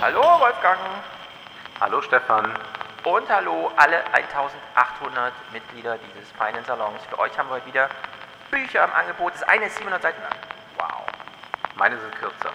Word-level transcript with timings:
Hallo 0.00 0.22
Wolfgang. 0.40 0.78
Hallo 1.78 2.00
Stefan. 2.00 2.54
Und 3.04 3.28
hallo 3.28 3.70
alle 3.76 4.02
1800 4.14 5.30
Mitglieder 5.52 5.98
dieses 5.98 6.30
feinen 6.32 6.64
Salons. 6.64 7.04
Für 7.10 7.18
euch 7.18 7.38
haben 7.38 7.50
wir 7.50 7.56
heute 7.56 7.66
wieder 7.66 7.90
Bücher 8.50 8.82
im 8.84 8.92
Angebot. 8.94 9.34
Das 9.34 9.42
eine 9.42 9.66
ist 9.66 9.76
700 9.76 10.00
Seiten 10.00 10.22
lang. 10.22 10.32
Wow. 10.78 11.04
Meine 11.76 11.98
sind 11.98 12.14
kürzer. 12.14 12.50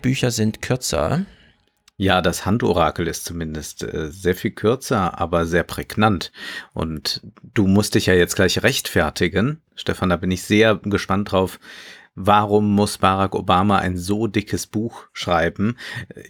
Bücher 0.00 0.30
sind 0.30 0.62
kürzer. 0.62 1.24
Ja, 2.00 2.22
das 2.22 2.46
Handorakel 2.46 3.08
ist 3.08 3.24
zumindest 3.24 3.82
äh, 3.82 4.10
sehr 4.10 4.36
viel 4.36 4.52
kürzer, 4.52 5.18
aber 5.18 5.46
sehr 5.46 5.64
prägnant. 5.64 6.30
Und 6.72 7.20
du 7.54 7.66
musst 7.66 7.94
dich 7.96 8.06
ja 8.06 8.14
jetzt 8.14 8.36
gleich 8.36 8.62
rechtfertigen. 8.62 9.60
Stefan, 9.74 10.08
da 10.10 10.16
bin 10.16 10.30
ich 10.30 10.42
sehr 10.44 10.76
gespannt 10.76 11.32
drauf. 11.32 11.58
Warum 12.20 12.74
muss 12.74 12.98
Barack 12.98 13.34
Obama 13.36 13.78
ein 13.78 13.96
so 13.96 14.26
dickes 14.28 14.66
Buch 14.66 15.04
schreiben? 15.12 15.76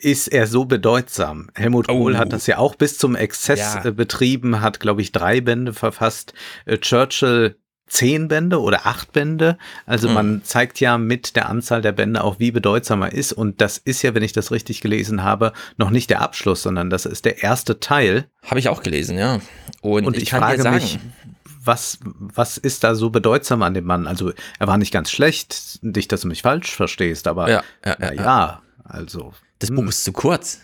Ist 0.01 0.29
er 0.29 0.47
so 0.47 0.65
bedeutsam? 0.67 1.49
Helmut 1.55 1.89
Kohl 1.89 2.15
Oh. 2.15 2.19
hat 2.19 2.33
das 2.33 2.47
ja 2.47 2.59
auch 2.59 2.75
bis 2.75 2.99
zum 2.99 3.15
Exzess 3.17 3.59
Ja. 3.75 3.85
äh, 3.85 3.93
betrieben, 3.93 4.61
hat, 4.61 4.81
glaube 4.81 5.01
ich, 5.03 5.13
drei 5.13 5.41
Bände 5.41 5.73
verfasst. 5.75 6.35
Äh, 6.67 6.79
Churchill 6.79 7.57
zehn 7.89 8.29
Bände 8.29 8.61
oder 8.61 8.87
acht 8.87 9.13
Bände. 9.13 9.59
Also 9.87 10.09
Hm. 10.09 10.15
man 10.15 10.45
zeigt 10.45 10.81
ja 10.81 10.99
mit 10.99 11.37
der 11.37 11.49
Anzahl 11.49 11.83
der 11.83 11.93
Bände 11.93 12.23
auch, 12.23 12.39
wie 12.39 12.51
bedeutsam 12.51 13.03
er 13.03 13.13
ist. 13.13 13.33
Und 13.33 13.61
das 13.61 13.79
ist 13.79 14.03
ja, 14.03 14.15
wenn 14.15 14.23
ich 14.23 14.33
das 14.33 14.51
richtig 14.51 14.81
gelesen 14.81 15.23
habe, 15.23 15.53
noch 15.77 15.91
nicht 15.91 16.11
der 16.11 16.21
Abschluss, 16.21 16.63
sondern 16.63 16.91
das 16.91 17.07
ist 17.07 17.25
der 17.25 17.43
erste 17.43 17.81
Teil. 17.81 18.27
Habe 18.45 18.61
ich 18.61 18.69
auch 18.69 18.83
gelesen, 18.83 19.19
ja. 19.19 19.41
Und, 19.81 20.07
Und 20.07 20.17
ich, 20.17 20.25
ich, 20.25 20.31
frage 20.31 20.63
sagen, 20.63 20.77
mich, 20.77 20.99
was, 21.65 21.99
was 22.03 22.57
ist 22.59 22.85
da 22.85 22.95
so 22.95 23.11
bedeutsam 23.11 23.63
an 23.63 23.75
dem 23.75 23.85
Mann? 23.85 24.07
Also 24.07 24.33
er 24.59 24.67
war 24.67 24.79
nicht 24.79 24.93
ganz 24.93 25.11
schlecht, 25.11 25.79
nicht, 25.83 26.13
dass 26.13 26.23
du 26.23 26.29
mich 26.29 26.43
falsch 26.43 26.75
verstehst, 26.75 27.27
aber 27.29 27.51
Ja, 27.51 27.63
ja, 27.85 27.97
ja, 28.01 28.13
ja, 28.13 28.63
also. 28.85 29.33
das 29.59 29.71
hm. 29.71 29.77
Buch 29.77 29.89
ist 29.89 30.05
zu 30.05 30.13
kurz. 30.13 30.61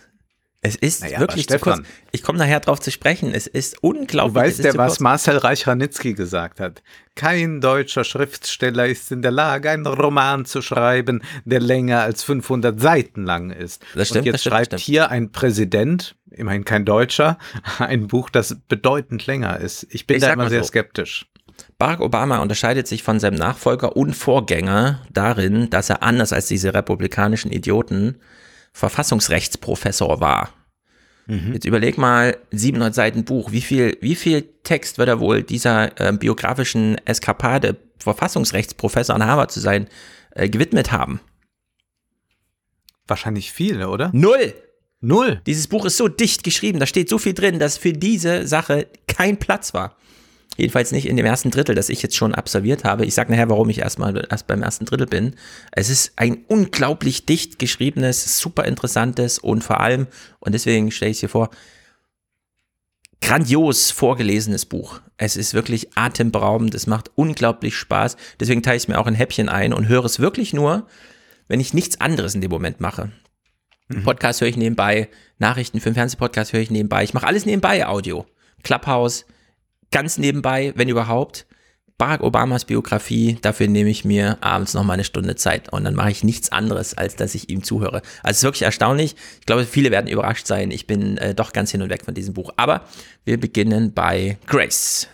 Es 0.65 0.75
ist 0.75 1.01
Naja, 1.03 1.19
wirklich 1.19 1.47
zu 1.47 1.59
kurz. 1.59 1.81
Ich 2.11 2.23
komme 2.23 2.39
nachher 2.39 2.59
drauf 2.59 2.79
zu 2.79 2.89
sprechen. 2.91 3.31
Es 3.33 3.45
ist 3.45 3.75
Du 3.81 3.89
unglaublich. 3.89 4.43
es 4.43 4.57
weißt 4.59 4.65
ja, 4.65 4.77
was 4.77 4.93
kurz. 4.93 4.99
Marcel 5.01 5.37
Reich-Ranitzky 5.37 6.13
gesagt 6.13 6.59
hat. 6.59 6.81
Kein 7.15 7.61
deutscher 7.61 8.03
Schriftsteller 8.03 8.87
ist 8.87 9.11
in 9.11 9.21
der 9.21 9.31
Lage, 9.31 9.69
einen 9.69 9.85
Roman 9.85 10.45
zu 10.45 10.61
schreiben, 10.61 11.21
der 11.45 11.59
länger 11.59 12.01
als 12.01 12.23
500 12.23 12.79
Seiten 12.81 13.25
lang 13.25 13.51
ist. 13.51 13.83
Das 13.93 14.07
stimmt, 14.07 14.21
Und 14.21 14.25
jetzt 14.25 14.33
das 14.33 14.41
stimmt, 14.41 14.53
schreibt 14.55 14.73
das 14.73 14.81
hier 14.81 15.11
ein 15.11 15.31
Präsident, 15.31 16.15
immerhin 16.31 16.65
kein 16.65 16.83
Deutscher, 16.83 17.37
ein 17.77 18.07
Buch, 18.07 18.29
das 18.31 18.57
bedeutend 18.67 19.27
länger 19.27 19.59
ist. 19.59 19.85
Ich 19.91 20.07
bin 20.07 20.17
Ich 20.17 20.23
da 20.23 20.33
immer 20.33 20.49
sehr 20.49 20.63
so. 20.63 20.67
skeptisch. 20.69 21.27
Barack 21.77 22.01
Obama 22.01 22.39
unterscheidet 22.39 22.87
sich 22.87 23.03
von 23.03 23.19
seinem 23.19 23.35
Nachfolger 23.37 23.95
und 23.95 24.13
Vorgänger 24.15 25.01
darin, 25.11 25.69
dass 25.69 25.89
er 25.89 26.03
anders 26.03 26.33
als 26.33 26.47
diese 26.47 26.73
republikanischen 26.73 27.51
Idioten 27.51 28.17
Verfassungsrechtsprofessor 28.75 30.19
war. 30.19 30.49
Mhm. 31.27 31.53
Jetzt 31.53 31.65
überleg 31.65 31.97
mal, 31.97 32.37
700 32.51 32.93
Seiten 32.93 33.23
Buch, 33.23 33.53
wie 33.53 33.61
viel, 33.61 33.97
wie 34.01 34.15
viel 34.15 34.41
Text 34.63 34.97
wird 34.97 35.07
er 35.07 35.21
wohl 35.21 35.43
dieser 35.43 35.97
äh, 35.99 36.11
biografischen 36.11 36.97
Eskapade, 37.05 37.77
Verfassungsrechtsprofessor 37.99 39.15
an 39.15 39.25
Harvard 39.25 39.51
zu 39.53 39.61
sein, 39.61 39.87
äh, 40.31 40.49
gewidmet 40.49 40.91
haben? 40.91 41.21
Wahrscheinlich 43.07 43.53
viele, 43.53 43.87
oder? 43.87 44.11
Null! 44.13 44.53
Null. 44.99 45.41
Dieses 45.45 45.67
Buch 45.67 45.85
ist 45.85 45.95
so 45.95 46.09
dicht 46.09 46.43
geschrieben, 46.43 46.79
da 46.79 46.85
steht 46.85 47.07
so 47.07 47.17
viel 47.17 47.33
drin, 47.33 47.59
dass 47.59 47.77
für 47.77 47.93
diese 47.93 48.45
Sache 48.45 48.87
kein 49.07 49.37
Platz 49.37 49.73
war. 49.73 49.95
Jedenfalls 50.57 50.91
nicht 50.91 51.07
in 51.07 51.17
dem 51.17 51.25
ersten 51.25 51.51
Drittel, 51.51 51.75
das 51.75 51.89
ich 51.89 52.01
jetzt 52.01 52.15
schon 52.15 52.33
absolviert 52.33 52.83
habe. 52.83 53.05
Ich 53.05 53.13
sage 53.13 53.31
nachher, 53.31 53.49
warum 53.49 53.69
ich 53.69 53.79
erstmal 53.79 54.25
erst 54.29 54.47
beim 54.47 54.63
ersten 54.63 54.85
Drittel 54.85 55.07
bin. 55.07 55.35
Es 55.71 55.89
ist 55.89 56.13
ein 56.15 56.45
unglaublich 56.47 57.25
dicht 57.25 57.59
geschriebenes, 57.59 58.39
super 58.39 58.65
interessantes 58.65 59.37
und 59.37 59.63
vor 59.63 59.81
allem, 59.81 60.07
und 60.39 60.53
deswegen 60.53 60.91
stelle 60.91 61.11
ich 61.11 61.17
es 61.17 61.19
hier 61.21 61.29
vor, 61.29 61.49
grandios 63.21 63.91
vorgelesenes 63.91 64.65
Buch. 64.65 65.01
Es 65.17 65.35
ist 65.35 65.53
wirklich 65.53 65.97
atemberaubend, 65.97 66.75
es 66.75 66.87
macht 66.87 67.11
unglaublich 67.15 67.75
Spaß. 67.75 68.17
Deswegen 68.39 68.61
teile 68.63 68.77
ich 68.77 68.83
es 68.83 68.87
mir 68.87 68.99
auch 68.99 69.07
in 69.07 69.15
Häppchen 69.15 69.49
ein 69.49 69.73
und 69.73 69.87
höre 69.87 70.05
es 70.05 70.19
wirklich 70.19 70.53
nur, 70.53 70.87
wenn 71.47 71.59
ich 71.59 71.73
nichts 71.73 71.99
anderes 71.99 72.35
in 72.35 72.41
dem 72.41 72.51
Moment 72.51 72.81
mache. 72.81 73.11
Podcast 74.03 74.41
höre 74.41 74.47
ich 74.47 74.57
nebenbei, 74.57 75.09
Nachrichten 75.37 75.79
für 75.79 75.89
den 75.89 75.95
Fernsehpodcast 75.95 76.53
höre 76.53 76.61
ich 76.61 76.71
nebenbei. 76.71 77.03
Ich 77.03 77.13
mache 77.13 77.27
alles 77.27 77.45
nebenbei, 77.45 77.85
Audio. 77.85 78.25
Clubhouse, 78.63 79.25
ganz 79.91 80.17
nebenbei, 80.17 80.73
wenn 80.75 80.89
überhaupt. 80.89 81.45
Barack 81.97 82.21
Obamas 82.21 82.65
Biografie, 82.65 83.37
dafür 83.41 83.67
nehme 83.69 83.89
ich 83.89 84.03
mir 84.03 84.37
abends 84.41 84.73
noch 84.73 84.83
mal 84.83 84.95
eine 84.95 85.05
Stunde 85.05 85.37
Zeit 85.37 85.71
und 85.71 85.85
dann 85.85 85.95
mache 85.95 86.11
ich 86.11 86.25
nichts 86.25 86.51
anderes, 86.51 86.93
als 86.93 87.15
dass 87.15 87.35
ich 87.35 87.49
ihm 87.49 87.63
zuhöre. 87.63 88.01
Also 88.21 88.31
es 88.31 88.37
ist 88.37 88.43
wirklich 88.43 88.63
erstaunlich. 88.63 89.15
Ich 89.39 89.45
glaube, 89.45 89.63
viele 89.63 89.91
werden 89.91 90.07
überrascht 90.07 90.45
sein. 90.45 90.71
Ich 90.71 90.87
bin 90.87 91.17
äh, 91.17 91.33
doch 91.33 91.53
ganz 91.53 91.71
hin 91.71 91.81
und 91.81 91.89
weg 91.89 92.03
von 92.03 92.13
diesem 92.13 92.33
Buch. 92.33 92.51
Aber 92.57 92.81
wir 93.23 93.39
beginnen 93.39 93.93
bei 93.93 94.37
Grace. 94.45 95.07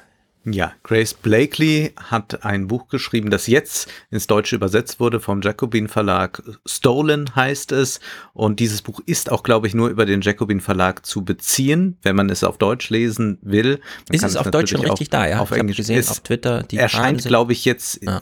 Ja, 0.44 0.74
Grace 0.84 1.14
Blakely 1.14 1.94
hat 1.96 2.44
ein 2.44 2.68
Buch 2.68 2.88
geschrieben, 2.88 3.30
das 3.30 3.46
jetzt 3.46 3.88
ins 4.10 4.26
Deutsche 4.26 4.56
übersetzt 4.56 5.00
wurde 5.00 5.20
vom 5.20 5.42
Jacobin 5.42 5.88
Verlag. 5.88 6.42
Stolen 6.66 7.36
heißt 7.36 7.72
es. 7.72 8.00
Und 8.34 8.60
dieses 8.60 8.82
Buch 8.82 9.02
ist 9.06 9.32
auch, 9.32 9.44
glaube 9.44 9.68
ich, 9.68 9.76
nur 9.76 9.90
über 9.90 10.08
den 10.08 10.22
Jacobin 10.22 10.60
Verlag 10.60 11.06
zu 11.06 11.24
beziehen, 11.24 11.98
wenn 12.02 12.16
man 12.16 12.30
es 12.32 12.44
auf 12.44 12.58
Deutsch 12.58 12.90
lesen 12.90 13.38
will. 13.44 13.80
Man 14.08 14.16
Ist 14.16 14.22
kann 14.22 14.30
es 14.32 14.36
auf 14.36 14.50
Deutsch 14.50 14.72
schon 14.72 14.82
richtig 14.82 15.10
da, 15.12 15.28
ja? 15.28 15.40
Auf 15.40 15.52
ich 15.52 15.58
Englisch 15.58 15.78
gesehen 15.78 16.00
ist, 16.00 16.10
auf 16.10 16.22
Twitter. 16.22 16.64
Die 16.64 16.78
erscheint, 16.78 17.24
glaube 17.24 17.54
ich, 17.54 17.64
jetzt 17.66 18.02
Ja. 18.02 18.22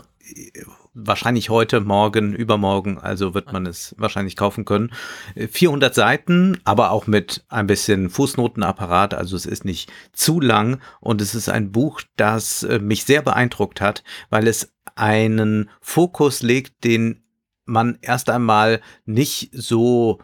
Wahrscheinlich 0.94 1.50
heute, 1.50 1.82
morgen, 1.82 2.34
übermorgen, 2.34 2.98
also 2.98 3.34
wird 3.34 3.54
man 3.54 3.66
es 3.66 3.96
wahrscheinlich 3.98 4.36
kaufen 4.36 4.66
können. 4.66 4.92
Äh, 5.36 5.48
400 5.48 5.94
Seiten, 5.94 6.58
aber 6.64 6.92
auch 6.92 7.08
mit 7.08 7.44
ein 7.50 7.68
bisschen 7.68 8.10
Fußnotenapparat, 8.10 9.14
also 9.14 9.36
es 9.36 9.46
ist 9.46 9.66
nicht 9.66 9.92
zu 10.14 10.40
lang 10.40 10.80
und 11.00 11.22
es 11.22 11.36
ist 11.36 11.50
ein 11.50 11.72
Buch, 11.72 12.02
das 12.16 12.64
äh, 12.64 12.80
mich 12.80 13.04
sehr 13.04 13.22
beeindruckt 13.22 13.82
hat, 13.82 14.04
weil 14.30 14.48
es 14.48 14.74
einen 14.96 15.70
Fokus 15.82 16.42
legt, 16.42 16.84
den 16.84 17.24
man 17.66 17.98
erst 18.02 18.30
einmal 18.30 18.82
nicht 19.06 19.52
so 19.54 20.20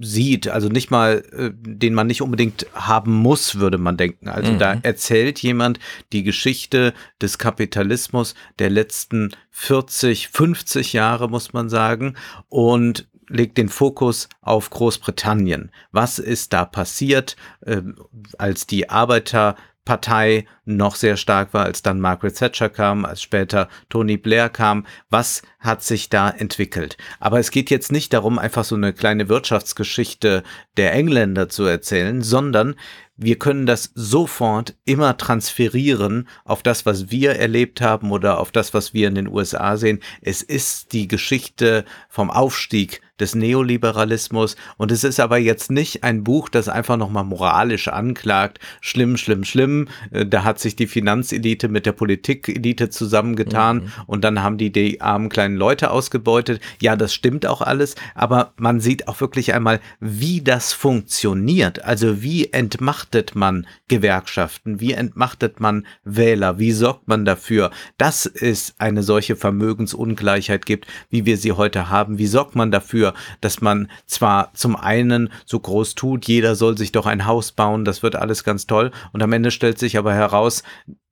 sieht, 0.00 0.48
also 0.48 0.68
nicht 0.68 0.90
mal, 0.90 1.24
äh, 1.32 1.50
den 1.52 1.94
man 1.94 2.06
nicht 2.06 2.22
unbedingt 2.22 2.66
haben 2.74 3.12
muss, 3.12 3.56
würde 3.58 3.78
man 3.78 3.96
denken. 3.96 4.28
Also 4.28 4.52
Mhm. 4.52 4.58
da 4.58 4.74
erzählt 4.82 5.40
jemand 5.40 5.78
die 6.12 6.22
Geschichte 6.22 6.92
des 7.20 7.38
Kapitalismus 7.38 8.34
der 8.58 8.70
letzten 8.70 9.30
40, 9.50 10.28
50 10.28 10.92
Jahre, 10.92 11.28
muss 11.28 11.52
man 11.52 11.68
sagen, 11.68 12.14
und 12.48 13.08
legt 13.28 13.56
den 13.56 13.70
Fokus 13.70 14.28
auf 14.42 14.68
Großbritannien. 14.68 15.70
Was 15.90 16.18
ist 16.18 16.52
da 16.52 16.64
passiert, 16.66 17.36
äh, 17.62 17.80
als 18.36 18.66
die 18.66 18.90
Arbeiterpartei 19.84 20.46
noch 20.64 20.94
sehr 20.94 21.16
stark 21.16 21.54
war, 21.54 21.64
als 21.64 21.82
dann 21.82 22.00
Margaret 22.00 22.36
Thatcher 22.36 22.68
kam, 22.68 23.04
als 23.04 23.20
später 23.20 23.68
Tony 23.88 24.16
Blair 24.16 24.48
kam. 24.48 24.86
Was 25.10 25.42
hat 25.58 25.82
sich 25.82 26.08
da 26.08 26.30
entwickelt? 26.30 26.96
Aber 27.18 27.40
es 27.40 27.50
geht 27.50 27.70
jetzt 27.70 27.90
nicht 27.90 28.12
darum, 28.12 28.38
einfach 28.38 28.64
so 28.64 28.76
eine 28.76 28.92
kleine 28.92 29.28
Wirtschaftsgeschichte 29.28 30.44
der 30.76 30.92
Engländer 30.92 31.48
zu 31.48 31.64
erzählen, 31.64 32.22
sondern 32.22 32.76
wir 33.16 33.38
können 33.38 33.66
das 33.66 33.90
sofort 33.94 34.74
immer 34.84 35.16
transferieren 35.16 36.28
auf 36.44 36.62
das, 36.62 36.86
was 36.86 37.10
wir 37.10 37.36
erlebt 37.36 37.80
haben 37.80 38.10
oder 38.10 38.38
auf 38.38 38.52
das, 38.52 38.74
was 38.74 38.94
wir 38.94 39.08
in 39.08 39.14
den 39.14 39.28
USA 39.28 39.76
sehen. 39.76 40.00
Es 40.22 40.42
ist 40.42 40.92
die 40.92 41.08
Geschichte 41.08 41.84
vom 42.08 42.30
Aufstieg 42.30 43.00
des 43.20 43.34
Neoliberalismus. 43.34 44.56
Und 44.76 44.90
es 44.90 45.04
ist 45.04 45.20
aber 45.20 45.38
jetzt 45.38 45.70
nicht 45.70 46.02
ein 46.02 46.24
Buch, 46.24 46.48
das 46.48 46.68
einfach 46.68 46.96
nochmal 46.96 47.24
moralisch 47.24 47.88
anklagt, 47.88 48.58
schlimm, 48.80 49.16
schlimm, 49.16 49.44
schlimm. 49.44 49.88
Äh, 50.10 50.26
da 50.26 50.44
hat 50.44 50.58
sich 50.58 50.76
die 50.76 50.86
Finanzelite 50.86 51.68
mit 51.68 51.86
der 51.86 51.92
Politikelite 51.92 52.90
zusammengetan 52.90 53.76
mhm. 53.76 53.92
und 54.06 54.24
dann 54.24 54.42
haben 54.42 54.58
die 54.58 54.72
die 54.72 55.00
armen 55.00 55.28
kleinen 55.28 55.56
Leute 55.56 55.90
ausgebeutet. 55.90 56.60
Ja, 56.80 56.96
das 56.96 57.14
stimmt 57.14 57.46
auch 57.46 57.60
alles, 57.60 57.94
aber 58.14 58.54
man 58.56 58.80
sieht 58.80 59.08
auch 59.08 59.20
wirklich 59.20 59.54
einmal, 59.54 59.80
wie 60.00 60.40
das 60.40 60.72
funktioniert. 60.72 61.84
Also 61.84 62.22
wie 62.22 62.52
entmachtet 62.52 63.34
man 63.34 63.66
Gewerkschaften, 63.88 64.80
wie 64.80 64.92
entmachtet 64.92 65.60
man 65.60 65.86
Wähler, 66.04 66.58
wie 66.58 66.72
sorgt 66.72 67.08
man 67.08 67.24
dafür, 67.24 67.70
dass 67.98 68.26
es 68.26 68.74
eine 68.78 69.02
solche 69.02 69.36
Vermögensungleichheit 69.36 70.66
gibt, 70.66 70.86
wie 71.10 71.26
wir 71.26 71.36
sie 71.36 71.52
heute 71.52 71.90
haben. 71.90 72.18
Wie 72.18 72.26
sorgt 72.26 72.54
man 72.56 72.70
dafür, 72.70 73.01
dass 73.40 73.60
man 73.60 73.90
zwar 74.06 74.52
zum 74.54 74.76
einen 74.76 75.30
so 75.44 75.58
groß 75.58 75.94
tut, 75.94 76.26
jeder 76.26 76.54
soll 76.54 76.78
sich 76.78 76.92
doch 76.92 77.06
ein 77.06 77.26
Haus 77.26 77.52
bauen, 77.52 77.84
das 77.84 78.02
wird 78.02 78.16
alles 78.16 78.44
ganz 78.44 78.66
toll 78.66 78.90
und 79.12 79.22
am 79.22 79.32
Ende 79.32 79.50
stellt 79.50 79.78
sich 79.78 79.98
aber 79.98 80.14
heraus, 80.14 80.62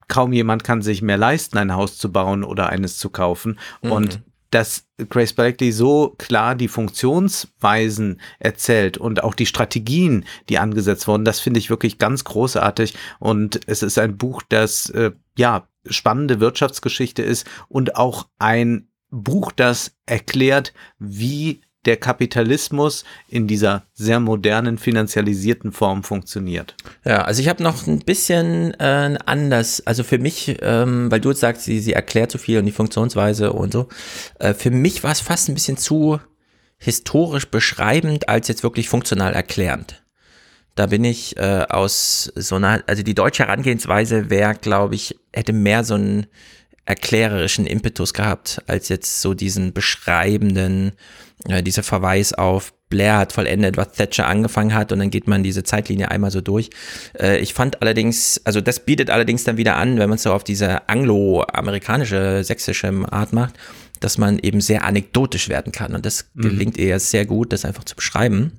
kaum 0.08 0.32
jemand 0.32 0.64
kann 0.64 0.82
sich 0.82 1.02
mehr 1.02 1.16
leisten, 1.16 1.56
ein 1.56 1.74
Haus 1.74 1.96
zu 1.96 2.12
bauen 2.12 2.44
oder 2.44 2.68
eines 2.68 2.98
zu 2.98 3.08
kaufen. 3.10 3.58
Mhm. 3.82 3.92
Und 3.92 4.20
dass 4.50 4.84
Grace 5.08 5.32
Blackley 5.32 5.72
so 5.72 6.16
klar 6.18 6.56
die 6.56 6.68
Funktionsweisen 6.68 8.20
erzählt 8.40 8.98
und 8.98 9.22
auch 9.22 9.34
die 9.34 9.46
Strategien, 9.46 10.24
die 10.48 10.58
angesetzt 10.58 11.06
wurden, 11.06 11.24
das 11.24 11.40
finde 11.40 11.60
ich 11.60 11.70
wirklich 11.70 11.98
ganz 11.98 12.24
großartig. 12.24 12.94
Und 13.20 13.60
es 13.66 13.82
ist 13.82 13.98
ein 13.98 14.16
Buch, 14.16 14.42
das 14.48 14.90
äh, 14.90 15.12
ja 15.38 15.68
spannende 15.88 16.40
Wirtschaftsgeschichte 16.40 17.22
ist 17.22 17.46
und 17.68 17.96
auch 17.96 18.28
ein 18.38 18.88
Buch, 19.10 19.52
das 19.52 19.96
erklärt, 20.06 20.72
wie 20.98 21.62
der 21.86 21.96
Kapitalismus 21.96 23.04
in 23.28 23.46
dieser 23.46 23.84
sehr 23.94 24.20
modernen, 24.20 24.76
finanzialisierten 24.76 25.72
Form 25.72 26.02
funktioniert. 26.02 26.74
Ja, 27.04 27.22
also 27.22 27.40
ich 27.40 27.48
habe 27.48 27.62
noch 27.62 27.86
ein 27.86 28.00
bisschen 28.00 28.74
äh, 28.74 29.16
anders, 29.24 29.86
also 29.86 30.02
für 30.02 30.18
mich, 30.18 30.58
ähm, 30.60 31.10
weil 31.10 31.20
du 31.20 31.30
jetzt 31.30 31.40
sagst, 31.40 31.64
sie, 31.64 31.80
sie 31.80 31.94
erklärt 31.94 32.30
so 32.30 32.38
viel 32.38 32.58
und 32.58 32.66
die 32.66 32.72
Funktionsweise 32.72 33.52
und 33.52 33.72
so, 33.72 33.88
äh, 34.38 34.52
für 34.52 34.70
mich 34.70 35.02
war 35.02 35.12
es 35.12 35.20
fast 35.20 35.48
ein 35.48 35.54
bisschen 35.54 35.78
zu 35.78 36.20
historisch 36.76 37.50
beschreibend, 37.50 38.28
als 38.28 38.48
jetzt 38.48 38.62
wirklich 38.62 38.88
funktional 38.88 39.34
erklärend. 39.34 40.02
Da 40.74 40.86
bin 40.86 41.04
ich 41.04 41.36
äh, 41.36 41.66
aus 41.68 42.32
so 42.36 42.56
einer, 42.56 42.82
also 42.86 43.02
die 43.02 43.14
deutsche 43.14 43.44
Herangehensweise 43.44 44.30
wäre, 44.30 44.54
glaube 44.54 44.94
ich, 44.94 45.18
hätte 45.32 45.52
mehr 45.52 45.84
so 45.84 45.94
einen 45.94 46.26
erklärerischen 46.86 47.66
Impetus 47.66 48.14
gehabt, 48.14 48.62
als 48.66 48.88
jetzt 48.88 49.20
so 49.20 49.34
diesen 49.34 49.72
beschreibenden, 49.72 50.92
äh, 51.48 51.62
dieser 51.62 51.82
Verweis 51.82 52.32
auf 52.32 52.72
Blair 52.88 53.18
hat 53.18 53.32
vollendet, 53.32 53.76
was 53.76 53.92
Thatcher 53.92 54.26
angefangen 54.26 54.74
hat 54.74 54.92
und 54.92 54.98
dann 54.98 55.10
geht 55.10 55.28
man 55.28 55.42
diese 55.42 55.62
Zeitlinie 55.62 56.10
einmal 56.10 56.30
so 56.30 56.40
durch. 56.40 56.70
Äh, 57.18 57.38
ich 57.38 57.54
fand 57.54 57.80
allerdings, 57.82 58.40
also 58.44 58.60
das 58.60 58.80
bietet 58.80 59.10
allerdings 59.10 59.44
dann 59.44 59.56
wieder 59.56 59.76
an, 59.76 59.98
wenn 59.98 60.08
man 60.08 60.16
es 60.16 60.24
so 60.24 60.32
auf 60.32 60.44
diese 60.44 60.88
anglo-amerikanische, 60.88 62.42
sächsische 62.44 62.90
Art 63.10 63.32
macht, 63.32 63.54
dass 64.00 64.18
man 64.18 64.38
eben 64.40 64.60
sehr 64.60 64.84
anekdotisch 64.84 65.48
werden 65.48 65.72
kann 65.72 65.94
und 65.94 66.04
das 66.04 66.30
mhm. 66.34 66.42
gelingt 66.42 66.78
eher 66.78 66.98
sehr 66.98 67.26
gut, 67.26 67.52
das 67.52 67.64
einfach 67.64 67.84
zu 67.84 67.94
beschreiben. 67.94 68.58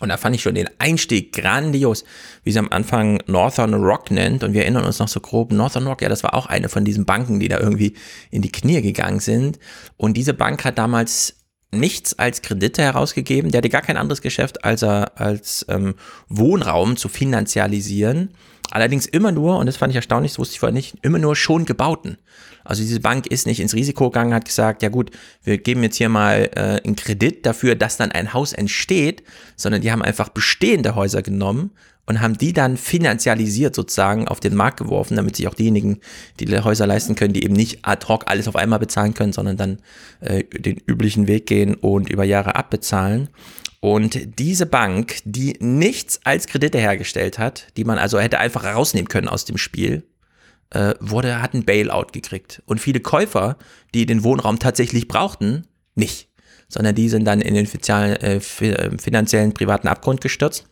Und 0.00 0.10
da 0.10 0.16
fand 0.16 0.36
ich 0.36 0.42
schon 0.42 0.54
den 0.54 0.68
Einstieg 0.78 1.32
grandios, 1.32 2.04
wie 2.44 2.52
sie 2.52 2.58
am 2.58 2.68
Anfang 2.70 3.22
Northern 3.26 3.72
Rock 3.72 4.10
nennt. 4.10 4.44
Und 4.44 4.52
wir 4.52 4.62
erinnern 4.62 4.84
uns 4.84 4.98
noch 4.98 5.08
so 5.08 5.20
grob, 5.20 5.52
Northern 5.52 5.86
Rock, 5.86 6.02
ja, 6.02 6.10
das 6.10 6.22
war 6.22 6.34
auch 6.34 6.46
eine 6.46 6.68
von 6.68 6.84
diesen 6.84 7.06
Banken, 7.06 7.40
die 7.40 7.48
da 7.48 7.58
irgendwie 7.58 7.94
in 8.30 8.42
die 8.42 8.52
Knie 8.52 8.82
gegangen 8.82 9.20
sind. 9.20 9.58
Und 9.96 10.18
diese 10.18 10.34
Bank 10.34 10.66
hat 10.66 10.76
damals 10.76 11.36
nichts 11.72 12.18
als 12.18 12.42
Kredite 12.42 12.82
herausgegeben. 12.82 13.50
Der 13.50 13.58
hatte 13.58 13.68
gar 13.68 13.82
kein 13.82 13.96
anderes 13.96 14.22
Geschäft, 14.22 14.64
als, 14.64 14.82
er, 14.82 15.18
als 15.20 15.66
ähm, 15.68 15.94
Wohnraum 16.28 16.96
zu 16.96 17.08
finanzialisieren. 17.08 18.30
Allerdings 18.70 19.06
immer 19.06 19.32
nur, 19.32 19.58
und 19.58 19.66
das 19.66 19.76
fand 19.76 19.90
ich 19.92 19.96
erstaunlich, 19.96 20.32
das 20.32 20.38
wusste 20.38 20.54
ich 20.54 20.60
vorher 20.60 20.74
nicht, 20.74 20.96
immer 21.02 21.18
nur 21.18 21.36
schon 21.36 21.64
gebauten. 21.64 22.18
Also 22.64 22.82
diese 22.82 23.00
Bank 23.00 23.28
ist 23.28 23.46
nicht 23.46 23.60
ins 23.60 23.74
Risiko 23.74 24.10
gegangen, 24.10 24.34
hat 24.34 24.44
gesagt, 24.44 24.82
ja 24.82 24.88
gut, 24.88 25.12
wir 25.44 25.58
geben 25.58 25.84
jetzt 25.84 25.96
hier 25.96 26.08
mal 26.08 26.50
äh, 26.54 26.80
einen 26.84 26.96
Kredit 26.96 27.46
dafür, 27.46 27.76
dass 27.76 27.96
dann 27.96 28.10
ein 28.10 28.32
Haus 28.32 28.52
entsteht, 28.52 29.22
sondern 29.54 29.82
die 29.82 29.92
haben 29.92 30.02
einfach 30.02 30.30
bestehende 30.30 30.96
Häuser 30.96 31.22
genommen 31.22 31.70
und 32.06 32.20
haben 32.20 32.38
die 32.38 32.52
dann 32.52 32.76
finanzialisiert 32.76 33.74
sozusagen 33.74 34.28
auf 34.28 34.40
den 34.40 34.54
Markt 34.54 34.78
geworfen, 34.78 35.16
damit 35.16 35.36
sich 35.36 35.48
auch 35.48 35.54
diejenigen, 35.54 35.98
die 36.38 36.46
Häuser 36.60 36.86
leisten 36.86 37.16
können, 37.16 37.34
die 37.34 37.44
eben 37.44 37.54
nicht 37.54 37.80
ad 37.84 38.06
hoc 38.06 38.24
alles 38.26 38.48
auf 38.48 38.56
einmal 38.56 38.78
bezahlen 38.78 39.14
können, 39.14 39.32
sondern 39.32 39.56
dann 39.56 39.78
äh, 40.20 40.44
den 40.44 40.80
üblichen 40.86 41.26
Weg 41.26 41.46
gehen 41.46 41.74
und 41.74 42.08
über 42.08 42.24
Jahre 42.24 42.54
abbezahlen. 42.54 43.28
Und 43.80 44.38
diese 44.38 44.66
Bank, 44.66 45.16
die 45.24 45.56
nichts 45.60 46.20
als 46.24 46.46
Kredite 46.46 46.78
hergestellt 46.78 47.38
hat, 47.38 47.66
die 47.76 47.84
man 47.84 47.98
also 47.98 48.18
hätte 48.18 48.38
einfach 48.38 48.64
rausnehmen 48.64 49.08
können 49.08 49.28
aus 49.28 49.44
dem 49.44 49.58
Spiel, 49.58 50.04
äh, 50.70 50.94
wurde, 51.00 51.42
hat 51.42 51.54
ein 51.54 51.64
Bailout 51.64 52.08
gekriegt. 52.12 52.62
Und 52.66 52.80
viele 52.80 53.00
Käufer, 53.00 53.56
die 53.94 54.06
den 54.06 54.24
Wohnraum 54.24 54.58
tatsächlich 54.58 55.08
brauchten, 55.08 55.66
nicht. 55.94 56.28
Sondern 56.68 56.94
die 56.94 57.08
sind 57.08 57.24
dann 57.24 57.40
in 57.40 57.54
den 57.54 57.66
äh, 57.66 58.40
finanziellen 58.40 59.54
privaten 59.54 59.88
Abgrund 59.88 60.20
gestürzt 60.20 60.66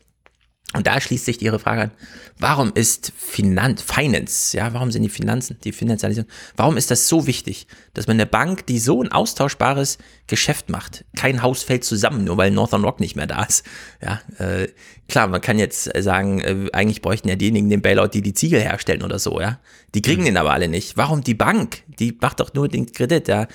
und 0.72 0.88
da 0.88 1.00
schließt 1.00 1.24
sich 1.24 1.40
Ihre 1.40 1.60
Frage 1.60 1.82
an, 1.82 1.90
warum 2.38 2.72
ist 2.74 3.12
Finan 3.16 3.76
Finance, 3.76 4.56
ja, 4.56 4.74
warum 4.74 4.90
sind 4.90 5.02
die 5.02 5.08
Finanzen, 5.08 5.56
die 5.62 5.70
Finanzialisierung, 5.70 6.28
warum 6.56 6.76
ist 6.76 6.90
das 6.90 7.06
so 7.06 7.28
wichtig, 7.28 7.68
dass 7.92 8.08
man 8.08 8.16
eine 8.16 8.26
Bank, 8.26 8.66
die 8.66 8.80
so 8.80 9.00
ein 9.00 9.12
austauschbares 9.12 9.98
Geschäft 10.26 10.70
macht, 10.70 11.04
kein 11.16 11.42
Haus 11.42 11.62
fällt 11.62 11.84
zusammen, 11.84 12.24
nur 12.24 12.38
weil 12.38 12.50
Northern 12.50 12.82
Rock 12.82 12.98
nicht 12.98 13.14
mehr 13.14 13.28
da 13.28 13.44
ist, 13.44 13.64
ja, 14.02 14.20
äh, 14.38 14.68
klar, 15.08 15.28
man 15.28 15.40
kann 15.40 15.60
jetzt 15.60 15.90
sagen, 16.02 16.40
äh, 16.40 16.70
eigentlich 16.72 17.02
bräuchten 17.02 17.28
ja 17.28 17.36
diejenigen 17.36 17.68
den 17.68 17.82
Bailout, 17.82 18.08
die 18.08 18.22
die 18.22 18.34
Ziegel 18.34 18.60
herstellen 18.60 19.04
oder 19.04 19.20
so, 19.20 19.40
ja, 19.40 19.60
die 19.94 20.02
kriegen 20.02 20.22
mhm. 20.22 20.26
den 20.26 20.36
aber 20.38 20.52
alle 20.52 20.66
nicht, 20.66 20.96
warum 20.96 21.22
die 21.22 21.34
Bank, 21.34 21.82
die 22.00 22.18
macht 22.20 22.40
doch 22.40 22.52
nur 22.52 22.68
den 22.68 22.90
Kredit, 22.90 23.28
ja, 23.28 23.46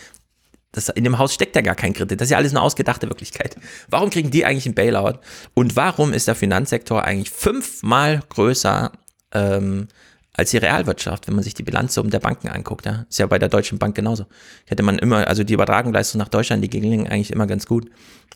das, 0.72 0.90
in 0.90 1.04
dem 1.04 1.18
Haus 1.18 1.34
steckt 1.34 1.56
ja 1.56 1.62
gar 1.62 1.76
kein 1.76 1.94
Kredit. 1.94 2.22
Das 2.22 2.28
ist 2.28 2.32
ja 2.32 2.38
alles 2.38 2.52
eine 2.52 2.62
ausgedachte 2.62 3.10
Wirklichkeit. 3.10 3.56
Warum 3.90 4.10
kriegen 4.10 4.30
die 4.30 4.46
eigentlich 4.46 4.66
einen 4.66 4.76
Bailout? 4.76 5.20
Und 5.56 5.76
warum 5.76 6.14
ist 6.14 6.28
der 6.28 6.36
Finanzsektor 6.36 7.04
eigentlich 7.04 7.32
fünfmal 7.32 8.22
größer 8.30 8.92
ähm, 9.34 9.88
als 10.34 10.52
die 10.52 10.58
Realwirtschaft, 10.58 11.28
wenn 11.28 11.34
man 11.34 11.44
sich 11.44 11.56
die 11.56 11.64
Bilanzsummen 11.64 12.12
der 12.12 12.20
Banken 12.20 12.50
anguckt? 12.50 12.86
Ja? 12.86 13.06
Ist 13.10 13.18
ja 13.18 13.26
bei 13.26 13.40
der 13.40 13.50
Deutschen 13.50 13.80
Bank 13.80 13.96
genauso. 13.96 14.28
Hätte 14.68 14.84
man 14.84 15.00
immer, 15.00 15.28
also 15.28 15.44
die 15.44 15.54
Übertragungsleistung 15.54 16.20
nach 16.20 16.30
Deutschland, 16.30 16.64
die 16.64 16.70
gelingen 16.70 17.08
eigentlich 17.08 17.32
immer 17.32 17.48
ganz 17.48 17.66
gut. 17.66 17.90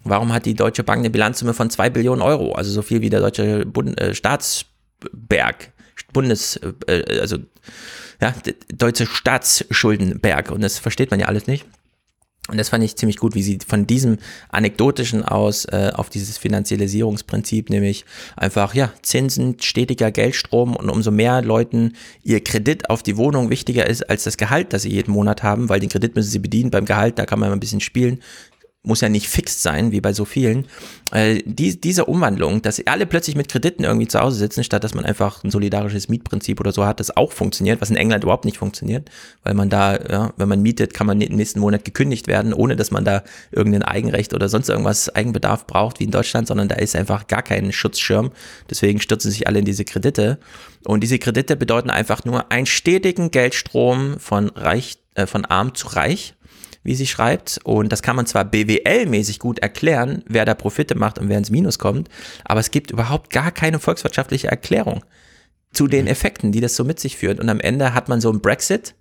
Warum 0.04 0.34
hat 0.34 0.48
die 0.48 0.56
Deutsche 0.56 0.84
Bank 0.84 1.00
eine 1.00 1.12
Bilanzsumme 1.12 1.54
von 1.54 1.70
zwei 1.70 1.92
Billionen 1.92 2.24
Euro? 2.24 2.54
Also 2.54 2.72
so 2.72 2.82
viel 2.82 3.02
wie 3.02 3.12
der 3.12 3.20
Deutsche 3.20 3.64
Bund, 3.68 4.00
äh, 4.02 4.16
Staatsberg, 4.16 5.72
Bundes, 6.12 6.60
äh, 6.88 7.20
also 7.20 7.38
ja, 8.20 8.34
deutsche 8.74 9.06
Staatsschuldenberg. 9.06 10.50
Und 10.50 10.62
das 10.62 10.80
versteht 10.80 11.12
man 11.12 11.20
ja 11.20 11.28
alles 11.28 11.46
nicht. 11.46 11.66
Und 12.50 12.58
das 12.58 12.70
fand 12.70 12.84
ich 12.84 12.98
ziemlich 12.98 13.18
gut, 13.18 13.36
wie 13.36 13.42
sie 13.42 13.60
von 13.66 13.88
diesem 13.88 14.18
anekdotischen 14.50 15.24
aus 15.24 15.64
äh, 15.66 15.92
auf 15.94 16.10
dieses 16.10 16.38
Finanzialisierungsprinzip, 16.38 17.70
nämlich 17.70 18.04
einfach, 18.36 18.76
ja, 18.76 18.92
Zinsen, 19.02 19.56
stetiger 19.62 20.12
Geldstrom 20.12 20.76
und 20.76 20.90
umso 20.90 21.10
mehr 21.10 21.42
Leuten 21.42 21.94
ihr 22.22 22.44
Kredit 22.44 22.90
auf 22.90 23.02
die 23.02 23.16
Wohnung 23.16 23.50
wichtiger 23.50 23.88
ist 23.88 24.10
als 24.10 24.26
das 24.26 24.36
Gehalt, 24.36 24.74
das 24.74 24.82
sie 24.82 24.92
jeden 24.92 25.14
Monat 25.14 25.42
haben, 25.42 25.70
weil 25.70 25.80
den 25.80 25.88
Kredit 25.88 26.16
müssen 26.16 26.32
sie 26.32 26.40
bedienen. 26.40 26.70
Beim 26.70 26.84
Gehalt, 26.84 27.18
da 27.18 27.26
kann 27.26 27.40
man 27.40 27.50
ein 27.50 27.62
bisschen 27.62 27.80
spielen 27.80 28.20
muss 28.86 29.00
ja 29.00 29.08
nicht 29.08 29.30
fix 29.30 29.62
sein, 29.62 29.94
wie 29.94 30.02
bei 30.02 30.12
so 30.12 30.26
vielen. 30.26 30.68
Äh, 31.12 31.42
die, 31.46 31.80
diese 31.80 32.04
Umwandlung, 32.04 32.62
dass 32.62 32.86
alle 32.86 33.06
plötzlich 33.06 33.38
mit 33.38 33.48
Krediten 33.48 33.86
irgendwie 33.86 34.10
zu 34.10 34.20
Hause 34.20 34.38
sitzen, 34.38 34.62
statt 34.64 34.84
dass 34.84 34.94
man 34.94 35.06
einfach 35.06 35.42
ein 35.44 35.52
solidarisches 35.52 36.10
Mietprinzip 36.10 36.60
oder 36.60 36.74
so 36.74 36.86
hat, 36.86 37.00
das 37.00 37.16
auch 37.16 37.32
funktioniert, 37.32 37.80
was 37.80 37.90
in 37.90 37.96
England 37.96 38.26
überhaupt 38.26 38.44
nicht 38.44 38.58
funktioniert, 38.58 39.10
weil 39.44 39.54
man 39.54 39.70
da, 39.70 39.96
ja, 39.96 40.34
wenn 40.36 40.50
man 40.50 40.62
mietet, 40.62 40.94
kann 40.94 41.08
man 41.08 41.22
im 41.22 41.38
nächsten 41.38 41.62
Monat 41.62 41.86
gekündigt 41.86 42.28
werden, 42.28 42.54
ohne 42.54 42.76
dass 42.76 42.92
man 42.92 43.06
da 43.06 43.24
irgendein 43.52 43.84
Eigenrecht 43.84 44.34
oder 44.34 44.50
sonst 44.50 44.68
irgendwas 44.68 45.08
Eigenbedarf 45.16 45.66
braucht, 45.66 46.02
wie 46.02 46.04
in 46.04 46.12
Deutschland, 46.12 46.48
sondern 46.48 46.68
da 46.68 46.76
ist 46.76 46.96
einfach 46.98 47.28
gar 47.28 47.42
kein 47.42 47.72
Schutzschirm. 47.72 48.32
Deswegen 48.70 49.00
stürzen 49.00 49.32
sich 49.32 49.48
alle 49.48 49.60
in 49.60 49.66
diese 49.66 49.86
Kredite. 49.86 50.40
Und 50.84 51.02
diese 51.02 51.20
Kredite 51.20 51.56
bedeuten 51.56 51.90
einfach 51.90 52.26
nur 52.26 52.52
einen 52.52 52.66
stetigen 52.66 53.32
Geldstrom 53.32 54.20
von 54.20 54.50
reich, 54.50 54.98
äh, 55.16 55.26
von 55.26 55.46
arm 55.46 55.74
zu 55.74 55.88
reich 55.88 56.36
wie 56.84 56.96
sie 56.96 57.08
schreibt. 57.08 57.60
Und 57.64 57.92
das 57.92 58.02
kann 58.02 58.16
man 58.16 58.26
zwar 58.26 58.46
BWL-mäßig 58.46 59.40
gut 59.40 59.60
erklären, 59.60 60.24
wer 60.28 60.46
da 60.46 60.54
Profite 60.54 60.96
macht 60.96 61.20
und 61.20 61.30
wer 61.30 61.38
ins 61.38 61.50
Minus 61.50 61.80
kommt, 61.80 62.10
aber 62.44 62.60
es 62.60 62.72
gibt 62.72 62.92
überhaupt 62.92 63.32
gar 63.32 63.52
keine 63.52 63.80
volkswirtschaftliche 63.80 64.48
Erklärung 64.48 65.04
zu 65.74 65.88
den 65.88 66.08
Effekten, 66.08 66.52
die 66.52 66.62
das 66.62 66.76
so 66.76 66.84
mit 66.84 67.00
sich 67.00 67.18
führt. 67.18 67.40
Und 67.40 67.50
am 67.50 67.60
Ende 67.60 67.94
hat 67.94 68.08
man 68.08 68.22
so 68.22 68.30
einen 68.30 68.42
Brexit. 68.42 68.96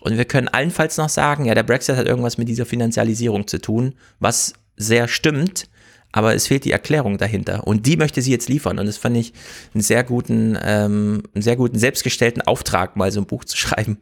Und 0.00 0.16
wir 0.16 0.26
können 0.26 0.48
allenfalls 0.48 0.96
noch 0.96 1.08
sagen, 1.08 1.46
ja, 1.46 1.54
der 1.54 1.64
Brexit 1.64 1.96
hat 1.96 2.06
irgendwas 2.06 2.38
mit 2.38 2.48
dieser 2.48 2.66
Finanzialisierung 2.66 3.48
zu 3.48 3.60
tun, 3.60 3.94
was 4.20 4.52
sehr 4.76 5.08
stimmt, 5.08 5.68
aber 6.12 6.34
es 6.34 6.46
fehlt 6.46 6.64
die 6.64 6.70
Erklärung 6.70 7.18
dahinter. 7.18 7.66
Und 7.66 7.86
die 7.86 7.96
möchte 7.96 8.22
sie 8.22 8.30
jetzt 8.30 8.48
liefern. 8.48 8.78
Und 8.78 8.86
das 8.86 8.96
fand 8.96 9.16
ich 9.16 9.32
einen 9.74 9.82
sehr 9.82 10.04
guten, 10.04 10.56
ähm, 10.62 11.24
einen 11.34 11.42
sehr 11.42 11.56
guten 11.56 11.78
selbstgestellten 11.78 12.42
Auftrag, 12.42 12.96
mal 12.96 13.10
so 13.10 13.20
ein 13.20 13.26
Buch 13.26 13.44
zu 13.44 13.56
schreiben. 13.56 13.98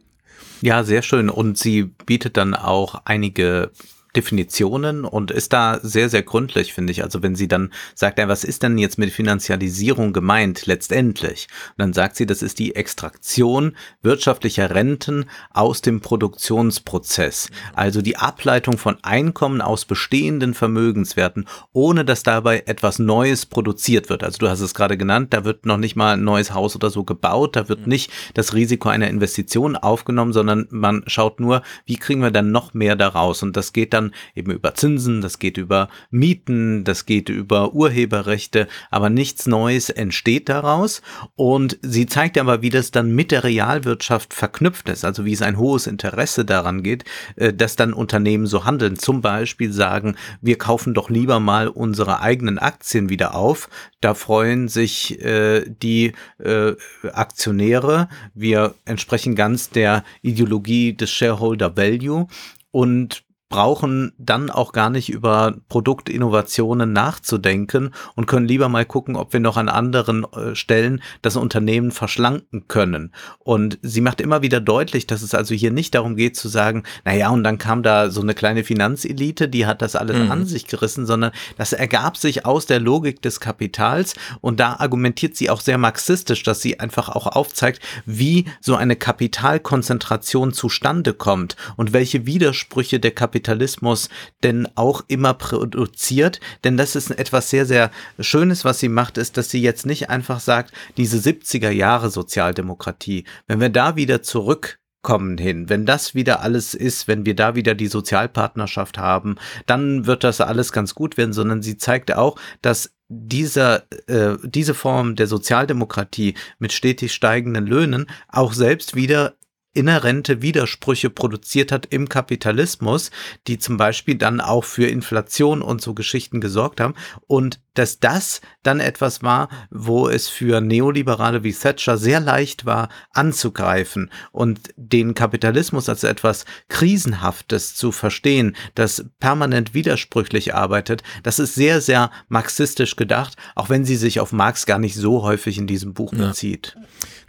Ja, 0.61 0.83
sehr 0.83 1.01
schön. 1.01 1.29
Und 1.29 1.57
sie 1.57 1.83
bietet 1.83 2.37
dann 2.37 2.53
auch 2.53 3.01
einige 3.05 3.71
Definitionen 4.15 5.05
und 5.05 5.31
ist 5.31 5.53
da 5.53 5.79
sehr, 5.81 6.09
sehr 6.09 6.23
gründlich, 6.23 6.73
finde 6.73 6.91
ich. 6.91 7.03
Also 7.03 7.21
wenn 7.23 7.35
sie 7.35 7.47
dann 7.47 7.71
sagt, 7.95 8.19
ja, 8.19 8.27
was 8.27 8.43
ist 8.43 8.63
denn 8.63 8.77
jetzt 8.77 8.97
mit 8.97 9.11
Finanzialisierung 9.11 10.13
gemeint 10.13 10.65
letztendlich? 10.65 11.47
Und 11.71 11.79
dann 11.79 11.93
sagt 11.93 12.15
sie, 12.15 12.25
das 12.25 12.41
ist 12.41 12.59
die 12.59 12.75
Extraktion 12.75 13.75
wirtschaftlicher 14.01 14.69
Renten 14.71 15.25
aus 15.51 15.81
dem 15.81 16.01
Produktionsprozess. 16.01 17.49
Also 17.73 18.01
die 18.01 18.17
Ableitung 18.17 18.77
von 18.77 18.97
Einkommen 19.03 19.61
aus 19.61 19.85
bestehenden 19.85 20.53
Vermögenswerten, 20.53 21.47
ohne 21.73 22.05
dass 22.05 22.23
dabei 22.23 22.63
etwas 22.65 22.99
Neues 22.99 23.45
produziert 23.45 24.09
wird. 24.09 24.23
Also 24.23 24.39
du 24.39 24.49
hast 24.49 24.61
es 24.61 24.73
gerade 24.73 24.97
genannt, 24.97 25.33
da 25.33 25.45
wird 25.45 25.65
noch 25.65 25.77
nicht 25.77 25.95
mal 25.95 26.13
ein 26.13 26.23
neues 26.23 26.53
Haus 26.53 26.75
oder 26.75 26.89
so 26.89 27.03
gebaut, 27.03 27.55
da 27.55 27.69
wird 27.69 27.81
mhm. 27.81 27.89
nicht 27.89 28.11
das 28.33 28.53
Risiko 28.53 28.89
einer 28.89 29.07
Investition 29.07 29.75
aufgenommen, 29.75 30.33
sondern 30.33 30.67
man 30.69 31.03
schaut 31.07 31.39
nur, 31.39 31.61
wie 31.85 31.97
kriegen 31.97 32.21
wir 32.21 32.31
dann 32.31 32.51
noch 32.51 32.73
mehr 32.73 32.95
daraus? 32.95 33.43
Und 33.43 33.57
das 33.57 33.73
geht 33.73 33.93
dann 33.97 34.13
eben 34.35 34.51
über 34.51 34.75
Zinsen, 34.75 35.21
das 35.21 35.39
geht 35.39 35.57
über 35.57 35.89
Mieten, 36.11 36.83
das 36.83 37.05
geht 37.05 37.29
über 37.29 37.73
Urheberrechte, 37.73 38.67
aber 38.91 39.09
nichts 39.09 39.47
Neues 39.47 39.89
entsteht 39.89 40.49
daraus. 40.49 41.01
Und 41.35 41.77
sie 41.81 42.05
zeigt 42.05 42.37
aber, 42.37 42.61
wie 42.61 42.69
das 42.69 42.91
dann 42.91 43.13
mit 43.13 43.31
der 43.31 43.43
Realwirtschaft 43.43 44.33
verknüpft 44.33 44.89
ist, 44.89 45.03
also 45.03 45.25
wie 45.25 45.33
es 45.33 45.41
ein 45.41 45.57
hohes 45.57 45.87
Interesse 45.87 46.45
daran 46.45 46.83
geht, 46.83 47.03
äh, 47.35 47.53
dass 47.53 47.75
dann 47.75 47.93
Unternehmen 47.93 48.45
so 48.45 48.65
handeln. 48.65 48.97
Zum 48.97 49.21
Beispiel 49.21 49.73
sagen, 49.73 50.15
wir 50.41 50.57
kaufen 50.57 50.93
doch 50.93 51.09
lieber 51.09 51.39
mal 51.39 51.67
unsere 51.67 52.21
eigenen 52.21 52.59
Aktien 52.59 53.09
wieder 53.09 53.35
auf. 53.35 53.69
Da 54.01 54.13
freuen 54.13 54.67
sich 54.67 55.19
äh, 55.23 55.65
die 55.67 56.13
äh, 56.37 56.73
Aktionäre. 57.11 58.09
Wir 58.33 58.75
entsprechen 58.85 59.35
ganz 59.35 59.69
der 59.69 60.03
Ideologie 60.21 60.93
des 60.93 61.09
Shareholder 61.09 61.75
Value 61.75 62.27
und 62.71 63.23
brauchen 63.49 64.11
dann 64.17 64.49
auch 64.49 64.73
gar 64.73 64.89
nicht 64.89 65.09
über 65.09 65.55
Produktinnovationen 65.69 66.91
nachzudenken 66.91 67.91
und 68.15 68.25
können 68.25 68.47
lieber 68.47 68.67
mal 68.67 68.85
gucken, 68.85 69.15
ob 69.15 69.31
wir 69.31 69.39
noch 69.39 69.55
an 69.55 69.69
anderen 69.69 70.25
äh, 70.33 70.53
Stellen 70.53 71.01
das 71.21 71.37
Unternehmen 71.37 71.91
verschlanken 71.91 72.67
können. 72.67 73.13
Und 73.39 73.79
sie 73.81 74.01
macht 74.01 74.19
immer 74.19 74.41
wieder 74.41 74.59
deutlich, 74.59 75.07
dass 75.07 75.21
es 75.21 75.33
also 75.33 75.55
hier 75.55 75.71
nicht 75.71 75.95
darum 75.95 76.17
geht 76.17 76.35
zu 76.35 76.49
sagen, 76.49 76.83
na 77.05 77.15
ja, 77.15 77.29
und 77.29 77.43
dann 77.45 77.57
kam 77.57 77.83
da 77.83 78.09
so 78.09 78.19
eine 78.21 78.33
kleine 78.33 78.65
Finanzelite, 78.65 79.47
die 79.47 79.65
hat 79.65 79.81
das 79.81 79.95
alles 79.95 80.17
mhm. 80.17 80.31
an 80.31 80.45
sich 80.45 80.67
gerissen, 80.67 81.05
sondern 81.05 81.31
das 81.57 81.71
ergab 81.71 82.17
sich 82.17 82.45
aus 82.45 82.65
der 82.65 82.81
Logik 82.81 83.21
des 83.21 83.39
Kapitals 83.39 84.15
und 84.41 84.59
da 84.59 84.75
argumentiert 84.79 85.37
sie 85.37 85.49
auch 85.49 85.61
sehr 85.61 85.77
marxistisch, 85.77 86.43
dass 86.43 86.61
sie 86.61 86.81
einfach 86.81 87.07
auch 87.07 87.27
aufzeigt, 87.27 87.81
wie 88.05 88.45
so 88.59 88.75
eine 88.75 88.97
Kapitalkonzentration 88.97 90.51
zustande 90.51 91.13
kommt 91.13 91.55
und 91.77 91.93
welche 91.93 92.25
Widersprüche 92.25 92.99
der 92.99 93.11
Kapital 93.11 93.36
Kapitalismus 93.37 94.09
denn 94.43 94.67
auch 94.75 95.03
immer 95.07 95.33
produziert. 95.35 96.39
Denn 96.63 96.75
das 96.75 96.95
ist 96.95 97.11
etwas 97.11 97.49
sehr, 97.49 97.65
sehr 97.65 97.91
Schönes, 98.19 98.65
was 98.65 98.79
sie 98.79 98.89
macht, 98.89 99.17
ist, 99.17 99.37
dass 99.37 99.51
sie 99.51 99.61
jetzt 99.61 99.85
nicht 99.85 100.09
einfach 100.09 100.39
sagt, 100.39 100.73
diese 100.97 101.17
70er 101.17 101.69
Jahre 101.69 102.09
Sozialdemokratie, 102.09 103.25
wenn 103.45 103.59
wir 103.59 103.69
da 103.69 103.95
wieder 103.95 104.23
zurück 104.23 104.79
kommen 105.03 105.37
hin. 105.37 105.69
Wenn 105.69 105.85
das 105.85 106.15
wieder 106.15 106.41
alles 106.41 106.73
ist, 106.73 107.07
wenn 107.07 107.25
wir 107.25 107.35
da 107.35 107.55
wieder 107.55 107.75
die 107.75 107.87
Sozialpartnerschaft 107.87 108.97
haben, 108.97 109.35
dann 109.67 110.07
wird 110.07 110.23
das 110.23 110.41
alles 110.41 110.71
ganz 110.71 110.95
gut 110.95 111.15
werden, 111.15 111.31
sondern 111.31 111.61
sie 111.61 111.77
zeigt 111.77 112.13
auch, 112.13 112.37
dass 112.61 112.91
dieser, 113.07 113.83
äh, 114.07 114.35
diese 114.43 114.73
Form 114.73 115.15
der 115.15 115.27
Sozialdemokratie 115.27 116.33
mit 116.59 116.73
stetig 116.73 117.13
steigenden 117.13 117.67
Löhnen 117.67 118.07
auch 118.27 118.51
selbst 118.51 118.95
wieder 118.95 119.35
inhärente 119.77 120.41
Widersprüche 120.41 121.09
produziert 121.09 121.71
hat 121.71 121.85
im 121.85 122.09
Kapitalismus, 122.09 123.11
die 123.47 123.59
zum 123.59 123.77
Beispiel 123.77 124.15
dann 124.15 124.41
auch 124.41 124.63
für 124.63 124.87
Inflation 124.87 125.61
und 125.61 125.81
so 125.81 125.93
Geschichten 125.93 126.41
gesorgt 126.41 126.81
haben. 126.81 126.95
Und 127.27 127.59
dass 127.77 127.99
das 127.99 128.41
dann 128.63 128.79
etwas 128.79 129.21
war, 129.21 129.49
wo 129.69 130.09
es 130.09 130.27
für 130.27 130.61
Neoliberale 130.61 131.43
wie 131.43 131.53
Thatcher 131.53 131.97
sehr 131.97 132.19
leicht 132.19 132.65
war, 132.65 132.89
anzugreifen 133.13 134.09
und 134.31 134.59
den 134.75 135.13
Kapitalismus 135.13 135.87
als 135.87 136.03
etwas 136.03 136.45
Krisenhaftes 136.69 137.75
zu 137.75 137.91
verstehen, 137.91 138.55
das 138.73 139.05
permanent 139.19 139.75
widersprüchlich 139.75 140.55
arbeitet, 140.55 141.03
das 141.21 141.37
ist 141.37 141.53
sehr, 141.53 141.81
sehr 141.81 142.09
marxistisch 142.29 142.95
gedacht, 142.95 143.35
auch 143.55 143.69
wenn 143.69 143.85
sie 143.85 143.95
sich 143.95 144.19
auf 144.19 144.31
Marx 144.31 144.65
gar 144.65 144.79
nicht 144.79 144.95
so 144.95 145.21
häufig 145.21 145.59
in 145.59 145.67
diesem 145.67 145.93
Buch 145.93 146.13
ja. 146.13 146.27
bezieht. 146.27 146.75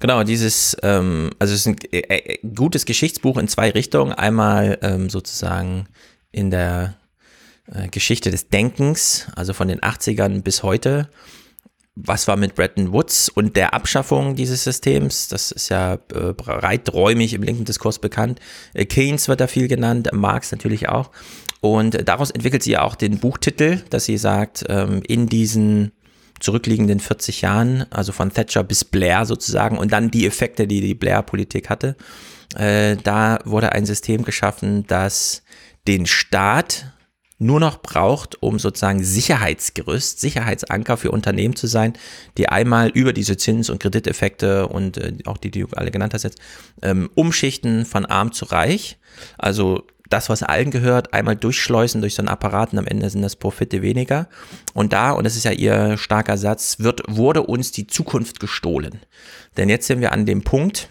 Genau, 0.01 0.23
dieses, 0.23 0.77
ähm, 0.83 1.31
also 1.39 1.55
es 1.55 1.61
ist 1.61 1.67
ein 1.67 1.77
äh, 1.93 1.99
äh, 1.99 2.38
gutes 2.55 2.85
Geschichtsbuch 2.85 3.37
in 3.39 3.49
zwei 3.49 3.71
Richtungen. 3.71 4.13
Einmal 4.13 4.79
ähm, 4.83 5.11
sozusagen 5.11 5.87
in 6.33 6.51
der 6.51 6.97
äh, 7.73 7.89
Geschichte 7.89 8.31
des 8.31 8.49
Denkens, 8.49 9.27
also 9.37 9.53
von 9.53 9.69
den 9.69 9.81
80ern 9.81 10.43
bis 10.43 10.63
heute. 10.63 11.09
Was 12.01 12.29
war 12.29 12.37
mit 12.37 12.55
Bretton 12.55 12.93
Woods 12.93 13.29
und 13.29 13.57
der 13.57 13.75
Abschaffung 13.75 14.37
dieses 14.37 14.63
Systems? 14.63 15.29
Das 15.29 15.51
ist 15.51 15.69
ja 15.69 15.95
äh, 16.15 16.33
breiträumig 16.33 17.35
im 17.35 17.43
linken 17.43 17.65
Diskurs 17.65 17.99
bekannt. 17.99 18.39
Äh, 18.73 18.85
Keynes 18.85 19.29
wird 19.29 19.41
da 19.41 19.49
viel 19.49 19.67
genannt, 19.67 20.09
Marx 20.13 20.53
natürlich 20.53 20.89
auch. 20.89 21.11
Und 21.61 22.09
daraus 22.09 22.31
entwickelt 22.31 22.63
sie 22.63 22.73
ja 22.73 22.83
auch 22.83 22.95
den 22.95 23.19
Buchtitel, 23.19 23.83
dass 23.91 24.05
sie 24.05 24.17
sagt, 24.17 24.65
ähm, 24.69 25.03
in 25.07 25.27
diesen 25.27 25.91
zurückliegenden 26.41 27.01
40 27.01 27.43
Jahren, 27.43 27.87
also 27.91 28.13
von 28.13 28.33
Thatcher 28.33 28.65
bis 28.65 28.85
Blair 28.85 29.27
sozusagen 29.27 29.79
und 29.79 29.93
dann 29.93 30.11
die 30.11 30.27
Effekte, 30.27 30.67
die 30.67 30.81
die 30.81 30.95
Blair-Politik 30.95 31.69
hatte. 31.69 31.97
Äh, 32.57 32.97
da 32.97 33.39
wurde 33.45 33.73
ein 33.73 33.87
System 33.87 34.25
geschaffen, 34.25 34.87
das 34.87 35.43
den 35.87 36.07
Staat 36.07 36.93
nur 37.39 37.61
noch 37.61 37.83
braucht, 37.83 38.43
um 38.43 38.59
sozusagen 38.59 39.05
Sicherheitsgerüst, 39.05 40.21
Sicherheitsanker 40.21 40.97
für 40.97 41.13
Unternehmen 41.13 41.55
zu 41.55 41.69
sein, 41.69 41.93
die 42.37 42.49
einmal 42.49 42.89
über 42.89 43.13
diese 43.13 43.37
Zins- 43.37 43.71
und 43.71 43.81
Krediteffekte 43.81 44.67
und 44.67 44.99
äh, 44.99 45.13
auch 45.25 45.37
die, 45.37 45.51
die 45.51 45.61
du 45.61 45.69
alle 45.73 45.91
genannt 45.91 46.15
hast 46.15 46.25
jetzt, 46.25 46.41
ähm, 46.83 47.11
umschichten 47.15 47.87
von 47.87 48.07
arm 48.07 48.33
zu 48.33 48.47
reich. 48.47 48.99
Also 49.39 49.87
das, 50.09 50.29
was 50.29 50.43
allen 50.43 50.71
gehört, 50.71 51.13
einmal 51.13 51.37
durchschleusen 51.37 52.01
durch 52.01 52.15
so 52.15 52.23
einen 52.23 52.29
Apparat 52.29 52.73
und 52.73 52.79
am 52.79 52.87
Ende 52.87 53.09
sind 53.11 53.23
das 53.23 53.37
Profite 53.37 53.83
weniger. 53.83 54.29
Und 54.75 54.93
da, 54.93 55.13
und 55.13 55.25
das 55.25 55.37
ist 55.37 55.45
ja 55.45 55.53
ihr 55.53 55.97
starker 55.99 56.39
Satz, 56.39 56.79
wird, 56.79 57.03
wurde 57.09 57.43
uns 57.43 57.73
die 57.73 57.87
Zukunft 57.87 58.41
gestohlen. 58.41 59.01
Denn 59.57 59.69
jetzt 59.69 59.87
sind 59.87 60.01
wir 60.01 60.13
an 60.13 60.27
dem 60.27 60.43
Punkt, 60.43 60.89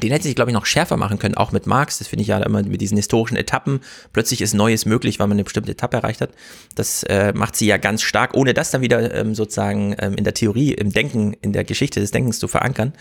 den 0.00 0.10
hätte 0.10 0.24
sich, 0.24 0.34
glaube 0.34 0.50
ich, 0.50 0.54
noch 0.54 0.64
schärfer 0.64 0.96
machen 0.96 1.18
können, 1.18 1.34
auch 1.34 1.52
mit 1.52 1.66
Marx. 1.66 1.98
Das 1.98 2.08
finde 2.08 2.22
ich 2.22 2.28
ja 2.28 2.38
immer 2.38 2.62
mit 2.62 2.80
diesen 2.80 2.96
historischen 2.96 3.36
Etappen. 3.36 3.80
Plötzlich 4.14 4.40
ist 4.40 4.54
Neues 4.54 4.86
möglich, 4.86 5.18
weil 5.18 5.26
man 5.26 5.36
eine 5.36 5.44
bestimmte 5.44 5.72
Etappe 5.72 5.98
erreicht 5.98 6.22
hat. 6.22 6.30
Das 6.74 7.02
äh, 7.02 7.32
macht 7.34 7.56
sie 7.56 7.66
ja 7.66 7.76
ganz 7.76 8.00
stark, 8.00 8.34
ohne 8.34 8.54
das 8.54 8.70
dann 8.70 8.80
wieder 8.80 9.14
ähm, 9.14 9.34
sozusagen 9.34 9.94
ähm, 9.98 10.14
in 10.14 10.24
der 10.24 10.32
Theorie, 10.32 10.72
im 10.72 10.92
Denken, 10.92 11.34
in 11.42 11.52
der 11.52 11.64
Geschichte 11.64 12.00
des 12.00 12.10
Denkens 12.10 12.38
zu 12.38 12.48
verankern, 12.48 12.94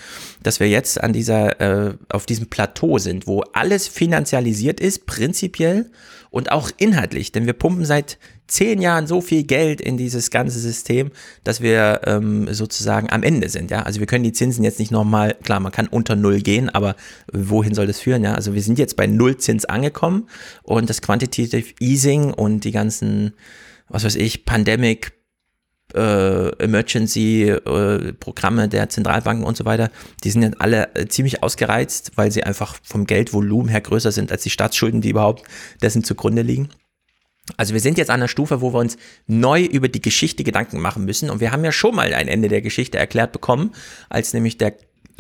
dass 0.44 0.60
wir 0.60 0.68
jetzt 0.68 1.02
an 1.02 1.14
dieser, 1.14 1.62
äh, 1.62 1.94
auf 2.10 2.26
diesem 2.26 2.48
Plateau 2.48 2.98
sind, 2.98 3.26
wo 3.26 3.42
alles 3.54 3.88
finanzialisiert 3.88 4.82
ist, 4.82 5.06
prinzipiell 5.06 5.90
und 6.32 6.52
auch 6.52 6.72
inhaltlich. 6.78 7.32
Denn 7.32 7.46
wir 7.46 7.54
pumpen 7.54 7.86
seit 7.86 8.18
zehn 8.48 8.82
Jahren 8.82 9.06
so 9.06 9.22
viel 9.22 9.44
Geld 9.44 9.80
in 9.80 9.98
dieses 9.98 10.32
ganze 10.32 10.60
System, 10.60 11.12
dass 11.44 11.62
wir 11.62 12.02
ähm, 12.06 12.52
sozusagen 12.52 13.10
am 13.12 13.22
Ende 13.22 13.50
sind. 13.50 13.70
Ja? 13.70 13.84
Also 13.84 14.00
wir 14.00 14.08
können 14.08 14.24
die 14.24 14.32
Zinsen 14.32 14.64
jetzt 14.64 14.80
nicht 14.80 14.92
nochmal, 14.92 15.36
klar, 15.44 15.60
man 15.60 15.72
kann 15.72 15.88
unter 15.88 16.16
Null 16.16 16.42
gehen, 16.42 16.70
aber 16.70 16.96
wohin 17.32 17.76
soll 17.76 17.86
das 17.86 18.00
führen? 18.00 18.24
Ja? 18.24 18.34
Also 18.34 18.54
wir 18.54 18.64
sind 18.64 18.80
jetzt 18.80 18.96
bei 18.96 19.08
Nullzins 19.08 19.66
angekommen 19.66 20.28
und 20.64 20.90
das 20.90 21.02
Quantitative 21.02 21.74
Easing 21.80 22.34
und 22.34 22.64
die 22.64 22.72
ganzen, 22.72 23.34
was 23.90 24.06
weiß 24.06 24.16
ich, 24.16 24.46
Pandemic, 24.46 25.14
äh, 25.96 26.50
Emergency-Programme 26.64 28.64
äh, 28.64 28.68
der 28.68 28.90
Zentralbanken 28.90 29.46
und 29.46 29.58
so 29.58 29.66
weiter, 29.66 29.90
die 30.24 30.32
sind 30.32 30.44
jetzt 30.44 30.62
alle 30.62 30.96
äh, 30.96 31.08
ziemlich 31.08 31.44
ausgereizt, 31.44 32.12
weil 32.16 32.32
sie 32.32 32.44
einfach 32.44 32.78
vom 32.84 33.06
Geldvolumen 33.06 33.70
her 33.70 33.82
größer 33.82 34.12
sind 34.12 34.32
als 34.32 34.44
die 34.44 34.50
Staatsschulden, 34.50 35.02
die 35.02 35.10
überhaupt 35.10 35.44
dessen 35.82 36.04
zugrunde 36.04 36.42
liegen. 36.42 36.70
Also 37.58 37.74
wir 37.74 37.82
sind 37.82 37.98
jetzt 37.98 38.10
an 38.10 38.22
einer 38.22 38.28
Stufe, 38.28 38.62
wo 38.62 38.74
wir 38.74 38.80
uns 38.80 38.98
neu 39.28 39.64
über 39.64 39.88
die 39.88 40.02
Geschichte 40.02 40.44
Gedanken 40.44 40.80
machen 40.80 41.06
müssen. 41.06 41.30
Und 41.30 41.40
wir 41.40 41.52
haben 41.52 41.66
ja 41.66 41.72
schon 41.72 41.96
mal 41.96 42.14
ein 42.14 42.28
Ende 42.28 42.50
der 42.50 42.62
Geschichte 42.62 42.98
erklärt 42.98 43.32
bekommen, 43.32 43.72
als 44.10 44.34
nämlich 44.34 44.58
der 44.58 44.76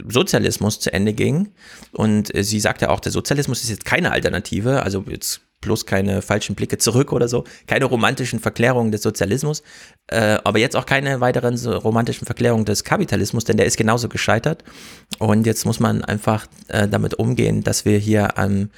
Sozialismus 0.07 0.79
zu 0.79 0.93
Ende 0.93 1.13
ging. 1.13 1.49
Und 1.91 2.33
äh, 2.33 2.43
sie 2.43 2.59
sagte 2.59 2.89
auch, 2.89 2.99
der 2.99 3.11
Sozialismus 3.11 3.63
ist 3.63 3.69
jetzt 3.69 3.85
keine 3.85 4.11
Alternative, 4.11 4.83
also 4.83 5.03
jetzt 5.07 5.41
bloß 5.61 5.85
keine 5.85 6.21
falschen 6.21 6.55
Blicke 6.55 6.77
zurück 6.77 7.13
oder 7.13 7.27
so, 7.27 7.45
keine 7.67 7.85
romantischen 7.85 8.39
Verklärungen 8.39 8.91
des 8.91 9.01
Sozialismus, 9.01 9.63
äh, 10.07 10.37
aber 10.43 10.59
jetzt 10.59 10.75
auch 10.75 10.85
keine 10.85 11.21
weiteren 11.21 11.57
so 11.57 11.71
romantischen 11.75 12.25
Verklärungen 12.25 12.65
des 12.65 12.83
Kapitalismus, 12.83 13.45
denn 13.45 13.57
der 13.57 13.65
ist 13.65 13.77
genauso 13.77 14.09
gescheitert. 14.09 14.63
Und 15.19 15.45
jetzt 15.45 15.65
muss 15.65 15.79
man 15.79 16.03
einfach 16.03 16.47
äh, 16.67 16.87
damit 16.87 17.13
umgehen, 17.13 17.63
dass 17.63 17.85
wir 17.85 17.97
hier 17.97 18.37
am 18.37 18.69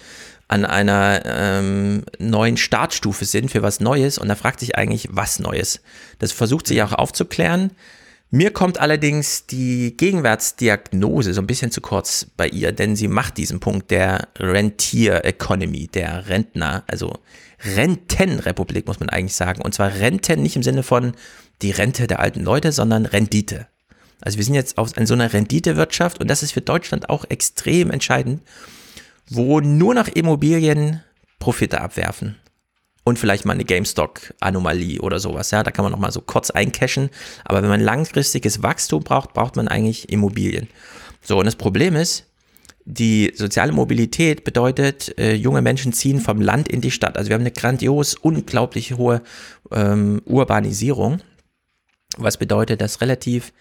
an 0.50 0.66
einer 0.66 1.22
ähm, 1.26 2.04
neuen 2.20 2.58
Startstufe 2.58 3.26
sind 3.26 3.50
für 3.50 3.64
was 3.64 3.80
Neues 3.80 4.20
und 4.20 4.28
da 4.28 4.36
fragt 4.36 4.60
sich 4.60 4.76
eigentlich, 4.78 5.08
was 5.10 5.40
Neues. 5.40 5.82
Das 6.20 6.32
versucht 6.32 6.68
sich 6.68 6.84
auch 6.84 6.92
aufzuklären 6.92 7.72
Mir 8.36 8.50
kommt 8.50 8.80
allerdings 8.80 9.46
die 9.46 9.96
Gegenwärtsdiagnose 9.96 11.36
so 11.36 11.42
ein 11.42 11.46
bisschen 11.46 11.70
zu 11.70 11.82
kurz 11.82 12.26
bei 12.36 12.48
ihr, 12.48 12.72
denn 12.72 12.96
sie 12.96 13.08
macht 13.08 13.38
diesen 13.38 13.60
Punkt 13.60 13.92
der 13.92 14.28
Rentier 14.40 15.24
Economy, 15.24 15.86
der 15.86 16.30
Rentner, 16.30 16.84
also 16.88 17.14
Rentenrepublik 17.64 18.88
muss 18.88 19.00
man 19.00 19.10
eigentlich 19.10 19.36
sagen. 19.36 19.62
Und 19.62 19.76
zwar 19.76 19.94
Renten 19.94 20.42
nicht 20.42 20.56
im 20.56 20.64
Sinne 20.64 20.82
von 20.82 21.14
die 21.62 21.70
Rente 21.70 22.08
der 22.08 22.22
alten 22.22 22.44
Leute, 22.44 22.72
sondern 22.72 23.06
Rendite. 23.06 23.68
Also 24.20 24.40
wir 24.40 24.46
sind 24.46 24.56
jetzt 24.56 24.80
auf, 24.80 24.98
in 24.98 25.06
so 25.06 25.14
einer 25.14 25.32
Renditewirtschaft 25.32 26.20
und 26.20 26.28
das 26.28 26.42
ist 26.42 26.54
für 26.54 26.62
Deutschland 26.62 27.10
auch 27.10 27.26
extrem 27.30 27.92
entscheidend, 27.92 28.42
wo 29.30 29.60
nur 29.60 29.94
noch 29.94 30.08
Immobilien 30.08 31.04
Profite 31.38 31.82
abwerfen 31.82 32.38
und 33.04 33.20
vielleicht 33.20 33.46
mal 33.46 33.54
eine 33.54 33.66
GameStop-Anomalie 33.66 35.02
oder 35.02 35.20
sowas. 35.20 35.52
Ja, 35.52 35.64
da 35.64 35.72
kann 35.72 35.84
man 35.84 35.92
noch 35.92 36.00
mal 36.00 36.12
so 36.12 36.22
kurz 36.22 36.52
eincashen. 36.52 37.10
Aber 37.44 37.62
wenn 37.62 37.70
man 37.70 37.82
langfristiges 37.82 38.64
Wachstum 38.64 39.04
braucht, 39.04 39.34
braucht 39.34 39.56
man 39.56 39.68
eigentlich 39.68 40.10
Immobilien. 40.10 40.68
So, 41.22 41.38
und 41.38 41.46
das 41.46 41.56
Problem 41.56 41.96
ist, 41.96 42.26
die 42.86 43.32
soziale 43.36 43.72
Mobilität 43.72 44.44
bedeutet, 44.44 45.18
äh, 45.18 45.34
junge 45.34 45.62
Menschen 45.62 45.94
ziehen 45.94 46.20
vom 46.20 46.42
Land 46.42 46.68
in 46.68 46.82
die 46.82 46.92
Stadt. 46.92 47.18
Also 47.18 47.30
wir 47.30 47.36
haben 47.36 47.42
eine 47.42 47.52
grandios, 47.52 48.16
unglaublich 48.16 48.94
hohe 48.94 49.22
ähm, 49.72 50.22
Urbanisierung, 50.26 51.22
was 52.18 52.38
bedeutet, 52.38 52.82
dass 52.82 53.02
relativ 53.02 53.54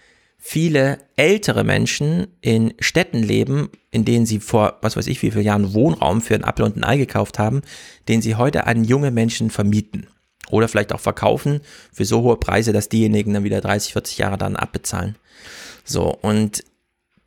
viele 0.45 0.99
ältere 1.15 1.63
Menschen 1.63 2.27
in 2.41 2.73
Städten 2.79 3.23
leben, 3.23 3.69
in 3.91 4.03
denen 4.03 4.25
sie 4.25 4.41
vor, 4.41 4.77
was 4.81 4.97
weiß 4.97 5.07
ich, 5.07 5.21
wie 5.21 5.31
viele 5.31 5.41
Jahren 5.41 5.73
Wohnraum 5.73 6.21
für 6.21 6.35
ein 6.35 6.43
Apfel 6.43 6.65
und 6.65 6.75
ein 6.75 6.83
Ei 6.83 6.97
gekauft 6.97 7.39
haben, 7.39 7.61
den 8.09 8.21
sie 8.21 8.35
heute 8.35 8.67
an 8.67 8.83
junge 8.83 9.09
Menschen 9.09 9.49
vermieten. 9.49 10.07
Oder 10.49 10.67
vielleicht 10.67 10.91
auch 10.91 10.99
verkaufen 10.99 11.61
für 11.93 12.03
so 12.03 12.23
hohe 12.23 12.35
Preise, 12.35 12.73
dass 12.73 12.89
diejenigen 12.89 13.33
dann 13.33 13.45
wieder 13.45 13.61
30, 13.61 13.93
40 13.93 14.17
Jahre 14.17 14.37
dann 14.37 14.57
abbezahlen. 14.57 15.15
So, 15.85 16.13
und 16.13 16.65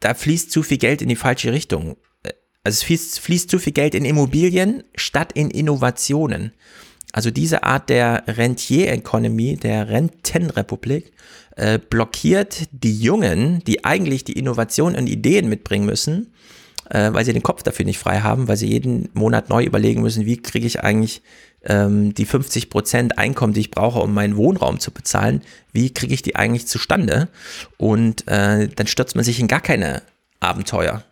da 0.00 0.12
fließt 0.12 0.52
zu 0.52 0.62
viel 0.62 0.78
Geld 0.78 1.00
in 1.00 1.08
die 1.08 1.16
falsche 1.16 1.54
Richtung. 1.54 1.96
Also 2.64 2.76
es 2.76 2.82
fließt, 2.82 3.18
fließt 3.18 3.48
zu 3.48 3.58
viel 3.58 3.72
Geld 3.72 3.94
in 3.94 4.04
Immobilien 4.04 4.84
statt 4.94 5.32
in 5.32 5.50
Innovationen. 5.50 6.52
Also 7.12 7.30
diese 7.30 7.62
Art 7.62 7.88
der 7.88 8.24
Rentier-Economy, 8.26 9.56
der 9.56 9.88
Rentenrepublik, 9.88 11.12
äh, 11.56 11.78
blockiert 11.78 12.68
die 12.72 12.98
Jungen, 12.98 13.62
die 13.66 13.84
eigentlich 13.84 14.24
die 14.24 14.38
Innovation 14.38 14.94
und 14.94 15.06
Ideen 15.06 15.48
mitbringen 15.48 15.86
müssen, 15.86 16.34
äh, 16.90 17.12
weil 17.12 17.24
sie 17.24 17.32
den 17.32 17.42
Kopf 17.42 17.62
dafür 17.62 17.86
nicht 17.86 17.98
frei 17.98 18.20
haben, 18.20 18.48
weil 18.48 18.58
sie 18.58 18.68
jeden 18.68 19.08
Monat 19.14 19.48
neu 19.48 19.64
überlegen 19.64 20.02
müssen, 20.02 20.26
wie 20.26 20.36
kriege 20.36 20.66
ich 20.66 20.82
eigentlich 20.84 21.22
ähm, 21.64 22.12
die 22.12 22.26
50 22.26 22.68
Prozent 22.68 23.18
Einkommen, 23.18 23.54
die 23.54 23.60
ich 23.60 23.70
brauche, 23.70 24.00
um 24.00 24.12
meinen 24.12 24.36
Wohnraum 24.36 24.78
zu 24.80 24.90
bezahlen, 24.90 25.40
wie 25.72 25.92
kriege 25.92 26.12
ich 26.12 26.22
die 26.22 26.36
eigentlich 26.36 26.66
zustande? 26.66 27.28
Und 27.78 28.28
äh, 28.28 28.68
dann 28.68 28.86
stürzt 28.86 29.16
man 29.16 29.24
sich 29.24 29.40
in 29.40 29.48
gar 29.48 29.62
keine 29.62 30.02
Abenteuer 30.40 31.02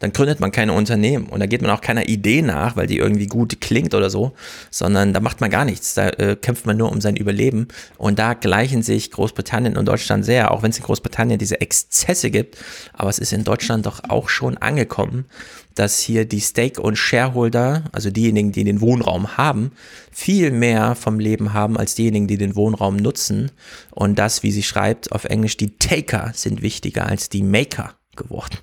dann 0.00 0.12
gründet 0.12 0.40
man 0.40 0.50
keine 0.50 0.72
Unternehmen 0.72 1.26
und 1.26 1.40
da 1.40 1.46
geht 1.46 1.62
man 1.62 1.70
auch 1.70 1.82
keiner 1.82 2.08
Idee 2.08 2.42
nach, 2.42 2.74
weil 2.74 2.86
die 2.86 2.96
irgendwie 2.96 3.26
gut 3.26 3.60
klingt 3.60 3.94
oder 3.94 4.10
so, 4.10 4.32
sondern 4.70 5.12
da 5.12 5.20
macht 5.20 5.40
man 5.40 5.50
gar 5.50 5.66
nichts. 5.66 5.94
Da 5.94 6.08
äh, 6.08 6.36
kämpft 6.36 6.66
man 6.66 6.78
nur 6.78 6.90
um 6.90 7.00
sein 7.00 7.16
Überleben. 7.16 7.68
Und 7.98 8.18
da 8.18 8.32
gleichen 8.32 8.82
sich 8.82 9.10
Großbritannien 9.10 9.76
und 9.76 9.86
Deutschland 9.86 10.24
sehr, 10.24 10.50
auch 10.50 10.62
wenn 10.62 10.70
es 10.70 10.78
in 10.78 10.84
Großbritannien 10.84 11.38
diese 11.38 11.60
Exzesse 11.60 12.30
gibt. 12.30 12.56
Aber 12.94 13.10
es 13.10 13.18
ist 13.18 13.34
in 13.34 13.44
Deutschland 13.44 13.84
doch 13.84 14.00
auch 14.08 14.30
schon 14.30 14.56
angekommen, 14.56 15.26
dass 15.74 16.00
hier 16.00 16.24
die 16.24 16.40
Stake- 16.40 16.80
und 16.80 16.96
Shareholder, 16.96 17.84
also 17.92 18.10
diejenigen, 18.10 18.52
die 18.52 18.64
den 18.64 18.80
Wohnraum 18.80 19.36
haben, 19.36 19.72
viel 20.10 20.50
mehr 20.50 20.94
vom 20.94 21.20
Leben 21.20 21.52
haben 21.52 21.76
als 21.76 21.94
diejenigen, 21.94 22.26
die 22.26 22.38
den 22.38 22.56
Wohnraum 22.56 22.96
nutzen. 22.96 23.52
Und 23.90 24.18
das, 24.18 24.42
wie 24.42 24.50
sie 24.50 24.62
schreibt 24.62 25.12
auf 25.12 25.24
Englisch, 25.24 25.58
die 25.58 25.76
Taker 25.76 26.32
sind 26.34 26.62
wichtiger 26.62 27.06
als 27.06 27.28
die 27.28 27.42
Maker 27.42 27.94
geworden. 28.16 28.56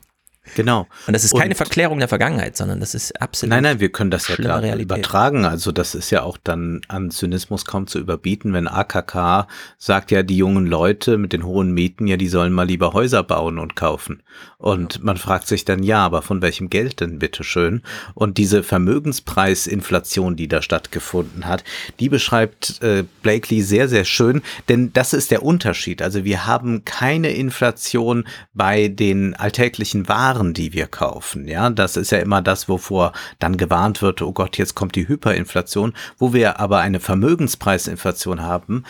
Genau. 0.55 0.87
Und 1.05 1.13
das 1.13 1.23
ist 1.23 1.33
keine 1.35 1.49
und, 1.49 1.55
Verklärung 1.55 1.99
der 1.99 2.07
Vergangenheit, 2.07 2.57
sondern 2.57 2.79
das 2.79 2.93
ist 2.93 3.21
absolut. 3.21 3.51
Nein, 3.51 3.63
nein, 3.63 3.79
wir 3.79 3.89
können 3.89 4.11
das 4.11 4.27
ja 4.27 4.35
klar 4.35 4.63
übertragen. 4.77 5.45
Also 5.45 5.71
das 5.71 5.95
ist 5.95 6.09
ja 6.11 6.23
auch 6.23 6.37
dann 6.43 6.81
an 6.87 7.11
Zynismus 7.11 7.65
kaum 7.65 7.87
zu 7.87 7.99
überbieten, 7.99 8.53
wenn 8.53 8.67
AKK 8.67 9.47
sagt 9.77 10.11
ja, 10.11 10.23
die 10.23 10.37
jungen 10.37 10.65
Leute 10.65 11.17
mit 11.17 11.33
den 11.33 11.45
hohen 11.45 11.73
Mieten, 11.73 12.07
ja, 12.07 12.17
die 12.17 12.27
sollen 12.27 12.53
mal 12.53 12.67
lieber 12.67 12.93
Häuser 12.93 13.23
bauen 13.23 13.59
und 13.59 13.75
kaufen. 13.75 14.23
Und 14.57 15.03
man 15.03 15.17
fragt 15.17 15.47
sich 15.47 15.65
dann, 15.65 15.83
ja, 15.83 16.03
aber 16.03 16.21
von 16.21 16.41
welchem 16.41 16.69
Geld 16.69 16.99
denn 16.99 17.19
bitteschön? 17.19 17.81
Und 18.13 18.37
diese 18.37 18.63
Vermögenspreisinflation, 18.63 20.35
die 20.35 20.47
da 20.47 20.61
stattgefunden 20.61 21.45
hat, 21.45 21.63
die 21.99 22.09
beschreibt 22.09 22.81
äh, 22.81 23.03
Blakely 23.21 23.61
sehr, 23.61 23.87
sehr 23.87 24.05
schön, 24.05 24.41
denn 24.69 24.91
das 24.93 25.13
ist 25.13 25.31
der 25.31 25.43
Unterschied. 25.43 26.01
Also 26.01 26.23
wir 26.23 26.45
haben 26.45 26.85
keine 26.85 27.29
Inflation 27.31 28.27
bei 28.53 28.87
den 28.87 29.35
alltäglichen 29.35 30.07
Waren 30.07 30.36
waren, 30.37 30.53
die 30.53 30.73
wir 30.73 30.87
kaufen. 30.87 31.47
Ja, 31.47 31.69
das 31.69 31.97
ist 31.97 32.11
ja 32.11 32.19
immer 32.19 32.41
das, 32.41 32.69
wovor 32.69 33.13
dann 33.39 33.57
gewarnt 33.57 34.01
wird, 34.01 34.21
oh 34.21 34.31
Gott, 34.31 34.57
jetzt 34.57 34.75
kommt 34.75 34.95
die 34.95 35.07
Hyperinflation. 35.07 35.93
Wo 36.17 36.33
wir 36.33 36.59
aber 36.59 36.79
eine 36.79 36.99
Vermögenspreisinflation 36.99 38.41
haben, 38.41 38.83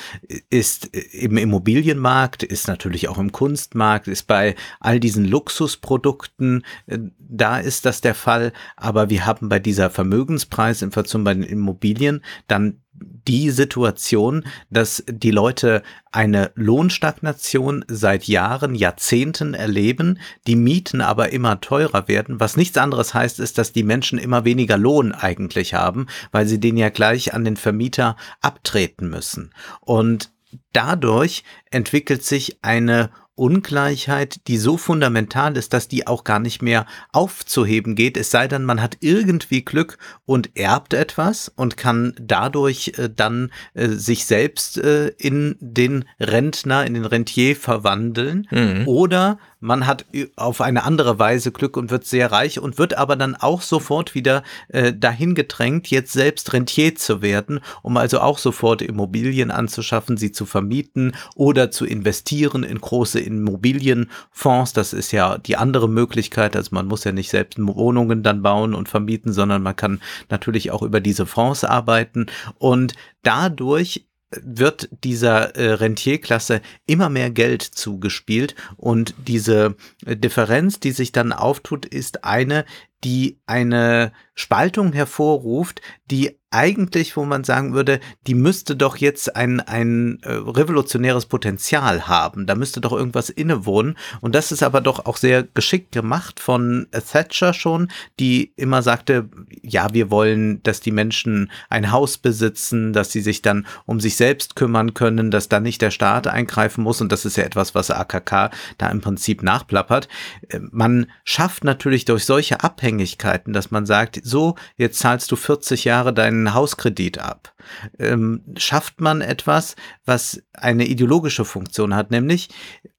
ist 0.50 0.86
im 0.86 1.38
Immobilienmarkt, 1.38 2.44
ist 2.44 2.68
natürlich 2.68 3.08
auch 3.08 3.18
im 3.18 3.32
Kunstmarkt, 3.32 4.08
ist 4.08 4.28
bei 4.28 4.56
all 4.80 5.00
diesen 5.00 5.26
Luxusprodukten, 5.26 6.66
äh, 6.88 7.00
da 7.20 7.60
ist 7.60 7.86
das 7.86 8.02
der 8.02 8.16
Fall. 8.16 8.52
Aber 8.76 9.10
wir 9.10 9.26
haben 9.26 9.50
bei 9.50 9.60
dieser 9.60 9.90
Vermögenspreisinflation 9.90 11.24
bei 11.24 11.34
den 11.34 11.44
Immobilien 11.44 12.24
dann 12.48 12.82
die 13.28 13.50
Situation, 13.50 14.46
dass 14.70 15.04
die 15.08 15.32
Leute 15.32 15.84
eine 16.12 16.52
Lohnstagnation 16.56 17.86
seit 17.88 18.26
Jahren, 18.26 18.76
Jahrzehnten 18.76 19.54
erleben, 19.54 20.20
die 20.48 20.56
Mieten 20.56 21.02
aber 21.02 21.32
immer 21.32 21.62
teurer 21.62 22.08
werden. 22.08 22.40
Was 22.40 22.58
nichts 22.58 22.78
anderes 22.78 23.14
heißt, 23.14 23.40
ist, 23.40 23.58
dass 23.58 23.72
die 23.72 23.84
Menschen 23.84 24.20
immer 24.20 24.46
weniger 24.46 24.78
Lohn 24.78 25.12
eigentlich 25.12 25.74
haben, 25.74 26.08
weil 26.32 26.48
sie 26.48 26.60
den 26.60 26.78
ja 26.78 26.90
gleich 26.90 27.34
an 27.34 27.44
den 27.44 27.58
Vermieter 27.58 28.16
abtreten 28.42 29.10
müssen. 29.10 29.52
Und 29.82 30.32
dadurch 30.74 31.44
entwickelt 31.72 32.24
sich 32.24 32.60
eine 32.62 33.10
Ungleichheit, 33.38 34.48
die 34.48 34.58
so 34.58 34.78
fundamental 34.78 35.56
ist, 35.58 35.74
dass 35.74 35.88
die 35.88 36.08
auch 36.08 36.24
gar 36.24 36.40
nicht 36.40 36.62
mehr 36.62 36.86
aufzuheben 37.12 37.96
geht, 37.96 38.18
es 38.18 38.32
sei 38.32 38.48
denn, 38.48 38.64
man 38.64 38.82
hat 38.82 38.98
irgendwie 39.00 39.64
Glück 39.64 39.98
und 40.26 40.52
erbt 40.56 40.94
etwas 40.94 41.52
und 41.56 41.78
kann 41.78 42.14
dadurch 42.20 42.94
äh, 42.98 43.10
dann 43.14 43.52
äh, 43.74 43.88
sich 43.90 44.26
selbst 44.26 44.78
äh, 44.78 45.10
in 45.18 45.56
den 45.60 46.06
Rentner, 46.20 46.86
in 46.86 46.96
den 46.96 47.06
Rentier 47.06 47.56
verwandeln 47.56 48.48
mhm. 48.52 48.88
oder 48.88 49.38
man 49.60 49.88
hat 49.88 50.06
auf 50.36 50.62
eine 50.62 50.84
andere 50.84 51.20
Weise 51.20 51.52
Glück 51.52 51.78
und 51.78 51.90
wird 51.90 52.06
sehr 52.06 52.32
reich 52.32 52.60
und 52.60 52.78
wird 52.78 52.98
aber 52.98 53.16
dann 53.16 53.36
auch 53.36 53.62
sofort 53.62 54.16
wieder 54.16 54.44
äh, 54.70 54.94
dahin 54.94 55.36
gedrängt, 55.36 55.88
jetzt 55.88 56.14
selbst 56.14 56.54
Rentier 56.54 56.96
zu 56.96 57.22
werden, 57.22 57.60
um 57.82 57.98
also 57.98 58.20
auch 58.20 58.38
sofort 58.38 58.82
Immobilien 58.82 59.52
anzuschaffen, 59.52 60.18
sie 60.18 60.32
zu 60.32 60.46
vermieten 60.46 61.16
oder 61.36 61.72
zu 61.72 61.86
investieren 61.86 62.64
in 62.64 62.80
große 62.80 63.20
Immobilienfonds. 63.20 64.74
Das 64.74 64.94
ist 64.94 65.12
ja 65.12 65.38
die 65.38 65.58
andere 65.58 65.90
Möglichkeit. 65.90 66.56
Also 66.56 66.70
man 66.74 66.88
muss 66.88 67.04
ja 67.04 67.12
nicht 67.12 67.30
selbst 67.30 67.58
Wohnungen 67.60 68.24
dann 68.24 68.42
bauen 68.42 68.74
und 68.74 68.90
vermieten, 68.90 69.34
sondern 69.34 69.64
man 69.64 69.76
kann 69.76 70.02
natürlich 70.30 70.72
auch 70.72 70.84
über 70.84 71.00
diese 71.00 71.26
Fonds 71.26 71.64
arbeiten 71.64 72.28
und 72.60 72.94
dadurch 73.24 74.08
wird 74.32 74.90
dieser 75.04 75.56
äh, 75.56 75.74
Rentierklasse 75.74 76.62
immer 76.86 77.10
mehr 77.10 77.30
Geld 77.30 77.62
zugespielt 77.62 78.56
und 78.76 79.14
diese 79.26 79.76
äh, 80.06 80.18
Differenz, 80.18 80.80
die 80.80 80.92
sich 80.92 81.12
dann 81.12 81.32
auftut, 81.32 81.86
ist 81.86 82.26
eine, 82.26 82.66
die 83.04 83.40
eine 83.46 84.12
Spaltung 84.34 84.92
hervorruft, 84.92 85.82
die 86.12 86.37
eigentlich, 86.50 87.18
wo 87.18 87.26
man 87.26 87.44
sagen 87.44 87.74
würde, 87.74 88.00
die 88.26 88.34
müsste 88.34 88.78
doch 88.78 88.98
jetzt 88.98 89.36
ein, 89.36 89.60
ein 89.60 90.20
äh, 90.24 90.32
revolutionäres 90.32 91.26
Potenzial 91.26 92.08
haben. 92.08 92.46
Da 92.46 92.56
müsste 92.56 92.80
doch 92.80 92.94
irgendwas 92.94 93.30
innewohnen. 93.30 93.98
Und 94.22 94.34
das 94.34 94.54
ist 94.54 94.64
aber 94.64 94.80
doch 94.80 95.06
auch 95.06 95.18
sehr 95.18 95.44
geschickt 95.44 95.92
gemacht 95.92 96.40
von 96.40 96.88
Thatcher 96.92 97.54
schon, 97.54 97.90
die 98.20 98.54
immer 98.56 98.82
sagte, 98.82 99.30
ja, 99.62 99.94
wir 99.94 100.10
wollen, 100.10 100.64
dass 100.64 100.80
die 100.80 100.92
Menschen 100.92 101.52
ein 101.70 101.92
Haus 101.92 102.18
besitzen, 102.18 102.94
dass 102.94 103.12
sie 103.12 103.22
sich 103.22 103.42
dann 103.42 103.68
um 103.86 104.00
sich 104.00 104.16
selbst 104.16 104.56
kümmern 104.56 104.94
können, 104.94 105.32
dass 105.32 105.50
da 105.50 105.60
nicht 105.60 105.82
der 105.82 105.92
Staat 105.92 106.28
eingreifen 106.28 106.82
muss. 106.82 107.02
Und 107.02 107.12
das 107.12 107.26
ist 107.26 107.36
ja 107.36 107.44
etwas, 107.44 107.76
was 107.76 107.92
AKK 107.92 108.52
da 108.78 108.90
im 108.90 109.02
Prinzip 109.02 109.44
nachplappert. 109.44 110.08
Äh, 110.48 110.60
man 110.72 111.08
schafft 111.26 111.66
natürlich 111.66 112.06
durch 112.06 112.24
solche 112.24 112.64
Abhängigkeiten, 112.64 113.52
dass 113.52 113.70
man 113.70 113.86
sagt, 113.86 114.22
so, 114.24 114.56
jetzt 114.78 115.00
zahlst 115.00 115.30
du 115.30 115.36
40 115.36 115.84
Jahre 115.84 116.14
deinen 116.14 116.37
Hauskredit 116.54 117.20
ab. 117.20 117.54
Ähm, 118.00 118.44
schafft 118.58 119.02
man 119.02 119.22
etwas, 119.22 119.76
was 120.06 120.44
eine 120.54 120.86
ideologische 120.88 121.46
Funktion 121.46 121.96
hat, 121.96 122.12
nämlich 122.12 122.50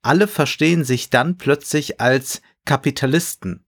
alle 0.03 0.29
verstehen 0.29 0.85
sich 0.85 1.11
dann 1.11 1.39
plötzlich 1.39 2.01
als 2.01 2.43
Kapitalisten. 2.65 3.65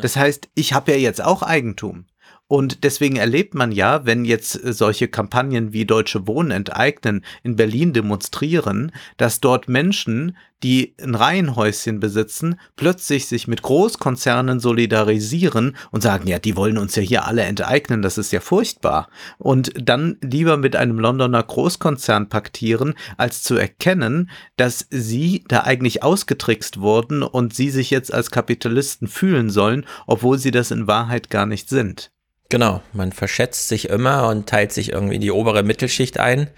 Das 0.00 0.16
heißt, 0.16 0.48
ich 0.54 0.72
habe 0.72 0.92
ja 0.92 0.98
jetzt 0.98 1.22
auch 1.22 1.42
Eigentum. 1.42 2.06
Und 2.52 2.84
deswegen 2.84 3.16
erlebt 3.16 3.54
man 3.54 3.72
ja, 3.72 4.04
wenn 4.04 4.26
jetzt 4.26 4.52
solche 4.52 5.08
Kampagnen 5.08 5.72
wie 5.72 5.86
Deutsche 5.86 6.26
Wohnen 6.26 6.50
enteignen 6.50 7.24
in 7.42 7.56
Berlin 7.56 7.94
demonstrieren, 7.94 8.92
dass 9.16 9.40
dort 9.40 9.70
Menschen, 9.70 10.36
die 10.62 10.94
ein 11.02 11.14
Reihenhäuschen 11.14 11.98
besitzen, 11.98 12.60
plötzlich 12.76 13.26
sich 13.26 13.48
mit 13.48 13.62
Großkonzernen 13.62 14.60
solidarisieren 14.60 15.78
und 15.92 16.02
sagen, 16.02 16.28
ja, 16.28 16.38
die 16.38 16.54
wollen 16.54 16.76
uns 16.76 16.94
ja 16.94 17.00
hier 17.00 17.24
alle 17.26 17.40
enteignen, 17.44 18.02
das 18.02 18.18
ist 18.18 18.32
ja 18.32 18.40
furchtbar. 18.40 19.08
Und 19.38 19.72
dann 19.82 20.18
lieber 20.20 20.58
mit 20.58 20.76
einem 20.76 20.98
Londoner 20.98 21.42
Großkonzern 21.42 22.28
paktieren, 22.28 22.92
als 23.16 23.42
zu 23.42 23.56
erkennen, 23.56 24.28
dass 24.58 24.86
sie 24.90 25.42
da 25.48 25.60
eigentlich 25.60 26.02
ausgetrickst 26.02 26.80
wurden 26.80 27.22
und 27.22 27.54
sie 27.54 27.70
sich 27.70 27.88
jetzt 27.88 28.12
als 28.12 28.30
Kapitalisten 28.30 29.08
fühlen 29.08 29.48
sollen, 29.48 29.86
obwohl 30.06 30.36
sie 30.36 30.50
das 30.50 30.70
in 30.70 30.86
Wahrheit 30.86 31.30
gar 31.30 31.46
nicht 31.46 31.70
sind. 31.70 32.12
Genau, 32.52 32.82
man 32.92 33.12
verschätzt 33.12 33.68
sich 33.68 33.88
immer 33.88 34.28
und 34.28 34.46
teilt 34.46 34.72
sich 34.72 34.92
irgendwie 34.92 35.14
in 35.14 35.22
die 35.22 35.30
obere 35.30 35.62
Mittelschicht 35.62 36.20
ein 36.20 36.50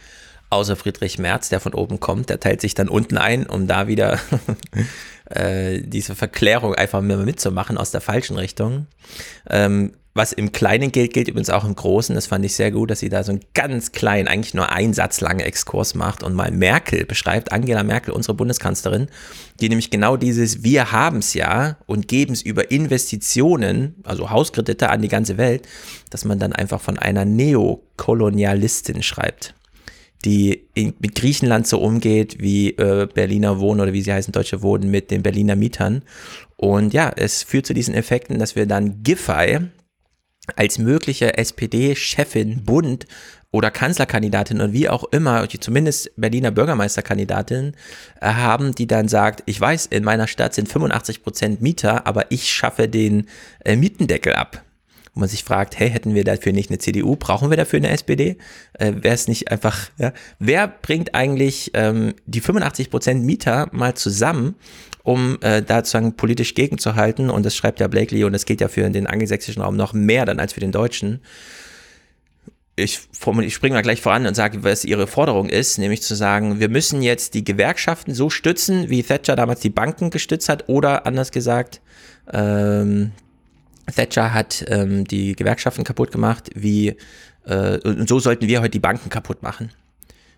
außer 0.55 0.77
Friedrich 0.77 1.19
Merz, 1.19 1.49
der 1.49 1.61
von 1.61 1.75
oben 1.75 2.01
kommt, 2.01 2.31
der 2.31 2.40
teilt 2.40 2.61
sich 2.61 2.75
dann 2.75 2.88
unten 2.88 3.19
ein, 3.19 3.47
um 3.47 3.67
da 3.67 3.87
wieder 3.87 4.19
äh, 5.31 5.83
diese 5.83 6.14
Verklärung 6.14 6.75
einfach 6.75 7.01
mitzumachen 7.01 7.77
aus 7.77 7.90
der 7.90 8.01
falschen 8.01 8.37
Richtung. 8.37 8.87
Ähm, 9.51 9.93
was 10.17 10.33
im 10.33 10.53
Kleinen 10.53 10.93
gilt, 10.93 11.12
gilt 11.12 11.27
übrigens 11.27 11.51
auch 11.51 11.64
im 11.64 11.75
Großen. 11.75 12.14
Das 12.14 12.29
fand 12.29 12.45
ich 12.45 12.55
sehr 12.55 12.71
gut, 12.71 12.88
dass 12.88 13.01
sie 13.01 13.09
da 13.09 13.25
so 13.25 13.33
einen 13.33 13.40
ganz 13.53 13.90
kleinen, 13.90 14.29
eigentlich 14.29 14.55
nur 14.55 14.71
einen 14.71 14.95
Satz 14.95 15.21
langen 15.21 15.40
Exkurs 15.40 15.97
macht 15.97 16.23
und 16.23 16.35
mal 16.35 16.53
Merkel 16.53 17.05
beschreibt, 17.05 17.51
Angela 17.51 17.83
Merkel, 17.83 18.14
unsere 18.14 18.35
Bundeskanzlerin, 18.35 19.09
die 19.59 19.69
nämlich 19.69 19.90
genau 19.90 20.17
dieses 20.17 20.62
Wir 20.62 20.93
haben 20.93 21.19
es 21.19 21.35
ja 21.35 21.79
und 21.87 22.07
geben 22.07 22.33
es 22.33 22.43
über 22.43 22.71
Investitionen, 22.71 23.97
also 24.05 24.31
Hauskredite 24.31 24.88
an 24.88 25.03
die 25.03 25.09
ganze 25.09 25.37
Welt, 25.37 25.67
dass 26.11 26.25
man 26.25 26.38
dann 26.38 26.53
einfach 26.53 26.81
von 26.81 26.97
einer 26.97 27.25
Neokolonialistin 27.25 29.03
schreibt 29.03 29.55
die 30.25 30.69
in, 30.75 30.95
mit 30.99 31.15
Griechenland 31.15 31.67
so 31.67 31.79
umgeht, 31.81 32.37
wie 32.41 32.71
äh, 32.71 33.07
Berliner 33.13 33.61
Wohnen 33.61 33.81
oder 33.81 33.93
wie 33.93 34.03
sie 34.03 34.13
heißen, 34.13 34.33
Deutsche 34.33 34.63
Wohnen 34.63 34.91
mit 34.91 35.11
den 35.11 35.23
Berliner 35.23 35.57
Mietern. 35.57 36.03
Und 36.57 36.95
ja, 36.95 37.13
es 37.15 37.43
führt 37.43 37.67
zu 37.67 37.75
diesen 37.75 37.95
Effekten, 37.95 38.39
dass 38.39 38.57
wir 38.57 38.67
dann 38.67 39.03
Giffey 39.03 39.61
als 40.57 40.79
mögliche 40.79 41.37
SPD-Chefin, 41.39 42.65
Bund 42.65 43.07
oder 43.51 43.71
Kanzlerkandidatin 43.71 44.61
und 44.61 44.73
wie 44.73 44.89
auch 44.89 45.05
immer, 45.05 45.49
zumindest 45.49 46.11
Berliner 46.17 46.51
Bürgermeisterkandidatin 46.51 47.73
äh, 48.21 48.27
haben, 48.27 48.75
die 48.75 48.87
dann 48.87 49.09
sagt, 49.09 49.43
ich 49.47 49.61
weiß, 49.61 49.87
in 49.87 50.05
meiner 50.05 50.27
Stadt 50.27 50.55
sind 50.55 50.69
85 50.69 51.23
Prozent 51.23 51.63
Mieter, 51.63 52.07
aber 52.07 52.31
ich 52.31 52.53
schaffe 52.53 52.89
den 52.89 53.29
äh, 53.65 53.77
Mietendeckel 53.77 54.35
ab 54.35 54.65
wo 55.14 55.20
man 55.20 55.29
sich 55.29 55.44
fragt, 55.44 55.79
hey, 55.79 55.90
hätten 55.90 56.14
wir 56.14 56.24
dafür 56.24 56.53
nicht 56.53 56.70
eine 56.70 56.79
CDU? 56.79 57.16
Brauchen 57.16 57.50
wir 57.50 57.57
dafür 57.57 57.79
eine 57.79 57.90
SPD? 57.90 58.37
Äh, 58.74 58.92
Wäre 58.96 59.14
es 59.14 59.29
nicht 59.29 59.50
einfach, 59.50 59.90
ja? 59.98 60.12
Wer 60.38 60.68
bringt 60.68 61.14
eigentlich 61.14 61.70
ähm, 61.74 62.14
die 62.27 62.40
85 62.40 62.90
Prozent 62.90 63.24
Mieter 63.24 63.68
mal 63.72 63.94
zusammen, 63.94 64.57
um 65.03 65.38
äh, 65.40 65.62
da 65.62 65.79
sozusagen 65.79 66.16
politisch 66.16 66.55
gegenzuhalten? 66.55 67.31
Und 67.31 67.46
das 67.46 67.55
schreibt 67.55 67.81
ja 67.81 67.87
Blakely 67.87 68.24
und 68.24 68.33
das 68.33 68.44
geht 68.44 68.61
ja 68.61 68.68
für 68.68 68.88
den 68.90 69.07
angelsächsischen 69.07 69.62
Raum 69.62 69.77
noch 69.77 69.92
mehr 69.92 70.24
dann 70.24 70.40
als 70.40 70.53
für 70.53 70.61
den 70.61 70.72
deutschen 70.72 71.20
ich, 72.77 73.00
ich 73.42 73.55
springe 73.55 73.74
mal 73.74 73.83
gleich 73.83 74.00
voran 74.00 74.27
und 74.27 74.35
sage, 74.35 74.64
was 74.64 74.85
ihre 74.85 75.07
Forderung 75.07 75.48
ist, 75.48 75.79
nämlich 75.79 76.03
zu 76.03 76.14
sagen, 76.14 76.59
wir 76.59 76.68
müssen 76.68 77.03
jetzt 77.03 77.35
die 77.35 77.44
Gewerkschaften 77.44 78.14
so 78.14 78.31
stützen, 78.31 78.90
wie 78.90 79.03
Thatcher 79.03 79.37
damals 79.37 79.61
die 79.61 79.70
Banken 79.70 80.11
gestützt 80.11 80.48
hat, 80.48 80.68
oder 80.68 81.07
anders 81.07 81.31
gesagt, 81.31 81.81
ähm, 82.33 83.12
Thatcher 83.94 84.33
hat 84.33 84.64
ähm, 84.68 85.05
die 85.05 85.35
Gewerkschaften 85.35 85.85
kaputt 85.85 86.12
gemacht, 86.12 86.51
wie 86.55 86.97
äh, 87.47 87.79
und 87.79 88.09
so 88.09 88.18
sollten 88.18 88.49
wir 88.49 88.61
heute 88.61 88.70
die 88.70 88.81
Banken 88.81 89.11
kaputt 89.11 89.42
machen. 89.42 89.70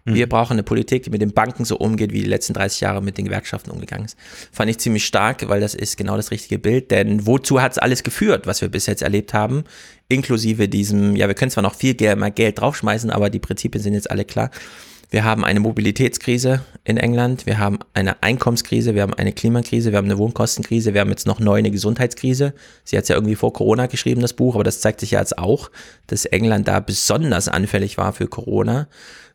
Mhm. 0.07 0.15
Wir 0.15 0.29
brauchen 0.29 0.55
eine 0.55 0.63
Politik, 0.63 1.03
die 1.03 1.11
mit 1.11 1.21
den 1.21 1.33
Banken 1.33 1.65
so 1.65 1.77
umgeht, 1.77 2.13
wie 2.13 2.23
die 2.23 2.29
letzten 2.29 2.55
30 2.55 2.81
Jahre 2.81 3.03
mit 3.03 3.19
den 3.19 3.27
Gewerkschaften 3.27 3.71
umgegangen 3.71 4.07
ist. 4.07 4.17
Fand 4.53 4.71
ich 4.71 4.79
ziemlich 4.79 5.05
stark, 5.05 5.49
weil 5.49 5.61
das 5.61 5.75
ist 5.75 5.97
genau 5.97 6.17
das 6.17 6.31
richtige 6.31 6.59
Bild. 6.59 6.91
Denn 6.91 7.27
wozu 7.27 7.61
hat 7.61 7.73
es 7.73 7.79
alles 7.79 8.03
geführt, 8.03 8.47
was 8.47 8.61
wir 8.61 8.69
bis 8.69 8.87
jetzt 8.87 9.03
erlebt 9.03 9.35
haben? 9.35 9.65
Inklusive 10.09 10.69
diesem, 10.69 11.17
ja, 11.17 11.27
wir 11.27 11.35
können 11.35 11.51
zwar 11.51 11.63
noch 11.63 11.75
viel 11.75 11.97
mehr 12.17 12.31
Geld 12.31 12.61
draufschmeißen, 12.61 13.11
aber 13.11 13.31
die 13.31 13.41
Prinzipien 13.41 13.83
sind 13.83 13.95
jetzt 13.95 14.11
alle 14.11 14.25
klar. 14.25 14.51
Wir 15.17 15.25
haben 15.25 15.47
eine 15.47 15.61
Mobilitätskrise 15.61 16.61
in 16.85 16.99
England, 16.99 17.47
wir 17.47 17.59
haben 17.59 17.79
eine 17.95 18.23
Einkommenskrise, 18.23 18.95
wir 18.95 19.01
haben 19.01 19.15
eine 19.15 19.33
Klimakrise, 19.33 19.91
wir 19.91 19.97
haben 19.97 20.05
eine 20.05 20.19
Wohnkostenkrise, 20.19 20.93
wir 20.93 21.01
haben 21.01 21.09
jetzt 21.09 21.27
noch 21.27 21.41
neu 21.41 21.57
eine 21.57 21.71
Gesundheitskrise. 21.71 22.53
Sie 22.85 22.99
hat 22.99 23.05
es 23.05 23.09
ja 23.09 23.15
irgendwie 23.15 23.35
vor 23.35 23.55
Corona 23.55 23.87
geschrieben, 23.87 24.21
das 24.21 24.35
Buch, 24.35 24.57
aber 24.57 24.63
das 24.63 24.83
zeigt 24.83 25.01
sich 25.01 25.13
ja 25.13 25.21
jetzt 25.21 25.39
auch, 25.39 25.71
dass 26.07 26.27
England 26.27 26.69
da 26.69 26.81
besonders 26.81 27.49
anfällig 27.49 27.97
war 27.97 28.13
für 28.13 28.27
Corona 28.27 28.89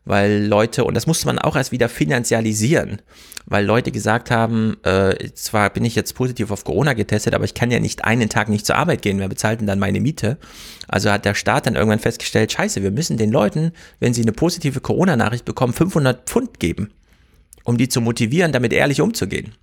weil 0.04 0.44
Leute, 0.44 0.84
und 0.84 0.94
das 0.94 1.06
musste 1.06 1.26
man 1.26 1.38
auch 1.38 1.56
erst 1.56 1.72
wieder 1.72 1.88
finanzialisieren, 1.88 3.02
weil 3.46 3.64
Leute 3.64 3.92
gesagt 3.92 4.30
haben, 4.30 4.76
äh, 4.84 5.30
zwar 5.34 5.70
bin 5.70 5.84
ich 5.84 5.94
jetzt 5.94 6.14
positiv 6.14 6.50
auf 6.50 6.64
Corona 6.64 6.92
getestet, 6.92 7.34
aber 7.34 7.44
ich 7.44 7.54
kann 7.54 7.70
ja 7.70 7.80
nicht 7.80 8.04
einen 8.04 8.28
Tag 8.28 8.48
nicht 8.48 8.66
zur 8.66 8.76
Arbeit 8.76 9.02
gehen, 9.02 9.18
wer 9.18 9.28
bezahlt 9.28 9.60
denn 9.60 9.66
dann 9.66 9.78
meine 9.78 10.00
Miete? 10.00 10.38
Also 10.88 11.10
hat 11.10 11.24
der 11.24 11.34
Staat 11.34 11.66
dann 11.66 11.76
irgendwann 11.76 11.98
festgestellt, 11.98 12.52
scheiße, 12.52 12.82
wir 12.82 12.90
müssen 12.90 13.16
den 13.16 13.30
Leuten, 13.30 13.72
wenn 14.00 14.14
sie 14.14 14.22
eine 14.22 14.32
positive 14.32 14.80
Corona-Nachricht 14.80 15.44
bekommen, 15.44 15.72
500 15.72 16.28
Pfund 16.28 16.58
geben, 16.58 16.92
um 17.64 17.78
die 17.78 17.88
zu 17.88 18.00
motivieren, 18.00 18.52
damit 18.52 18.72
ehrlich 18.72 19.00
umzugehen. 19.00 19.54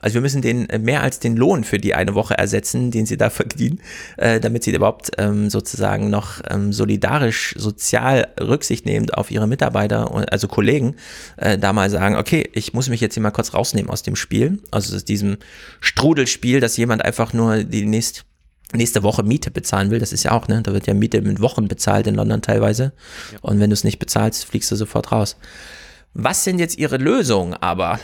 Also 0.00 0.14
wir 0.14 0.20
müssen 0.22 0.42
den 0.42 0.68
äh, 0.70 0.78
mehr 0.78 1.02
als 1.02 1.20
den 1.20 1.36
Lohn 1.36 1.64
für 1.64 1.78
die 1.78 1.94
eine 1.94 2.14
Woche 2.14 2.36
ersetzen, 2.36 2.90
den 2.90 3.06
sie 3.06 3.16
da 3.16 3.30
verdienen, 3.30 3.80
äh, 4.16 4.40
damit 4.40 4.64
sie 4.64 4.72
überhaupt 4.72 5.10
ähm, 5.18 5.50
sozusagen 5.50 6.10
noch 6.10 6.40
ähm, 6.48 6.72
solidarisch, 6.72 7.54
sozial 7.56 8.28
Rücksicht 8.40 8.86
nehmend 8.86 9.14
auf 9.14 9.30
ihre 9.30 9.46
Mitarbeiter, 9.46 10.10
also 10.32 10.48
Kollegen, 10.48 10.96
äh, 11.36 11.58
da 11.58 11.72
mal 11.72 11.90
sagen, 11.90 12.16
okay, 12.16 12.48
ich 12.52 12.72
muss 12.72 12.88
mich 12.88 13.00
jetzt 13.00 13.14
hier 13.14 13.22
mal 13.22 13.30
kurz 13.30 13.54
rausnehmen 13.54 13.90
aus 13.90 14.02
dem 14.02 14.16
Spiel, 14.16 14.58
also 14.70 14.96
aus 14.96 15.04
diesem 15.04 15.36
Strudelspiel, 15.80 16.60
dass 16.60 16.76
jemand 16.76 17.04
einfach 17.04 17.32
nur 17.32 17.64
die 17.64 17.86
nächste 17.86 18.22
nächste 18.72 19.02
Woche 19.02 19.24
Miete 19.24 19.50
bezahlen 19.50 19.90
will, 19.90 19.98
das 19.98 20.12
ist 20.12 20.22
ja 20.22 20.30
auch, 20.30 20.46
ne, 20.46 20.62
da 20.62 20.72
wird 20.72 20.86
ja 20.86 20.94
Miete 20.94 21.20
mit 21.22 21.40
Wochen 21.40 21.66
bezahlt 21.66 22.06
in 22.06 22.14
London 22.14 22.40
teilweise. 22.40 22.92
Ja. 23.32 23.38
Und 23.42 23.58
wenn 23.58 23.70
du 23.70 23.74
es 23.74 23.82
nicht 23.82 23.98
bezahlst, 23.98 24.44
fliegst 24.44 24.70
du 24.70 24.76
sofort 24.76 25.10
raus. 25.10 25.36
Was 26.14 26.44
sind 26.44 26.58
jetzt 26.58 26.78
ihre 26.78 26.96
Lösungen 26.96 27.54
aber? 27.54 27.98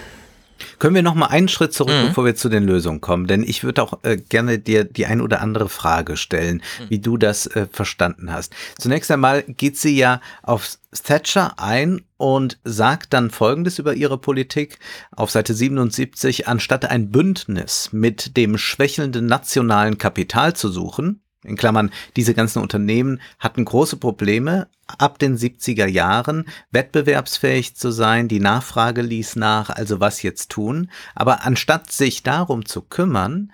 Können 0.78 0.94
wir 0.94 1.02
noch 1.02 1.14
mal 1.14 1.26
einen 1.26 1.48
Schritt 1.48 1.72
zurück, 1.72 1.94
mhm. 1.94 2.08
bevor 2.08 2.24
wir 2.24 2.36
zu 2.36 2.48
den 2.48 2.64
Lösungen 2.64 3.00
kommen? 3.00 3.26
Denn 3.26 3.42
ich 3.42 3.64
würde 3.64 3.82
auch 3.82 3.98
äh, 4.02 4.16
gerne 4.16 4.58
dir 4.58 4.84
die 4.84 5.06
ein 5.06 5.20
oder 5.20 5.40
andere 5.40 5.68
Frage 5.68 6.16
stellen, 6.16 6.62
mhm. 6.80 6.90
wie 6.90 6.98
du 6.98 7.16
das 7.16 7.46
äh, 7.46 7.66
verstanden 7.70 8.32
hast. 8.32 8.54
Zunächst 8.78 9.10
einmal 9.10 9.42
geht 9.42 9.78
sie 9.78 9.96
ja 9.96 10.20
auf 10.42 10.78
Thatcher 10.92 11.58
ein 11.58 12.02
und 12.16 12.58
sagt 12.64 13.12
dann 13.12 13.30
Folgendes 13.30 13.78
über 13.78 13.94
ihre 13.94 14.18
Politik 14.18 14.78
auf 15.10 15.30
Seite 15.30 15.54
77, 15.54 16.48
anstatt 16.48 16.86
ein 16.86 17.10
Bündnis 17.10 17.90
mit 17.92 18.36
dem 18.36 18.56
schwächelnden 18.56 19.26
nationalen 19.26 19.98
Kapital 19.98 20.54
zu 20.54 20.68
suchen, 20.68 21.20
in 21.46 21.56
Klammern, 21.56 21.90
diese 22.16 22.35
ganzen 22.35 22.61
Unternehmen 22.61 23.20
hatten 23.38 23.64
große 23.64 23.96
Probleme 23.96 24.68
ab 24.98 25.18
den 25.18 25.37
70er 25.37 25.87
Jahren 25.87 26.46
wettbewerbsfähig 26.70 27.76
zu 27.76 27.90
sein, 27.90 28.28
die 28.28 28.40
Nachfrage 28.40 29.02
ließ 29.02 29.37
nach, 29.37 29.70
also 29.70 30.00
was 30.00 30.22
jetzt 30.22 30.50
tun. 30.50 30.90
Aber 31.14 31.44
anstatt 31.44 31.90
sich 31.90 32.22
darum 32.22 32.66
zu 32.66 32.82
kümmern, 32.82 33.50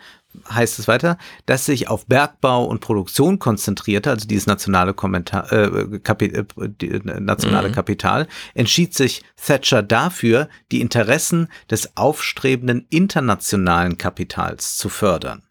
heißt 0.51 0.79
es 0.79 0.89
weiter, 0.89 1.19
dass 1.47 1.67
sich 1.67 1.89
auf 1.89 2.07
Bergbau 2.07 2.65
und 2.65 2.81
Produktion 2.81 3.39
konzentrierte, 3.39 4.11
also 4.11 4.27
dieses 4.27 4.47
nationale, 4.47 4.95
Kommentar, 4.95 5.53
äh, 5.53 5.99
Kapi 5.99 6.27
äh, 6.27 7.21
nationale 7.21 7.69
mhm. 7.69 7.73
Kapital, 7.73 8.29
entschied 8.55 8.95
sich 8.95 9.23
Thatcher 9.37 9.83
dafür, 9.83 10.49
die 10.71 10.81
Interessen 10.81 11.49
des 11.71 11.97
aufstrebenden 11.97 12.87
internationalen 12.91 13.99
Kapitals 13.99 14.77
zu 14.77 14.89
fördern. 14.89 15.43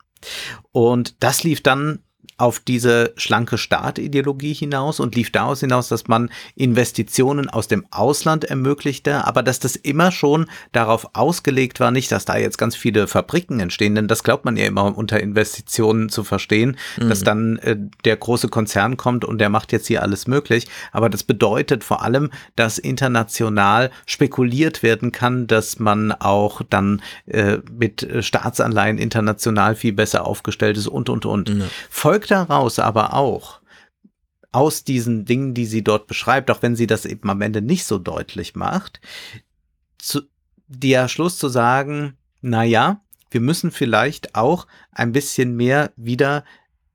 Und 0.72 1.16
das 1.24 1.44
lief 1.44 1.62
dann 1.62 2.00
auf 2.42 2.60
diese 2.60 3.14
schlanke 3.18 3.60
Staatideologie 3.60 4.54
hinaus 4.54 5.00
und 5.00 5.14
lief 5.14 5.32
daraus 5.32 5.60
hinaus, 5.60 5.90
dass 5.90 6.08
man 6.08 6.32
Investitionen 6.56 7.48
aus 7.48 7.68
dem 7.68 7.86
Ausland 7.92 8.46
ermöglichte, 8.46 9.28
aber 9.28 9.44
dass 9.44 9.60
das 9.60 9.76
immer 9.76 10.12
schon 10.12 10.48
darauf 10.72 11.10
ausgelegt 11.14 11.80
war, 11.80 11.92
nicht, 11.92 12.12
dass 12.12 12.26
da 12.26 12.38
jetzt 12.38 12.58
ganz 12.58 12.76
viele 12.76 13.06
Fabriken 13.06 13.60
entstehen, 13.60 13.94
denn 13.94 14.08
das 14.08 14.24
glaubt 14.24 14.44
man 14.44 14.58
ja 14.58 14.66
immer 14.66 14.98
unter 14.98 15.20
Investitionen 15.20 16.10
zu 16.10 16.24
verstehen, 16.24 16.78
mhm. 16.98 17.10
dass 17.10 17.24
dann 17.24 17.58
äh, 17.60 17.78
der 18.06 18.18
große 18.18 18.48
Konzern 18.48 18.98
kommt 18.98 19.24
und 19.24 19.38
der 19.38 19.50
macht 19.50 19.72
jetzt 19.72 19.86
hier 19.86 20.02
alles 20.02 20.26
möglich, 20.26 20.68
aber 20.92 21.12
das 21.12 21.22
bedeutet 21.22 21.84
vor 21.84 22.02
allem, 22.02 22.32
dass 22.56 22.80
international 22.80 23.92
spekuliert 24.08 24.82
werden 24.82 25.12
kann, 25.12 25.46
dass 25.46 25.78
man 25.78 26.12
auch 26.12 26.64
dann 26.68 27.04
äh, 27.28 27.60
mit 27.72 28.08
Staatsanleihen 28.22 28.98
international 28.98 29.76
viel 29.76 29.94
besser 29.94 30.26
aufgestellt 30.26 30.78
ist 30.78 30.88
und 30.88 31.08
und 31.08 31.28
und. 31.28 31.54
Mhm. 31.54 31.66
Folgt 31.92 32.31
daraus 32.32 32.80
aber 32.80 33.14
auch, 33.14 33.62
aus 34.52 34.84
diesen 34.84 35.26
Dingen, 35.26 35.54
die 35.54 35.66
sie 35.66 35.84
dort 35.84 36.08
beschreibt, 36.08 36.52
auch 36.52 36.62
wenn 36.62 36.76
sie 36.76 36.88
das 36.88 37.06
eben 37.06 37.30
am 37.30 37.42
Ende 37.42 37.62
nicht 37.62 37.86
so 37.86 37.98
deutlich 37.98 38.56
macht, 38.56 39.00
zu, 39.98 40.22
der 40.68 41.08
Schluss 41.08 41.38
zu 41.38 41.48
sagen, 41.48 42.18
na 42.42 42.64
ja, 42.64 43.02
wir 43.30 43.42
müssen 43.42 43.72
vielleicht 43.72 44.36
auch 44.36 44.68
ein 44.92 45.14
bisschen 45.14 45.56
mehr 45.56 45.92
wieder 45.96 46.44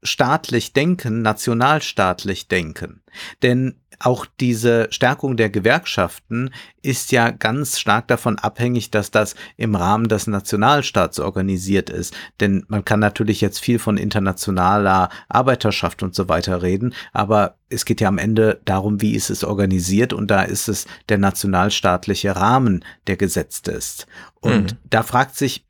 staatlich 0.03 0.73
denken, 0.75 1.23
nationalstaatlich 1.23 2.49
denken. 2.49 3.03
Denn 3.43 3.81
auch 3.99 4.27
diese 4.41 4.89
Stärkung 4.91 5.37
der 5.37 5.51
Gewerkschaften 5.51 6.51
ist 6.83 7.13
ja 7.13 7.31
ganz 7.31 7.79
stark 7.79 8.09
davon 8.09 8.39
abhängig, 8.39 8.91
dass 8.91 9.11
das 9.11 9.35
im 9.57 9.75
Rahmen 9.75 10.09
des 10.09 10.27
Nationalstaats 10.27 11.19
organisiert 11.19 11.91
ist. 11.91 12.15
Denn 12.41 12.65
man 12.69 12.85
kann 12.85 13.01
natürlich 13.01 13.41
jetzt 13.41 13.59
viel 13.59 13.79
von 13.79 13.97
internationaler 13.97 15.09
Arbeiterschaft 15.29 16.03
und 16.03 16.15
so 16.15 16.29
weiter 16.29 16.63
reden, 16.63 16.95
aber 17.13 17.57
es 17.69 17.85
geht 17.85 18.01
ja 18.01 18.09
am 18.09 18.19
Ende 18.19 18.61
darum, 18.65 19.01
wie 19.01 19.15
ist 19.15 19.31
es 19.31 19.43
organisiert 19.43 20.13
und 20.13 20.31
da 20.31 20.43
ist 20.43 20.69
es 20.69 20.87
der 21.09 21.19
nationalstaatliche 21.19 22.37
Rahmen, 22.37 22.85
der 23.07 23.17
gesetzt 23.17 23.69
ist. 23.69 24.07
Und 24.41 24.73
mhm. 24.73 24.79
da 24.89 25.03
fragt 25.03 25.37
sich, 25.37 25.67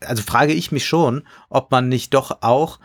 also 0.00 0.22
frage 0.22 0.52
ich 0.52 0.72
mich 0.72 0.86
schon, 0.86 1.22
ob 1.48 1.70
man 1.70 1.88
nicht 1.88 2.14
doch 2.14 2.42
auch 2.42 2.78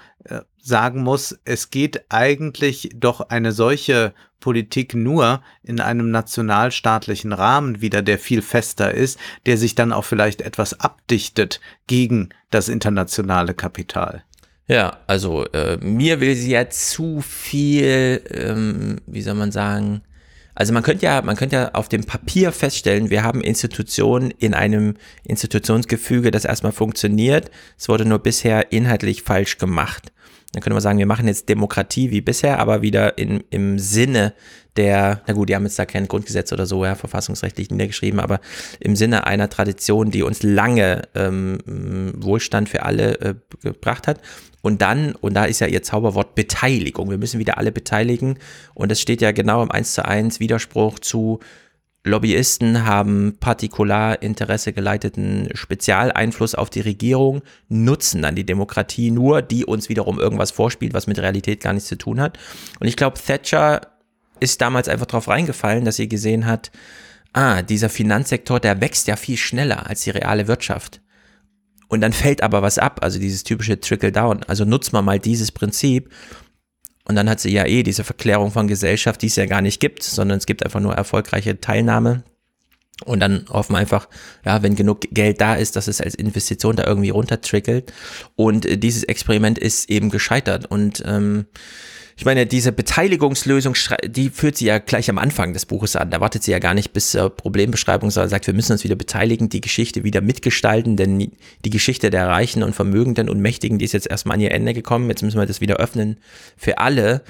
sagen 0.61 1.01
muss, 1.01 1.39
es 1.45 1.69
geht 1.69 2.05
eigentlich 2.09 2.91
doch 2.95 3.21
eine 3.29 3.51
solche 3.51 4.13
Politik 4.39 4.93
nur 4.93 5.41
in 5.63 5.79
einem 5.79 6.11
nationalstaatlichen 6.11 7.31
Rahmen 7.31 7.81
wieder, 7.81 8.01
der 8.01 8.17
viel 8.17 8.41
fester 8.41 8.93
ist, 8.93 9.19
der 9.45 9.57
sich 9.57 9.75
dann 9.75 9.93
auch 9.93 10.05
vielleicht 10.05 10.41
etwas 10.41 10.79
abdichtet 10.79 11.61
gegen 11.87 12.29
das 12.49 12.69
internationale 12.69 13.53
Kapital. 13.53 14.23
Ja, 14.67 14.99
also 15.07 15.45
äh, 15.47 15.77
mir 15.77 16.19
will 16.19 16.35
sie 16.35 16.51
ja 16.51 16.69
zu 16.69 17.21
viel, 17.21 18.21
ähm, 18.29 19.01
wie 19.05 19.21
soll 19.21 19.35
man 19.35 19.51
sagen, 19.51 20.01
also 20.55 20.73
man 20.73 20.83
könnte 20.83 21.05
ja, 21.05 21.21
man 21.21 21.35
könnte 21.35 21.55
ja 21.55 21.71
auf 21.73 21.89
dem 21.89 22.03
Papier 22.03 22.51
feststellen, 22.51 23.09
wir 23.09 23.23
haben 23.23 23.41
Institutionen 23.41 24.31
in 24.31 24.53
einem 24.53 24.95
Institutionsgefüge, 25.23 26.31
das 26.31 26.45
erstmal 26.45 26.71
funktioniert. 26.71 27.51
Es 27.77 27.89
wurde 27.89 28.05
nur 28.05 28.19
bisher 28.19 28.71
inhaltlich 28.71 29.23
falsch 29.23 29.57
gemacht. 29.57 30.11
Dann 30.53 30.61
könnte 30.61 30.73
man 30.73 30.81
sagen, 30.81 30.99
wir 30.99 31.05
machen 31.05 31.27
jetzt 31.27 31.47
Demokratie 31.47 32.11
wie 32.11 32.21
bisher, 32.21 32.59
aber 32.59 32.81
wieder 32.81 33.17
in, 33.17 33.43
im 33.49 33.79
Sinne 33.79 34.33
der, 34.77 35.21
na 35.27 35.33
gut, 35.33 35.49
die 35.49 35.55
haben 35.55 35.63
jetzt 35.63 35.79
da 35.79 35.85
kein 35.85 36.07
Grundgesetz 36.07 36.51
oder 36.53 36.65
so, 36.65 36.85
ja, 36.85 36.95
verfassungsrechtlich 36.95 37.69
niedergeschrieben, 37.71 38.19
aber 38.19 38.39
im 38.79 38.95
Sinne 38.95 39.27
einer 39.27 39.49
Tradition, 39.49 40.11
die 40.11 40.23
uns 40.23 40.43
lange 40.43 41.03
ähm, 41.15 41.59
Wohlstand 42.17 42.69
für 42.69 42.83
alle 42.83 43.19
äh, 43.19 43.35
gebracht 43.61 44.07
hat. 44.07 44.19
Und 44.61 44.81
dann, 44.81 45.15
und 45.15 45.33
da 45.33 45.45
ist 45.45 45.59
ja 45.59 45.67
ihr 45.67 45.81
Zauberwort 45.81 46.35
Beteiligung. 46.35 47.09
Wir 47.09 47.17
müssen 47.17 47.39
wieder 47.39 47.57
alle 47.57 47.71
beteiligen. 47.71 48.37
Und 48.73 48.91
das 48.91 49.01
steht 49.01 49.21
ja 49.21 49.31
genau 49.31 49.63
im 49.63 49.71
1 49.71 49.93
zu 49.93 50.05
1 50.05 50.39
Widerspruch 50.39 50.99
zu 50.99 51.39
Lobbyisten 52.03 52.85
haben 52.85 53.37
Partikularinteresse 53.39 54.73
geleiteten 54.73 55.49
Spezialeinfluss 55.53 56.55
auf 56.55 56.71
die 56.71 56.81
Regierung, 56.81 57.43
nutzen 57.69 58.23
dann 58.23 58.35
die 58.35 58.45
Demokratie 58.45 59.11
nur, 59.11 59.43
die 59.43 59.65
uns 59.65 59.87
wiederum 59.87 60.19
irgendwas 60.19 60.49
vorspielt, 60.49 60.95
was 60.95 61.05
mit 61.05 61.19
Realität 61.19 61.61
gar 61.61 61.73
nichts 61.73 61.89
zu 61.89 61.97
tun 61.97 62.19
hat. 62.19 62.39
Und 62.79 62.87
ich 62.87 62.95
glaube, 62.95 63.19
Thatcher 63.19 63.81
ist 64.39 64.61
damals 64.61 64.87
einfach 64.87 65.05
drauf 65.05 65.27
reingefallen, 65.27 65.85
dass 65.85 65.97
sie 65.97 66.09
gesehen 66.09 66.47
hat, 66.47 66.71
ah, 67.33 67.61
dieser 67.61 67.89
Finanzsektor, 67.89 68.59
der 68.59 68.81
wächst 68.81 69.07
ja 69.07 69.15
viel 69.15 69.37
schneller 69.37 69.87
als 69.87 70.01
die 70.03 70.09
reale 70.09 70.47
Wirtschaft. 70.47 71.01
Und 71.87 72.01
dann 72.01 72.13
fällt 72.13 72.41
aber 72.41 72.61
was 72.61 72.79
ab, 72.79 73.01
also 73.03 73.19
dieses 73.19 73.43
typische 73.43 73.79
Trickle-Down. 73.79 74.43
Also 74.47 74.65
nutzt 74.65 74.93
man 74.93 75.05
mal 75.05 75.19
dieses 75.19 75.51
Prinzip. 75.51 76.09
Und 77.05 77.15
dann 77.15 77.29
hat 77.29 77.39
sie 77.39 77.51
ja 77.51 77.65
eh 77.65 77.83
diese 77.83 78.03
Verklärung 78.03 78.51
von 78.51 78.67
Gesellschaft, 78.67 79.21
die 79.21 79.27
es 79.27 79.35
ja 79.35 79.45
gar 79.45 79.61
nicht 79.61 79.79
gibt, 79.79 80.03
sondern 80.03 80.37
es 80.37 80.45
gibt 80.45 80.63
einfach 80.63 80.79
nur 80.79 80.93
erfolgreiche 80.93 81.59
Teilnahme. 81.59 82.23
Und 83.05 83.19
dann 83.19 83.45
hoffen 83.49 83.73
wir 83.73 83.79
einfach, 83.79 84.07
ja, 84.45 84.61
wenn 84.61 84.75
genug 84.75 85.01
Geld 85.11 85.41
da 85.41 85.55
ist, 85.55 85.75
dass 85.75 85.87
es 85.87 86.01
als 86.01 86.13
Investition 86.13 86.75
da 86.75 86.85
irgendwie 86.85 87.09
runtertrickelt. 87.09 87.91
Und 88.35 88.65
äh, 88.65 88.77
dieses 88.77 89.03
Experiment 89.03 89.57
ist 89.57 89.89
eben 89.89 90.09
gescheitert. 90.09 90.67
Und 90.67 91.03
ähm, 91.05 91.47
ich 92.21 92.25
meine, 92.25 92.45
diese 92.45 92.71
Beteiligungslösung, 92.71 93.73
die 94.05 94.29
führt 94.29 94.55
sie 94.55 94.65
ja 94.65 94.77
gleich 94.77 95.09
am 95.09 95.17
Anfang 95.17 95.53
des 95.53 95.65
Buches 95.65 95.95
an. 95.95 96.11
Da 96.11 96.21
wartet 96.21 96.43
sie 96.43 96.51
ja 96.51 96.59
gar 96.59 96.75
nicht 96.75 96.93
bis 96.93 97.09
zur 97.09 97.31
Problembeschreibung, 97.31 98.11
sondern 98.11 98.29
sagt, 98.29 98.45
wir 98.45 98.53
müssen 98.53 98.73
uns 98.73 98.83
wieder 98.83 98.95
beteiligen, 98.95 99.49
die 99.49 99.59
Geschichte 99.59 100.03
wieder 100.03 100.21
mitgestalten, 100.21 100.97
denn 100.97 101.31
die 101.65 101.69
Geschichte 101.71 102.11
der 102.11 102.27
Reichen 102.27 102.61
und 102.61 102.75
Vermögenden 102.75 103.27
und 103.27 103.39
Mächtigen, 103.39 103.79
die 103.79 103.85
ist 103.85 103.93
jetzt 103.93 104.05
erstmal 104.05 104.35
an 104.35 104.41
ihr 104.41 104.51
Ende 104.51 104.75
gekommen. 104.75 105.09
Jetzt 105.09 105.23
müssen 105.23 105.39
wir 105.39 105.47
das 105.47 105.61
wieder 105.61 105.77
öffnen 105.77 106.17
für 106.57 106.77
alle. 106.77 107.23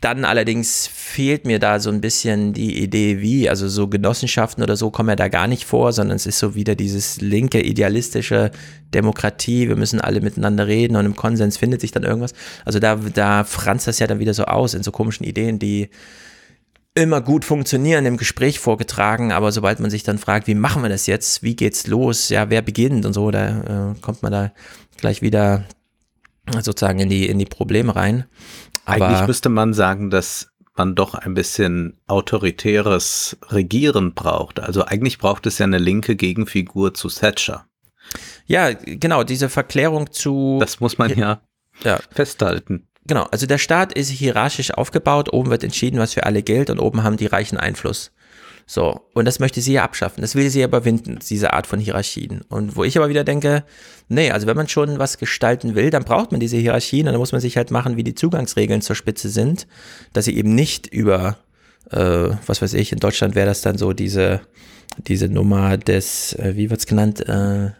Dann 0.00 0.24
allerdings 0.24 0.86
fehlt 0.86 1.44
mir 1.44 1.58
da 1.58 1.80
so 1.80 1.90
ein 1.90 2.00
bisschen 2.00 2.52
die 2.52 2.80
Idee, 2.80 3.20
wie, 3.20 3.50
also 3.50 3.68
so 3.68 3.88
Genossenschaften 3.88 4.62
oder 4.62 4.76
so 4.76 4.90
kommen 4.90 5.08
ja 5.08 5.16
da 5.16 5.26
gar 5.26 5.48
nicht 5.48 5.64
vor, 5.64 5.92
sondern 5.92 6.14
es 6.14 6.26
ist 6.26 6.38
so 6.38 6.54
wieder 6.54 6.76
dieses 6.76 7.20
linke, 7.20 7.60
idealistische 7.60 8.52
Demokratie, 8.94 9.68
wir 9.68 9.74
müssen 9.74 10.00
alle 10.00 10.20
miteinander 10.20 10.68
reden 10.68 10.94
und 10.94 11.04
im 11.04 11.16
Konsens 11.16 11.56
findet 11.56 11.80
sich 11.80 11.90
dann 11.90 12.04
irgendwas. 12.04 12.32
Also 12.64 12.78
da, 12.78 12.94
da 12.94 13.42
franzt 13.42 13.88
das 13.88 13.98
ja 13.98 14.06
dann 14.06 14.20
wieder 14.20 14.34
so 14.34 14.44
aus 14.44 14.74
in 14.74 14.84
so 14.84 14.92
komischen 14.92 15.26
Ideen, 15.26 15.58
die 15.58 15.90
immer 16.94 17.20
gut 17.20 17.44
funktionieren, 17.44 18.06
im 18.06 18.16
Gespräch 18.18 18.60
vorgetragen, 18.60 19.32
aber 19.32 19.50
sobald 19.50 19.80
man 19.80 19.90
sich 19.90 20.04
dann 20.04 20.18
fragt, 20.18 20.46
wie 20.46 20.54
machen 20.54 20.82
wir 20.82 20.88
das 20.88 21.06
jetzt, 21.06 21.42
wie 21.42 21.56
geht's 21.56 21.88
los, 21.88 22.28
ja, 22.28 22.50
wer 22.50 22.62
beginnt 22.62 23.04
und 23.04 23.14
so, 23.14 23.32
da 23.32 23.92
äh, 23.92 24.00
kommt 24.00 24.22
man 24.22 24.30
da 24.30 24.52
gleich 24.96 25.22
wieder 25.22 25.64
sozusagen 26.60 26.98
in 26.98 27.08
die, 27.08 27.28
in 27.28 27.38
die 27.38 27.44
Probleme 27.44 27.94
rein. 27.94 28.24
Aber 28.88 29.06
Eigentlich 29.06 29.26
müsste 29.26 29.48
man 29.48 29.74
sagen, 29.74 30.10
dass 30.10 30.50
man 30.76 30.94
doch 30.94 31.14
ein 31.14 31.34
bisschen 31.34 31.98
autoritäres 32.06 33.36
Regieren 33.48 34.14
braucht. 34.14 34.60
Also 34.60 34.84
eigentlich 34.84 35.18
braucht 35.18 35.46
es 35.46 35.58
ja 35.58 35.66
eine 35.66 35.78
linke 35.78 36.16
Gegenfigur 36.16 36.94
zu 36.94 37.08
Thatcher. 37.08 37.66
Ja, 38.46 38.72
genau, 38.72 39.24
diese 39.24 39.50
Verklärung 39.50 40.10
zu. 40.12 40.58
Das 40.60 40.80
muss 40.80 40.96
man 40.96 41.14
ja, 41.18 41.42
ja. 41.84 41.98
festhalten. 42.10 42.86
Genau, 43.06 43.24
also 43.24 43.46
der 43.46 43.58
Staat 43.58 43.92
ist 43.92 44.08
hierarchisch 44.08 44.70
aufgebaut, 44.72 45.32
oben 45.32 45.50
wird 45.50 45.64
entschieden, 45.64 45.98
was 45.98 46.14
für 46.14 46.24
alle 46.24 46.42
gilt 46.42 46.70
und 46.70 46.78
oben 46.78 47.02
haben 47.02 47.16
die 47.16 47.26
Reichen 47.26 47.58
Einfluss. 47.58 48.12
So, 48.70 49.00
und 49.14 49.24
das 49.24 49.38
möchte 49.38 49.62
sie 49.62 49.72
ja 49.72 49.82
abschaffen. 49.82 50.20
Das 50.20 50.34
will 50.34 50.50
sie 50.50 50.60
ja 50.60 50.66
überwinden, 50.66 51.20
diese 51.26 51.54
Art 51.54 51.66
von 51.66 51.80
Hierarchien. 51.80 52.42
Und 52.50 52.76
wo 52.76 52.84
ich 52.84 52.98
aber 52.98 53.08
wieder 53.08 53.24
denke, 53.24 53.64
nee, 54.08 54.30
also 54.30 54.46
wenn 54.46 54.58
man 54.58 54.68
schon 54.68 54.98
was 54.98 55.16
gestalten 55.16 55.74
will, 55.74 55.88
dann 55.88 56.04
braucht 56.04 56.32
man 56.32 56.38
diese 56.38 56.58
Hierarchien 56.58 57.06
und 57.06 57.12
dann 57.12 57.18
muss 57.18 57.32
man 57.32 57.40
sich 57.40 57.56
halt 57.56 57.70
machen, 57.70 57.96
wie 57.96 58.04
die 58.04 58.14
Zugangsregeln 58.14 58.82
zur 58.82 58.94
Spitze 58.94 59.30
sind, 59.30 59.66
dass 60.12 60.26
sie 60.26 60.36
eben 60.36 60.54
nicht 60.54 60.86
über, 60.86 61.38
äh, 61.92 62.28
was 62.46 62.60
weiß 62.60 62.74
ich, 62.74 62.92
in 62.92 62.98
Deutschland 62.98 63.34
wäre 63.34 63.46
das 63.46 63.62
dann 63.62 63.78
so 63.78 63.94
diese, 63.94 64.42
diese 64.98 65.30
Nummer 65.30 65.78
des, 65.78 66.34
äh, 66.34 66.52
wie 66.54 66.68
wird's 66.68 66.86
genannt, 66.86 67.26
äh, 67.26 67.70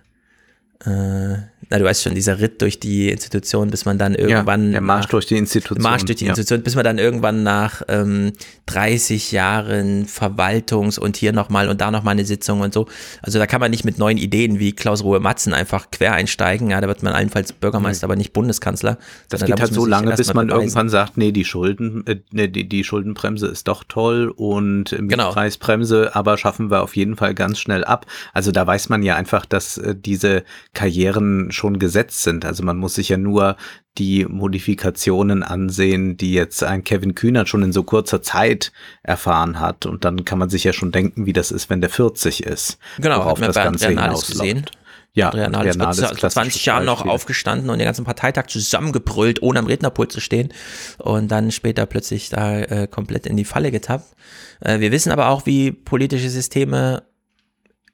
äh, 0.85 1.39
na, 1.71 1.79
du 1.79 1.85
weißt 1.85 2.03
schon, 2.03 2.15
dieser 2.15 2.41
Ritt 2.41 2.63
durch 2.63 2.81
die 2.81 3.11
Institution, 3.11 3.71
bis 3.71 3.85
man 3.85 3.99
dann 3.99 4.15
irgendwann. 4.15 4.67
Ja, 4.67 4.73
der 4.73 4.81
Marsch 4.81 5.05
nach, 5.05 5.11
durch 5.11 5.27
die 5.27 5.37
Institution. 5.37 5.83
Marsch 5.83 6.05
durch 6.05 6.17
die 6.17 6.25
ja. 6.25 6.31
Institution, 6.31 6.63
bis 6.63 6.77
man 6.77 6.85
dann 6.85 6.99
irgendwann 6.99 7.43
nach 7.43 7.83
ähm, 7.89 8.33
30 8.67 9.33
Jahren 9.33 10.07
Verwaltungs- 10.07 10.99
und 10.99 11.17
hier 11.17 11.33
nochmal 11.33 11.69
und 11.69 11.81
da 11.81 11.91
nochmal 11.91 12.13
eine 12.13 12.25
Sitzung 12.25 12.61
und 12.61 12.73
so. 12.73 12.87
Also 13.23 13.39
da 13.39 13.47
kann 13.47 13.61
man 13.61 13.71
nicht 13.71 13.85
mit 13.85 13.99
neuen 13.99 14.17
Ideen 14.17 14.59
wie 14.59 14.73
Klaus 14.73 15.05
Ruhe 15.05 15.21
Matzen 15.21 15.53
einfach 15.53 15.91
quer 15.91 16.15
einsteigen. 16.15 16.71
Ja, 16.71 16.81
da 16.81 16.89
wird 16.89 17.03
man 17.03 17.13
allenfalls 17.13 17.53
Bürgermeister, 17.53 18.07
mhm. 18.07 18.13
aber 18.13 18.17
nicht 18.17 18.33
Bundeskanzler. 18.33 18.97
Das 19.29 19.45
geht 19.45 19.59
da 19.59 19.63
halt 19.63 19.75
so 19.75 19.85
lange, 19.85 20.15
bis 20.15 20.33
man 20.33 20.47
beweisen. 20.47 20.61
irgendwann 20.63 20.89
sagt, 20.89 21.19
nee, 21.19 21.33
die 21.33 21.45
Schulden, 21.45 22.07
äh, 22.07 22.17
nee, 22.31 22.49
die, 22.49 22.67
die 22.67 22.83
Schuldenbremse 22.83 23.47
ist 23.47 23.69
doch 23.69 23.85
toll 23.85 24.33
und 24.35 24.91
genau. 24.91 25.27
Mietpreisbremse, 25.27 26.15
aber 26.15 26.39
schaffen 26.39 26.71
wir 26.71 26.83
auf 26.83 26.97
jeden 26.97 27.17
Fall 27.17 27.35
ganz 27.35 27.59
schnell 27.59 27.85
ab. 27.85 28.07
Also 28.33 28.53
da 28.53 28.67
weiß 28.67 28.89
man 28.89 29.03
ja 29.03 29.17
einfach, 29.17 29.45
dass 29.45 29.77
äh, 29.77 29.95
diese 29.95 30.45
Karrieren 30.75 31.51
schon 31.51 31.79
gesetzt 31.79 32.23
sind. 32.23 32.45
Also 32.45 32.63
man 32.63 32.77
muss 32.77 32.95
sich 32.95 33.09
ja 33.09 33.17
nur 33.17 33.57
die 33.97 34.27
Modifikationen 34.27 35.43
ansehen, 35.43 36.17
die 36.17 36.33
jetzt 36.33 36.63
ein 36.63 36.85
Kevin 36.85 37.15
Kühnert 37.15 37.49
schon 37.49 37.63
in 37.63 37.73
so 37.73 37.83
kurzer 37.83 38.23
Zeit 38.23 38.73
erfahren 39.03 39.61
hat. 39.61 39.87
Und 39.87 40.05
dann 40.05 40.25
kann 40.25 40.39
man 40.39 40.51
sich 40.51 40.65
ja 40.65 40.73
schon 40.73 40.93
denken, 40.93 41.27
wie 41.27 41.33
das 41.33 41.51
ist, 41.51 41.69
wenn 41.69 41.81
der 41.81 41.91
40 41.91 42.45
ist. 42.45 42.79
Genau, 42.99 43.19
worauf 43.19 43.41
das 43.41 43.57
Ganze 43.57 43.95
gesehen. 43.95 44.67
Ja, 45.15 45.31
Adrian 45.31 45.79
Nahles 45.79 45.99
ist 45.99 46.31
20 46.31 46.65
Jahren 46.67 46.85
noch 46.85 47.05
aufgestanden 47.05 47.71
und 47.71 47.79
den 47.79 47.87
ganzen 47.87 48.05
Parteitag 48.05 48.47
zusammengebrüllt, 48.47 49.43
ohne 49.43 49.59
am 49.59 49.67
Rednerpult 49.67 50.13
zu 50.13 50.21
stehen 50.21 50.53
und 50.99 51.29
dann 51.29 51.51
später 51.51 51.87
plötzlich 51.87 52.29
da 52.29 52.61
äh, 52.61 52.87
komplett 52.87 53.27
in 53.27 53.37
die 53.37 53.45
Falle 53.45 53.73
getappt. 53.73 54.15
Äh, 54.61 54.79
wir 54.79 54.93
wissen 54.93 55.11
aber 55.11 55.31
auch, 55.31 55.45
wie 55.45 55.73
politische 55.73 56.31
Systeme 56.31 57.03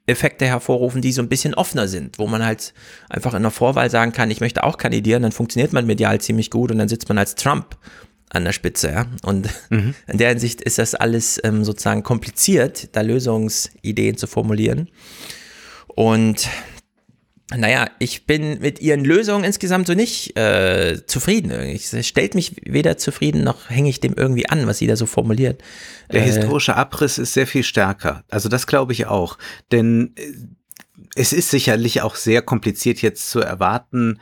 Effekte 0.07 0.45
hervorrufen, 0.45 1.01
die 1.01 1.11
so 1.11 1.21
ein 1.21 1.29
bisschen 1.29 1.55
offener 1.55 1.87
sind, 1.87 2.19
wo 2.19 2.27
man 2.27 2.45
halt 2.45 2.73
einfach 3.09 3.33
in 3.33 3.41
der 3.41 3.51
Vorwahl 3.51 3.89
sagen 3.89 4.11
kann, 4.11 4.29
ich 4.29 4.39
möchte 4.39 4.63
auch 4.63 4.77
kandidieren, 4.77 5.23
dann 5.23 5.31
funktioniert 5.31 5.73
man 5.73 5.87
medial 5.87 6.21
ziemlich 6.21 6.51
gut 6.51 6.71
und 6.71 6.77
dann 6.77 6.87
sitzt 6.87 7.09
man 7.09 7.17
als 7.17 7.35
Trump 7.35 7.75
an 8.29 8.43
der 8.43 8.51
Spitze, 8.51 8.91
ja. 8.91 9.05
Und 9.23 9.49
mhm. 9.69 9.95
in 10.07 10.17
der 10.17 10.29
Hinsicht 10.29 10.61
ist 10.61 10.77
das 10.77 10.93
alles 10.93 11.39
ähm, 11.43 11.63
sozusagen 11.63 12.03
kompliziert, 12.03 12.89
da 12.95 13.01
Lösungsideen 13.01 14.17
zu 14.17 14.27
formulieren. 14.27 14.89
Und 15.87 16.49
naja, 17.51 17.87
ich 17.99 18.25
bin 18.25 18.59
mit 18.59 18.81
ihren 18.81 19.05
Lösungen 19.05 19.43
insgesamt 19.43 19.85
so 19.85 19.93
nicht 19.93 20.35
äh, 20.35 21.05
zufrieden. 21.05 21.51
Es 21.51 22.07
stellt 22.07 22.33
mich 22.33 22.55
weder 22.63 22.97
zufrieden, 22.97 23.43
noch 23.43 23.69
hänge 23.69 23.89
ich 23.89 23.99
dem 23.99 24.15
irgendwie 24.15 24.49
an, 24.49 24.65
was 24.65 24.79
sie 24.79 24.87
da 24.87 24.95
so 24.95 25.05
formuliert. 25.05 25.61
Der 26.11 26.21
äh, 26.21 26.25
historische 26.25 26.75
Abriss 26.75 27.19
ist 27.19 27.33
sehr 27.33 27.45
viel 27.45 27.63
stärker. 27.63 28.23
Also 28.29 28.49
das 28.49 28.65
glaube 28.65 28.93
ich 28.93 29.05
auch. 29.05 29.37
Denn 29.71 30.13
äh, 30.15 30.33
es 31.15 31.33
ist 31.33 31.51
sicherlich 31.51 32.01
auch 32.01 32.15
sehr 32.15 32.41
kompliziert 32.41 33.01
jetzt 33.01 33.29
zu 33.29 33.41
erwarten, 33.41 34.19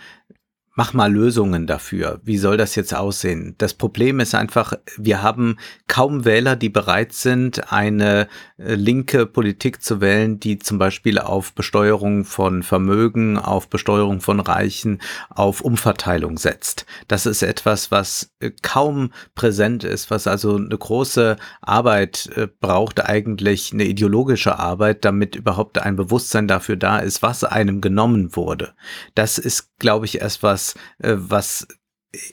mach 0.75 0.93
mal 0.93 1.11
Lösungen 1.11 1.67
dafür. 1.67 2.19
Wie 2.23 2.37
soll 2.37 2.57
das 2.57 2.75
jetzt 2.75 2.95
aussehen? 2.95 3.55
Das 3.59 3.73
Problem 3.73 4.19
ist 4.19 4.33
einfach, 4.33 4.73
wir 4.97 5.21
haben 5.21 5.57
kaum 5.87 6.25
Wähler, 6.25 6.55
die 6.55 6.69
bereit 6.69 7.13
sind, 7.13 7.71
eine 7.71 8.27
äh, 8.57 8.73
linke 8.73 9.25
Politik 9.25 9.83
zu 9.83 10.01
wählen, 10.01 10.39
die 10.39 10.57
zum 10.57 10.79
Beispiel 10.79 11.19
auf 11.19 11.53
Besteuerung 11.53 12.25
von 12.25 12.63
Vermögen, 12.63 13.37
auf 13.37 13.69
Besteuerung 13.69 14.21
von 14.21 14.39
Reichen, 14.39 14.99
auf 15.29 15.61
Umverteilung 15.61 16.37
setzt. 16.37 16.85
Das 17.07 17.25
ist 17.27 17.43
etwas, 17.43 17.91
was 17.91 18.31
äh, 18.39 18.51
kaum 18.61 19.11
präsent 19.35 19.83
ist, 19.83 20.09
was 20.09 20.25
also 20.25 20.55
eine 20.55 20.77
große 20.77 21.35
Arbeit 21.61 22.29
äh, 22.35 22.47
braucht, 22.59 23.05
eigentlich 23.05 23.73
eine 23.73 23.85
ideologische 23.85 24.57
Arbeit, 24.57 25.05
damit 25.05 25.35
überhaupt 25.35 25.77
ein 25.77 25.95
Bewusstsein 25.95 26.47
dafür 26.47 26.77
da 26.77 26.97
ist, 26.97 27.21
was 27.21 27.43
einem 27.43 27.79
genommen 27.79 28.35
wurde. 28.35 28.73
Das 29.13 29.37
ist, 29.37 29.72
glaube 29.83 30.05
ich, 30.05 30.21
erst 30.21 30.41
was, 30.43 30.75
äh, 30.99 31.13
was 31.15 31.67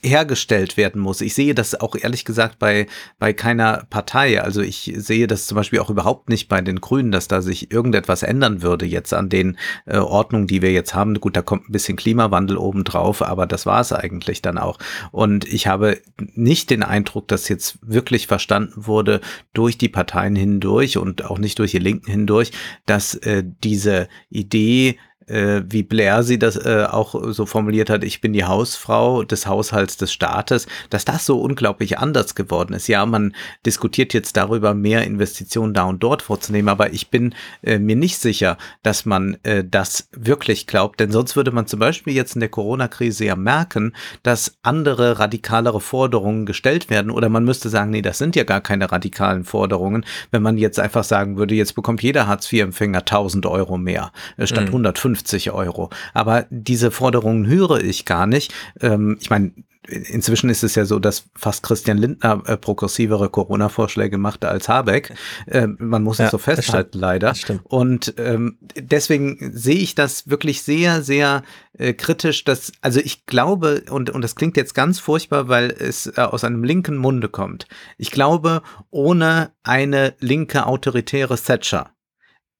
hergestellt 0.02 0.76
werden 0.76 1.00
muss. 1.00 1.22
Ich 1.22 1.34
sehe 1.34 1.54
das 1.54 1.80
auch 1.80 1.96
ehrlich 1.96 2.26
gesagt 2.26 2.58
bei, 2.58 2.86
bei 3.18 3.32
keiner 3.32 3.86
Partei. 3.88 4.42
Also 4.42 4.60
ich 4.60 4.92
sehe 4.96 5.26
das 5.26 5.46
zum 5.46 5.56
Beispiel 5.56 5.78
auch 5.78 5.88
überhaupt 5.88 6.28
nicht 6.28 6.48
bei 6.48 6.60
den 6.60 6.82
Grünen, 6.82 7.12
dass 7.12 7.28
da 7.28 7.40
sich 7.40 7.72
irgendetwas 7.72 8.22
ändern 8.22 8.60
würde 8.60 8.84
jetzt 8.84 9.14
an 9.14 9.30
den 9.30 9.56
äh, 9.86 9.96
Ordnungen, 9.96 10.46
die 10.46 10.60
wir 10.60 10.70
jetzt 10.70 10.94
haben. 10.94 11.14
Gut, 11.14 11.34
da 11.34 11.40
kommt 11.40 11.68
ein 11.68 11.72
bisschen 11.72 11.96
Klimawandel 11.96 12.58
obendrauf, 12.58 13.22
aber 13.22 13.46
das 13.46 13.64
war 13.64 13.80
es 13.80 13.92
eigentlich 13.92 14.42
dann 14.42 14.58
auch. 14.58 14.78
Und 15.12 15.50
ich 15.50 15.66
habe 15.66 15.98
nicht 16.18 16.68
den 16.68 16.82
Eindruck, 16.82 17.28
dass 17.28 17.48
jetzt 17.48 17.78
wirklich 17.80 18.26
verstanden 18.26 18.86
wurde 18.86 19.22
durch 19.54 19.78
die 19.78 19.88
Parteien 19.88 20.36
hindurch 20.36 20.98
und 20.98 21.24
auch 21.24 21.38
nicht 21.38 21.58
durch 21.58 21.70
die 21.70 21.78
Linken 21.78 22.10
hindurch, 22.10 22.52
dass 22.84 23.14
äh, 23.14 23.42
diese 23.62 24.08
Idee 24.28 24.98
äh, 25.30 25.62
wie 25.66 25.82
Blair 25.82 26.22
sie 26.22 26.38
das 26.38 26.56
äh, 26.56 26.86
auch 26.90 27.14
so 27.32 27.46
formuliert 27.46 27.88
hat, 27.88 28.04
ich 28.04 28.20
bin 28.20 28.32
die 28.32 28.44
Hausfrau 28.44 29.22
des 29.22 29.46
Haushalts 29.46 29.96
des 29.96 30.12
Staates, 30.12 30.66
dass 30.90 31.04
das 31.04 31.24
so 31.24 31.40
unglaublich 31.40 31.98
anders 31.98 32.34
geworden 32.34 32.74
ist. 32.74 32.88
Ja, 32.88 33.06
man 33.06 33.34
diskutiert 33.64 34.12
jetzt 34.12 34.36
darüber, 34.36 34.74
mehr 34.74 35.04
Investitionen 35.04 35.74
da 35.74 35.84
und 35.84 36.02
dort 36.02 36.22
vorzunehmen, 36.22 36.68
aber 36.68 36.92
ich 36.92 37.08
bin 37.10 37.34
äh, 37.62 37.78
mir 37.78 37.96
nicht 37.96 38.18
sicher, 38.18 38.58
dass 38.82 39.06
man 39.06 39.38
äh, 39.44 39.64
das 39.64 40.08
wirklich 40.12 40.66
glaubt, 40.66 41.00
denn 41.00 41.12
sonst 41.12 41.36
würde 41.36 41.52
man 41.52 41.66
zum 41.66 41.80
Beispiel 41.80 42.14
jetzt 42.14 42.34
in 42.34 42.40
der 42.40 42.48
Corona-Krise 42.48 43.24
ja 43.24 43.36
merken, 43.36 43.94
dass 44.22 44.58
andere 44.62 45.18
radikalere 45.18 45.80
Forderungen 45.80 46.46
gestellt 46.46 46.90
werden 46.90 47.10
oder 47.10 47.28
man 47.28 47.44
müsste 47.44 47.68
sagen, 47.68 47.90
nee, 47.90 48.02
das 48.02 48.18
sind 48.18 48.36
ja 48.36 48.44
gar 48.44 48.60
keine 48.60 48.90
radikalen 48.90 49.44
Forderungen, 49.44 50.04
wenn 50.30 50.42
man 50.42 50.58
jetzt 50.58 50.80
einfach 50.80 51.04
sagen 51.04 51.36
würde, 51.36 51.54
jetzt 51.54 51.74
bekommt 51.74 52.02
jeder 52.02 52.26
Hartz-IV-Empfänger 52.26 53.00
1000 53.00 53.46
Euro 53.46 53.78
mehr 53.78 54.12
äh, 54.36 54.46
statt 54.46 54.64
mhm. 54.64 54.86
150 54.86 55.19
50 55.20 55.50
Euro. 55.52 55.90
Aber 56.14 56.46
diese 56.50 56.90
Forderungen 56.90 57.46
höre 57.46 57.82
ich 57.82 58.04
gar 58.04 58.26
nicht. 58.26 58.52
Ähm, 58.80 59.18
ich 59.20 59.30
meine, 59.30 59.52
Inzwischen 59.88 60.50
ist 60.50 60.62
es 60.62 60.74
ja 60.74 60.84
so, 60.84 60.98
dass 60.98 61.24
fast 61.34 61.62
Christian 61.62 61.96
Lindner 61.96 62.42
äh, 62.46 62.56
progressivere 62.58 63.30
Corona-Vorschläge 63.30 64.18
machte 64.18 64.48
als 64.48 64.68
Habeck. 64.68 65.14
Äh, 65.46 65.68
man 65.78 66.02
muss 66.02 66.18
ja, 66.18 66.26
es 66.26 66.30
so 66.30 66.38
festhalten, 66.38 66.98
leider. 66.98 67.34
Und 67.64 68.14
ähm, 68.18 68.58
deswegen 68.76 69.50
sehe 69.52 69.78
ich 69.78 69.94
das 69.94 70.28
wirklich 70.28 70.62
sehr, 70.62 71.02
sehr 71.02 71.42
äh, 71.72 71.92
kritisch. 71.94 72.44
Dass, 72.44 72.72
also 72.82 73.00
ich 73.00 73.26
glaube, 73.26 73.84
und, 73.90 74.10
und 74.10 74.22
das 74.22 74.36
klingt 74.36 74.56
jetzt 74.56 74.74
ganz 74.74 75.00
furchtbar, 75.00 75.48
weil 75.48 75.70
es 75.70 76.06
äh, 76.06 76.20
aus 76.20 76.44
einem 76.44 76.62
linken 76.62 76.96
Munde 76.96 77.28
kommt. 77.28 77.66
Ich 77.96 78.10
glaube, 78.10 78.62
ohne 78.90 79.52
eine 79.62 80.14
linke 80.20 80.66
autoritäre 80.66 81.36
Thatcher 81.36 81.90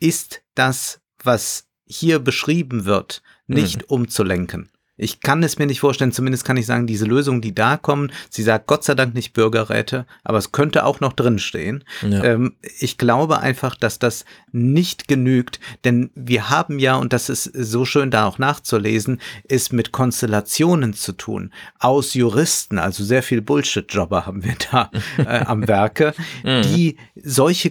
ist 0.01 0.43
das, 0.55 1.01
was 1.23 1.70
hier 1.91 2.21
beschrieben 2.21 2.85
wird, 2.85 3.23
nicht 3.47 3.83
mhm. 3.83 3.87
umzulenken. 3.89 4.71
Ich 5.03 5.21
kann 5.21 5.43
es 5.43 5.59
mir 5.59 5.65
nicht 5.65 5.81
vorstellen, 5.81 6.13
zumindest 6.13 6.45
kann 6.45 6.59
ich 6.59 6.67
sagen, 6.67 6.87
diese 6.87 7.07
Lösungen, 7.07 7.41
die 7.41 7.55
da 7.55 7.79
kommen, 7.79 8.13
sie 8.29 8.43
sagt 8.43 8.67
Gott 8.67 8.85
sei 8.85 8.95
Dank 8.95 9.15
nicht 9.15 9.33
Bürgerräte, 9.33 10.05
aber 10.25 10.37
es 10.37 10.53
könnte 10.53 10.85
auch 10.85 11.01
noch 11.01 11.15
drinstehen. 11.15 11.85
Ja. 12.03 12.23
Ähm, 12.23 12.57
ich 12.79 12.99
glaube 12.99 13.39
einfach, 13.39 13.77
dass 13.77 13.99
das 13.99 14.27
nicht 14.53 15.09
genügt, 15.09 15.59
denn 15.85 16.11
wir 16.15 16.51
haben 16.51 16.79
ja, 16.79 16.97
und 16.97 17.15
das 17.15 17.31
ist 17.31 17.45
so 17.45 17.87
schön 17.87 18.11
da 18.11 18.27
auch 18.27 18.39
nachzulesen, 18.39 19.23
ist 19.45 19.73
mit 19.73 19.91
Konstellationen 19.91 20.93
zu 20.93 21.13
tun, 21.13 21.51
aus 21.79 22.13
Juristen, 22.13 22.79
also 22.79 23.03
sehr 23.03 23.23
viel 23.23 23.41
Bullshit-Jobber 23.41 24.27
haben 24.27 24.45
wir 24.45 24.57
da 24.71 24.91
äh, 25.17 25.47
am 25.47 25.67
Werke, 25.67 26.13
mhm. 26.45 26.61
die 26.63 26.99
solche 27.17 27.71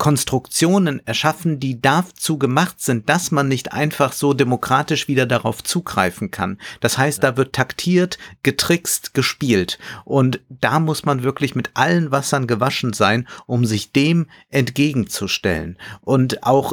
Konstruktionen 0.00 1.06
erschaffen, 1.06 1.60
die 1.60 1.82
dazu 1.82 2.38
gemacht 2.38 2.80
sind, 2.80 3.10
dass 3.10 3.32
man 3.32 3.48
nicht 3.48 3.74
einfach 3.74 4.14
so 4.14 4.32
demokratisch 4.32 5.08
wieder 5.08 5.26
darauf 5.26 5.62
zugreifen 5.62 6.30
kann. 6.30 6.56
Das 6.80 6.96
heißt, 6.96 7.22
da 7.22 7.36
wird 7.36 7.52
taktiert, 7.52 8.16
getrickst, 8.42 9.12
gespielt. 9.12 9.78
Und 10.06 10.40
da 10.48 10.80
muss 10.80 11.04
man 11.04 11.22
wirklich 11.22 11.54
mit 11.54 11.72
allen 11.74 12.10
Wassern 12.10 12.46
gewaschen 12.46 12.94
sein, 12.94 13.28
um 13.44 13.66
sich 13.66 13.92
dem 13.92 14.26
entgegenzustellen. 14.48 15.76
Und 16.00 16.44
auch 16.44 16.72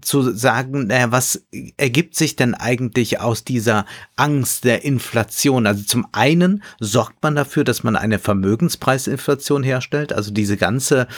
zu 0.00 0.32
sagen, 0.32 0.86
naja, 0.86 1.10
was 1.10 1.42
ergibt 1.78 2.14
sich 2.14 2.36
denn 2.36 2.54
eigentlich 2.54 3.18
aus 3.18 3.42
dieser 3.42 3.86
Angst 4.14 4.62
der 4.62 4.84
Inflation? 4.84 5.66
Also 5.66 5.82
zum 5.82 6.06
einen 6.12 6.62
sorgt 6.78 7.24
man 7.24 7.34
dafür, 7.34 7.64
dass 7.64 7.82
man 7.82 7.96
eine 7.96 8.20
Vermögenspreisinflation 8.20 9.64
herstellt, 9.64 10.12
also 10.12 10.30
diese 10.30 10.56
ganze 10.56 11.08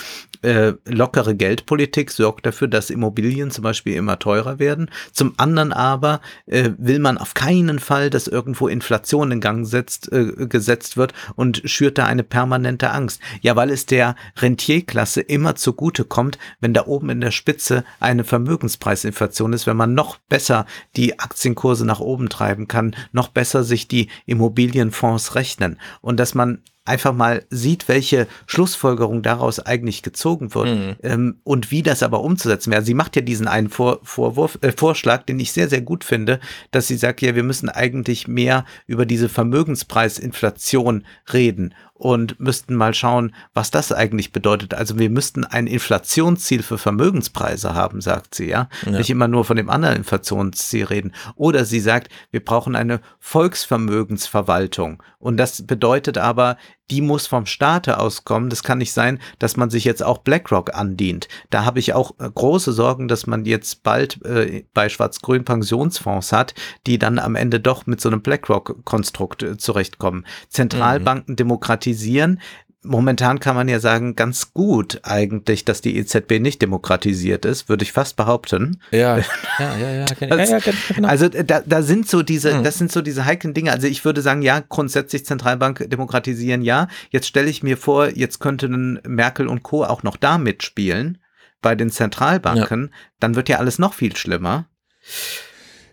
äh, 0.41 0.73
lockere 0.85 1.35
Geldpolitik 1.51 2.11
sorgt 2.11 2.45
dafür, 2.45 2.69
dass 2.69 2.89
Immobilien 2.89 3.51
zum 3.51 3.63
Beispiel 3.63 3.95
immer 3.95 4.17
teurer 4.19 4.57
werden. 4.57 4.89
Zum 5.11 5.33
anderen 5.35 5.73
aber 5.73 6.21
äh, 6.45 6.69
will 6.77 6.99
man 6.99 7.17
auf 7.17 7.33
keinen 7.33 7.79
Fall, 7.79 8.09
dass 8.09 8.27
irgendwo 8.27 8.69
Inflation 8.69 9.31
in 9.31 9.41
Gang 9.41 9.67
setzt, 9.67 10.09
äh, 10.13 10.47
gesetzt 10.47 10.95
wird 10.95 11.13
und 11.35 11.61
schürt 11.65 11.97
da 11.97 12.05
eine 12.05 12.23
permanente 12.23 12.91
Angst. 12.91 13.19
Ja, 13.41 13.57
weil 13.57 13.69
es 13.69 13.85
der 13.85 14.15
Rentierklasse 14.37 15.19
immer 15.19 15.55
zugute 15.55 16.05
kommt, 16.05 16.39
wenn 16.61 16.73
da 16.73 16.85
oben 16.85 17.09
in 17.09 17.19
der 17.19 17.31
Spitze 17.31 17.83
eine 17.99 18.23
Vermögenspreisinflation 18.23 19.51
ist, 19.51 19.67
wenn 19.67 19.75
man 19.75 19.93
noch 19.93 20.19
besser 20.29 20.65
die 20.95 21.19
Aktienkurse 21.19 21.85
nach 21.85 21.99
oben 21.99 22.29
treiben 22.29 22.69
kann, 22.69 22.95
noch 23.11 23.27
besser 23.27 23.65
sich 23.65 23.89
die 23.89 24.07
Immobilienfonds 24.25 25.35
rechnen 25.35 25.77
und 25.99 26.17
dass 26.17 26.33
man 26.33 26.61
einfach 26.83 27.13
mal 27.13 27.45
sieht, 27.49 27.87
welche 27.87 28.27
Schlussfolgerung 28.47 29.21
daraus 29.21 29.59
eigentlich 29.59 30.01
gezogen 30.01 30.55
wird 30.55 30.67
mhm. 30.67 30.95
ähm, 31.03 31.35
und 31.43 31.69
wie 31.69 31.83
das 31.83 32.01
aber 32.01 32.21
umzusetzen 32.21 32.71
wäre. 32.71 32.81
Sie 32.81 32.95
macht 32.95 33.15
ja 33.15 33.21
diesen 33.21 33.47
einen 33.47 33.69
Vor 33.69 33.99
Vorwurf, 34.03 34.57
äh, 34.61 34.71
Vorschlag, 34.71 35.23
den 35.23 35.39
ich 35.39 35.51
sehr, 35.51 35.69
sehr 35.69 35.81
gut 35.81 36.03
finde, 36.03 36.39
dass 36.71 36.87
sie 36.87 36.97
sagt, 36.97 37.21
ja, 37.21 37.35
wir 37.35 37.43
müssen 37.43 37.69
eigentlich 37.69 38.27
mehr 38.27 38.65
über 38.87 39.05
diese 39.05 39.29
Vermögenspreisinflation 39.29 41.05
reden 41.31 41.75
und 42.01 42.39
müssten 42.39 42.73
mal 42.73 42.95
schauen, 42.95 43.35
was 43.53 43.69
das 43.69 43.91
eigentlich 43.91 44.31
bedeutet. 44.31 44.73
Also 44.73 44.97
wir 44.97 45.11
müssten 45.11 45.45
ein 45.45 45.67
Inflationsziel 45.67 46.63
für 46.63 46.79
Vermögenspreise 46.79 47.75
haben, 47.75 48.01
sagt 48.01 48.33
sie, 48.33 48.49
ja? 48.49 48.69
ja. 48.87 48.91
Nicht 48.93 49.11
immer 49.11 49.27
nur 49.27 49.45
von 49.45 49.55
dem 49.55 49.69
anderen 49.69 49.97
Inflationsziel 49.97 50.85
reden. 50.85 51.13
Oder 51.35 51.63
sie 51.63 51.79
sagt, 51.79 52.09
wir 52.31 52.43
brauchen 52.43 52.75
eine 52.75 53.01
Volksvermögensverwaltung. 53.19 55.03
Und 55.19 55.37
das 55.37 55.67
bedeutet 55.67 56.17
aber, 56.17 56.57
die 56.91 57.01
muss 57.01 57.25
vom 57.25 57.45
Staate 57.45 57.99
auskommen. 57.99 58.49
Das 58.49 58.63
kann 58.63 58.77
nicht 58.77 58.91
sein, 58.91 59.19
dass 59.39 59.57
man 59.57 59.69
sich 59.69 59.85
jetzt 59.85 60.03
auch 60.03 60.19
BlackRock 60.19 60.75
andient. 60.75 61.29
Da 61.49 61.65
habe 61.65 61.79
ich 61.79 61.93
auch 61.93 62.11
äh, 62.19 62.29
große 62.29 62.73
Sorgen, 62.73 63.07
dass 63.07 63.25
man 63.25 63.45
jetzt 63.45 63.83
bald 63.83 64.23
äh, 64.25 64.65
bei 64.73 64.89
Schwarz-Grün 64.89 65.45
Pensionsfonds 65.45 66.33
hat, 66.33 66.53
die 66.85 66.99
dann 66.99 67.17
am 67.17 67.35
Ende 67.35 67.59
doch 67.59 67.85
mit 67.85 68.01
so 68.01 68.09
einem 68.09 68.21
BlackRock-Konstrukt 68.21 69.43
äh, 69.43 69.57
zurechtkommen. 69.57 70.25
Zentralbanken 70.49 71.33
mhm. 71.33 71.37
demokratisieren 71.37 72.41
momentan 72.83 73.39
kann 73.39 73.55
man 73.55 73.67
ja 73.67 73.79
sagen, 73.79 74.15
ganz 74.15 74.53
gut 74.53 74.99
eigentlich, 75.03 75.65
dass 75.65 75.81
die 75.81 75.97
EZB 75.97 76.39
nicht 76.39 76.61
demokratisiert 76.61 77.45
ist, 77.45 77.69
würde 77.69 77.83
ich 77.83 77.91
fast 77.91 78.15
behaupten. 78.15 78.81
Ja, 78.91 79.17
ja, 79.59 79.77
ja, 79.77 79.91
ja. 79.91 80.05
also, 80.29 80.53
ja, 80.53 80.59
ja 80.59 80.73
genau. 80.95 81.07
also 81.07 81.29
da, 81.29 81.61
da 81.65 81.81
sind 81.83 82.07
so 82.07 82.23
diese, 82.23 82.55
mhm. 82.55 82.63
das 82.63 82.77
sind 82.77 82.91
so 82.91 83.01
diese 83.01 83.25
heiklen 83.25 83.53
Dinge. 83.53 83.71
Also 83.71 83.87
ich 83.87 84.03
würde 84.03 84.21
sagen, 84.21 84.41
ja, 84.41 84.61
grundsätzlich 84.67 85.25
Zentralbank 85.25 85.89
demokratisieren, 85.89 86.61
ja. 86.61 86.87
Jetzt 87.09 87.27
stelle 87.27 87.49
ich 87.49 87.63
mir 87.63 87.77
vor, 87.77 88.09
jetzt 88.09 88.39
könnten 88.39 88.99
Merkel 89.07 89.47
und 89.47 89.63
Co. 89.63 89.83
auch 89.83 90.03
noch 90.03 90.17
da 90.17 90.37
mitspielen 90.37 91.19
bei 91.61 91.75
den 91.75 91.91
Zentralbanken, 91.91 92.89
ja. 92.91 92.97
dann 93.19 93.35
wird 93.35 93.47
ja 93.49 93.57
alles 93.57 93.77
noch 93.77 93.93
viel 93.93 94.15
schlimmer. 94.15 94.65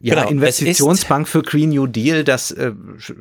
Ja, 0.00 0.14
genau, 0.14 0.28
Investitionsbank 0.28 1.26
für 1.26 1.42
Green 1.42 1.70
New 1.70 1.86
Deal, 1.86 2.24
das 2.24 2.50
äh, 2.52 2.72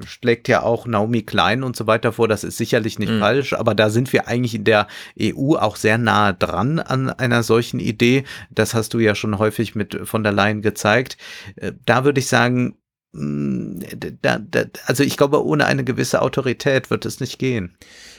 schlägt 0.05 0.47
ja 0.47 0.61
auch 0.61 0.85
Naomi 0.85 1.23
Klein 1.23 1.63
und 1.63 1.75
so 1.75 1.87
weiter 1.87 2.13
vor. 2.13 2.27
Das 2.27 2.43
ist 2.43 2.57
sicherlich 2.57 2.99
nicht 2.99 3.11
mhm. 3.11 3.19
falsch, 3.19 3.53
aber 3.53 3.73
da 3.73 3.89
sind 3.89 4.13
wir 4.13 4.27
eigentlich 4.27 4.55
in 4.55 4.63
der 4.63 4.87
EU 5.19 5.55
auch 5.55 5.75
sehr 5.75 5.97
nahe 5.97 6.33
dran 6.33 6.79
an 6.79 7.09
einer 7.09 7.43
solchen 7.43 7.79
Idee. 7.79 8.23
Das 8.51 8.73
hast 8.73 8.93
du 8.93 8.99
ja 8.99 9.15
schon 9.15 9.39
häufig 9.39 9.75
mit 9.75 9.97
von 10.03 10.23
der 10.23 10.33
Leyen 10.33 10.61
gezeigt. 10.61 11.17
Äh, 11.55 11.73
da 11.85 12.05
würde 12.05 12.19
ich 12.19 12.27
sagen, 12.27 12.75
mm, 13.13 13.79
da, 14.21 14.39
da, 14.39 14.65
also 14.85 15.03
ich 15.03 15.17
glaube, 15.17 15.43
ohne 15.43 15.65
eine 15.65 15.83
gewisse 15.83 16.21
Autorität 16.21 16.89
wird 16.91 17.05
es 17.05 17.19
nicht 17.19 17.39
gehen. 17.39 17.75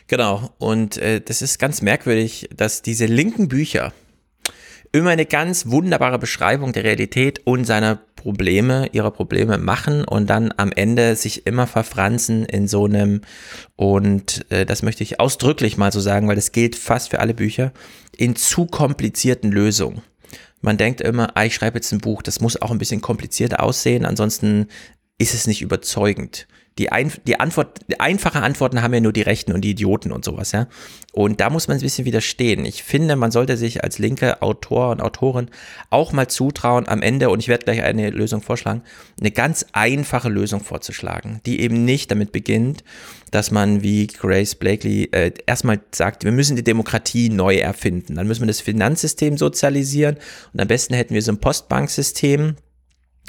Genau, 0.08 0.54
und 0.58 0.96
äh, 0.96 1.20
das 1.20 1.42
ist 1.42 1.58
ganz 1.58 1.82
merkwürdig, 1.82 2.48
dass 2.56 2.82
diese 2.82 3.06
linken 3.06 3.48
Bücher, 3.48 3.92
immer 4.92 5.10
eine 5.10 5.26
ganz 5.26 5.66
wunderbare 5.66 6.18
Beschreibung 6.18 6.72
der 6.72 6.84
Realität 6.84 7.40
und 7.44 7.64
seiner 7.64 8.00
Probleme, 8.16 8.88
ihrer 8.92 9.10
Probleme 9.10 9.58
machen 9.58 10.04
und 10.04 10.28
dann 10.28 10.52
am 10.56 10.72
Ende 10.72 11.14
sich 11.14 11.46
immer 11.46 11.66
verfranzen 11.66 12.44
in 12.44 12.66
so 12.66 12.86
einem, 12.86 13.20
und 13.76 14.44
äh, 14.50 14.66
das 14.66 14.82
möchte 14.82 15.04
ich 15.04 15.20
ausdrücklich 15.20 15.76
mal 15.76 15.92
so 15.92 16.00
sagen, 16.00 16.28
weil 16.28 16.36
das 16.36 16.52
gilt 16.52 16.74
fast 16.76 17.10
für 17.10 17.20
alle 17.20 17.34
Bücher, 17.34 17.72
in 18.16 18.34
zu 18.34 18.66
komplizierten 18.66 19.52
Lösungen. 19.52 20.02
Man 20.60 20.76
denkt 20.76 21.00
immer, 21.00 21.36
ah, 21.36 21.44
ich 21.44 21.54
schreibe 21.54 21.78
jetzt 21.78 21.92
ein 21.92 22.00
Buch, 22.00 22.22
das 22.22 22.40
muss 22.40 22.60
auch 22.60 22.72
ein 22.72 22.78
bisschen 22.78 23.00
komplizierter 23.00 23.62
aussehen, 23.62 24.04
ansonsten 24.04 24.66
ist 25.18 25.34
es 25.34 25.46
nicht 25.46 25.62
überzeugend. 25.62 26.48
Die, 26.78 26.92
ein, 26.92 27.12
die 27.26 27.40
Antwort, 27.40 27.80
einfache 27.98 28.40
Antworten 28.40 28.82
haben 28.82 28.94
ja 28.94 29.00
nur 29.00 29.12
die 29.12 29.22
Rechten 29.22 29.52
und 29.52 29.62
die 29.62 29.70
Idioten 29.70 30.12
und 30.12 30.24
sowas, 30.24 30.52
ja. 30.52 30.68
Und 31.12 31.40
da 31.40 31.50
muss 31.50 31.66
man 31.66 31.76
ein 31.76 31.80
bisschen 31.80 32.04
widerstehen. 32.04 32.64
Ich 32.64 32.84
finde, 32.84 33.16
man 33.16 33.32
sollte 33.32 33.56
sich 33.56 33.82
als 33.82 33.98
linke 33.98 34.40
Autor 34.42 34.90
und 34.90 35.00
Autorin 35.00 35.50
auch 35.90 36.12
mal 36.12 36.28
zutrauen, 36.28 36.86
am 36.86 37.02
Ende, 37.02 37.30
und 37.30 37.40
ich 37.40 37.48
werde 37.48 37.64
gleich 37.64 37.82
eine 37.82 38.10
Lösung 38.10 38.40
vorschlagen, 38.40 38.82
eine 39.18 39.32
ganz 39.32 39.66
einfache 39.72 40.28
Lösung 40.28 40.60
vorzuschlagen, 40.60 41.40
die 41.44 41.60
eben 41.60 41.84
nicht 41.84 42.10
damit 42.12 42.30
beginnt, 42.30 42.84
dass 43.30 43.50
man 43.50 43.82
wie 43.82 44.06
Grace 44.06 44.54
Blakely 44.54 45.08
äh, 45.12 45.32
erstmal 45.46 45.80
sagt, 45.92 46.24
wir 46.24 46.32
müssen 46.32 46.56
die 46.56 46.64
Demokratie 46.64 47.28
neu 47.28 47.56
erfinden. 47.56 48.14
Dann 48.14 48.28
müssen 48.28 48.42
wir 48.42 48.46
das 48.46 48.60
Finanzsystem 48.60 49.36
sozialisieren 49.36 50.16
und 50.52 50.60
am 50.60 50.68
besten 50.68 50.94
hätten 50.94 51.14
wir 51.14 51.22
so 51.22 51.32
ein 51.32 51.40
Postbanksystem, 51.40 52.56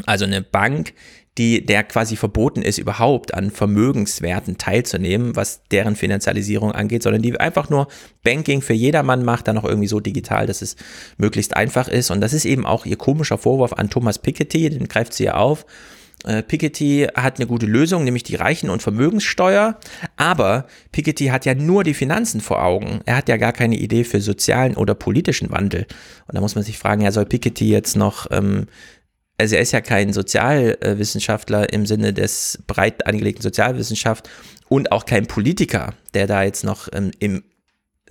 also 0.05 0.25
eine 0.25 0.41
Bank, 0.41 0.93
die, 1.39 1.65
der 1.65 1.83
quasi 1.83 2.17
verboten 2.17 2.61
ist, 2.61 2.77
überhaupt 2.77 3.33
an 3.33 3.49
Vermögenswerten 3.49 4.57
teilzunehmen, 4.57 5.37
was 5.37 5.63
deren 5.71 5.95
Finanzialisierung 5.95 6.73
angeht, 6.73 7.01
sondern 7.01 7.21
die 7.21 7.39
einfach 7.39 7.69
nur 7.69 7.87
Banking 8.23 8.61
für 8.61 8.73
jedermann 8.73 9.23
macht, 9.23 9.47
dann 9.47 9.57
auch 9.57 9.63
irgendwie 9.63 9.87
so 9.87 10.01
digital, 10.01 10.47
dass 10.47 10.61
es 10.61 10.75
möglichst 11.17 11.55
einfach 11.55 11.87
ist. 11.87 12.11
Und 12.11 12.19
das 12.19 12.33
ist 12.33 12.43
eben 12.43 12.65
auch 12.65 12.85
ihr 12.85 12.97
komischer 12.97 13.37
Vorwurf 13.37 13.71
an 13.71 13.89
Thomas 13.89 14.19
Piketty, 14.19 14.69
den 14.69 14.89
greift 14.89 15.13
sie 15.13 15.23
ja 15.23 15.35
auf. 15.35 15.65
Äh, 16.25 16.43
Piketty 16.43 17.07
hat 17.15 17.37
eine 17.37 17.47
gute 17.47 17.65
Lösung, 17.65 18.03
nämlich 18.03 18.23
die 18.23 18.35
Reichen- 18.35 18.69
und 18.69 18.83
Vermögenssteuer. 18.83 19.79
Aber 20.17 20.67
Piketty 20.91 21.27
hat 21.27 21.45
ja 21.45 21.55
nur 21.55 21.85
die 21.85 21.93
Finanzen 21.93 22.41
vor 22.41 22.61
Augen. 22.61 22.99
Er 23.05 23.15
hat 23.15 23.29
ja 23.29 23.37
gar 23.37 23.53
keine 23.53 23.77
Idee 23.77 24.03
für 24.03 24.19
sozialen 24.19 24.75
oder 24.75 24.93
politischen 24.93 25.51
Wandel. 25.51 25.87
Und 26.27 26.35
da 26.35 26.41
muss 26.41 26.55
man 26.55 26.65
sich 26.65 26.77
fragen, 26.77 27.01
ja, 27.01 27.13
soll 27.13 27.25
Piketty 27.25 27.69
jetzt 27.69 27.95
noch 27.95 28.27
ähm, 28.31 28.67
also 29.39 29.55
er 29.55 29.61
ist 29.61 29.71
ja 29.71 29.81
kein 29.81 30.11
Sozialwissenschaftler 30.13 31.71
im 31.71 31.85
Sinne 31.85 32.13
des 32.13 32.59
breit 32.67 33.07
angelegten 33.07 33.41
Sozialwissenschaft 33.41 34.29
und 34.67 34.91
auch 34.91 35.05
kein 35.05 35.27
Politiker, 35.27 35.93
der 36.13 36.27
da 36.27 36.43
jetzt 36.43 36.63
noch 36.63 36.89
ähm, 36.93 37.11
im 37.19 37.43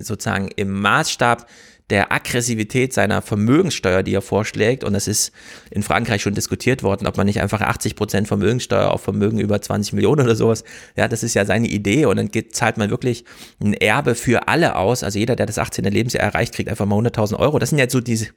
sozusagen 0.01 0.49
im 0.55 0.71
Maßstab 0.81 1.45
der 1.89 2.11
Aggressivität 2.11 2.93
seiner 2.93 3.21
Vermögenssteuer, 3.21 4.03
die 4.03 4.13
er 4.13 4.21
vorschlägt, 4.21 4.83
und 4.83 4.93
das 4.93 5.07
ist 5.07 5.31
in 5.71 5.83
Frankreich 5.83 6.21
schon 6.21 6.35
diskutiert 6.35 6.83
worden, 6.83 7.07
ob 7.07 7.17
man 7.17 7.25
nicht 7.25 7.41
einfach 7.41 7.61
80 7.61 7.95
Prozent 7.95 8.27
Vermögenssteuer 8.27 8.91
auf 8.91 9.01
Vermögen 9.01 9.39
über 9.39 9.61
20 9.61 9.93
Millionen 9.93 10.21
oder 10.21 10.35
sowas, 10.35 10.63
ja, 10.95 11.07
das 11.07 11.23
ist 11.23 11.33
ja 11.33 11.45
seine 11.45 11.67
Idee 11.67 12.05
und 12.05 12.17
dann 12.17 12.29
geht, 12.29 12.55
zahlt 12.55 12.77
man 12.77 12.91
wirklich 12.91 13.25
ein 13.59 13.73
Erbe 13.73 14.15
für 14.15 14.47
alle 14.47 14.75
aus, 14.75 15.03
also 15.03 15.19
jeder, 15.19 15.35
der 15.35 15.47
das 15.47 15.57
18. 15.57 15.83
Lebensjahr 15.85 16.23
erreicht, 16.23 16.53
kriegt 16.53 16.69
einfach 16.69 16.85
mal 16.85 16.99
100.000 16.99 17.37
Euro. 17.37 17.59
Das 17.59 17.69
sind 17.69 17.79
ja 17.79 17.89
so 17.89 17.99
diese 17.99 18.29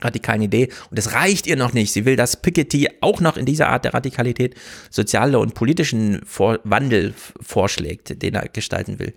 radikalen 0.00 0.42
Idee. 0.42 0.68
Und 0.90 0.98
das 0.98 1.12
reicht 1.12 1.46
ihr 1.46 1.56
noch 1.56 1.72
nicht. 1.72 1.92
Sie 1.92 2.04
will, 2.04 2.16
dass 2.16 2.40
Piketty 2.40 2.88
auch 3.00 3.20
noch 3.20 3.36
in 3.36 3.46
dieser 3.46 3.68
Art 3.68 3.84
der 3.84 3.94
Radikalität 3.94 4.54
soziale 4.90 5.38
und 5.38 5.54
politischen 5.54 6.20
Vor 6.24 6.60
Wandel 6.64 7.14
vorschlägt, 7.40 8.22
den 8.22 8.34
er 8.34 8.48
gestalten 8.48 8.98
will. 8.98 9.14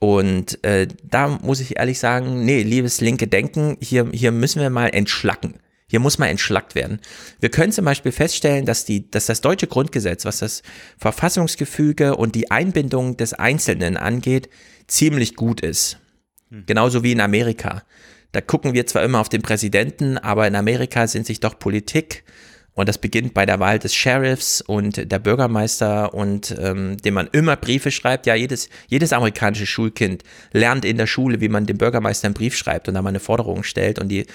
Und 0.00 0.62
äh, 0.64 0.88
da 1.02 1.28
muss 1.28 1.60
ich 1.60 1.78
ehrlich 1.78 1.98
sagen, 1.98 2.44
nee, 2.44 2.62
liebes 2.62 3.00
linke 3.00 3.28
Denken, 3.28 3.76
hier, 3.80 4.08
hier 4.12 4.32
müssen 4.32 4.62
wir 4.62 4.70
mal 4.70 4.88
entschlacken. 4.88 5.54
Hier 5.88 6.00
muss 6.00 6.18
mal 6.18 6.28
entschlackt 6.28 6.76
werden. 6.76 7.00
Wir 7.40 7.50
können 7.50 7.72
zum 7.72 7.84
Beispiel 7.84 8.12
feststellen, 8.12 8.64
dass, 8.64 8.84
die, 8.84 9.10
dass 9.10 9.26
das 9.26 9.40
deutsche 9.40 9.66
Grundgesetz, 9.66 10.24
was 10.24 10.38
das 10.38 10.62
Verfassungsgefüge 10.98 12.16
und 12.16 12.36
die 12.36 12.50
Einbindung 12.50 13.16
des 13.16 13.34
Einzelnen 13.34 13.96
angeht, 13.96 14.48
ziemlich 14.86 15.34
gut 15.34 15.60
ist. 15.60 15.98
Hm. 16.50 16.64
Genauso 16.66 17.02
wie 17.02 17.12
in 17.12 17.20
Amerika. 17.20 17.82
Da 18.32 18.40
gucken 18.40 18.74
wir 18.74 18.86
zwar 18.86 19.02
immer 19.02 19.20
auf 19.20 19.28
den 19.28 19.42
Präsidenten, 19.42 20.18
aber 20.18 20.46
in 20.46 20.54
Amerika 20.54 21.06
sind 21.06 21.26
sich 21.26 21.40
doch 21.40 21.58
Politik 21.58 22.24
und 22.74 22.88
das 22.88 22.98
beginnt 22.98 23.34
bei 23.34 23.44
der 23.44 23.60
Wahl 23.60 23.78
des 23.78 23.94
Sheriffs 23.94 24.60
und 24.60 25.10
der 25.10 25.18
Bürgermeister 25.18 26.14
und 26.14 26.54
ähm, 26.58 26.96
dem 26.98 27.14
man 27.14 27.28
immer 27.32 27.56
Briefe 27.56 27.90
schreibt. 27.90 28.26
Ja, 28.26 28.34
jedes, 28.34 28.68
jedes 28.88 29.12
amerikanische 29.12 29.66
Schulkind 29.66 30.22
lernt 30.52 30.84
in 30.84 30.96
der 30.96 31.06
Schule, 31.06 31.40
wie 31.40 31.48
man 31.48 31.66
dem 31.66 31.78
Bürgermeister 31.78 32.26
einen 32.26 32.34
Brief 32.34 32.56
schreibt 32.56 32.88
und 32.88 32.94
da 32.94 33.02
mal 33.02 33.08
eine 33.08 33.20
Forderung 33.20 33.64
stellt 33.64 33.98
und 33.98 34.08
die, 34.08 34.26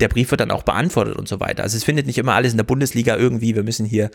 der 0.00 0.08
Brief 0.08 0.30
wird 0.30 0.40
dann 0.40 0.50
auch 0.50 0.62
beantwortet 0.62 1.16
und 1.16 1.28
so 1.28 1.40
weiter. 1.40 1.62
Also 1.62 1.76
es 1.76 1.84
findet 1.84 2.06
nicht 2.06 2.18
immer 2.18 2.34
alles 2.34 2.52
in 2.52 2.58
der 2.58 2.64
Bundesliga 2.64 3.16
irgendwie, 3.16 3.54
wir 3.54 3.62
müssen 3.62 3.84
hier 3.84 4.10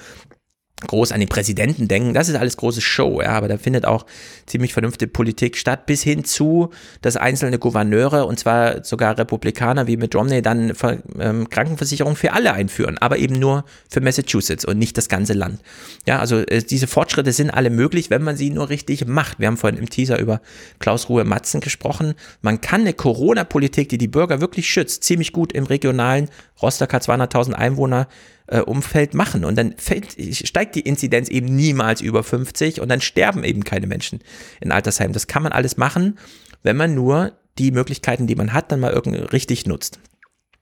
groß 0.81 1.11
an 1.11 1.19
den 1.19 1.29
Präsidenten 1.29 1.87
denken. 1.87 2.13
Das 2.13 2.29
ist 2.29 2.35
alles 2.35 2.57
große 2.57 2.81
Show, 2.81 3.21
ja, 3.21 3.29
aber 3.29 3.47
da 3.47 3.57
findet 3.57 3.85
auch 3.85 4.05
ziemlich 4.45 4.73
vernünftige 4.73 5.11
Politik 5.11 5.57
statt, 5.57 5.85
bis 5.85 6.03
hin 6.03 6.23
zu, 6.25 6.71
dass 7.01 7.15
einzelne 7.15 7.59
Gouverneure, 7.59 8.25
und 8.25 8.39
zwar 8.39 8.83
sogar 8.83 9.17
Republikaner 9.17 9.87
wie 9.87 9.97
mit 9.97 10.15
Romney, 10.15 10.41
dann 10.41 10.73
ähm, 11.19 11.49
Krankenversicherung 11.49 12.15
für 12.15 12.33
alle 12.33 12.53
einführen, 12.53 12.97
aber 12.97 13.17
eben 13.17 13.35
nur 13.35 13.65
für 13.89 14.01
Massachusetts 14.01 14.65
und 14.65 14.77
nicht 14.77 14.97
das 14.97 15.09
ganze 15.09 15.33
Land. 15.33 15.61
Ja, 16.05 16.19
also 16.19 16.39
äh, 16.39 16.61
diese 16.61 16.87
Fortschritte 16.87 17.31
sind 17.31 17.49
alle 17.49 17.69
möglich, 17.69 18.09
wenn 18.09 18.23
man 18.23 18.35
sie 18.35 18.49
nur 18.49 18.69
richtig 18.69 19.05
macht. 19.07 19.39
Wir 19.39 19.47
haben 19.47 19.57
vorhin 19.57 19.79
im 19.79 19.89
Teaser 19.89 20.19
über 20.19 20.41
Klaus 20.79 21.09
Ruhe 21.09 21.23
Matzen 21.23 21.61
gesprochen. 21.61 22.13
Man 22.41 22.61
kann 22.61 22.81
eine 22.81 22.93
Corona-Politik, 22.93 23.89
die 23.89 23.97
die 23.97 24.07
Bürger 24.07 24.41
wirklich 24.41 24.69
schützt, 24.69 25.03
ziemlich 25.03 25.31
gut 25.31 25.53
im 25.53 25.65
regionalen 25.65 26.29
Rostock 26.61 26.93
hat 26.93 27.03
200.000 27.03 27.53
Einwohner, 27.53 28.07
äh, 28.47 28.59
Umfeld 28.59 29.13
machen. 29.13 29.45
Und 29.45 29.57
dann 29.57 29.75
fällt, 29.77 30.15
steigt 30.47 30.75
die 30.75 30.81
Inzidenz 30.81 31.29
eben 31.29 31.55
niemals 31.55 32.01
über 32.01 32.23
50 32.23 32.81
und 32.81 32.89
dann 32.89 33.01
sterben 33.01 33.43
eben 33.43 33.63
keine 33.63 33.87
Menschen 33.87 34.19
in 34.61 34.71
Altersheimen. 34.71 35.13
Das 35.13 35.27
kann 35.27 35.43
man 35.43 35.51
alles 35.51 35.77
machen, 35.77 36.17
wenn 36.61 36.77
man 36.77 36.93
nur 36.95 37.33
die 37.57 37.71
Möglichkeiten, 37.71 38.27
die 38.27 38.35
man 38.35 38.53
hat, 38.53 38.71
dann 38.71 38.79
mal 38.79 38.91
irgendwie 38.91 39.19
richtig 39.19 39.65
nutzt. 39.65 39.99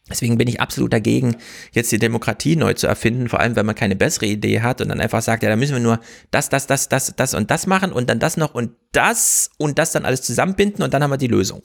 Deswegen 0.09 0.37
bin 0.37 0.47
ich 0.47 0.59
absolut 0.59 0.91
dagegen, 0.91 1.37
jetzt 1.71 1.91
die 1.91 1.99
Demokratie 1.99 2.55
neu 2.55 2.73
zu 2.73 2.85
erfinden, 2.85 3.29
vor 3.29 3.39
allem 3.39 3.55
wenn 3.55 3.65
man 3.65 3.75
keine 3.75 3.95
bessere 3.95 4.25
Idee 4.25 4.61
hat 4.61 4.81
und 4.81 4.89
dann 4.89 4.99
einfach 4.99 5.21
sagt, 5.21 5.41
ja, 5.43 5.49
da 5.49 5.55
müssen 5.55 5.73
wir 5.73 5.79
nur 5.79 5.99
das, 6.31 6.49
das, 6.49 6.67
das, 6.67 6.89
das, 6.89 7.15
das 7.15 7.33
und 7.33 7.49
das 7.49 7.65
machen 7.65 7.93
und 7.93 8.09
dann 8.09 8.19
das 8.19 8.35
noch 8.35 8.53
und 8.53 8.71
das 8.91 9.51
und 9.57 9.79
das 9.79 9.91
dann 9.91 10.05
alles 10.05 10.21
zusammenbinden 10.21 10.83
und 10.83 10.93
dann 10.93 11.01
haben 11.01 11.11
wir 11.11 11.17
die 11.17 11.27
Lösung. 11.27 11.63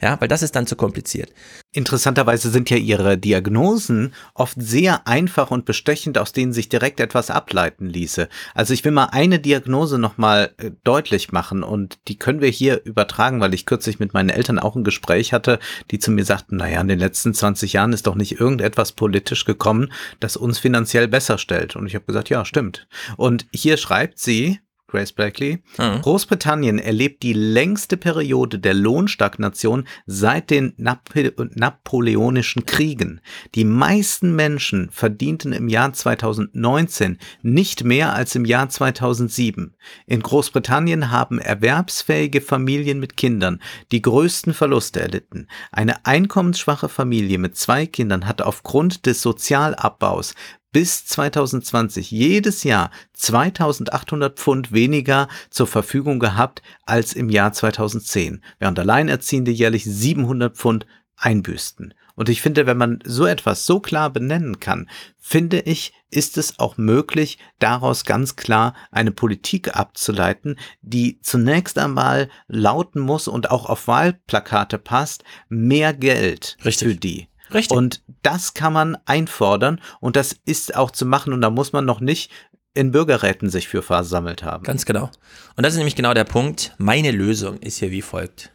Ja, 0.00 0.20
weil 0.20 0.28
das 0.28 0.42
ist 0.42 0.54
dann 0.54 0.66
zu 0.66 0.76
kompliziert. 0.76 1.32
Interessanterweise 1.72 2.50
sind 2.50 2.68
ja 2.68 2.76
ihre 2.76 3.16
Diagnosen 3.16 4.12
oft 4.34 4.56
sehr 4.60 5.06
einfach 5.06 5.50
und 5.50 5.64
bestechend, 5.64 6.18
aus 6.18 6.32
denen 6.32 6.52
sich 6.52 6.68
direkt 6.68 7.00
etwas 7.00 7.30
ableiten 7.30 7.86
ließe. 7.86 8.28
Also 8.54 8.74
ich 8.74 8.84
will 8.84 8.92
mal 8.92 9.06
eine 9.06 9.38
Diagnose 9.38 9.98
nochmal 9.98 10.54
äh, 10.58 10.70
deutlich 10.84 11.32
machen 11.32 11.62
und 11.62 11.98
die 12.08 12.18
können 12.18 12.42
wir 12.42 12.50
hier 12.50 12.84
übertragen, 12.84 13.40
weil 13.40 13.54
ich 13.54 13.64
kürzlich 13.64 13.98
mit 13.98 14.12
meinen 14.12 14.28
Eltern 14.28 14.58
auch 14.58 14.76
ein 14.76 14.84
Gespräch 14.84 15.32
hatte, 15.32 15.58
die 15.90 15.98
zu 15.98 16.10
mir 16.10 16.24
sagten, 16.24 16.56
naja, 16.56 16.80
in 16.80 16.88
den 16.88 16.98
letzten 16.98 17.32
20 17.32 17.72
Jahren 17.72 17.94
ist 17.94 18.06
doch 18.06 18.16
nicht 18.16 18.38
irgendetwas 18.38 18.92
politisch 18.92 19.46
gekommen, 19.46 19.92
das 20.20 20.36
uns 20.36 20.58
finanziell 20.58 21.08
besser 21.08 21.38
stellt. 21.38 21.74
Und 21.74 21.86
ich 21.86 21.94
habe 21.94 22.04
gesagt, 22.04 22.28
ja, 22.28 22.44
stimmt. 22.44 22.86
Und 23.16 23.46
hier 23.52 23.78
schreibt 23.78 24.18
sie, 24.18 24.60
Grace 24.88 25.12
Blackley. 25.12 25.62
Mhm. 25.78 26.00
Großbritannien 26.02 26.78
erlebt 26.78 27.22
die 27.22 27.32
längste 27.32 27.96
Periode 27.96 28.58
der 28.60 28.74
Lohnstagnation 28.74 29.86
seit 30.06 30.50
den 30.50 30.74
Nap 30.76 31.10
Napoleonischen 31.54 32.66
Kriegen. 32.66 33.20
Die 33.54 33.64
meisten 33.64 34.36
Menschen 34.36 34.90
verdienten 34.90 35.52
im 35.52 35.68
Jahr 35.68 35.92
2019 35.92 37.18
nicht 37.42 37.84
mehr 37.84 38.14
als 38.14 38.34
im 38.34 38.44
Jahr 38.44 38.68
2007. 38.68 39.74
In 40.06 40.22
Großbritannien 40.22 41.10
haben 41.10 41.40
erwerbsfähige 41.40 42.40
Familien 42.40 43.00
mit 43.00 43.16
Kindern 43.16 43.60
die 43.90 44.02
größten 44.02 44.54
Verluste 44.54 45.00
erlitten. 45.00 45.48
Eine 45.72 46.06
einkommensschwache 46.06 46.88
Familie 46.88 47.38
mit 47.38 47.56
zwei 47.56 47.86
Kindern 47.86 48.26
hat 48.26 48.40
aufgrund 48.40 49.06
des 49.06 49.20
Sozialabbaus 49.20 50.34
bis 50.76 51.06
2020 51.06 52.10
jedes 52.10 52.62
Jahr 52.62 52.90
2800 53.14 54.38
Pfund 54.38 54.72
weniger 54.72 55.26
zur 55.48 55.66
Verfügung 55.66 56.18
gehabt 56.18 56.60
als 56.84 57.14
im 57.14 57.30
Jahr 57.30 57.54
2010, 57.54 58.42
während 58.58 58.78
Alleinerziehende 58.78 59.50
jährlich 59.50 59.86
700 59.86 60.54
Pfund 60.54 60.84
einbüßten. 61.16 61.94
Und 62.14 62.28
ich 62.28 62.42
finde, 62.42 62.66
wenn 62.66 62.76
man 62.76 62.98
so 63.06 63.24
etwas 63.24 63.64
so 63.64 63.80
klar 63.80 64.10
benennen 64.10 64.60
kann, 64.60 64.90
finde 65.18 65.60
ich, 65.60 65.94
ist 66.10 66.36
es 66.36 66.58
auch 66.58 66.76
möglich, 66.76 67.38
daraus 67.58 68.04
ganz 68.04 68.36
klar 68.36 68.74
eine 68.90 69.12
Politik 69.12 69.74
abzuleiten, 69.74 70.58
die 70.82 71.22
zunächst 71.22 71.78
einmal 71.78 72.28
lauten 72.48 73.00
muss 73.00 73.28
und 73.28 73.50
auch 73.50 73.64
auf 73.64 73.88
Wahlplakate 73.88 74.76
passt, 74.76 75.24
mehr 75.48 75.94
Geld 75.94 76.58
Richtig. 76.66 76.86
für 76.86 76.94
die. 76.96 77.28
Richtig. 77.52 77.76
Und 77.76 78.02
das 78.22 78.54
kann 78.54 78.72
man 78.72 78.96
einfordern 79.04 79.80
und 80.00 80.16
das 80.16 80.36
ist 80.44 80.74
auch 80.76 80.90
zu 80.90 81.06
machen 81.06 81.32
und 81.32 81.40
da 81.40 81.50
muss 81.50 81.72
man 81.72 81.84
noch 81.84 82.00
nicht 82.00 82.30
in 82.74 82.92
Bürgerräten 82.92 83.48
sich 83.48 83.68
für 83.68 83.82
versammelt 83.82 84.42
haben. 84.42 84.64
Ganz 84.64 84.84
genau. 84.84 85.10
Und 85.56 85.64
das 85.64 85.72
ist 85.72 85.78
nämlich 85.78 85.96
genau 85.96 86.12
der 86.12 86.24
Punkt. 86.24 86.74
Meine 86.78 87.10
Lösung 87.10 87.58
ist 87.58 87.78
hier 87.78 87.90
wie 87.90 88.02
folgt. 88.02 88.52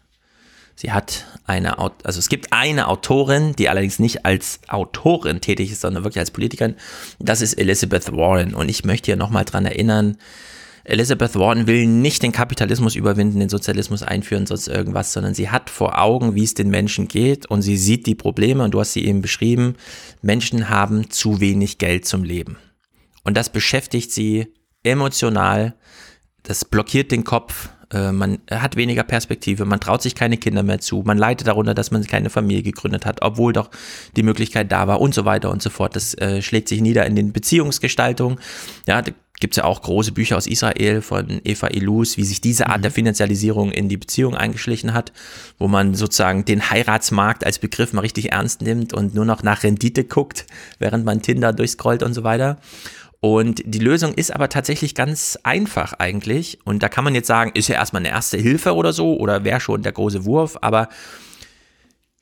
Sie 0.75 0.91
hat 0.91 1.25
eine, 1.45 1.77
also 1.77 2.19
es 2.19 2.29
gibt 2.29 2.53
eine 2.53 2.87
Autorin, 2.87 3.55
die 3.55 3.69
allerdings 3.69 3.99
nicht 3.99 4.25
als 4.25 4.59
Autorin 4.67 5.41
tätig 5.41 5.71
ist, 5.71 5.81
sondern 5.81 6.03
wirklich 6.03 6.19
als 6.19 6.31
Politikerin. 6.31 6.75
Das 7.19 7.41
ist 7.41 7.53
Elizabeth 7.55 8.11
Warren. 8.15 8.53
Und 8.55 8.69
ich 8.69 8.85
möchte 8.85 9.07
hier 9.07 9.15
nochmal 9.15 9.45
dran 9.45 9.65
erinnern, 9.65 10.17
Elizabeth 10.83 11.35
Warren 11.35 11.67
will 11.67 11.85
nicht 11.85 12.23
den 12.23 12.31
Kapitalismus 12.31 12.95
überwinden, 12.95 13.39
den 13.39 13.49
Sozialismus 13.49 14.03
einführen, 14.03 14.47
sonst 14.47 14.67
irgendwas, 14.67 15.13
sondern 15.13 15.33
sie 15.33 15.49
hat 15.49 15.69
vor 15.69 15.99
Augen, 15.99 16.35
wie 16.35 16.43
es 16.43 16.53
den 16.53 16.69
Menschen 16.69 17.07
geht 17.07 17.45
und 17.45 17.61
sie 17.61 17.77
sieht 17.77 18.07
die 18.07 18.15
Probleme 18.15 18.63
und 18.63 18.73
du 18.73 18.79
hast 18.79 18.93
sie 18.93 19.05
eben 19.05 19.21
beschrieben. 19.21 19.75
Menschen 20.21 20.69
haben 20.69 21.09
zu 21.09 21.39
wenig 21.39 21.77
Geld 21.77 22.05
zum 22.05 22.23
Leben. 22.23 22.57
Und 23.23 23.37
das 23.37 23.51
beschäftigt 23.51 24.11
sie 24.11 24.47
emotional, 24.83 25.75
das 26.43 26.65
blockiert 26.65 27.11
den 27.11 27.23
Kopf, 27.23 27.69
äh, 27.91 28.11
man 28.11 28.39
hat 28.49 28.75
weniger 28.75 29.03
Perspektive, 29.03 29.65
man 29.65 29.79
traut 29.79 30.01
sich 30.01 30.15
keine 30.15 30.37
Kinder 30.37 30.63
mehr 30.63 30.79
zu, 30.79 31.03
man 31.05 31.17
leidet 31.17 31.47
darunter, 31.47 31.73
dass 31.73 31.91
man 31.91 32.03
keine 32.05 32.29
Familie 32.29 32.63
gegründet 32.63 33.05
hat, 33.05 33.21
obwohl 33.21 33.53
doch 33.53 33.69
die 34.15 34.23
Möglichkeit 34.23 34.71
da 34.71 34.87
war 34.87 35.01
und 35.01 35.13
so 35.13 35.25
weiter 35.25 35.51
und 35.51 35.61
so 35.61 35.69
fort. 35.69 35.95
Das 35.95 36.13
äh, 36.15 36.41
schlägt 36.41 36.69
sich 36.69 36.81
nieder 36.81 37.05
in 37.05 37.15
den 37.15 37.33
Beziehungsgestaltungen. 37.33 38.39
Ja, 38.87 39.01
gibt 39.41 39.55
es 39.55 39.57
ja 39.57 39.65
auch 39.65 39.81
große 39.81 40.13
Bücher 40.13 40.37
aus 40.37 40.47
Israel 40.47 41.01
von 41.01 41.41
Eva 41.43 41.67
Ilus, 41.67 42.15
wie 42.15 42.23
sich 42.23 42.39
diese 42.39 42.67
Art 42.67 42.83
der 42.83 42.91
mhm. 42.91 42.95
Finanzialisierung 42.95 43.71
in 43.71 43.89
die 43.89 43.97
Beziehung 43.97 44.35
eingeschlichen 44.35 44.93
hat, 44.93 45.11
wo 45.57 45.67
man 45.67 45.95
sozusagen 45.95 46.45
den 46.45 46.69
Heiratsmarkt 46.69 47.45
als 47.45 47.59
Begriff 47.59 47.91
mal 47.91 48.01
richtig 48.01 48.31
ernst 48.31 48.61
nimmt 48.61 48.93
und 48.93 49.13
nur 49.13 49.25
noch 49.25 49.43
nach 49.43 49.63
Rendite 49.63 50.05
guckt, 50.05 50.45
während 50.79 51.03
man 51.03 51.21
Tinder 51.21 51.51
durchscrollt 51.51 52.03
und 52.03 52.13
so 52.13 52.23
weiter. 52.23 52.57
Und 53.21 53.61
die 53.65 53.79
Lösung 53.79 54.15
ist 54.15 54.33
aber 54.35 54.49
tatsächlich 54.49 54.95
ganz 54.95 55.37
einfach 55.43 55.93
eigentlich. 55.93 56.57
Und 56.65 56.81
da 56.81 56.89
kann 56.89 57.03
man 57.03 57.13
jetzt 57.13 57.27
sagen, 57.27 57.51
ist 57.53 57.67
ja 57.67 57.75
erstmal 57.75 58.01
eine 58.01 58.09
erste 58.09 58.37
Hilfe 58.37 58.75
oder 58.75 58.93
so 58.93 59.15
oder 59.15 59.43
wäre 59.43 59.61
schon 59.61 59.83
der 59.83 59.91
große 59.91 60.25
Wurf, 60.25 60.57
aber 60.61 60.89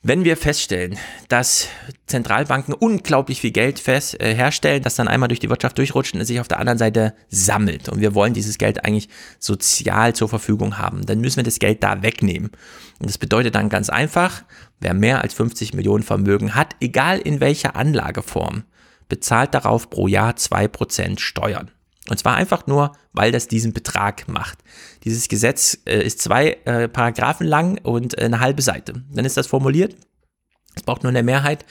wenn 0.01 0.23
wir 0.23 0.37
feststellen, 0.37 0.97
dass 1.27 1.67
Zentralbanken 2.05 2.73
unglaublich 2.73 3.41
viel 3.41 3.51
Geld 3.51 3.79
fest, 3.79 4.19
äh, 4.21 4.33
herstellen, 4.33 4.81
das 4.81 4.95
dann 4.95 5.09
einmal 5.09 5.27
durch 5.27 5.41
die 5.41 5.49
Wirtschaft 5.49 5.77
durchrutscht 5.77 6.15
und 6.15 6.23
sich 6.23 6.39
auf 6.39 6.47
der 6.47 6.59
anderen 6.59 6.77
Seite 6.77 7.13
sammelt 7.27 7.89
und 7.89 7.99
wir 7.99 8.15
wollen 8.15 8.33
dieses 8.33 8.57
Geld 8.57 8.85
eigentlich 8.85 9.09
sozial 9.39 10.15
zur 10.15 10.29
Verfügung 10.29 10.77
haben, 10.77 11.05
dann 11.05 11.19
müssen 11.19 11.35
wir 11.37 11.43
das 11.43 11.59
Geld 11.59 11.83
da 11.83 12.01
wegnehmen. 12.01 12.49
Und 12.99 13.09
das 13.09 13.17
bedeutet 13.17 13.55
dann 13.55 13.67
ganz 13.67 13.89
einfach, 13.89 14.43
wer 14.79 14.93
mehr 14.93 15.21
als 15.21 15.33
50 15.33 15.73
Millionen 15.73 16.03
Vermögen 16.03 16.55
hat, 16.55 16.77
egal 16.79 17.19
in 17.19 17.41
welcher 17.41 17.75
Anlageform, 17.75 18.63
bezahlt 19.09 19.53
darauf 19.53 19.89
pro 19.89 20.07
Jahr 20.07 20.33
2% 20.33 21.19
Steuern. 21.19 21.71
Und 22.09 22.17
zwar 22.17 22.35
einfach 22.35 22.65
nur, 22.65 22.93
weil 23.13 23.31
das 23.31 23.47
diesen 23.47 23.73
Betrag 23.73 24.27
macht. 24.27 24.59
Dieses 25.03 25.27
Gesetz 25.27 25.77
äh, 25.85 26.01
ist 26.01 26.21
zwei 26.21 26.57
äh, 26.65 26.87
Paragraphen 26.87 27.45
lang 27.45 27.79
und 27.83 28.17
äh, 28.17 28.25
eine 28.25 28.39
halbe 28.39 28.61
Seite. 28.61 29.03
Dann 29.13 29.25
ist 29.25 29.37
das 29.37 29.47
formuliert. 29.47 29.95
Es 30.75 30.83
braucht 30.83 31.03
nur 31.03 31.09
eine 31.09 31.23
Mehrheit 31.23 31.65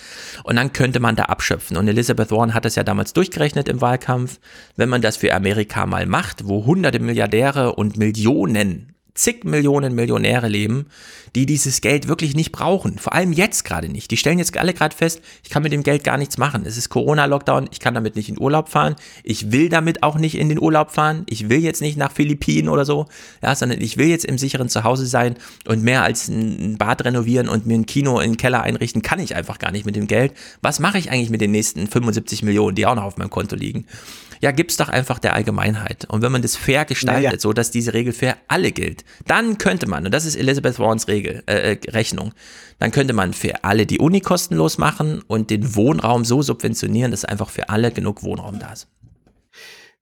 und 0.45 0.57
dann 0.57 0.72
könnte 0.72 1.01
man 1.01 1.16
da 1.16 1.24
abschöpfen. 1.24 1.76
Und 1.76 1.89
Elizabeth 1.89 2.30
Warren 2.30 2.53
hat 2.53 2.64
das 2.64 2.74
ja 2.74 2.84
damals 2.84 3.14
durchgerechnet 3.14 3.68
im 3.68 3.80
Wahlkampf. 3.80 4.39
Wenn 4.76 4.89
man 4.89 5.03
das 5.03 5.16
für 5.16 5.32
Amerika 5.34 5.86
mal 5.86 6.07
macht, 6.07 6.47
wo 6.47 6.66
hunderte 6.66 6.99
Milliardäre 6.99 7.74
und 7.74 7.97
Millionen 7.97 8.95
zig 9.18 9.44
Millionen 9.44 9.94
Millionäre 9.94 10.48
leben, 10.48 10.86
die 11.34 11.44
dieses 11.44 11.80
Geld 11.80 12.08
wirklich 12.08 12.34
nicht 12.34 12.52
brauchen. 12.52 12.98
Vor 12.98 13.12
allem 13.12 13.32
jetzt 13.32 13.64
gerade 13.64 13.88
nicht. 13.88 14.10
Die 14.10 14.16
stellen 14.16 14.38
jetzt 14.38 14.56
alle 14.56 14.72
gerade 14.72 14.96
fest, 14.96 15.20
ich 15.42 15.50
kann 15.50 15.62
mit 15.62 15.72
dem 15.72 15.82
Geld 15.82 16.04
gar 16.04 16.16
nichts 16.16 16.38
machen. 16.38 16.64
Es 16.64 16.76
ist 16.76 16.88
Corona-Lockdown, 16.88 17.68
ich 17.72 17.80
kann 17.80 17.94
damit 17.94 18.16
nicht 18.16 18.28
in 18.28 18.40
Urlaub 18.40 18.68
fahren. 18.68 18.96
Ich 19.24 19.50
will 19.52 19.68
damit 19.68 20.02
auch 20.02 20.16
nicht 20.16 20.38
in 20.38 20.48
den 20.48 20.60
Urlaub 20.60 20.92
fahren. 20.92 21.24
Ich 21.28 21.48
will 21.48 21.58
jetzt 21.58 21.80
nicht 21.80 21.98
nach 21.98 22.12
Philippinen 22.12 22.68
oder 22.68 22.84
so, 22.84 23.06
ja, 23.42 23.54
sondern 23.54 23.80
ich 23.80 23.96
will 23.96 24.08
jetzt 24.08 24.24
im 24.24 24.38
sicheren 24.38 24.68
Zuhause 24.68 25.06
sein 25.06 25.34
und 25.66 25.82
mehr 25.82 26.04
als 26.04 26.28
ein 26.28 26.78
Bad 26.78 27.04
renovieren 27.04 27.48
und 27.48 27.66
mir 27.66 27.74
ein 27.74 27.86
Kino 27.86 28.20
in 28.20 28.32
den 28.32 28.36
Keller 28.36 28.62
einrichten, 28.62 29.02
kann 29.02 29.18
ich 29.18 29.34
einfach 29.34 29.58
gar 29.58 29.72
nicht 29.72 29.84
mit 29.84 29.96
dem 29.96 30.06
Geld. 30.06 30.32
Was 30.62 30.78
mache 30.78 30.98
ich 30.98 31.10
eigentlich 31.10 31.30
mit 31.30 31.40
den 31.40 31.50
nächsten 31.50 31.88
75 31.88 32.42
Millionen, 32.42 32.76
die 32.76 32.86
auch 32.86 32.94
noch 32.94 33.04
auf 33.04 33.16
meinem 33.16 33.30
Konto 33.30 33.56
liegen? 33.56 33.86
Ja, 34.41 34.51
gib's 34.51 34.76
doch 34.76 34.89
einfach 34.89 35.18
der 35.18 35.34
Allgemeinheit. 35.34 36.07
Und 36.09 36.22
wenn 36.22 36.32
man 36.32 36.43
das 36.43 36.57
fair 36.57 36.84
gestaltet, 36.84 37.24
naja. 37.24 37.39
so 37.39 37.53
dass 37.53 37.70
diese 37.70 37.95
Regel 37.95 38.12
für 38.12 38.34
alle 38.49 38.72
gilt, 38.72 39.05
dann 39.26 39.59
könnte 39.59 39.89
man, 39.89 40.05
und 40.05 40.12
das 40.12 40.24
ist 40.24 40.36
Elizabeth 40.36 40.78
Warrens 40.78 41.09
Regel, 41.09 41.43
äh, 41.47 41.72
äh, 41.72 41.91
Rechnung, 41.91 42.32
dann 42.78 42.91
könnte 42.91 43.12
man 43.12 43.32
für 43.32 43.64
alle 43.64 43.86
die 43.86 43.99
Uni 43.99 44.20
kostenlos 44.20 44.78
machen 44.78 45.22
und 45.26 45.51
den 45.51 45.74
Wohnraum 45.74 46.24
so 46.24 46.43
subventionieren, 46.43 47.11
dass 47.11 47.24
einfach 47.24 47.51
für 47.51 47.68
alle 47.68 47.91
genug 47.91 48.22
Wohnraum 48.22 48.59
da 48.59 48.72
ist. 48.72 48.89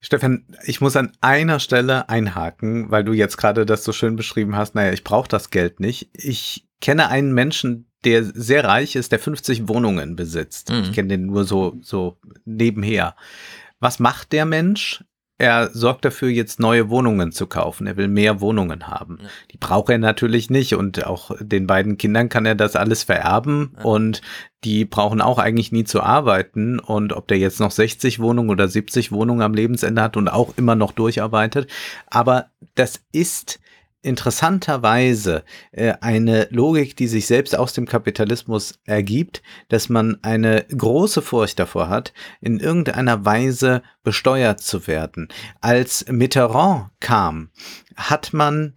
Stefan, 0.01 0.45
ich 0.64 0.80
muss 0.80 0.95
an 0.95 1.12
einer 1.20 1.59
Stelle 1.59 2.09
einhaken, 2.09 2.91
weil 2.91 3.03
du 3.03 3.12
jetzt 3.12 3.39
gerade 3.39 3.66
das 3.66 3.82
so 3.82 3.93
schön 3.93 4.14
beschrieben 4.14 4.55
hast. 4.55 4.74
Naja, 4.74 4.93
ich 4.93 5.05
brauche 5.05 5.28
das 5.28 5.51
Geld 5.51 5.80
nicht. 5.80 6.11
Ich 6.12 6.68
kenne 6.80 7.09
einen 7.09 7.32
Menschen, 7.32 7.87
der 8.05 8.22
sehr 8.22 8.64
reich 8.64 8.95
ist, 8.95 9.11
der 9.11 9.18
50 9.18 9.68
Wohnungen 9.68 10.14
besitzt. 10.14 10.70
Mhm. 10.70 10.82
Ich 10.82 10.93
kenne 10.93 11.09
den 11.09 11.26
nur 11.26 11.45
so, 11.45 11.76
so 11.80 12.18
nebenher. 12.45 13.16
Was 13.80 13.98
macht 13.98 14.32
der 14.32 14.46
Mensch? 14.46 15.04
Er 15.38 15.68
sorgt 15.70 16.06
dafür, 16.06 16.30
jetzt 16.30 16.60
neue 16.60 16.88
Wohnungen 16.88 17.30
zu 17.30 17.46
kaufen. 17.46 17.86
Er 17.86 17.98
will 17.98 18.08
mehr 18.08 18.40
Wohnungen 18.40 18.86
haben. 18.86 19.18
Ja. 19.20 19.28
Die 19.52 19.58
braucht 19.58 19.90
er 19.90 19.98
natürlich 19.98 20.48
nicht 20.48 20.74
und 20.74 21.06
auch 21.06 21.30
den 21.40 21.66
beiden 21.66 21.98
Kindern 21.98 22.30
kann 22.30 22.46
er 22.46 22.54
das 22.54 22.74
alles 22.74 23.02
vererben 23.02 23.74
ja. 23.76 23.84
und 23.84 24.22
die 24.64 24.86
brauchen 24.86 25.20
auch 25.20 25.38
eigentlich 25.38 25.72
nie 25.72 25.84
zu 25.84 26.02
arbeiten 26.02 26.78
und 26.78 27.12
ob 27.12 27.28
der 27.28 27.38
jetzt 27.38 27.60
noch 27.60 27.70
60 27.70 28.18
Wohnungen 28.18 28.48
oder 28.48 28.66
70 28.66 29.12
Wohnungen 29.12 29.42
am 29.42 29.52
Lebensende 29.52 30.00
hat 30.00 30.16
und 30.16 30.28
auch 30.28 30.54
immer 30.56 30.74
noch 30.74 30.92
durcharbeitet. 30.92 31.70
Aber 32.06 32.46
das 32.74 33.02
ist 33.12 33.60
interessanterweise 34.07 35.44
äh, 35.72 35.94
eine 36.00 36.48
Logik, 36.50 36.96
die 36.96 37.09
sich 37.09 37.26
selbst 37.26 37.59
aus 37.59 37.72
dem 37.72 37.86
Kapitalismus 37.86 38.78
ergibt, 38.84 39.42
dass 39.68 39.88
man 39.88 40.18
eine 40.22 40.64
große 40.64 41.20
Furcht 41.20 41.59
davor 41.59 41.88
hat, 41.88 42.12
in 42.40 42.61
irgendeiner 42.61 43.24
Weise 43.24 43.82
besteuert 44.04 44.61
zu 44.61 44.86
werden. 44.86 45.28
Als 45.61 46.07
Mitterrand 46.09 46.90
kam, 47.00 47.50
hat 47.96 48.32
man 48.32 48.74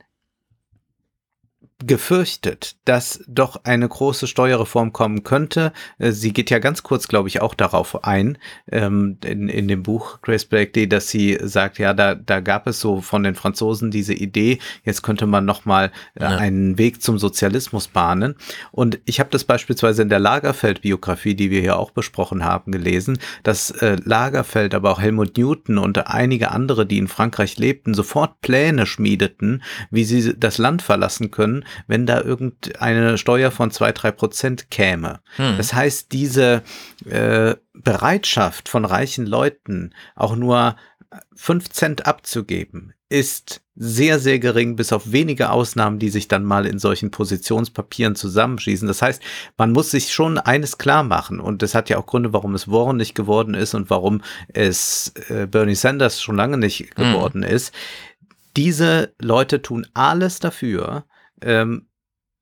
gefürchtet, 1.85 2.75
dass 2.83 3.23
doch 3.27 3.63
eine 3.63 3.87
große 3.87 4.27
Steuerreform 4.27 4.91
kommen 4.91 5.23
könnte. 5.23 5.71
Äh, 5.97 6.11
sie 6.11 6.33
geht 6.33 6.49
ja 6.49 6.59
ganz 6.59 6.83
kurz, 6.83 7.07
glaube 7.07 7.29
ich, 7.29 7.41
auch 7.41 7.53
darauf 7.53 8.03
ein, 8.03 8.37
ähm, 8.69 9.17
in, 9.23 9.47
in 9.47 9.69
dem 9.69 9.83
Buch 9.83 10.21
Grace 10.21 10.43
Blakely, 10.43 10.89
dass 10.89 11.07
sie 11.07 11.37
sagt, 11.41 11.79
ja, 11.79 11.93
da, 11.93 12.15
da 12.15 12.41
gab 12.41 12.67
es 12.67 12.81
so 12.81 12.99
von 12.99 13.23
den 13.23 13.35
Franzosen 13.35 13.91
diese 13.91 14.13
Idee, 14.13 14.59
jetzt 14.83 15.03
könnte 15.03 15.25
man 15.25 15.45
nochmal 15.45 15.91
äh, 16.15 16.23
ja. 16.23 16.37
einen 16.37 16.77
Weg 16.77 17.01
zum 17.01 17.17
Sozialismus 17.17 17.87
bahnen. 17.87 18.35
Und 18.71 18.99
ich 19.05 19.21
habe 19.21 19.29
das 19.29 19.45
beispielsweise 19.45 20.01
in 20.01 20.09
der 20.09 20.19
Lagerfeld-Biografie, 20.19 21.35
die 21.35 21.49
wir 21.49 21.61
hier 21.61 21.79
auch 21.79 21.91
besprochen 21.91 22.43
haben, 22.43 22.73
gelesen, 22.73 23.19
dass 23.43 23.71
äh, 23.71 23.95
Lagerfeld, 24.03 24.75
aber 24.75 24.91
auch 24.91 24.99
Helmut 24.99 25.37
Newton 25.37 25.77
und 25.77 26.07
einige 26.07 26.51
andere, 26.51 26.85
die 26.85 26.97
in 26.97 27.07
Frankreich 27.07 27.57
lebten, 27.57 27.93
sofort 27.93 28.41
Pläne 28.41 28.85
schmiedeten, 28.85 29.63
wie 29.91 30.03
sie 30.03 30.37
das 30.37 30.57
Land 30.57 30.81
verlassen 30.81 31.31
können, 31.31 31.63
wenn 31.87 32.05
da 32.05 32.21
irgendeine 32.21 33.17
Steuer 33.17 33.51
von 33.51 33.71
zwei 33.71 33.91
drei 33.91 34.11
Prozent 34.11 34.71
käme. 34.71 35.19
Hm. 35.35 35.57
Das 35.57 35.73
heißt, 35.73 36.11
diese 36.11 36.63
äh, 37.05 37.55
Bereitschaft 37.73 38.69
von 38.69 38.85
reichen 38.85 39.25
Leuten, 39.25 39.93
auch 40.15 40.35
nur 40.35 40.75
fünf 41.35 41.69
Cent 41.69 42.05
abzugeben, 42.05 42.93
ist 43.09 43.61
sehr, 43.75 44.19
sehr 44.19 44.39
gering, 44.39 44.75
bis 44.75 44.93
auf 44.93 45.11
wenige 45.11 45.49
Ausnahmen, 45.51 45.97
die 45.99 46.09
sich 46.09 46.27
dann 46.27 46.43
mal 46.43 46.65
in 46.65 46.79
solchen 46.79 47.11
Positionspapieren 47.11 48.15
zusammenschießen. 48.15 48.87
Das 48.87 49.01
heißt, 49.01 49.21
man 49.57 49.71
muss 49.71 49.89
sich 49.89 50.13
schon 50.13 50.37
eines 50.37 50.77
klar 50.77 51.03
machen. 51.03 51.39
Und 51.39 51.61
das 51.61 51.73
hat 51.73 51.89
ja 51.89 51.97
auch 51.97 52.05
Gründe, 52.05 52.33
warum 52.33 52.53
es 52.55 52.69
Warren 52.69 52.97
nicht 52.97 53.15
geworden 53.15 53.55
ist 53.55 53.73
und 53.73 53.89
warum 53.89 54.21
es 54.49 55.13
äh, 55.29 55.47
Bernie 55.47 55.75
Sanders 55.75 56.21
schon 56.21 56.35
lange 56.35 56.57
nicht 56.57 56.79
hm. 56.79 57.13
geworden 57.13 57.39
mhm. 57.39 57.47
ist. 57.47 57.73
Diese 58.57 59.13
Leute 59.19 59.61
tun 59.61 59.87
alles 59.93 60.39
dafür, 60.39 61.05
ähm, 61.41 61.88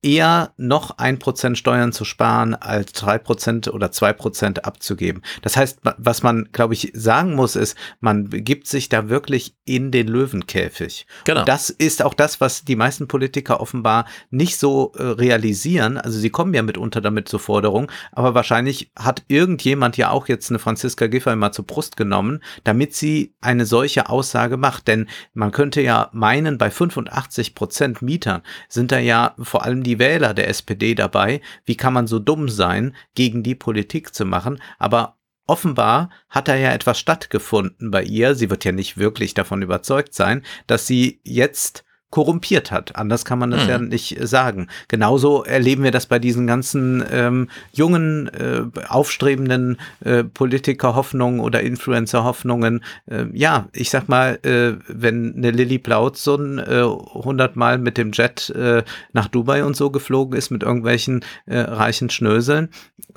eher 0.03 0.53
noch 0.57 0.97
ein 0.99 1.17
Prozent 1.17 1.57
Steuern 1.57 1.91
zu 1.91 2.05
sparen, 2.05 2.53
als 2.53 2.93
drei 2.93 3.17
Prozent 3.17 3.67
oder 3.67 3.91
zwei 3.91 4.13
Prozent 4.13 4.63
abzugeben. 4.63 5.23
Das 5.41 5.57
heißt, 5.57 5.79
was 5.97 6.21
man, 6.21 6.49
glaube 6.51 6.75
ich, 6.75 6.91
sagen 6.93 7.33
muss, 7.33 7.55
ist, 7.55 7.75
man 7.99 8.29
begibt 8.29 8.67
sich 8.67 8.89
da 8.89 9.09
wirklich 9.09 9.55
in 9.65 9.91
den 9.91 10.07
Löwenkäfig. 10.07 11.07
Genau. 11.23 11.39
Und 11.39 11.49
das 11.49 11.71
ist 11.71 12.03
auch 12.03 12.13
das, 12.13 12.39
was 12.39 12.63
die 12.63 12.75
meisten 12.75 13.07
Politiker 13.07 13.59
offenbar 13.59 14.05
nicht 14.29 14.57
so 14.57 14.93
äh, 14.95 15.03
realisieren. 15.03 15.97
Also 15.97 16.19
sie 16.19 16.29
kommen 16.29 16.53
ja 16.53 16.61
mitunter 16.61 17.01
damit 17.01 17.27
zur 17.27 17.39
Forderung, 17.39 17.91
aber 18.11 18.35
wahrscheinlich 18.35 18.91
hat 18.97 19.23
irgendjemand 19.27 19.97
ja 19.97 20.11
auch 20.11 20.27
jetzt 20.27 20.51
eine 20.51 20.59
Franziska 20.59 21.07
Giffey 21.07 21.35
mal 21.35 21.51
zur 21.51 21.65
Brust 21.65 21.97
genommen, 21.97 22.43
damit 22.63 22.93
sie 22.93 23.33
eine 23.41 23.65
solche 23.65 24.09
Aussage 24.09 24.57
macht. 24.57 24.87
Denn 24.87 25.07
man 25.33 25.51
könnte 25.51 25.81
ja 25.81 26.09
meinen, 26.13 26.59
bei 26.59 26.69
85 26.69 27.55
Prozent 27.55 28.01
Mietern 28.03 28.43
sind 28.69 28.91
da 28.91 28.99
ja 28.99 29.33
vor 29.41 29.63
allem 29.63 29.83
die 29.87 29.99
Wähler 29.99 30.33
der 30.33 30.49
SPD 30.49 30.93
dabei. 30.93 31.41
Wie 31.65 31.77
kann 31.77 31.93
man 31.93 32.07
so 32.07 32.19
dumm 32.19 32.49
sein, 32.49 32.95
gegen 33.15 33.41
die 33.41 33.55
Politik 33.55 34.13
zu 34.13 34.25
machen? 34.25 34.61
Aber 34.77 35.17
offenbar 35.47 36.09
hat 36.27 36.49
da 36.49 36.55
ja 36.55 36.73
etwas 36.73 36.99
stattgefunden 36.99 37.89
bei 37.89 38.03
ihr. 38.03 38.35
Sie 38.35 38.49
wird 38.49 38.65
ja 38.65 38.73
nicht 38.73 38.97
wirklich 38.97 39.33
davon 39.33 39.61
überzeugt 39.61 40.13
sein, 40.13 40.43
dass 40.67 40.85
sie 40.85 41.21
jetzt 41.23 41.85
korrumpiert 42.09 42.71
hat. 42.71 42.95
Anders 42.95 43.25
kann 43.25 43.37
man 43.37 43.51
das 43.51 43.63
hm. 43.63 43.69
ja 43.69 43.79
nicht 43.79 44.17
sagen. 44.21 44.67
Genauso 44.87 45.43
erleben 45.43 45.83
wir 45.83 45.91
das 45.91 46.05
bei 46.05 46.19
diesen 46.19 46.47
ganzen 46.47 47.03
ähm, 47.11 47.49
jungen, 47.73 48.27
äh, 48.29 48.63
aufstrebenden 48.87 49.77
äh, 49.99 50.23
Politiker-Hoffnungen 50.23 51.41
oder 51.41 51.61
Influencer-Hoffnungen. 51.61 52.83
Äh, 53.07 53.25
ja, 53.33 53.67
ich 53.73 53.89
sag 53.89 54.07
mal, 54.07 54.39
äh, 54.43 54.81
wenn 54.87 55.35
eine 55.35 55.51
Lilly 55.51 55.79
Blautson 55.79 56.59
äh, 56.59 56.83
hundertmal 56.83 57.77
mit 57.77 57.97
dem 57.97 58.11
Jet 58.13 58.49
äh, 58.51 58.83
nach 59.11 59.27
Dubai 59.27 59.65
und 59.65 59.75
so 59.75 59.89
geflogen 59.89 60.37
ist 60.37 60.49
mit 60.49 60.63
irgendwelchen 60.63 61.25
äh, 61.45 61.59
reichen 61.59 62.09
Schnöseln, 62.09 62.69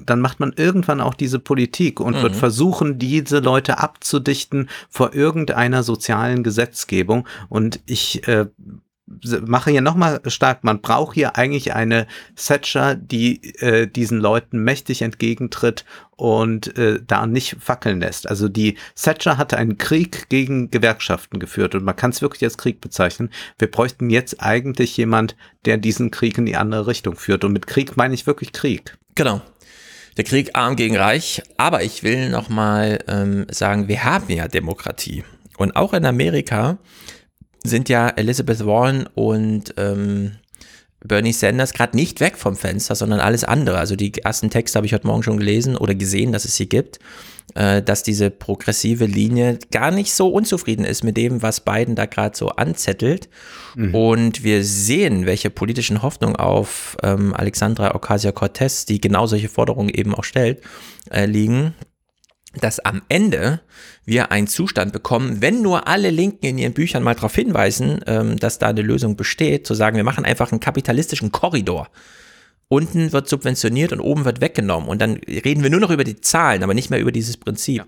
dann 0.05 0.21
macht 0.21 0.41
man 0.41 0.53
irgendwann 0.57 1.01
auch 1.01 1.15
diese 1.15 1.39
Politik 1.39 2.01
und 2.01 2.17
mhm. 2.17 2.23
wird 2.23 2.37
versuchen, 2.37 2.99
diese 2.99 3.39
Leute 3.39 3.79
abzudichten 3.79 4.69
vor 4.89 5.15
irgendeiner 5.15 5.85
sozialen 5.85 6.43
Gesetzgebung. 6.43 7.27
Und 7.49 7.81
ich 7.87 8.27
äh, 8.27 8.47
mache 9.47 9.71
hier 9.71 9.81
nochmal 9.81 10.21
stark, 10.27 10.65
man 10.65 10.81
braucht 10.81 11.15
hier 11.15 11.37
eigentlich 11.37 11.75
eine 11.75 12.07
Thatcher, 12.37 12.95
die 12.95 13.55
äh, 13.61 13.87
diesen 13.87 14.19
Leuten 14.19 14.63
mächtig 14.63 15.03
entgegentritt 15.03 15.85
und 16.17 16.77
äh, 16.79 17.01
da 17.05 17.27
nicht 17.27 17.57
fackeln 17.61 18.01
lässt. 18.01 18.29
Also 18.29 18.49
die 18.49 18.77
Thatcher 18.95 19.39
hatte 19.39 19.57
einen 19.57 19.79
Krieg 19.79 20.29
gegen 20.29 20.71
Gewerkschaften 20.71 21.39
geführt 21.39 21.75
und 21.75 21.85
man 21.85 21.97
kann 21.97 22.11
es 22.11 22.23
wirklich 22.23 22.45
als 22.45 22.59
Krieg 22.59 22.81
bezeichnen. 22.81 23.31
Wir 23.59 23.71
bräuchten 23.71 24.11
jetzt 24.11 24.43
eigentlich 24.43 24.97
jemand, 24.97 25.37
der 25.65 25.77
diesen 25.77 26.11
Krieg 26.11 26.39
in 26.39 26.47
die 26.47 26.57
andere 26.57 26.87
Richtung 26.87 27.17
führt. 27.17 27.45
Und 27.45 27.53
mit 27.53 27.67
Krieg 27.67 27.97
meine 27.97 28.15
ich 28.15 28.27
wirklich 28.27 28.53
Krieg. 28.53 28.97
Genau. 29.15 29.43
Der 30.17 30.25
Krieg 30.25 30.51
arm 30.55 30.77
gegen 30.77 30.97
reich. 30.97 31.43
Aber 31.57 31.83
ich 31.83 32.03
will 32.03 32.29
nochmal 32.31 32.99
ähm, 33.09 33.47
sagen, 33.51 33.89
wir 33.89 34.05
haben 34.05 34.31
ja 34.31 34.49
Demokratie. 34.49 35.25
Und 35.57 35.77
auch 35.77 35.93
in 35.95 36.05
Amerika 36.05 36.79
sind 37.63 37.89
ja 37.89 38.09
Elizabeth 38.09 38.65
Warren 38.65 39.07
und 39.15 39.75
ähm, 39.77 40.33
Bernie 41.03 41.33
Sanders 41.33 41.73
gerade 41.73 41.97
nicht 41.97 42.21
weg 42.21 42.37
vom 42.37 42.57
Fenster, 42.57 42.95
sondern 42.95 43.21
alles 43.21 43.45
andere. 43.45 43.79
Also 43.79 43.97
die 43.97 44.13
ersten 44.19 44.51
Texte 44.51 44.77
habe 44.77 44.87
ich 44.87 44.93
heute 44.93 45.07
Morgen 45.07 45.23
schon 45.23 45.39
gelesen 45.39 45.77
oder 45.77 45.95
gesehen, 45.95 46.33
dass 46.33 46.45
es 46.45 46.57
sie 46.57 46.69
gibt, 46.69 46.99
äh, 47.55 47.83
dass 47.83 48.03
diese 48.03 48.31
progressive 48.31 49.07
Linie 49.07 49.59
gar 49.71 49.91
nicht 49.91 50.13
so 50.13 50.29
unzufrieden 50.29 50.85
ist 50.85 51.03
mit 51.03 51.17
dem, 51.17 51.43
was 51.43 51.61
Biden 51.61 51.95
da 51.95 52.05
gerade 52.07 52.37
so 52.37 52.51
anzettelt. 52.51 53.29
Mhm. 53.77 53.95
Und 53.95 54.45
wir 54.45 54.63
sehen, 54.63 55.25
welche 55.25 55.49
politischen 55.49 56.03
Hoffnungen 56.03 56.37
auf 56.37 56.97
ähm, 57.03 57.35
Alexandra 57.35 57.95
Ocasio-Cortez, 57.95 58.85
die 58.85 59.01
genau 59.01 59.27
solche 59.27 59.49
Forderungen 59.49 59.89
eben 59.89 60.15
auch 60.15 60.25
stellt, 60.25 60.61
äh, 61.11 61.25
liegen 61.25 61.75
dass 62.55 62.81
am 62.81 63.03
Ende 63.09 63.61
wir 64.05 64.33
einen 64.33 64.49
Zustand 64.49 64.93
bekommen, 64.93 65.41
wenn 65.41 65.63
nur 65.63 65.87
alle 65.87 66.11
Linken 66.11 66.47
in 66.47 66.59
ihren 66.59 66.73
Büchern 66.73 67.03
mal 67.03 67.15
darauf 67.15 67.35
hinweisen, 67.35 68.01
ähm, 68.07 68.39
dass 68.39 68.59
da 68.59 68.69
eine 68.69 68.83
Lösung 68.83 69.17
besteht, 69.17 69.67
zu 69.67 69.75
sagen, 69.75 69.97
wir 69.97 70.05
machen 70.05 70.25
einfach 70.25 70.51
einen 70.51 70.61
kapitalistischen 70.61 71.31
Korridor. 71.31 71.89
Unten 72.73 73.13
wird 73.13 73.29
subventioniert 73.29 73.93
und 73.93 73.99
oben 73.99 74.25
wird 74.25 74.41
weggenommen. 74.41 74.89
Und 74.89 75.03
dann 75.03 75.15
reden 75.15 75.65
wir 75.65 75.71
nur 75.71 75.81
noch 75.81 75.91
über 75.91 76.05
die 76.05 76.21
Zahlen, 76.21 76.63
aber 76.63 76.73
nicht 76.73 76.89
mehr 76.89 77.01
über 77.01 77.11
dieses 77.11 77.37
Prinzip. 77.37 77.85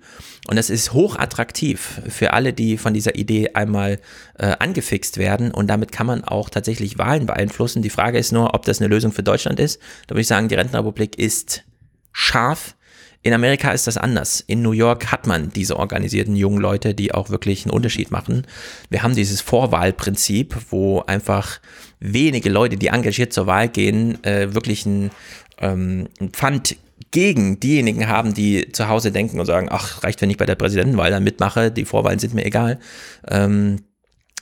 Und 0.49 0.57
das 0.57 0.71
ist 0.71 0.93
hochattraktiv 0.93 2.01
für 2.09 2.33
alle, 2.33 2.53
die 2.53 2.77
von 2.79 2.93
dieser 2.93 3.15
Idee 3.15 3.51
einmal 3.55 4.01
äh, 4.39 4.57
angefixt 4.59 5.19
werden. 5.19 5.53
Und 5.53 5.69
damit 5.69 5.93
kann 5.93 6.09
man 6.09 6.25
auch 6.25 6.51
tatsächlich 6.51 6.99
Wahlen 6.99 7.27
beeinflussen. 7.27 7.83
Die 7.83 7.91
Frage 7.91 8.19
ist 8.19 8.33
nur, 8.33 8.55
ob 8.55 8.65
das 8.65 8.81
eine 8.81 8.89
Lösung 8.89 9.13
für 9.13 9.23
Deutschland 9.23 9.61
ist. 9.61 9.81
Da 10.09 10.17
würde 10.17 10.23
ich 10.23 10.27
sagen, 10.27 10.49
die 10.49 10.57
Rentenrepublik 10.57 11.17
ist 11.17 11.63
scharf 12.11 12.75
in 13.23 13.33
Amerika 13.33 13.71
ist 13.71 13.87
das 13.87 13.97
anders. 13.97 14.43
In 14.47 14.63
New 14.63 14.73
York 14.73 15.13
hat 15.13 15.27
man 15.29 15.51
diese 15.51 15.79
organisierten 15.79 16.35
jungen 16.35 16.61
Leute, 16.61 16.93
die 16.93 17.15
auch 17.15 17.31
wirklich 17.31 17.65
einen 17.65 17.73
Unterschied 17.73 18.11
machen. 18.11 18.47
Wir 18.91 19.05
haben 19.05 19.15
dieses 19.15 19.41
Vorwahlprinzip, 19.41 20.57
wo 20.71 21.01
einfach 21.01 21.61
wenige 22.01 22.51
Leute, 22.51 22.77
die 22.77 22.89
engagiert 22.89 23.33
zur 23.33 23.47
Wahl 23.47 23.69
gehen, 23.69 24.23
äh, 24.25 24.53
wirklich 24.55 24.87
ein, 24.87 25.11
ähm, 25.59 26.09
ein 26.21 26.31
Pfand 26.31 26.77
gegen 27.13 27.61
diejenigen 27.61 28.09
haben, 28.09 28.35
die 28.35 28.73
zu 28.73 28.89
Hause 28.89 29.13
denken 29.13 29.39
und 29.39 29.47
sagen, 29.47 29.69
ach, 29.71 30.03
reicht, 30.03 30.21
wenn 30.21 30.31
ich 30.31 30.37
bei 30.37 30.47
der 30.47 30.57
Präsidentenwahl 30.57 31.11
dann 31.11 31.23
mitmache, 31.23 31.71
die 31.71 31.85
Vorwahlen 31.85 32.19
sind 32.19 32.35
mir 32.35 32.45
egal. 32.45 32.81
Ähm, 33.29 33.83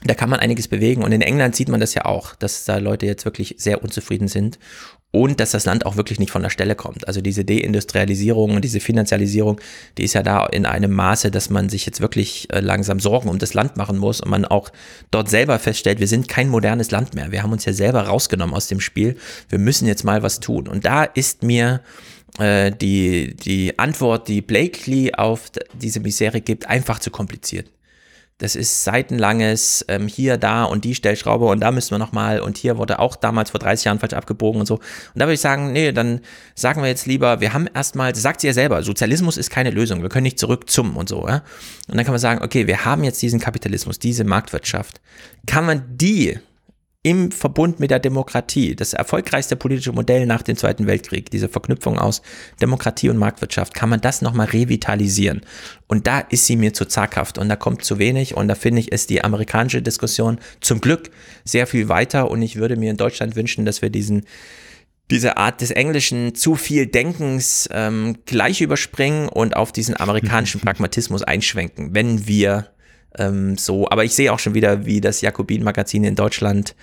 da 0.03 0.15
kann 0.15 0.29
man 0.29 0.39
einiges 0.39 0.67
bewegen. 0.67 1.03
Und 1.03 1.11
in 1.11 1.21
England 1.21 1.55
sieht 1.55 1.69
man 1.69 1.79
das 1.79 1.93
ja 1.93 2.05
auch, 2.05 2.33
dass 2.35 2.65
da 2.65 2.77
Leute 2.77 3.05
jetzt 3.05 3.25
wirklich 3.25 3.55
sehr 3.59 3.83
unzufrieden 3.83 4.27
sind 4.27 4.57
und 5.11 5.39
dass 5.41 5.51
das 5.51 5.65
Land 5.65 5.85
auch 5.85 5.97
wirklich 5.97 6.19
nicht 6.19 6.31
von 6.31 6.41
der 6.41 6.49
Stelle 6.49 6.75
kommt. 6.75 7.07
Also 7.07 7.21
diese 7.21 7.43
Deindustrialisierung 7.43 8.55
und 8.55 8.63
diese 8.63 8.79
Finanzialisierung, 8.79 9.59
die 9.97 10.05
ist 10.05 10.13
ja 10.13 10.23
da 10.23 10.45
in 10.45 10.65
einem 10.65 10.91
Maße, 10.91 11.31
dass 11.31 11.49
man 11.49 11.69
sich 11.69 11.85
jetzt 11.85 11.99
wirklich 11.99 12.47
äh, 12.51 12.61
langsam 12.61 12.99
Sorgen 12.99 13.29
um 13.29 13.37
das 13.37 13.53
Land 13.53 13.75
machen 13.75 13.97
muss 13.97 14.21
und 14.21 14.29
man 14.29 14.45
auch 14.45 14.69
dort 15.11 15.29
selber 15.29 15.59
feststellt, 15.59 15.99
wir 15.99 16.07
sind 16.07 16.29
kein 16.29 16.47
modernes 16.49 16.91
Land 16.91 17.13
mehr. 17.13 17.31
Wir 17.31 17.43
haben 17.43 17.51
uns 17.51 17.65
ja 17.65 17.73
selber 17.73 18.03
rausgenommen 18.03 18.55
aus 18.55 18.67
dem 18.67 18.79
Spiel. 18.79 19.17
Wir 19.49 19.59
müssen 19.59 19.87
jetzt 19.87 20.03
mal 20.05 20.23
was 20.23 20.39
tun. 20.39 20.67
Und 20.67 20.85
da 20.85 21.03
ist 21.03 21.43
mir 21.43 21.81
äh, 22.39 22.71
die, 22.71 23.35
die 23.35 23.77
Antwort, 23.77 24.29
die 24.29 24.41
Blakely 24.41 25.13
auf 25.13 25.51
diese 25.73 25.99
Misere 25.99 26.39
gibt, 26.39 26.67
einfach 26.67 26.99
zu 26.99 27.11
kompliziert 27.11 27.69
das 28.41 28.55
ist 28.55 28.83
seitenlanges 28.83 29.85
ähm, 29.87 30.07
hier, 30.07 30.37
da 30.37 30.63
und 30.63 30.83
die 30.83 30.95
Stellschraube 30.95 31.45
und 31.45 31.59
da 31.59 31.71
müssen 31.71 31.91
wir 31.91 31.99
nochmal 31.99 32.39
und 32.39 32.57
hier 32.57 32.77
wurde 32.79 32.97
auch 32.97 33.15
damals 33.15 33.51
vor 33.51 33.59
30 33.59 33.85
Jahren 33.85 33.99
falsch 33.99 34.13
abgebogen 34.13 34.59
und 34.59 34.65
so. 34.65 34.75
Und 34.75 34.83
da 35.13 35.25
würde 35.25 35.35
ich 35.35 35.41
sagen, 35.41 35.71
nee, 35.71 35.91
dann 35.91 36.21
sagen 36.55 36.81
wir 36.81 36.89
jetzt 36.89 37.05
lieber, 37.05 37.39
wir 37.39 37.53
haben 37.53 37.67
erstmal, 37.71 38.15
sagt 38.15 38.41
sie 38.41 38.47
ja 38.47 38.53
selber, 38.53 38.81
Sozialismus 38.81 39.37
ist 39.37 39.51
keine 39.51 39.69
Lösung, 39.69 40.01
wir 40.01 40.09
können 40.09 40.23
nicht 40.23 40.39
zurück 40.39 40.71
zum 40.71 40.97
und 40.97 41.07
so. 41.07 41.27
Ja? 41.27 41.43
Und 41.87 41.97
dann 41.97 42.03
kann 42.03 42.13
man 42.13 42.19
sagen, 42.19 42.43
okay, 42.43 42.65
wir 42.65 42.83
haben 42.83 43.03
jetzt 43.03 43.21
diesen 43.21 43.39
Kapitalismus, 43.39 43.99
diese 43.99 44.23
Marktwirtschaft. 44.23 45.01
Kann 45.45 45.67
man 45.67 45.83
die 45.89 46.39
im 47.03 47.31
Verbund 47.31 47.79
mit 47.79 47.89
der 47.89 47.99
Demokratie, 47.99 48.75
das 48.75 48.93
erfolgreichste 48.93 49.55
politische 49.55 49.91
Modell 49.91 50.27
nach 50.27 50.43
dem 50.43 50.55
Zweiten 50.55 50.85
Weltkrieg, 50.85 51.31
diese 51.31 51.49
Verknüpfung 51.49 51.97
aus 51.97 52.21
Demokratie 52.61 53.09
und 53.09 53.17
Marktwirtschaft, 53.17 53.73
kann 53.73 53.89
man 53.89 54.01
das 54.01 54.21
nochmal 54.21 54.47
revitalisieren. 54.47 55.41
Und 55.87 56.05
da 56.05 56.19
ist 56.19 56.45
sie 56.45 56.55
mir 56.55 56.73
zu 56.73 56.85
zaghaft 56.85 57.39
und 57.39 57.49
da 57.49 57.55
kommt 57.55 57.83
zu 57.83 57.97
wenig 57.97 58.37
und 58.37 58.47
da 58.47 58.55
finde 58.55 58.81
ich, 58.81 58.91
ist 58.91 59.09
die 59.09 59.23
amerikanische 59.23 59.81
Diskussion 59.81 60.39
zum 60.59 60.79
Glück 60.79 61.09
sehr 61.43 61.65
viel 61.65 61.89
weiter 61.89 62.29
und 62.29 62.43
ich 62.43 62.57
würde 62.57 62.75
mir 62.75 62.91
in 62.91 62.97
Deutschland 62.97 63.35
wünschen, 63.35 63.65
dass 63.65 63.81
wir 63.81 63.89
diesen 63.89 64.25
diese 65.09 65.35
Art 65.35 65.59
des 65.59 65.71
englischen 65.71 66.35
zu 66.35 66.55
viel 66.55 66.85
Denkens 66.85 67.67
ähm, 67.73 68.19
gleich 68.25 68.61
überspringen 68.61 69.27
und 69.27 69.57
auf 69.57 69.73
diesen 69.73 69.99
amerikanischen 69.99 70.61
Pragmatismus 70.61 71.21
einschwenken, 71.21 71.93
wenn 71.93 72.27
wir 72.27 72.69
ähm, 73.17 73.57
so, 73.57 73.89
aber 73.89 74.03
ich 74.03 74.13
sehe 74.13 74.31
auch 74.31 74.39
schon 74.39 74.53
wieder, 74.53 74.85
wie 74.85 75.01
das 75.01 75.21
Jakobin-Magazin 75.21 76.03
in 76.03 76.15
Deutschland 76.15 76.75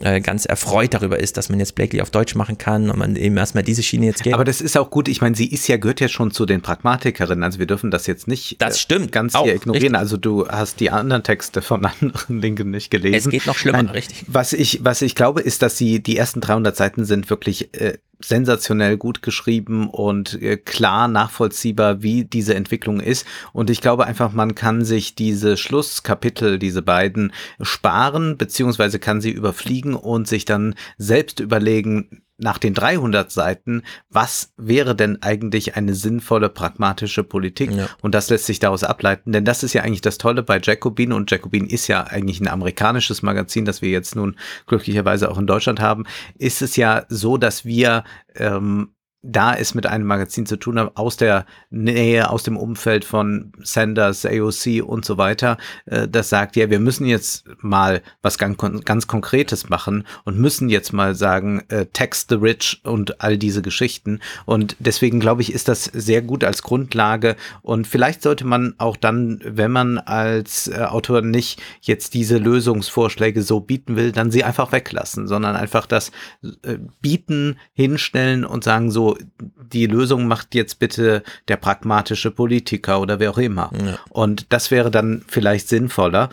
äh, 0.00 0.20
ganz 0.20 0.44
erfreut 0.44 0.92
darüber 0.94 1.20
ist, 1.20 1.36
dass 1.36 1.48
man 1.48 1.60
jetzt 1.60 1.74
Blakely 1.74 2.00
auf 2.00 2.10
Deutsch 2.10 2.34
machen 2.34 2.58
kann 2.58 2.90
und 2.90 2.98
man 2.98 3.16
eben 3.16 3.36
erstmal 3.36 3.62
diese 3.62 3.82
Schiene 3.82 4.06
jetzt 4.06 4.22
geht. 4.22 4.34
Aber 4.34 4.44
das 4.44 4.60
ist 4.60 4.76
auch 4.76 4.90
gut. 4.90 5.08
Ich 5.08 5.20
meine, 5.20 5.36
sie 5.36 5.46
ist 5.46 5.68
ja, 5.68 5.76
gehört 5.76 6.00
ja 6.00 6.08
schon 6.08 6.30
zu 6.30 6.46
den 6.46 6.62
Pragmatikerinnen. 6.62 7.44
Also 7.44 7.58
wir 7.58 7.66
dürfen 7.66 7.90
das 7.90 8.06
jetzt 8.06 8.26
nicht 8.26 8.60
das 8.60 8.80
stimmt, 8.80 9.12
ganz 9.12 9.34
auch, 9.34 9.44
hier 9.44 9.54
ignorieren. 9.54 9.94
Richtig. 9.94 9.98
Also 9.98 10.16
du 10.16 10.48
hast 10.48 10.80
die 10.80 10.90
anderen 10.90 11.22
Texte 11.22 11.62
von 11.62 11.84
anderen 12.00 12.40
Linken 12.40 12.70
nicht 12.70 12.90
gelesen. 12.90 13.28
Es 13.28 13.30
geht 13.30 13.46
noch 13.46 13.56
schlimmer, 13.56 13.82
Nein, 13.82 13.90
richtig. 13.90 14.24
Was 14.26 14.52
ich, 14.52 14.84
was 14.84 15.02
ich 15.02 15.14
glaube, 15.14 15.42
ist, 15.42 15.62
dass 15.62 15.78
sie, 15.78 16.02
die 16.02 16.16
ersten 16.16 16.40
300 16.40 16.76
Seiten 16.76 17.04
sind 17.04 17.30
wirklich 17.30 17.72
äh, 17.74 17.98
sensationell 18.28 18.96
gut 18.96 19.22
geschrieben 19.22 19.88
und 19.88 20.40
äh, 20.42 20.56
klar 20.56 21.08
nachvollziehbar, 21.08 22.02
wie 22.02 22.24
diese 22.24 22.54
Entwicklung 22.54 23.00
ist. 23.00 23.26
Und 23.52 23.70
ich 23.70 23.80
glaube 23.80 24.06
einfach, 24.06 24.32
man 24.32 24.54
kann 24.54 24.84
sich 24.84 25.14
diese 25.14 25.56
Schlusskapitel, 25.56 26.58
diese 26.58 26.82
beiden 26.82 27.32
sparen, 27.60 28.36
beziehungsweise 28.36 28.98
kann 28.98 29.20
sie 29.20 29.30
überfliegen 29.30 29.94
und 29.94 30.26
sich 30.26 30.44
dann 30.44 30.74
selbst 30.96 31.40
überlegen, 31.40 32.23
nach 32.38 32.58
den 32.58 32.74
300 32.74 33.30
Seiten, 33.30 33.82
was 34.10 34.52
wäre 34.56 34.96
denn 34.96 35.22
eigentlich 35.22 35.76
eine 35.76 35.94
sinnvolle, 35.94 36.48
pragmatische 36.48 37.22
Politik? 37.22 37.70
Ja. 37.70 37.88
Und 38.02 38.14
das 38.14 38.30
lässt 38.30 38.46
sich 38.46 38.58
daraus 38.58 38.82
ableiten, 38.82 39.32
denn 39.32 39.44
das 39.44 39.62
ist 39.62 39.72
ja 39.72 39.82
eigentlich 39.82 40.00
das 40.00 40.18
Tolle 40.18 40.42
bei 40.42 40.60
Jacobin 40.60 41.12
und 41.12 41.30
Jacobin 41.30 41.66
ist 41.66 41.86
ja 41.86 42.02
eigentlich 42.04 42.40
ein 42.40 42.48
amerikanisches 42.48 43.22
Magazin, 43.22 43.64
das 43.64 43.82
wir 43.82 43.90
jetzt 43.90 44.16
nun 44.16 44.36
glücklicherweise 44.66 45.30
auch 45.30 45.38
in 45.38 45.46
Deutschland 45.46 45.80
haben, 45.80 46.04
ist 46.36 46.62
es 46.62 46.76
ja 46.76 47.04
so, 47.08 47.36
dass 47.36 47.64
wir 47.64 48.04
ähm, 48.34 48.93
da 49.24 49.54
es 49.54 49.74
mit 49.74 49.86
einem 49.86 50.06
Magazin 50.06 50.44
zu 50.44 50.56
tun 50.56 50.78
hat, 50.78 50.96
aus 50.96 51.16
der 51.16 51.46
Nähe, 51.70 52.30
aus 52.30 52.42
dem 52.42 52.56
Umfeld 52.56 53.04
von 53.04 53.52
Sanders, 53.62 54.26
AOC 54.26 54.82
und 54.84 55.04
so 55.04 55.16
weiter, 55.16 55.56
äh, 55.86 56.06
das 56.06 56.28
sagt, 56.28 56.56
ja, 56.56 56.68
wir 56.68 56.78
müssen 56.78 57.06
jetzt 57.06 57.44
mal 57.60 58.02
was 58.22 58.38
ganz, 58.38 58.58
ganz 58.84 59.06
Konkretes 59.06 59.68
machen 59.70 60.06
und 60.24 60.38
müssen 60.38 60.68
jetzt 60.68 60.92
mal 60.92 61.14
sagen, 61.14 61.62
äh, 61.68 61.86
Text 61.86 62.28
the 62.28 62.36
Rich 62.36 62.82
und 62.84 63.22
all 63.22 63.38
diese 63.38 63.62
Geschichten. 63.62 64.20
Und 64.44 64.76
deswegen 64.78 65.20
glaube 65.20 65.42
ich, 65.42 65.52
ist 65.52 65.68
das 65.68 65.84
sehr 65.84 66.20
gut 66.20 66.44
als 66.44 66.62
Grundlage. 66.62 67.36
Und 67.62 67.86
vielleicht 67.86 68.22
sollte 68.22 68.44
man 68.46 68.74
auch 68.78 68.96
dann, 68.96 69.40
wenn 69.44 69.72
man 69.72 69.98
als 69.98 70.68
äh, 70.68 70.82
Autor 70.82 71.22
nicht 71.22 71.62
jetzt 71.80 72.12
diese 72.14 72.36
Lösungsvorschläge 72.36 73.42
so 73.42 73.60
bieten 73.60 73.96
will, 73.96 74.12
dann 74.12 74.30
sie 74.30 74.44
einfach 74.44 74.70
weglassen, 74.72 75.26
sondern 75.26 75.56
einfach 75.56 75.86
das 75.86 76.10
äh, 76.42 76.78
bieten, 77.00 77.56
hinstellen 77.72 78.44
und 78.44 78.64
sagen 78.64 78.90
so, 78.90 79.13
so, 79.14 79.24
die 79.72 79.86
Lösung 79.86 80.26
macht 80.26 80.54
jetzt 80.54 80.78
bitte 80.78 81.22
der 81.48 81.56
pragmatische 81.56 82.30
Politiker 82.30 83.00
oder 83.00 83.18
wer 83.18 83.30
auch 83.30 83.38
immer. 83.38 83.70
Ja. 83.74 83.98
Und 84.10 84.52
das 84.52 84.70
wäre 84.70 84.90
dann 84.90 85.24
vielleicht 85.26 85.68
sinnvoller, 85.68 86.30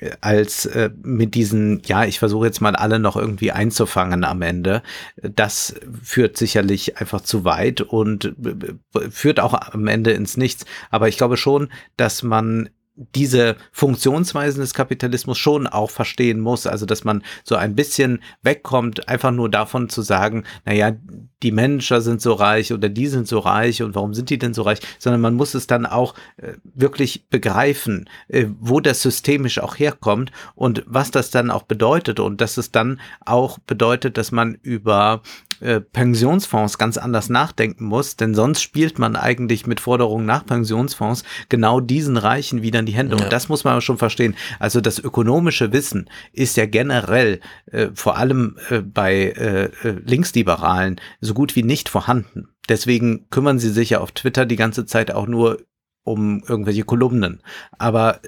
äh, 0.00 0.10
als 0.20 0.66
äh, 0.66 0.90
mit 1.02 1.34
diesen, 1.34 1.82
ja, 1.84 2.04
ich 2.04 2.18
versuche 2.18 2.46
jetzt 2.46 2.60
mal 2.60 2.76
alle 2.76 2.98
noch 2.98 3.16
irgendwie 3.16 3.52
einzufangen 3.52 4.24
am 4.24 4.42
Ende. 4.42 4.82
Das 5.22 5.74
führt 6.02 6.36
sicherlich 6.36 6.98
einfach 6.98 7.20
zu 7.20 7.44
weit 7.44 7.80
und 7.80 8.24
äh, 8.24 9.10
führt 9.10 9.40
auch 9.40 9.54
am 9.54 9.86
Ende 9.86 10.12
ins 10.12 10.36
Nichts. 10.36 10.64
Aber 10.90 11.08
ich 11.08 11.16
glaube 11.16 11.36
schon, 11.36 11.68
dass 11.96 12.22
man 12.22 12.68
diese 12.94 13.56
Funktionsweisen 13.72 14.60
des 14.60 14.74
Kapitalismus 14.74 15.38
schon 15.38 15.66
auch 15.66 15.90
verstehen 15.90 16.40
muss. 16.40 16.66
Also, 16.66 16.84
dass 16.84 17.04
man 17.04 17.22
so 17.42 17.56
ein 17.56 17.74
bisschen 17.74 18.22
wegkommt, 18.42 19.08
einfach 19.08 19.30
nur 19.30 19.48
davon 19.48 19.88
zu 19.88 20.02
sagen, 20.02 20.44
naja, 20.66 20.92
die 21.42 21.52
Menschen 21.52 22.00
sind 22.02 22.20
so 22.20 22.34
reich 22.34 22.72
oder 22.72 22.88
die 22.88 23.06
sind 23.06 23.26
so 23.26 23.38
reich 23.38 23.82
und 23.82 23.94
warum 23.94 24.14
sind 24.14 24.30
die 24.30 24.38
denn 24.38 24.54
so 24.54 24.62
reich, 24.62 24.78
sondern 24.98 25.20
man 25.20 25.34
muss 25.34 25.54
es 25.54 25.66
dann 25.66 25.86
auch 25.86 26.14
äh, 26.36 26.52
wirklich 26.62 27.28
begreifen, 27.28 28.08
äh, 28.28 28.46
wo 28.60 28.80
das 28.80 29.02
systemisch 29.02 29.58
auch 29.58 29.78
herkommt 29.78 30.30
und 30.54 30.84
was 30.86 31.10
das 31.10 31.30
dann 31.30 31.50
auch 31.50 31.62
bedeutet 31.62 32.20
und 32.20 32.40
dass 32.40 32.58
es 32.58 32.72
dann 32.72 33.00
auch 33.24 33.58
bedeutet, 33.58 34.18
dass 34.18 34.32
man 34.32 34.54
über 34.62 35.22
äh, 35.62 35.80
Pensionsfonds 35.80 36.78
ganz 36.78 36.98
anders 36.98 37.28
nachdenken 37.28 37.84
muss, 37.84 38.16
denn 38.16 38.34
sonst 38.34 38.62
spielt 38.62 38.98
man 38.98 39.16
eigentlich 39.16 39.66
mit 39.66 39.80
Forderungen 39.80 40.26
nach 40.26 40.44
Pensionsfonds 40.44 41.24
genau 41.48 41.80
diesen 41.80 42.16
Reichen 42.16 42.62
wieder 42.62 42.80
in 42.80 42.86
die 42.86 42.92
Hände. 42.92 43.16
Ja. 43.16 43.24
Und 43.24 43.32
das 43.32 43.48
muss 43.48 43.64
man 43.64 43.72
aber 43.72 43.80
schon 43.80 43.98
verstehen. 43.98 44.34
Also 44.58 44.80
das 44.80 44.98
ökonomische 44.98 45.72
Wissen 45.72 46.08
ist 46.32 46.56
ja 46.56 46.66
generell 46.66 47.40
äh, 47.70 47.88
vor 47.94 48.16
allem 48.16 48.56
äh, 48.70 48.80
bei 48.80 49.32
äh, 49.36 49.64
äh 49.88 50.00
Linksliberalen 50.04 51.00
so 51.20 51.34
gut 51.34 51.56
wie 51.56 51.62
nicht 51.62 51.88
vorhanden. 51.88 52.48
Deswegen 52.68 53.28
kümmern 53.30 53.58
sie 53.58 53.70
sich 53.70 53.90
ja 53.90 54.00
auf 54.00 54.12
Twitter 54.12 54.46
die 54.46 54.56
ganze 54.56 54.86
Zeit 54.86 55.12
auch 55.12 55.26
nur 55.26 55.58
um 56.04 56.42
irgendwelche 56.46 56.84
Kolumnen. 56.84 57.42
Aber 57.78 58.20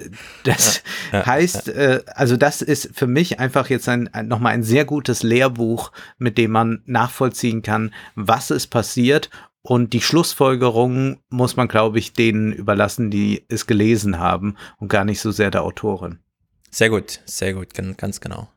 das 0.43 0.83
ja, 1.11 1.19
ja, 1.19 1.25
heißt, 1.25 1.69
äh, 1.69 2.03
also 2.07 2.37
das 2.37 2.61
ist 2.61 2.91
für 2.93 3.07
mich 3.07 3.39
einfach 3.39 3.69
jetzt 3.69 3.89
ein, 3.89 4.13
ein 4.13 4.27
nochmal 4.27 4.53
ein 4.53 4.63
sehr 4.63 4.85
gutes 4.85 5.23
Lehrbuch, 5.23 5.91
mit 6.17 6.37
dem 6.37 6.51
man 6.51 6.81
nachvollziehen 6.85 7.61
kann, 7.61 7.93
was 8.15 8.51
ist 8.51 8.67
passiert. 8.67 9.29
Und 9.61 9.93
die 9.93 10.01
Schlussfolgerungen 10.01 11.17
muss 11.29 11.55
man, 11.55 11.67
glaube 11.67 11.97
ich, 11.97 12.13
denen 12.13 12.53
überlassen, 12.53 13.09
die 13.09 13.45
es 13.49 13.65
gelesen 13.65 14.19
haben 14.19 14.57
und 14.77 14.89
gar 14.89 15.05
nicht 15.05 15.19
so 15.19 15.31
sehr 15.31 15.49
der 15.49 15.63
Autorin. 15.63 16.19
Sehr 16.69 16.89
gut, 16.89 17.21
sehr 17.25 17.53
gut, 17.53 17.69
ganz 17.73 18.21
genau. 18.21 18.47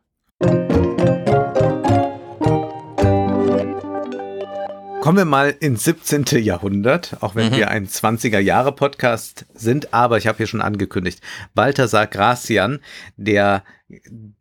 Kommen 5.09 5.17
wir 5.17 5.25
mal 5.25 5.57
ins 5.61 5.85
17. 5.85 6.27
Jahrhundert, 6.45 7.17
auch 7.23 7.35
wenn 7.35 7.51
mhm. 7.51 7.57
wir 7.57 7.71
ein 7.71 7.89
20er 7.89 8.41
Jahre 8.41 8.73
Podcast 8.73 9.47
sind, 9.55 9.95
aber 9.95 10.19
ich 10.19 10.27
habe 10.27 10.37
hier 10.37 10.47
schon 10.47 10.61
angekündigt, 10.61 11.23
Balthasar 11.55 12.07
Gracian, 12.07 12.81
der 13.17 13.65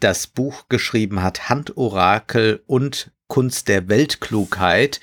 das 0.02 0.28
Buch 0.28 0.66
geschrieben 0.68 1.24
hat, 1.24 1.48
Handorakel 1.48 2.64
und 2.68 3.12
Kunst 3.28 3.70
der 3.70 3.88
Weltklugheit, 3.88 5.00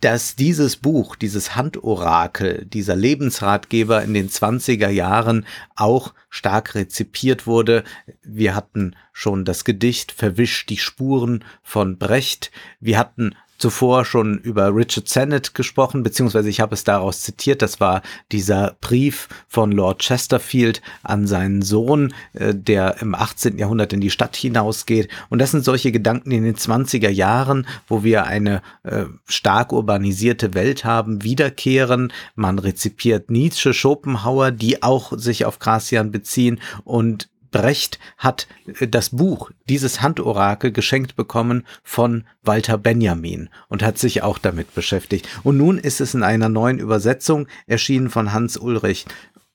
dass 0.00 0.34
dieses 0.34 0.76
Buch, 0.76 1.14
dieses 1.14 1.54
Handorakel, 1.54 2.66
dieser 2.66 2.96
Lebensratgeber 2.96 4.02
in 4.02 4.14
den 4.14 4.28
20er 4.28 4.88
Jahren 4.88 5.46
auch 5.76 6.12
stark 6.28 6.74
rezipiert 6.74 7.46
wurde. 7.46 7.84
Wir 8.24 8.56
hatten 8.56 8.96
schon 9.12 9.44
das 9.44 9.64
Gedicht 9.64 10.10
Verwischt 10.10 10.70
die 10.70 10.76
Spuren 10.76 11.44
von 11.62 11.98
Brecht. 11.98 12.50
Wir 12.80 12.98
hatten 12.98 13.36
zuvor 13.58 14.04
schon 14.04 14.38
über 14.38 14.74
Richard 14.74 15.08
Sennett 15.08 15.54
gesprochen, 15.54 16.02
beziehungsweise 16.02 16.48
ich 16.48 16.60
habe 16.60 16.74
es 16.74 16.84
daraus 16.84 17.22
zitiert. 17.22 17.62
Das 17.62 17.80
war 17.80 18.02
dieser 18.32 18.76
Brief 18.80 19.28
von 19.48 19.72
Lord 19.72 20.02
Chesterfield 20.02 20.82
an 21.02 21.26
seinen 21.26 21.62
Sohn, 21.62 22.14
äh, 22.34 22.54
der 22.54 23.00
im 23.00 23.14
18. 23.14 23.58
Jahrhundert 23.58 23.92
in 23.92 24.00
die 24.00 24.10
Stadt 24.10 24.36
hinausgeht. 24.36 25.08
Und 25.28 25.40
das 25.40 25.50
sind 25.50 25.64
solche 25.64 25.92
Gedanken 25.92 26.30
in 26.30 26.44
den 26.44 26.56
20er 26.56 27.10
Jahren, 27.10 27.66
wo 27.88 28.04
wir 28.04 28.24
eine 28.24 28.62
äh, 28.82 29.04
stark 29.26 29.72
urbanisierte 29.72 30.54
Welt 30.54 30.84
haben, 30.84 31.22
wiederkehren. 31.22 32.12
Man 32.34 32.58
rezipiert 32.58 33.30
Nietzsche, 33.30 33.72
Schopenhauer, 33.72 34.50
die 34.50 34.82
auch 34.82 35.16
sich 35.16 35.44
auf 35.44 35.58
Gracian 35.58 36.10
beziehen 36.10 36.60
und 36.84 37.28
Brecht 37.50 37.98
hat 38.18 38.46
äh, 38.80 38.88
das 38.88 39.10
Buch, 39.10 39.50
dieses 39.68 40.02
Handorakel, 40.02 40.72
geschenkt 40.72 41.16
bekommen 41.16 41.64
von 41.82 42.24
Walter 42.42 42.78
Benjamin 42.78 43.48
und 43.68 43.82
hat 43.82 43.98
sich 43.98 44.22
auch 44.22 44.38
damit 44.38 44.74
beschäftigt. 44.74 45.28
Und 45.42 45.56
nun 45.56 45.78
ist 45.78 46.00
es 46.00 46.14
in 46.14 46.22
einer 46.22 46.48
neuen 46.48 46.78
Übersetzung 46.78 47.46
erschienen 47.66 48.10
von 48.10 48.32
Hans 48.32 48.56
Ulrich 48.56 49.06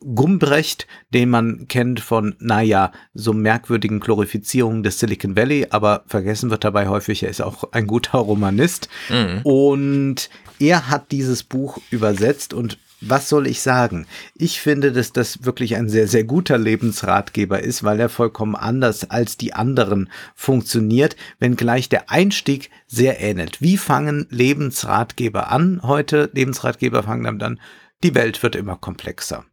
Gumbrecht, 0.04 0.88
den 1.14 1.30
man 1.30 1.68
kennt 1.68 2.00
von, 2.00 2.36
naja, 2.39 2.92
so 3.14 3.34
merkwürdigen 3.34 4.00
Glorifizierungen 4.00 4.82
des 4.82 5.00
Silicon 5.00 5.36
Valley, 5.36 5.68
aber 5.70 6.04
vergessen 6.08 6.50
wird 6.50 6.64
dabei 6.64 6.88
häufig, 6.88 7.22
er 7.22 7.30
ist 7.30 7.42
auch 7.42 7.72
ein 7.72 7.86
guter 7.86 8.18
Romanist. 8.18 8.89
Mhm. 9.10 9.42
Und 9.44 10.30
er 10.60 10.89
hat 10.89 11.12
dieses 11.12 11.44
Buch 11.44 11.78
übersetzt 11.92 12.54
und 12.54 12.80
was 13.02 13.28
soll 13.28 13.47
ich 13.47 13.62
sagen? 13.62 14.06
Ich 14.36 14.62
finde, 14.62 14.91
dass 14.91 15.12
das 15.12 15.43
wirklich 15.43 15.76
ein 15.76 15.89
sehr, 15.89 16.08
sehr 16.08 16.24
guter 16.24 16.58
Lebensratgeber 16.58 17.60
ist, 17.62 17.84
weil 17.84 17.99
er 17.99 18.10
vollkommen 18.10 18.56
anders 18.56 19.10
als 19.10 19.38
die 19.38 19.54
anderen 19.54 20.10
funktioniert, 20.36 21.16
wenngleich 21.39 21.89
der 21.89 22.10
Einstieg 22.12 22.70
sehr 22.88 23.20
ähnelt. 23.20 23.62
Wie 23.62 23.78
fangen 23.78 24.28
Lebensratgeber 24.30 25.52
an 25.52 25.82
heute? 25.84 26.30
Lebensratgeber 26.34 27.04
fangen 27.04 27.24
damit 27.24 27.43
an, 27.43 27.60
die 28.04 28.16
Welt 28.16 28.41
wird 28.41 28.56
immer 28.56 28.78
komplexer. 28.78 29.45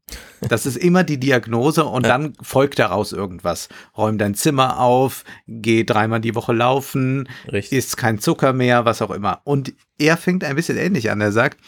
Das 0.48 0.64
ist 0.64 0.76
immer 0.76 1.04
die 1.04 1.20
Diagnose 1.20 1.84
und 1.84 2.02
dann 2.06 2.34
folgt 2.40 2.78
daraus 2.78 3.12
irgendwas. 3.12 3.68
Räum 3.96 4.18
dein 4.18 4.34
Zimmer 4.34 4.80
auf, 4.80 5.24
geh 5.46 5.84
dreimal 5.84 6.20
die 6.20 6.34
Woche 6.34 6.52
laufen, 6.52 7.28
Richtig. 7.50 7.76
isst 7.78 7.96
kein 7.96 8.18
Zucker 8.18 8.52
mehr, 8.52 8.84
was 8.84 9.02
auch 9.02 9.10
immer. 9.10 9.40
Und 9.44 9.74
er 9.98 10.16
fängt 10.16 10.44
ein 10.44 10.56
bisschen 10.56 10.78
ähnlich 10.78 11.10
an. 11.10 11.20
Er 11.20 11.32
sagt, 11.32 11.58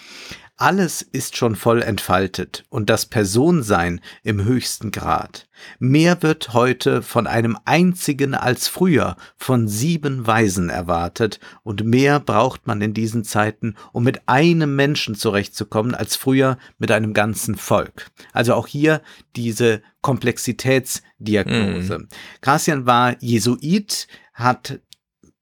alles 0.60 1.00
ist 1.00 1.36
schon 1.36 1.56
voll 1.56 1.82
entfaltet 1.82 2.64
und 2.68 2.90
das 2.90 3.06
Personsein 3.06 4.00
im 4.22 4.44
höchsten 4.44 4.90
Grad. 4.90 5.48
Mehr 5.78 6.22
wird 6.22 6.52
heute 6.52 7.02
von 7.02 7.26
einem 7.26 7.58
einzigen 7.64 8.34
als 8.34 8.68
früher 8.68 9.16
von 9.36 9.68
sieben 9.68 10.26
Weisen 10.26 10.68
erwartet 10.68 11.40
und 11.62 11.84
mehr 11.84 12.20
braucht 12.20 12.66
man 12.66 12.82
in 12.82 12.92
diesen 12.92 13.24
Zeiten, 13.24 13.74
um 13.92 14.04
mit 14.04 14.28
einem 14.28 14.76
Menschen 14.76 15.14
zurechtzukommen, 15.14 15.94
als 15.94 16.16
früher 16.16 16.58
mit 16.78 16.90
einem 16.90 17.14
ganzen 17.14 17.56
Volk. 17.56 18.10
Also 18.32 18.54
auch 18.54 18.66
hier 18.66 19.00
diese 19.36 19.80
Komplexitätsdiagnose. 20.02 22.00
Mm. 22.00 22.08
Gracian 22.42 22.84
war 22.84 23.16
Jesuit, 23.20 24.08
hat 24.34 24.80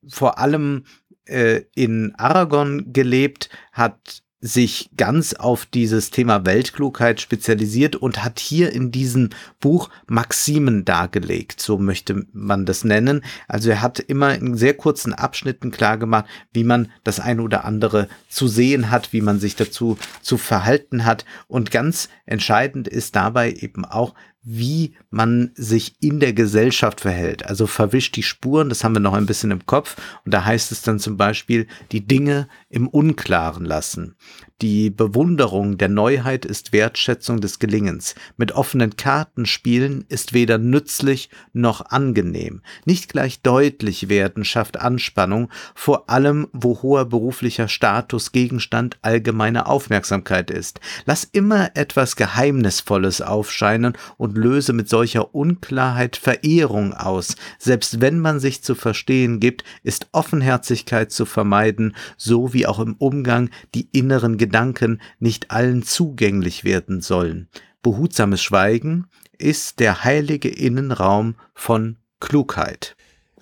vor 0.06 0.38
allem 0.38 0.84
äh, 1.24 1.62
in 1.74 2.14
Aragon 2.16 2.92
gelebt, 2.92 3.50
hat 3.72 4.22
sich 4.40 4.90
ganz 4.96 5.34
auf 5.34 5.66
dieses 5.66 6.10
Thema 6.10 6.46
Weltklugheit 6.46 7.20
spezialisiert 7.20 7.96
und 7.96 8.24
hat 8.24 8.38
hier 8.38 8.72
in 8.72 8.92
diesem 8.92 9.30
Buch 9.58 9.90
Maximen 10.06 10.84
dargelegt, 10.84 11.60
so 11.60 11.76
möchte 11.76 12.26
man 12.32 12.64
das 12.64 12.84
nennen. 12.84 13.24
Also 13.48 13.70
er 13.70 13.82
hat 13.82 13.98
immer 13.98 14.34
in 14.36 14.56
sehr 14.56 14.74
kurzen 14.74 15.12
Abschnitten 15.12 15.72
klargemacht, 15.72 16.26
wie 16.52 16.64
man 16.64 16.92
das 17.02 17.18
eine 17.18 17.42
oder 17.42 17.64
andere 17.64 18.08
zu 18.28 18.46
sehen 18.46 18.90
hat, 18.90 19.12
wie 19.12 19.22
man 19.22 19.40
sich 19.40 19.56
dazu 19.56 19.98
zu 20.22 20.38
verhalten 20.38 21.04
hat. 21.04 21.24
Und 21.48 21.72
ganz 21.72 22.08
entscheidend 22.24 22.86
ist 22.86 23.16
dabei 23.16 23.52
eben 23.52 23.84
auch, 23.84 24.14
wie 24.50 24.94
man 25.10 25.50
sich 25.56 25.96
in 26.00 26.20
der 26.20 26.32
Gesellschaft 26.32 27.02
verhält. 27.02 27.44
Also 27.44 27.66
verwischt 27.66 28.16
die 28.16 28.22
Spuren, 28.22 28.70
das 28.70 28.82
haben 28.82 28.94
wir 28.94 29.00
noch 29.00 29.12
ein 29.12 29.26
bisschen 29.26 29.50
im 29.50 29.66
Kopf. 29.66 29.96
Und 30.24 30.32
da 30.32 30.46
heißt 30.46 30.72
es 30.72 30.80
dann 30.80 30.98
zum 30.98 31.18
Beispiel, 31.18 31.66
die 31.92 32.06
Dinge 32.06 32.48
im 32.70 32.88
Unklaren 32.88 33.66
lassen. 33.66 34.16
Die 34.60 34.90
Bewunderung 34.90 35.78
der 35.78 35.88
Neuheit 35.88 36.44
ist 36.44 36.72
Wertschätzung 36.72 37.40
des 37.40 37.60
Gelingens. 37.60 38.16
Mit 38.36 38.50
offenen 38.50 38.96
Karten 38.96 39.46
spielen 39.46 40.04
ist 40.08 40.32
weder 40.32 40.58
nützlich 40.58 41.30
noch 41.52 41.92
angenehm. 41.92 42.62
Nicht 42.84 43.08
gleich 43.08 43.40
deutlich 43.42 44.08
werden 44.08 44.44
schafft 44.44 44.80
Anspannung, 44.80 45.48
vor 45.76 46.10
allem 46.10 46.48
wo 46.52 46.82
hoher 46.82 47.04
beruflicher 47.04 47.68
Status 47.68 48.32
Gegenstand 48.32 48.98
allgemeiner 49.00 49.68
Aufmerksamkeit 49.68 50.50
ist. 50.50 50.80
Lass 51.06 51.22
immer 51.22 51.76
etwas 51.76 52.16
Geheimnisvolles 52.16 53.22
aufscheinen 53.22 53.96
und 54.16 54.36
löse 54.36 54.72
mit 54.72 54.88
solcher 54.88 55.36
Unklarheit 55.36 56.16
Verehrung 56.16 56.94
aus. 56.94 57.36
Selbst 57.60 58.00
wenn 58.00 58.18
man 58.18 58.40
sich 58.40 58.64
zu 58.64 58.74
verstehen 58.74 59.38
gibt, 59.38 59.62
ist 59.84 60.08
Offenherzigkeit 60.10 61.12
zu 61.12 61.26
vermeiden, 61.26 61.94
so 62.16 62.52
wie 62.52 62.66
auch 62.66 62.80
im 62.80 62.96
Umgang 62.98 63.50
die 63.76 63.88
inneren 63.92 64.36
Gedanken 64.48 65.00
nicht 65.18 65.50
allen 65.50 65.82
zugänglich 65.82 66.64
werden 66.64 67.00
sollen. 67.00 67.48
Behutsames 67.82 68.42
Schweigen 68.42 69.06
ist 69.38 69.78
der 69.80 70.04
heilige 70.04 70.48
Innenraum 70.48 71.36
von 71.54 71.96
Klugheit. 72.20 72.96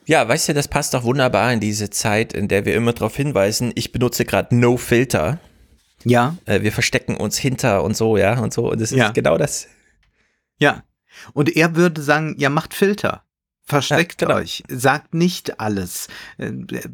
Ja, 0.04 0.28
weißt 0.28 0.48
du, 0.50 0.54
das 0.54 0.68
passt 0.68 0.94
doch 0.94 1.02
wunderbar 1.04 1.52
in 1.52 1.60
diese 1.60 1.90
Zeit, 1.90 2.32
in 2.32 2.48
der 2.48 2.64
wir 2.64 2.74
immer 2.76 2.92
darauf 2.92 3.16
hinweisen, 3.16 3.72
ich 3.74 3.90
benutze 3.92 4.24
gerade 4.24 4.54
No 4.54 4.76
Filter. 4.76 5.40
Ja. 6.04 6.36
Äh, 6.44 6.62
wir 6.62 6.70
verstecken 6.72 7.16
uns 7.16 7.36
hinter 7.38 7.82
und 7.82 7.96
so, 7.96 8.16
ja, 8.16 8.38
und 8.38 8.52
so. 8.52 8.70
Und 8.70 8.80
das 8.80 8.92
ist 8.92 8.98
Ja. 8.98 9.10
genau 9.10 9.36
das. 9.38 9.66
Ja. 10.58 10.84
Und 11.32 11.56
er 11.56 11.74
würde 11.74 12.02
sagen, 12.02 12.36
ja, 12.38 12.50
macht 12.50 12.74
Filter. 12.74 13.24
Versteckt 13.66 14.22
Ja, 14.22 14.28
genau. 14.28 14.40
euch. 14.40 14.62
Sagt 14.68 15.12
nicht 15.12 15.58
alles. 15.58 16.06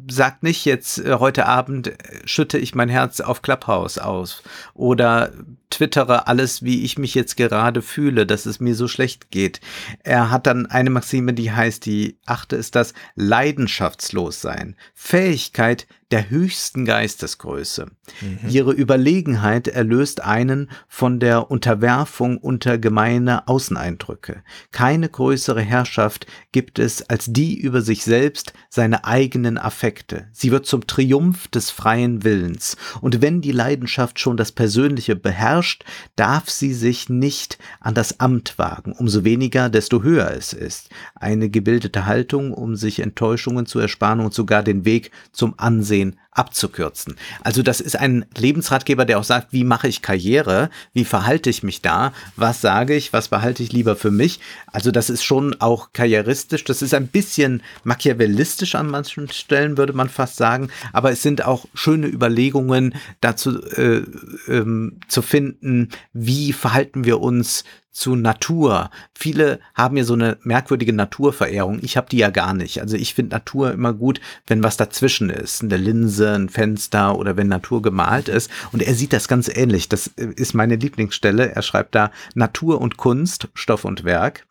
Sagt 0.09 0.41
nicht 0.41 0.65
jetzt, 0.65 0.97
äh, 0.97 1.17
heute 1.19 1.45
Abend 1.45 1.87
äh, 1.87 2.21
schütte 2.25 2.57
ich 2.57 2.73
mein 2.73 2.89
Herz 2.89 3.21
auf 3.21 3.43
Clubhouse 3.43 3.99
aus. 3.99 4.41
Oder 4.73 5.31
twittere 5.73 6.27
alles, 6.27 6.63
wie 6.63 6.83
ich 6.83 6.97
mich 6.97 7.15
jetzt 7.15 7.35
gerade 7.35 7.81
fühle, 7.81 8.25
dass 8.25 8.45
es 8.45 8.59
mir 8.59 8.75
so 8.75 8.87
schlecht 8.87 9.31
geht. 9.31 9.59
Er 10.03 10.29
hat 10.29 10.45
dann 10.45 10.67
eine 10.67 10.91
Maxime, 10.91 11.33
die 11.33 11.51
heißt, 11.51 11.85
die 11.85 12.17
achte 12.25 12.55
ist 12.55 12.75
das 12.75 12.93
leidenschaftslos 13.15 14.39
sein. 14.41 14.75
Fähigkeit 14.93 15.87
der 16.13 16.29
höchsten 16.29 16.85
Geistesgröße. 16.85 17.87
Ihre 18.47 18.71
Überlegenheit 18.71 19.67
erlöst 19.67 20.23
einen 20.23 20.69
von 20.87 21.19
der 21.19 21.49
Unterwerfung 21.49 22.37
unter 22.37 22.77
gemeine 22.77 23.47
Außeneindrücke. 23.47 24.43
Keine 24.71 25.09
größere 25.09 25.61
Herrschaft 25.61 26.27
gibt 26.51 26.77
es 26.77 27.09
als 27.09 27.25
die 27.33 27.59
über 27.59 27.81
sich 27.81 28.03
selbst, 28.03 28.53
seine 28.69 29.05
eigenen 29.05 29.57
Affekte. 29.57 30.27
Sie 30.33 30.51
wird 30.51 30.67
zum 30.67 30.85
Triumph 30.85 31.47
des 31.47 31.71
freien 31.71 32.23
Willens. 32.23 32.77
Und 33.01 33.23
wenn 33.23 33.41
die 33.41 33.51
Leidenschaft 33.51 34.19
schon 34.19 34.37
das 34.37 34.51
Persönliche 34.51 35.15
beherrscht, 35.15 35.62
darf 36.15 36.49
sie 36.49 36.73
sich 36.73 37.09
nicht 37.09 37.57
an 37.79 37.93
das 37.93 38.19
Amt 38.19 38.57
wagen, 38.57 38.93
umso 38.93 39.23
weniger, 39.23 39.69
desto 39.69 40.03
höher 40.03 40.31
es 40.31 40.53
ist. 40.53 40.89
Eine 41.15 41.49
gebildete 41.49 42.05
Haltung, 42.05 42.53
um 42.53 42.75
sich 42.75 42.99
Enttäuschungen 42.99 43.65
zu 43.65 43.79
ersparen 43.79 44.19
und 44.19 44.33
sogar 44.33 44.63
den 44.63 44.85
Weg 44.85 45.11
zum 45.31 45.53
Ansehen 45.57 46.17
abzukürzen. 46.35 47.15
Also 47.43 47.61
das 47.61 47.81
ist 47.81 47.95
ein 47.95 48.25
Lebensratgeber, 48.35 49.05
der 49.05 49.19
auch 49.19 49.23
sagt, 49.23 49.53
wie 49.53 49.63
mache 49.63 49.87
ich 49.87 50.01
Karriere, 50.01 50.69
wie 50.93 51.05
verhalte 51.05 51.49
ich 51.49 51.63
mich 51.63 51.81
da, 51.81 52.13
was 52.35 52.61
sage 52.61 52.95
ich, 52.95 53.13
was 53.13 53.27
behalte 53.27 53.63
ich 53.63 53.71
lieber 53.71 53.95
für 53.95 54.11
mich. 54.11 54.39
Also 54.67 54.91
das 54.91 55.09
ist 55.09 55.23
schon 55.23 55.59
auch 55.61 55.93
karrieristisch, 55.93 56.63
das 56.63 56.81
ist 56.81 56.93
ein 56.93 57.07
bisschen 57.07 57.61
machiavellistisch 57.83 58.75
an 58.75 58.87
manchen 58.87 59.29
Stellen, 59.29 59.77
würde 59.77 59.93
man 59.93 60.09
fast 60.09 60.35
sagen, 60.35 60.69
aber 60.91 61.11
es 61.11 61.21
sind 61.21 61.45
auch 61.45 61.65
schöne 61.73 62.07
Überlegungen 62.07 62.95
dazu 63.21 63.61
äh, 63.71 64.03
ähm, 64.47 64.99
zu 65.07 65.21
finden, 65.21 65.89
wie 66.13 66.53
verhalten 66.53 67.05
wir 67.05 67.21
uns 67.21 67.63
zu 67.93 68.15
Natur. 68.15 68.89
Viele 69.13 69.59
haben 69.75 69.95
ja 69.95 70.03
so 70.03 70.15
eine 70.15 70.37
merkwürdige 70.43 70.93
Naturverehrung. 70.93 71.79
Ich 71.83 71.95
habe 71.95 72.09
die 72.09 72.17
ja 72.17 72.31
gar 72.31 72.53
nicht. 72.53 72.81
Also 72.81 72.97
ich 72.97 73.13
finde 73.13 73.35
Natur 73.35 73.71
immer 73.71 73.93
gut, 73.93 74.19
wenn 74.47 74.63
was 74.63 74.77
dazwischen 74.77 75.29
ist. 75.29 75.63
Eine 75.63 75.77
Linse, 75.77 76.33
ein 76.33 76.49
Fenster 76.49 77.17
oder 77.17 77.37
wenn 77.37 77.47
Natur 77.47 77.81
gemalt 77.83 78.27
ist. 78.27 78.49
Und 78.71 78.81
er 78.81 78.95
sieht 78.95 79.13
das 79.13 79.27
ganz 79.27 79.47
ähnlich. 79.47 79.87
Das 79.87 80.07
äh, 80.17 80.25
ist 80.35 80.55
meine 80.55 80.75
Lieblingsstelle. 80.75 81.51
Er 81.53 81.61
schreibt 81.61 81.93
da 81.95 82.11
Natur 82.33 82.81
und 82.81 82.97
Kunst, 82.97 83.47
Stoff 83.53 83.85
und 83.85 84.03
Werk. 84.03 84.47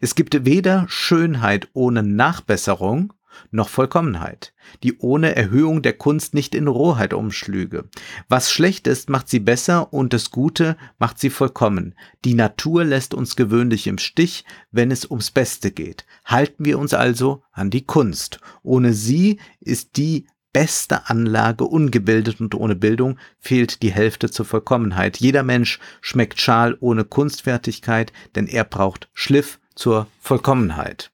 Es 0.00 0.14
gibt 0.14 0.44
weder 0.44 0.86
Schönheit 0.88 1.68
ohne 1.72 2.02
Nachbesserung 2.02 3.12
noch 3.50 3.68
Vollkommenheit, 3.68 4.52
die 4.82 4.98
ohne 4.98 5.36
Erhöhung 5.36 5.82
der 5.82 5.94
Kunst 5.94 6.34
nicht 6.34 6.54
in 6.54 6.68
Rohheit 6.68 7.14
umschlüge. 7.14 7.84
Was 8.28 8.50
schlecht 8.50 8.86
ist, 8.86 9.08
macht 9.08 9.28
sie 9.28 9.40
besser 9.40 9.92
und 9.92 10.12
das 10.12 10.30
Gute 10.30 10.76
macht 10.98 11.18
sie 11.18 11.30
vollkommen. 11.30 11.94
Die 12.24 12.34
Natur 12.34 12.84
lässt 12.84 13.14
uns 13.14 13.36
gewöhnlich 13.36 13.86
im 13.86 13.98
Stich, 13.98 14.44
wenn 14.70 14.90
es 14.90 15.04
ums 15.10 15.30
Beste 15.30 15.70
geht. 15.70 16.04
Halten 16.24 16.64
wir 16.64 16.78
uns 16.78 16.94
also 16.94 17.42
an 17.52 17.70
die 17.70 17.84
Kunst. 17.84 18.40
Ohne 18.62 18.92
sie 18.92 19.38
ist 19.60 19.96
die 19.96 20.26
beste 20.54 21.10
Anlage 21.10 21.64
ungebildet 21.64 22.40
und 22.40 22.54
ohne 22.54 22.76
Bildung 22.76 23.18
fehlt 23.40 23.82
die 23.82 23.92
Hälfte 23.92 24.30
zur 24.30 24.46
Vollkommenheit. 24.46 25.18
Jeder 25.18 25.42
Mensch 25.42 25.80
schmeckt 26.00 26.40
Schal 26.40 26.78
ohne 26.80 27.04
Kunstfertigkeit, 27.04 28.12
denn 28.36 28.46
er 28.46 28.64
braucht 28.64 29.10
Schliff 29.12 29.58
zur 29.74 30.06
Vollkommenheit. 30.20 31.10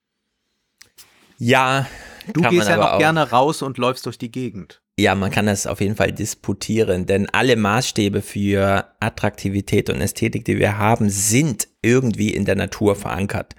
Ja, 1.38 1.86
Du 2.32 2.42
gehst 2.42 2.68
ja 2.68 2.76
noch 2.76 2.92
auch- 2.92 2.98
gerne 2.98 3.30
raus 3.30 3.62
und 3.62 3.78
läufst 3.78 4.06
durch 4.06 4.18
die 4.18 4.30
Gegend. 4.30 4.80
Ja, 4.98 5.14
man 5.14 5.30
kann 5.30 5.46
das 5.46 5.66
auf 5.66 5.80
jeden 5.80 5.96
Fall 5.96 6.12
disputieren, 6.12 7.06
denn 7.06 7.26
alle 7.30 7.56
Maßstäbe 7.56 8.20
für 8.20 8.84
Attraktivität 9.00 9.88
und 9.88 10.00
Ästhetik, 10.00 10.44
die 10.44 10.58
wir 10.58 10.76
haben, 10.76 11.08
sind 11.08 11.68
irgendwie 11.80 12.34
in 12.34 12.44
der 12.44 12.56
Natur 12.56 12.96
verankert. 12.96 13.54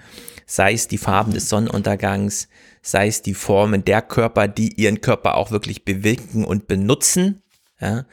Sei 0.45 0.73
es 0.73 0.87
die 0.87 0.99
Farben 0.99 1.33
des 1.33 1.49
Sonnenuntergangs, 1.49 2.47
sei 2.83 3.07
es 3.07 3.21
die 3.23 3.33
Formen 3.33 3.83
der 3.85 4.01
Körper, 4.03 4.47
die 4.47 4.73
ihren 4.79 5.01
Körper 5.01 5.35
auch 5.35 5.49
wirklich 5.49 5.83
bewegen 5.85 6.45
und 6.45 6.67
benutzen, 6.67 7.41
ja, 7.79 8.05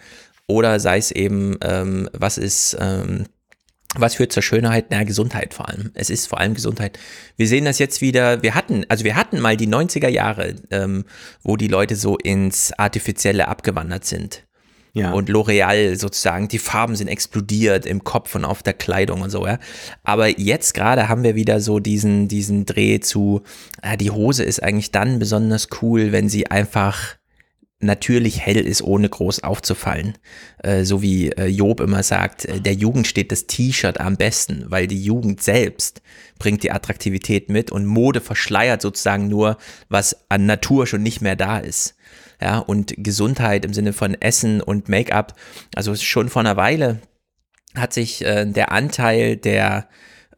oder 0.46 0.80
sei 0.80 0.96
es 0.96 1.10
eben, 1.10 1.58
ähm, 1.62 2.08
was 2.14 2.38
ist, 2.38 2.76
ähm, 2.80 3.26
was 3.94 4.16
führt 4.16 4.32
zur 4.32 4.42
Schönheit? 4.42 4.86
Na, 4.90 5.02
Gesundheit 5.02 5.54
vor 5.54 5.68
allem. 5.68 5.90
Es 5.94 6.10
ist 6.10 6.26
vor 6.26 6.40
allem 6.40 6.54
Gesundheit. 6.54 6.98
Wir 7.36 7.48
sehen 7.48 7.64
das 7.64 7.78
jetzt 7.78 8.00
wieder, 8.00 8.42
wir 8.42 8.54
hatten, 8.54 8.84
also 8.88 9.04
wir 9.04 9.16
hatten 9.16 9.40
mal 9.40 9.56
die 9.56 9.68
90er 9.68 10.08
Jahre, 10.08 10.56
ähm, 10.70 11.04
wo 11.42 11.56
die 11.56 11.68
Leute 11.68 11.96
so 11.96 12.18
ins 12.18 12.72
Artifizielle 12.72 13.48
abgewandert 13.48 14.04
sind. 14.04 14.44
Ja. 14.92 15.12
Und 15.12 15.30
L'Oreal 15.30 15.96
sozusagen, 15.96 16.48
die 16.48 16.58
Farben 16.58 16.96
sind 16.96 17.08
explodiert 17.08 17.86
im 17.86 18.04
Kopf 18.04 18.34
und 18.34 18.44
auf 18.44 18.62
der 18.62 18.72
Kleidung 18.72 19.22
und 19.22 19.30
so, 19.30 19.46
ja. 19.46 19.58
Aber 20.02 20.28
jetzt 20.38 20.74
gerade 20.74 21.08
haben 21.08 21.22
wir 21.22 21.34
wieder 21.34 21.60
so 21.60 21.78
diesen, 21.78 22.26
diesen 22.28 22.66
Dreh 22.66 23.00
zu, 23.00 23.42
äh, 23.82 23.96
die 23.96 24.10
Hose 24.10 24.44
ist 24.44 24.62
eigentlich 24.62 24.90
dann 24.90 25.18
besonders 25.18 25.68
cool, 25.82 26.12
wenn 26.12 26.28
sie 26.28 26.50
einfach 26.50 27.17
natürlich 27.80 28.40
hell 28.40 28.66
ist, 28.66 28.82
ohne 28.82 29.08
groß 29.08 29.44
aufzufallen. 29.44 30.18
Äh, 30.62 30.84
so 30.84 31.00
wie 31.00 31.30
äh, 31.30 31.46
Job 31.46 31.80
immer 31.80 32.02
sagt, 32.02 32.44
äh, 32.44 32.60
der 32.60 32.74
Jugend 32.74 33.06
steht 33.06 33.30
das 33.30 33.46
T-Shirt 33.46 34.00
am 34.00 34.16
besten, 34.16 34.64
weil 34.68 34.86
die 34.86 35.02
Jugend 35.02 35.42
selbst 35.42 36.02
bringt 36.38 36.62
die 36.62 36.72
Attraktivität 36.72 37.48
mit 37.48 37.70
und 37.70 37.86
Mode 37.86 38.20
verschleiert 38.20 38.82
sozusagen 38.82 39.28
nur, 39.28 39.58
was 39.88 40.16
an 40.28 40.46
Natur 40.46 40.86
schon 40.86 41.02
nicht 41.02 41.20
mehr 41.20 41.36
da 41.36 41.58
ist. 41.58 41.94
Ja, 42.40 42.58
und 42.58 42.94
Gesundheit 42.96 43.64
im 43.64 43.74
Sinne 43.74 43.92
von 43.92 44.14
Essen 44.14 44.60
und 44.60 44.88
Make-up, 44.88 45.34
also 45.74 45.94
schon 45.96 46.28
vor 46.28 46.40
einer 46.40 46.56
Weile 46.56 47.00
hat 47.74 47.92
sich 47.92 48.20
der 48.20 48.72
Anteil 48.72 49.36
der 49.36 49.88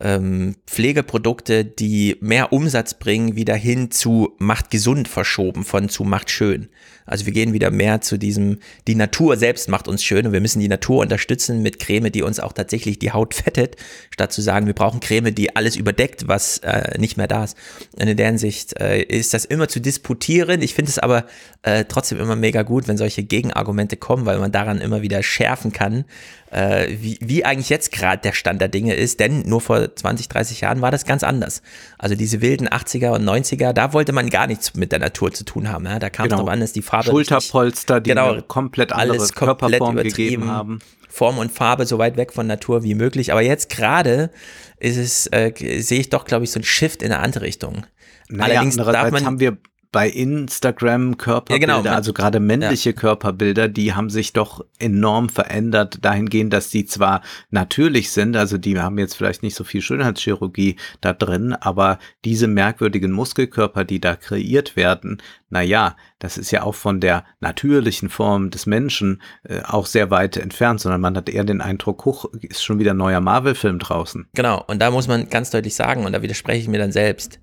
ähm, 0.01 0.57
Pflegeprodukte, 0.66 1.64
die 1.64 2.16
mehr 2.20 2.53
Umsatz 2.53 2.95
bringen, 2.95 3.36
wieder 3.36 3.55
hin 3.55 3.91
zu 3.91 4.34
macht 4.38 4.70
gesund 4.70 5.09
verschoben 5.09 5.64
von 5.64 5.88
zu 5.88 6.05
macht 6.05 6.30
schön. 6.30 6.70
Also 7.11 7.27
wir 7.27 7.33
gehen 7.33 7.53
wieder 7.53 7.71
mehr 7.71 8.01
zu 8.01 8.19
diesem, 8.19 8.61
die 8.87 8.95
Natur 8.95 9.37
selbst 9.37 9.69
macht 9.69 9.89
uns 9.89 10.05
schön 10.05 10.27
und 10.27 10.33
wir 10.33 10.41
müssen 10.41 10.61
die 10.61 10.69
Natur 10.69 11.01
unterstützen 11.01 11.61
mit 11.61 11.81
Creme, 11.81 12.13
die 12.13 12.23
uns 12.23 12.39
auch 12.39 12.53
tatsächlich 12.53 12.99
die 13.01 13.13
Haut 13.13 13.35
fettet, 13.41 13.77
statt 14.11 14.33
zu 14.33 14.43
sagen, 14.43 14.67
wir 14.67 14.75
brauchen 14.75 15.01
Creme, 15.01 15.35
die 15.35 15.57
alles 15.57 15.75
überdeckt, 15.77 16.29
was 16.29 16.59
äh, 16.59 16.97
nicht 16.99 17.17
mehr 17.17 17.27
da 17.27 17.45
ist. 17.45 17.57
Und 17.97 18.07
in 18.07 18.17
der 18.17 18.27
Hinsicht 18.27 18.79
äh, 18.79 19.03
ist 19.03 19.35
das 19.35 19.45
immer 19.45 19.67
zu 19.69 19.81
disputieren. 19.81 20.63
Ich 20.63 20.75
finde 20.75 20.91
es 20.91 20.99
aber 21.01 21.27
äh, 21.63 21.85
trotzdem 21.87 22.21
immer 22.21 22.37
mega 22.37 22.63
gut, 22.63 22.87
wenn 22.87 22.97
solche 22.97 23.25
Gegenargumente 23.25 23.97
kommen, 23.97 24.25
weil 24.25 24.39
man 24.39 24.53
daran 24.53 24.81
immer 24.81 25.03
wieder 25.03 25.23
schärfen 25.23 25.73
kann, 25.73 26.05
äh, 26.51 26.89
wie, 27.01 27.19
wie 27.21 27.45
eigentlich 27.45 27.69
jetzt 27.69 27.93
gerade 27.93 28.23
der 28.23 28.33
Stand 28.33 28.61
der 28.61 28.69
Dinge 28.69 28.95
ist, 28.95 29.21
denn 29.21 29.43
nur 29.49 29.61
vor 29.61 29.95
20, 29.95 30.29
30 30.29 30.61
Jahren 30.63 30.81
war 30.81 30.91
das 30.91 31.05
ganz 31.05 31.23
anders. 31.23 31.63
Also 31.99 32.15
diese 32.17 32.41
wilden 32.41 32.69
80er 32.69 33.11
und 33.15 33.25
90er, 33.25 33.73
da 33.73 33.93
wollte 33.93 34.13
man 34.13 34.31
gar 34.31 34.47
nichts 34.47 34.75
mit 34.75 34.93
der 34.93 34.99
Natur 34.99 35.33
zu 35.33 35.45
tun 35.45 35.69
haben. 35.69 35.85
Ja? 35.87 35.99
Da 35.99 36.11
kam 36.11 36.27
es 36.27 36.31
Genau. 36.31 36.43
drauf 36.43 36.53
an, 36.53 36.61
dass 36.61 36.73
die 36.73 36.83
Farbe 36.83 36.99
Schulterpolster, 37.03 38.01
die 38.01 38.11
Genau. 38.11 38.32
eine 38.32 38.42
komplett 38.42 38.92
andere 38.92 39.18
alles 39.18 39.34
komplett 39.34 39.59
Körperform 39.70 39.96
gegeben 39.96 40.42
übertrieben, 40.42 40.48
haben. 40.48 40.78
Form 41.09 41.38
und 41.38 41.51
Farbe 41.51 41.86
so 41.86 41.98
weit 41.98 42.16
weg 42.16 42.32
von 42.32 42.46
Natur 42.46 42.82
wie 42.84 42.94
möglich. 42.94 43.32
Aber 43.32 43.42
jetzt 43.42 43.68
gerade 43.68 44.30
ist 44.78 44.96
es, 44.96 45.26
äh, 45.32 45.53
sehe 45.80 46.01
ich 46.01 46.09
doch, 46.09 46.24
glaube 46.24 46.44
ich, 46.44 46.53
so 46.53 46.61
ein 46.61 46.64
Shift 46.64 47.03
in 47.03 47.12
eine 47.12 47.20
andere 47.20 47.44
Richtung. 47.44 47.86
Naja, 48.28 48.55
Allerdings 48.61 48.76
darf 48.76 49.11
man 49.11 49.24
haben 49.24 49.40
wir 49.40 49.59
bei 49.93 50.09
Instagram 50.09 51.16
Körperbilder, 51.16 51.66
Ja, 51.66 51.80
genau, 51.80 51.95
also 51.95 52.12
gerade 52.12 52.38
männliche 52.38 52.93
Körperbilder, 52.93 53.68
die 53.68 53.93
haben 53.95 54.09
sich 54.09 54.32
doch 54.32 54.64
enorm 54.78 55.28
verändert 55.28 56.05
dahingehend, 56.05 56.53
dass 56.53 56.70
die 56.70 56.84
zwar 56.84 57.22
natürlich 57.51 58.11
sind, 58.12 58.36
also 58.36 58.57
die 58.57 58.78
haben 58.78 58.99
jetzt 58.99 59.14
vielleicht 59.14 59.43
nicht 59.43 59.57
so 59.57 59.64
viel 59.64 59.82
Schönheitschirurgie 59.82 60.76
da 61.01 61.12
drin, 61.12 61.55
aber 61.55 61.99
diese 62.24 62.47
merkwürdigen 62.47 63.11
Muskelkörper, 63.11 63.84
die 63.84 64.01
da 64.01 64.14
kreiert 64.14 64.76
werden, 64.76 65.20
na 65.49 65.62
ja, 65.62 65.97
das 66.20 66.38
ist 66.38 66.53
ja 66.53 66.62
auch 66.62 66.76
von 66.76 67.01
der 67.01 67.24
natürlichen 67.41 68.09
Form 68.09 68.51
des 68.51 68.66
Menschen 68.66 69.20
äh, 69.43 69.62
auch 69.62 69.86
sehr 69.86 70.11
weit 70.11 70.36
entfernt, 70.36 70.80
sondern 70.80 71.01
man 71.01 71.16
hat 71.16 71.28
eher 71.28 71.45
den 71.45 71.61
Eindruck, 71.61 72.05
hoch, 72.05 72.26
ist 72.41 72.62
schon 72.62 72.78
wieder 72.78 72.93
ein 72.93 72.99
neuer 72.99 73.20
Marvel-Film 73.20 73.80
draußen. 73.80 74.28
Genau, 74.34 74.62
und 74.68 74.80
da 74.80 74.93
muss 74.93 75.09
man 75.09 75.28
ganz 75.28 75.51
deutlich 75.51 75.74
sagen, 75.74 76.05
und 76.05 76.12
da 76.12 76.22
widerspreche 76.22 76.61
ich 76.61 76.68
mir 76.68 76.78
dann 76.78 76.93
selbst, 76.93 77.41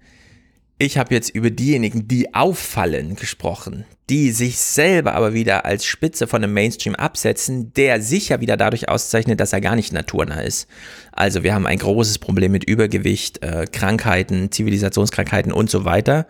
ich 0.80 0.98
habe 0.98 1.14
jetzt 1.14 1.30
über 1.30 1.50
diejenigen, 1.50 2.08
die 2.08 2.36
auffallen, 2.36 3.16
gesprochen, 3.16 3.86
die 4.10 4.32
sich 4.32 4.58
selber 4.58 5.16
aber 5.16 5.34
wieder 5.34 5.66
als 5.66 5.86
Spitze 5.86 6.28
von 6.28 6.44
einem 6.44 6.54
Mainstream 6.54 6.94
absetzen, 6.94 7.74
der 7.74 8.02
sich 8.02 8.30
ja 8.30 8.42
wieder 8.42 8.58
dadurch 8.58 8.88
auszeichnet, 8.88 9.40
dass 9.40 9.54
er 9.54 9.62
gar 9.62 9.76
nicht 9.76 9.92
naturnah 9.92 10.42
ist. 10.42 10.68
Also 11.12 11.44
wir 11.44 11.56
haben 11.56 11.66
ein 11.66 11.80
großes 11.80 12.20
Problem 12.20 12.52
mit 12.52 12.64
Übergewicht, 12.64 13.44
äh, 13.44 13.66
Krankheiten, 13.72 14.52
Zivilisationskrankheiten 14.52 15.52
und 15.52 15.70
so 15.70 15.84
weiter. 15.84 16.28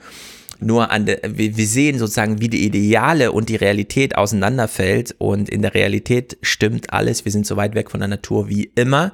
Nur 0.60 0.92
an 0.92 1.06
wir, 1.06 1.22
wir 1.24 1.68
sehen 1.68 2.00
sozusagen, 2.00 2.42
wie 2.42 2.50
die 2.50 2.66
Ideale 2.66 3.32
und 3.32 3.50
die 3.50 3.56
Realität 3.56 4.18
auseinanderfällt 4.18 5.16
und 5.20 5.50
in 5.50 5.62
der 5.62 5.74
Realität 5.74 6.38
stimmt 6.42 6.94
alles. 6.94 7.26
Wir 7.26 7.32
sind 7.32 7.46
so 7.46 7.58
weit 7.58 7.76
weg 7.76 7.92
von 7.92 8.00
der 8.00 8.10
Natur 8.10 8.50
wie 8.50 8.72
immer. 8.76 9.14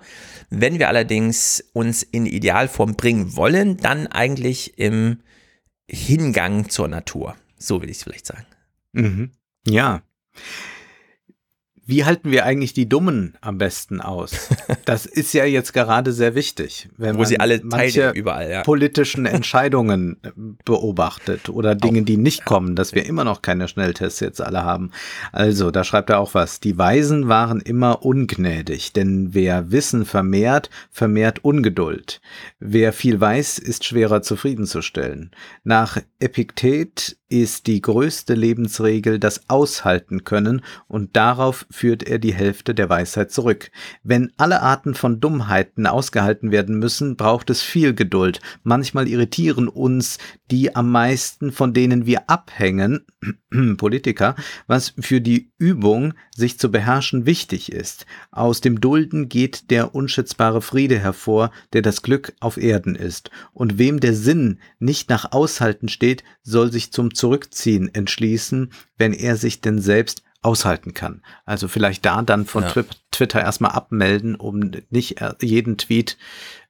Wenn 0.49 0.79
wir 0.79 0.87
allerdings 0.87 1.63
uns 1.73 2.03
in 2.03 2.25
Idealform 2.25 2.95
bringen 2.95 3.35
wollen, 3.35 3.77
dann 3.77 4.07
eigentlich 4.07 4.77
im 4.77 5.19
Hingang 5.89 6.69
zur 6.69 6.87
Natur. 6.87 7.35
So 7.57 7.81
will 7.81 7.89
ich 7.89 7.97
es 7.97 8.03
vielleicht 8.03 8.27
sagen. 8.27 8.45
Mhm. 8.93 9.31
Ja. 9.67 10.01
Wie 11.85 12.05
halten 12.05 12.31
wir 12.31 12.45
eigentlich 12.45 12.71
die 12.73 12.87
Dummen 12.87 13.33
am 13.41 13.57
besten 13.57 13.99
aus? 14.01 14.49
Das 14.85 15.05
ist 15.05 15.33
ja 15.33 15.45
jetzt 15.45 15.71
gerade 15.73 16.11
sehr 16.11 16.35
wichtig, 16.35 16.89
wenn 16.97 17.17
Wo 17.17 17.23
sie 17.23 17.39
alle 17.39 17.61
manche 17.63 18.09
überall, 18.09 18.49
ja. 18.49 18.63
politischen 18.63 19.25
Entscheidungen 19.25 20.17
äh, 20.23 20.31
beobachtet 20.65 21.47
oder 21.47 21.73
Dinge, 21.73 22.01
die 22.01 22.17
nicht 22.17 22.43
kommen, 22.43 22.75
dass 22.75 22.93
wir 22.93 23.05
immer 23.05 23.23
noch 23.23 23.41
keine 23.41 23.69
Schnelltests 23.69 24.19
jetzt 24.19 24.41
alle 24.41 24.63
haben. 24.63 24.91
Also, 25.31 25.71
da 25.71 25.85
schreibt 25.85 26.09
er 26.09 26.19
auch 26.19 26.33
was. 26.33 26.59
Die 26.59 26.77
Weisen 26.77 27.29
waren 27.29 27.61
immer 27.61 28.03
ungnädig, 28.03 28.91
denn 28.91 29.33
wer 29.33 29.71
Wissen 29.71 30.05
vermehrt, 30.05 30.69
vermehrt 30.91 31.45
Ungeduld. 31.45 32.19
Wer 32.59 32.91
viel 32.91 33.21
weiß, 33.21 33.57
ist 33.59 33.85
schwerer 33.85 34.21
zufriedenzustellen. 34.21 35.31
Nach 35.63 35.97
Epiktet 36.19 37.17
ist 37.33 37.65
die 37.65 37.81
größte 37.81 38.35
Lebensregel 38.35 39.17
das 39.17 39.49
Aushalten 39.49 40.23
können 40.23 40.61
und 40.87 41.15
darauf 41.15 41.65
führt 41.71 42.03
er 42.03 42.19
die 42.19 42.33
Hälfte 42.33 42.75
der 42.75 42.89
Weisheit 42.89 43.31
zurück. 43.31 43.71
Wenn 44.03 44.31
alle 44.37 44.61
Arten 44.61 44.93
von 44.93 45.19
Dummheiten 45.19 45.87
ausgehalten 45.87 46.51
werden 46.51 46.77
müssen, 46.77 47.17
braucht 47.17 47.49
es 47.49 47.63
viel 47.63 47.95
Geduld. 47.95 48.39
Manchmal 48.61 49.07
irritieren 49.07 49.67
uns 49.67 50.19
die 50.51 50.75
am 50.75 50.91
meisten, 50.91 51.51
von 51.51 51.73
denen 51.73 52.05
wir 52.05 52.29
abhängen, 52.29 53.03
Politiker, 53.77 54.35
was 54.67 54.93
für 54.99 55.21
die 55.21 55.51
Übung, 55.57 56.13
sich 56.35 56.59
zu 56.59 56.71
beherrschen, 56.71 57.25
wichtig 57.25 57.71
ist. 57.71 58.05
Aus 58.31 58.61
dem 58.61 58.81
Dulden 58.81 59.29
geht 59.29 59.69
der 59.71 59.95
unschätzbare 59.95 60.61
Friede 60.61 60.99
hervor, 60.99 61.51
der 61.73 61.81
das 61.81 62.01
Glück 62.01 62.33
auf 62.39 62.57
Erden 62.57 62.95
ist. 62.95 63.29
Und 63.53 63.77
wem 63.77 63.99
der 63.99 64.13
Sinn 64.13 64.59
nicht 64.79 65.09
nach 65.09 65.31
Aushalten 65.31 65.89
steht, 65.89 66.23
soll 66.41 66.71
sich 66.71 66.91
zum 66.91 67.13
Zurückziehen 67.13 67.93
entschließen, 67.93 68.71
wenn 68.97 69.13
er 69.13 69.37
sich 69.37 69.61
denn 69.61 69.79
selbst 69.79 70.23
aushalten 70.43 70.93
kann. 70.93 71.21
Also 71.45 71.67
vielleicht 71.67 72.05
da 72.05 72.21
dann 72.21 72.45
von 72.45 72.63
ja. 72.63 72.83
Twitter 73.11 73.41
erstmal 73.41 73.71
abmelden, 73.71 74.35
um 74.35 74.71
nicht 74.89 75.15
jeden 75.41 75.77
Tweet 75.77 76.17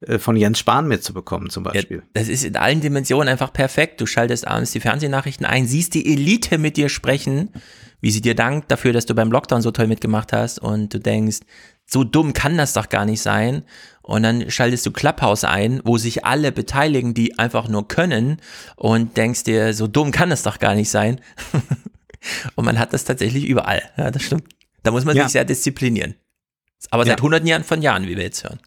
äh, 0.01 0.19
von 0.19 0.35
Jens 0.35 0.59
Spahn 0.59 0.87
mitzubekommen 0.87 1.49
zum 1.49 1.63
Beispiel. 1.63 1.97
Ja, 1.97 2.03
das 2.13 2.27
ist 2.27 2.43
in 2.43 2.55
allen 2.55 2.81
Dimensionen 2.81 3.27
einfach 3.27 3.51
perfekt. 3.51 3.99
Du 3.99 4.05
schaltest 4.05 4.47
abends 4.47 4.71
die 4.71 4.79
Fernsehnachrichten 4.79 5.45
ein, 5.45 5.67
siehst 5.67 5.93
die 5.95 6.11
Elite 6.11 6.57
mit 6.57 6.77
dir 6.77 6.89
sprechen, 6.89 7.49
wie 7.99 8.11
sie 8.11 8.21
dir 8.21 8.35
dankt 8.35 8.69
dafür, 8.69 8.93
dass 8.93 9.05
du 9.05 9.15
beim 9.15 9.31
Lockdown 9.31 9.61
so 9.61 9.71
toll 9.71 9.87
mitgemacht 9.87 10.33
hast 10.33 10.59
und 10.59 10.93
du 10.93 10.99
denkst, 10.99 11.39
so 11.85 12.03
dumm 12.03 12.33
kann 12.33 12.57
das 12.57 12.73
doch 12.73 12.89
gar 12.89 13.05
nicht 13.05 13.21
sein. 13.21 13.63
Und 14.01 14.23
dann 14.23 14.51
schaltest 14.51 14.85
du 14.85 14.91
Clubhouse 14.91 15.45
ein, 15.45 15.81
wo 15.85 15.97
sich 15.97 16.25
alle 16.25 16.51
beteiligen, 16.51 17.13
die 17.13 17.39
einfach 17.39 17.69
nur 17.69 17.87
können 17.87 18.37
und 18.75 19.15
denkst 19.15 19.45
dir, 19.45 19.73
so 19.73 19.87
dumm 19.87 20.11
kann 20.11 20.29
das 20.29 20.43
doch 20.43 20.59
gar 20.59 20.75
nicht 20.75 20.89
sein. 20.89 21.21
Und 22.55 22.65
man 22.65 22.79
hat 22.79 22.93
das 22.93 23.05
tatsächlich 23.05 23.45
überall. 23.45 23.81
Ja, 23.97 24.11
das 24.11 24.23
stimmt. 24.23 24.45
Da 24.83 24.91
muss 24.91 25.05
man 25.05 25.15
ja. 25.15 25.23
sich 25.23 25.33
sehr 25.33 25.45
disziplinieren. 25.45 26.15
Aber 26.89 27.05
seit 27.05 27.19
ja. 27.19 27.23
hunderten 27.23 27.47
Jahren 27.47 27.63
von 27.63 27.81
Jahren, 27.81 28.07
wie 28.07 28.17
wir 28.17 28.23
jetzt 28.23 28.43
hören. 28.43 28.59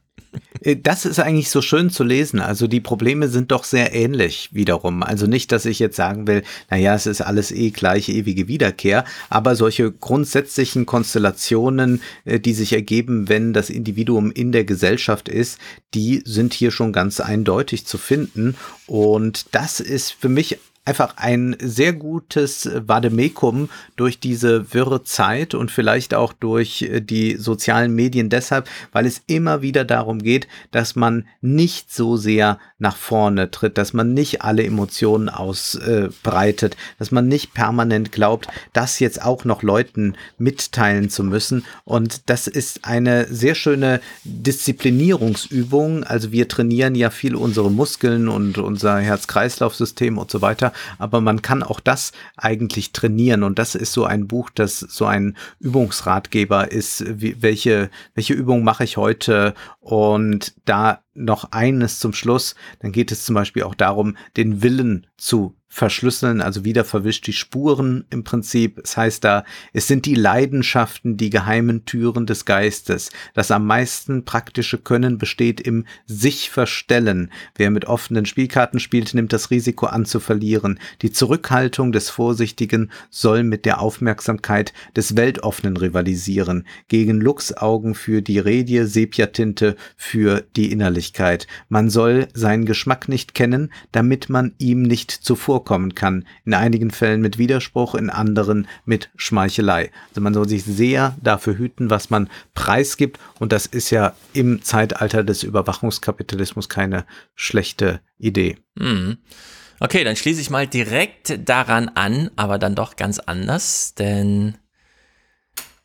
Äh, 0.61 0.76
das 0.76 1.04
ist 1.04 1.18
eigentlich 1.18 1.50
so 1.50 1.62
schön 1.62 1.90
zu 1.90 2.04
lesen. 2.04 2.40
Also 2.40 2.66
die 2.66 2.80
Probleme 2.80 3.28
sind 3.28 3.50
doch 3.52 3.64
sehr 3.64 3.94
ähnlich 3.94 4.50
wiederum. 4.52 5.02
Also 5.02 5.26
nicht, 5.26 5.52
dass 5.52 5.66
ich 5.66 5.78
jetzt 5.78 5.96
sagen 5.96 6.26
will, 6.26 6.42
naja, 6.70 6.94
es 6.94 7.07
ist 7.07 7.20
alles 7.20 7.52
eh 7.52 7.70
gleich 7.70 8.09
ewige 8.09 8.48
Wiederkehr, 8.48 9.04
aber 9.28 9.57
solche 9.57 9.92
grundsätzlichen 9.92 10.86
Konstellationen, 10.86 12.02
äh, 12.24 12.40
die 12.40 12.54
sich 12.54 12.72
ergeben, 12.72 13.28
wenn 13.28 13.52
das 13.52 13.70
Individuum 13.70 14.30
in 14.30 14.52
der 14.52 14.64
Gesellschaft 14.64 15.28
ist, 15.28 15.59
die 15.94 16.22
sind 16.24 16.54
hier 16.54 16.70
schon 16.70 16.92
ganz 16.92 17.20
eindeutig 17.20 17.86
zu 17.86 17.98
finden. 17.98 18.57
Und 18.86 19.46
das 19.52 19.80
ist 19.80 20.12
für 20.12 20.28
mich 20.28 20.59
einfach 20.87 21.14
ein 21.16 21.57
sehr 21.61 21.93
gutes 21.93 22.70
Vademekum 22.72 23.68
durch 23.97 24.20
diese 24.20 24.72
wirre 24.72 25.03
Zeit 25.03 25.55
und 25.55 25.70
vielleicht 25.70 26.14
auch 26.14 26.32
durch 26.32 26.82
äh, 26.82 27.01
die 27.01 27.37
sozialen 27.37 27.95
Medien 27.95 28.30
deshalb, 28.30 28.68
weil 28.93 29.05
es 29.05 29.20
immer 29.26 29.62
wieder 29.62 29.84
darum 29.84 30.20
geht, 30.20 30.47
dass 30.70 30.95
man 30.97 31.26
nicht 31.41 31.93
so 31.93 32.16
sehr 32.16 32.59
nach 32.78 32.97
vorne 32.97 33.51
tritt, 33.51 33.78
dass 33.78 33.93
man 33.93 34.14
nicht 34.14 34.43
alle 34.43 34.64
Emotionen 34.64 35.28
ausbreitet, 35.28 36.76
dass 36.99 37.11
man 37.11 37.26
nicht 37.26 37.53
permanent 37.53 38.12
glaubt, 38.12 38.47
das 38.72 39.01
jetzt 39.01 39.22
auch 39.22 39.45
noch 39.45 39.62
Leuten 39.62 40.14
mitteilen 40.39 41.11
zu 41.11 41.24
müssen. 41.24 41.64
Und 41.84 42.28
das 42.30 42.47
ist 42.47 42.84
eine 42.84 43.26
sehr 43.26 43.55
schöne 43.55 44.01
Disziplinierungsübung. 44.24 46.05
Also 46.05 46.30
wir 46.32 46.49
trainieren 46.49 46.95
ja 46.95 47.11
viel 47.11 47.34
unsere 47.34 47.70
Muskeln 47.70 48.28
und 48.28 48.59
unser 48.59 48.99
Herz-Kreislauf-System 48.99 50.18
und 50.18 50.30
so 50.30 50.43
weiter 50.43 50.72
aber 50.98 51.20
man 51.20 51.42
kann 51.42 51.62
auch 51.62 51.80
das 51.80 52.12
eigentlich 52.36 52.92
trainieren. 52.92 53.42
Und 53.42 53.58
das 53.58 53.74
ist 53.74 53.92
so 53.92 54.04
ein 54.04 54.26
Buch, 54.26 54.50
das 54.50 54.80
so 54.80 55.06
ein 55.06 55.36
Übungsratgeber 55.60 56.70
ist, 56.70 57.04
wie, 57.20 57.40
welche, 57.40 57.90
welche 58.14 58.34
Übung 58.34 58.64
mache 58.64 58.84
ich 58.84 58.96
heute? 58.96 59.54
Und 59.80 60.54
da 60.64 61.00
noch 61.14 61.52
eines 61.52 61.98
zum 61.98 62.12
Schluss, 62.12 62.54
dann 62.80 62.92
geht 62.92 63.10
es 63.12 63.24
zum 63.24 63.34
Beispiel 63.34 63.62
auch 63.62 63.74
darum, 63.74 64.16
den 64.36 64.62
Willen 64.62 65.06
zu 65.16 65.54
verschlüsseln, 65.76 66.40
also 66.40 66.64
wieder 66.64 66.84
verwischt 66.84 67.26
die 67.26 67.34
Spuren 67.34 68.06
im 68.08 68.24
Prinzip. 68.24 68.80
Es 68.82 68.96
heißt 68.96 69.22
da, 69.22 69.44
es 69.74 69.86
sind 69.86 70.06
die 70.06 70.14
Leidenschaften, 70.14 71.18
die 71.18 71.28
geheimen 71.28 71.84
Türen 71.84 72.24
des 72.24 72.46
Geistes. 72.46 73.10
Das 73.34 73.50
am 73.50 73.66
meisten 73.66 74.24
praktische 74.24 74.78
Können 74.78 75.18
besteht 75.18 75.60
im 75.60 75.84
sich 76.06 76.48
verstellen. 76.48 77.30
Wer 77.56 77.70
mit 77.70 77.84
offenen 77.84 78.24
Spielkarten 78.24 78.80
spielt, 78.80 79.12
nimmt 79.12 79.34
das 79.34 79.50
Risiko 79.50 79.84
an 79.84 80.06
zu 80.06 80.18
verlieren. 80.18 80.80
Die 81.02 81.12
Zurückhaltung 81.12 81.92
des 81.92 82.08
Vorsichtigen 82.08 82.90
soll 83.10 83.42
mit 83.42 83.66
der 83.66 83.82
Aufmerksamkeit 83.82 84.72
des 84.96 85.14
Weltoffenen 85.14 85.76
rivalisieren. 85.76 86.66
Gegen 86.88 87.20
Luchsaugen 87.20 87.94
für 87.94 88.22
die 88.22 88.38
Redie, 88.38 88.84
Sepiatinte 88.84 89.76
für 89.98 90.42
die 90.56 90.72
Innerlichkeit. 90.72 91.46
Man 91.68 91.90
soll 91.90 92.28
seinen 92.32 92.64
Geschmack 92.64 93.10
nicht 93.10 93.34
kennen, 93.34 93.70
damit 93.92 94.30
man 94.30 94.54
ihm 94.56 94.80
nicht 94.80 95.10
zuvor 95.10 95.65
vorkommen 95.66 95.94
kann. 95.94 96.24
In 96.44 96.54
einigen 96.54 96.90
Fällen 96.90 97.20
mit 97.20 97.38
Widerspruch, 97.38 97.94
in 97.96 98.08
anderen 98.08 98.68
mit 98.84 99.10
Schmeichelei. 99.16 99.90
Also 100.10 100.20
man 100.20 100.32
soll 100.32 100.48
sich 100.48 100.64
sehr 100.64 101.16
dafür 101.20 101.58
hüten, 101.58 101.90
was 101.90 102.08
man 102.08 102.30
preisgibt. 102.54 103.18
Und 103.40 103.52
das 103.52 103.66
ist 103.66 103.90
ja 103.90 104.14
im 104.32 104.62
Zeitalter 104.62 105.24
des 105.24 105.42
Überwachungskapitalismus 105.42 106.68
keine 106.68 107.04
schlechte 107.34 108.00
Idee. 108.18 108.56
Mhm. 108.76 109.18
Okay, 109.80 110.04
dann 110.04 110.16
schließe 110.16 110.40
ich 110.40 110.48
mal 110.48 110.66
direkt 110.66 111.38
daran 111.48 111.88
an, 111.88 112.30
aber 112.36 112.58
dann 112.58 112.74
doch 112.74 112.96
ganz 112.96 113.18
anders, 113.18 113.94
denn 113.94 114.56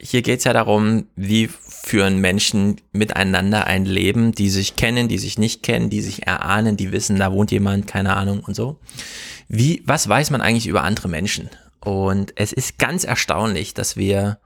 hier 0.04 0.24
geht 0.24 0.40
es 0.40 0.46
ja 0.46 0.54
darum, 0.54 1.06
wie 1.16 1.48
führen 1.48 2.20
Menschen 2.20 2.78
miteinander 2.92 3.68
ein 3.68 3.86
Leben, 3.86 4.32
die 4.32 4.50
sich 4.50 4.76
kennen, 4.76 5.08
die 5.08 5.20
sich 5.20 5.38
nicht 5.38 5.62
kennen, 5.62 5.92
die 5.92 6.02
sich 6.02 6.26
erahnen, 6.26 6.76
die 6.76 6.92
wissen, 6.92 7.20
da 7.20 7.32
wohnt 7.32 7.52
jemand, 7.52 7.86
keine 7.86 8.16
Ahnung 8.16 8.40
und 8.40 8.56
so. 8.56 8.80
Wie, 9.54 9.84
was 9.86 10.08
weiß 10.08 10.30
man 10.30 10.40
eigentlich 10.40 10.68
über 10.68 10.84
andere 10.84 11.10
Menschen? 11.10 11.50
Und 11.82 12.32
es 12.38 12.54
ist 12.54 12.80
ganz 12.80 13.04
erstaunlich, 13.04 13.74
dass 13.74 13.98
wir, 13.98 14.40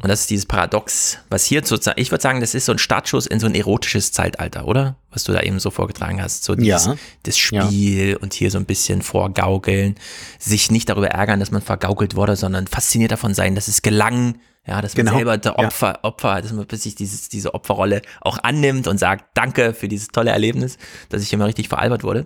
und 0.00 0.08
das 0.08 0.20
ist 0.20 0.30
dieses 0.30 0.46
Paradox, 0.46 1.18
was 1.28 1.44
hier 1.44 1.62
sozusagen, 1.62 2.00
ich 2.00 2.10
würde 2.10 2.22
sagen, 2.22 2.40
das 2.40 2.54
ist 2.54 2.64
so 2.64 2.72
ein 2.72 2.78
Startschuss 2.78 3.26
in 3.26 3.40
so 3.40 3.46
ein 3.46 3.54
erotisches 3.54 4.10
Zeitalter, 4.12 4.66
oder? 4.66 4.96
Was 5.10 5.24
du 5.24 5.32
da 5.32 5.42
eben 5.42 5.60
so 5.60 5.70
vorgetragen 5.70 6.22
hast. 6.22 6.44
So 6.44 6.54
dieses, 6.54 6.86
ja. 6.86 6.96
das 7.24 7.36
Spiel 7.36 8.12
ja. 8.12 8.16
und 8.16 8.32
hier 8.32 8.50
so 8.50 8.56
ein 8.56 8.64
bisschen 8.64 9.02
vorgaukeln, 9.02 9.96
sich 10.38 10.70
nicht 10.70 10.88
darüber 10.88 11.08
ärgern, 11.08 11.38
dass 11.38 11.50
man 11.50 11.60
vergaukelt 11.60 12.16
wurde, 12.16 12.34
sondern 12.34 12.66
fasziniert 12.68 13.12
davon 13.12 13.34
sein, 13.34 13.54
dass 13.54 13.68
es 13.68 13.82
gelang, 13.82 14.40
ja, 14.66 14.80
dass 14.80 14.96
man 14.96 15.06
genau. 15.06 15.16
selber 15.16 15.38
der 15.38 15.58
Opfer, 15.58 15.88
ja. 15.88 16.04
Opfer, 16.04 16.40
dass 16.40 16.52
man 16.52 16.66
sich 16.70 16.94
dieses, 16.94 17.28
diese 17.28 17.54
Opferrolle 17.54 18.02
auch 18.20 18.38
annimmt 18.38 18.86
und 18.86 18.98
sagt, 18.98 19.36
danke 19.36 19.74
für 19.74 19.88
dieses 19.88 20.08
tolle 20.08 20.30
Erlebnis, 20.30 20.78
dass 21.08 21.22
ich 21.22 21.32
immer 21.32 21.46
richtig 21.46 21.68
veralbert 21.68 22.04
wurde. 22.04 22.24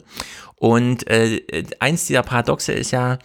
Und 0.57 1.09
äh, 1.09 1.43
eins 1.81 2.07
dieser 2.07 2.23
Paradoxe 2.23 2.73
ist 2.73 2.91
ja, 2.91 3.19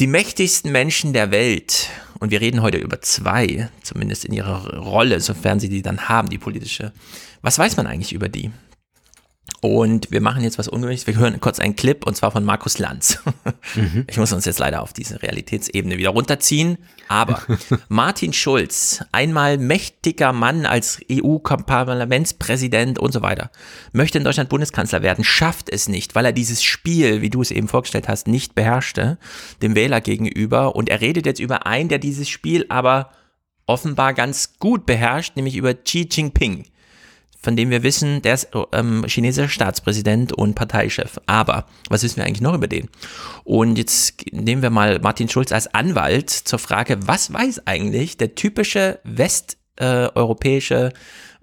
die 0.00 0.06
mächtigsten 0.06 0.70
Menschen 0.70 1.12
der 1.12 1.30
Welt, 1.30 1.88
und 2.20 2.30
wir 2.30 2.40
reden 2.40 2.62
heute 2.62 2.78
über 2.78 3.00
zwei, 3.00 3.68
zumindest 3.82 4.24
in 4.24 4.32
ihrer 4.32 4.78
Rolle, 4.78 5.20
sofern 5.20 5.58
sie 5.58 5.68
die 5.68 5.82
dann 5.82 6.08
haben, 6.08 6.28
die 6.28 6.38
politische, 6.38 6.92
was 7.42 7.58
weiß 7.58 7.76
man 7.76 7.86
eigentlich 7.86 8.12
über 8.12 8.28
die? 8.28 8.50
Und 9.60 10.10
wir 10.12 10.20
machen 10.20 10.44
jetzt 10.44 10.58
was 10.58 10.68
Ungewöhnliches. 10.68 11.06
Wir 11.06 11.16
hören 11.16 11.40
kurz 11.40 11.58
einen 11.58 11.74
Clip 11.74 12.06
und 12.06 12.16
zwar 12.16 12.30
von 12.30 12.44
Markus 12.44 12.78
Lanz. 12.78 13.18
Mhm. 13.74 14.06
Ich 14.08 14.16
muss 14.16 14.32
uns 14.32 14.46
jetzt 14.46 14.58
leider 14.58 14.82
auf 14.82 14.94
diese 14.94 15.22
Realitätsebene 15.22 15.98
wieder 15.98 16.10
runterziehen. 16.10 16.78
Aber 17.06 17.42
Martin 17.88 18.32
Schulz, 18.32 19.04
einmal 19.12 19.58
mächtiger 19.58 20.32
Mann 20.32 20.64
als 20.64 21.00
EU-Parlamentspräsident 21.10 22.98
und 22.98 23.12
so 23.12 23.20
weiter, 23.20 23.50
möchte 23.92 24.18
in 24.18 24.24
Deutschland 24.24 24.48
Bundeskanzler 24.48 25.02
werden, 25.02 25.22
schafft 25.22 25.68
es 25.68 25.88
nicht, 25.88 26.14
weil 26.14 26.24
er 26.24 26.32
dieses 26.32 26.62
Spiel, 26.62 27.20
wie 27.20 27.30
du 27.30 27.42
es 27.42 27.50
eben 27.50 27.68
vorgestellt 27.68 28.08
hast, 28.08 28.26
nicht 28.26 28.54
beherrschte, 28.54 29.18
dem 29.60 29.74
Wähler 29.74 30.00
gegenüber. 30.00 30.74
Und 30.74 30.88
er 30.88 31.02
redet 31.02 31.26
jetzt 31.26 31.40
über 31.40 31.66
einen, 31.66 31.90
der 31.90 31.98
dieses 31.98 32.28
Spiel 32.28 32.64
aber 32.70 33.10
offenbar 33.66 34.14
ganz 34.14 34.58
gut 34.58 34.86
beherrscht, 34.86 35.36
nämlich 35.36 35.56
über 35.56 35.74
Xi 35.74 36.08
Jinping 36.10 36.64
von 37.40 37.56
dem 37.56 37.70
wir 37.70 37.82
wissen, 37.82 38.20
der 38.22 38.34
ist 38.34 38.48
ähm, 38.72 39.04
chinesischer 39.06 39.48
Staatspräsident 39.48 40.32
und 40.32 40.54
Parteichef. 40.54 41.20
Aber 41.26 41.66
was 41.88 42.02
wissen 42.02 42.16
wir 42.16 42.24
eigentlich 42.24 42.40
noch 42.40 42.54
über 42.54 42.66
den? 42.66 42.88
Und 43.44 43.78
jetzt 43.78 44.32
nehmen 44.32 44.62
wir 44.62 44.70
mal 44.70 44.98
Martin 44.98 45.28
Schulz 45.28 45.52
als 45.52 45.72
Anwalt 45.72 46.30
zur 46.30 46.58
Frage, 46.58 46.98
was 47.06 47.32
weiß 47.32 47.66
eigentlich 47.66 48.16
der 48.16 48.34
typische 48.34 48.98
westeuropäische, 49.04 50.92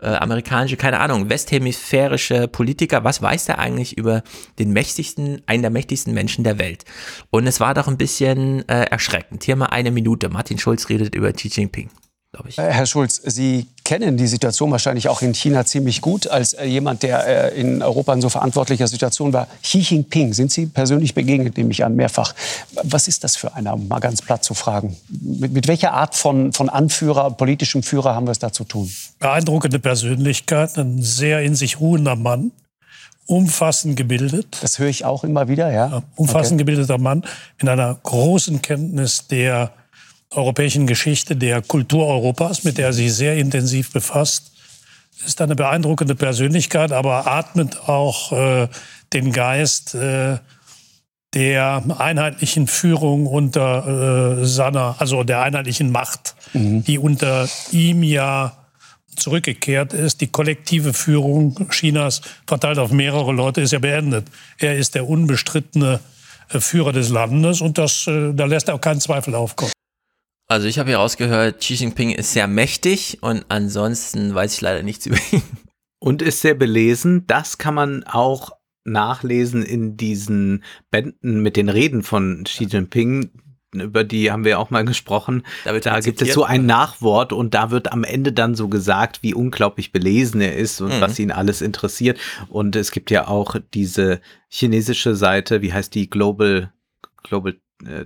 äh, 0.02 0.06
äh, 0.06 0.16
amerikanische, 0.18 0.76
keine 0.76 1.00
Ahnung, 1.00 1.30
westhemisphärische 1.30 2.50
Politiker, 2.50 3.06
was 3.06 3.22
weiß 3.22 3.46
der 3.46 3.60
eigentlich 3.60 3.98
über 3.98 4.24
den 4.60 4.74
mächtigsten, 4.74 5.42
einen 5.46 5.62
der 5.62 5.72
mächtigsten 5.72 6.14
Menschen 6.14 6.44
der 6.44 6.60
Welt? 6.60 6.84
Und 7.30 7.48
es 7.48 7.62
war 7.62 7.74
doch 7.74 7.88
ein 7.88 7.98
bisschen 7.98 8.68
äh, 8.68 8.84
erschreckend. 8.84 9.46
Hier 9.46 9.56
mal 9.56 9.68
eine 9.68 9.92
Minute. 9.92 10.28
Martin 10.28 10.60
Schulz 10.60 10.90
redet 10.90 11.16
über 11.16 11.32
Xi 11.32 11.48
Jinping 11.48 11.90
Herr 12.56 12.86
Schulz, 12.86 13.22
Sie 13.24 13.68
kennen 13.84 14.18
die 14.18 14.28
Situation 14.28 14.72
wahrscheinlich 14.72 15.10
auch 15.10 15.22
in 15.22 15.34
China 15.34 15.66
ziemlich 15.66 16.02
gut 16.02 16.28
als 16.28 16.54
äh, 16.54 16.66
jemand, 16.66 17.04
der 17.04 17.54
äh, 17.54 17.60
in 17.60 17.82
Europa 17.82 18.14
in 18.14 18.22
so 18.22 18.30
verantwortlicher 18.30 18.88
Situation 18.88 19.34
war. 19.34 19.48
Xi 19.62 19.80
Jinping, 19.80 20.34
sind 20.34 20.52
Sie 20.52 20.66
persönlich 20.66 21.14
begegnet, 21.14 21.58
nehme 21.58 21.72
ich 21.72 21.84
an, 21.84 21.96
mehrfach. 21.96 22.34
Was 22.84 23.08
ist 23.08 23.24
das 23.24 23.36
für 23.36 23.54
einer, 23.54 23.74
um 23.74 23.88
mal 23.88 24.00
ganz 24.00 24.22
platt 24.22 24.44
zu 24.44 24.54
fragen? 24.54 24.98
Mit, 25.10 25.54
mit 25.54 25.68
welcher 25.68 25.94
Art 25.94 26.16
von, 26.16 26.54
von 26.54 26.70
Anführer, 26.70 27.32
politischem 27.32 27.84
Führer 27.84 28.16
haben 28.16 28.28
wir 28.28 28.32
es 28.32 28.40
da 28.40 28.52
zu 28.52 28.64
tun? 28.64 28.92
Beeindruckende 29.20 29.80
Persönlichkeit, 29.80 30.78
ein 30.78 31.02
sehr 31.02 31.42
in 31.42 31.56
sich 31.56 31.80
ruhender 31.80 32.16
Mann 32.16 32.52
umfassend 33.28 33.96
gebildet. 33.96 34.60
Das 34.62 34.80
höre 34.80 34.90
ich 34.90 35.06
auch 35.06 35.24
immer 35.24 35.48
wieder, 35.48 35.72
ja. 35.72 35.88
ja 35.88 36.04
umfassend 36.16 36.62
okay. 36.62 36.72
gebildeter 36.72 36.98
Mann 36.98 37.24
in 37.60 37.70
einer 37.70 37.98
großen 38.04 38.62
Kenntnis 38.62 39.28
der 39.28 39.72
europäischen 40.36 40.88
Geschichte 40.88 41.36
der 41.36 41.62
Kultur 41.62 42.08
Europas, 42.08 42.64
mit 42.64 42.78
der 42.78 42.88
er 42.88 42.94
sich 42.94 43.14
sehr 43.14 43.38
intensiv 43.38 43.92
befasst. 43.92 44.52
Ist 45.26 45.42
eine 45.42 45.56
beeindruckende 45.56 46.16
Persönlichkeit, 46.16 46.92
aber 46.92 47.28
atmet 47.28 47.88
auch 47.88 48.32
äh, 48.32 48.68
den 49.14 49.32
Geist 49.32 49.96
äh, 49.96 50.38
der 51.34 51.84
einheitlichen 51.98 52.68
Führung 52.68 53.28
unter 53.28 54.40
äh, 54.40 54.46
seiner, 54.46 54.96
also 55.00 55.24
der 55.24 55.42
einheitlichen 55.42 55.92
Macht, 55.92 56.36
mhm. 56.54 56.84
die 56.84 56.98
unter 56.98 57.48
ihm 57.72 58.04
ja 58.04 58.54
zurückgekehrt 59.16 59.94
ist. 59.94 60.22
Die 60.22 60.28
kollektive 60.28 60.94
Führung 60.94 61.70
Chinas, 61.70 62.22
verteilt 62.48 62.80
auf 62.80 62.92
mehrere 62.92 63.34
Leute, 63.34 63.62
ist 63.62 63.72
ja 63.72 63.80
beendet. 63.80 64.28
Er 64.58 64.78
ist 64.78 64.96
der 64.96 65.08
unbestrittene 65.08 66.00
äh, 66.50 66.60
Führer 66.60 66.94
des 66.94 67.10
Landes 67.10 67.62
und 67.62 67.78
das, 67.78 68.08
äh, 68.08 68.34
da 68.34 68.46
lässt 68.46 68.70
er 68.70 68.76
auch 68.76 68.82
keinen 68.82 69.02
Zweifel 69.02 69.36
aufkommen. 69.36 69.75
Also 70.48 70.68
ich 70.68 70.78
habe 70.78 70.90
hier 70.90 70.98
rausgehört, 70.98 71.60
Xi 71.60 71.74
Jinping 71.74 72.12
ist 72.12 72.34
sehr 72.34 72.48
mächtig 72.48 73.20
und 73.22 73.46
ansonsten 73.50 74.34
weiß 74.34 74.54
ich 74.56 74.62
leider 74.62 74.84
nichts 74.84 75.06
über 75.08 75.18
ihn. 75.32 75.42
Und 76.00 76.22
ist 76.22 76.42
sehr 76.42 76.54
belesen. 76.54 77.26
Das 77.26 77.58
kann 77.58 77.74
man 77.74 78.04
auch 78.04 78.52
nachlesen 78.84 79.64
in 79.64 79.98
diesen 79.98 80.64
Bänden 80.92 81.42
mit 81.42 81.58
den 81.58 81.70
Reden 81.70 82.04
von 82.04 82.44
Xi 82.44 82.66
Jinping. 82.66 83.32
Über 83.74 84.04
die 84.04 84.32
haben 84.32 84.46
wir 84.46 84.60
auch 84.60 84.70
mal 84.70 84.86
gesprochen. 84.86 85.44
Da, 85.66 85.78
da 85.80 86.00
gibt 86.00 86.22
es 86.22 86.34
so 86.34 86.44
ein 86.44 86.66
Nachwort 86.66 87.34
und 87.34 87.54
da 87.54 87.72
wird 87.72 87.92
am 87.92 88.04
Ende 88.04 88.32
dann 88.32 88.56
so 88.56 88.70
gesagt, 88.70 89.24
wie 89.24 89.34
unglaublich 89.34 89.92
belesen 89.92 90.40
er 90.40 90.56
ist 90.56 90.80
und 90.80 90.96
mhm. 90.96 91.02
was 91.02 91.20
ihn 91.20 91.32
alles 91.32 91.62
interessiert. 91.62 92.20
Und 92.48 92.76
es 92.76 92.92
gibt 92.92 93.12
ja 93.12 93.28
auch 93.28 93.58
diese 93.74 94.22
chinesische 94.48 95.16
Seite, 95.16 95.62
wie 95.62 95.74
heißt 95.74 95.94
die 95.94 96.10
Global 96.10 96.72
Global 97.24 97.56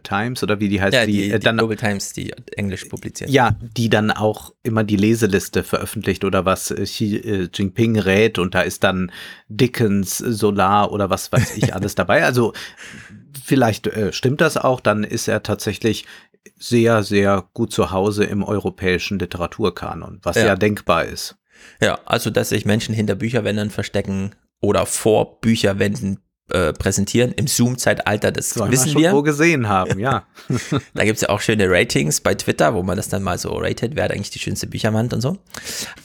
Times 0.04 0.42
oder 0.42 0.60
wie 0.60 0.68
die 0.68 0.82
heißt, 0.82 0.96
ja, 0.96 1.06
die, 1.06 1.12
die, 1.12 1.32
äh, 1.32 1.40
dann 1.40 1.58
Global 1.58 1.76
Times, 1.78 2.14
die 2.14 2.34
Englisch 2.56 2.86
publiziert. 2.86 3.30
Ja, 3.30 3.56
die 3.78 3.90
dann 3.90 4.10
auch 4.10 4.54
immer 4.64 4.84
die 4.84 4.96
Leseliste 4.96 5.64
veröffentlicht 5.64 6.26
oder 6.26 6.44
was 6.44 6.72
äh, 6.72 6.84
Xi 6.84 7.18
äh, 7.18 7.50
Jinping 7.54 7.98
rät 8.00 8.40
und 8.40 8.56
da 8.56 8.62
ist 8.62 8.84
dann 8.84 9.12
Dickens, 9.48 10.18
Solar 10.18 10.92
oder 10.92 11.10
was 11.12 11.32
weiß 11.32 11.58
ich 11.58 11.74
alles 11.76 11.94
dabei. 11.94 12.26
Also 12.26 12.54
vielleicht 13.44 13.86
äh, 13.88 14.12
stimmt 14.12 14.42
das 14.42 14.58
auch, 14.58 14.80
dann 14.80 15.04
ist 15.04 15.28
er 15.28 15.44
tatsächlich 15.44 16.06
sehr, 16.58 17.04
sehr 17.04 17.48
gut 17.54 17.72
zu 17.72 17.92
Hause 17.92 18.24
im 18.24 18.44
europäischen 18.44 19.20
Literaturkanon, 19.20 20.20
was 20.24 20.36
ja, 20.38 20.48
ja 20.48 20.56
denkbar 20.56 21.06
ist. 21.06 21.38
Ja, 21.82 22.00
also 22.06 22.32
dass 22.32 22.50
sich 22.50 22.66
Menschen 22.66 22.96
hinter 22.96 23.16
Bücherwänden 23.16 23.70
verstecken 23.70 24.34
oder 24.62 24.86
vor 24.86 25.40
Bücherwänden 25.42 26.20
äh, 26.52 26.74
präsentieren 26.74 27.32
im 27.32 27.48
Zoom-Zeitalter, 27.48 28.32
das 28.32 28.52
Soll 28.52 28.72
wissen 28.72 28.98
wir. 28.98 29.12
Wo 29.12 29.22
gesehen 29.22 29.68
haben, 29.68 30.00
ja. 30.00 30.26
da 30.94 31.04
gibt 31.04 31.18
es 31.18 31.22
ja 31.22 31.30
auch 31.30 31.42
schöne 31.42 31.70
Ratings 31.70 32.22
bei 32.22 32.36
Twitter, 32.36 32.74
wo 32.74 32.84
man 32.84 32.98
das 32.98 33.10
dann 33.10 33.24
mal 33.24 33.38
so 33.38 33.52
ratet, 33.58 33.96
wer 33.96 34.06
hat 34.06 34.12
eigentlich 34.12 34.30
die 34.30 34.40
schönste 34.40 34.68
Bücherwand 34.68 35.14
und 35.14 35.22
so. 35.22 35.38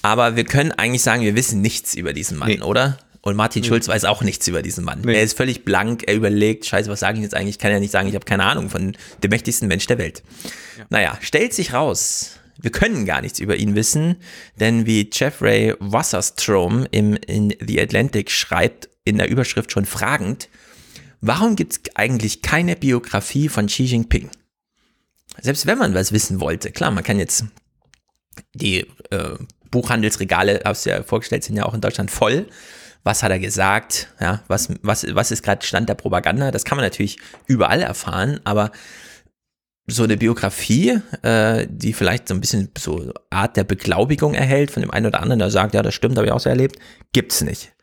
Aber 0.02 0.36
wir 0.36 0.44
können 0.44 0.72
eigentlich 0.72 1.02
sagen, 1.02 1.22
wir 1.22 1.36
wissen 1.36 1.60
nichts 1.60 1.94
über 1.94 2.12
diesen 2.12 2.38
Mann, 2.38 2.48
nee. 2.48 2.60
oder? 2.60 2.98
Und 3.24 3.36
Martin 3.36 3.62
nee. 3.62 3.68
Schulz 3.68 3.88
weiß 3.88 4.04
auch 4.04 4.22
nichts 4.22 4.46
über 4.48 4.60
diesen 4.60 4.84
Mann. 4.84 5.00
Nee. 5.02 5.14
Er 5.14 5.22
ist 5.22 5.34
völlig 5.36 5.64
blank, 5.64 6.02
er 6.06 6.14
überlegt, 6.14 6.66
scheiße, 6.66 6.90
was 6.90 7.00
sage 7.00 7.16
ich 7.16 7.22
jetzt 7.22 7.34
eigentlich? 7.34 7.56
Ich 7.56 7.58
kann 7.58 7.72
ja 7.72 7.80
nicht 7.80 7.90
sagen, 7.90 8.06
ich 8.06 8.14
habe 8.14 8.26
keine 8.26 8.44
Ahnung 8.44 8.68
von 8.68 8.96
dem 9.22 9.30
mächtigsten 9.30 9.66
Mensch 9.66 9.86
der 9.86 9.96
Welt. 9.96 10.22
Ja. 10.78 10.84
Naja, 10.90 11.18
stellt 11.22 11.54
sich 11.54 11.72
raus, 11.72 12.32
wir 12.60 12.70
können 12.70 13.06
gar 13.06 13.22
nichts 13.22 13.38
über 13.40 13.56
ihn 13.56 13.74
wissen, 13.74 14.16
denn 14.60 14.86
wie 14.86 15.08
Jeffrey 15.12 15.74
Wasserstrom 15.80 16.86
im, 16.90 17.14
in 17.14 17.54
The 17.66 17.80
Atlantic 17.80 18.30
schreibt, 18.30 18.88
in 19.04 19.18
der 19.18 19.28
Überschrift 19.28 19.72
schon 19.72 19.84
fragend, 19.84 20.48
warum 21.20 21.56
gibt 21.56 21.72
es 21.72 21.80
eigentlich 21.94 22.42
keine 22.42 22.76
Biografie 22.76 23.48
von 23.48 23.66
Xi 23.66 23.84
Jinping? 23.84 24.30
Selbst 25.40 25.66
wenn 25.66 25.78
man 25.78 25.94
was 25.94 26.12
wissen 26.12 26.40
wollte, 26.40 26.70
klar, 26.70 26.90
man 26.90 27.04
kann 27.04 27.18
jetzt 27.18 27.44
die 28.54 28.86
äh, 29.10 29.36
Buchhandelsregale, 29.70 30.60
hast 30.64 30.86
du 30.86 30.90
ja 30.90 31.02
vorgestellt, 31.02 31.44
sind 31.44 31.56
ja 31.56 31.64
auch 31.64 31.74
in 31.74 31.80
Deutschland 31.80 32.10
voll. 32.10 32.46
Was 33.02 33.22
hat 33.22 33.30
er 33.30 33.38
gesagt? 33.38 34.08
Ja, 34.20 34.42
was, 34.48 34.68
was, 34.82 35.06
was 35.14 35.30
ist 35.30 35.42
gerade 35.42 35.66
Stand 35.66 35.88
der 35.88 35.94
Propaganda? 35.94 36.50
Das 36.50 36.64
kann 36.64 36.76
man 36.76 36.86
natürlich 36.86 37.18
überall 37.46 37.82
erfahren, 37.82 38.40
aber 38.44 38.70
so 39.86 40.04
eine 40.04 40.16
Biografie, 40.16 41.00
äh, 41.22 41.66
die 41.68 41.92
vielleicht 41.92 42.28
so 42.28 42.34
ein 42.34 42.40
bisschen 42.40 42.70
so 42.78 43.12
Art 43.28 43.56
der 43.56 43.64
Beglaubigung 43.64 44.34
erhält 44.34 44.70
von 44.70 44.80
dem 44.80 44.90
einen 44.90 45.06
oder 45.06 45.20
anderen, 45.20 45.40
der 45.40 45.50
sagt, 45.50 45.74
ja, 45.74 45.82
das 45.82 45.94
stimmt, 45.94 46.16
habe 46.16 46.26
ich 46.26 46.32
auch 46.32 46.40
so 46.40 46.48
erlebt, 46.48 46.76
gibt's 47.12 47.42
nicht. 47.42 47.74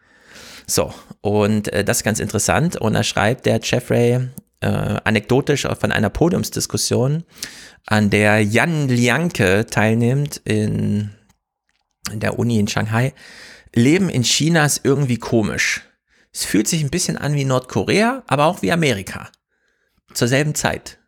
So, 0.71 0.93
und 1.19 1.67
äh, 1.73 1.83
das 1.83 1.97
ist 1.97 2.03
ganz 2.03 2.21
interessant. 2.21 2.77
Und 2.77 2.93
da 2.93 3.03
schreibt 3.03 3.45
der 3.45 3.59
Jeffrey 3.61 4.29
äh, 4.61 4.67
anekdotisch 4.67 5.67
von 5.67 5.91
einer 5.91 6.09
Podiumsdiskussion, 6.09 7.25
an 7.85 8.09
der 8.09 8.41
Jan 8.41 8.87
Lianke 8.87 9.65
teilnimmt 9.65 10.37
in, 10.45 11.09
in 12.09 12.21
der 12.21 12.39
Uni 12.39 12.57
in 12.57 12.69
Shanghai. 12.69 13.13
Leben 13.75 14.07
in 14.07 14.23
China 14.23 14.65
ist 14.65 14.81
irgendwie 14.85 15.17
komisch. 15.17 15.81
Es 16.31 16.45
fühlt 16.45 16.69
sich 16.69 16.81
ein 16.81 16.89
bisschen 16.89 17.17
an 17.17 17.33
wie 17.33 17.43
Nordkorea, 17.43 18.23
aber 18.27 18.45
auch 18.45 18.61
wie 18.61 18.71
Amerika. 18.71 19.29
Zur 20.13 20.29
selben 20.29 20.55
Zeit. 20.55 20.99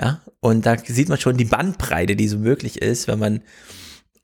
Ja, 0.00 0.20
und 0.40 0.66
da 0.66 0.76
sieht 0.78 1.08
man 1.08 1.20
schon 1.20 1.36
die 1.36 1.44
Bandbreite, 1.44 2.16
die 2.16 2.26
so 2.26 2.38
möglich 2.38 2.82
ist, 2.82 3.06
wenn 3.06 3.20
man 3.20 3.42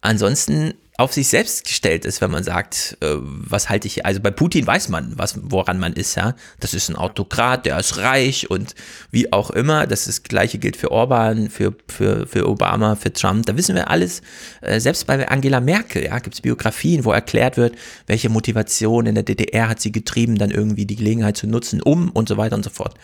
ansonsten 0.02 0.74
auf 0.98 1.12
sich 1.12 1.28
selbst 1.28 1.64
gestellt 1.64 2.04
ist, 2.04 2.20
wenn 2.20 2.30
man 2.30 2.44
sagt, 2.44 2.98
äh, 3.00 3.16
was 3.18 3.70
halte 3.70 3.88
ich, 3.88 4.04
also 4.04 4.20
bei 4.20 4.30
Putin 4.30 4.66
weiß 4.66 4.90
man, 4.90 5.14
was, 5.16 5.38
woran 5.42 5.78
man 5.78 5.94
ist, 5.94 6.16
ja. 6.16 6.34
Das 6.60 6.74
ist 6.74 6.90
ein 6.90 6.96
Autokrat, 6.96 7.64
der 7.64 7.78
ist 7.78 7.96
reich 7.96 8.50
und 8.50 8.74
wie 9.10 9.32
auch 9.32 9.50
immer. 9.50 9.86
Das, 9.86 10.06
ist, 10.06 10.18
das 10.18 10.22
gleiche 10.24 10.58
gilt 10.58 10.76
für 10.76 10.90
Orban, 10.90 11.48
für, 11.48 11.74
für, 11.88 12.26
für 12.26 12.46
Obama, 12.46 12.94
für 12.94 13.12
Trump. 13.12 13.46
Da 13.46 13.56
wissen 13.56 13.74
wir 13.74 13.90
alles. 13.90 14.20
Äh, 14.60 14.80
selbst 14.80 15.06
bei 15.06 15.26
Angela 15.28 15.60
Merkel, 15.60 16.04
ja, 16.04 16.18
gibt 16.18 16.34
es 16.34 16.42
Biografien, 16.42 17.06
wo 17.06 17.12
erklärt 17.12 17.56
wird, 17.56 17.74
welche 18.06 18.28
Motivation 18.28 19.06
in 19.06 19.14
der 19.14 19.24
DDR 19.24 19.70
hat 19.70 19.80
sie 19.80 19.92
getrieben, 19.92 20.36
dann 20.36 20.50
irgendwie 20.50 20.84
die 20.84 20.96
Gelegenheit 20.96 21.38
zu 21.38 21.46
nutzen, 21.46 21.80
um 21.80 22.10
und 22.10 22.28
so 22.28 22.36
weiter 22.36 22.54
und 22.54 22.64
so 22.64 22.70
fort. 22.70 22.94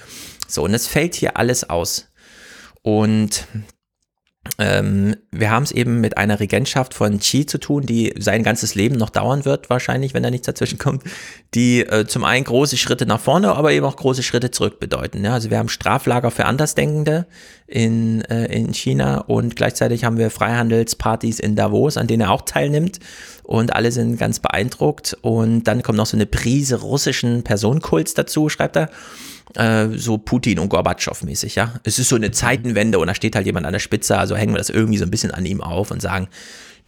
So, 0.46 0.62
und 0.62 0.72
das 0.72 0.86
fällt 0.86 1.14
hier 1.14 1.38
alles 1.38 1.68
aus. 1.68 2.08
Und 2.82 3.46
ähm, 4.58 5.16
wir 5.30 5.50
haben 5.50 5.62
es 5.62 5.72
eben 5.72 6.00
mit 6.00 6.16
einer 6.16 6.40
Regentschaft 6.40 6.94
von 6.94 7.18
Qi 7.18 7.46
zu 7.46 7.58
tun, 7.58 7.84
die 7.84 8.14
sein 8.18 8.42
ganzes 8.42 8.74
Leben 8.74 8.96
noch 8.96 9.10
dauern 9.10 9.44
wird, 9.44 9.70
wahrscheinlich, 9.70 10.14
wenn 10.14 10.22
da 10.22 10.30
nichts 10.30 10.46
dazwischen 10.46 10.78
kommt, 10.78 11.04
die 11.54 11.80
äh, 11.80 12.06
zum 12.06 12.24
einen 12.24 12.44
große 12.44 12.76
Schritte 12.76 13.06
nach 13.06 13.20
vorne, 13.20 13.54
aber 13.54 13.72
eben 13.72 13.86
auch 13.86 13.96
große 13.96 14.22
Schritte 14.22 14.50
zurück 14.50 14.80
bedeuten. 14.80 15.24
Ja? 15.24 15.34
Also 15.34 15.50
wir 15.50 15.58
haben 15.58 15.68
Straflager 15.68 16.30
für 16.30 16.46
Andersdenkende 16.46 17.26
in, 17.66 18.22
äh, 18.22 18.46
in 18.46 18.72
China 18.72 19.18
und 19.18 19.56
gleichzeitig 19.56 20.04
haben 20.04 20.18
wir 20.18 20.30
Freihandelspartys 20.30 21.38
in 21.38 21.54
Davos, 21.54 21.96
an 21.96 22.06
denen 22.06 22.22
er 22.22 22.30
auch 22.30 22.42
teilnimmt 22.42 23.00
und 23.42 23.74
alle 23.74 23.92
sind 23.92 24.18
ganz 24.18 24.40
beeindruckt 24.40 25.16
und 25.22 25.64
dann 25.64 25.82
kommt 25.82 25.98
noch 25.98 26.06
so 26.06 26.16
eine 26.16 26.26
Prise 26.26 26.80
russischen 26.80 27.44
Personenkults 27.44 28.14
dazu, 28.14 28.48
schreibt 28.48 28.76
er 28.76 28.90
äh, 29.54 29.88
so 29.96 30.18
Putin 30.18 30.58
und 30.58 30.68
Gorbatschow 30.68 31.22
mäßig, 31.22 31.54
ja. 31.54 31.74
Es 31.84 31.98
ist 31.98 32.08
so 32.08 32.16
eine 32.16 32.30
Zeitenwende 32.30 32.98
und 32.98 33.06
da 33.06 33.14
steht 33.14 33.36
halt 33.36 33.46
jemand 33.46 33.66
an 33.66 33.72
der 33.72 33.80
Spitze, 33.80 34.18
also 34.18 34.36
hängen 34.36 34.52
wir 34.52 34.58
das 34.58 34.70
irgendwie 34.70 34.98
so 34.98 35.04
ein 35.04 35.10
bisschen 35.10 35.30
an 35.30 35.46
ihm 35.46 35.60
auf 35.60 35.90
und 35.90 36.02
sagen, 36.02 36.28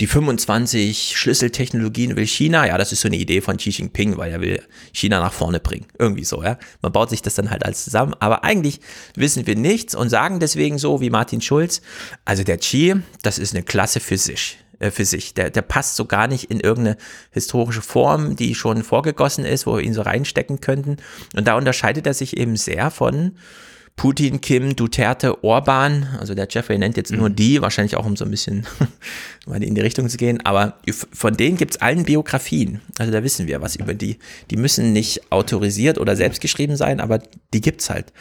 die 0.00 0.06
25 0.06 1.18
Schlüsseltechnologien 1.18 2.16
will 2.16 2.26
China, 2.26 2.66
ja, 2.66 2.78
das 2.78 2.90
ist 2.90 3.02
so 3.02 3.08
eine 3.08 3.16
Idee 3.16 3.42
von 3.42 3.58
Xi 3.58 3.68
Jinping, 3.68 4.16
weil 4.16 4.32
er 4.32 4.40
will 4.40 4.62
China 4.92 5.20
nach 5.20 5.34
vorne 5.34 5.60
bringen. 5.60 5.86
Irgendwie 5.98 6.24
so, 6.24 6.42
ja. 6.42 6.58
Man 6.80 6.92
baut 6.92 7.10
sich 7.10 7.20
das 7.20 7.34
dann 7.34 7.50
halt 7.50 7.66
alles 7.66 7.84
zusammen, 7.84 8.14
aber 8.18 8.42
eigentlich 8.42 8.80
wissen 9.14 9.46
wir 9.46 9.56
nichts 9.56 9.94
und 9.94 10.08
sagen 10.08 10.40
deswegen 10.40 10.78
so 10.78 11.02
wie 11.02 11.10
Martin 11.10 11.42
Schulz, 11.42 11.82
also 12.24 12.44
der 12.44 12.56
Xi, 12.56 12.94
das 13.22 13.38
ist 13.38 13.54
eine 13.54 13.62
Klasse 13.62 14.00
für 14.00 14.16
sich 14.16 14.58
äh, 14.80 14.90
für 14.90 15.04
sich. 15.04 15.34
Der, 15.34 15.50
der 15.50 15.62
passt 15.62 15.96
so 15.96 16.06
gar 16.06 16.26
nicht 16.26 16.50
in 16.50 16.58
irgendeine 16.58 16.96
historische 17.30 17.82
Form, 17.82 18.34
die 18.34 18.54
schon 18.54 18.82
vorgegossen 18.82 19.44
ist, 19.44 19.66
wo 19.66 19.76
wir 19.76 19.82
ihn 19.82 19.94
so 19.94 20.02
reinstecken 20.02 20.60
könnten. 20.60 20.96
Und 21.36 21.46
da 21.46 21.54
unterscheidet 21.54 22.06
er 22.06 22.14
sich 22.14 22.36
eben 22.36 22.56
sehr 22.56 22.90
von 22.90 23.36
Putin, 23.96 24.40
Kim, 24.40 24.76
Duterte, 24.76 25.44
Orban, 25.44 26.06
also 26.18 26.34
der 26.34 26.48
Jeffrey 26.50 26.78
nennt 26.78 26.96
jetzt 26.96 27.12
nur 27.12 27.28
mhm. 27.28 27.36
die, 27.36 27.60
wahrscheinlich 27.60 27.96
auch 27.96 28.06
um 28.06 28.16
so 28.16 28.24
ein 28.24 28.30
bisschen 28.30 28.66
in 29.46 29.74
die 29.74 29.80
Richtung 29.82 30.08
zu 30.08 30.16
gehen, 30.16 30.40
aber 30.46 30.78
von 31.12 31.36
denen 31.36 31.58
gibt 31.58 31.74
es 31.74 31.80
allen 31.82 32.04
Biografien. 32.04 32.80
Also 32.98 33.12
da 33.12 33.22
wissen 33.22 33.46
wir 33.46 33.60
was 33.60 33.76
über 33.76 33.92
die. 33.92 34.18
Die 34.50 34.56
müssen 34.56 34.94
nicht 34.94 35.30
autorisiert 35.30 35.98
oder 35.98 36.16
selbst 36.16 36.40
geschrieben 36.40 36.76
sein, 36.76 36.98
aber 36.98 37.18
die 37.52 37.60
gibt 37.60 37.82
es 37.82 37.90
halt. 37.90 38.12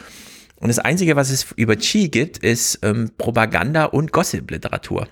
Und 0.56 0.68
das 0.68 0.78
Einzige, 0.78 1.16
was 1.16 1.30
es 1.30 1.46
über 1.56 1.76
Chi 1.76 2.10
gibt, 2.10 2.36
ist 2.36 2.80
ähm, 2.82 3.12
Propaganda 3.16 3.86
und 3.86 4.12
Gossip-Literatur. 4.12 5.08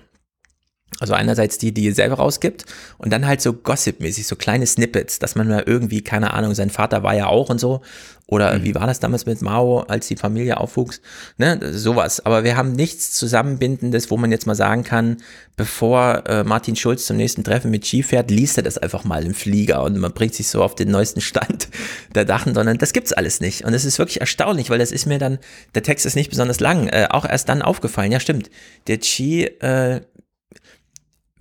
Also 0.99 1.13
einerseits 1.13 1.57
die, 1.57 1.71
die 1.71 1.87
er 1.87 1.93
selber 1.93 2.15
rausgibt 2.15 2.65
und 2.97 3.13
dann 3.13 3.25
halt 3.25 3.41
so 3.41 3.53
Gossip-mäßig, 3.53 4.27
so 4.27 4.35
kleine 4.35 4.65
Snippets, 4.65 5.19
dass 5.19 5.35
man 5.35 5.47
mal 5.47 5.63
irgendwie, 5.65 6.01
keine 6.01 6.33
Ahnung, 6.33 6.55
sein 6.55 6.69
Vater 6.69 7.03
war 7.03 7.15
ja 7.15 7.27
auch 7.27 7.49
und 7.49 7.59
so. 7.59 7.81
Oder 8.29 8.57
mhm. 8.59 8.63
wie 8.63 8.75
war 8.75 8.85
das 8.85 8.99
damals 8.99 9.25
mit 9.25 9.41
Mao, 9.41 9.79
als 9.79 10.07
die 10.07 10.15
Familie 10.15 10.57
aufwuchs? 10.57 11.01
Ne, 11.37 11.59
sowas. 11.71 12.23
Aber 12.25 12.43
wir 12.43 12.57
haben 12.57 12.73
nichts 12.73 13.11
Zusammenbindendes, 13.13 14.11
wo 14.11 14.17
man 14.17 14.31
jetzt 14.31 14.45
mal 14.45 14.55
sagen 14.55 14.83
kann, 14.83 15.17
bevor 15.57 16.23
äh, 16.27 16.43
Martin 16.43 16.75
Schulz 16.75 17.07
zum 17.07 17.17
nächsten 17.17 17.43
Treffen 17.43 17.71
mit 17.71 17.87
Ski 17.87 18.03
fährt, 18.03 18.29
liest 18.29 18.57
er 18.57 18.63
das 18.63 18.77
einfach 18.77 19.03
mal 19.03 19.25
im 19.25 19.33
Flieger 19.33 19.83
und 19.83 19.97
man 19.97 20.13
bringt 20.13 20.35
sich 20.35 20.47
so 20.47 20.61
auf 20.61 20.75
den 20.75 20.91
neuesten 20.91 21.21
Stand 21.21 21.69
der 22.15 22.25
Dachen, 22.25 22.53
sondern 22.53 22.77
das 22.77 22.93
gibt's 22.93 23.13
alles 23.13 23.41
nicht. 23.41 23.65
Und 23.65 23.73
es 23.73 23.83
ist 23.83 23.97
wirklich 23.97 24.21
erstaunlich, 24.21 24.69
weil 24.69 24.79
das 24.79 24.91
ist 24.91 25.07
mir 25.07 25.17
dann, 25.17 25.39
der 25.73 25.81
Text 25.81 26.05
ist 26.05 26.15
nicht 26.15 26.29
besonders 26.29 26.59
lang, 26.59 26.87
äh, 26.87 27.07
auch 27.09 27.25
erst 27.25 27.49
dann 27.49 27.63
aufgefallen. 27.63 28.11
Ja, 28.11 28.19
stimmt. 28.19 28.51
Der 28.87 28.99
Chi 28.99 29.45
äh, 29.45 30.01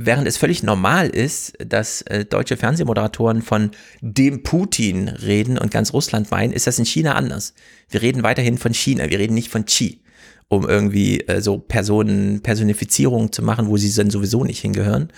Während 0.00 0.28
es 0.28 0.36
völlig 0.36 0.62
normal 0.62 1.08
ist, 1.08 1.54
dass 1.58 2.02
äh, 2.02 2.24
deutsche 2.24 2.56
Fernsehmoderatoren 2.56 3.42
von 3.42 3.72
dem 4.00 4.44
Putin 4.44 5.08
reden 5.08 5.58
und 5.58 5.72
ganz 5.72 5.92
Russland 5.92 6.30
meinen, 6.30 6.52
ist 6.52 6.68
das 6.68 6.78
in 6.78 6.84
China 6.84 7.16
anders. 7.16 7.52
Wir 7.90 8.00
reden 8.00 8.22
weiterhin 8.22 8.58
von 8.58 8.72
China, 8.72 9.10
wir 9.10 9.18
reden 9.18 9.34
nicht 9.34 9.50
von 9.50 9.64
Xi, 9.64 10.00
um 10.46 10.68
irgendwie 10.68 11.22
äh, 11.22 11.40
so 11.40 11.58
Personen, 11.58 12.42
Personifizierung 12.42 13.32
zu 13.32 13.42
machen, 13.42 13.66
wo 13.66 13.76
sie 13.76 13.92
dann 13.92 14.10
sowieso 14.10 14.44
nicht 14.44 14.60
hingehören. 14.60 15.12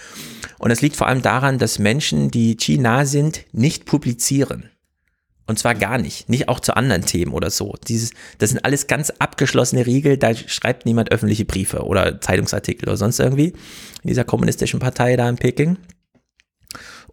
Und 0.58 0.70
es 0.70 0.80
liegt 0.80 0.96
vor 0.96 1.08
allem 1.08 1.20
daran, 1.20 1.58
dass 1.58 1.78
Menschen, 1.78 2.30
die 2.30 2.56
Xi 2.56 2.78
nah 2.78 3.04
sind, 3.04 3.44
nicht 3.52 3.84
publizieren. 3.84 4.70
Und 5.50 5.58
zwar 5.58 5.74
gar 5.74 5.98
nicht. 5.98 6.28
Nicht 6.28 6.48
auch 6.48 6.60
zu 6.60 6.76
anderen 6.76 7.04
Themen 7.04 7.32
oder 7.32 7.50
so. 7.50 7.74
Dieses, 7.88 8.12
das 8.38 8.50
sind 8.50 8.64
alles 8.64 8.86
ganz 8.86 9.10
abgeschlossene 9.18 9.84
Riegel. 9.84 10.16
Da 10.16 10.32
schreibt 10.32 10.86
niemand 10.86 11.10
öffentliche 11.10 11.44
Briefe 11.44 11.80
oder 11.82 12.20
Zeitungsartikel 12.20 12.88
oder 12.88 12.96
sonst 12.96 13.18
irgendwie. 13.18 13.48
In 14.04 14.08
dieser 14.08 14.22
kommunistischen 14.22 14.78
Partei 14.78 15.16
da 15.16 15.28
in 15.28 15.34
Peking. 15.34 15.76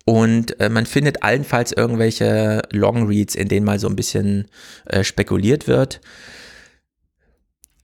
Und 0.05 0.59
äh, 0.59 0.69
man 0.69 0.85
findet 0.85 1.23
allenfalls 1.23 1.71
irgendwelche 1.71 2.61
Longreads, 2.69 3.33
in 3.33 3.47
denen 3.47 3.65
mal 3.65 3.79
so 3.79 3.87
ein 3.87 3.95
bisschen 3.95 4.45
äh, 4.85 5.03
spekuliert 5.03 5.67
wird. 5.67 5.99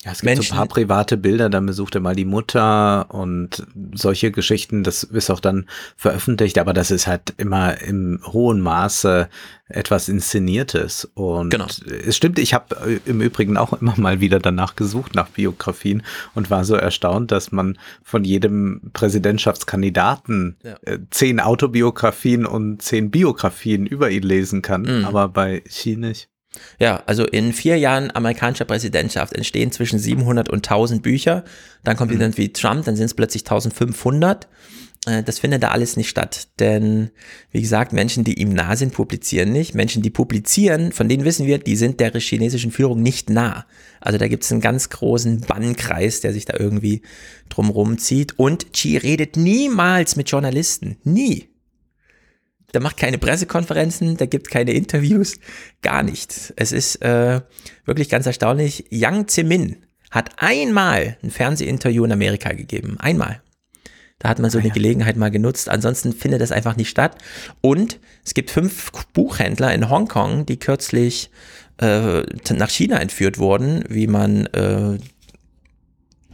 Ja, 0.04 0.12
es 0.12 0.20
gibt 0.20 0.26
Menschen. 0.26 0.50
so 0.50 0.54
ein 0.54 0.58
paar 0.58 0.68
private 0.68 1.16
Bilder, 1.16 1.50
dann 1.50 1.66
besucht 1.66 1.96
er 1.96 2.02
mal 2.02 2.16
die 2.16 2.26
Mutter 2.26 3.14
und 3.14 3.66
solche 3.94 4.32
Geschichten, 4.32 4.84
das 4.84 5.04
ist 5.04 5.30
auch 5.30 5.40
dann 5.40 5.66
veröffentlicht, 5.96 6.58
aber 6.60 6.74
das 6.74 6.92
ist 6.92 7.08
halt 7.08 7.34
immer 7.38 7.82
im 7.82 8.20
hohen 8.26 8.60
Maße 8.60 9.30
etwas 9.70 10.10
Inszeniertes. 10.10 11.10
Und 11.14 11.52
genau. 11.52 11.68
es 12.06 12.18
stimmt, 12.18 12.38
ich 12.38 12.54
habe 12.54 12.76
äh, 12.86 13.00
im 13.10 13.22
Übrigen 13.22 13.56
auch 13.56 13.80
immer 13.82 13.94
mal 13.98 14.20
wieder 14.20 14.40
danach 14.40 14.76
gesucht, 14.76 15.16
nach 15.16 15.30
Biografien 15.30 16.04
und 16.36 16.50
war 16.50 16.66
so 16.66 16.76
erstaunt, 16.76 17.32
dass 17.32 17.54
man 17.54 17.78
von 18.04 18.26
jedem 18.26 18.92
Präsidentschaftskandidaten 18.92 20.58
ja. 20.64 20.76
Äh, 20.82 21.00
zehn 21.12 21.40
Autobiografien 21.40 22.46
und 22.46 22.82
zehn 22.82 23.10
Biografien 23.10 23.86
über 23.86 24.10
ihn 24.10 24.24
lesen 24.24 24.62
kann, 24.62 24.82
mhm. 24.82 25.06
aber 25.06 25.30
bei 25.30 25.62
Xi 25.62 25.96
nicht. 25.96 26.30
Ja, 26.80 27.04
also 27.06 27.26
in 27.26 27.54
vier 27.54 27.78
Jahren 27.78 28.16
amerikanischer 28.16 28.66
Präsidentschaft 28.66 29.34
entstehen 29.34 29.72
zwischen 29.72 30.00
700 30.00 30.50
und 30.50 30.58
1000 30.58 31.02
Bücher. 31.02 31.44
Dann 31.84 31.98
kommt 31.98 32.12
mhm. 32.12 32.20
jemand 32.20 32.38
wie 32.38 32.54
Trump, 32.54 32.86
dann 32.86 32.96
sind 32.96 33.06
es 33.06 33.14
plötzlich 33.14 33.44
1500. 33.44 34.48
Äh, 35.06 35.24
das 35.24 35.40
findet 35.40 35.64
da 35.64 35.70
alles 35.70 35.98
nicht 35.98 36.10
statt. 36.10 36.48
Denn, 36.60 37.12
wie 37.52 37.62
gesagt, 37.62 37.94
Menschen, 37.94 38.24
die 38.24 38.40
ihm 38.40 38.54
nah 38.54 38.76
sind, 38.76 38.94
publizieren 38.94 39.52
nicht. 39.52 39.76
Menschen, 39.76 40.02
die 40.02 40.10
publizieren, 40.10 40.92
von 40.92 41.10
denen 41.10 41.26
wissen 41.26 41.48
wir, 41.48 41.58
die 41.58 41.76
sind 41.76 42.00
der 42.00 42.12
chinesischen 42.20 42.72
Führung 42.72 43.02
nicht 43.02 43.30
nah. 43.30 43.66
Also 44.00 44.18
da 44.18 44.28
gibt 44.28 44.44
es 44.44 44.52
einen 44.52 44.62
ganz 44.62 44.90
großen 44.90 45.42
Bannkreis, 45.42 46.22
der 46.22 46.34
sich 46.34 46.46
da 46.46 46.58
irgendwie 46.58 47.02
drumrum 47.50 47.98
zieht. 47.98 48.38
Und 48.38 48.74
Xi 48.74 48.98
redet 48.98 49.38
niemals 49.38 50.16
mit 50.16 50.30
Journalisten. 50.30 50.98
Nie 51.04 51.53
der 52.74 52.82
macht 52.82 52.98
keine 52.98 53.18
Pressekonferenzen, 53.18 54.18
der 54.18 54.28
gibt 54.28 54.50
keine 54.50 54.74
Interviews, 54.74 55.40
gar 55.82 56.04
nichts. 56.04 56.54
Es 56.56 56.72
ist 56.72 57.02
äh, 57.02 57.42
wirklich 57.86 58.10
ganz 58.10 58.26
erstaunlich. 58.26 58.86
Yang 58.90 59.28
Zemin 59.28 59.86
hat 60.12 60.32
einmal 60.38 61.18
ein 61.24 61.32
Fernsehinterview 61.32 62.06
in 62.06 62.12
Amerika 62.12 62.54
gegeben. 62.54 62.98
Einmal. 63.00 63.42
Da 64.20 64.30
hat 64.30 64.40
man 64.40 64.50
so 64.50 64.58
ah, 64.58 64.62
eine 64.62 64.70
ja. 64.70 64.74
Gelegenheit 64.74 65.18
mal 65.18 65.32
genutzt. 65.32 65.70
Ansonsten 65.70 66.14
findet 66.14 66.42
das 66.42 66.52
einfach 66.52 66.76
nicht 66.76 66.90
statt. 66.90 67.18
Und 67.62 68.00
es 68.24 68.34
gibt 68.34 68.52
fünf 68.52 68.92
Buchhändler 69.14 69.74
in 69.74 69.90
Hongkong, 69.90 70.46
die 70.46 70.58
kürzlich 70.58 71.30
äh, 71.82 72.22
nach 72.54 72.70
China 72.70 73.00
entführt 73.00 73.38
wurden, 73.38 73.84
wie 73.90 74.08
man 74.08 74.46
äh, 74.48 74.98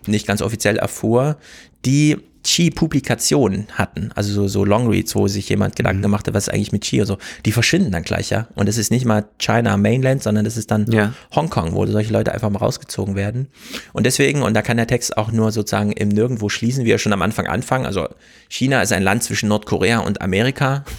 nicht 0.06 0.28
ganz 0.28 0.42
offiziell 0.42 0.78
erfuhr, 0.78 1.38
die 1.86 2.18
Qi-Publikationen 2.44 3.68
hatten, 3.74 4.12
also 4.16 4.32
so, 4.34 4.48
so 4.48 4.66
Longreads, 4.66 5.16
wo 5.16 5.28
sich 5.28 5.50
jemand 5.50 5.76
Gedanken 5.76 6.00
mhm. 6.00 6.04
gemacht 6.04 6.28
hat, 6.28 6.34
was 6.34 6.48
ist 6.48 6.54
eigentlich 6.54 6.72
mit 6.72 6.84
Qi 6.84 7.02
und 7.02 7.08
so, 7.08 7.18
die 7.46 7.52
verschwinden 7.52 7.92
dann 7.92 8.04
gleich, 8.04 8.30
ja. 8.30 8.48
Und 8.56 8.70
es 8.70 8.78
ist 8.78 8.92
nicht 8.92 9.06
mal 9.06 9.26
China 9.40 9.76
Mainland, 9.78 10.24
sondern 10.24 10.46
das 10.46 10.58
ist 10.58 10.72
dann 10.72 10.90
ja. 10.92 11.14
Hongkong, 11.36 11.74
wo 11.74 11.86
solche 11.86 12.14
Leute 12.14 12.34
einfach 12.34 12.50
mal 12.50 12.60
rausgezogen 12.60 13.16
werden. 13.16 13.50
Und 13.94 14.06
deswegen, 14.06 14.42
und 14.42 14.54
da 14.54 14.62
kann 14.62 14.78
der 14.78 14.88
Text 14.88 15.18
auch 15.18 15.32
nur 15.32 15.52
sozusagen 15.52 15.92
im 15.92 16.10
Nirgendwo 16.10 16.50
schließen, 16.50 16.86
wie 16.86 16.92
er 16.92 16.98
schon 16.98 17.14
am 17.14 17.22
Anfang 17.22 17.48
anfangen. 17.48 17.86
Also 17.86 18.08
China 18.48 18.82
ist 18.82 18.94
ein 18.94 19.04
Land 19.04 19.24
zwischen 19.24 19.50
Nordkorea 19.50 20.00
und 20.00 20.22
Amerika. 20.22 20.86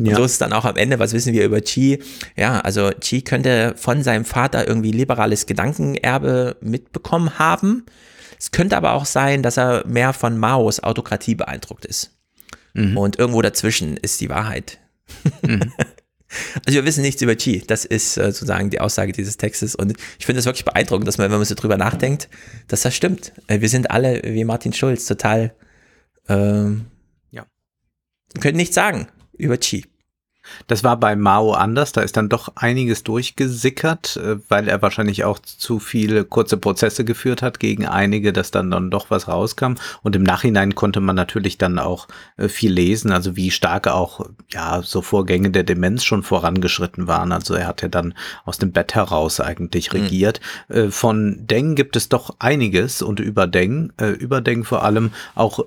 Und 0.00 0.06
ja. 0.06 0.16
so 0.16 0.24
ist 0.24 0.32
es 0.32 0.38
dann 0.38 0.52
auch 0.52 0.64
am 0.64 0.74
Ende, 0.76 0.98
was 0.98 1.12
wissen 1.12 1.32
wir 1.32 1.44
über 1.44 1.60
Qi? 1.60 2.02
Ja, 2.36 2.58
also 2.58 2.90
Qi 3.00 3.22
könnte 3.22 3.74
von 3.76 4.02
seinem 4.02 4.24
Vater 4.24 4.66
irgendwie 4.66 4.90
liberales 4.90 5.46
Gedankenerbe 5.46 6.56
mitbekommen 6.60 7.38
haben. 7.38 7.84
Es 8.38 8.50
könnte 8.50 8.76
aber 8.76 8.92
auch 8.92 9.06
sein, 9.06 9.42
dass 9.42 9.56
er 9.56 9.86
mehr 9.86 10.12
von 10.12 10.38
Maos 10.38 10.80
Autokratie 10.80 11.34
beeindruckt 11.34 11.84
ist. 11.84 12.16
Mhm. 12.74 12.96
Und 12.96 13.18
irgendwo 13.18 13.42
dazwischen 13.42 13.96
ist 13.96 14.20
die 14.20 14.28
Wahrheit. 14.28 14.78
Mhm. 15.42 15.72
Also 16.66 16.76
wir 16.76 16.84
wissen 16.84 17.00
nichts 17.00 17.22
über 17.22 17.34
Qi. 17.34 17.62
Das 17.66 17.86
ist 17.86 18.18
äh, 18.18 18.24
sozusagen 18.24 18.68
die 18.68 18.80
Aussage 18.80 19.12
dieses 19.12 19.38
Textes. 19.38 19.74
Und 19.74 19.94
ich 20.18 20.26
finde 20.26 20.40
es 20.40 20.44
wirklich 20.44 20.64
beeindruckend, 20.64 21.08
dass 21.08 21.16
man, 21.16 21.30
wenn 21.30 21.38
man 21.38 21.46
so 21.46 21.54
drüber 21.54 21.78
nachdenkt, 21.78 22.28
dass 22.66 22.82
das 22.82 22.94
stimmt. 22.94 23.32
Äh, 23.46 23.62
wir 23.62 23.68
sind 23.70 23.90
alle 23.90 24.20
wie 24.24 24.44
Martin 24.44 24.74
Schulz 24.74 25.06
total, 25.06 25.54
ähm, 26.28 26.86
ja, 27.30 27.46
können 28.40 28.58
nichts 28.58 28.74
sagen 28.74 29.08
über 29.38 29.56
Qi. 29.56 29.86
Das 30.66 30.84
war 30.84 30.98
bei 30.98 31.16
Mao 31.16 31.52
anders, 31.52 31.92
da 31.92 32.00
ist 32.00 32.16
dann 32.16 32.28
doch 32.28 32.52
einiges 32.56 33.04
durchgesickert, 33.04 34.16
äh, 34.16 34.36
weil 34.48 34.68
er 34.68 34.82
wahrscheinlich 34.82 35.24
auch 35.24 35.38
zu 35.38 35.78
viele 35.78 36.24
kurze 36.24 36.56
Prozesse 36.56 37.04
geführt 37.04 37.42
hat 37.42 37.60
gegen 37.60 37.86
einige, 37.86 38.32
dass 38.32 38.50
dann 38.50 38.70
dann 38.70 38.90
doch 38.90 39.10
was 39.10 39.28
rauskam. 39.28 39.74
Und 40.02 40.16
im 40.16 40.22
Nachhinein 40.22 40.74
konnte 40.74 41.00
man 41.00 41.16
natürlich 41.16 41.58
dann 41.58 41.78
auch 41.78 42.08
äh, 42.36 42.48
viel 42.48 42.72
lesen, 42.72 43.12
also 43.12 43.36
wie 43.36 43.50
stark 43.50 43.88
auch 43.88 44.26
ja 44.50 44.82
so 44.82 45.02
Vorgänge 45.02 45.50
der 45.50 45.64
Demenz 45.64 46.04
schon 46.04 46.22
vorangeschritten 46.22 47.06
waren. 47.06 47.32
Also 47.32 47.54
er 47.54 47.66
hat 47.66 47.82
ja 47.82 47.88
dann 47.88 48.14
aus 48.44 48.58
dem 48.58 48.72
Bett 48.72 48.94
heraus 48.94 49.40
eigentlich 49.40 49.92
hm. 49.92 50.00
regiert. 50.02 50.40
Mhm. 50.68 50.92
Von 50.92 51.46
Deng 51.46 51.74
gibt 51.74 51.96
es 51.96 52.08
doch 52.08 52.36
einiges 52.38 53.02
und 53.02 53.20
über 53.20 53.46
Deng, 53.46 53.92
über 54.18 54.40
Deng 54.40 54.64
vor 54.64 54.82
allem 54.82 55.12
auch 55.34 55.60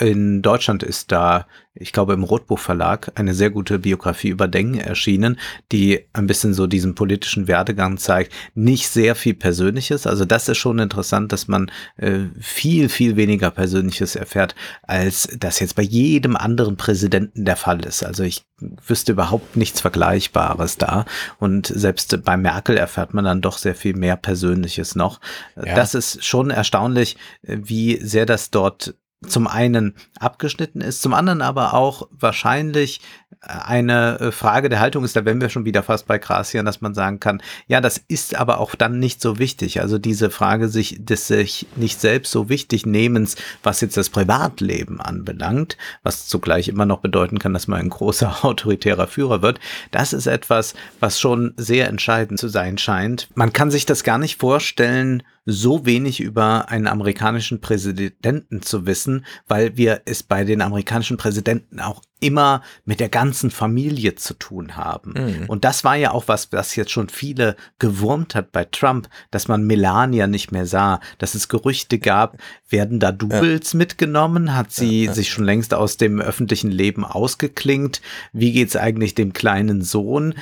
in 0.00 0.42
Deutschland 0.42 0.82
ist 0.82 1.12
da, 1.12 1.46
ich 1.72 1.92
glaube, 1.92 2.12
im 2.12 2.24
Rotbuch 2.24 2.58
Verlag 2.58 3.12
eine 3.14 3.32
sehr 3.32 3.50
gute 3.50 3.78
Biografie 3.78 4.30
über 4.30 4.48
Deng 4.48 4.74
erschienen, 4.74 5.38
die 5.70 6.04
ein 6.12 6.26
bisschen 6.26 6.52
so 6.52 6.66
diesen 6.66 6.96
politischen 6.96 7.46
Werdegang 7.46 7.96
zeigt. 7.96 8.32
Nicht 8.54 8.88
sehr 8.88 9.14
viel 9.14 9.34
Persönliches. 9.34 10.08
Also 10.08 10.24
das 10.24 10.48
ist 10.48 10.58
schon 10.58 10.80
interessant, 10.80 11.30
dass 11.30 11.46
man 11.46 11.70
äh, 11.96 12.22
viel, 12.40 12.88
viel 12.88 13.14
weniger 13.14 13.52
Persönliches 13.52 14.16
erfährt, 14.16 14.56
als 14.82 15.28
das 15.38 15.60
jetzt 15.60 15.76
bei 15.76 15.84
jedem 15.84 16.34
anderen 16.34 16.76
Präsidenten 16.76 17.44
der 17.44 17.56
Fall 17.56 17.84
ist. 17.84 18.02
Also 18.02 18.24
ich 18.24 18.44
wüsste 18.58 19.12
überhaupt 19.12 19.56
nichts 19.56 19.80
Vergleichbares 19.80 20.76
da. 20.78 21.04
Und 21.38 21.68
selbst 21.68 22.24
bei 22.24 22.36
Merkel 22.36 22.76
erfährt 22.76 23.14
man 23.14 23.24
dann 23.24 23.42
doch 23.42 23.58
sehr 23.58 23.76
viel 23.76 23.94
mehr 23.94 24.16
Persönliches 24.16 24.96
noch. 24.96 25.20
Ja. 25.54 25.76
Das 25.76 25.94
ist 25.94 26.24
schon 26.24 26.50
erstaunlich, 26.50 27.16
wie 27.42 27.98
sehr 28.02 28.26
das 28.26 28.50
dort 28.50 28.96
zum 29.26 29.46
einen 29.46 29.94
abgeschnitten 30.20 30.80
ist, 30.80 31.02
zum 31.02 31.12
anderen 31.12 31.42
aber 31.42 31.74
auch 31.74 32.08
wahrscheinlich 32.10 33.00
eine 33.40 34.18
äh, 34.18 34.32
Frage 34.32 34.68
der 34.68 34.80
Haltung 34.80 35.04
ist, 35.04 35.14
da 35.14 35.24
wären 35.24 35.40
wir 35.40 35.48
schon 35.48 35.64
wieder 35.64 35.82
fast 35.82 36.06
bei 36.06 36.18
Krasian, 36.18 36.66
dass 36.66 36.80
man 36.80 36.94
sagen 36.94 37.20
kann, 37.20 37.40
ja, 37.66 37.80
das 37.80 38.00
ist 38.08 38.34
aber 38.34 38.58
auch 38.58 38.74
dann 38.74 38.98
nicht 38.98 39.20
so 39.20 39.38
wichtig. 39.38 39.80
Also 39.80 39.98
diese 39.98 40.30
Frage 40.30 40.68
sich 40.68 40.96
des 40.98 41.28
sich 41.28 41.66
nicht 41.76 42.00
selbst 42.00 42.32
so 42.32 42.48
wichtig 42.48 42.84
nehmens, 42.84 43.36
was 43.62 43.80
jetzt 43.80 43.96
das 43.96 44.10
Privatleben 44.10 45.00
anbelangt, 45.00 45.76
was 46.02 46.26
zugleich 46.26 46.68
immer 46.68 46.86
noch 46.86 46.98
bedeuten 46.98 47.38
kann, 47.38 47.52
dass 47.52 47.68
man 47.68 47.80
ein 47.80 47.90
großer 47.90 48.38
autoritärer 48.44 49.06
Führer 49.06 49.40
wird, 49.42 49.60
das 49.92 50.12
ist 50.12 50.26
etwas, 50.26 50.74
was 50.98 51.20
schon 51.20 51.54
sehr 51.56 51.88
entscheidend 51.88 52.40
zu 52.40 52.48
sein 52.48 52.76
scheint. 52.76 53.28
Man 53.34 53.52
kann 53.52 53.70
sich 53.70 53.86
das 53.86 54.02
gar 54.02 54.18
nicht 54.18 54.40
vorstellen, 54.40 55.22
so 55.50 55.86
wenig 55.86 56.20
über 56.20 56.68
einen 56.68 56.86
amerikanischen 56.86 57.62
Präsidenten 57.62 58.60
zu 58.60 58.84
wissen, 58.84 59.07
weil 59.46 59.76
wir 59.76 60.02
es 60.04 60.22
bei 60.22 60.44
den 60.44 60.62
amerikanischen 60.62 61.16
Präsidenten 61.16 61.80
auch 61.80 62.02
immer 62.20 62.62
mit 62.84 63.00
der 63.00 63.08
ganzen 63.08 63.50
Familie 63.50 64.14
zu 64.16 64.34
tun 64.34 64.76
haben. 64.76 65.14
Mhm. 65.16 65.44
Und 65.48 65.64
das 65.64 65.84
war 65.84 65.96
ja 65.96 66.10
auch 66.10 66.26
was, 66.26 66.52
was 66.52 66.74
jetzt 66.76 66.90
schon 66.90 67.08
viele 67.08 67.56
gewurmt 67.78 68.34
hat 68.34 68.52
bei 68.52 68.64
Trump, 68.64 69.08
dass 69.30 69.48
man 69.48 69.64
Melania 69.64 70.26
nicht 70.26 70.50
mehr 70.50 70.66
sah, 70.66 71.00
dass 71.18 71.34
es 71.34 71.48
Gerüchte 71.48 71.98
gab, 71.98 72.38
werden 72.68 72.98
da 72.98 73.12
Doubles 73.12 73.72
ja. 73.72 73.78
mitgenommen, 73.78 74.54
hat 74.54 74.72
sie 74.72 75.04
ja, 75.04 75.06
ja. 75.06 75.14
sich 75.14 75.30
schon 75.30 75.44
längst 75.44 75.74
aus 75.74 75.96
dem 75.96 76.20
öffentlichen 76.20 76.70
Leben 76.70 77.04
ausgeklingt, 77.04 78.00
wie 78.32 78.52
geht's 78.52 78.76
eigentlich 78.76 79.14
dem 79.14 79.32
kleinen 79.32 79.82
Sohn? 79.82 80.34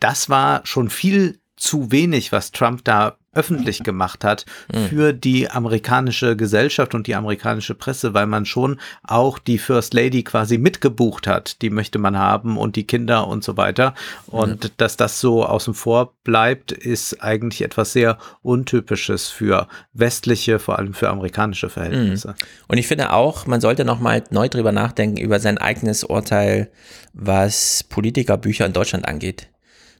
Das 0.00 0.28
war 0.28 0.64
schon 0.64 0.88
viel 0.88 1.40
zu 1.56 1.92
wenig, 1.92 2.32
was 2.32 2.50
Trump 2.50 2.84
da 2.84 3.16
öffentlich 3.34 3.82
gemacht 3.84 4.24
hat 4.24 4.44
hm. 4.72 4.88
für 4.88 5.12
die 5.12 5.50
amerikanische 5.50 6.36
Gesellschaft 6.36 6.94
und 6.94 7.06
die 7.06 7.14
amerikanische 7.14 7.74
Presse, 7.74 8.14
weil 8.14 8.26
man 8.26 8.44
schon 8.44 8.78
auch 9.02 9.38
die 9.38 9.58
First 9.58 9.94
Lady 9.94 10.22
quasi 10.22 10.58
mitgebucht 10.58 11.26
hat. 11.26 11.62
Die 11.62 11.70
möchte 11.70 11.98
man 11.98 12.18
haben 12.18 12.56
und 12.56 12.76
die 12.76 12.86
Kinder 12.86 13.26
und 13.26 13.44
so 13.44 13.56
weiter. 13.56 13.94
Und 14.26 14.64
mhm. 14.64 14.70
dass 14.76 14.96
das 14.96 15.20
so 15.20 15.44
außen 15.44 15.74
vor 15.74 16.14
bleibt, 16.24 16.72
ist 16.72 17.22
eigentlich 17.22 17.62
etwas 17.62 17.92
sehr 17.92 18.18
Untypisches 18.42 19.28
für 19.28 19.68
westliche, 19.92 20.58
vor 20.58 20.78
allem 20.78 20.94
für 20.94 21.08
amerikanische 21.08 21.68
Verhältnisse. 21.68 22.28
Mhm. 22.28 22.34
Und 22.68 22.78
ich 22.78 22.86
finde 22.86 23.12
auch, 23.12 23.46
man 23.46 23.60
sollte 23.60 23.84
nochmal 23.84 24.22
neu 24.30 24.48
drüber 24.48 24.72
nachdenken, 24.72 25.16
über 25.18 25.40
sein 25.40 25.58
eigenes 25.58 26.04
Urteil, 26.04 26.70
was 27.12 27.84
Politikerbücher 27.84 28.66
in 28.66 28.72
Deutschland 28.72 29.06
angeht. 29.06 29.48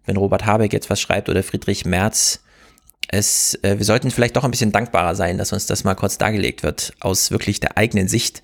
Wenn 0.04 0.16
Robert 0.16 0.46
Habeck 0.46 0.72
jetzt 0.72 0.90
was 0.90 1.00
schreibt 1.00 1.28
oder 1.28 1.42
Friedrich 1.42 1.84
Merz, 1.84 2.42
es, 3.12 3.58
äh, 3.62 3.78
wir 3.78 3.84
sollten 3.84 4.10
vielleicht 4.10 4.36
doch 4.36 4.44
ein 4.44 4.50
bisschen 4.50 4.72
dankbarer 4.72 5.14
sein, 5.14 5.38
dass 5.38 5.52
uns 5.52 5.66
das 5.66 5.84
mal 5.84 5.94
kurz 5.94 6.18
dargelegt 6.18 6.62
wird, 6.62 6.94
aus 7.00 7.30
wirklich 7.30 7.60
der 7.60 7.76
eigenen 7.76 8.08
Sicht, 8.08 8.42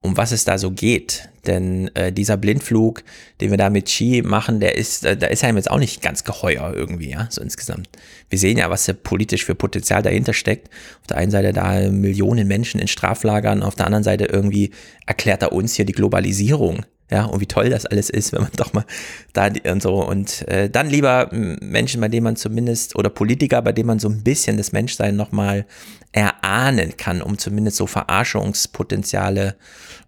um 0.00 0.16
was 0.16 0.32
es 0.32 0.44
da 0.44 0.56
so 0.56 0.70
geht. 0.70 1.28
Denn 1.46 1.94
äh, 1.94 2.12
dieser 2.12 2.38
Blindflug, 2.38 3.04
den 3.40 3.50
wir 3.50 3.58
da 3.58 3.68
mit 3.68 3.84
Xi 3.84 4.22
machen, 4.24 4.58
der 4.58 4.76
ist, 4.76 5.04
äh, 5.04 5.18
da 5.18 5.26
ist 5.26 5.44
einem 5.44 5.58
jetzt 5.58 5.70
auch 5.70 5.78
nicht 5.78 6.00
ganz 6.00 6.24
geheuer 6.24 6.72
irgendwie, 6.74 7.10
ja, 7.10 7.28
so 7.30 7.42
insgesamt. 7.42 7.90
Wir 8.30 8.38
sehen 8.38 8.56
ja, 8.56 8.70
was 8.70 8.90
politisch 9.02 9.44
für 9.44 9.54
Potenzial 9.54 10.02
dahinter 10.02 10.32
steckt. 10.32 10.70
Auf 11.02 11.08
der 11.08 11.18
einen 11.18 11.30
Seite 11.30 11.52
da 11.52 11.90
Millionen 11.90 12.48
Menschen 12.48 12.80
in 12.80 12.88
Straflagern, 12.88 13.62
auf 13.62 13.74
der 13.74 13.84
anderen 13.84 14.04
Seite 14.04 14.24
irgendwie 14.24 14.70
erklärt 15.04 15.42
er 15.42 15.52
uns 15.52 15.74
hier 15.74 15.84
die 15.84 15.92
Globalisierung 15.92 16.86
ja, 17.10 17.24
und 17.24 17.40
wie 17.40 17.46
toll 17.46 17.70
das 17.70 17.86
alles 17.86 18.10
ist, 18.10 18.32
wenn 18.32 18.42
man 18.42 18.50
doch 18.56 18.72
mal 18.72 18.84
da 19.32 19.48
und 19.70 19.82
so. 19.82 20.04
Und 20.04 20.46
äh, 20.48 20.68
dann 20.68 20.90
lieber 20.90 21.28
Menschen, 21.32 22.00
bei 22.00 22.08
denen 22.08 22.24
man 22.24 22.36
zumindest, 22.36 22.96
oder 22.96 23.10
Politiker, 23.10 23.62
bei 23.62 23.72
denen 23.72 23.86
man 23.86 23.98
so 23.98 24.08
ein 24.08 24.24
bisschen 24.24 24.56
das 24.56 24.72
Menschsein 24.72 25.14
nochmal 25.14 25.66
erahnen 26.12 26.96
kann, 26.96 27.22
um 27.22 27.38
zumindest 27.38 27.76
so 27.76 27.86
Verarschungspotenziale 27.86 29.56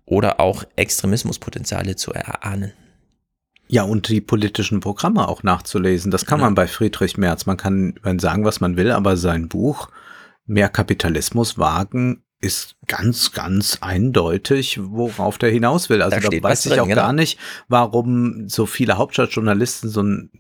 oder 0.07 0.41
auch 0.41 0.65
Extremismuspotenziale 0.77 1.97
zu 1.97 2.13
erahnen. 2.13 2.73
Ja, 3.69 3.83
und 3.83 4.09
die 4.09 4.23
politischen 4.23 4.81
Programme 4.81 5.29
auch 5.29 5.43
nachzulesen. 5.43 6.11
Das 6.11 6.25
kann 6.25 6.41
ja. 6.41 6.47
man 6.47 6.55
bei 6.55 6.67
Friedrich 6.67 7.19
Merz. 7.19 7.45
Man 7.45 7.59
kann 7.59 7.95
sagen, 8.19 8.45
was 8.45 8.61
man 8.61 8.77
will, 8.77 8.91
aber 8.91 9.17
sein 9.17 9.49
Buch 9.49 9.89
Mehr 10.51 10.71
Kapitalismus 10.71 11.59
wagen 11.59 12.23
ist 12.41 12.77
ganz, 12.87 13.33
ganz 13.33 13.79
eindeutig, 13.81 14.79
worauf 14.81 15.39
der 15.39 15.51
hinaus 15.51 15.89
will. 15.89 16.03
Also 16.03 16.19
da, 16.21 16.29
da 16.29 16.43
weiß 16.43 16.67
ich 16.67 16.73
drin, 16.73 16.81
auch 16.81 16.87
genau. 16.87 17.03
gar 17.03 17.13
nicht, 17.13 17.39
warum 17.69 18.49
so 18.49 18.67
viele 18.67 18.97
Hauptstadtjournalisten 18.97 19.91
so 19.91 20.03
ein 20.03 20.31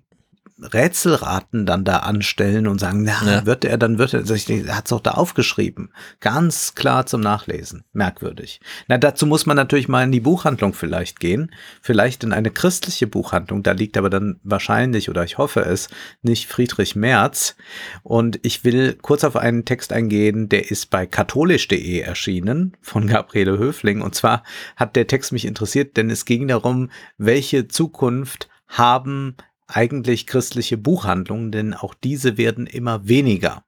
Rätselraten 0.60 1.66
dann 1.66 1.84
da 1.84 1.98
anstellen 1.98 2.66
und 2.66 2.80
sagen, 2.80 3.04
na, 3.04 3.22
ja. 3.24 3.46
wird 3.46 3.64
er, 3.64 3.78
dann 3.78 3.98
wird 3.98 4.12
er, 4.12 4.20
er 4.20 4.76
hat 4.76 4.86
es 4.86 4.90
doch 4.90 5.00
da 5.00 5.12
aufgeschrieben. 5.12 5.90
Ganz 6.20 6.74
klar 6.74 7.06
zum 7.06 7.20
Nachlesen. 7.20 7.84
Merkwürdig. 7.92 8.60
Na, 8.88 8.98
dazu 8.98 9.26
muss 9.26 9.46
man 9.46 9.56
natürlich 9.56 9.88
mal 9.88 10.02
in 10.02 10.12
die 10.12 10.20
Buchhandlung 10.20 10.74
vielleicht 10.74 11.20
gehen. 11.20 11.52
Vielleicht 11.80 12.24
in 12.24 12.32
eine 12.32 12.50
christliche 12.50 13.06
Buchhandlung. 13.06 13.62
Da 13.62 13.72
liegt 13.72 13.96
aber 13.96 14.10
dann 14.10 14.40
wahrscheinlich, 14.42 15.08
oder 15.08 15.22
ich 15.22 15.38
hoffe 15.38 15.60
es, 15.60 15.88
nicht 16.22 16.46
Friedrich 16.48 16.96
Merz. 16.96 17.56
Und 18.02 18.40
ich 18.42 18.64
will 18.64 18.98
kurz 19.00 19.24
auf 19.24 19.36
einen 19.36 19.64
Text 19.64 19.92
eingehen, 19.92 20.48
der 20.48 20.70
ist 20.70 20.90
bei 20.90 21.06
katholisch.de 21.06 22.00
erschienen 22.00 22.76
von 22.80 23.06
Gabriele 23.06 23.58
Höfling. 23.58 24.00
Und 24.00 24.14
zwar 24.14 24.42
hat 24.76 24.96
der 24.96 25.06
Text 25.06 25.32
mich 25.32 25.44
interessiert, 25.44 25.96
denn 25.96 26.10
es 26.10 26.24
ging 26.24 26.48
darum, 26.48 26.90
welche 27.16 27.68
Zukunft 27.68 28.48
haben 28.68 29.36
eigentlich 29.68 30.26
christliche 30.26 30.76
Buchhandlungen, 30.76 31.52
denn 31.52 31.74
auch 31.74 31.94
diese 31.94 32.36
werden 32.36 32.66
immer 32.66 33.06
weniger. 33.06 33.64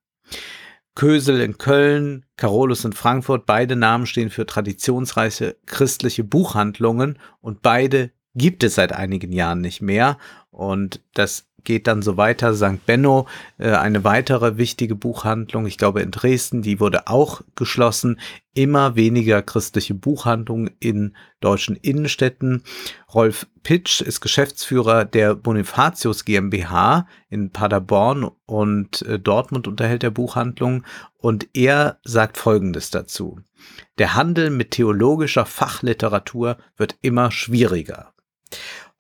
Kösel 0.95 1.41
in 1.41 1.57
Köln, 1.57 2.27
Carolus 2.37 2.85
in 2.85 2.93
Frankfurt, 2.93 3.47
beide 3.47 3.77
Namen 3.77 4.07
stehen 4.07 4.31
für 4.31 4.45
traditionsreiche 4.45 5.57
christliche 5.67 6.25
Buchhandlungen 6.25 7.19
und 7.41 7.63
beide 7.63 8.11
gibt 8.35 8.65
es 8.65 8.75
seit 8.75 8.93
einigen 8.93 9.33
Jahren 9.33 9.61
nicht 9.61 9.81
mehr. 9.81 10.19
Und 10.51 11.03
das 11.15 11.50
geht 11.65 11.87
dann 11.87 12.03
so 12.03 12.17
weiter. 12.17 12.55
St. 12.55 12.85
Benno, 12.87 13.27
äh, 13.59 13.71
eine 13.71 14.05
weitere 14.05 14.57
wichtige 14.57 14.95
Buchhandlung, 14.95 15.67
ich 15.67 15.79
glaube 15.79 16.03
in 16.03 16.11
Dresden, 16.11 16.63
die 16.63 16.81
wurde 16.81 17.07
auch 17.09 17.43
geschlossen. 17.57 18.21
Immer 18.53 18.97
weniger 18.97 19.43
christliche 19.43 19.95
Buchhandlungen 19.95 20.71
in 20.81 21.17
deutschen 21.41 21.77
Innenstädten. 21.77 22.65
Rolf 23.15 23.47
Pitsch 23.63 24.01
ist 24.01 24.21
Geschäftsführer 24.21 25.05
der 25.05 25.35
Bonifatius 25.35 26.25
GmbH 26.25 27.07
in 27.29 27.51
Paderborn 27.51 28.31
und 28.47 29.03
äh, 29.03 29.19
Dortmund 29.19 29.69
unterhält 29.69 30.03
der 30.03 30.11
Buchhandlung 30.11 30.85
und 31.19 31.49
er 31.55 31.99
sagt 32.03 32.39
Folgendes 32.39 32.91
dazu. 32.91 33.39
Der 33.99 34.15
Handel 34.15 34.51
mit 34.51 34.73
theologischer 34.73 35.47
Fachliteratur 35.47 36.57
wird 36.77 36.97
immer 37.03 37.31
schwieriger. 37.31 38.13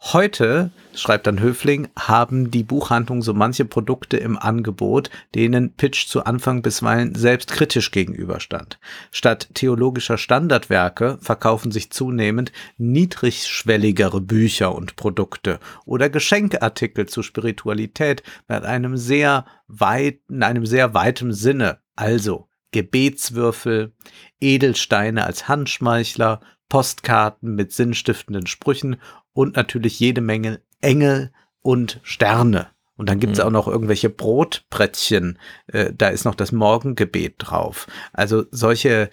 Heute, 0.02 0.70
schreibt 0.94 1.26
dann 1.26 1.40
Höfling, 1.40 1.88
haben 1.94 2.50
die 2.50 2.64
Buchhandlungen 2.64 3.20
so 3.20 3.34
manche 3.34 3.66
Produkte 3.66 4.16
im 4.16 4.38
Angebot, 4.38 5.10
denen 5.34 5.74
Pitch 5.74 6.06
zu 6.06 6.24
Anfang 6.24 6.62
bisweilen 6.62 7.14
selbst 7.14 7.52
kritisch 7.52 7.90
gegenüberstand. 7.90 8.80
Statt 9.10 9.50
theologischer 9.52 10.16
Standardwerke 10.16 11.18
verkaufen 11.20 11.70
sich 11.70 11.92
zunehmend 11.92 12.50
niedrigschwelligere 12.78 14.22
Bücher 14.22 14.74
und 14.74 14.96
Produkte 14.96 15.60
oder 15.84 16.08
Geschenkartikel 16.08 17.06
zur 17.06 17.22
Spiritualität 17.22 18.22
mit 18.48 18.64
einem 18.64 18.96
sehr 18.96 19.44
weit, 19.68 20.20
in 20.30 20.42
einem 20.42 20.64
sehr 20.64 20.94
weiten 20.94 21.34
Sinne. 21.34 21.78
Also 21.94 22.48
Gebetswürfel, 22.72 23.92
Edelsteine 24.40 25.26
als 25.26 25.46
Handschmeichler, 25.46 26.40
Postkarten 26.70 27.56
mit 27.56 27.72
sinnstiftenden 27.72 28.46
Sprüchen 28.46 28.96
und 29.32 29.56
natürlich 29.56 29.98
jede 30.00 30.20
Menge 30.20 30.60
Engel 30.80 31.30
und 31.62 32.00
Sterne. 32.02 32.68
Und 32.96 33.08
dann 33.08 33.18
gibt's 33.18 33.38
mhm. 33.38 33.44
auch 33.46 33.50
noch 33.50 33.66
irgendwelche 33.66 34.10
Brotbrettchen. 34.10 35.38
Äh, 35.68 35.92
da 35.96 36.08
ist 36.08 36.24
noch 36.24 36.34
das 36.34 36.52
Morgengebet 36.52 37.36
drauf. 37.38 37.86
Also 38.12 38.44
solche 38.50 39.10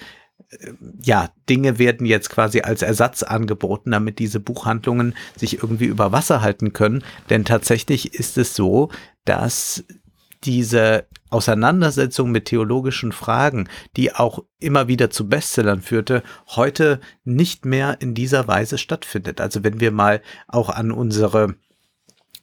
äh, 0.49 0.73
ja, 1.01 1.29
Dinge 1.49 1.79
werden 1.79 2.05
jetzt 2.05 2.29
quasi 2.29 2.61
als 2.61 2.81
Ersatz 2.81 3.23
angeboten, 3.23 3.91
damit 3.91 4.19
diese 4.19 4.39
Buchhandlungen 4.39 5.15
sich 5.37 5.63
irgendwie 5.63 5.85
über 5.85 6.11
Wasser 6.11 6.41
halten 6.41 6.73
können. 6.73 7.03
Denn 7.29 7.45
tatsächlich 7.45 8.13
ist 8.13 8.37
es 8.37 8.55
so, 8.55 8.89
dass 9.23 9.85
diese 10.43 11.05
Auseinandersetzung 11.29 12.31
mit 12.31 12.45
theologischen 12.45 13.11
Fragen, 13.11 13.67
die 13.95 14.13
auch 14.13 14.43
immer 14.59 14.87
wieder 14.87 15.09
zu 15.09 15.27
Bestsellern 15.27 15.81
führte, 15.81 16.23
heute 16.47 16.99
nicht 17.23 17.65
mehr 17.65 17.97
in 17.99 18.13
dieser 18.13 18.47
Weise 18.47 18.77
stattfindet. 18.77 19.41
Also 19.41 19.63
wenn 19.63 19.79
wir 19.79 19.91
mal 19.91 20.21
auch 20.47 20.69
an 20.69 20.91
unsere 20.91 21.55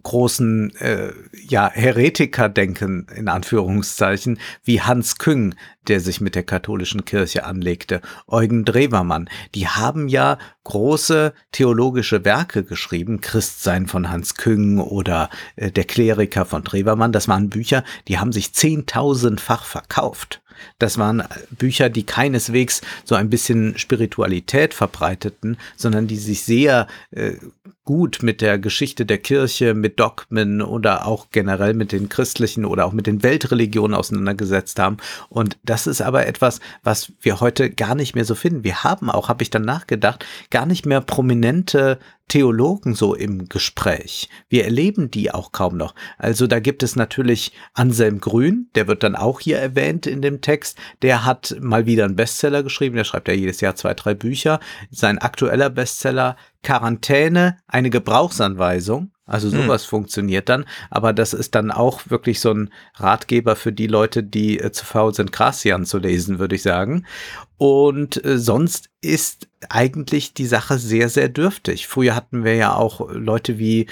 großen 0.04 0.74
äh, 0.76 1.12
ja, 1.48 1.70
Heretiker 1.70 2.48
denken, 2.48 3.06
in 3.16 3.28
Anführungszeichen, 3.28 4.38
wie 4.62 4.80
Hans 4.80 5.18
Küng, 5.18 5.54
der 5.88 6.00
sich 6.00 6.20
mit 6.20 6.34
der 6.34 6.44
katholischen 6.44 7.04
Kirche 7.04 7.44
anlegte, 7.44 8.00
Eugen 8.26 8.64
Drewermann, 8.64 9.28
die 9.54 9.66
haben 9.66 10.08
ja 10.08 10.38
große 10.62 11.34
theologische 11.52 12.24
Werke 12.24 12.64
geschrieben, 12.64 13.20
Christsein 13.20 13.86
von 13.86 14.10
Hans 14.10 14.34
Küng 14.36 14.78
oder 14.78 15.30
äh, 15.56 15.70
der 15.70 15.84
Kleriker 15.84 16.44
von 16.44 16.62
Drewermann, 16.62 17.12
das 17.12 17.26
waren 17.26 17.50
Bücher, 17.50 17.82
die 18.06 18.18
haben 18.18 18.32
sich 18.32 18.52
zehntausendfach 18.52 19.64
verkauft. 19.64 20.42
Das 20.78 20.98
waren 20.98 21.24
Bücher, 21.50 21.90
die 21.90 22.04
keineswegs 22.04 22.80
so 23.04 23.14
ein 23.14 23.30
bisschen 23.30 23.76
Spiritualität 23.78 24.74
verbreiteten, 24.74 25.56
sondern 25.76 26.06
die 26.06 26.16
sich 26.16 26.42
sehr 26.42 26.86
äh, 27.10 27.32
gut 27.84 28.22
mit 28.22 28.40
der 28.40 28.58
Geschichte 28.58 29.04
der 29.04 29.18
Kirche, 29.18 29.74
mit 29.74 30.00
Dogmen 30.00 30.62
oder 30.62 31.06
auch 31.06 31.26
generell 31.30 31.74
mit 31.74 31.92
den 31.92 32.08
christlichen 32.08 32.64
oder 32.64 32.86
auch 32.86 32.92
mit 32.92 33.06
den 33.06 33.22
Weltreligionen 33.22 33.94
auseinandergesetzt 33.94 34.78
haben. 34.78 34.96
Und 35.28 35.58
das 35.64 35.86
ist 35.86 36.00
aber 36.00 36.26
etwas, 36.26 36.60
was 36.82 37.12
wir 37.20 37.40
heute 37.40 37.70
gar 37.70 37.94
nicht 37.94 38.14
mehr 38.14 38.24
so 38.24 38.34
finden. 38.34 38.64
Wir 38.64 38.84
haben 38.84 39.10
auch, 39.10 39.28
habe 39.28 39.42
ich 39.42 39.50
dann 39.50 39.64
nachgedacht, 39.64 40.24
gar 40.50 40.66
nicht 40.66 40.86
mehr 40.86 41.00
prominente 41.00 41.98
Theologen 42.28 42.94
so 42.94 43.14
im 43.14 43.48
Gespräch. 43.48 44.28
Wir 44.48 44.64
erleben 44.64 45.10
die 45.10 45.30
auch 45.30 45.52
kaum 45.52 45.76
noch. 45.76 45.94
Also 46.16 46.46
da 46.46 46.58
gibt 46.58 46.82
es 46.82 46.96
natürlich 46.96 47.52
Anselm 47.74 48.20
Grün, 48.20 48.70
der 48.74 48.88
wird 48.88 49.02
dann 49.02 49.14
auch 49.14 49.40
hier 49.40 49.58
erwähnt 49.58 50.06
in 50.06 50.22
dem 50.22 50.40
Text. 50.40 50.78
Der 51.02 51.24
hat 51.24 51.56
mal 51.60 51.86
wieder 51.86 52.04
einen 52.04 52.16
Bestseller 52.16 52.62
geschrieben, 52.62 52.96
der 52.96 53.04
schreibt 53.04 53.28
ja 53.28 53.34
jedes 53.34 53.60
Jahr 53.60 53.74
zwei, 53.76 53.94
drei 53.94 54.14
Bücher. 54.14 54.60
Sein 54.90 55.18
aktueller 55.18 55.70
Bestseller 55.70 56.36
Quarantäne, 56.62 57.58
eine 57.68 57.90
Gebrauchsanweisung. 57.90 59.12
Also 59.26 59.50
hm. 59.50 59.62
sowas 59.62 59.84
hm. 59.84 59.88
funktioniert 59.88 60.48
dann, 60.50 60.66
aber 60.90 61.14
das 61.14 61.32
ist 61.32 61.54
dann 61.54 61.70
auch 61.70 62.10
wirklich 62.10 62.40
so 62.40 62.52
ein 62.52 62.70
Ratgeber 62.96 63.56
für 63.56 63.72
die 63.72 63.86
Leute, 63.86 64.22
die 64.22 64.58
äh, 64.60 64.70
zu 64.70 64.84
faul 64.84 65.14
sind, 65.14 65.32
Gracian 65.32 65.86
zu 65.86 65.98
lesen, 65.98 66.38
würde 66.38 66.56
ich 66.56 66.62
sagen. 66.62 67.06
Und 67.56 68.24
äh, 68.24 68.38
sonst 68.38 68.90
ist 69.00 69.48
eigentlich 69.68 70.34
die 70.34 70.46
Sache 70.46 70.78
sehr, 70.78 71.08
sehr 71.08 71.28
dürftig. 71.28 71.86
Früher 71.86 72.14
hatten 72.14 72.42
wir 72.42 72.54
ja 72.54 72.74
auch 72.74 73.08
Leute 73.12 73.58
wie 73.58 73.82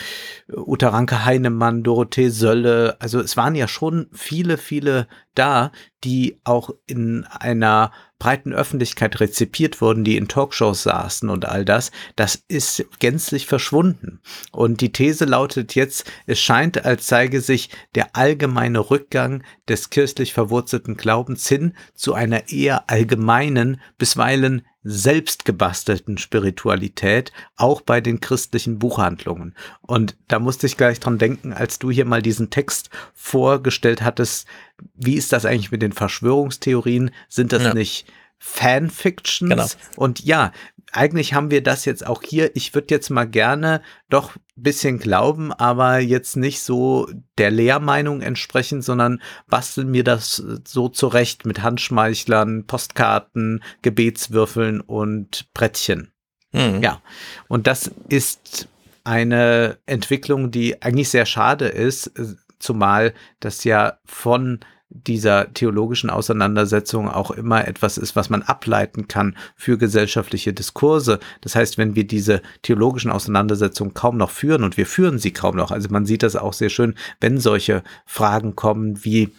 äh, 0.49 0.57
Uta 0.57 0.89
Ranke 0.89 1.25
Heinemann, 1.25 1.83
Dorothee 1.83 2.31
Sölle. 2.31 2.97
Also 2.99 3.21
es 3.21 3.37
waren 3.37 3.55
ja 3.55 3.69
schon 3.69 4.09
viele, 4.13 4.59
viele 4.59 5.07
da, 5.35 5.71
die 6.03 6.41
auch 6.45 6.71
in 6.87 7.25
einer 7.25 7.93
breiten 8.23 8.53
Öffentlichkeit 8.53 9.19
rezipiert 9.19 9.81
wurden, 9.81 10.05
die 10.05 10.17
in 10.17 10.29
Talkshows 10.29 10.85
saßen 10.85 11.29
und 11.29 11.45
all 11.45 11.65
das. 11.65 11.91
Das 12.15 12.41
ist 12.47 12.87
gänzlich 13.01 13.47
verschwunden. 13.47 14.21
Und 14.53 14.81
die 14.81 14.93
These 14.93 15.25
lautet 15.25 15.75
jetzt, 15.75 16.09
es 16.27 16.39
scheint, 16.39 16.85
als 16.85 17.07
zeige 17.07 17.41
sich 17.41 17.71
der 17.97 18.15
allgemeine 18.15 18.79
Rückgang 18.79 19.43
des 19.69 19.91
kirchlich 19.91 20.35
verwurzelten 20.35 20.97
Glaubens 20.97 21.49
hin 21.49 21.75
zu 21.97 22.15
einer 22.15 22.49
eher 22.49 22.89
allgemeinen, 22.89 23.81
bisweilen 23.99 24.63
selbstgebastelten 24.85 26.19
Spiritualität, 26.19 27.33
auch 27.57 27.81
bei 27.81 28.01
den 28.01 28.21
christlichen 28.21 28.79
Buchhandlungen. 28.79 29.55
Und 29.81 30.17
da 30.29 30.39
musste 30.39 30.67
ich 30.67 30.77
gleich 30.77 30.99
dran 31.01 31.19
denken, 31.19 31.53
als 31.53 31.79
du 31.79 31.91
hier 31.91 32.05
mal 32.05 32.23
diesen 32.23 32.51
Text 32.51 32.91
vorgestellt 33.15 34.03
hattest, 34.03 34.47
wie 34.95 35.17
ist 35.17 35.33
das 35.33 35.45
eigentlich 35.45 35.71
mit 35.71 35.83
den 35.83 35.93
Verschwörungstheorien? 35.93 37.11
Sind 37.29 37.53
das 37.53 37.65
ja. 37.65 37.75
nicht 37.75 38.07
Fanfictions? 38.39 39.51
Genau. 39.51 39.67
Und 39.97 40.21
ja, 40.21 40.53
eigentlich 40.93 41.33
haben 41.33 41.51
wir 41.51 41.63
das 41.63 41.85
jetzt 41.87 42.07
auch 42.07 42.23
hier. 42.23 42.55
Ich 42.55 42.75
würde 42.75 42.89
jetzt 42.91 43.09
mal 43.09 43.25
gerne 43.25 43.83
doch 44.11 44.37
ein 44.37 44.63
bisschen 44.63 44.99
glauben, 44.99 45.53
aber 45.53 45.99
jetzt 45.99 46.37
nicht 46.37 46.61
so 46.61 47.09
der 47.39 47.51
Lehrmeinung 47.51 48.21
entsprechen, 48.21 48.83
sondern 48.83 49.23
basteln 49.49 49.91
mir 49.91 50.05
das 50.05 50.43
so 50.67 50.89
zurecht 50.89 51.47
mit 51.47 51.63
Handschmeichlern, 51.63 52.67
Postkarten, 52.67 53.63
Gebetswürfeln 53.81 54.81
und 54.81 55.49
Brettchen. 55.55 56.13
Mhm. 56.53 56.83
Ja, 56.83 57.01
und 57.49 57.67
das 57.67 57.91
ist 58.09 58.69
eine 59.05 59.79
Entwicklung, 59.87 60.51
die 60.51 60.81
eigentlich 60.83 61.09
sehr 61.09 61.27
schade 61.27 61.67
ist, 61.67 62.13
zumal 62.63 63.13
das 63.41 63.65
ja 63.65 63.99
von 64.05 64.61
dieser 64.95 65.53
theologischen 65.55 66.11
Auseinandersetzung 66.11 67.09
auch 67.09 67.31
immer 67.31 67.67
etwas 67.67 67.97
ist, 67.97 68.15
was 68.15 68.29
man 68.29 68.43
ableiten 68.43 69.09
kann 69.09 69.37
für 69.57 69.79
gesellschaftliche 69.79 70.53
Diskurse. 70.53 71.19
Das 71.41 71.55
heißt, 71.55 71.79
wenn 71.79 71.95
wir 71.95 72.07
diese 72.07 72.43
theologischen 72.61 73.11
Auseinandersetzungen 73.11 73.95
kaum 73.95 74.19
noch 74.19 74.31
führen 74.31 74.65
und 74.65 74.77
wir 74.77 74.87
führen 74.87 75.19
sie 75.19 75.33
kaum 75.33 75.57
noch, 75.57 75.71
also 75.71 75.89
man 75.91 76.05
sieht 76.05 76.23
das 76.23 76.37
auch 76.37 76.53
sehr 76.53 76.69
schön, 76.69 76.95
wenn 77.21 77.39
solche 77.39 77.83
Fragen 78.05 78.55
kommen 78.55 79.03
wie 79.05 79.33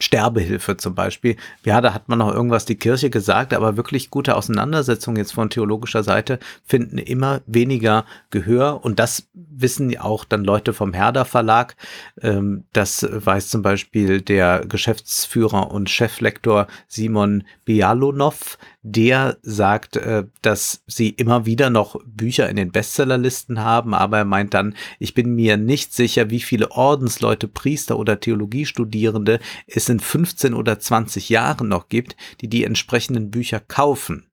Sterbehilfe 0.00 0.76
zum 0.76 0.94
Beispiel. 0.94 1.36
Ja, 1.64 1.80
da 1.80 1.94
hat 1.94 2.08
man 2.08 2.18
noch 2.18 2.32
irgendwas 2.32 2.64
die 2.64 2.76
Kirche 2.76 3.10
gesagt, 3.10 3.54
aber 3.54 3.76
wirklich 3.76 4.10
gute 4.10 4.36
Auseinandersetzungen 4.36 5.18
jetzt 5.18 5.32
von 5.32 5.50
theologischer 5.50 6.02
Seite 6.02 6.38
finden 6.64 6.98
immer 6.98 7.42
weniger 7.46 8.04
Gehör 8.30 8.84
und 8.84 8.98
das 8.98 9.28
wissen 9.34 9.96
auch 9.98 10.24
dann 10.24 10.44
Leute 10.44 10.72
vom 10.72 10.94
Herder 10.94 11.24
Verlag. 11.24 11.76
Ähm, 12.22 12.64
das 12.72 13.06
weiß 13.10 13.50
zum 13.50 13.62
Beispiel 13.62 14.22
der 14.22 14.64
Geschäftsführer 14.66 15.70
und 15.70 15.90
Cheflektor 15.90 16.66
Simon 16.88 17.44
Bialonov, 17.64 18.58
der 18.82 19.38
sagt, 19.42 19.96
äh, 19.96 20.24
dass 20.42 20.82
sie 20.86 21.10
immer 21.10 21.46
wieder 21.46 21.70
noch 21.70 22.00
Bücher 22.04 22.48
in 22.48 22.56
den 22.56 22.72
Bestsellerlisten 22.72 23.60
haben, 23.60 23.94
aber 23.94 24.18
er 24.18 24.24
meint 24.24 24.54
dann, 24.54 24.74
ich 24.98 25.14
bin 25.14 25.34
mir 25.34 25.56
nicht 25.56 25.92
sicher, 25.92 26.30
wie 26.30 26.40
viele 26.40 26.70
Ordensleute, 26.70 27.48
Priester 27.48 27.98
oder 27.98 28.20
Theologiestudierende 28.20 29.40
es 29.66 29.88
in 29.88 30.00
15 30.00 30.54
oder 30.54 30.78
20 30.78 31.28
Jahren 31.28 31.68
noch 31.68 31.88
gibt, 31.88 32.16
die 32.40 32.48
die 32.48 32.64
entsprechenden 32.64 33.30
Bücher 33.30 33.60
kaufen. 33.60 34.26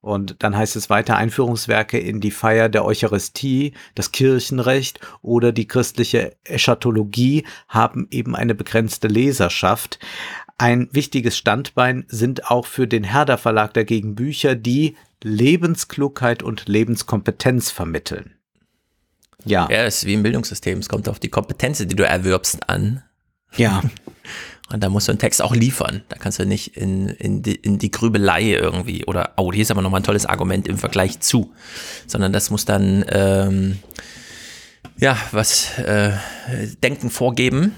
Und 0.00 0.36
dann 0.42 0.56
heißt 0.56 0.76
es 0.76 0.90
weiter 0.90 1.16
Einführungswerke 1.16 1.98
in 1.98 2.20
die 2.20 2.30
Feier 2.30 2.68
der 2.68 2.84
Eucharistie, 2.84 3.72
das 3.94 4.12
Kirchenrecht 4.12 5.00
oder 5.22 5.50
die 5.50 5.66
christliche 5.66 6.36
Eschatologie 6.44 7.44
haben 7.68 8.06
eben 8.10 8.36
eine 8.36 8.54
begrenzte 8.54 9.08
Leserschaft. 9.08 9.98
Ein 10.58 10.88
wichtiges 10.90 11.38
Standbein 11.38 12.04
sind 12.08 12.50
auch 12.50 12.66
für 12.66 12.88
den 12.88 13.04
Herder 13.04 13.38
Verlag 13.38 13.74
dagegen 13.74 14.16
Bücher, 14.16 14.56
die 14.56 14.96
Lebensklugheit 15.22 16.42
und 16.42 16.68
Lebenskompetenz 16.68 17.70
vermitteln. 17.70 18.34
Ja. 19.44 19.68
Ja, 19.70 19.84
es 19.84 19.98
ist 19.98 20.06
wie 20.06 20.14
im 20.14 20.24
Bildungssystem. 20.24 20.80
Es 20.80 20.88
kommt 20.88 21.08
auf 21.08 21.20
die 21.20 21.28
Kompetenzen, 21.28 21.88
die 21.88 21.94
du 21.94 22.04
erwirbst, 22.04 22.68
an. 22.68 23.04
Ja. 23.56 23.82
Und 24.70 24.84
da 24.84 24.90
musst 24.90 25.08
du 25.08 25.12
einen 25.12 25.18
Text 25.18 25.40
auch 25.40 25.54
liefern. 25.54 26.02
Da 26.10 26.18
kannst 26.18 26.38
du 26.38 26.44
nicht 26.44 26.76
in, 26.76 27.08
in, 27.08 27.42
die, 27.42 27.54
in 27.54 27.78
die 27.78 27.90
Grübelei 27.90 28.50
irgendwie 28.50 29.06
oder, 29.06 29.32
oh, 29.38 29.50
hier 29.50 29.62
ist 29.62 29.70
aber 29.70 29.80
nochmal 29.80 30.02
ein 30.02 30.04
tolles 30.04 30.26
Argument 30.26 30.68
im 30.68 30.76
Vergleich 30.76 31.20
zu. 31.20 31.54
Sondern 32.06 32.34
das 32.34 32.50
muss 32.50 32.66
dann, 32.66 33.02
ähm, 33.08 33.78
ja, 34.98 35.16
was 35.32 35.78
äh, 35.78 36.12
Denken 36.82 37.08
vorgeben 37.08 37.74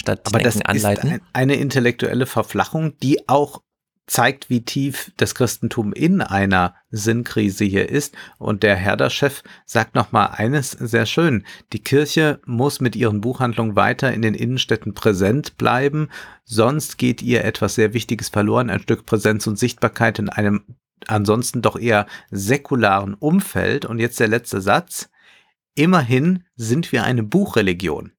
statt 0.00 0.22
Aber 0.24 0.38
Denken 0.38 0.60
das 0.60 0.66
anleiten. 0.66 1.10
ist 1.12 1.22
eine 1.32 1.54
intellektuelle 1.54 2.26
Verflachung, 2.26 2.96
die 2.98 3.28
auch 3.28 3.62
zeigt, 4.10 4.50
wie 4.50 4.64
tief 4.64 5.12
das 5.16 5.36
Christentum 5.36 5.92
in 5.92 6.20
einer 6.20 6.74
Sinnkrise 6.90 7.64
hier 7.64 7.88
ist. 7.88 8.16
Und 8.38 8.64
der 8.64 8.74
Herder-Chef 8.74 9.42
sagt 9.66 9.94
nochmal 9.94 10.30
eines 10.32 10.72
sehr 10.72 11.06
schön. 11.06 11.44
Die 11.72 11.78
Kirche 11.78 12.40
muss 12.44 12.80
mit 12.80 12.96
ihren 12.96 13.20
Buchhandlungen 13.20 13.76
weiter 13.76 14.12
in 14.12 14.22
den 14.22 14.34
Innenstädten 14.34 14.94
präsent 14.94 15.56
bleiben. 15.58 16.08
Sonst 16.44 16.98
geht 16.98 17.22
ihr 17.22 17.44
etwas 17.44 17.76
sehr 17.76 17.94
Wichtiges 17.94 18.30
verloren. 18.30 18.68
Ein 18.68 18.80
Stück 18.80 19.06
Präsenz 19.06 19.46
und 19.46 19.58
Sichtbarkeit 19.58 20.18
in 20.18 20.28
einem 20.28 20.64
ansonsten 21.06 21.62
doch 21.62 21.78
eher 21.78 22.06
säkularen 22.32 23.14
Umfeld. 23.14 23.84
Und 23.84 24.00
jetzt 24.00 24.18
der 24.18 24.28
letzte 24.28 24.60
Satz. 24.60 25.08
Immerhin 25.76 26.44
sind 26.56 26.90
wir 26.90 27.04
eine 27.04 27.22
Buchreligion. 27.22 28.12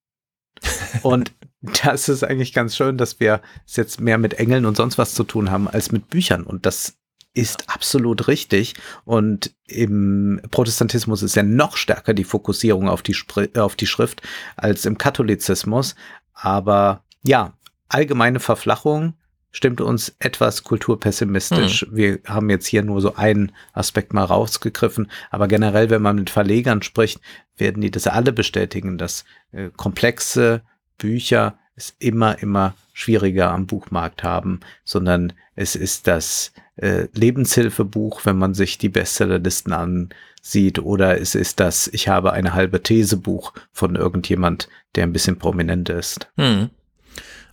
Und 1.04 1.34
das 1.62 2.10
ist 2.10 2.24
eigentlich 2.24 2.54
ganz 2.54 2.76
schön, 2.76 2.98
dass 2.98 3.20
wir 3.20 3.42
es 3.68 3.76
jetzt 3.76 4.02
mehr 4.02 4.18
mit 4.18 4.36
Engeln 4.36 4.66
und 4.66 4.76
sonst 4.76 4.98
was 4.98 5.14
zu 5.14 5.24
tun 5.24 5.52
haben 5.52 5.68
als 5.68 5.92
mit 5.92 6.10
Büchern. 6.10 6.44
Und 6.44 6.66
das 6.66 6.96
ist 7.34 7.70
absolut 7.70 8.28
richtig. 8.28 8.74
Und 9.06 9.54
im 9.68 10.42
Protestantismus 10.50 11.24
ist 11.24 11.36
ja 11.36 11.44
noch 11.44 11.78
stärker 11.78 12.14
die 12.14 12.24
Fokussierung 12.24 12.90
auf 12.90 13.04
die, 13.04 13.14
Spr 13.14 13.48
auf 13.56 13.76
die 13.76 13.88
Schrift 13.88 14.22
als 14.58 14.86
im 14.86 14.98
Katholizismus. 14.98 15.96
Aber 16.34 17.04
ja, 17.24 17.54
allgemeine 17.88 18.40
Verflachung 18.40 19.14
stimmt 19.52 19.82
uns 19.82 20.16
etwas 20.20 20.64
kulturpessimistisch. 20.64 21.82
Hm. 21.82 21.96
Wir 21.96 22.20
haben 22.26 22.50
jetzt 22.50 22.68
hier 22.68 22.84
nur 22.84 23.02
so 23.02 23.16
einen 23.16 23.52
Aspekt 23.74 24.14
mal 24.14 24.24
rausgegriffen, 24.24 25.12
aber 25.30 25.48
generell, 25.48 25.90
wenn 25.90 26.02
man 26.02 26.16
mit 26.16 26.30
Verlegern 26.30 26.82
spricht, 26.82 27.20
werden 27.58 27.82
die 27.82 27.92
das 27.92 28.08
alle 28.08 28.32
bestätigen, 28.32 28.98
dass 28.98 29.26
äh, 29.52 29.70
komplexe 29.76 30.64
Bücher 31.02 31.58
es 31.76 31.96
immer, 32.00 32.42
immer 32.42 32.76
schwieriger 32.94 33.52
am 33.52 33.66
Buchmarkt 33.66 34.24
haben, 34.24 34.60
sondern 34.84 35.34
es 35.56 35.76
ist 35.76 36.08
das 36.08 36.54
äh, 36.76 37.08
Lebenshilfebuch, 37.14 38.26
wenn 38.26 38.38
man 38.38 38.54
sich 38.54 38.78
die 38.78 38.90
Bestsellerlisten 38.90 39.74
ansieht, 39.74 40.80
oder 40.80 41.20
es 41.20 41.36
ist 41.36 41.60
das 41.60 41.88
Ich 41.88 42.08
habe 42.08 42.34
eine 42.34 42.54
halbe 42.54 42.84
These 42.84 43.18
Buch 43.18 43.54
von 43.72 43.96
irgendjemand, 43.96 44.70
der 44.96 45.04
ein 45.04 45.14
bisschen 45.14 45.40
prominent 45.40 45.90
ist. 45.90 46.30
Hm. 46.38 46.70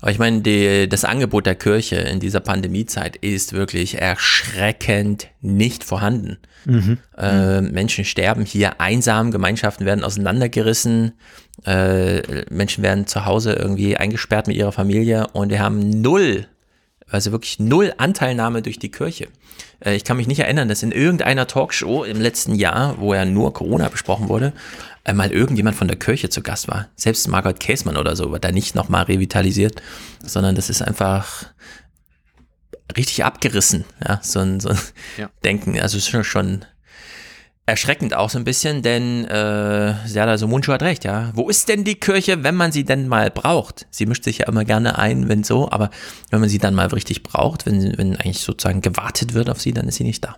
Aber 0.01 0.11
ich 0.13 0.19
meine, 0.19 0.43
die, 0.43 0.89
das 0.89 1.05
Angebot 1.05 1.47
der 1.47 1.57
Kirche 1.57 1.97
in 1.97 2.21
dieser 2.21 2.41
Pandemiezeit 2.41 3.17
ist 3.17 3.53
wirklich 3.53 4.01
erschreckend 4.01 5.29
nicht 5.41 5.83
vorhanden. 5.83 6.39
Mhm. 6.65 6.99
Äh, 7.17 7.63
Menschen 7.63 8.05
sterben 8.05 8.45
hier 8.45 8.81
einsam, 8.81 9.33
Gemeinschaften 9.33 9.87
werden 9.87 10.05
auseinandergerissen, 10.05 11.15
äh, 11.65 12.45
Menschen 12.51 12.83
werden 12.83 13.07
zu 13.07 13.25
Hause 13.25 13.53
irgendwie 13.53 13.97
eingesperrt 13.97 14.47
mit 14.47 14.57
ihrer 14.57 14.73
Familie 14.73 15.29
und 15.33 15.51
wir 15.51 15.61
haben 15.61 16.01
null, 16.01 16.47
also 17.09 17.33
wirklich 17.33 17.59
null 17.59 17.93
Anteilnahme 17.99 18.63
durch 18.63 18.79
die 18.79 18.91
Kirche. 18.91 19.29
Äh, 19.81 19.97
ich 19.97 20.05
kann 20.05 20.17
mich 20.17 20.27
nicht 20.29 20.41
erinnern, 20.41 20.69
dass 20.69 20.83
in 20.83 20.93
irgendeiner 20.93 21.47
Talkshow 21.47 22.05
im 22.05 22.21
letzten 22.21 22.55
Jahr, 22.55 22.99
wo 22.99 23.15
ja 23.15 23.25
nur 23.25 23.53
Corona 23.53 23.89
besprochen 23.89 24.29
wurde, 24.29 24.53
einmal 25.05 25.33
irgendjemand 25.33 25.77
von 25.77 25.89
der 25.89 25.99
Kirche 25.99 26.29
zu 26.29 26.43
Gast 26.43 26.69
war. 26.69 26.89
Selbst 26.97 27.27
Margaret 27.29 27.61
Käsmann 27.61 27.97
oder 27.97 28.15
so 28.15 28.31
wird 28.31 28.45
da 28.45 28.53
nicht 28.53 28.75
nochmal 28.75 29.05
revitalisiert, 29.05 29.83
sondern 30.23 30.55
das 30.55 30.71
ist 30.71 30.83
einfach 30.83 31.47
richtig 32.97 33.25
abgerissen, 33.25 33.85
ja, 34.07 34.21
so 34.23 34.41
ein, 34.41 34.61
so 34.61 34.71
ein 34.71 34.79
ja. 35.17 35.31
Denken. 35.45 35.79
Also 35.81 35.99
es 35.99 36.09
ist 36.09 36.27
schon 36.27 36.65
erschreckend 37.69 38.15
auch 38.15 38.31
so 38.31 38.39
ein 38.39 38.45
bisschen, 38.45 38.83
denn 38.83 39.27
äh, 39.27 39.95
Serda 40.07 40.39
Somuncu 40.39 40.73
hat 40.73 40.83
recht, 40.83 41.05
ja. 41.05 41.31
Wo 41.35 41.51
ist 41.51 41.69
denn 41.69 41.85
die 41.85 41.97
Kirche, 41.97 42.43
wenn 42.43 42.55
man 42.55 42.73
sie 42.73 42.85
denn 42.85 43.09
mal 43.09 43.31
braucht? 43.31 43.87
Sie 43.91 44.07
mischt 44.07 44.25
sich 44.25 44.39
ja 44.39 44.49
immer 44.49 44.65
gerne 44.65 44.99
ein, 44.99 45.29
wenn 45.29 45.45
so, 45.45 45.71
aber 45.71 45.91
wenn 46.31 46.41
man 46.41 46.49
sie 46.49 46.59
dann 46.59 46.75
mal 46.75 46.87
richtig 46.87 47.23
braucht, 47.23 47.67
wenn, 47.67 47.97
wenn 47.99 48.17
eigentlich 48.17 48.41
sozusagen 48.41 48.81
gewartet 48.81 49.35
wird 49.35 49.51
auf 49.51 49.61
sie, 49.61 49.73
dann 49.73 49.87
ist 49.87 49.97
sie 49.97 50.05
nicht 50.05 50.25
da. 50.25 50.37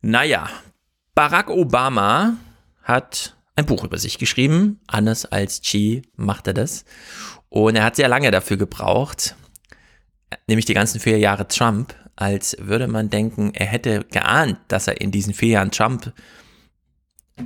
Naja, 0.00 0.48
Barack 1.14 1.50
Obama 1.50 2.36
hat 2.82 3.36
ein 3.54 3.66
Buch 3.66 3.84
über 3.84 3.98
sich 3.98 4.18
geschrieben. 4.18 4.80
Anders 4.86 5.26
als 5.26 5.60
Chi 5.60 6.02
macht 6.16 6.46
er 6.46 6.54
das. 6.54 6.86
Und 7.50 7.76
er 7.76 7.84
hat 7.84 7.96
sehr 7.96 8.08
lange 8.08 8.30
dafür 8.30 8.56
gebraucht, 8.56 9.36
nämlich 10.46 10.64
die 10.64 10.74
ganzen 10.74 11.00
vier 11.00 11.18
Jahre 11.18 11.46
Trump, 11.48 11.94
als 12.16 12.56
würde 12.60 12.86
man 12.88 13.10
denken, 13.10 13.52
er 13.54 13.66
hätte 13.66 14.04
geahnt, 14.10 14.58
dass 14.68 14.88
er 14.88 15.00
in 15.00 15.10
diesen 15.10 15.34
vier 15.34 15.50
Jahren 15.50 15.70
Trump 15.70 16.12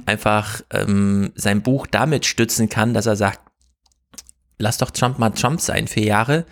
einfach 0.07 0.61
ähm, 0.70 1.32
sein 1.35 1.62
Buch 1.62 1.86
damit 1.86 2.27
stützen 2.27 2.69
kann, 2.69 2.95
dass 2.95 3.07
er 3.07 3.16
sagt, 3.16 3.40
lass 4.59 4.78
doch 4.78 4.90
Trump 4.90 5.19
mal 5.19 5.31
Trump 5.31 5.61
sein, 5.61 5.86
vier 5.89 6.05
Jahre, 6.05 6.45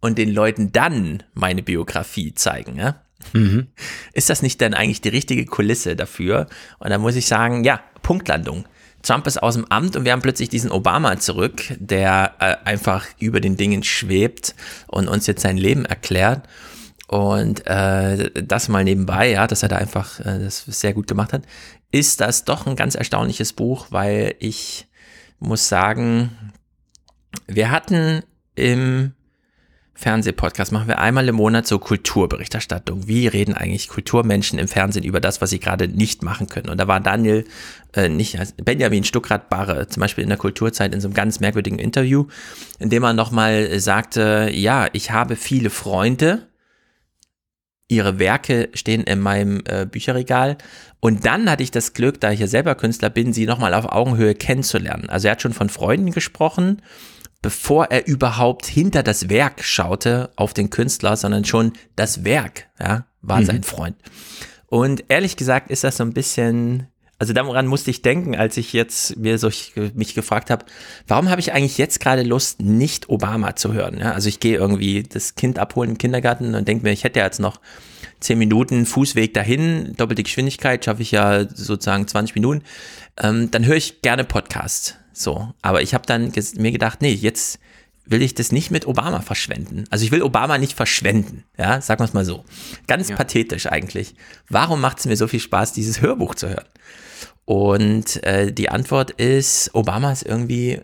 und 0.00 0.18
den 0.18 0.32
Leuten 0.32 0.72
dann 0.72 1.22
meine 1.34 1.62
Biografie 1.62 2.34
zeigen. 2.34 2.76
Ja? 2.76 3.02
Mhm. 3.32 3.68
Ist 4.12 4.30
das 4.30 4.42
nicht 4.42 4.60
dann 4.60 4.74
eigentlich 4.74 5.02
die 5.02 5.10
richtige 5.10 5.44
Kulisse 5.44 5.94
dafür? 5.94 6.46
Und 6.78 6.90
da 6.90 6.98
muss 6.98 7.16
ich 7.16 7.26
sagen, 7.26 7.64
ja, 7.64 7.80
Punktlandung. 8.02 8.64
Trump 9.02 9.26
ist 9.26 9.42
aus 9.42 9.54
dem 9.54 9.64
Amt 9.70 9.96
und 9.96 10.04
wir 10.04 10.12
haben 10.12 10.20
plötzlich 10.20 10.50
diesen 10.50 10.70
Obama 10.70 11.18
zurück, 11.18 11.62
der 11.78 12.34
äh, 12.38 12.56
einfach 12.68 13.06
über 13.18 13.40
den 13.40 13.56
Dingen 13.56 13.82
schwebt 13.82 14.54
und 14.88 15.08
uns 15.08 15.26
jetzt 15.26 15.42
sein 15.42 15.56
Leben 15.56 15.86
erklärt. 15.86 16.46
Und 17.10 17.66
äh, 17.66 18.30
das 18.40 18.68
mal 18.68 18.84
nebenbei, 18.84 19.32
ja, 19.32 19.48
dass 19.48 19.64
er 19.64 19.68
da 19.68 19.78
einfach 19.78 20.20
äh, 20.20 20.38
das 20.38 20.64
sehr 20.64 20.92
gut 20.92 21.08
gemacht 21.08 21.32
hat, 21.32 21.42
ist 21.90 22.20
das 22.20 22.44
doch 22.44 22.68
ein 22.68 22.76
ganz 22.76 22.94
erstaunliches 22.94 23.52
Buch, 23.52 23.88
weil 23.90 24.36
ich 24.38 24.86
muss 25.40 25.68
sagen, 25.68 26.52
wir 27.48 27.72
hatten 27.72 28.22
im 28.54 29.10
Fernsehpodcast 29.94 30.70
machen 30.70 30.86
wir 30.86 31.00
einmal 31.00 31.28
im 31.28 31.34
Monat 31.34 31.66
so 31.66 31.80
Kulturberichterstattung. 31.80 33.08
Wie 33.08 33.26
reden 33.26 33.54
eigentlich 33.54 33.88
Kulturmenschen 33.88 34.60
im 34.60 34.68
Fernsehen 34.68 35.04
über 35.04 35.18
das, 35.18 35.40
was 35.40 35.50
sie 35.50 35.58
gerade 35.58 35.88
nicht 35.88 36.22
machen 36.22 36.48
können? 36.48 36.68
Und 36.68 36.78
da 36.78 36.86
war 36.86 37.00
Daniel, 37.00 37.44
äh, 37.92 38.08
nicht, 38.08 38.38
Benjamin 38.64 39.02
Stuckrad-Barre 39.02 39.88
zum 39.88 40.00
Beispiel 40.00 40.22
in 40.22 40.30
der 40.30 40.38
Kulturzeit 40.38 40.94
in 40.94 41.00
so 41.00 41.08
einem 41.08 41.14
ganz 41.14 41.40
merkwürdigen 41.40 41.80
Interview, 41.80 42.28
in 42.78 42.88
dem 42.88 43.02
er 43.02 43.14
nochmal 43.14 43.80
sagte, 43.80 44.48
ja, 44.52 44.86
ich 44.92 45.10
habe 45.10 45.34
viele 45.34 45.70
Freunde, 45.70 46.46
ihre 47.90 48.18
Werke 48.18 48.68
stehen 48.74 49.02
in 49.02 49.20
meinem 49.20 49.62
äh, 49.66 49.86
Bücherregal. 49.86 50.56
Und 51.00 51.26
dann 51.26 51.50
hatte 51.50 51.62
ich 51.62 51.70
das 51.70 51.92
Glück, 51.92 52.20
da 52.20 52.30
ich 52.30 52.40
ja 52.40 52.46
selber 52.46 52.74
Künstler 52.74 53.10
bin, 53.10 53.32
sie 53.32 53.46
nochmal 53.46 53.74
auf 53.74 53.86
Augenhöhe 53.86 54.34
kennenzulernen. 54.34 55.08
Also 55.10 55.28
er 55.28 55.32
hat 55.32 55.42
schon 55.42 55.52
von 55.52 55.68
Freunden 55.68 56.12
gesprochen 56.12 56.82
bevor 57.42 57.86
er 57.86 58.06
überhaupt 58.06 58.66
hinter 58.66 59.02
das 59.02 59.28
Werk 59.28 59.64
schaute 59.64 60.30
auf 60.36 60.52
den 60.52 60.70
Künstler, 60.70 61.16
sondern 61.16 61.44
schon 61.44 61.72
das 61.96 62.24
Werk, 62.24 62.68
ja, 62.78 63.06
war 63.22 63.40
mhm. 63.40 63.44
sein 63.46 63.62
Freund. 63.62 63.96
Und 64.66 65.04
ehrlich 65.08 65.36
gesagt 65.36 65.70
ist 65.70 65.84
das 65.84 65.96
so 65.96 66.04
ein 66.04 66.12
bisschen, 66.12 66.86
also 67.20 67.34
daran 67.34 67.66
musste 67.66 67.90
ich 67.90 68.00
denken, 68.00 68.34
als 68.34 68.56
ich 68.56 68.72
jetzt 68.72 69.18
mir 69.18 69.36
so 69.36 69.50
mich 69.92 70.14
gefragt 70.14 70.48
habe, 70.48 70.64
warum 71.06 71.28
habe 71.28 71.38
ich 71.38 71.52
eigentlich 71.52 71.76
jetzt 71.76 72.00
gerade 72.00 72.22
Lust, 72.22 72.62
nicht 72.62 73.10
Obama 73.10 73.54
zu 73.56 73.74
hören? 73.74 73.98
Ja, 74.00 74.12
also 74.12 74.30
ich 74.30 74.40
gehe 74.40 74.56
irgendwie 74.56 75.02
das 75.02 75.34
Kind 75.34 75.58
abholen 75.58 75.90
im 75.90 75.98
Kindergarten 75.98 76.54
und 76.54 76.66
denke 76.66 76.82
mir, 76.82 76.92
ich 76.92 77.04
hätte 77.04 77.20
jetzt 77.20 77.38
noch 77.38 77.60
zehn 78.20 78.38
Minuten 78.38 78.86
Fußweg 78.86 79.34
dahin, 79.34 79.92
doppelte 79.98 80.22
Geschwindigkeit, 80.22 80.82
schaffe 80.82 81.02
ich 81.02 81.10
ja 81.10 81.46
sozusagen 81.46 82.08
20 82.08 82.34
Minuten. 82.36 82.62
Ähm, 83.18 83.50
dann 83.50 83.66
höre 83.66 83.76
ich 83.76 84.00
gerne 84.00 84.24
Podcast. 84.24 84.96
So, 85.12 85.52
aber 85.60 85.82
ich 85.82 85.92
habe 85.92 86.06
dann 86.06 86.32
mir 86.56 86.72
gedacht, 86.72 87.02
nee, 87.02 87.12
jetzt 87.12 87.58
will 88.06 88.22
ich 88.22 88.34
das 88.34 88.50
nicht 88.50 88.70
mit 88.70 88.86
Obama 88.86 89.20
verschwenden. 89.20 89.84
Also 89.90 90.06
ich 90.06 90.10
will 90.10 90.22
Obama 90.22 90.56
nicht 90.56 90.72
verschwenden, 90.72 91.44
ja, 91.58 91.82
sagen 91.82 92.00
wir 92.00 92.06
es 92.06 92.14
mal 92.14 92.24
so. 92.24 92.46
Ganz 92.86 93.10
ja. 93.10 93.16
pathetisch 93.16 93.66
eigentlich. 93.66 94.14
Warum 94.48 94.80
macht 94.80 95.00
es 95.00 95.04
mir 95.04 95.18
so 95.18 95.28
viel 95.28 95.40
Spaß, 95.40 95.74
dieses 95.74 96.00
Hörbuch 96.00 96.34
zu 96.34 96.48
hören? 96.48 96.64
Und 97.44 98.22
äh, 98.24 98.52
die 98.52 98.68
Antwort 98.68 99.10
ist, 99.12 99.74
Obama 99.74 100.12
ist 100.12 100.22
irgendwie 100.22 100.80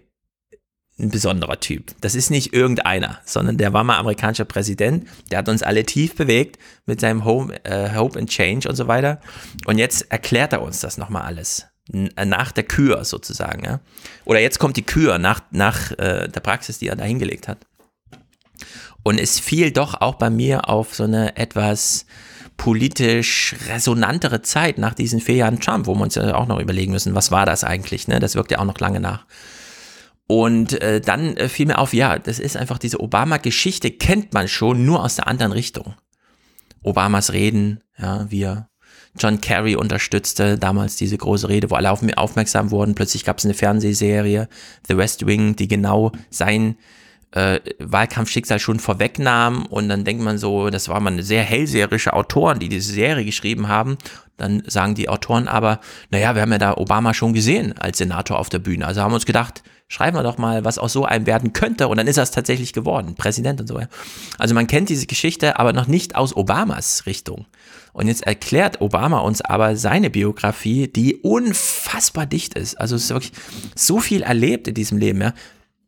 ein 0.98 1.10
besonderer 1.10 1.60
Typ. 1.60 1.92
Das 2.00 2.14
ist 2.14 2.30
nicht 2.30 2.54
irgendeiner, 2.54 3.20
sondern 3.24 3.58
der 3.58 3.72
war 3.72 3.84
mal 3.84 3.98
amerikanischer 3.98 4.46
Präsident. 4.46 5.06
Der 5.30 5.38
hat 5.38 5.48
uns 5.48 5.62
alle 5.62 5.84
tief 5.84 6.14
bewegt 6.14 6.58
mit 6.86 7.00
seinem 7.00 7.24
Home, 7.24 7.54
äh, 7.64 7.94
Hope 7.94 8.18
and 8.18 8.30
Change 8.30 8.68
und 8.68 8.76
so 8.76 8.88
weiter. 8.88 9.20
Und 9.66 9.78
jetzt 9.78 10.10
erklärt 10.10 10.52
er 10.54 10.62
uns 10.62 10.80
das 10.80 10.96
nochmal 10.96 11.22
alles. 11.22 11.66
Äh, 11.92 12.24
nach 12.24 12.50
der 12.52 12.64
Kür 12.64 13.04
sozusagen. 13.04 13.64
Ja? 13.64 13.80
Oder 14.24 14.40
jetzt 14.40 14.58
kommt 14.58 14.76
die 14.76 14.82
Kür 14.82 15.18
nach, 15.18 15.40
nach 15.50 15.92
äh, 15.92 16.28
der 16.28 16.40
Praxis, 16.40 16.78
die 16.78 16.88
er 16.88 16.96
da 16.96 17.04
hingelegt 17.04 17.46
hat. 17.46 17.58
Und 19.02 19.20
es 19.20 19.38
fiel 19.38 19.70
doch 19.70 20.00
auch 20.00 20.16
bei 20.16 20.30
mir 20.30 20.68
auf 20.68 20.94
so 20.94 21.04
eine 21.04 21.36
etwas 21.36 22.06
politisch 22.56 23.54
resonantere 23.68 24.42
Zeit 24.42 24.78
nach 24.78 24.94
diesen 24.94 25.20
vier 25.20 25.36
Jahren 25.36 25.60
Trump, 25.60 25.86
wo 25.86 25.94
wir 25.94 26.02
uns 26.02 26.14
ja 26.14 26.34
auch 26.34 26.46
noch 26.46 26.60
überlegen 26.60 26.92
müssen, 26.92 27.14
was 27.14 27.30
war 27.30 27.46
das 27.46 27.64
eigentlich? 27.64 28.08
Ne? 28.08 28.18
Das 28.18 28.34
wirkt 28.34 28.50
ja 28.50 28.58
auch 28.58 28.64
noch 28.64 28.78
lange 28.80 29.00
nach. 29.00 29.26
Und 30.26 30.80
äh, 30.80 31.00
dann 31.00 31.36
äh, 31.36 31.48
fiel 31.48 31.66
mir 31.66 31.78
auf, 31.78 31.92
ja, 31.92 32.18
das 32.18 32.38
ist 32.38 32.56
einfach 32.56 32.78
diese 32.78 33.00
Obama-Geschichte, 33.00 33.92
kennt 33.92 34.32
man 34.32 34.48
schon, 34.48 34.84
nur 34.84 35.04
aus 35.04 35.16
der 35.16 35.28
anderen 35.28 35.52
Richtung. 35.52 35.94
Obamas 36.82 37.32
Reden, 37.32 37.82
ja, 37.98 38.26
wir 38.30 38.68
John 39.18 39.40
Kerry 39.40 39.76
unterstützte 39.76 40.58
damals 40.58 40.96
diese 40.96 41.16
große 41.16 41.48
Rede, 41.48 41.70
wo 41.70 41.74
alle 41.74 41.90
auf 41.90 42.02
mich 42.02 42.18
aufmerksam 42.18 42.70
wurden. 42.70 42.94
Plötzlich 42.94 43.24
gab 43.24 43.38
es 43.38 43.44
eine 43.44 43.54
Fernsehserie, 43.54 44.48
The 44.88 44.96
West 44.96 45.26
Wing, 45.26 45.56
die 45.56 45.68
genau 45.68 46.12
sein 46.30 46.76
äh, 47.32 47.60
Wahlkampfschicksal 47.78 48.58
schon 48.58 48.78
vorwegnahm. 48.78 49.66
Und 49.66 49.88
dann 49.88 50.04
denkt 50.04 50.22
man 50.22 50.38
so, 50.38 50.70
das 50.70 50.88
war 50.88 51.00
mal 51.00 51.22
sehr 51.22 51.42
hellseherische 51.42 52.12
Autoren, 52.12 52.58
die 52.58 52.68
diese 52.68 52.92
Serie 52.92 53.24
geschrieben 53.24 53.68
haben. 53.68 53.98
Dann 54.36 54.62
sagen 54.66 54.94
die 54.94 55.08
Autoren 55.08 55.48
aber, 55.48 55.80
naja, 56.10 56.34
wir 56.34 56.42
haben 56.42 56.52
ja 56.52 56.58
da 56.58 56.76
Obama 56.76 57.14
schon 57.14 57.32
gesehen 57.32 57.74
als 57.78 57.98
Senator 57.98 58.38
auf 58.38 58.48
der 58.48 58.58
Bühne. 58.58 58.86
Also 58.86 59.00
haben 59.00 59.14
uns 59.14 59.24
gedacht, 59.24 59.62
schreiben 59.88 60.16
wir 60.16 60.22
doch 60.22 60.36
mal, 60.36 60.64
was 60.64 60.78
aus 60.78 60.92
so 60.92 61.04
einem 61.04 61.26
werden 61.26 61.52
könnte. 61.52 61.88
Und 61.88 61.96
dann 61.96 62.06
ist 62.06 62.18
es 62.18 62.30
tatsächlich 62.32 62.72
geworden, 62.72 63.14
Präsident 63.14 63.60
und 63.60 63.66
so. 63.66 63.80
Also 64.38 64.54
man 64.54 64.66
kennt 64.66 64.88
diese 64.88 65.06
Geschichte, 65.06 65.58
aber 65.58 65.72
noch 65.72 65.86
nicht 65.86 66.16
aus 66.16 66.36
Obamas 66.36 67.06
Richtung. 67.06 67.46
Und 67.92 68.08
jetzt 68.08 68.26
erklärt 68.26 68.82
Obama 68.82 69.20
uns 69.20 69.40
aber 69.40 69.76
seine 69.76 70.10
Biografie, 70.10 70.86
die 70.86 71.16
unfassbar 71.16 72.26
dicht 72.26 72.52
ist. 72.52 72.78
Also 72.78 72.96
es 72.96 73.04
ist 73.04 73.10
wirklich 73.10 73.32
so 73.74 74.00
viel 74.00 74.22
erlebt 74.22 74.68
in 74.68 74.74
diesem 74.74 74.98
Leben, 74.98 75.22
ja. 75.22 75.32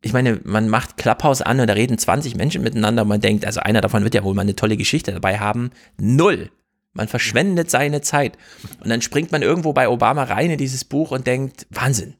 Ich 0.01 0.13
meine, 0.13 0.41
man 0.45 0.69
macht 0.69 0.97
Clubhouse 0.97 1.43
an 1.43 1.59
und 1.61 1.67
da 1.67 1.75
reden 1.75 1.99
20 1.99 2.37
Menschen 2.37 2.63
miteinander 2.63 3.03
und 3.03 3.09
man 3.09 3.21
denkt, 3.21 3.45
also 3.45 3.61
einer 3.61 3.81
davon 3.81 4.05
wird 4.05 4.15
ja 4.15 4.23
wohl 4.23 4.35
mal 4.35 4.43
eine 4.43 4.55
tolle 4.55 4.77
Geschichte 4.77 5.13
dabei 5.13 5.39
haben. 5.39 5.71
Null. 5.99 6.51
Man 6.93 7.09
verschwendet 7.09 7.71
seine 7.71 8.01
Zeit. 8.01 8.39
Und 8.81 8.91
dann 8.91 9.03
springt 9.03 9.33
man 9.33 9.43
irgendwo 9.43 9.73
bei 9.73 9.89
Obama 9.89 10.25
rein 10.25 10.51
in 10.51 10.59
dieses 10.59 10.85
Buch 10.85 11.11
und 11.11 11.27
denkt, 11.27 11.67
Wahnsinn. 11.71 12.15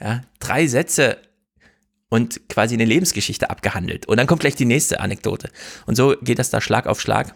Ja, 0.00 0.22
drei 0.40 0.66
Sätze 0.66 1.18
und 2.08 2.48
quasi 2.48 2.74
eine 2.74 2.84
Lebensgeschichte 2.84 3.50
abgehandelt. 3.50 4.06
Und 4.06 4.18
dann 4.18 4.26
kommt 4.26 4.40
gleich 4.40 4.54
die 4.54 4.64
nächste 4.64 5.00
Anekdote. 5.00 5.48
Und 5.86 5.96
so 5.96 6.14
geht 6.20 6.38
das 6.38 6.50
da 6.50 6.60
Schlag 6.60 6.86
auf 6.86 7.00
Schlag. 7.00 7.34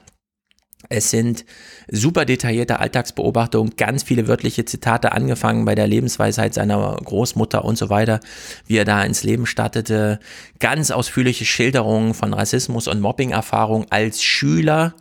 Es 0.88 1.10
sind 1.10 1.44
super 1.90 2.24
detaillierte 2.24 2.78
Alltagsbeobachtungen, 2.78 3.76
ganz 3.76 4.02
viele 4.02 4.28
wörtliche 4.28 4.64
Zitate, 4.64 5.12
angefangen 5.12 5.64
bei 5.64 5.74
der 5.74 5.86
Lebensweisheit 5.86 6.54
seiner 6.54 6.96
Großmutter 7.04 7.64
und 7.64 7.76
so 7.76 7.90
weiter, 7.90 8.20
wie 8.66 8.76
er 8.76 8.84
da 8.84 9.02
ins 9.02 9.24
Leben 9.24 9.46
startete, 9.46 10.20
ganz 10.60 10.90
ausführliche 10.90 11.44
Schilderungen 11.44 12.14
von 12.14 12.32
Rassismus 12.34 12.88
und 12.88 13.00
Mobbing-Erfahrung 13.00 13.86
als 13.90 14.22
Schüler, 14.22 14.94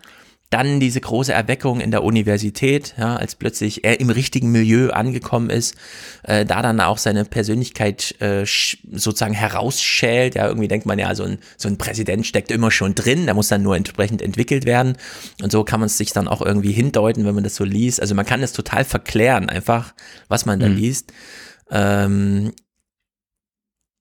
dann 0.56 0.80
diese 0.80 1.02
große 1.02 1.34
Erweckung 1.34 1.82
in 1.82 1.92
der 1.92 2.04
Universität, 2.04 2.94
ja, 2.98 3.16
als 3.16 3.36
plötzlich 3.36 3.84
er 3.84 4.00
im 4.00 4.10
richtigen 4.10 4.52
Milieu 4.52 4.90
angekommen 4.90 5.50
ist, 5.50 5.76
äh, 6.24 6.46
da 6.46 6.62
dann 6.62 6.80
auch 6.80 6.98
seine 6.98 7.26
Persönlichkeit 7.26 8.16
äh, 8.22 8.46
sozusagen 8.46 9.34
herausschält. 9.34 10.36
Ja, 10.36 10.48
irgendwie 10.48 10.68
denkt 10.68 10.86
man 10.86 10.98
ja, 10.98 11.14
so 11.14 11.24
ein, 11.24 11.40
so 11.58 11.68
ein 11.68 11.78
Präsident 11.78 12.26
steckt 12.26 12.52
immer 12.52 12.72
schon 12.72 12.96
drin, 12.96 13.26
der 13.26 13.34
muss 13.34 13.50
dann 13.50 13.64
nur 13.64 13.76
entsprechend 13.76 14.22
entwickelt 14.22 14.66
werden. 14.66 14.98
Und 15.42 15.52
so 15.52 15.64
kann 15.64 15.80
man 15.80 15.88
es 15.88 15.98
sich 15.98 16.14
dann 16.14 16.28
auch 16.28 16.42
irgendwie 16.42 16.72
hindeuten, 16.72 17.26
wenn 17.26 17.36
man 17.36 17.44
das 17.44 17.56
so 17.56 17.66
liest. 17.66 18.02
Also 18.02 18.16
man 18.16 18.26
kann 18.26 18.42
es 18.42 18.54
total 18.54 18.86
verklären, 18.86 19.50
einfach, 19.50 19.94
was 20.28 20.46
man 20.46 20.60
da 20.60 20.70
mhm. 20.70 20.76
liest. 20.76 21.12
Ähm, 21.70 22.54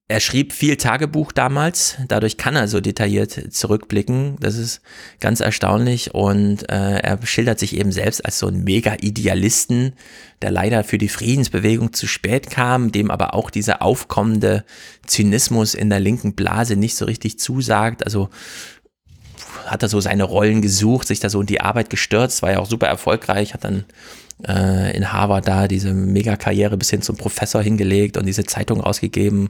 er 0.07 0.19
schrieb 0.19 0.53
viel 0.53 0.77
Tagebuch 0.77 1.31
damals, 1.31 1.95
dadurch 2.07 2.37
kann 2.37 2.55
er 2.55 2.67
so 2.67 2.79
detailliert 2.79 3.51
zurückblicken. 3.51 4.37
Das 4.39 4.55
ist 4.55 4.81
ganz 5.19 5.39
erstaunlich 5.39 6.13
und 6.13 6.69
äh, 6.69 6.99
er 6.99 7.25
schildert 7.25 7.57
sich 7.57 7.75
eben 7.75 7.91
selbst 7.91 8.23
als 8.23 8.37
so 8.37 8.47
ein 8.47 8.63
Mega-Idealisten, 8.63 9.93
der 10.43 10.51
leider 10.51 10.83
für 10.83 10.99
die 10.99 11.09
Friedensbewegung 11.09 11.91
zu 11.93 12.05
spät 12.05 12.51
kam, 12.51 12.91
dem 12.91 13.09
aber 13.09 13.33
auch 13.33 13.49
dieser 13.49 13.81
aufkommende 13.81 14.63
Zynismus 15.07 15.73
in 15.73 15.89
der 15.89 15.99
linken 15.99 16.35
Blase 16.35 16.75
nicht 16.75 16.95
so 16.97 17.05
richtig 17.05 17.39
zusagt. 17.39 18.05
Also 18.05 18.29
hat 19.65 19.81
er 19.81 19.89
so 19.89 19.99
seine 20.01 20.23
Rollen 20.23 20.61
gesucht, 20.61 21.07
sich 21.07 21.19
da 21.19 21.29
so 21.29 21.41
in 21.41 21.47
die 21.47 21.61
Arbeit 21.61 21.89
gestürzt, 21.89 22.43
war 22.43 22.51
ja 22.51 22.59
auch 22.59 22.69
super 22.69 22.87
erfolgreich, 22.87 23.55
hat 23.55 23.63
dann 23.63 23.85
äh, 24.47 24.95
in 24.95 25.11
Harvard 25.11 25.47
da 25.47 25.67
diese 25.67 25.93
Megakarriere 25.93 26.77
bis 26.77 26.89
hin 26.89 27.01
zum 27.01 27.17
Professor 27.17 27.61
hingelegt 27.61 28.17
und 28.17 28.25
diese 28.25 28.43
Zeitung 28.43 28.81
rausgegeben 28.81 29.49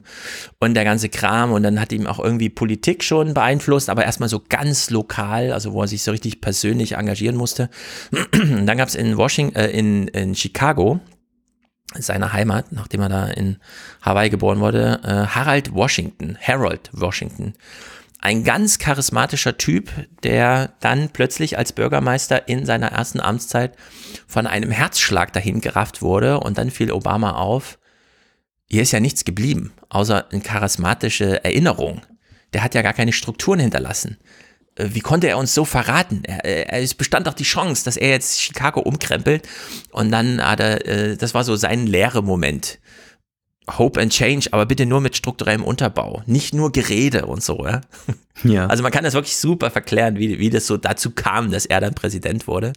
und 0.58 0.74
der 0.74 0.84
ganze 0.84 1.08
Kram. 1.08 1.52
Und 1.52 1.62
dann 1.62 1.80
hat 1.80 1.92
ihm 1.92 2.06
auch 2.06 2.18
irgendwie 2.18 2.48
Politik 2.48 3.02
schon 3.02 3.34
beeinflusst, 3.34 3.90
aber 3.90 4.04
erstmal 4.04 4.28
so 4.28 4.42
ganz 4.48 4.90
lokal, 4.90 5.52
also 5.52 5.72
wo 5.72 5.82
er 5.82 5.88
sich 5.88 6.02
so 6.02 6.10
richtig 6.10 6.40
persönlich 6.40 6.92
engagieren 6.92 7.36
musste. 7.36 7.68
Und 8.32 8.66
dann 8.66 8.78
gab 8.78 8.88
es 8.88 8.94
in 8.94 9.16
Washington, 9.16 9.56
äh, 9.56 9.70
in, 9.70 10.08
in 10.08 10.34
Chicago, 10.34 11.00
seiner 11.94 12.32
Heimat, 12.32 12.72
nachdem 12.72 13.00
er 13.02 13.08
da 13.08 13.26
in 13.26 13.56
Hawaii 14.02 14.28
geboren 14.28 14.60
wurde, 14.60 15.00
äh, 15.04 15.26
Harald 15.26 15.72
Washington, 15.72 16.36
Harold 16.40 16.90
Washington 16.92 17.54
ein 18.26 18.42
ganz 18.42 18.78
charismatischer 18.78 19.56
Typ, 19.56 19.88
der 20.24 20.72
dann 20.80 21.10
plötzlich 21.10 21.58
als 21.58 21.72
Bürgermeister 21.72 22.48
in 22.48 22.66
seiner 22.66 22.88
ersten 22.88 23.20
Amtszeit 23.20 23.76
von 24.26 24.48
einem 24.48 24.72
Herzschlag 24.72 25.32
dahin 25.32 25.60
gerafft 25.60 26.02
wurde 26.02 26.40
und 26.40 26.58
dann 26.58 26.72
fiel 26.72 26.90
Obama 26.90 27.36
auf, 27.36 27.78
hier 28.68 28.82
ist 28.82 28.90
ja 28.90 28.98
nichts 28.98 29.24
geblieben, 29.24 29.74
außer 29.90 30.26
eine 30.32 30.40
charismatische 30.40 31.44
Erinnerung. 31.44 32.02
Der 32.52 32.64
hat 32.64 32.74
ja 32.74 32.82
gar 32.82 32.94
keine 32.94 33.12
Strukturen 33.12 33.60
hinterlassen. 33.60 34.16
Äh, 34.74 34.88
wie 34.88 35.00
konnte 35.02 35.28
er 35.28 35.38
uns 35.38 35.54
so 35.54 35.64
verraten? 35.64 36.24
Er, 36.24 36.72
es 36.82 36.94
bestand 36.94 37.28
doch 37.28 37.34
die 37.34 37.44
Chance, 37.44 37.84
dass 37.84 37.96
er 37.96 38.08
jetzt 38.08 38.42
Chicago 38.42 38.80
umkrempelt 38.80 39.46
und 39.92 40.10
dann 40.10 40.44
hat 40.44 40.58
er, 40.58 40.84
äh, 40.84 41.16
das 41.16 41.32
war 41.32 41.44
so 41.44 41.54
sein 41.54 41.86
leere 41.86 42.24
Moment. 42.24 42.80
Hope 43.68 44.00
and 44.00 44.12
Change, 44.12 44.48
aber 44.52 44.64
bitte 44.64 44.86
nur 44.86 45.00
mit 45.00 45.16
strukturellem 45.16 45.64
Unterbau, 45.64 46.22
nicht 46.26 46.54
nur 46.54 46.70
Gerede 46.70 47.26
und 47.26 47.42
so. 47.42 47.64
Ja? 47.66 47.80
ja. 48.44 48.66
Also 48.66 48.82
man 48.82 48.92
kann 48.92 49.02
das 49.02 49.14
wirklich 49.14 49.36
super 49.36 49.70
verklären, 49.70 50.18
wie, 50.18 50.38
wie 50.38 50.50
das 50.50 50.66
so 50.66 50.76
dazu 50.76 51.10
kam, 51.10 51.50
dass 51.50 51.66
er 51.66 51.80
dann 51.80 51.94
Präsident 51.94 52.46
wurde. 52.46 52.72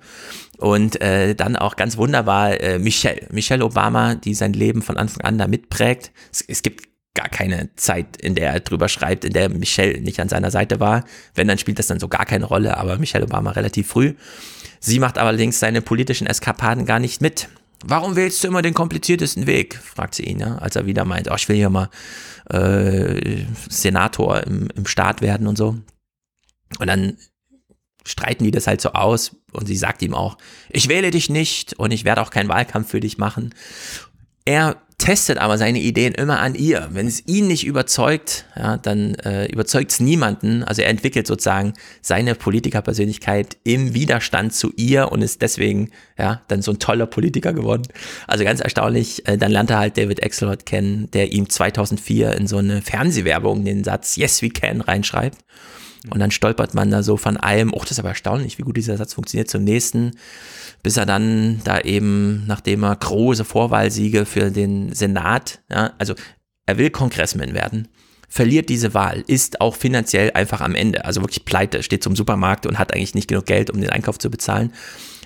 Und 0.57 0.99
äh, 1.01 1.35
dann 1.35 1.55
auch 1.55 1.75
ganz 1.75 1.97
wunderbar 1.97 2.59
äh, 2.59 2.79
Michelle, 2.79 3.27
Michelle 3.31 3.63
Obama, 3.63 4.15
die 4.15 4.33
sein 4.33 4.53
Leben 4.53 4.81
von 4.81 4.97
Anfang 4.97 5.21
an 5.21 5.37
da 5.37 5.47
mitprägt. 5.47 6.11
Es, 6.31 6.41
es 6.47 6.63
gibt 6.63 6.89
gar 7.13 7.29
keine 7.29 7.69
Zeit, 7.75 8.17
in 8.17 8.33
der 8.33 8.53
er 8.53 8.59
drüber 8.59 8.87
schreibt, 8.87 9.25
in 9.25 9.33
der 9.33 9.49
Michelle 9.49 10.01
nicht 10.01 10.19
an 10.19 10.29
seiner 10.29 10.51
Seite 10.51 10.79
war. 10.79 11.03
Wenn, 11.35 11.47
dann 11.47 11.57
spielt 11.57 11.77
das 11.77 11.87
dann 11.87 11.99
so 11.99 12.07
gar 12.07 12.25
keine 12.25 12.45
Rolle, 12.45 12.77
aber 12.77 12.97
Michelle 12.97 13.25
Obama 13.25 13.51
relativ 13.51 13.87
früh. 13.87 14.15
Sie 14.79 14.99
macht 14.99 15.17
allerdings 15.17 15.59
seine 15.59 15.81
politischen 15.81 16.25
Eskapaden 16.25 16.85
gar 16.85 16.99
nicht 16.99 17.21
mit. 17.21 17.49
Warum 17.85 18.15
wählst 18.15 18.43
du 18.43 18.47
immer 18.47 18.61
den 18.61 18.73
kompliziertesten 18.73 19.47
Weg? 19.47 19.75
fragt 19.75 20.15
sie 20.15 20.23
ihn, 20.23 20.39
ja, 20.39 20.57
als 20.57 20.75
er 20.75 20.85
wieder 20.85 21.05
meint, 21.05 21.31
oh, 21.31 21.35
ich 21.35 21.47
will 21.47 21.55
hier 21.55 21.69
mal 21.69 21.89
äh, 22.49 23.45
Senator 23.69 24.43
im, 24.43 24.67
im 24.75 24.85
Staat 24.85 25.21
werden 25.21 25.47
und 25.47 25.57
so. 25.57 25.77
Und 26.79 26.87
dann 26.87 27.17
streiten 28.05 28.43
die 28.43 28.51
das 28.51 28.67
halt 28.67 28.81
so 28.81 28.93
aus 28.93 29.35
und 29.51 29.67
sie 29.67 29.77
sagt 29.77 30.01
ihm 30.01 30.13
auch, 30.13 30.37
ich 30.69 30.89
wähle 30.89 31.11
dich 31.11 31.29
nicht 31.29 31.73
und 31.73 31.91
ich 31.91 32.05
werde 32.05 32.21
auch 32.21 32.31
keinen 32.31 32.49
Wahlkampf 32.49 32.89
für 32.89 32.99
dich 32.99 33.17
machen. 33.17 33.53
Er 34.45 34.81
testet 34.99 35.39
aber 35.39 35.57
seine 35.57 35.79
Ideen 35.79 36.13
immer 36.13 36.39
an 36.39 36.53
ihr. 36.53 36.89
Wenn 36.91 37.07
es 37.07 37.25
ihn 37.25 37.47
nicht 37.47 37.65
überzeugt, 37.65 38.45
ja, 38.55 38.77
dann 38.77 39.15
äh, 39.15 39.47
überzeugt 39.47 39.91
es 39.91 39.99
niemanden. 39.99 40.63
Also 40.63 40.83
er 40.83 40.89
entwickelt 40.89 41.25
sozusagen 41.25 41.73
seine 42.01 42.35
Politikerpersönlichkeit 42.35 43.57
im 43.63 43.95
Widerstand 43.95 44.53
zu 44.53 44.71
ihr 44.75 45.11
und 45.11 45.21
ist 45.21 45.41
deswegen 45.41 45.89
ja 46.17 46.41
dann 46.49 46.61
so 46.61 46.71
ein 46.71 46.79
toller 46.79 47.07
Politiker 47.07 47.53
geworden. 47.53 47.83
Also 48.27 48.43
ganz 48.43 48.59
erstaunlich. 48.59 49.27
Äh, 49.27 49.37
dann 49.37 49.51
lernt 49.51 49.71
er 49.71 49.79
halt 49.79 49.97
David 49.97 50.23
Axelrod 50.23 50.65
kennen, 50.65 51.09
der 51.11 51.31
ihm 51.31 51.49
2004 51.49 52.33
in 52.33 52.45
so 52.45 52.57
eine 52.57 52.81
Fernsehwerbung 52.81 53.65
den 53.65 53.83
Satz 53.83 54.17
Yes 54.17 54.41
we 54.41 54.49
can 54.49 54.81
reinschreibt. 54.81 55.39
Und 56.09 56.19
dann 56.19 56.31
stolpert 56.31 56.73
man 56.73 56.91
da 56.91 57.03
so 57.03 57.17
von 57.17 57.35
einem, 57.37 57.73
oh, 57.73 57.81
das 57.81 57.91
ist 57.91 57.99
aber 57.99 58.09
erstaunlich, 58.09 58.57
wie 58.57 58.63
gut 58.63 58.77
dieser 58.77 58.95
Satz 58.95 59.13
funktioniert, 59.13 59.49
zum 59.49 59.63
nächsten 59.63 60.13
bis 60.83 60.97
er 60.97 61.05
dann 61.05 61.61
da 61.63 61.79
eben, 61.81 62.45
nachdem 62.47 62.83
er 62.83 62.95
große 62.95 63.45
Vorwahlsiege 63.45 64.25
für 64.25 64.51
den 64.51 64.93
Senat, 64.93 65.59
ja, 65.69 65.93
also 65.97 66.15
er 66.65 66.77
will 66.77 66.89
Kongressman 66.89 67.53
werden, 67.53 67.87
verliert 68.27 68.69
diese 68.69 68.93
Wahl, 68.93 69.23
ist 69.27 69.59
auch 69.59 69.75
finanziell 69.75 70.31
einfach 70.31 70.61
am 70.61 70.75
Ende, 70.75 71.05
also 71.05 71.21
wirklich 71.21 71.45
pleite, 71.45 71.83
steht 71.83 72.03
zum 72.03 72.15
Supermarkt 72.15 72.65
und 72.65 72.79
hat 72.79 72.93
eigentlich 72.93 73.15
nicht 73.15 73.27
genug 73.27 73.45
Geld, 73.45 73.69
um 73.69 73.81
den 73.81 73.89
Einkauf 73.89 74.19
zu 74.19 74.29
bezahlen. 74.29 74.71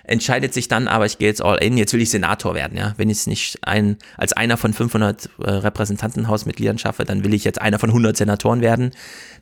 Entscheidet 0.04 0.54
sich 0.54 0.68
dann 0.68 0.88
aber, 0.88 1.06
ich 1.06 1.18
gehe 1.18 1.30
jetzt 1.30 1.42
all 1.42 1.58
in, 1.58 1.78
jetzt 1.78 1.94
will 1.94 2.02
ich 2.02 2.10
Senator 2.10 2.56
werden, 2.56 2.78
ja. 2.78 2.94
Wenn 2.98 3.10
ich 3.10 3.20
es 3.20 3.28
nicht 3.28 3.60
ein, 3.62 3.98
als 4.18 4.34
einer 4.34 4.58
von 4.58 4.74
500 4.74 5.30
äh, 5.40 5.50
Repräsentantenhausmitgliedern 5.50 6.78
schaffe, 6.78 7.06
dann 7.06 7.24
will 7.24 7.34
ich 7.34 7.44
jetzt 7.44 7.62
einer 7.62 7.80
von 7.80 7.90
100 7.90 8.18
Senatoren 8.18 8.62
werden. 8.62 8.92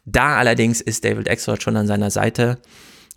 Da 0.06 0.38
allerdings 0.38 0.80
ist 0.82 1.04
David 1.04 1.30
Axelrod 1.30 1.64
schon 1.64 1.78
an 1.78 1.88
seiner 1.88 2.12
Seite 2.12 2.60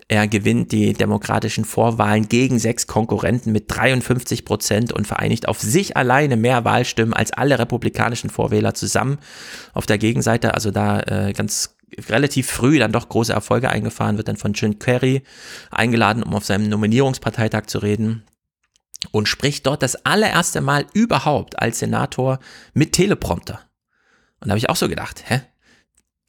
er 0.09 0.29
gewinnt 0.29 0.73
die 0.73 0.93
demokratischen 0.93 1.65
Vorwahlen 1.65 2.29
gegen 2.29 2.59
sechs 2.59 2.87
Konkurrenten 2.87 3.53
mit 3.53 3.65
53 3.69 4.45
Prozent 4.45 4.93
und 4.93 5.07
vereinigt 5.07 5.49
auf 5.49 5.61
sich 5.61 5.97
alleine 5.97 6.37
mehr 6.37 6.65
Wahlstimmen 6.65 7.15
als 7.15 7.33
alle 7.33 7.59
republikanischen 7.59 8.29
Vorwähler 8.29 8.75
zusammen 8.75 9.19
auf 9.73 9.87
der 9.87 9.97
Gegenseite. 9.97 10.55
Also 10.55 10.71
da 10.71 11.01
äh, 11.01 11.33
ganz 11.33 11.74
relativ 12.09 12.51
früh 12.51 12.79
dann 12.79 12.93
doch 12.93 13.09
große 13.09 13.33
Erfolge 13.33 13.71
eingefahren, 13.71 14.17
wird 14.17 14.29
dann 14.29 14.37
von 14.37 14.53
Jim 14.53 14.79
Kerry 14.79 15.23
eingeladen, 15.71 16.23
um 16.23 16.35
auf 16.35 16.45
seinem 16.45 16.69
Nominierungsparteitag 16.69 17.67
zu 17.67 17.79
reden 17.79 18.25
und 19.11 19.29
spricht 19.29 19.67
dort 19.67 19.83
das 19.83 20.07
allererste 20.07 20.61
Mal 20.61 20.87
überhaupt 20.93 21.59
als 21.59 21.79
Senator 21.79 22.39
mit 22.73 22.93
Teleprompter. 22.93 23.61
Und 24.41 24.49
da 24.49 24.51
habe 24.51 24.59
ich 24.59 24.71
auch 24.71 24.77
so 24.77 24.89
gedacht, 24.89 25.25
hä? 25.27 25.43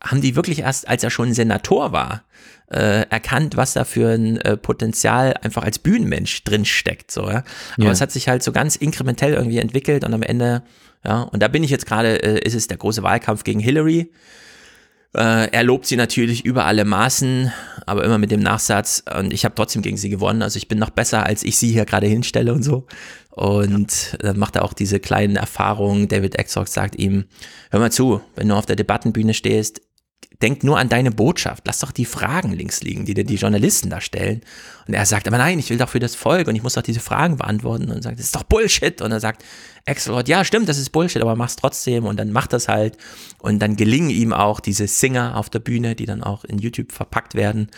Haben 0.03 0.21
die 0.21 0.35
wirklich 0.35 0.59
erst, 0.59 0.87
als 0.87 1.03
er 1.03 1.09
schon 1.09 1.33
Senator 1.33 1.91
war, 1.91 2.25
äh, 2.71 3.07
erkannt, 3.09 3.57
was 3.57 3.73
da 3.73 3.85
für 3.85 4.13
ein 4.13 4.37
äh, 4.37 4.57
Potenzial 4.57 5.33
einfach 5.41 5.63
als 5.63 5.79
Bühnenmensch 5.79 6.43
drin 6.43 6.65
steckt. 6.65 7.11
So, 7.11 7.29
ja? 7.29 7.43
Aber 7.75 7.85
ja. 7.85 7.91
es 7.91 8.01
hat 8.01 8.11
sich 8.11 8.27
halt 8.27 8.43
so 8.43 8.51
ganz 8.51 8.75
inkrementell 8.75 9.33
irgendwie 9.33 9.59
entwickelt 9.59 10.03
und 10.03 10.13
am 10.13 10.21
Ende, 10.21 10.63
ja, 11.03 11.21
und 11.21 11.41
da 11.41 11.47
bin 11.47 11.63
ich 11.63 11.71
jetzt 11.71 11.85
gerade, 11.85 12.21
äh, 12.23 12.39
ist 12.45 12.55
es 12.55 12.67
der 12.67 12.77
große 12.77 13.03
Wahlkampf 13.03 13.43
gegen 13.43 13.59
Hillary. 13.59 14.11
Äh, 15.15 15.49
er 15.51 15.63
lobt 15.63 15.85
sie 15.85 15.95
natürlich 15.95 16.43
über 16.43 16.65
alle 16.65 16.83
Maßen, 16.83 17.51
aber 17.85 18.03
immer 18.03 18.17
mit 18.17 18.31
dem 18.31 18.41
Nachsatz, 18.41 19.03
und 19.17 19.31
ich 19.31 19.45
habe 19.45 19.55
trotzdem 19.55 19.81
gegen 19.81 19.97
sie 19.97 20.09
gewonnen, 20.09 20.41
also 20.41 20.57
ich 20.57 20.67
bin 20.67 20.77
noch 20.77 20.89
besser, 20.89 21.25
als 21.25 21.43
ich 21.43 21.57
sie 21.57 21.71
hier 21.71 21.85
gerade 21.85 22.07
hinstelle 22.07 22.53
und 22.53 22.63
so. 22.63 22.85
Und 23.29 24.17
dann 24.19 24.37
macht 24.37 24.55
er 24.55 24.63
auch 24.63 24.73
diese 24.73 24.99
kleinen 24.99 25.35
Erfahrungen. 25.35 26.07
David 26.07 26.35
Exox 26.35 26.73
sagt 26.73 26.97
ihm, 26.97 27.25
hör 27.69 27.79
mal 27.81 27.91
zu, 27.91 28.21
wenn 28.35 28.47
du 28.47 28.55
auf 28.55 28.65
der 28.65 28.77
Debattenbühne 28.77 29.33
stehst, 29.33 29.81
denk 30.41 30.63
nur 30.63 30.77
an 30.77 30.89
deine 30.89 31.11
Botschaft. 31.11 31.63
Lass 31.65 31.79
doch 31.79 31.91
die 31.91 32.05
Fragen 32.05 32.53
links 32.53 32.81
liegen, 32.81 33.05
die 33.05 33.13
dir 33.13 33.23
die 33.23 33.35
Journalisten 33.35 33.89
da 33.89 34.01
stellen. 34.01 34.41
Und 34.87 34.93
er 34.93 35.05
sagt, 35.05 35.27
aber 35.27 35.37
nein, 35.37 35.59
ich 35.59 35.69
will 35.69 35.77
doch 35.77 35.89
für 35.89 35.99
das 35.99 36.15
Volk 36.15 36.47
und 36.47 36.55
ich 36.55 36.63
muss 36.63 36.73
doch 36.73 36.81
diese 36.81 36.99
Fragen 36.99 37.37
beantworten. 37.37 37.89
Und 37.89 38.03
sagt, 38.03 38.19
das 38.19 38.25
ist 38.25 38.35
doch 38.35 38.43
Bullshit. 38.43 39.01
Und 39.01 39.11
er 39.11 39.19
sagt, 39.19 39.43
Axelrod, 39.87 40.27
ja, 40.27 40.43
stimmt, 40.43 40.67
das 40.67 40.77
ist 40.77 40.89
Bullshit, 40.89 41.21
aber 41.21 41.35
mach's 41.35 41.55
trotzdem. 41.55 42.05
Und 42.05 42.17
dann 42.17 42.31
macht 42.31 42.53
das 42.53 42.67
halt. 42.67 42.97
Und 43.39 43.59
dann 43.59 43.75
gelingen 43.75 44.09
ihm 44.09 44.33
auch 44.33 44.59
diese 44.59 44.87
Singer 44.87 45.37
auf 45.37 45.49
der 45.49 45.59
Bühne, 45.59 45.95
die 45.95 46.05
dann 46.05 46.23
auch 46.23 46.43
in 46.43 46.59
YouTube 46.59 46.91
verpackt 46.91 47.35
werden. 47.35 47.69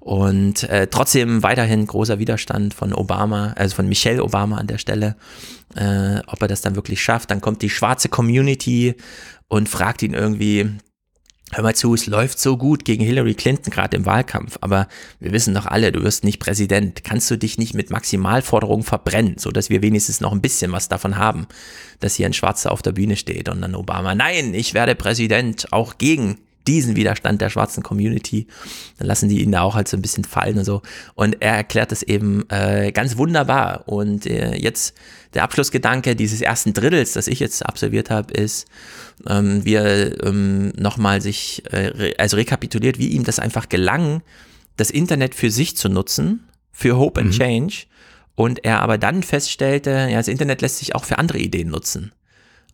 Und 0.00 0.64
äh, 0.64 0.86
trotzdem 0.86 1.42
weiterhin 1.42 1.86
großer 1.86 2.18
Widerstand 2.18 2.74
von 2.74 2.92
Obama, 2.92 3.52
also 3.56 3.76
von 3.76 3.88
Michelle 3.88 4.22
Obama 4.22 4.56
an 4.56 4.66
der 4.66 4.78
Stelle, 4.78 5.16
äh, 5.74 6.20
ob 6.26 6.40
er 6.40 6.48
das 6.48 6.60
dann 6.60 6.76
wirklich 6.76 7.02
schafft. 7.02 7.30
Dann 7.30 7.40
kommt 7.40 7.62
die 7.62 7.70
schwarze 7.70 8.08
Community 8.08 8.94
und 9.48 9.68
fragt 9.68 10.02
ihn 10.02 10.14
irgendwie, 10.14 10.70
hör 11.52 11.62
mal 11.62 11.74
zu, 11.74 11.94
es 11.94 12.06
läuft 12.06 12.40
so 12.40 12.56
gut 12.56 12.84
gegen 12.84 13.04
Hillary 13.04 13.34
Clinton 13.34 13.70
gerade 13.70 13.96
im 13.96 14.06
Wahlkampf, 14.06 14.58
aber 14.60 14.88
wir 15.20 15.32
wissen 15.32 15.54
doch 15.54 15.66
alle, 15.66 15.92
du 15.92 16.02
wirst 16.02 16.24
nicht 16.24 16.40
Präsident. 16.40 17.04
Kannst 17.04 17.30
du 17.30 17.36
dich 17.36 17.56
nicht 17.58 17.74
mit 17.74 17.90
Maximalforderungen 17.90 18.84
verbrennen, 18.84 19.38
so 19.38 19.50
dass 19.50 19.70
wir 19.70 19.82
wenigstens 19.82 20.20
noch 20.20 20.32
ein 20.32 20.40
bisschen 20.40 20.72
was 20.72 20.88
davon 20.88 21.16
haben, 21.16 21.46
dass 22.00 22.16
hier 22.16 22.26
ein 22.26 22.32
Schwarzer 22.32 22.72
auf 22.72 22.82
der 22.82 22.92
Bühne 22.92 23.16
steht 23.16 23.48
und 23.48 23.60
dann 23.60 23.74
Obama, 23.74 24.14
nein, 24.14 24.54
ich 24.54 24.74
werde 24.74 24.94
Präsident, 24.94 25.72
auch 25.72 25.98
gegen 25.98 26.38
diesen 26.66 26.96
Widerstand 26.96 27.40
der 27.40 27.50
schwarzen 27.50 27.82
Community. 27.82 28.46
Dann 28.98 29.06
lassen 29.06 29.28
die 29.28 29.42
ihn 29.42 29.52
da 29.52 29.62
auch 29.62 29.74
halt 29.74 29.88
so 29.88 29.96
ein 29.96 30.02
bisschen 30.02 30.24
fallen 30.24 30.58
und 30.58 30.64
so. 30.64 30.82
Und 31.14 31.36
er 31.40 31.54
erklärt 31.54 31.92
das 31.92 32.02
eben 32.02 32.44
äh, 32.50 32.92
ganz 32.92 33.16
wunderbar. 33.16 33.84
Und 33.86 34.26
äh, 34.26 34.56
jetzt 34.56 34.94
der 35.34 35.44
Abschlussgedanke 35.44 36.16
dieses 36.16 36.40
ersten 36.40 36.72
Drittels, 36.72 37.12
das 37.12 37.28
ich 37.28 37.40
jetzt 37.40 37.64
absolviert 37.64 38.10
habe, 38.10 38.32
ist, 38.34 38.66
ähm, 39.28 39.64
wie 39.64 39.74
er 39.74 40.24
ähm, 40.24 40.72
nochmal 40.76 41.20
sich, 41.20 41.62
äh, 41.72 42.14
also 42.18 42.36
rekapituliert, 42.36 42.98
wie 42.98 43.08
ihm 43.08 43.24
das 43.24 43.38
einfach 43.38 43.68
gelang, 43.68 44.22
das 44.76 44.90
Internet 44.90 45.34
für 45.34 45.50
sich 45.50 45.76
zu 45.76 45.88
nutzen, 45.88 46.44
für 46.72 46.98
Hope 46.98 47.20
and 47.20 47.30
mhm. 47.30 47.38
Change. 47.38 47.74
Und 48.34 48.64
er 48.64 48.80
aber 48.80 48.98
dann 48.98 49.22
feststellte, 49.22 49.90
ja, 49.90 50.18
das 50.18 50.28
Internet 50.28 50.60
lässt 50.60 50.78
sich 50.78 50.94
auch 50.94 51.04
für 51.04 51.18
andere 51.18 51.38
Ideen 51.38 51.68
nutzen. 51.68 52.12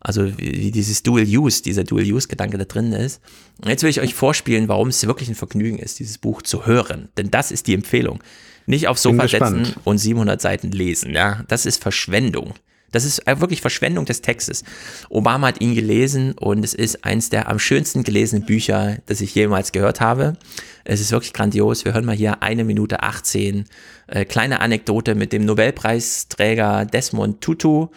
Also 0.01 0.37
wie, 0.37 0.51
wie 0.51 0.71
dieses 0.71 1.03
Dual 1.03 1.23
Use, 1.23 1.63
dieser 1.63 1.85
Dual 1.85 2.03
Use 2.03 2.27
Gedanke 2.27 2.57
da 2.57 2.65
drin 2.65 2.91
ist. 2.91 3.21
Und 3.61 3.69
jetzt 3.69 3.83
will 3.83 3.89
ich 3.89 4.01
euch 4.01 4.13
vorspielen, 4.13 4.67
warum 4.67 4.89
es 4.89 5.07
wirklich 5.07 5.29
ein 5.29 5.35
Vergnügen 5.35 5.79
ist, 5.79 5.99
dieses 5.99 6.17
Buch 6.17 6.41
zu 6.41 6.65
hören. 6.65 7.07
Denn 7.15 7.31
das 7.31 7.51
ist 7.51 7.67
die 7.67 7.73
Empfehlung. 7.73 8.21
Nicht 8.65 8.89
aufs 8.89 9.01
Sofa 9.01 9.27
setzen 9.27 9.73
und 9.85 9.97
700 9.97 10.41
Seiten 10.41 10.71
lesen. 10.71 11.13
Ja, 11.13 11.43
das 11.47 11.65
ist 11.65 11.81
Verschwendung. 11.81 12.53
Das 12.93 13.03
ist 13.03 13.25
wirklich 13.25 13.59
Verschwendung 13.59 14.05
des 14.05 14.21
Textes. 14.21 14.63
Obama 15.09 15.47
hat 15.47 15.59
ihn 15.59 15.75
gelesen 15.75 16.33
und 16.33 16.63
es 16.63 16.73
ist 16.73 17.03
eins 17.03 17.29
der 17.29 17.49
am 17.49 17.59
schönsten 17.59 18.03
gelesenen 18.03 18.45
Bücher, 18.45 18.99
das 19.07 19.19
ich 19.19 19.35
jemals 19.35 19.73
gehört 19.73 19.99
habe. 19.99 20.37
Es 20.85 21.01
ist 21.01 21.11
wirklich 21.11 21.33
grandios. 21.33 21.83
Wir 21.83 21.93
hören 21.93 22.05
mal 22.05 22.15
hier 22.15 22.41
eine 22.43 22.63
Minute 22.63 23.03
18. 23.03 23.65
Äh, 24.07 24.25
kleine 24.25 24.61
Anekdote 24.61 25.15
mit 25.15 25.33
dem 25.33 25.43
Nobelpreisträger 25.43 26.85
Desmond 26.85 27.41
Tutu, 27.41 27.87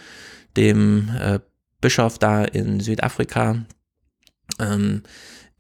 dem 0.57 1.11
äh, 1.21 1.39
Bischof 1.81 2.19
da 2.19 2.45
in 2.45 2.81
Südafrika, 2.81 3.65
ähm, 4.59 5.03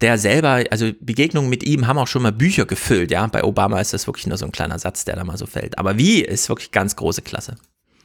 der 0.00 0.18
selber, 0.18 0.64
also 0.70 0.90
Begegnungen 1.00 1.48
mit 1.48 1.62
ihm 1.62 1.86
haben 1.86 1.98
auch 1.98 2.06
schon 2.06 2.22
mal 2.22 2.32
Bücher 2.32 2.66
gefüllt, 2.66 3.10
ja. 3.10 3.26
Bei 3.26 3.44
Obama 3.44 3.80
ist 3.80 3.92
das 3.92 4.06
wirklich 4.06 4.26
nur 4.26 4.36
so 4.36 4.44
ein 4.44 4.52
kleiner 4.52 4.78
Satz, 4.78 5.04
der 5.04 5.16
da 5.16 5.24
mal 5.24 5.38
so 5.38 5.46
fällt. 5.46 5.78
Aber 5.78 5.98
wie 5.98 6.20
ist 6.22 6.48
wirklich 6.48 6.70
ganz 6.70 6.96
große 6.96 7.22
Klasse. 7.22 7.56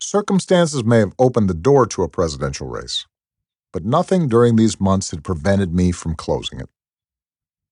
Circumstances 0.03 0.83
may 0.83 0.97
have 0.97 1.13
opened 1.19 1.47
the 1.47 1.53
door 1.53 1.85
to 1.85 2.01
a 2.01 2.09
presidential 2.09 2.67
race, 2.67 3.05
but 3.71 3.85
nothing 3.85 4.27
during 4.27 4.55
these 4.55 4.81
months 4.81 5.11
had 5.11 5.23
prevented 5.23 5.75
me 5.75 5.91
from 5.91 6.15
closing 6.15 6.59
it. 6.59 6.69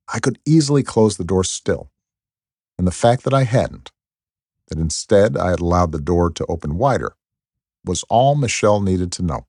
I 0.07 0.19
could 0.19 0.37
easily 0.45 0.83
close 0.83 1.17
the 1.17 1.23
door 1.23 1.43
still. 1.43 1.89
And 2.77 2.85
the 2.85 2.91
fact 2.91 3.23
that 3.23 3.33
I 3.33 3.43
hadn't, 3.45 3.91
that 4.67 4.77
instead 4.77 5.37
I 5.37 5.49
had 5.49 5.59
allowed 5.59 5.91
the 5.91 5.99
door 5.99 6.29
to 6.29 6.45
open 6.45 6.77
wider, 6.77 7.15
was 7.83 8.05
all 8.09 8.35
Michelle 8.35 8.79
needed 8.79 9.11
to 9.13 9.23
know. 9.23 9.47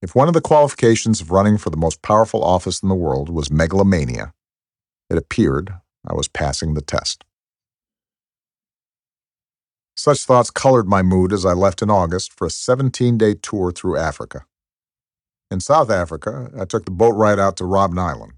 If 0.00 0.14
one 0.14 0.28
of 0.28 0.34
the 0.34 0.40
qualifications 0.40 1.20
of 1.20 1.30
running 1.30 1.58
for 1.58 1.68
the 1.68 1.76
most 1.76 2.00
powerful 2.00 2.42
office 2.42 2.82
in 2.82 2.88
the 2.88 2.94
world 2.94 3.28
was 3.28 3.50
megalomania, 3.50 4.32
it 5.10 5.18
appeared 5.18 5.74
I 6.08 6.14
was 6.14 6.26
passing 6.26 6.72
the 6.72 6.80
test. 6.80 7.22
Such 9.96 10.24
thoughts 10.24 10.50
colored 10.50 10.86
my 10.86 11.02
mood 11.02 11.32
as 11.32 11.46
I 11.46 11.52
left 11.52 11.82
in 11.82 11.90
August 11.90 12.32
for 12.32 12.46
a 12.46 12.50
17 12.50 13.16
day 13.18 13.34
tour 13.34 13.72
through 13.72 13.96
Africa. 13.96 14.44
In 15.50 15.60
South 15.60 15.90
Africa, 15.90 16.50
I 16.58 16.64
took 16.64 16.84
the 16.84 16.90
boat 16.90 17.14
ride 17.14 17.38
out 17.38 17.56
to 17.56 17.64
Robben 17.64 17.98
Island 17.98 18.34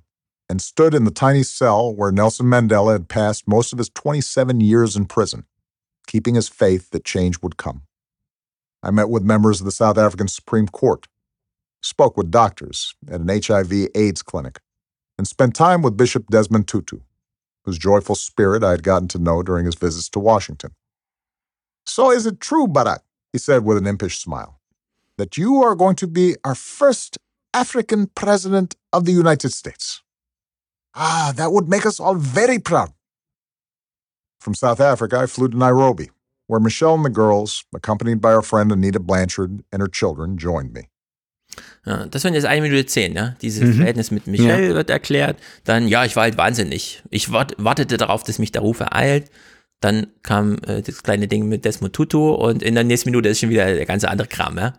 and 0.49 0.63
stood 0.63 0.95
in 0.95 1.05
the 1.05 1.11
tiny 1.11 1.43
cell 1.43 1.95
where 1.95 2.13
Nelson 2.13 2.47
Mandela 2.47 2.93
had 2.93 3.09
passed 3.09 3.49
most 3.49 3.73
of 3.73 3.79
his 3.79 3.91
27 3.91 4.61
years 4.61 4.97
in 4.97 5.07
prison, 5.07 5.45
keeping 6.07 6.37
his 6.37 6.49
faith 6.49 6.91
that 6.91 7.05
change 7.05 7.43
would 7.43 7.57
come. 7.57 7.83
I 8.83 8.91
met 8.91 9.11
with 9.11 9.23
members 9.23 9.61
of 9.61 9.65
the 9.65 9.73
South 9.73 9.99
African 9.99 10.29
Supreme 10.29 10.69
Court 10.69 11.07
spoke 11.83 12.17
with 12.17 12.31
doctors 12.31 12.95
at 13.09 13.21
an 13.21 13.29
HIV 13.29 13.89
AIDS 13.95 14.23
clinic, 14.23 14.61
and 15.17 15.27
spent 15.27 15.55
time 15.55 15.83
with 15.83 15.97
Bishop 15.97 16.29
Desmond 16.29 16.69
Tutu, 16.69 17.01
whose 17.65 17.79
joyful 17.79 18.15
spirit 18.15 18.63
I 18.63 18.71
had 18.71 18.83
gotten 18.83 19.09
to 19.09 19.19
know 19.19 19.43
during 19.43 19.67
his 19.67 19.75
visits 19.75 20.09
to 20.11 20.19
Washington. 20.19 20.73
So 21.89 22.13
is 22.13 22.27
it 22.27 22.39
true, 22.39 22.69
Barack, 22.69 23.01
he 23.33 23.39
said 23.39 23.65
with 23.65 23.79
an 23.79 23.87
impish 23.87 24.19
smile, 24.19 24.61
that 25.17 25.39
you 25.39 25.63
are 25.63 25.75
going 25.75 25.97
to 25.97 26.07
be 26.07 26.37
our 26.45 26.55
first 26.55 27.19
African 27.55 28.09
president 28.15 28.77
of 28.93 29.07
the 29.07 29.13
United 29.13 29.53
States? 29.53 30.03
Ah, 30.95 31.33
that 31.37 31.51
would 31.51 31.69
make 31.69 31.87
us 31.87 31.99
all 31.99 32.15
very 32.15 32.59
proud. 32.59 32.93
From 34.39 34.55
South 34.55 34.81
Africa, 34.81 35.19
I 35.19 35.27
flew 35.27 35.49
to 35.49 35.57
Nairobi, 35.57 36.11
where 36.47 36.61
Michelle 36.61 36.95
and 36.95 37.05
the 37.07 37.11
girls, 37.11 37.65
accompanied 37.75 38.21
by 38.21 38.35
our 38.35 38.43
friend 38.43 38.71
Anita 38.71 39.01
Blanchard 39.01 39.65
and 39.73 39.81
her 39.81 39.89
children, 39.89 40.37
joined 40.37 40.75
me. 40.75 40.89
Ja, 41.87 42.05
das 42.07 42.23
waren 42.23 42.35
jetzt 42.35 42.45
eine 42.45 42.61
Minute 42.61 42.87
zehn, 42.87 43.15
ja. 43.15 43.35
Dieses 43.41 43.65
mhm. 43.65 43.75
Verhältnis 43.75 44.11
mit 44.11 44.27
Michelle 44.27 44.69
ja. 44.69 44.75
wird 44.75 44.91
erklärt. 44.91 45.39
Dann, 45.65 45.89
ja, 45.89 46.05
ich 46.05 46.15
war 46.17 46.25
halt 46.25 46.37
wahnsinnig. 46.37 47.03
Ich 47.11 47.33
wartete 47.33 47.97
darauf, 47.97 48.23
dass 48.23 48.39
mich 48.39 48.53
der 48.53 48.61
Ruf 48.61 48.81
ereilt. 48.81 49.31
Dann 49.81 50.09
kam 50.23 50.59
äh, 50.67 50.83
das 50.83 51.03
kleine 51.03 51.29
Ding 51.29 51.49
mit 51.49 51.65
Desmond 51.65 51.95
Tutu 51.95 52.33
und 52.33 52.63
in 52.63 52.75
der 52.75 52.85
nächsten 52.85 53.11
Minute 53.11 53.29
ist 53.29 53.41
schon 53.41 53.51
wieder 53.51 53.67
der 53.67 53.87
ganze 53.87 54.09
andere 54.09 54.29
Kram, 54.29 54.59
ja. 54.59 54.75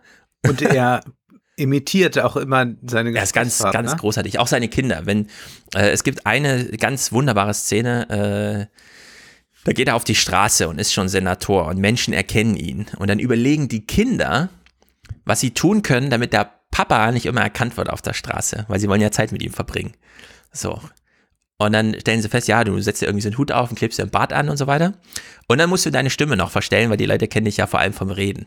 Und 0.46 0.62
er 0.62 1.02
imitiert 1.56 2.18
auch 2.18 2.36
immer 2.36 2.66
seine 2.86 3.14
Er 3.14 3.22
ist 3.22 3.32
ganz, 3.32 3.58
ganz 3.58 3.96
großartig. 3.96 4.38
Auch 4.38 4.46
seine 4.46 4.68
Kinder. 4.68 5.02
Wenn, 5.04 5.26
äh, 5.74 5.90
es 5.90 6.04
gibt 6.04 6.26
eine 6.26 6.64
ganz 6.78 7.12
wunderbare 7.12 7.54
Szene, 7.54 8.68
äh, 8.70 8.76
da 9.64 9.72
geht 9.72 9.88
er 9.88 9.96
auf 9.96 10.04
die 10.04 10.14
Straße 10.14 10.68
und 10.68 10.78
ist 10.78 10.92
schon 10.92 11.08
Senator 11.08 11.66
und 11.66 11.78
Menschen 11.78 12.14
erkennen 12.14 12.56
ihn. 12.56 12.86
Und 12.98 13.08
dann 13.08 13.18
überlegen 13.18 13.68
die 13.68 13.84
Kinder, 13.84 14.48
was 15.24 15.40
sie 15.40 15.52
tun 15.52 15.82
können, 15.82 16.08
damit 16.10 16.32
der 16.32 16.50
Papa 16.70 17.12
nicht 17.12 17.26
immer 17.26 17.42
erkannt 17.42 17.76
wird 17.76 17.90
auf 17.90 18.00
der 18.00 18.14
Straße, 18.14 18.64
weil 18.68 18.80
sie 18.80 18.88
wollen 18.88 19.02
ja 19.02 19.10
Zeit 19.10 19.32
mit 19.32 19.42
ihm 19.42 19.52
verbringen. 19.52 19.92
So. 20.52 20.80
Und 21.60 21.72
dann 21.72 21.94
stellen 22.00 22.22
sie 22.22 22.30
fest, 22.30 22.48
ja, 22.48 22.64
du 22.64 22.80
setzt 22.80 23.02
dir 23.02 23.06
irgendwie 23.06 23.20
so 23.20 23.28
einen 23.28 23.36
Hut 23.36 23.52
auf 23.52 23.68
und 23.68 23.76
klebst 23.76 23.98
dir 23.98 24.04
ein 24.04 24.10
Bart 24.10 24.32
an 24.32 24.48
und 24.48 24.56
so 24.56 24.66
weiter. 24.66 24.94
Und 25.46 25.58
dann 25.58 25.68
musst 25.68 25.84
du 25.84 25.90
deine 25.90 26.08
Stimme 26.08 26.34
noch 26.38 26.50
verstellen, 26.50 26.88
weil 26.88 26.96
die 26.96 27.04
Leute 27.04 27.28
kennen 27.28 27.44
dich 27.44 27.58
ja 27.58 27.66
vor 27.66 27.80
allem 27.80 27.92
vom 27.92 28.10
Reden. 28.10 28.46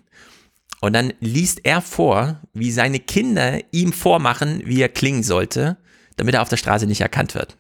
Und 0.82 0.94
dann 0.94 1.14
liest 1.20 1.60
er 1.64 1.82
vor, 1.82 2.40
wie 2.54 2.72
seine 2.72 2.98
Kinder 3.00 3.60
ihm 3.70 3.94
vormachen, 3.94 4.64
wie 4.66 4.82
er 4.82 4.90
klingen 4.90 5.22
sollte, 5.22 5.78
damit 6.18 6.34
er 6.34 6.42
auf 6.42 6.50
der 6.50 6.58
Straße 6.58 6.88
nicht 6.88 7.02
erkannt 7.02 7.36
wird. 7.36 7.56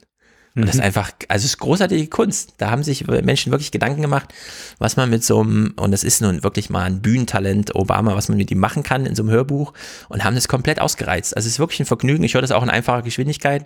Und 0.55 0.63
das 0.63 0.75
ist 0.75 0.81
mhm. 0.81 0.85
einfach, 0.85 1.11
also 1.27 1.45
es 1.45 1.51
ist 1.51 1.59
großartige 1.59 2.07
Kunst. 2.07 2.55
Da 2.57 2.71
haben 2.71 2.81
sich 2.81 3.05
Menschen 3.05 3.51
wirklich 3.51 3.71
Gedanken 3.71 4.01
gemacht, 4.01 4.33
was 4.79 4.97
man 4.97 5.11
mit 5.11 5.23
so 5.23 5.41
einem, 5.41 5.73
und 5.77 5.91
das 5.91 6.03
ist 6.03 6.21
nun 6.21 6.43
wirklich 6.43 6.71
mal 6.71 6.83
ein 6.83 7.01
Bühnentalent, 7.01 7.75
Obama, 7.75 8.15
was 8.15 8.27
man 8.27 8.39
mit 8.39 8.49
ihm 8.49 8.59
machen 8.59 8.81
kann 8.81 9.05
in 9.05 9.13
so 9.13 9.21
einem 9.21 9.31
Hörbuch 9.31 9.73
und 10.09 10.23
haben 10.23 10.35
das 10.35 10.47
komplett 10.47 10.79
ausgereizt. 10.79 11.35
Also 11.35 11.45
es 11.45 11.53
ist 11.53 11.59
wirklich 11.59 11.79
ein 11.79 11.85
Vergnügen. 11.85 12.23
Ich 12.23 12.33
höre 12.33 12.41
das 12.41 12.51
auch 12.51 12.63
in 12.63 12.69
einfacher 12.69 13.03
Geschwindigkeit. 13.03 13.65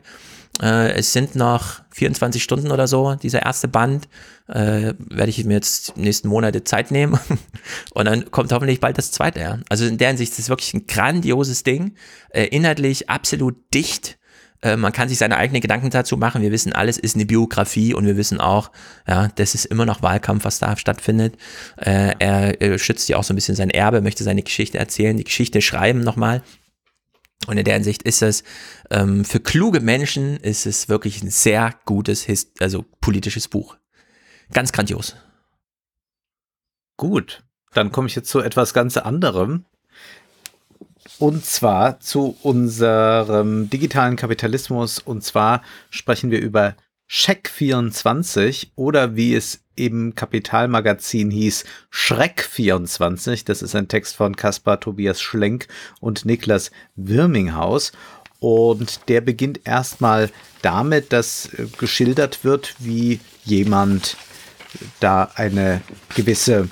Äh, 0.62 0.94
es 0.94 1.14
sind 1.14 1.36
noch 1.36 1.82
24 1.92 2.42
Stunden 2.42 2.72
oder 2.72 2.88
so, 2.88 3.16
dieser 3.16 3.44
erste 3.44 3.68
Band. 3.68 4.08
Äh, 4.48 4.94
werde 4.98 5.30
ich 5.30 5.44
mir 5.44 5.56
jetzt 5.56 5.98
nächsten 5.98 6.30
Monate 6.30 6.64
Zeit 6.64 6.92
nehmen. 6.92 7.20
und 7.94 8.06
dann 8.06 8.32
kommt 8.32 8.52
hoffentlich 8.52 8.80
bald 8.80 8.98
das 8.98 9.12
zweite. 9.12 9.40
Ja. 9.40 9.60
Also 9.70 9.86
in 9.86 9.98
der 9.98 10.10
Hinsicht 10.10 10.32
ist 10.34 10.40
es 10.40 10.50
wirklich 10.50 10.74
ein 10.74 10.88
grandioses 10.88 11.64
Ding. 11.64 11.96
Äh, 12.30 12.46
inhaltlich 12.46 13.10
absolut 13.10 13.56
dicht 13.74 14.18
äh, 14.62 14.76
man 14.76 14.92
kann 14.92 15.10
sich 15.10 15.18
seine 15.18 15.38
eigenen 15.38 15.62
Gedanken 15.62 15.90
dazu 15.90 16.18
machen. 16.18 16.42
Wir 16.42 16.52
wissen, 16.52 16.74
alles 16.74 16.98
ist 16.98 17.16
eine 17.16 17.26
Biografie 17.26 17.94
und 17.94 18.06
wir 18.06 18.18
wissen 18.18 18.40
auch, 18.40 18.72
ja, 19.08 19.28
das 19.36 19.56
ist 19.56 19.66
immer 19.66 19.86
noch 19.86 20.02
Wahlkampf, 20.02 20.46
was 20.46 20.60
da 20.60 20.76
stattfindet. 20.78 21.36
Äh, 21.78 22.16
er, 22.20 22.62
er 22.62 22.80
schützt 22.80 23.08
ja 23.10 23.18
auch 23.18 23.24
so 23.24 23.34
ein 23.34 23.36
bisschen 23.36 23.56
sein 23.56 23.70
Erbe, 23.70 24.02
möchte 24.02 24.24
seine 24.24 24.44
Geschichte 24.44 24.78
erzählen, 24.78 25.18
die 25.18 25.24
Geschichte 25.24 25.62
schreiben 25.62 26.02
nochmal. 26.02 26.42
Und 27.46 27.58
in 27.58 27.64
der 27.64 27.76
Hinsicht 27.76 28.04
ist 28.04 28.22
es 28.22 28.44
ähm, 28.90 29.24
für 29.24 29.40
kluge 29.40 29.80
Menschen 29.80 30.38
ist 30.38 30.66
es 30.66 30.90
wirklich 30.90 31.22
ein 31.22 31.30
sehr 31.30 31.76
gutes, 31.86 32.24
Hist 32.24 32.62
also 32.62 32.84
politisches 33.00 33.48
Buch. 33.48 33.78
Ganz 34.52 34.72
grandios. 34.72 35.16
Gut, 36.98 37.44
dann 37.74 37.92
komme 37.92 38.08
ich 38.08 38.16
jetzt 38.16 38.30
zu 38.30 38.40
etwas 38.40 38.74
ganz 38.74 38.98
anderem. 38.98 39.66
und 41.20 41.46
zwar 41.46 42.00
zu 42.00 42.38
unserem 42.44 43.70
digitalen 43.70 44.16
Kapitalismus. 44.16 45.00
Und 45.00 45.24
zwar 45.24 45.64
sprechen 45.90 46.32
wir 46.32 46.40
über 46.40 46.76
Scheck 47.08 47.50
24 47.50 48.74
oder 48.76 49.16
wie 49.16 49.34
es 49.34 49.62
im 49.76 50.16
Kapitalmagazin 50.16 51.32
hieß, 51.32 51.64
Schreck 51.90 52.42
24. 52.44 53.46
Das 53.46 53.62
ist 53.62 53.76
ein 53.76 53.88
Text 53.88 54.16
von 54.16 54.36
Caspar 54.36 54.80
Tobias 54.80 55.22
Schlenk 55.22 55.68
und 56.02 56.26
Niklas 56.26 56.72
Wirminghaus. 56.96 57.94
Und 58.40 59.08
der 59.08 59.22
beginnt 59.22 59.62
erstmal 59.64 60.30
damit, 60.62 61.14
dass 61.14 61.54
äh, 61.54 61.68
geschildert 61.78 62.44
wird, 62.44 62.76
wie 62.80 63.20
jemand 63.46 64.18
da 65.00 65.32
eine 65.36 65.82
gewisse 66.16 66.68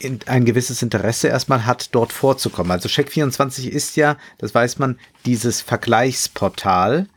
äh, 0.00 0.18
ein 0.26 0.44
gewisses 0.44 0.82
Interesse 0.82 1.28
erstmal 1.28 1.66
hat, 1.66 1.94
dort 1.94 2.12
vorzukommen. 2.12 2.70
Also 2.70 2.88
Check24 2.88 3.68
ist 3.68 3.96
ja, 3.96 4.16
das 4.38 4.54
weiß 4.54 4.78
man, 4.78 4.98
dieses 5.24 5.62
Vergleichsportal, 5.62 7.08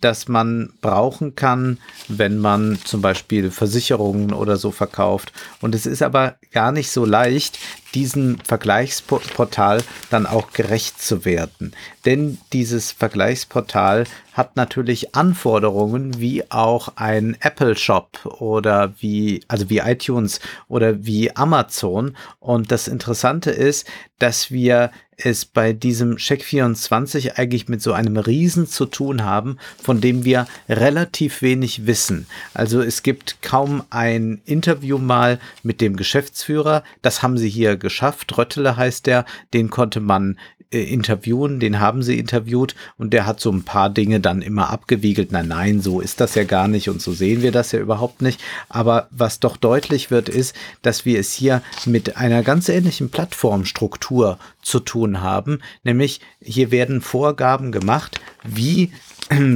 das 0.00 0.28
man 0.28 0.72
brauchen 0.80 1.34
kann, 1.34 1.78
wenn 2.08 2.38
man 2.38 2.78
zum 2.84 3.02
Beispiel 3.02 3.50
Versicherungen 3.50 4.32
oder 4.32 4.56
so 4.56 4.70
verkauft. 4.70 5.32
Und 5.60 5.74
es 5.74 5.86
ist 5.86 6.02
aber 6.02 6.36
gar 6.52 6.72
nicht 6.72 6.90
so 6.90 7.04
leicht, 7.04 7.58
diesem 7.94 8.38
Vergleichsportal 8.40 9.82
dann 10.10 10.26
auch 10.26 10.52
gerecht 10.52 11.00
zu 11.02 11.24
werden. 11.24 11.72
Denn 12.04 12.38
dieses 12.52 12.92
Vergleichsportal 12.92 14.04
hat 14.32 14.56
natürlich 14.56 15.14
Anforderungen 15.14 16.20
wie 16.20 16.50
auch 16.50 16.92
ein 16.96 17.36
Apple 17.40 17.76
Shop 17.76 18.24
oder 18.40 18.94
wie, 19.00 19.42
also 19.48 19.68
wie 19.68 19.78
iTunes 19.78 20.40
oder 20.68 21.04
wie 21.04 21.34
Amazon. 21.36 22.16
Und 22.38 22.70
das 22.70 22.88
Interessante 22.88 23.50
ist, 23.50 23.86
dass 24.18 24.50
wir 24.50 24.90
es 25.16 25.44
bei 25.44 25.72
diesem 25.72 26.16
Check24 26.16 27.36
eigentlich 27.36 27.68
mit 27.68 27.82
so 27.82 27.92
einem 27.92 28.16
Riesen 28.16 28.66
zu 28.66 28.86
tun 28.86 29.24
haben, 29.24 29.58
von 29.82 30.00
dem 30.00 30.24
wir 30.24 30.46
relativ 30.68 31.42
wenig 31.42 31.86
wissen. 31.86 32.26
Also 32.54 32.80
es 32.80 33.02
gibt 33.02 33.42
kaum 33.42 33.82
ein 33.90 34.40
Interview 34.44 34.98
mal 34.98 35.38
mit 35.62 35.80
dem 35.80 35.96
Geschäftsführer. 35.96 36.84
Das 37.02 37.22
haben 37.22 37.38
sie 37.38 37.50
hier 37.50 37.76
geschafft. 37.80 38.38
Röttele 38.38 38.76
heißt 38.76 39.06
der. 39.06 39.24
Den 39.52 39.70
konnte 39.70 39.98
man 39.98 40.36
äh, 40.72 40.82
interviewen, 40.82 41.58
den 41.58 41.80
haben 41.80 42.04
sie 42.04 42.16
interviewt 42.16 42.76
und 42.96 43.12
der 43.12 43.26
hat 43.26 43.40
so 43.40 43.50
ein 43.50 43.64
paar 43.64 43.90
Dinge 43.90 44.20
dann 44.20 44.40
immer 44.40 44.70
abgewiegelt. 44.70 45.32
Nein, 45.32 45.48
nein, 45.48 45.80
so 45.80 46.00
ist 46.00 46.20
das 46.20 46.36
ja 46.36 46.44
gar 46.44 46.68
nicht 46.68 46.88
und 46.88 47.02
so 47.02 47.12
sehen 47.12 47.42
wir 47.42 47.50
das 47.50 47.72
ja 47.72 47.80
überhaupt 47.80 48.22
nicht. 48.22 48.40
Aber 48.68 49.08
was 49.10 49.40
doch 49.40 49.56
deutlich 49.56 50.12
wird, 50.12 50.28
ist, 50.28 50.54
dass 50.82 51.04
wir 51.04 51.18
es 51.18 51.32
hier 51.32 51.62
mit 51.86 52.16
einer 52.16 52.44
ganz 52.44 52.68
ähnlichen 52.68 53.10
Plattformstruktur 53.10 54.38
zu 54.62 54.78
tun 54.78 55.22
haben. 55.22 55.58
Nämlich 55.82 56.20
hier 56.40 56.70
werden 56.70 57.00
Vorgaben 57.00 57.72
gemacht, 57.72 58.20
wie 58.44 58.92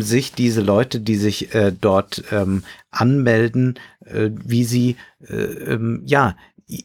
sich 0.00 0.32
diese 0.32 0.62
Leute, 0.62 0.98
die 0.98 1.16
sich 1.16 1.54
äh, 1.54 1.72
dort 1.80 2.24
ähm, 2.32 2.64
anmelden, 2.90 3.78
äh, 4.04 4.30
wie 4.32 4.64
sie 4.64 4.96
äh, 5.28 5.34
ähm, 5.34 6.02
ja 6.06 6.34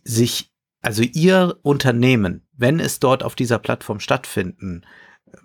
sich 0.03 0.48
also 0.81 1.03
ihr 1.03 1.57
Unternehmen 1.61 2.47
wenn 2.59 2.79
es 2.79 2.99
dort 2.99 3.23
auf 3.23 3.35
dieser 3.35 3.57
Plattform 3.57 3.99
stattfinden 3.99 4.85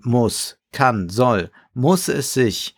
muss, 0.03 0.59
kann, 0.73 1.09
soll, 1.09 1.51
muss 1.73 2.09
es 2.09 2.35
sich 2.35 2.75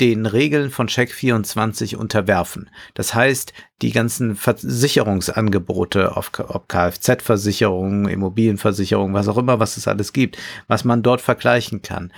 den 0.00 0.26
Regeln 0.26 0.70
von 0.70 0.88
Check24 0.88 1.94
unterwerfen. 1.94 2.70
Das 2.94 3.14
heißt, 3.14 3.52
die 3.82 3.92
ganzen 3.92 4.34
Versicherungsangebote, 4.34 6.16
ob 6.16 6.68
Kfz-Versicherungen, 6.68 8.08
Immobilienversicherungen, 8.08 9.14
was 9.14 9.28
auch 9.28 9.38
immer, 9.38 9.60
was 9.60 9.76
es 9.76 9.86
alles 9.86 10.12
gibt, 10.12 10.38
was 10.66 10.84
man 10.84 11.04
dort 11.04 11.20
vergleichen 11.20 11.82
kann, 11.82 12.12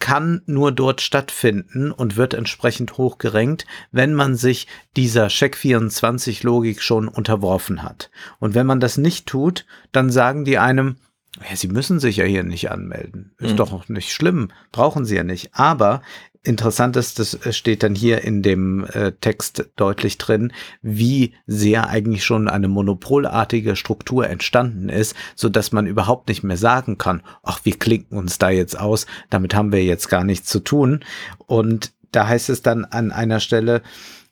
kann 0.00 0.42
nur 0.46 0.72
dort 0.72 1.00
stattfinden 1.00 1.92
und 1.92 2.16
wird 2.16 2.34
entsprechend 2.34 2.98
hoch 2.98 3.18
gerankt, 3.18 3.66
wenn 3.92 4.14
man 4.14 4.34
sich 4.34 4.66
dieser 4.96 5.28
Check24-Logik 5.28 6.82
schon 6.82 7.06
unterworfen 7.06 7.82
hat. 7.82 8.10
Und 8.38 8.54
wenn 8.54 8.66
man 8.66 8.80
das 8.80 8.98
nicht 8.98 9.26
tut, 9.26 9.66
dann 9.92 10.10
sagen 10.10 10.44
die 10.44 10.58
einem, 10.58 10.96
ja, 11.48 11.54
Sie 11.54 11.68
müssen 11.68 12.00
sich 12.00 12.16
ja 12.16 12.24
hier 12.24 12.42
nicht 12.42 12.70
anmelden. 12.70 13.32
Ist 13.38 13.52
mhm. 13.52 13.56
doch 13.56 13.88
nicht 13.88 14.12
schlimm. 14.12 14.48
Brauchen 14.72 15.04
Sie 15.04 15.14
ja 15.14 15.22
nicht. 15.22 15.54
Aber 15.54 16.02
Interessant 16.42 16.96
ist, 16.96 17.18
das 17.18 17.38
steht 17.54 17.82
dann 17.82 17.94
hier 17.94 18.22
in 18.22 18.42
dem 18.42 18.86
äh, 18.86 19.12
Text 19.12 19.68
deutlich 19.76 20.16
drin, 20.16 20.54
wie 20.80 21.34
sehr 21.46 21.88
eigentlich 21.88 22.24
schon 22.24 22.48
eine 22.48 22.66
monopolartige 22.66 23.76
Struktur 23.76 24.26
entstanden 24.26 24.88
ist, 24.88 25.14
so 25.34 25.50
dass 25.50 25.72
man 25.72 25.86
überhaupt 25.86 26.28
nicht 26.28 26.42
mehr 26.42 26.56
sagen 26.56 26.96
kann, 26.96 27.22
ach, 27.42 27.60
wir 27.64 27.78
klinken 27.78 28.16
uns 28.16 28.38
da 28.38 28.48
jetzt 28.48 28.78
aus, 28.78 29.04
damit 29.28 29.54
haben 29.54 29.70
wir 29.70 29.84
jetzt 29.84 30.08
gar 30.08 30.24
nichts 30.24 30.48
zu 30.48 30.60
tun. 30.60 31.04
Und 31.46 31.92
da 32.10 32.26
heißt 32.26 32.48
es 32.48 32.62
dann 32.62 32.86
an 32.86 33.12
einer 33.12 33.40
Stelle, 33.40 33.82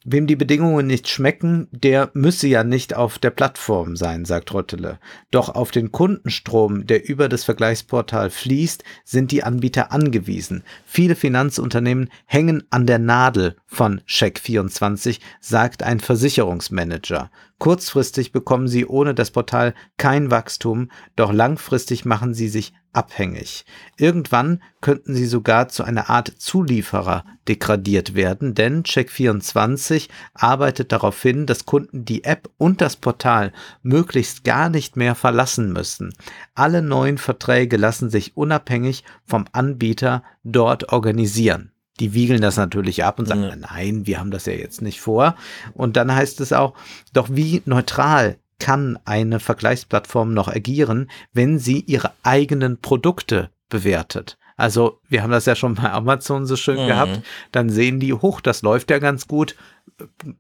Wem 0.04 0.28
die 0.28 0.36
Bedingungen 0.36 0.86
nicht 0.86 1.08
schmecken, 1.08 1.66
der 1.72 2.10
müsse 2.14 2.46
ja 2.46 2.62
nicht 2.62 2.94
auf 2.94 3.18
der 3.18 3.30
Plattform 3.30 3.96
sein, 3.96 4.24
sagt 4.24 4.54
Rottele. 4.54 5.00
Doch 5.32 5.48
auf 5.48 5.72
den 5.72 5.90
Kundenstrom, 5.90 6.86
der 6.86 7.08
über 7.08 7.28
das 7.28 7.42
Vergleichsportal 7.42 8.30
fließt, 8.30 8.84
sind 9.04 9.32
die 9.32 9.42
Anbieter 9.42 9.90
angewiesen. 9.90 10.62
Viele 10.86 11.16
Finanzunternehmen 11.16 12.10
hängen 12.26 12.62
an 12.70 12.86
der 12.86 13.00
Nadel 13.00 13.56
von 13.66 14.00
Check24, 14.02 15.18
sagt 15.40 15.82
ein 15.82 15.98
Versicherungsmanager. 15.98 17.32
Kurzfristig 17.58 18.30
bekommen 18.30 18.68
sie 18.68 18.86
ohne 18.86 19.14
das 19.14 19.32
Portal 19.32 19.74
kein 19.96 20.30
Wachstum, 20.30 20.92
doch 21.16 21.32
langfristig 21.32 22.04
machen 22.04 22.34
sie 22.34 22.48
sich 22.48 22.72
abhängig. 22.98 23.64
Irgendwann 23.96 24.60
könnten 24.80 25.14
sie 25.14 25.26
sogar 25.26 25.68
zu 25.68 25.84
einer 25.84 26.10
Art 26.10 26.32
Zulieferer 26.36 27.24
degradiert 27.46 28.16
werden, 28.16 28.54
denn 28.54 28.82
Check24 28.82 30.08
arbeitet 30.34 30.90
darauf 30.90 31.22
hin, 31.22 31.46
dass 31.46 31.64
Kunden 31.64 32.04
die 32.04 32.24
App 32.24 32.50
und 32.58 32.80
das 32.80 32.96
Portal 32.96 33.52
möglichst 33.82 34.42
gar 34.42 34.68
nicht 34.68 34.96
mehr 34.96 35.14
verlassen 35.14 35.72
müssen. 35.72 36.12
Alle 36.56 36.82
neuen 36.82 37.18
Verträge 37.18 37.76
lassen 37.76 38.10
sich 38.10 38.36
unabhängig 38.36 39.04
vom 39.24 39.44
Anbieter 39.52 40.24
dort 40.42 40.92
organisieren 40.92 41.70
die 42.00 42.14
wiegeln 42.14 42.40
das 42.40 42.56
natürlich 42.56 43.02
ab 43.02 43.18
und 43.18 43.26
sagen, 43.26 43.42
ja. 43.42 43.56
nein, 43.56 44.06
wir 44.06 44.20
haben 44.20 44.30
das 44.30 44.46
ja 44.46 44.52
jetzt 44.52 44.82
nicht 44.82 45.00
vor. 45.00 45.34
Und 45.74 45.96
dann 45.96 46.14
heißt 46.14 46.40
es 46.40 46.52
auch, 46.52 46.74
doch 47.12 47.26
wie 47.32 47.60
neutral 47.64 48.38
kann 48.58 48.98
eine 49.04 49.40
Vergleichsplattform 49.40 50.34
noch 50.34 50.48
agieren, 50.48 51.10
wenn 51.32 51.58
sie 51.58 51.80
ihre 51.80 52.12
eigenen 52.22 52.80
Produkte 52.80 53.50
bewertet? 53.68 54.38
Also, 54.56 55.00
wir 55.08 55.22
haben 55.22 55.30
das 55.30 55.46
ja 55.46 55.54
schon 55.54 55.76
bei 55.76 55.90
Amazon 55.90 56.44
so 56.44 56.56
schön 56.56 56.82
mhm. 56.82 56.88
gehabt. 56.88 57.22
Dann 57.52 57.70
sehen 57.70 58.00
die, 58.00 58.12
hoch, 58.12 58.40
das 58.40 58.62
läuft 58.62 58.90
ja 58.90 58.98
ganz 58.98 59.28
gut. 59.28 59.54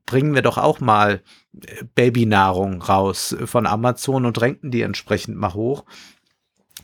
Bringen 0.06 0.34
wir 0.34 0.42
doch 0.42 0.58
auch 0.58 0.80
mal 0.80 1.22
äh, 1.54 1.84
Babynahrung 1.94 2.82
raus 2.82 3.36
von 3.44 3.66
Amazon 3.66 4.26
und 4.26 4.40
renken 4.40 4.72
die 4.72 4.82
entsprechend 4.82 5.36
mal 5.36 5.54
hoch. 5.54 5.84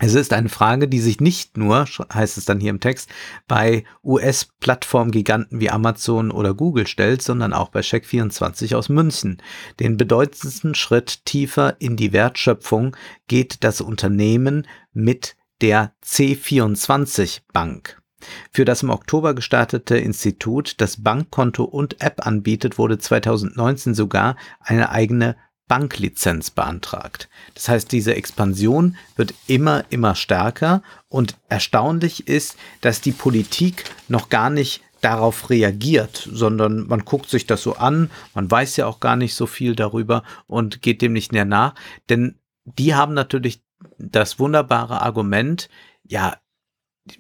Es 0.01 0.15
ist 0.15 0.33
eine 0.33 0.49
Frage, 0.49 0.89
die 0.89 0.99
sich 0.99 1.21
nicht 1.21 1.57
nur, 1.57 1.87
heißt 2.13 2.37
es 2.37 2.45
dann 2.45 2.59
hier 2.59 2.71
im 2.71 2.81
Text, 2.81 3.09
bei 3.47 3.85
US-Plattformgiganten 4.03 5.61
wie 5.61 5.71
Amazon 5.71 6.33
oder 6.33 6.53
Google 6.53 6.89
stellt, 6.89 7.23
sondern 7.23 7.53
auch 7.53 7.69
bei 7.69 7.81
Check24 7.81 8.75
aus 8.75 8.89
München. 8.89 9.41
Den 9.79 9.97
bedeutendsten 9.97 10.75
Schritt 10.75 11.25
tiefer 11.25 11.77
in 11.81 11.97
die 11.97 12.13
Wertschöpfung 12.13 12.97
geht 13.29 13.63
das 13.63 13.81
Unternehmen 13.81 14.67
mit 14.93 15.37
der 15.61 15.93
C24 16.05 17.43
Bank. 17.53 18.03
Für 18.51 18.65
das 18.65 18.83
im 18.83 18.91
Oktober 18.91 19.35
gestartete 19.35 19.97
Institut, 19.97 20.81
das 20.81 21.03
Bankkonto 21.03 21.63
und 21.65 22.01
App 22.01 22.27
anbietet, 22.27 22.79
wurde 22.79 22.99
2019 22.99 23.95
sogar 23.95 24.37
eine 24.61 24.91
eigene 24.91 25.37
Banklizenz 25.69 26.51
beantragt. 26.51 27.29
Das 27.55 27.69
heißt, 27.69 27.91
diese 27.91 28.15
Expansion 28.15 28.97
wird 29.17 29.35
immer, 29.47 29.85
immer 29.91 30.15
stärker. 30.15 30.83
Und 31.09 31.37
erstaunlich 31.49 32.29
ist, 32.29 32.57
dass 32.81 33.01
die 33.01 33.13
Politik 33.13 33.85
noch 34.09 34.29
gar 34.29 34.51
nicht 34.51 34.83
darauf 35.01 35.51
reagiert, 35.51 36.29
sondern 36.33 36.87
man 36.87 37.05
guckt 37.05 37.29
sich 37.29 37.47
das 37.47 37.63
so 37.63 37.77
an, 37.77 38.11
man 38.35 38.51
weiß 38.51 38.77
ja 38.77 38.87
auch 38.87 39.01
gar 39.01 39.17
nicht 39.17 39.35
so 39.35 39.47
viel 39.47 39.77
darüber 39.77 40.23
und 40.47 40.81
geht 40.81 41.03
dem 41.03 41.13
nicht 41.13 41.31
näher 41.33 41.45
nach, 41.45 41.75
denn 42.09 42.39
die 42.65 42.95
haben 42.95 43.13
natürlich 43.13 43.63
das 43.99 44.39
wunderbare 44.39 45.03
Argument, 45.03 45.69
ja, 46.05 46.39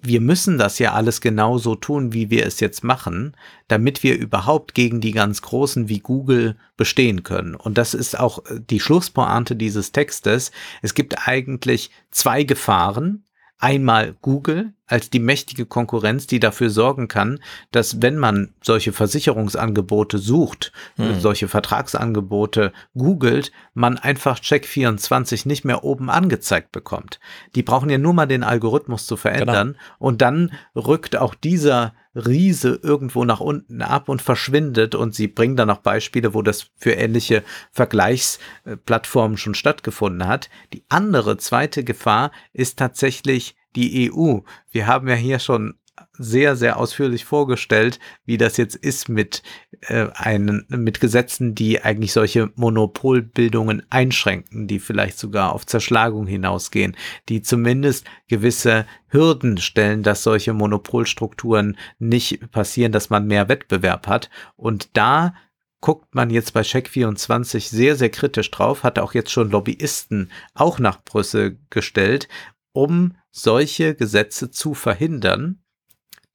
wir 0.00 0.20
müssen 0.20 0.56
das 0.56 0.78
ja 0.78 0.94
alles 0.94 1.20
genauso 1.20 1.74
tun, 1.74 2.14
wie 2.14 2.30
wir 2.30 2.46
es 2.46 2.60
jetzt 2.60 2.84
machen, 2.84 3.36
damit 3.68 4.02
wir 4.02 4.16
überhaupt 4.16 4.74
gegen 4.74 5.00
die 5.00 5.12
ganz 5.12 5.42
Großen 5.42 5.88
wie 5.88 5.98
Google 5.98 6.56
bestehen 6.76 7.22
können. 7.22 7.54
Und 7.54 7.76
das 7.76 7.92
ist 7.92 8.18
auch 8.18 8.42
die 8.48 8.80
Schlusspointe 8.80 9.56
dieses 9.56 9.92
Textes. 9.92 10.52
Es 10.80 10.94
gibt 10.94 11.28
eigentlich 11.28 11.90
zwei 12.10 12.44
Gefahren. 12.44 13.24
Einmal 13.58 14.14
Google 14.20 14.74
als 14.86 15.10
die 15.10 15.20
mächtige 15.20 15.64
Konkurrenz, 15.64 16.26
die 16.26 16.40
dafür 16.40 16.70
sorgen 16.70 17.08
kann, 17.08 17.40
dass 17.70 18.02
wenn 18.02 18.18
man 18.18 18.52
solche 18.62 18.92
Versicherungsangebote 18.92 20.18
sucht, 20.18 20.72
hm. 20.96 21.20
solche 21.20 21.48
Vertragsangebote 21.48 22.72
googelt, 22.94 23.52
man 23.72 23.96
einfach 23.96 24.40
Check24 24.40 25.48
nicht 25.48 25.64
mehr 25.64 25.84
oben 25.84 26.10
angezeigt 26.10 26.72
bekommt. 26.72 27.20
Die 27.54 27.62
brauchen 27.62 27.88
ja 27.88 27.98
nur 27.98 28.12
mal 28.12 28.26
den 28.26 28.42
Algorithmus 28.42 29.06
zu 29.06 29.16
verändern 29.16 29.68
genau. 29.68 29.78
und 29.98 30.20
dann 30.20 30.52
rückt 30.76 31.16
auch 31.16 31.34
dieser 31.34 31.94
Riese 32.14 32.78
irgendwo 32.82 33.24
nach 33.24 33.40
unten 33.40 33.82
ab 33.82 34.08
und 34.08 34.22
verschwindet 34.22 34.94
und 34.94 35.14
sie 35.14 35.28
bringen 35.28 35.56
dann 35.56 35.70
auch 35.70 35.78
Beispiele, 35.78 36.34
wo 36.34 36.42
das 36.42 36.70
für 36.76 36.92
ähnliche 36.92 37.42
Vergleichsplattformen 37.72 39.36
schon 39.36 39.54
stattgefunden 39.54 40.26
hat. 40.28 40.50
Die 40.72 40.84
andere 40.88 41.36
zweite 41.36 41.84
Gefahr 41.84 42.30
ist 42.52 42.78
tatsächlich 42.78 43.56
die 43.76 44.12
EU. 44.12 44.38
Wir 44.70 44.86
haben 44.86 45.08
ja 45.08 45.14
hier 45.14 45.38
schon 45.38 45.74
sehr, 46.16 46.56
sehr 46.56 46.78
ausführlich 46.78 47.24
vorgestellt, 47.24 47.98
wie 48.24 48.38
das 48.38 48.56
jetzt 48.56 48.76
ist 48.76 49.08
mit, 49.08 49.42
äh, 49.82 50.08
einen, 50.14 50.66
mit 50.68 51.00
Gesetzen, 51.00 51.54
die 51.54 51.82
eigentlich 51.82 52.12
solche 52.12 52.50
Monopolbildungen 52.56 53.84
einschränken, 53.90 54.66
die 54.66 54.78
vielleicht 54.78 55.18
sogar 55.18 55.52
auf 55.52 55.66
Zerschlagung 55.66 56.26
hinausgehen, 56.26 56.96
die 57.28 57.42
zumindest 57.42 58.06
gewisse 58.28 58.86
Hürden 59.08 59.58
stellen, 59.58 60.02
dass 60.02 60.22
solche 60.22 60.52
Monopolstrukturen 60.52 61.76
nicht 61.98 62.50
passieren, 62.50 62.92
dass 62.92 63.10
man 63.10 63.26
mehr 63.26 63.48
Wettbewerb 63.48 64.06
hat. 64.06 64.30
Und 64.56 64.96
da 64.96 65.34
guckt 65.80 66.14
man 66.14 66.30
jetzt 66.30 66.54
bei 66.54 66.62
Check24 66.62 67.68
sehr, 67.68 67.94
sehr 67.96 68.10
kritisch 68.10 68.50
drauf, 68.50 68.84
hat 68.84 68.98
auch 68.98 69.14
jetzt 69.14 69.30
schon 69.30 69.50
Lobbyisten 69.50 70.30
auch 70.54 70.78
nach 70.78 71.02
Brüssel 71.04 71.58
gestellt, 71.70 72.28
um 72.72 73.16
solche 73.30 73.94
Gesetze 73.94 74.50
zu 74.50 74.74
verhindern, 74.74 75.63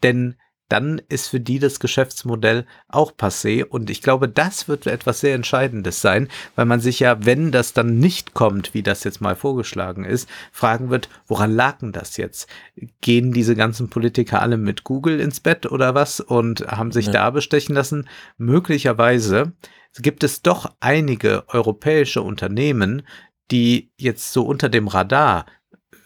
denn 0.03 0.35
dann 0.69 1.01
ist 1.09 1.27
für 1.27 1.39
die 1.39 1.59
das 1.59 1.79
Geschäftsmodell 1.79 2.65
auch 2.87 3.11
passé. 3.11 3.63
Und 3.63 3.89
ich 3.89 4.01
glaube, 4.01 4.29
das 4.29 4.67
wird 4.67 4.85
etwas 4.85 5.19
sehr 5.19 5.33
Entscheidendes 5.33 6.01
sein, 6.01 6.29
weil 6.55 6.65
man 6.65 6.79
sich 6.79 6.99
ja, 6.99 7.25
wenn 7.25 7.51
das 7.51 7.73
dann 7.73 7.97
nicht 7.97 8.35
kommt, 8.35 8.73
wie 8.75 8.83
das 8.83 9.03
jetzt 9.03 9.19
mal 9.19 9.35
vorgeschlagen 9.35 10.05
ist, 10.05 10.29
fragen 10.51 10.91
wird, 10.91 11.09
woran 11.27 11.51
lag 11.51 11.79
denn 11.79 11.91
das 11.91 12.17
jetzt? 12.17 12.47
Gehen 13.01 13.33
diese 13.33 13.55
ganzen 13.55 13.89
Politiker 13.89 14.41
alle 14.41 14.57
mit 14.57 14.83
Google 14.83 15.19
ins 15.19 15.39
Bett 15.39 15.65
oder 15.65 15.95
was 15.95 16.19
und 16.19 16.61
haben 16.67 16.91
sich 16.91 17.07
ja. 17.07 17.13
da 17.13 17.29
bestechen 17.31 17.73
lassen? 17.73 18.07
Möglicherweise 18.37 19.53
gibt 19.97 20.23
es 20.23 20.43
doch 20.43 20.71
einige 20.79 21.45
europäische 21.47 22.21
Unternehmen, 22.21 23.01
die 23.49 23.91
jetzt 23.97 24.31
so 24.31 24.45
unter 24.45 24.69
dem 24.69 24.87
Radar 24.87 25.47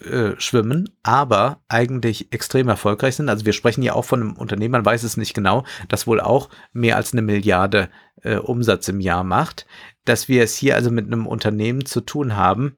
äh, 0.06 0.40
schwimmen, 0.40 0.90
aber 1.04 1.62
eigentlich 1.68 2.32
extrem 2.34 2.68
erfolgreich 2.68 3.16
sind. 3.16 3.30
Also 3.30 3.46
wir 3.46 3.54
sprechen 3.54 3.84
ja 3.84 3.94
auch 3.94 4.06
von 4.06 4.22
einem 4.22 4.34
Unternehmen, 4.34 4.72
man 4.72 4.86
weiß 4.86 5.04
es 5.04 5.18
nicht 5.18 5.34
genau, 5.34 5.64
das 5.88 6.08
wohl 6.08 6.20
auch 6.20 6.50
mehr 6.72 6.98
als 6.98 7.14
eine 7.14 7.22
Milliarde 7.22 7.90
äh, 8.22 8.38
Umsatz 8.38 8.88
im 8.88 9.00
Jahr 9.00 9.24
macht, 9.24 9.66
dass 10.06 10.28
wir 10.28 10.44
es 10.44 10.56
hier 10.56 10.76
also 10.76 10.92
mit 10.92 11.08
einem 11.08 11.28
Unternehmen 11.28 11.86
zu 11.86 12.02
tun 12.02 12.36
haben, 12.36 12.78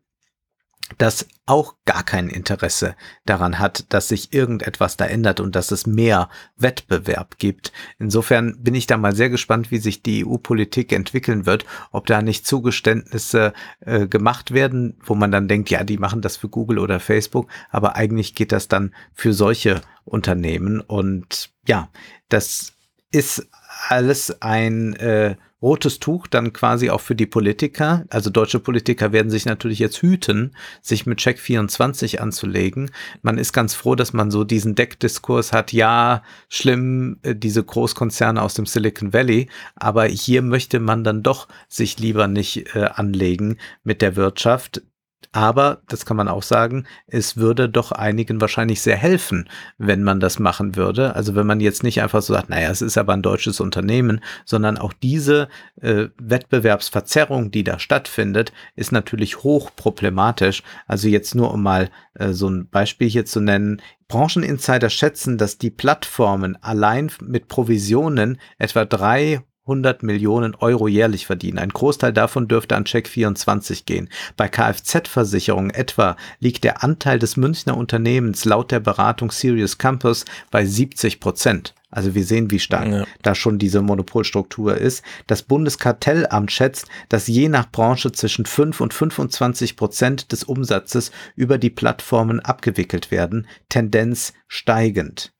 das 0.97 1.27
auch 1.47 1.75
gar 1.85 2.03
kein 2.03 2.29
Interesse 2.29 2.95
daran 3.25 3.59
hat, 3.59 3.85
dass 3.89 4.07
sich 4.07 4.33
irgendetwas 4.33 4.97
da 4.97 5.05
ändert 5.05 5.39
und 5.39 5.55
dass 5.55 5.71
es 5.71 5.87
mehr 5.87 6.29
Wettbewerb 6.57 7.37
gibt. 7.37 7.71
Insofern 7.97 8.61
bin 8.61 8.75
ich 8.75 8.85
da 8.85 8.97
mal 8.97 9.15
sehr 9.15 9.29
gespannt, 9.29 9.71
wie 9.71 9.79
sich 9.79 10.03
die 10.03 10.25
EU-Politik 10.25 10.91
entwickeln 10.91 11.45
wird, 11.45 11.65
ob 11.91 12.05
da 12.05 12.21
nicht 12.21 12.45
Zugeständnisse 12.45 13.53
äh, 13.79 14.07
gemacht 14.07 14.51
werden, 14.51 14.97
wo 15.03 15.15
man 15.15 15.31
dann 15.31 15.47
denkt, 15.47 15.69
ja, 15.69 15.83
die 15.83 15.97
machen 15.97 16.21
das 16.21 16.37
für 16.37 16.49
Google 16.49 16.79
oder 16.79 16.99
Facebook, 16.99 17.49
aber 17.71 17.95
eigentlich 17.95 18.35
geht 18.35 18.51
das 18.51 18.67
dann 18.67 18.93
für 19.13 19.33
solche 19.33 19.81
Unternehmen 20.03 20.81
und 20.81 21.51
ja, 21.67 21.89
das 22.29 22.73
ist 23.11 23.47
alles 23.89 24.41
ein 24.41 24.95
äh, 24.97 25.35
rotes 25.61 25.99
Tuch 25.99 26.27
dann 26.27 26.53
quasi 26.53 26.89
auch 26.89 27.01
für 27.01 27.15
die 27.15 27.25
Politiker. 27.25 28.05
Also 28.09 28.29
deutsche 28.29 28.59
Politiker 28.59 29.11
werden 29.11 29.31
sich 29.31 29.45
natürlich 29.45 29.79
jetzt 29.79 30.01
hüten, 30.01 30.55
sich 30.81 31.05
mit 31.05 31.19
Check 31.19 31.39
24 31.39 32.21
anzulegen. 32.21 32.91
Man 33.21 33.37
ist 33.37 33.53
ganz 33.53 33.73
froh, 33.73 33.95
dass 33.95 34.13
man 34.13 34.31
so 34.31 34.43
diesen 34.43 34.75
Deckdiskurs 34.75 35.53
hat. 35.53 35.73
Ja, 35.73 36.23
schlimm, 36.49 37.19
äh, 37.23 37.35
diese 37.35 37.63
Großkonzerne 37.63 38.41
aus 38.41 38.53
dem 38.53 38.65
Silicon 38.65 39.13
Valley. 39.13 39.49
Aber 39.75 40.05
hier 40.05 40.41
möchte 40.41 40.79
man 40.79 41.03
dann 41.03 41.23
doch 41.23 41.47
sich 41.67 41.99
lieber 41.99 42.27
nicht 42.27 42.75
äh, 42.75 42.89
anlegen 42.93 43.57
mit 43.83 44.01
der 44.01 44.15
Wirtschaft. 44.15 44.81
Aber, 45.31 45.81
das 45.87 46.05
kann 46.05 46.17
man 46.17 46.27
auch 46.27 46.43
sagen, 46.43 46.85
es 47.07 47.37
würde 47.37 47.69
doch 47.69 47.91
einigen 47.91 48.41
wahrscheinlich 48.41 48.81
sehr 48.81 48.95
helfen, 48.95 49.49
wenn 49.77 50.03
man 50.03 50.19
das 50.19 50.39
machen 50.39 50.75
würde. 50.75 51.15
Also 51.15 51.35
wenn 51.35 51.47
man 51.47 51.59
jetzt 51.59 51.83
nicht 51.83 52.01
einfach 52.01 52.21
so 52.21 52.33
sagt, 52.33 52.49
naja, 52.49 52.69
es 52.69 52.81
ist 52.81 52.97
aber 52.97 53.13
ein 53.13 53.21
deutsches 53.21 53.59
Unternehmen, 53.59 54.21
sondern 54.45 54.77
auch 54.77 54.93
diese 54.93 55.47
äh, 55.81 56.07
Wettbewerbsverzerrung, 56.17 57.51
die 57.51 57.63
da 57.63 57.79
stattfindet, 57.79 58.53
ist 58.75 58.91
natürlich 58.91 59.43
hoch 59.43 59.71
problematisch. 59.75 60.63
Also 60.87 61.07
jetzt 61.07 61.35
nur 61.35 61.53
um 61.53 61.63
mal 61.63 61.89
äh, 62.15 62.33
so 62.33 62.49
ein 62.49 62.69
Beispiel 62.69 63.09
hier 63.09 63.25
zu 63.25 63.39
nennen. 63.39 63.81
Brancheninsider 64.07 64.89
schätzen, 64.89 65.37
dass 65.37 65.57
die 65.57 65.71
Plattformen 65.71 66.57
allein 66.61 67.11
mit 67.21 67.47
Provisionen 67.47 68.39
etwa 68.57 68.85
drei 68.85 69.41
100 69.65 70.03
Millionen 70.03 70.53
Euro 70.55 70.87
jährlich 70.87 71.25
verdienen. 71.25 71.57
Ein 71.57 71.69
Großteil 71.69 72.13
davon 72.13 72.47
dürfte 72.47 72.75
an 72.75 72.83
Check24 72.83 73.85
gehen. 73.85 74.09
Bei 74.37 74.47
Kfz-Versicherungen 74.47 75.71
etwa 75.71 76.17
liegt 76.39 76.63
der 76.63 76.83
Anteil 76.83 77.17
des 77.17 77.35
Münchner 77.35 77.75
Unternehmens 77.75 78.45
laut 78.45 78.71
der 78.71 78.79
Beratung 78.79 79.31
Sirius 79.31 79.77
Campus 79.77 80.25
bei 80.51 80.65
70 80.65 81.19
Prozent. 81.19 81.73
Also 81.89 82.13
wir 82.13 82.25
sehen, 82.25 82.51
wie 82.51 82.59
stark 82.59 82.87
ja. 82.87 83.05
da 83.21 83.33
schon 83.33 83.57
diese 83.57 83.81
Monopolstruktur 83.81 84.77
ist. 84.77 85.01
Das 85.27 85.43
Bundeskartellamt 85.43 86.51
schätzt, 86.51 86.87
dass 87.09 87.27
je 87.27 87.47
nach 87.47 87.71
Branche 87.71 88.11
zwischen 88.11 88.45
5 88.45 88.81
und 88.81 88.93
25 88.93 89.77
Prozent 89.77 90.31
des 90.33 90.43
Umsatzes 90.43 91.11
über 91.35 91.57
die 91.57 91.69
Plattformen 91.69 92.41
abgewickelt 92.41 93.11
werden. 93.11 93.47
Tendenz 93.69 94.33
steigend. 94.47 95.33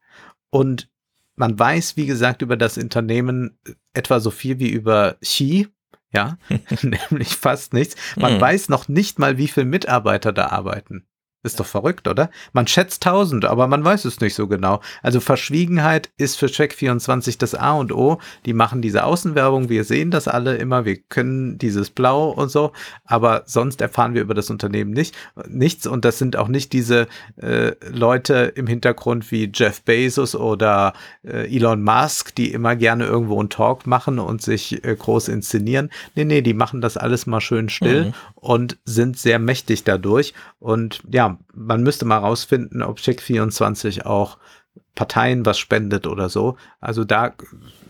Und 0.50 0.88
man 1.36 1.57
weiß, 1.57 1.98
wie 1.98 2.06
gesagt, 2.06 2.41
über 2.41 2.57
das 2.57 2.78
Unternehmen 2.78 3.60
etwa 3.94 4.20
so 4.20 4.32
viel 4.32 4.60
wie 4.60 4.70
über 4.70 5.18
Xi, 5.22 5.68
ja, 6.14 6.38
nämlich 6.82 7.36
fast 7.36 7.74
nichts. 7.74 7.95
Man 8.16 8.36
mhm. 8.36 8.41
weiß 8.41 8.70
noch 8.70 8.88
nicht 8.88 9.20
mal, 9.20 9.38
wie 9.38 9.48
viele 9.48 9.66
Mitarbeiter 9.66 10.32
da 10.32 10.48
arbeiten. 10.48 11.06
Ist 11.46 11.60
doch 11.60 11.66
verrückt, 11.68 12.08
oder? 12.08 12.32
Man 12.54 12.66
schätzt 12.66 13.06
1000, 13.06 13.46
aber 13.46 13.68
man 13.68 13.86
weiß 13.86 14.06
es 14.06 14.20
nicht 14.20 14.34
so 14.34 14.48
genau. 14.48 14.82
Also 15.04 15.20
Verschwiegenheit 15.20 16.10
ist 16.18 16.38
für 16.38 16.48
Check24 16.48 17.38
das 17.38 17.54
A 17.54 17.74
und 17.74 17.92
O. 17.92 18.18
Die 18.48 18.54
machen 18.54 18.82
diese 18.82 19.04
Außenwerbung, 19.04 19.70
wir 19.70 19.84
sehen 19.84 20.10
das 20.10 20.28
alle 20.28 20.56
immer, 20.56 20.86
wir 20.86 20.98
können 20.98 21.60
dieses 21.60 21.92
Blau 21.92 22.32
und 22.32 22.50
so, 22.50 22.72
aber 23.06 23.44
sonst 23.46 23.80
erfahren 23.82 24.16
wir 24.16 24.24
über 24.24 24.34
das 24.34 24.50
Unternehmen 24.50 24.90
nicht, 24.90 25.16
nichts 25.48 25.86
und 25.86 26.04
das 26.04 26.18
sind 26.18 26.36
auch 26.36 26.48
nicht 26.48 26.74
diese 26.74 27.08
äh, 27.38 27.74
Leute 27.92 28.54
im 28.56 28.66
Hintergrund 28.66 29.32
wie 29.32 29.52
Jeff 29.54 29.84
Bezos 29.84 30.34
oder 30.34 30.94
äh, 31.24 31.56
Elon 31.56 31.84
Musk, 31.84 32.34
die 32.34 32.54
immer 32.54 32.76
gerne 32.76 33.06
irgendwo 33.06 33.40
einen 33.40 33.50
Talk 33.50 33.86
machen 33.86 34.18
und 34.18 34.42
sich 34.42 34.84
äh, 34.84 34.96
groß 34.96 35.28
inszenieren. 35.28 35.92
Nee, 36.16 36.26
nee, 36.26 36.42
die 36.42 36.56
machen 36.56 36.82
das 36.82 36.98
alles 36.98 37.28
mal 37.28 37.40
schön 37.40 37.70
still 37.70 38.06
mhm. 38.06 38.14
und 38.34 38.78
sind 38.84 39.20
sehr 39.20 39.38
mächtig 39.38 39.84
dadurch 39.84 40.34
und 40.60 41.04
ja, 41.12 41.35
man 41.53 41.84
müsste 41.84 42.06
mal 42.06 42.18
rausfinden, 42.18 42.82
ob 42.82 42.99
Check24 42.99 44.06
auch 44.06 44.38
Parteien 44.95 45.45
was 45.45 45.60
spendet 45.60 46.07
oder 46.07 46.30
so. 46.30 46.57
Also 46.80 47.03
da 47.03 47.34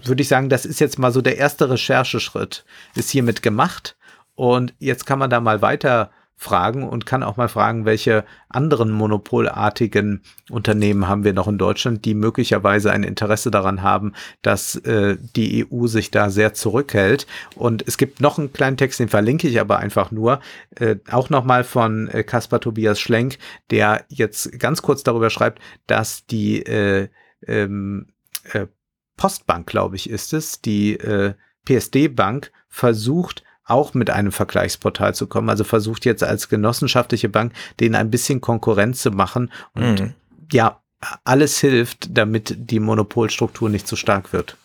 würde 0.03 0.21
ich 0.21 0.27
sagen, 0.27 0.49
das 0.49 0.65
ist 0.65 0.79
jetzt 0.79 0.99
mal 0.99 1.11
so 1.11 1.21
der 1.21 1.37
erste 1.37 1.69
Rechercheschritt, 1.69 2.65
ist 2.95 3.09
hiermit 3.09 3.41
gemacht. 3.41 3.95
Und 4.35 4.73
jetzt 4.79 5.05
kann 5.05 5.19
man 5.19 5.29
da 5.29 5.39
mal 5.39 5.61
weiter 5.61 6.11
fragen 6.37 6.87
und 6.87 7.05
kann 7.05 7.23
auch 7.23 7.37
mal 7.37 7.47
fragen, 7.47 7.85
welche 7.85 8.25
anderen 8.49 8.91
monopolartigen 8.91 10.21
Unternehmen 10.49 11.07
haben 11.07 11.23
wir 11.23 11.33
noch 11.33 11.47
in 11.47 11.57
Deutschland, 11.57 12.03
die 12.03 12.13
möglicherweise 12.13 12.91
ein 12.91 13.03
Interesse 13.03 13.51
daran 13.51 13.81
haben, 13.81 14.13
dass 14.41 14.75
äh, 14.75 15.17
die 15.35 15.65
EU 15.65 15.87
sich 15.87 16.11
da 16.11 16.29
sehr 16.29 16.53
zurückhält. 16.53 17.25
Und 17.55 17.87
es 17.87 17.97
gibt 17.97 18.19
noch 18.19 18.37
einen 18.37 18.51
kleinen 18.51 18.77
Text, 18.77 18.99
den 18.99 19.07
verlinke 19.07 19.47
ich 19.47 19.59
aber 19.61 19.79
einfach 19.79 20.11
nur, 20.11 20.41
äh, 20.75 20.97
auch 21.09 21.29
nochmal 21.29 21.63
von 21.63 22.09
äh, 22.09 22.23
Kaspar 22.23 22.59
Tobias 22.59 22.99
Schlenk, 22.99 23.37
der 23.71 24.03
jetzt 24.09 24.59
ganz 24.59 24.81
kurz 24.81 25.03
darüber 25.03 25.29
schreibt, 25.29 25.59
dass 25.87 26.25
die 26.25 26.61
äh, 26.63 27.07
ähm, 27.47 28.07
äh, 28.51 28.67
Postbank, 29.15 29.67
glaube 29.67 29.95
ich, 29.95 30.09
ist 30.09 30.33
es, 30.33 30.61
die 30.61 30.95
äh, 30.95 31.33
PSD-Bank 31.65 32.51
versucht, 32.67 33.44
auch 33.65 33.93
mit 33.93 34.09
einem 34.09 34.31
Vergleichsportal 34.31 35.15
zu 35.15 35.27
kommen. 35.27 35.49
Also 35.49 35.63
versucht 35.63 36.05
jetzt 36.05 36.23
als 36.23 36.49
genossenschaftliche 36.49 37.29
Bank 37.29 37.53
denen 37.79 37.95
ein 37.95 38.11
bisschen 38.11 38.41
Konkurrenz 38.41 39.01
zu 39.01 39.11
machen. 39.11 39.51
Und 39.73 39.99
mhm. 39.99 40.13
ja, 40.51 40.81
alles 41.23 41.59
hilft, 41.59 42.17
damit 42.17 42.55
die 42.57 42.79
Monopolstruktur 42.79 43.69
nicht 43.69 43.87
zu 43.87 43.95
stark 43.95 44.33
wird. 44.33 44.57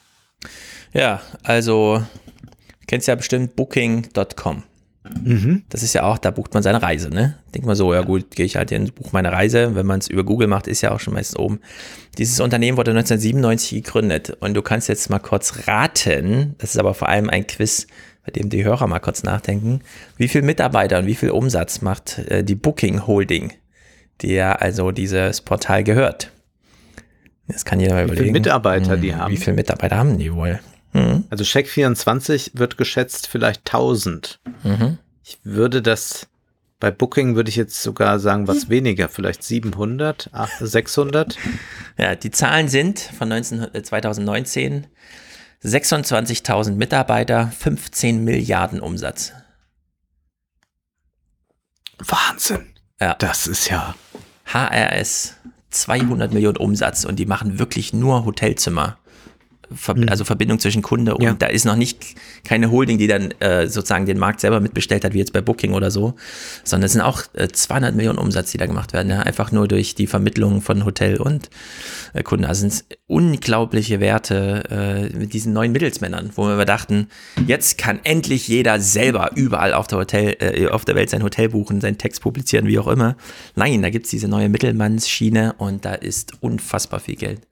Ja, 0.93 1.21
also 1.43 2.05
kennst 2.87 3.09
ja 3.09 3.15
bestimmt 3.15 3.57
Booking.com. 3.57 4.65
Mhm. 5.25 5.63
Das 5.71 5.83
ist 5.83 5.95
ja 5.95 6.03
auch, 6.03 6.19
da 6.19 6.31
bucht 6.31 6.53
man 6.53 6.63
seine 6.63 6.83
Reise, 6.83 7.09
ne? 7.09 7.39
Denkt 7.55 7.67
man 7.67 7.75
so, 7.75 7.95
ja 7.95 8.03
gut, 8.03 8.33
gehe 8.33 8.45
ich 8.45 8.57
halt 8.57 8.71
hin, 8.71 8.91
buche 8.95 9.11
meine 9.13 9.33
Reise. 9.33 9.75
Wenn 9.75 9.87
man 9.87 10.01
es 10.01 10.09
über 10.09 10.25
Google 10.25 10.47
macht, 10.47 10.67
ist 10.67 10.83
ja 10.83 10.93
auch 10.93 11.01
schon 11.01 11.15
meistens 11.15 11.39
oben. 11.39 11.61
Dieses 12.19 12.39
Unternehmen 12.41 12.77
wurde 12.77 12.91
1997 12.91 13.83
gegründet 13.83 14.37
und 14.41 14.55
du 14.55 14.63
kannst 14.63 14.89
jetzt 14.89 15.09
mal 15.09 15.19
kurz 15.19 15.67
raten, 15.67 16.55
das 16.59 16.71
ist 16.71 16.79
aber 16.79 16.93
vor 16.93 17.09
allem 17.09 17.31
ein 17.31 17.47
Quiz, 17.47 17.87
bei 18.31 18.41
dem 18.41 18.49
die 18.49 18.65
Hörer 18.65 18.87
mal 18.87 19.01
kurz 19.01 19.23
nachdenken, 19.23 19.81
wie 20.17 20.29
viel 20.29 20.43
Mitarbeiter 20.43 20.99
und 20.99 21.07
wie 21.07 21.15
viel 21.15 21.31
Umsatz 21.31 21.83
macht 21.83 22.19
äh, 22.19 22.45
die 22.45 22.55
Booking 22.55 23.07
Holding, 23.07 23.53
der 24.23 24.63
also 24.63 24.93
dieses 24.93 25.41
Portal 25.41 25.85
gehört. 25.85 26.31
Das 27.49 27.65
kann 27.65 27.81
jeder 27.81 27.95
mal 27.95 28.05
überlegen. 28.05 28.21
Wie 28.21 28.29
viele 28.29 28.39
Mitarbeiter 28.39 28.93
hm, 28.93 29.01
die 29.01 29.15
haben? 29.15 29.33
Wie 29.33 29.37
viele 29.37 29.57
Mitarbeiter 29.57 29.97
haben 29.97 30.19
die 30.19 30.33
wohl? 30.33 30.61
Mhm. 30.93 31.25
Also 31.31 31.45
Check24 31.45 32.53
wird 32.55 32.79
geschätzt 32.79 33.27
vielleicht 33.27 33.61
1000. 33.69 34.39
Mhm. 34.63 34.99
Ich 35.25 35.39
würde 35.43 35.83
das 35.83 36.29
bei 36.79 36.91
Booking 36.91 37.37
würde 37.37 37.51
ich 37.51 37.57
jetzt 37.57 37.83
sogar 37.83 38.19
sagen, 38.19 38.49
was 38.49 38.71
weniger, 38.71 39.11
vielleicht 39.11 39.43
700, 39.43 40.31
600. 40.61 41.37
Ja, 41.99 42.15
die 42.15 42.31
Zahlen 42.31 42.69
sind 42.69 42.99
von 43.01 43.29
19, 43.29 43.67
2019 43.83 44.87
26.000 45.65 46.73
Mitarbeiter, 46.73 47.53
15 47.59 48.25
Milliarden 48.25 48.81
Umsatz. 48.81 49.33
Wahnsinn. 51.99 52.67
Ja. 52.99 53.15
Das 53.15 53.47
ist 53.47 53.69
ja. 53.69 53.95
HRS 54.47 55.35
200 55.71 56.33
Millionen 56.33 56.57
Umsatz 56.57 57.05
und 57.05 57.17
die 57.17 57.27
machen 57.27 57.59
wirklich 57.59 57.93
nur 57.93 58.25
Hotelzimmer. 58.25 58.99
Ver 59.75 59.97
mhm. 59.97 60.09
also 60.09 60.25
Verbindung 60.25 60.59
zwischen 60.59 60.83
Kunde 60.83 61.15
und 61.15 61.23
ja. 61.23 61.35
da 61.35 61.47
ist 61.47 61.65
noch 61.65 61.77
nicht 61.77 62.15
keine 62.45 62.71
Holding, 62.71 62.99
die 62.99 63.07
dann 63.07 63.31
äh, 63.41 63.69
sozusagen 63.69 64.07
den 64.07 64.19
Markt 64.19 64.41
selber 64.41 64.61
mitbestellt 64.61 65.05
hat, 65.05 65.15
wie 65.15 65.19
jetzt 65.19 65.33
bei 65.33 65.41
Booking 65.41 65.75
oder 65.75 65.91
so, 65.91 66.15
sondern 66.65 66.87
es 66.87 66.93
sind 66.93 67.03
auch 67.03 67.23
äh, 67.35 67.49
200 67.49 67.95
Millionen 67.95 68.19
Umsatz, 68.19 68.51
die 68.51 68.59
da 68.59 68.67
gemacht 68.67 68.93
werden, 68.93 69.11
ja? 69.11 69.21
einfach 69.21 69.53
nur 69.53 69.69
durch 69.69 69.95
die 69.95 70.07
Vermittlung 70.07 70.61
von 70.61 70.85
Hotel 70.85 71.19
und 71.19 71.51
äh, 72.15 72.23
Kunden. 72.23 72.45
Also 72.45 72.61
sind 72.61 72.73
es 72.73 72.85
unglaubliche 73.07 74.01
Werte 74.01 75.11
äh, 75.13 75.17
mit 75.17 75.33
diesen 75.33 75.53
neuen 75.53 75.73
Mittelsmännern, 75.73 76.31
wo 76.35 76.47
wir 76.47 76.65
dachten, 76.65 77.09
jetzt 77.47 77.79
kann 77.79 78.01
endlich 78.05 78.49
jeder 78.49 78.81
selber 78.81 79.31
überall 79.35 79.75
auf 79.75 79.87
der 79.87 79.99
Hotel, 79.99 80.37
äh, 80.41 80.69
auf 80.69 80.85
der 80.85 80.95
Welt 80.95 81.11
sein 81.11 81.23
Hotel 81.23 81.49
buchen, 81.49 81.81
seinen 81.81 81.99
Text 81.99 82.23
publizieren, 82.23 82.67
wie 82.67 82.79
auch 82.79 82.89
immer. 82.89 83.17
Nein, 83.55 83.83
da 83.83 83.91
gibt 83.91 84.07
es 84.07 84.11
diese 84.11 84.29
neue 84.29 84.49
Mittelmannsschiene 84.49 85.55
und 85.59 85.85
da 85.85 85.95
ist 85.95 86.35
unfassbar 86.41 87.01
viel 87.01 87.17
Geld. 87.17 87.50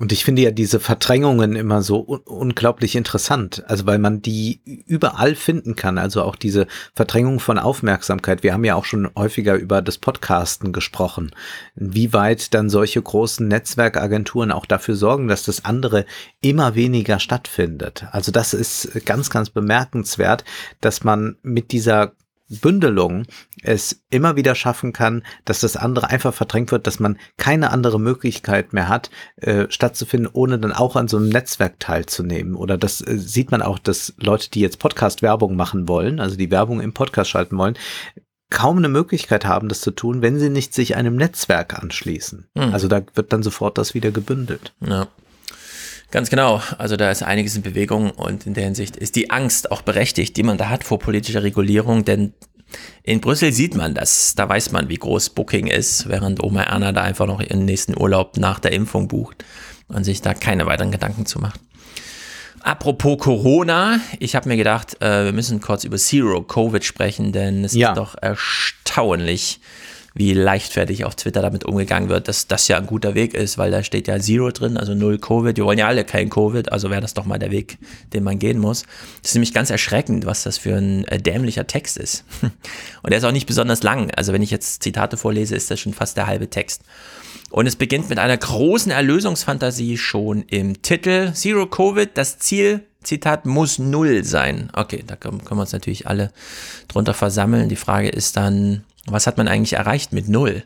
Und 0.00 0.10
ich 0.10 0.24
finde 0.24 0.42
ja 0.42 0.50
diese 0.50 0.80
Verdrängungen 0.80 1.54
immer 1.54 1.80
so 1.82 2.04
un 2.04 2.20
unglaublich 2.24 2.96
interessant, 2.96 3.62
also 3.68 3.86
weil 3.86 3.98
man 3.98 4.22
die 4.22 4.60
überall 4.86 5.36
finden 5.36 5.76
kann, 5.76 5.98
also 5.98 6.22
auch 6.22 6.34
diese 6.34 6.66
Verdrängung 6.94 7.38
von 7.38 7.58
Aufmerksamkeit. 7.58 8.42
Wir 8.42 8.52
haben 8.52 8.64
ja 8.64 8.74
auch 8.74 8.84
schon 8.84 9.08
häufiger 9.16 9.54
über 9.54 9.82
das 9.82 9.98
Podcasten 9.98 10.72
gesprochen, 10.72 11.30
wie 11.76 12.12
weit 12.12 12.54
dann 12.54 12.70
solche 12.70 13.00
großen 13.00 13.46
Netzwerkagenturen 13.46 14.50
auch 14.50 14.66
dafür 14.66 14.96
sorgen, 14.96 15.28
dass 15.28 15.44
das 15.44 15.64
andere 15.64 16.06
immer 16.40 16.74
weniger 16.74 17.20
stattfindet. 17.20 18.06
Also 18.10 18.32
das 18.32 18.52
ist 18.52 19.04
ganz, 19.06 19.30
ganz 19.30 19.50
bemerkenswert, 19.50 20.44
dass 20.80 21.04
man 21.04 21.36
mit 21.42 21.70
dieser 21.70 22.12
Bündelung 22.48 23.24
es 23.62 24.02
immer 24.10 24.36
wieder 24.36 24.54
schaffen 24.54 24.92
kann, 24.92 25.22
dass 25.44 25.60
das 25.60 25.76
andere 25.76 26.10
einfach 26.10 26.34
verdrängt 26.34 26.72
wird, 26.72 26.86
dass 26.86 27.00
man 27.00 27.18
keine 27.36 27.70
andere 27.70 27.98
Möglichkeit 27.98 28.72
mehr 28.72 28.88
hat, 28.88 29.10
äh, 29.36 29.66
stattzufinden, 29.70 30.30
ohne 30.32 30.58
dann 30.58 30.72
auch 30.72 30.96
an 30.96 31.08
so 31.08 31.16
einem 31.16 31.28
Netzwerk 31.30 31.80
teilzunehmen. 31.80 32.54
Oder 32.54 32.76
das 32.76 33.00
äh, 33.00 33.16
sieht 33.16 33.50
man 33.50 33.62
auch, 33.62 33.78
dass 33.78 34.14
Leute, 34.18 34.50
die 34.50 34.60
jetzt 34.60 34.78
Podcast-Werbung 34.78 35.56
machen 35.56 35.88
wollen, 35.88 36.20
also 36.20 36.36
die 36.36 36.50
Werbung 36.50 36.80
im 36.80 36.92
Podcast 36.92 37.30
schalten 37.30 37.56
wollen, 37.56 37.76
kaum 38.50 38.78
eine 38.78 38.88
Möglichkeit 38.88 39.46
haben, 39.46 39.68
das 39.68 39.80
zu 39.80 39.90
tun, 39.90 40.22
wenn 40.22 40.38
sie 40.38 40.50
nicht 40.50 40.74
sich 40.74 40.96
einem 40.96 41.16
Netzwerk 41.16 41.82
anschließen. 41.82 42.48
Mhm. 42.54 42.74
Also 42.74 42.88
da 42.88 43.02
wird 43.14 43.32
dann 43.32 43.42
sofort 43.42 43.78
das 43.78 43.94
wieder 43.94 44.10
gebündelt. 44.10 44.74
Ja. 44.80 45.08
Ganz 46.14 46.30
genau. 46.30 46.62
Also 46.78 46.96
da 46.96 47.10
ist 47.10 47.24
einiges 47.24 47.56
in 47.56 47.62
Bewegung 47.62 48.12
und 48.12 48.46
in 48.46 48.54
der 48.54 48.62
Hinsicht 48.62 48.96
ist 48.96 49.16
die 49.16 49.32
Angst 49.32 49.72
auch 49.72 49.82
berechtigt, 49.82 50.36
die 50.36 50.44
man 50.44 50.56
da 50.56 50.68
hat 50.68 50.84
vor 50.84 51.00
politischer 51.00 51.42
Regulierung, 51.42 52.04
denn 52.04 52.34
in 53.02 53.20
Brüssel 53.20 53.52
sieht 53.52 53.74
man 53.74 53.94
das. 53.94 54.36
Da 54.36 54.48
weiß 54.48 54.70
man, 54.70 54.88
wie 54.88 54.94
groß 54.94 55.30
Booking 55.30 55.66
ist, 55.66 56.08
während 56.08 56.40
Oma 56.40 56.62
Erna 56.62 56.92
da 56.92 57.02
einfach 57.02 57.26
noch 57.26 57.40
ihren 57.40 57.64
nächsten 57.64 58.00
Urlaub 58.00 58.36
nach 58.36 58.60
der 58.60 58.70
Impfung 58.70 59.08
bucht 59.08 59.44
und 59.88 60.04
sich 60.04 60.22
da 60.22 60.34
keine 60.34 60.66
weiteren 60.66 60.92
Gedanken 60.92 61.26
zu 61.26 61.40
macht. 61.40 61.58
Apropos 62.60 63.18
Corona, 63.18 63.98
ich 64.20 64.36
habe 64.36 64.48
mir 64.48 64.56
gedacht, 64.56 65.02
äh, 65.02 65.24
wir 65.24 65.32
müssen 65.32 65.60
kurz 65.60 65.82
über 65.82 65.96
Zero 65.96 66.42
Covid 66.42 66.84
sprechen, 66.84 67.32
denn 67.32 67.64
es 67.64 67.74
ja. 67.74 67.88
ist 67.88 67.98
doch 67.98 68.14
erstaunlich, 68.22 69.58
wie 70.14 70.32
leichtfertig 70.32 71.04
auf 71.04 71.16
Twitter 71.16 71.42
damit 71.42 71.64
umgegangen 71.64 72.08
wird, 72.08 72.28
dass 72.28 72.46
das 72.46 72.68
ja 72.68 72.78
ein 72.78 72.86
guter 72.86 73.14
Weg 73.14 73.34
ist, 73.34 73.58
weil 73.58 73.72
da 73.72 73.82
steht 73.82 74.06
ja 74.06 74.20
Zero 74.20 74.52
drin, 74.52 74.76
also 74.76 74.94
null 74.94 75.18
Covid. 75.18 75.56
Wir 75.56 75.64
wollen 75.64 75.78
ja 75.78 75.88
alle 75.88 76.04
kein 76.04 76.30
Covid, 76.30 76.70
also 76.70 76.88
wäre 76.88 77.00
das 77.00 77.14
doch 77.14 77.24
mal 77.24 77.38
der 77.38 77.50
Weg, 77.50 77.78
den 78.12 78.22
man 78.22 78.38
gehen 78.38 78.60
muss. 78.60 78.84
Das 79.22 79.32
ist 79.32 79.34
nämlich 79.34 79.52
ganz 79.52 79.70
erschreckend, 79.70 80.24
was 80.24 80.44
das 80.44 80.56
für 80.56 80.76
ein 80.76 81.04
äh, 81.08 81.18
dämlicher 81.18 81.66
Text 81.66 81.96
ist. 81.96 82.24
Und 83.02 83.10
er 83.10 83.18
ist 83.18 83.24
auch 83.24 83.32
nicht 83.32 83.46
besonders 83.46 83.82
lang. 83.82 84.12
Also 84.12 84.32
wenn 84.32 84.42
ich 84.42 84.52
jetzt 84.52 84.84
Zitate 84.84 85.16
vorlese, 85.16 85.56
ist 85.56 85.70
das 85.70 85.80
schon 85.80 85.94
fast 85.94 86.16
der 86.16 86.28
halbe 86.28 86.48
Text. 86.48 86.82
Und 87.50 87.66
es 87.66 87.76
beginnt 87.76 88.08
mit 88.08 88.18
einer 88.18 88.36
großen 88.36 88.92
Erlösungsfantasie 88.92 89.98
schon 89.98 90.42
im 90.42 90.82
Titel. 90.82 91.32
Zero 91.32 91.66
Covid, 91.66 92.10
das 92.14 92.38
Ziel 92.38 92.84
Zitat 93.02 93.46
muss 93.46 93.78
null 93.78 94.24
sein. 94.24 94.70
Okay, 94.72 95.04
da 95.06 95.16
können, 95.16 95.40
wir 95.42 95.52
uns 95.52 95.72
natürlich 95.72 96.06
alle 96.06 96.32
drunter 96.88 97.14
versammeln. 97.14 97.68
Die 97.68 97.76
Frage 97.76 98.08
ist 98.08 98.36
dann, 98.36 98.84
was 99.06 99.26
hat 99.26 99.36
man 99.36 99.48
eigentlich 99.48 99.74
erreicht 99.74 100.12
mit 100.12 100.28
null? 100.28 100.64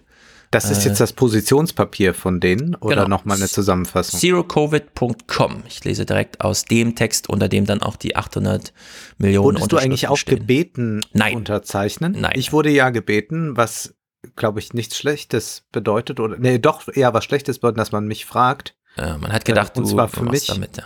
Das 0.51 0.70
ist 0.70 0.85
jetzt 0.85 0.97
äh, 0.97 1.02
das 1.02 1.12
Positionspapier 1.12 2.15
von 2.15 2.40
denen 2.40 2.74
oder 2.77 3.05
genau. 3.05 3.09
nochmal 3.09 3.36
eine 3.36 3.48
Zusammenfassung? 3.48 4.19
Zerocovid.com. 4.19 5.65
Ich 5.69 5.85
lese 5.85 6.06
direkt 6.06 6.40
aus 6.40 6.65
dem 6.65 6.94
Text, 6.94 7.28
unter 7.28 7.48
dem 7.48 7.66
dann 7.66 7.82
auch 7.82 7.97
die 7.97 8.16
800 8.16 8.73
Millionen 9.19 9.56
Wurdest 9.56 9.73
du 9.73 9.77
eigentlich 9.77 10.09
auch 10.09 10.16
stehen. 10.16 10.39
gebeten 10.39 11.01
Nein. 11.12 11.36
unterzeichnen? 11.36 12.16
Nein. 12.19 12.32
Ich 12.35 12.52
wurde 12.52 12.70
ja 12.70 12.89
gebeten, 12.89 13.59
was 13.59 13.94
glaube 14.36 14.60
ich 14.60 14.73
nichts 14.73 14.97
Schlechtes 14.97 15.65
bedeutet 15.70 16.19
oder 16.19 16.39
nee, 16.39 16.59
doch 16.59 16.89
eher 16.89 17.12
was 17.12 17.24
Schlechtes 17.24 17.59
bedeutet, 17.59 17.81
dass 17.81 17.93
man 17.93 18.06
mich 18.06 18.24
fragt. 18.24 18.74
Ja, 18.97 19.19
man 19.19 19.32
hat 19.32 19.44
gedacht, 19.44 19.77
äh, 19.77 19.81
und 19.81 19.86
du, 19.86 19.93
zwar 19.93 20.09
für 20.09 20.24
mich 20.24 20.47
damit, 20.47 20.78
ja. 20.78 20.85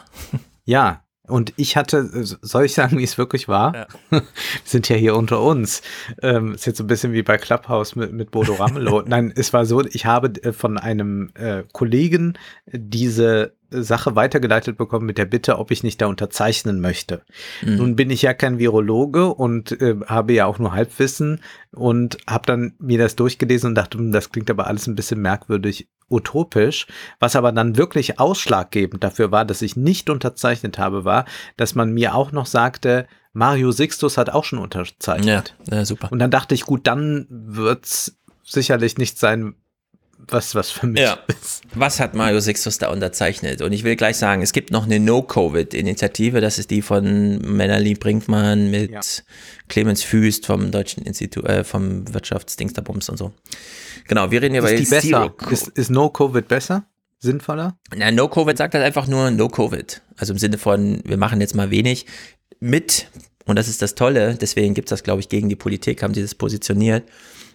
ja, 0.64 1.04
und 1.32 1.54
ich 1.56 1.76
hatte, 1.78 2.10
soll 2.12 2.66
ich 2.66 2.74
sagen, 2.74 2.98
wie 2.98 3.04
es 3.04 3.16
wirklich 3.16 3.48
war? 3.48 3.74
Ja. 3.74 3.86
Wir 4.10 4.22
sind 4.64 4.88
ja 4.90 4.96
hier 4.96 5.16
unter 5.16 5.40
uns. 5.40 5.80
Ähm, 6.22 6.54
ist 6.54 6.66
jetzt 6.66 6.76
so 6.76 6.84
ein 6.84 6.88
bisschen 6.88 7.14
wie 7.14 7.22
bei 7.22 7.38
Clubhouse 7.38 7.96
mit, 7.96 8.12
mit 8.12 8.30
Bodo 8.30 8.52
Ramelow. 8.52 9.02
Nein, 9.06 9.32
es 9.34 9.52
war 9.54 9.64
so, 9.64 9.82
ich 9.82 10.04
habe 10.04 10.28
äh, 10.42 10.52
von 10.52 10.76
einem 10.76 11.30
äh, 11.34 11.62
Kollegen 11.72 12.34
diese 12.70 13.54
Sache 13.72 14.14
weitergeleitet 14.14 14.76
bekommen 14.76 15.06
mit 15.06 15.18
der 15.18 15.24
Bitte, 15.24 15.58
ob 15.58 15.70
ich 15.70 15.82
nicht 15.82 16.00
da 16.00 16.06
unterzeichnen 16.06 16.80
möchte. 16.80 17.22
Mhm. 17.62 17.76
Nun 17.76 17.96
bin 17.96 18.10
ich 18.10 18.22
ja 18.22 18.34
kein 18.34 18.58
Virologe 18.58 19.32
und 19.32 19.80
äh, 19.80 19.96
habe 20.06 20.32
ja 20.34 20.46
auch 20.46 20.58
nur 20.58 20.72
Halbwissen 20.72 21.40
und 21.72 22.18
habe 22.28 22.46
dann 22.46 22.74
mir 22.78 22.98
das 22.98 23.16
durchgelesen 23.16 23.70
und 23.70 23.74
dachte, 23.74 23.98
hm, 23.98 24.12
das 24.12 24.30
klingt 24.30 24.50
aber 24.50 24.66
alles 24.66 24.86
ein 24.86 24.94
bisschen 24.94 25.20
merkwürdig 25.20 25.88
utopisch. 26.08 26.86
Was 27.18 27.36
aber 27.36 27.52
dann 27.52 27.76
wirklich 27.76 28.20
ausschlaggebend 28.20 29.02
dafür 29.02 29.32
war, 29.32 29.44
dass 29.44 29.62
ich 29.62 29.76
nicht 29.76 30.10
unterzeichnet 30.10 30.78
habe, 30.78 31.04
war, 31.04 31.24
dass 31.56 31.74
man 31.74 31.92
mir 31.92 32.14
auch 32.14 32.32
noch 32.32 32.46
sagte, 32.46 33.06
Mario 33.32 33.72
Sixtus 33.72 34.18
hat 34.18 34.30
auch 34.30 34.44
schon 34.44 34.58
unterzeichnet. 34.58 35.54
Ja, 35.66 35.78
ja 35.78 35.84
super. 35.84 36.12
Und 36.12 36.18
dann 36.18 36.30
dachte 36.30 36.54
ich, 36.54 36.64
gut, 36.64 36.86
dann 36.86 37.26
wird's 37.30 38.18
sicherlich 38.44 38.98
nicht 38.98 39.18
sein, 39.18 39.54
was, 40.28 40.54
was 40.54 40.70
für 40.70 40.86
mich 40.86 41.02
ja. 41.02 41.18
ist. 41.28 41.62
Was 41.74 42.00
hat 42.00 42.14
Mario 42.14 42.40
Sixtus 42.40 42.78
da 42.78 42.90
unterzeichnet? 42.90 43.62
Und 43.62 43.72
ich 43.72 43.84
will 43.84 43.96
gleich 43.96 44.16
sagen, 44.16 44.42
es 44.42 44.52
gibt 44.52 44.70
noch 44.70 44.84
eine 44.84 45.00
No-Covid-Initiative, 45.00 46.40
das 46.40 46.58
ist 46.58 46.70
die 46.70 46.82
von 46.82 47.38
Melanie 47.38 47.94
Brinkmann 47.94 48.70
mit 48.70 48.90
ja. 48.90 49.00
Clemens 49.68 50.02
Füst 50.02 50.46
vom 50.46 50.70
Deutschen 50.70 51.04
Institut, 51.04 51.44
äh, 51.44 51.64
vom 51.64 52.12
Wirtschaftsdingsterbums 52.12 53.08
und 53.08 53.16
so. 53.16 53.32
Genau, 54.08 54.30
wir 54.30 54.42
reden 54.42 54.54
hier 54.54 54.64
ist 54.64 54.70
bei 54.70 54.76
die 54.76 54.86
besser? 54.86 55.34
Ist, 55.50 55.68
ist 55.68 55.90
No-Covid 55.90 56.46
besser? 56.46 56.84
Sinnvoller? 57.18 57.78
Na, 57.94 58.10
No-Covid 58.10 58.56
sagt 58.56 58.74
halt 58.74 58.84
einfach 58.84 59.06
nur 59.06 59.30
No-Covid. 59.30 60.02
Also 60.16 60.32
im 60.32 60.38
Sinne 60.38 60.58
von, 60.58 61.00
wir 61.04 61.16
machen 61.16 61.40
jetzt 61.40 61.54
mal 61.54 61.70
wenig 61.70 62.06
mit, 62.58 63.08
und 63.44 63.56
das 63.56 63.68
ist 63.68 63.82
das 63.82 63.94
Tolle, 63.94 64.36
deswegen 64.40 64.74
gibt 64.74 64.88
es 64.88 64.90
das, 64.90 65.02
glaube 65.02 65.20
ich, 65.20 65.28
gegen 65.28 65.48
die 65.48 65.56
Politik, 65.56 66.02
haben 66.02 66.14
sie 66.14 66.22
das 66.22 66.34
positioniert 66.34 67.04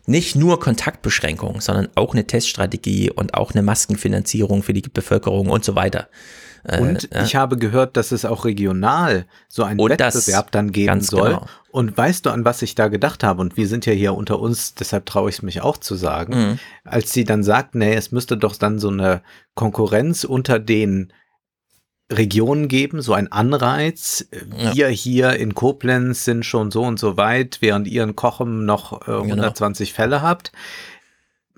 nicht 0.08 0.36
nur 0.36 0.60
Kontaktbeschränkungen, 0.60 1.62
sondern 1.62 1.90
auch 1.96 2.14
eine 2.14 2.26
Teststrategie 2.26 3.12
und 3.12 3.34
auch 3.34 3.52
eine 3.52 3.62
Maskenfinanzierung 3.62 4.64
für 4.64 4.74
die 4.74 4.82
Bevölkerung 4.82 5.50
und 5.50 5.64
so 5.64 5.76
weiter. 5.76 6.08
Äh, 6.64 6.80
und 6.80 7.12
äh, 7.14 7.24
ich 7.24 7.36
habe 7.36 7.58
gehört, 7.58 7.98
dass 7.98 8.12
es 8.12 8.26
auch 8.26 8.46
regional 8.46 9.26
so 9.50 9.64
einen 9.64 9.80
Wettbewerb 9.80 10.52
dann 10.52 10.72
geben 10.72 11.02
soll. 11.02 11.32
Genau. 11.32 11.46
Und 11.72 11.96
weißt 11.96 12.26
du, 12.26 12.30
an 12.30 12.46
was 12.46 12.62
ich 12.62 12.74
da 12.74 12.88
gedacht 12.88 13.24
habe? 13.24 13.42
Und 13.42 13.58
wir 13.58 13.68
sind 13.68 13.86
ja 13.86 13.94
hier 13.94 14.16
unter 14.16 14.40
uns, 14.40 14.74
deshalb 14.74 15.06
traue 15.06 15.30
ich 15.30 15.38
es 15.38 15.42
mich 15.42 15.62
auch 15.62 15.78
zu 15.78 15.96
sagen. 15.96 16.34
Mhm. 16.34 16.60
Als 16.86 17.12
sie 17.12 17.26
dann 17.26 17.44
sagt, 17.44 17.76
nee, 17.76 17.94
es 17.94 18.12
müsste 18.12 18.38
doch 18.38 18.56
dann 18.56 18.80
so 18.80 18.90
eine 18.90 19.22
Konkurrenz 19.56 20.24
unter 20.24 20.58
den 20.58 21.12
Regionen 22.12 22.68
geben, 22.68 23.02
so 23.02 23.14
ein 23.14 23.32
Anreiz. 23.32 24.28
Wir 24.32 24.74
ja. 24.74 24.88
hier 24.88 25.34
in 25.34 25.56
Koblenz 25.56 26.24
sind 26.24 26.46
schon 26.46 26.72
so 26.72 26.84
und 26.84 27.00
so 27.00 27.18
weit, 27.18 27.58
während 27.60 27.88
ihr 27.88 28.04
in 28.04 28.16
Kochem 28.16 28.66
noch 28.66 29.08
äh, 29.08 29.12
120 29.12 29.90
genau. 29.90 29.96
Fälle 29.96 30.22
habt. 30.22 30.52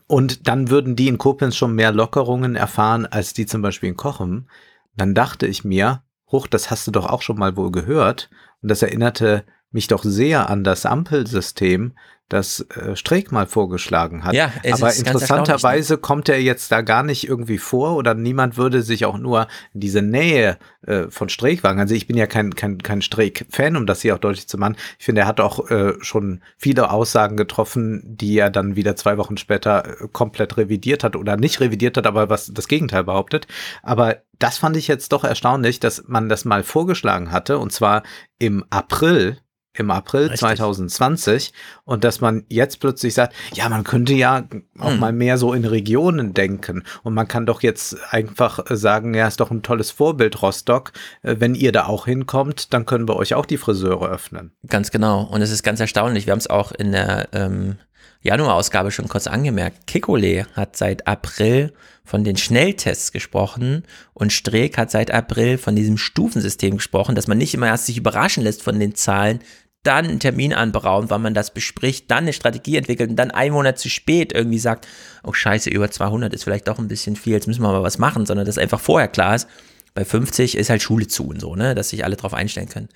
Und 0.07 0.47
dann 0.47 0.69
würden 0.69 0.95
die 0.95 1.07
in 1.07 1.19
Koblenz 1.19 1.55
schon 1.55 1.76
mehr 1.76 1.91
Lockerungen 1.91 2.55
erfahren 2.55 3.05
als 3.05 3.34
die 3.34 3.45
zum 3.45 3.61
Beispiel 3.61 3.89
in 3.89 3.97
Kochem. 3.97 4.47
Dann 4.95 5.13
dachte 5.13 5.45
ich 5.45 5.63
mir, 5.63 6.01
hoch, 6.31 6.47
das 6.47 6.71
hast 6.71 6.88
du 6.88 6.91
doch 6.91 7.05
auch 7.05 7.21
schon 7.21 7.38
mal 7.38 7.55
wohl 7.55 7.71
gehört. 7.71 8.30
Und 8.63 8.69
das 8.69 8.81
erinnerte 8.81 9.43
mich 9.71 9.88
doch 9.88 10.03
sehr 10.03 10.49
an 10.49 10.63
das 10.63 10.88
Ampelsystem, 10.88 11.93
das 12.30 12.61
äh, 12.76 12.95
Streeck 12.95 13.31
mal 13.31 13.47
vorgeschlagen 13.47 14.23
hat. 14.23 14.34
Ja, 14.34 14.53
Aber 14.72 14.89
ist 14.89 14.99
interessanterweise 14.99 15.97
kommt 15.97 16.30
er 16.30 16.41
jetzt 16.41 16.72
da 16.72 16.81
gar 16.81 17.03
nicht 17.03 17.27
irgendwie 17.27 17.57
vor 17.57 17.95
oder 17.95 18.14
niemand 18.14 18.56
würde 18.56 18.84
sich 18.84 19.06
auch 19.06 19.18
nur 19.18 19.47
diese 19.73 20.01
Nähe 20.01 20.57
äh, 20.85 21.06
von 21.10 21.27
Streeck 21.30 21.64
wagen. 21.64 21.80
Also 21.80 21.95
ich 21.95 22.07
bin 22.07 22.15
ja 22.15 22.27
kein, 22.27 22.53
kein, 22.56 22.77
kein 22.77 23.01
Streeck-Fan, 23.01 23.76
um 23.76 23.85
das 23.88 24.01
hier 24.01 24.15
auch 24.15 24.19
deutlich 24.19 24.47
zu 24.47 24.57
machen. 24.57 24.77
Ich 24.99 25.06
finde, 25.06 25.22
er 25.22 25.27
hat 25.27 25.39
auch 25.39 25.69
äh, 25.72 25.93
schon 26.01 26.41
viele 26.56 26.91
Aussagen 26.91 27.35
getroffen, 27.35 28.03
die 28.06 28.38
er 28.38 28.51
dann 28.51 28.76
wieder 28.76 28.95
zwei 28.95 29.18
Wochen 29.18 29.38
später 29.38 30.01
äh, 30.01 30.07
komplett 30.11 30.57
revidiert 30.57 31.03
hat 31.03 31.15
oder 31.15 31.35
nicht 31.35 31.60
revidiert 31.60 31.97
hat, 31.97 32.06
aber 32.06 32.30
was 32.30 32.53
das 32.53 32.68
Gegenteil 32.68 33.03
behauptet. 33.03 33.47
Aber 33.81 34.18
das 34.38 34.57
fand 34.57 34.77
ich 34.77 34.88
jetzt 34.88 35.11
doch 35.11 35.23
erstaunlich, 35.23 35.80
dass 35.80 36.03
man 36.07 36.30
das 36.30 36.45
mal 36.45 36.64
vorgeschlagen 36.64 37.31
hatte 37.31 37.57
und 37.57 37.72
zwar 37.72 38.03
im 38.38 38.64
April 38.69 39.39
im 39.80 39.91
April 39.91 40.23
Richtig. 40.23 40.41
2020 40.41 41.53
und 41.85 42.03
dass 42.03 42.22
man 42.22 42.45
jetzt 42.49 42.80
plötzlich 42.80 43.14
sagt, 43.14 43.34
ja, 43.53 43.69
man 43.69 43.84
könnte 43.84 44.14
ja 44.14 44.43
auch 44.77 44.91
hm. 44.91 44.99
mal 44.99 45.14
mehr 45.14 45.38
so 45.38 45.53
in 45.53 45.65
Regionen 45.65 46.34
denken 46.34 46.84
und 47.03 47.14
man 47.14 47.27
kann 47.27 47.45
doch 47.45 47.64
jetzt 47.64 47.97
einfach 48.11 48.60
sagen, 48.69 49.14
ja, 49.14 49.27
ist 49.27 49.39
doch 49.39 49.51
ein 49.51 49.64
tolles 49.64 49.91
Vorbild 49.91 50.41
Rostock, 50.41 50.91
äh, 51.23 51.38
wenn 51.39 51.56
ihr 51.56 51.72
da 51.72 51.85
auch 51.85 52.06
hinkommt, 52.06 52.73
dann 52.73 52.85
können 52.85 53.07
wir 53.07 53.15
euch 53.15 53.34
auch 53.34 53.45
die 53.45 53.57
Friseure 53.57 54.10
öffnen. 54.10 54.51
Ganz 54.68 54.91
genau 54.91 55.23
und 55.23 55.41
es 55.41 55.51
ist 55.51 55.64
ganz 55.64 55.80
erstaunlich, 55.80 56.26
wir 56.26 56.31
haben 56.31 56.39
es 56.39 56.49
auch 56.49 56.72
in 56.72 56.91
der 56.91 57.30
ähm, 57.31 57.77
Januarausgabe 58.22 58.91
schon 58.91 59.07
kurz 59.07 59.27
angemerkt, 59.27 59.88
Kikole 59.88 60.45
hat 60.53 60.76
seit 60.76 61.07
April 61.07 61.73
von 62.03 62.23
den 62.23 62.38
Schnelltests 62.38 63.11
gesprochen 63.11 63.84
und 64.14 64.34
Streeck 64.34 64.77
hat 64.77 64.91
seit 64.91 65.11
April 65.11 65.57
von 65.57 65.76
diesem 65.76 65.97
Stufensystem 65.97 66.77
gesprochen, 66.77 67.15
dass 67.15 67.27
man 67.27 67.38
nicht 67.38 67.53
immer 67.53 67.68
erst 67.68 67.85
sich 67.85 67.97
überraschen 67.97 68.43
lässt 68.43 68.64
von 68.64 68.80
den 68.80 68.95
Zahlen, 68.95 69.39
dann 69.84 70.06
einen 70.06 70.19
Termin 70.19 70.53
anberaumt, 70.53 71.10
wann 71.10 71.22
man 71.22 71.34
das 71.34 71.53
bespricht, 71.53 72.11
dann 72.11 72.19
eine 72.19 72.34
Strategie 72.34 72.77
entwickelt 72.77 73.10
und 73.10 73.15
dann 73.15 73.31
einen 73.31 73.53
Monat 73.53 73.80
zu 73.80 73.89
spät 73.89 74.34
irgendwie 74.34 74.60
sagt, 74.60 74.88
oh 75.23 75.34
scheiße, 75.34 75.69
über 75.69 75.89
200 75.89 76.34
ist 76.34 76.43
vielleicht 76.43 76.68
doch 76.68 76.80
ein 76.80 76.89
bisschen 76.89 77.15
viel, 77.15 77.34
jetzt 77.34 77.47
müssen 77.47 77.61
wir 77.61 77.72
mal 77.72 77.84
was 77.84 77.97
machen, 77.97 78.26
sondern 78.26 78.45
dass 78.45 78.57
einfach 78.57 78.80
vorher 78.80 79.07
klar 79.07 79.35
ist, 79.35 79.47
bei 79.94 80.06
50 80.06 80.56
ist 80.56 80.70
halt 80.70 80.82
Schule 80.82 81.07
zu 81.07 81.28
und 81.28 81.41
so, 81.41 81.56
ne, 81.56 81.76
dass 81.76 81.90
sich 81.90 82.03
alle 82.03 82.16
drauf 82.16 82.34
einstellen 82.34 82.70
können. 82.70 82.90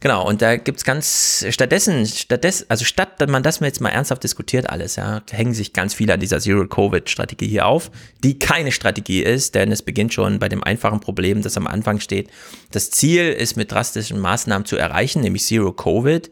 Genau, 0.00 0.26
und 0.26 0.42
da 0.42 0.56
gibt's 0.56 0.84
ganz, 0.84 1.44
stattdessen, 1.50 2.06
stattdessen, 2.06 2.66
also 2.68 2.84
statt, 2.84 3.20
dass 3.20 3.30
man 3.30 3.42
das 3.42 3.60
jetzt 3.60 3.80
mal 3.80 3.88
ernsthaft 3.88 4.22
diskutiert 4.22 4.68
alles, 4.68 4.96
ja, 4.96 5.22
hängen 5.30 5.54
sich 5.54 5.72
ganz 5.72 5.94
viele 5.94 6.14
an 6.14 6.20
dieser 6.20 6.40
Zero-Covid-Strategie 6.40 7.48
hier 7.48 7.66
auf, 7.66 7.90
die 8.22 8.38
keine 8.38 8.72
Strategie 8.72 9.22
ist, 9.22 9.54
denn 9.54 9.72
es 9.72 9.82
beginnt 9.82 10.14
schon 10.14 10.38
bei 10.38 10.48
dem 10.48 10.62
einfachen 10.62 11.00
Problem, 11.00 11.42
das 11.42 11.56
am 11.56 11.66
Anfang 11.66 12.00
steht. 12.00 12.30
Das 12.70 12.90
Ziel 12.90 13.30
ist 13.30 13.56
mit 13.56 13.72
drastischen 13.72 14.18
Maßnahmen 14.18 14.66
zu 14.66 14.76
erreichen, 14.76 15.22
nämlich 15.22 15.44
Zero-Covid. 15.44 16.30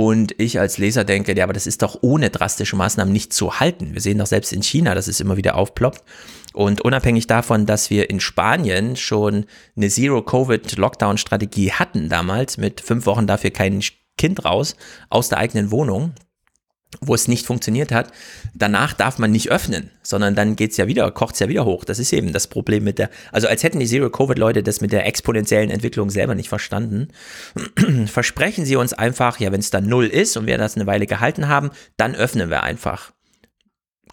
Und 0.00 0.34
ich 0.38 0.58
als 0.58 0.78
Leser 0.78 1.04
denke, 1.04 1.36
ja, 1.36 1.44
aber 1.44 1.52
das 1.52 1.66
ist 1.66 1.82
doch 1.82 1.98
ohne 2.00 2.30
drastische 2.30 2.74
Maßnahmen 2.74 3.12
nicht 3.12 3.34
zu 3.34 3.60
halten. 3.60 3.92
Wir 3.92 4.00
sehen 4.00 4.16
doch 4.16 4.24
selbst 4.24 4.50
in 4.50 4.62
China, 4.62 4.94
dass 4.94 5.08
es 5.08 5.20
immer 5.20 5.36
wieder 5.36 5.56
aufploppt. 5.56 6.02
Und 6.54 6.80
unabhängig 6.80 7.26
davon, 7.26 7.66
dass 7.66 7.90
wir 7.90 8.08
in 8.08 8.18
Spanien 8.18 8.96
schon 8.96 9.44
eine 9.76 9.90
Zero-Covid-Lockdown-Strategie 9.90 11.72
hatten 11.72 12.08
damals, 12.08 12.56
mit 12.56 12.80
fünf 12.80 13.04
Wochen 13.04 13.26
dafür 13.26 13.50
kein 13.50 13.82
Kind 14.16 14.42
raus 14.46 14.74
aus 15.10 15.28
der 15.28 15.36
eigenen 15.36 15.70
Wohnung, 15.70 16.14
wo 17.00 17.14
es 17.14 17.28
nicht 17.28 17.46
funktioniert 17.46 17.92
hat, 17.92 18.12
danach 18.54 18.92
darf 18.92 19.18
man 19.18 19.30
nicht 19.30 19.50
öffnen, 19.50 19.90
sondern 20.02 20.34
dann 20.34 20.56
geht's 20.56 20.76
ja 20.76 20.86
wieder, 20.86 21.10
kocht's 21.12 21.38
ja 21.38 21.48
wieder 21.48 21.64
hoch. 21.64 21.84
Das 21.84 21.98
ist 21.98 22.12
eben 22.12 22.32
das 22.32 22.48
Problem 22.48 22.84
mit 22.84 22.98
der, 22.98 23.10
also 23.32 23.46
als 23.46 23.62
hätten 23.62 23.78
die 23.78 23.86
Zero-Covid-Leute 23.86 24.62
das 24.62 24.80
mit 24.80 24.92
der 24.92 25.06
exponentiellen 25.06 25.70
Entwicklung 25.70 26.10
selber 26.10 26.34
nicht 26.34 26.48
verstanden. 26.48 27.08
Versprechen 28.06 28.64
sie 28.64 28.76
uns 28.76 28.92
einfach, 28.92 29.38
ja, 29.38 29.52
wenn 29.52 29.60
es 29.60 29.70
dann 29.70 29.86
null 29.86 30.06
ist 30.06 30.36
und 30.36 30.46
wir 30.46 30.58
das 30.58 30.76
eine 30.76 30.86
Weile 30.86 31.06
gehalten 31.06 31.48
haben, 31.48 31.70
dann 31.96 32.14
öffnen 32.14 32.50
wir 32.50 32.64
einfach 32.64 33.12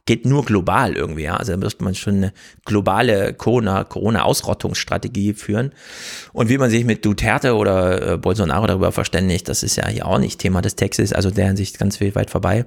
geht 0.08 0.26
nur 0.26 0.44
global 0.44 0.96
irgendwie, 0.96 1.24
ja. 1.24 1.38
Also 1.38 1.52
da 1.52 1.58
müsste 1.58 1.84
man 1.84 1.94
schon 1.94 2.16
eine 2.16 2.34
globale 2.66 3.36
Corona-Ausrottungsstrategie 3.36 5.36
führen. 5.36 5.74
Und 6.34 6.50
wie 6.50 6.58
man 6.58 6.72
sich 6.72 6.86
mit 6.86 7.06
Duterte 7.06 7.56
oder 7.56 8.14
äh, 8.14 8.18
Bolsonaro 8.18 8.66
darüber 8.66 8.92
verständigt, 8.92 9.48
das 9.48 9.62
ist 9.62 9.76
ja 9.76 9.88
hier 9.88 10.08
auch 10.08 10.18
nicht 10.18 10.40
Thema 10.40 10.64
des 10.64 10.76
Textes, 10.76 11.14
also 11.14 11.30
der 11.30 11.46
Hinsicht 11.46 11.78
ganz 11.78 12.02
weit 12.02 12.32
vorbei. 12.32 12.66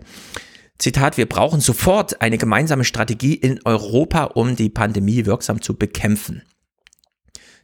Zitat, 0.78 1.16
wir 1.16 1.26
brauchen 1.26 1.60
sofort 1.60 2.22
eine 2.22 2.38
gemeinsame 2.38 2.84
Strategie 2.84 3.34
in 3.34 3.60
Europa, 3.64 4.24
um 4.24 4.56
die 4.56 4.70
Pandemie 4.70 5.26
wirksam 5.26 5.60
zu 5.60 5.76
bekämpfen. 5.76 6.42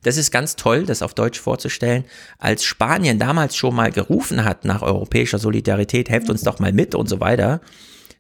Das 0.03 0.17
ist 0.17 0.31
ganz 0.31 0.57
toll, 0.57 0.85
das 0.85 1.03
auf 1.03 1.15
Deutsch 1.15 1.41
vorzustellen. 1.41 2.05
Als 2.39 2.65
Spanien 2.65 3.19
damals 3.19 3.57
schon 3.57 3.75
mal 3.75 3.91
gerufen 3.91 4.45
hat 4.45 4.65
nach 4.65 4.83
europäischer 4.83 5.39
Solidarität, 5.39 6.11
helft 6.11 6.31
uns 6.31 6.43
doch 6.43 6.61
mal 6.61 6.73
mit 6.73 6.95
und 6.95 7.09
so 7.09 7.21
weiter, 7.21 7.61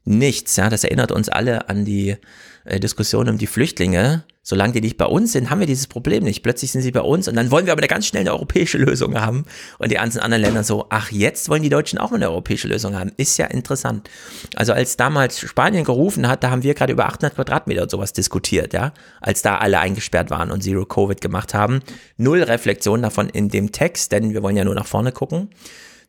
nichts. 0.06 0.56
Ja, 0.56 0.70
das 0.70 0.84
erinnert 0.84 1.12
uns 1.12 1.28
alle 1.28 1.68
an 1.68 1.84
die 1.84 2.16
äh, 2.64 2.80
Diskussion 2.80 3.28
um 3.28 3.38
die 3.38 3.46
Flüchtlinge. 3.46 4.24
Solange 4.42 4.74
die 4.74 4.80
nicht 4.80 4.96
bei 4.96 5.06
uns 5.06 5.32
sind, 5.32 5.50
haben 5.50 5.58
wir 5.58 5.66
dieses 5.66 5.88
Problem 5.88 6.22
nicht. 6.22 6.44
Plötzlich 6.44 6.70
sind 6.70 6.82
sie 6.82 6.92
bei 6.92 7.00
uns 7.00 7.26
und 7.26 7.34
dann 7.34 7.50
wollen 7.50 7.66
wir 7.66 7.72
aber 7.72 7.80
eine 7.80 7.88
ganz 7.88 8.06
schnell 8.06 8.20
eine 8.20 8.32
europäische 8.32 8.78
Lösung 8.78 9.20
haben. 9.20 9.44
Und 9.78 9.90
die 9.90 9.96
ganzen 9.96 10.20
anderen 10.20 10.42
Länder 10.42 10.62
so, 10.62 10.86
ach, 10.88 11.10
jetzt 11.10 11.48
wollen 11.48 11.64
die 11.64 11.68
Deutschen 11.68 11.98
auch 11.98 12.12
eine 12.12 12.30
europäische 12.30 12.68
Lösung 12.68 12.96
haben. 12.96 13.10
Ist 13.16 13.38
ja 13.38 13.46
interessant. 13.46 14.08
Also 14.54 14.72
als 14.72 14.96
damals 14.96 15.40
Spanien 15.40 15.82
gerufen 15.82 16.28
hat, 16.28 16.44
da 16.44 16.50
haben 16.50 16.62
wir 16.62 16.74
gerade 16.74 16.92
über 16.92 17.06
800 17.06 17.34
Quadratmeter 17.34 17.82
und 17.82 17.90
sowas 17.90 18.12
diskutiert, 18.12 18.72
ja. 18.72 18.92
Als 19.20 19.42
da 19.42 19.58
alle 19.58 19.80
eingesperrt 19.80 20.30
waren 20.30 20.52
und 20.52 20.62
Zero 20.62 20.86
Covid 20.86 21.20
gemacht 21.20 21.52
haben. 21.52 21.80
Null 22.16 22.44
Reflexion 22.44 23.02
davon 23.02 23.28
in 23.28 23.48
dem 23.48 23.72
Text, 23.72 24.12
denn 24.12 24.32
wir 24.32 24.44
wollen 24.44 24.56
ja 24.56 24.64
nur 24.64 24.76
nach 24.76 24.86
vorne 24.86 25.10
gucken. 25.10 25.50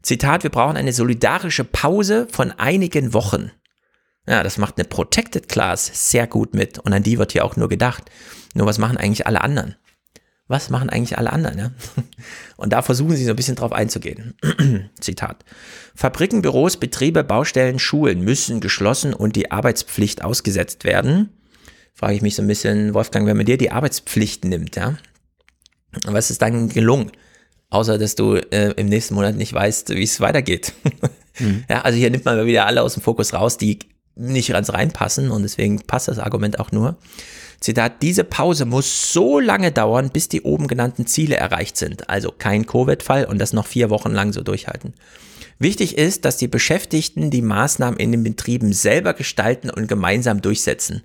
Zitat, 0.03 0.43
wir 0.43 0.51
brauchen 0.51 0.77
eine 0.77 0.93
solidarische 0.93 1.63
Pause 1.63 2.27
von 2.31 2.51
einigen 2.51 3.15
Wochen. 3.15 3.51
Ja, 4.27 4.43
das 4.43 4.57
macht 4.57 4.77
eine 4.77 4.87
Protected 4.87 5.47
Class 5.47 5.89
sehr 6.11 6.27
gut 6.27 6.53
mit 6.53 6.79
und 6.79 6.93
an 6.93 7.03
die 7.03 7.17
wird 7.17 7.31
hier 7.31 7.45
auch 7.45 7.55
nur 7.55 7.69
gedacht. 7.69 8.11
Nur 8.53 8.67
was 8.67 8.77
machen 8.77 8.97
eigentlich 8.97 9.25
alle 9.25 9.41
anderen? 9.41 9.75
Was 10.47 10.69
machen 10.69 10.89
eigentlich 10.89 11.17
alle 11.17 11.31
anderen? 11.31 11.57
Ja? 11.57 11.71
Und 12.57 12.71
da 12.71 12.81
versuchen 12.81 13.15
sie 13.15 13.25
so 13.25 13.31
ein 13.31 13.35
bisschen 13.35 13.55
drauf 13.55 13.73
einzugehen. 13.73 14.33
Zitat. 14.99 15.43
Fabriken, 15.93 16.41
Büros, 16.41 16.77
Betriebe, 16.77 17.23
Baustellen, 17.25 17.79
Schulen 17.79 18.21
müssen 18.21 18.61
geschlossen 18.61 19.13
und 19.13 19.35
die 19.35 19.51
Arbeitspflicht 19.51 20.23
ausgesetzt 20.23 20.85
werden. 20.85 21.29
Frage 21.93 22.15
ich 22.15 22.21
mich 22.21 22.35
so 22.35 22.43
ein 22.43 22.47
bisschen, 22.47 22.93
Wolfgang, 22.93 23.27
wenn 23.27 23.35
man 23.35 23.45
dir 23.45 23.57
die 23.57 23.71
Arbeitspflicht 23.71 24.45
nimmt, 24.45 24.77
ja, 24.77 24.97
was 26.05 26.31
ist 26.31 26.41
dann 26.41 26.69
gelungen? 26.69 27.11
Außer, 27.69 27.97
dass 27.97 28.15
du 28.15 28.35
äh, 28.35 28.71
im 28.77 28.87
nächsten 28.87 29.15
Monat 29.15 29.35
nicht 29.35 29.51
weißt, 29.51 29.89
wie 29.89 30.03
es 30.03 30.21
weitergeht. 30.21 30.73
mhm. 31.39 31.65
Ja, 31.69 31.81
also 31.81 31.97
hier 31.97 32.09
nimmt 32.09 32.23
man 32.23 32.45
wieder 32.45 32.65
alle 32.65 32.81
aus 32.81 32.93
dem 32.93 33.03
Fokus 33.03 33.33
raus, 33.33 33.57
die 33.57 33.79
nicht 34.17 34.49
ganz 34.49 34.71
reinpassen 34.71 35.31
und 35.31 35.43
deswegen 35.43 35.81
passt 35.81 36.07
das 36.07 36.19
Argument 36.19 36.59
auch 36.59 36.71
nur. 36.71 36.97
Zitat, 37.59 38.01
diese 38.01 38.23
Pause 38.23 38.65
muss 38.65 39.11
so 39.11 39.39
lange 39.39 39.71
dauern, 39.71 40.09
bis 40.11 40.29
die 40.29 40.43
oben 40.43 40.67
genannten 40.67 41.07
Ziele 41.07 41.37
erreicht 41.37 41.77
sind. 41.77 42.09
Also 42.09 42.31
kein 42.31 42.65
Covid-Fall 42.65 43.25
und 43.25 43.39
das 43.39 43.53
noch 43.53 43.65
vier 43.65 43.89
Wochen 43.89 44.11
lang 44.11 44.31
so 44.31 44.41
durchhalten. 44.41 44.93
Wichtig 45.59 45.97
ist, 45.97 46.23
dass 46.23 46.37
die 46.37 46.47
Beschäftigten 46.47 47.31
die 47.31 47.41
Maßnahmen 47.41 47.99
in 47.99 48.11
den 48.11 48.23
Betrieben 48.23 48.73
selber 48.73 49.13
gestalten 49.13 49.71
und 49.71 49.87
gemeinsam 49.87 50.41
durchsetzen. 50.41 51.01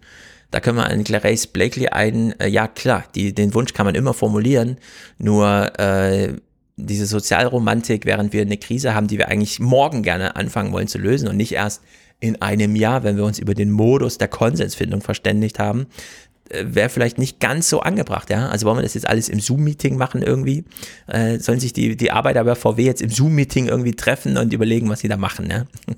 Da 0.50 0.60
können 0.60 0.76
wir 0.76 0.86
an 0.86 1.04
Clarice 1.04 1.46
Blakely 1.46 1.88
ein, 1.88 2.38
äh, 2.38 2.48
ja 2.48 2.68
klar, 2.68 3.04
die, 3.14 3.34
den 3.34 3.54
Wunsch 3.54 3.72
kann 3.72 3.86
man 3.86 3.94
immer 3.94 4.12
formulieren, 4.12 4.76
nur 5.16 5.78
äh, 5.80 6.34
diese 6.76 7.06
Sozialromantik, 7.06 8.04
während 8.04 8.34
wir 8.34 8.42
eine 8.42 8.58
Krise 8.58 8.94
haben, 8.94 9.06
die 9.06 9.16
wir 9.16 9.28
eigentlich 9.28 9.60
morgen 9.60 10.02
gerne 10.02 10.36
anfangen 10.36 10.72
wollen 10.72 10.88
zu 10.88 10.98
lösen 10.98 11.28
und 11.28 11.38
nicht 11.38 11.52
erst 11.52 11.80
in 12.22 12.40
einem 12.40 12.76
Jahr, 12.76 13.02
wenn 13.02 13.16
wir 13.16 13.24
uns 13.24 13.40
über 13.40 13.52
den 13.52 13.72
Modus 13.72 14.16
der 14.16 14.28
Konsensfindung 14.28 15.00
verständigt 15.00 15.58
haben, 15.58 15.86
äh, 16.48 16.64
wäre 16.68 16.88
vielleicht 16.88 17.18
nicht 17.18 17.40
ganz 17.40 17.68
so 17.68 17.80
angebracht, 17.80 18.30
ja. 18.30 18.48
Also 18.48 18.64
wollen 18.64 18.78
wir 18.78 18.82
das 18.82 18.94
jetzt 18.94 19.08
alles 19.08 19.28
im 19.28 19.40
Zoom-Meeting 19.40 19.96
machen 19.96 20.22
irgendwie? 20.22 20.64
Äh, 21.08 21.40
sollen 21.40 21.58
sich 21.58 21.72
die, 21.72 21.96
die 21.96 22.12
Arbeiter 22.12 22.44
bei 22.44 22.54
VW 22.54 22.84
jetzt 22.84 23.02
im 23.02 23.10
Zoom-Meeting 23.10 23.66
irgendwie 23.66 23.96
treffen 23.96 24.36
und 24.36 24.52
überlegen, 24.52 24.88
was 24.88 25.00
sie 25.00 25.08
da 25.08 25.16
machen, 25.16 25.50
ja? 25.50 25.64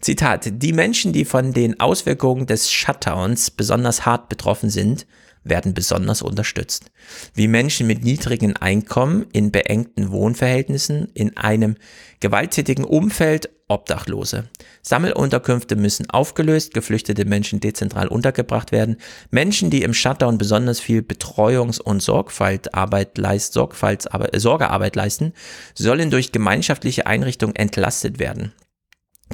Zitat, 0.00 0.48
die 0.62 0.72
Menschen, 0.72 1.12
die 1.12 1.26
von 1.26 1.52
den 1.52 1.78
Auswirkungen 1.78 2.46
des 2.46 2.70
Shutdowns 2.70 3.50
besonders 3.50 4.06
hart 4.06 4.28
betroffen 4.28 4.70
sind, 4.70 5.06
werden 5.48 5.74
besonders 5.74 6.22
unterstützt. 6.22 6.90
Wie 7.34 7.48
Menschen 7.48 7.86
mit 7.86 8.04
niedrigen 8.04 8.56
Einkommen 8.56 9.26
in 9.32 9.50
beengten 9.50 10.10
Wohnverhältnissen 10.10 11.08
in 11.14 11.36
einem 11.36 11.76
gewalttätigen 12.20 12.84
Umfeld 12.84 13.48
Obdachlose. 13.68 14.44
Sammelunterkünfte 14.82 15.76
müssen 15.76 16.08
aufgelöst, 16.08 16.72
geflüchtete 16.72 17.26
Menschen 17.26 17.60
dezentral 17.60 18.08
untergebracht 18.08 18.72
werden. 18.72 18.96
Menschen, 19.30 19.68
die 19.68 19.82
im 19.82 19.92
Shutdown 19.92 20.38
besonders 20.38 20.80
viel 20.80 21.02
Betreuungs- 21.02 21.80
und 21.80 22.00
Sorgfaltarbeit 22.00 23.18
leist, 23.18 23.52
Sorgfaltsarbeit, 23.52 24.34
äh, 24.34 24.40
Sorgearbeit 24.40 24.96
leisten, 24.96 25.34
sollen 25.74 26.10
durch 26.10 26.32
gemeinschaftliche 26.32 27.06
Einrichtungen 27.06 27.54
entlastet 27.56 28.18
werden. 28.18 28.52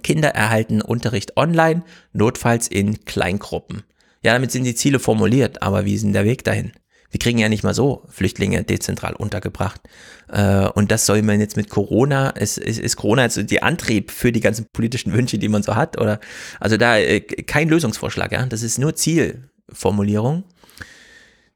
Kinder 0.02 0.30
erhalten 0.30 0.82
Unterricht 0.82 1.36
online, 1.36 1.84
notfalls 2.12 2.66
in 2.66 3.04
Kleingruppen. 3.04 3.84
Ja, 4.24 4.32
damit 4.32 4.50
sind 4.50 4.64
die 4.64 4.74
Ziele 4.74 4.98
formuliert, 4.98 5.62
aber 5.62 5.84
wie 5.84 5.94
ist 5.94 6.02
denn 6.02 6.14
der 6.14 6.24
Weg 6.24 6.44
dahin? 6.44 6.72
Wir 7.10 7.20
kriegen 7.20 7.38
ja 7.38 7.48
nicht 7.48 7.62
mal 7.62 7.74
so 7.74 8.02
Flüchtlinge 8.08 8.64
dezentral 8.64 9.14
untergebracht. 9.14 9.80
Äh, 10.28 10.66
und 10.66 10.90
das 10.90 11.06
soll 11.06 11.22
man 11.22 11.38
jetzt 11.38 11.56
mit 11.56 11.70
Corona, 11.70 12.30
ist, 12.30 12.58
ist, 12.58 12.96
Corona 12.96 13.22
jetzt 13.22 13.50
die 13.50 13.62
Antrieb 13.62 14.10
für 14.10 14.32
die 14.32 14.40
ganzen 14.40 14.66
politischen 14.72 15.12
Wünsche, 15.12 15.38
die 15.38 15.48
man 15.48 15.62
so 15.62 15.76
hat? 15.76 16.00
Oder 16.00 16.18
also 16.58 16.76
da 16.76 16.98
äh, 16.98 17.20
kein 17.20 17.68
Lösungsvorschlag, 17.68 18.32
ja. 18.32 18.46
Das 18.46 18.62
ist 18.62 18.78
nur 18.78 18.96
Zielformulierung. 18.96 20.42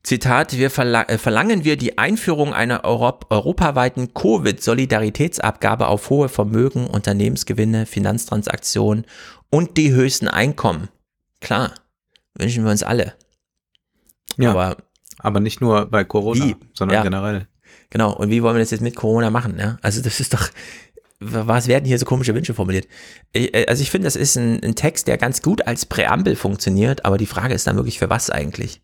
Zitat, 0.05 0.57
wir 0.57 0.71
verla 0.71 1.03
äh, 1.03 1.19
verlangen 1.19 1.65
wir 1.65 1.77
die 1.77 1.99
Einführung 1.99 2.55
einer 2.55 2.85
Europ 2.85 3.27
europaweiten 3.31 4.15
Covid-Solidaritätsabgabe 4.15 5.89
auf 5.89 6.09
hohe 6.09 6.29
Vermögen, 6.29 6.87
Unternehmensgewinne, 6.87 7.85
Finanztransaktionen 7.85 9.07
und 9.51 9.77
die 9.77 9.91
höchsten 9.91 10.29
Einkommen. 10.29 10.89
Klar, 11.41 11.75
wünschen 12.39 12.65
wir 12.65 12.71
uns 12.71 12.83
alle. 12.83 13.15
Ja. 14.37 14.51
Aber 14.51 14.77
aber 15.19 15.41
nicht 15.41 15.61
nur 15.61 15.87
bei 15.87 16.05
Corona, 16.05 16.45
wie? 16.45 16.57
sondern 16.73 16.97
ja. 16.97 17.03
generell. 17.03 17.49
Genau. 17.91 18.15
Und 18.15 18.31
wie 18.31 18.43
wollen 18.43 18.57
wir 18.57 18.61
das 18.61 18.71
jetzt 18.71 18.81
mit 18.81 18.97
Corona 18.97 19.31
machen? 19.31 19.59
Ja? 19.59 19.79
Also 19.83 20.01
das 20.03 20.21
ist 20.21 20.35
doch, 20.35 20.49
was 21.21 21.67
werden 21.67 21.85
hier 21.85 21.99
so 21.99 22.07
komische 22.07 22.35
Wünsche 22.35 22.55
formuliert? 22.55 22.87
Äh, 23.33 23.67
also 23.67 23.83
ich 23.83 23.91
finde, 23.91 24.07
das 24.07 24.17
ist 24.17 24.37
ein, 24.37 24.63
ein, 24.63 24.75
Text, 24.75 25.09
der 25.09 25.19
ganz 25.19 25.43
gut 25.43 25.67
als 25.67 25.87
Präambel 25.87 26.37
funktioniert, 26.37 27.05
aber 27.05 27.19
die 27.19 27.27
Frage 27.27 27.55
ist 27.55 27.67
dann 27.67 27.77
wirklich 27.77 27.99
für 27.99 28.11
was 28.11 28.31
eigentlich? 28.31 28.83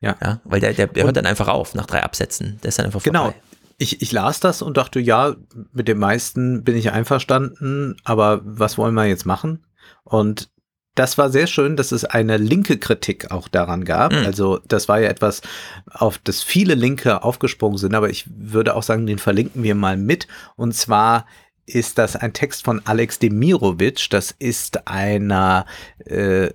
Ja. 0.00 0.16
ja 0.22 0.40
weil 0.44 0.60
der, 0.60 0.74
der, 0.74 0.88
hört 1.04 1.16
dann 1.16 1.26
einfach 1.26 1.48
auf 1.48 1.74
nach 1.74 1.86
drei 1.86 2.02
Absätzen. 2.02 2.58
Der 2.62 2.68
ist 2.68 2.78
dann 2.78 2.86
einfach 2.86 3.02
genau. 3.02 3.24
vorbei. 3.24 3.38
Genau. 3.38 3.54
Ich, 3.76 4.02
ich 4.02 4.12
las 4.12 4.38
das 4.38 4.62
und 4.62 4.76
dachte, 4.76 5.00
ja, 5.00 5.34
mit 5.72 5.88
dem 5.88 5.98
meisten 5.98 6.62
bin 6.62 6.76
ich 6.76 6.92
einverstanden, 6.92 7.96
aber 8.04 8.40
was 8.44 8.78
wollen 8.78 8.94
wir 8.94 9.06
jetzt 9.06 9.26
machen? 9.26 9.66
Und 10.04 10.48
das 10.94 11.18
war 11.18 11.30
sehr 11.30 11.46
schön, 11.46 11.76
dass 11.76 11.92
es 11.92 12.04
eine 12.04 12.36
linke 12.36 12.78
Kritik 12.78 13.30
auch 13.30 13.48
daran 13.48 13.84
gab. 13.84 14.12
Mhm. 14.12 14.26
Also 14.26 14.60
das 14.68 14.88
war 14.88 15.00
ja 15.00 15.08
etwas, 15.08 15.42
auf 15.90 16.18
das 16.18 16.42
viele 16.42 16.74
Linke 16.74 17.22
aufgesprungen 17.22 17.78
sind, 17.78 17.94
aber 17.94 18.10
ich 18.10 18.24
würde 18.28 18.74
auch 18.76 18.82
sagen, 18.82 19.06
den 19.06 19.18
verlinken 19.18 19.62
wir 19.62 19.74
mal 19.74 19.96
mit. 19.96 20.28
Und 20.56 20.74
zwar 20.74 21.26
ist 21.66 21.98
das 21.98 22.14
ein 22.14 22.32
Text 22.32 22.64
von 22.64 22.82
Alex 22.84 23.18
Demirovic. 23.18 24.08
Das 24.10 24.34
ist 24.38 24.86
einer, 24.86 25.66
äh, 26.04 26.50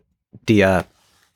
der 0.47 0.85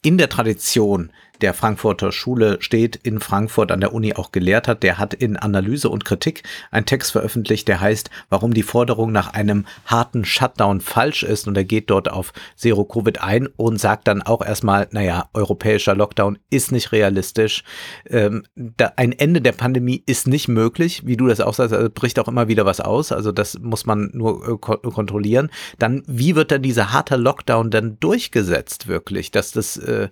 in 0.01 0.17
der 0.17 0.29
Tradition 0.29 1.11
der 1.43 1.53
Frankfurter 1.53 2.13
Schule 2.13 2.57
steht, 2.61 2.95
in 2.95 3.19
Frankfurt 3.19 3.71
an 3.73 3.81
der 3.81 3.93
Uni 3.93 4.13
auch 4.13 4.31
gelehrt 4.31 4.69
hat, 4.69 4.81
der 4.81 4.97
hat 4.97 5.13
in 5.13 5.35
Analyse 5.35 5.89
und 5.89 6.05
Kritik 6.05 6.43
einen 6.71 6.85
Text 6.85 7.11
veröffentlicht, 7.11 7.67
der 7.67 7.81
heißt, 7.81 8.09
warum 8.29 8.53
die 8.53 8.63
Forderung 8.63 9.11
nach 9.11 9.33
einem 9.33 9.65
harten 9.85 10.23
Shutdown 10.23 10.79
falsch 10.79 11.23
ist. 11.23 11.45
Und 11.47 11.57
er 11.57 11.65
geht 11.65 11.89
dort 11.89 12.09
auf 12.09 12.31
Zero 12.55 12.85
Covid 12.85 13.21
ein 13.21 13.47
und 13.57 13.77
sagt 13.77 14.07
dann 14.07 14.21
auch 14.21 14.41
erstmal, 14.41 14.87
naja, 14.91 15.29
europäischer 15.33 15.95
Lockdown 15.95 16.39
ist 16.49 16.71
nicht 16.71 16.93
realistisch. 16.93 17.65
Ähm, 18.09 18.43
da, 18.55 18.93
ein 18.95 19.11
Ende 19.11 19.41
der 19.41 19.51
Pandemie 19.51 20.01
ist 20.05 20.27
nicht 20.27 20.47
möglich, 20.47 21.05
wie 21.05 21.17
du 21.17 21.27
das 21.27 21.41
auch 21.41 21.53
sagst, 21.53 21.73
also 21.73 21.89
bricht 21.93 22.19
auch 22.19 22.29
immer 22.29 22.47
wieder 22.47 22.65
was 22.65 22.79
aus. 22.79 23.11
Also 23.11 23.33
das 23.33 23.59
muss 23.59 23.85
man 23.85 24.11
nur 24.13 24.47
äh, 24.47 24.57
ko 24.57 24.77
kontrollieren. 24.77 25.49
Dann, 25.77 26.03
wie 26.07 26.37
wird 26.37 26.51
dann 26.51 26.61
dieser 26.61 26.93
harte 26.93 27.17
Lockdown 27.17 27.69
dann 27.69 27.99
durchgesetzt 27.99 28.87
wirklich? 28.87 29.31
Dass 29.31 29.51
das 29.51 29.75
äh, 29.75 30.07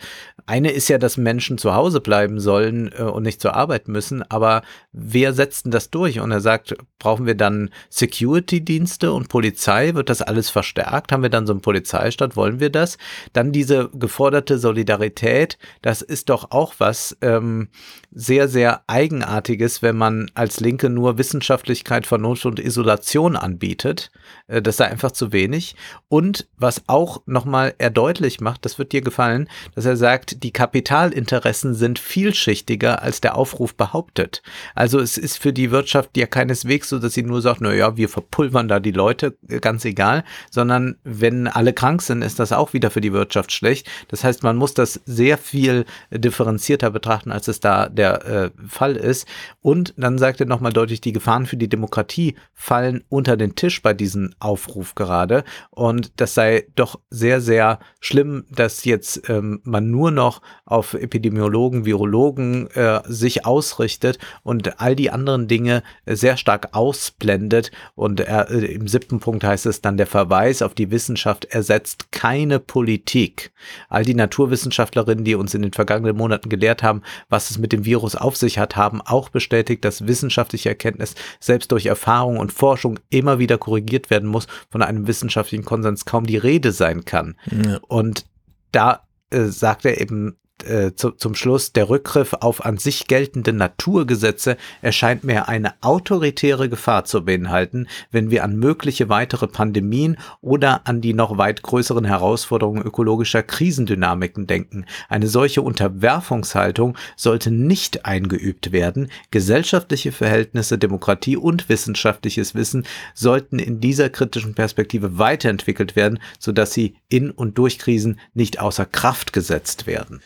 eine 0.45 0.71
ist 0.71 0.87
ja, 0.87 0.97
dass 0.97 1.17
Menschen 1.17 1.57
zu 1.57 1.73
Hause 1.75 2.01
bleiben 2.01 2.39
sollen 2.39 2.91
äh, 2.97 3.03
und 3.03 3.23
nicht 3.23 3.41
zur 3.41 3.55
Arbeit 3.55 3.87
müssen, 3.87 4.23
aber 4.29 4.61
wer 4.91 5.33
setzt 5.33 5.65
denn 5.65 5.71
das 5.71 5.89
durch? 5.89 6.19
Und 6.19 6.31
er 6.31 6.41
sagt, 6.41 6.75
brauchen 6.99 7.25
wir 7.25 7.35
dann 7.35 7.69
Security-Dienste 7.89 9.11
und 9.13 9.29
Polizei? 9.29 9.93
Wird 9.95 10.09
das 10.09 10.21
alles 10.21 10.49
verstärkt? 10.49 11.11
Haben 11.11 11.23
wir 11.23 11.29
dann 11.29 11.47
so 11.47 11.53
einen 11.53 11.61
Polizeistaat? 11.61 12.35
Wollen 12.35 12.59
wir 12.59 12.69
das? 12.69 12.97
Dann 13.33 13.51
diese 13.51 13.89
geforderte 13.89 14.57
Solidarität, 14.57 15.57
das 15.81 16.01
ist 16.01 16.29
doch 16.29 16.51
auch 16.51 16.75
was 16.77 17.17
ähm, 17.21 17.69
sehr, 18.11 18.47
sehr 18.47 18.83
Eigenartiges, 18.87 19.81
wenn 19.81 19.97
man 19.97 20.29
als 20.33 20.59
Linke 20.59 20.89
nur 20.89 21.17
Wissenschaftlichkeit, 21.17 22.05
Vernunft 22.05 22.45
und 22.45 22.59
Isolation 22.59 23.35
anbietet. 23.35 24.11
Äh, 24.47 24.61
das 24.61 24.77
sei 24.77 24.85
einfach 24.85 25.11
zu 25.11 25.31
wenig. 25.31 25.75
Und 26.09 26.47
was 26.57 26.83
auch 26.87 27.21
nochmal 27.25 27.73
er 27.77 27.89
deutlich 27.89 28.41
macht, 28.41 28.65
das 28.65 28.77
wird 28.77 28.91
dir 28.91 29.01
gefallen, 29.01 29.47
dass 29.75 29.85
er 29.85 29.97
sagt, 29.97 30.30
die 30.37 30.51
Kapitalinteressen 30.51 31.73
sind 31.73 31.99
vielschichtiger, 31.99 33.01
als 33.01 33.21
der 33.21 33.35
Aufruf 33.35 33.75
behauptet. 33.75 34.41
Also 34.75 34.99
es 34.99 35.17
ist 35.17 35.37
für 35.37 35.53
die 35.53 35.71
Wirtschaft 35.71 36.17
ja 36.17 36.25
keineswegs 36.25 36.89
so, 36.89 36.99
dass 36.99 37.13
sie 37.13 37.23
nur 37.23 37.41
sagt, 37.41 37.61
na 37.61 37.73
ja, 37.73 37.97
wir 37.97 38.09
verpulvern 38.09 38.67
da 38.67 38.79
die 38.79 38.91
Leute, 38.91 39.37
äh, 39.47 39.59
ganz 39.59 39.85
egal, 39.85 40.23
sondern 40.49 40.97
wenn 41.03 41.47
alle 41.47 41.73
krank 41.73 42.01
sind, 42.01 42.21
ist 42.21 42.39
das 42.39 42.51
auch 42.51 42.73
wieder 42.73 42.91
für 42.91 43.01
die 43.01 43.13
Wirtschaft 43.13 43.51
schlecht. 43.51 43.89
Das 44.07 44.23
heißt, 44.23 44.43
man 44.43 44.57
muss 44.57 44.73
das 44.73 45.01
sehr 45.05 45.37
viel 45.37 45.85
differenzierter 46.11 46.89
betrachten, 46.89 47.31
als 47.31 47.47
es 47.47 47.59
da 47.59 47.89
der 47.89 48.25
äh, 48.25 48.49
Fall 48.67 48.95
ist. 48.95 49.27
Und 49.61 49.93
dann 49.97 50.17
sagt 50.17 50.39
er 50.39 50.45
nochmal 50.47 50.73
deutlich, 50.73 51.01
die 51.01 51.13
Gefahren 51.13 51.45
für 51.45 51.57
die 51.57 51.69
Demokratie 51.69 52.35
fallen 52.53 53.03
unter 53.09 53.37
den 53.37 53.55
Tisch 53.55 53.81
bei 53.81 53.93
diesem 53.93 54.33
Aufruf 54.39 54.95
gerade. 54.95 55.43
Und 55.69 56.11
das 56.17 56.33
sei 56.33 56.65
doch 56.75 56.99
sehr, 57.09 57.41
sehr 57.41 57.79
schlimm, 57.99 58.45
dass 58.49 58.85
jetzt 58.85 59.29
ähm, 59.29 59.61
man 59.63 59.89
nur 59.89 60.11
noch 60.11 60.20
auf 60.65 60.93
Epidemiologen, 60.93 61.85
Virologen 61.85 62.69
äh, 62.71 63.01
sich 63.05 63.45
ausrichtet 63.45 64.19
und 64.43 64.79
all 64.79 64.95
die 64.95 65.11
anderen 65.11 65.47
Dinge 65.47 65.83
sehr 66.05 66.37
stark 66.37 66.69
ausblendet. 66.73 67.71
Und 67.95 68.19
er, 68.19 68.49
äh, 68.49 68.65
im 68.65 68.87
siebten 68.87 69.19
Punkt 69.19 69.43
heißt 69.43 69.65
es 69.65 69.81
dann, 69.81 69.97
der 69.97 70.07
Verweis 70.07 70.61
auf 70.61 70.73
die 70.73 70.91
Wissenschaft 70.91 71.45
ersetzt 71.45 72.11
keine 72.11 72.59
Politik. 72.59 73.51
All 73.89 74.03
die 74.05 74.13
Naturwissenschaftlerinnen, 74.13 75.25
die 75.25 75.35
uns 75.35 75.53
in 75.53 75.61
den 75.61 75.73
vergangenen 75.73 76.15
Monaten 76.15 76.49
gelehrt 76.49 76.83
haben, 76.83 77.01
was 77.29 77.49
es 77.51 77.57
mit 77.57 77.71
dem 77.71 77.85
Virus 77.85 78.15
auf 78.15 78.37
sich 78.37 78.59
hat, 78.59 78.75
haben 78.75 79.01
auch 79.01 79.29
bestätigt, 79.29 79.83
dass 79.85 80.07
wissenschaftliche 80.07 80.69
Erkenntnis 80.69 81.15
selbst 81.39 81.71
durch 81.71 81.85
Erfahrung 81.85 82.37
und 82.37 82.51
Forschung 82.51 82.99
immer 83.09 83.39
wieder 83.39 83.57
korrigiert 83.57 84.09
werden 84.09 84.29
muss, 84.29 84.47
von 84.69 84.81
einem 84.81 85.07
wissenschaftlichen 85.07 85.65
Konsens 85.65 86.05
kaum 86.05 86.25
die 86.25 86.37
Rede 86.37 86.71
sein 86.71 87.05
kann. 87.05 87.35
Ja. 87.65 87.79
Und 87.87 88.25
da 88.71 89.01
äh, 89.31 89.47
sagt 89.47 89.85
er 89.85 89.99
eben 89.99 90.37
äh, 90.63 90.93
zu, 90.95 91.11
zum 91.11 91.35
Schluss, 91.35 91.73
der 91.73 91.89
Rückgriff 91.89 92.33
auf 92.33 92.65
an 92.65 92.77
sich 92.77 93.07
geltende 93.07 93.53
Naturgesetze 93.53 94.57
erscheint 94.81 95.23
mir 95.23 95.47
eine 95.47 95.73
autoritäre 95.81 96.69
Gefahr 96.69 97.05
zu 97.05 97.23
beinhalten, 97.23 97.87
wenn 98.11 98.31
wir 98.31 98.43
an 98.43 98.55
mögliche 98.57 99.09
weitere 99.09 99.47
Pandemien 99.47 100.17
oder 100.41 100.87
an 100.87 101.01
die 101.01 101.13
noch 101.13 101.37
weit 101.37 101.63
größeren 101.63 102.05
Herausforderungen 102.05 102.83
ökologischer 102.83 103.43
Krisendynamiken 103.43 104.47
denken. 104.47 104.85
Eine 105.09 105.27
solche 105.27 105.61
Unterwerfungshaltung 105.61 106.97
sollte 107.15 107.51
nicht 107.51 108.05
eingeübt 108.05 108.71
werden. 108.71 109.09
Gesellschaftliche 109.31 110.11
Verhältnisse, 110.11 110.77
Demokratie 110.77 111.37
und 111.37 111.69
wissenschaftliches 111.69 112.55
Wissen 112.55 112.85
sollten 113.13 113.59
in 113.59 113.79
dieser 113.79 114.09
kritischen 114.09 114.55
Perspektive 114.55 115.17
weiterentwickelt 115.17 115.95
werden, 115.95 116.19
sodass 116.39 116.73
sie 116.73 116.95
in 117.09 117.31
und 117.31 117.57
durch 117.57 117.79
Krisen 117.79 118.19
nicht 118.33 118.59
außer 118.59 118.85
Kraft 118.85 119.33
gesetzt 119.33 119.87
werden. 119.87 120.21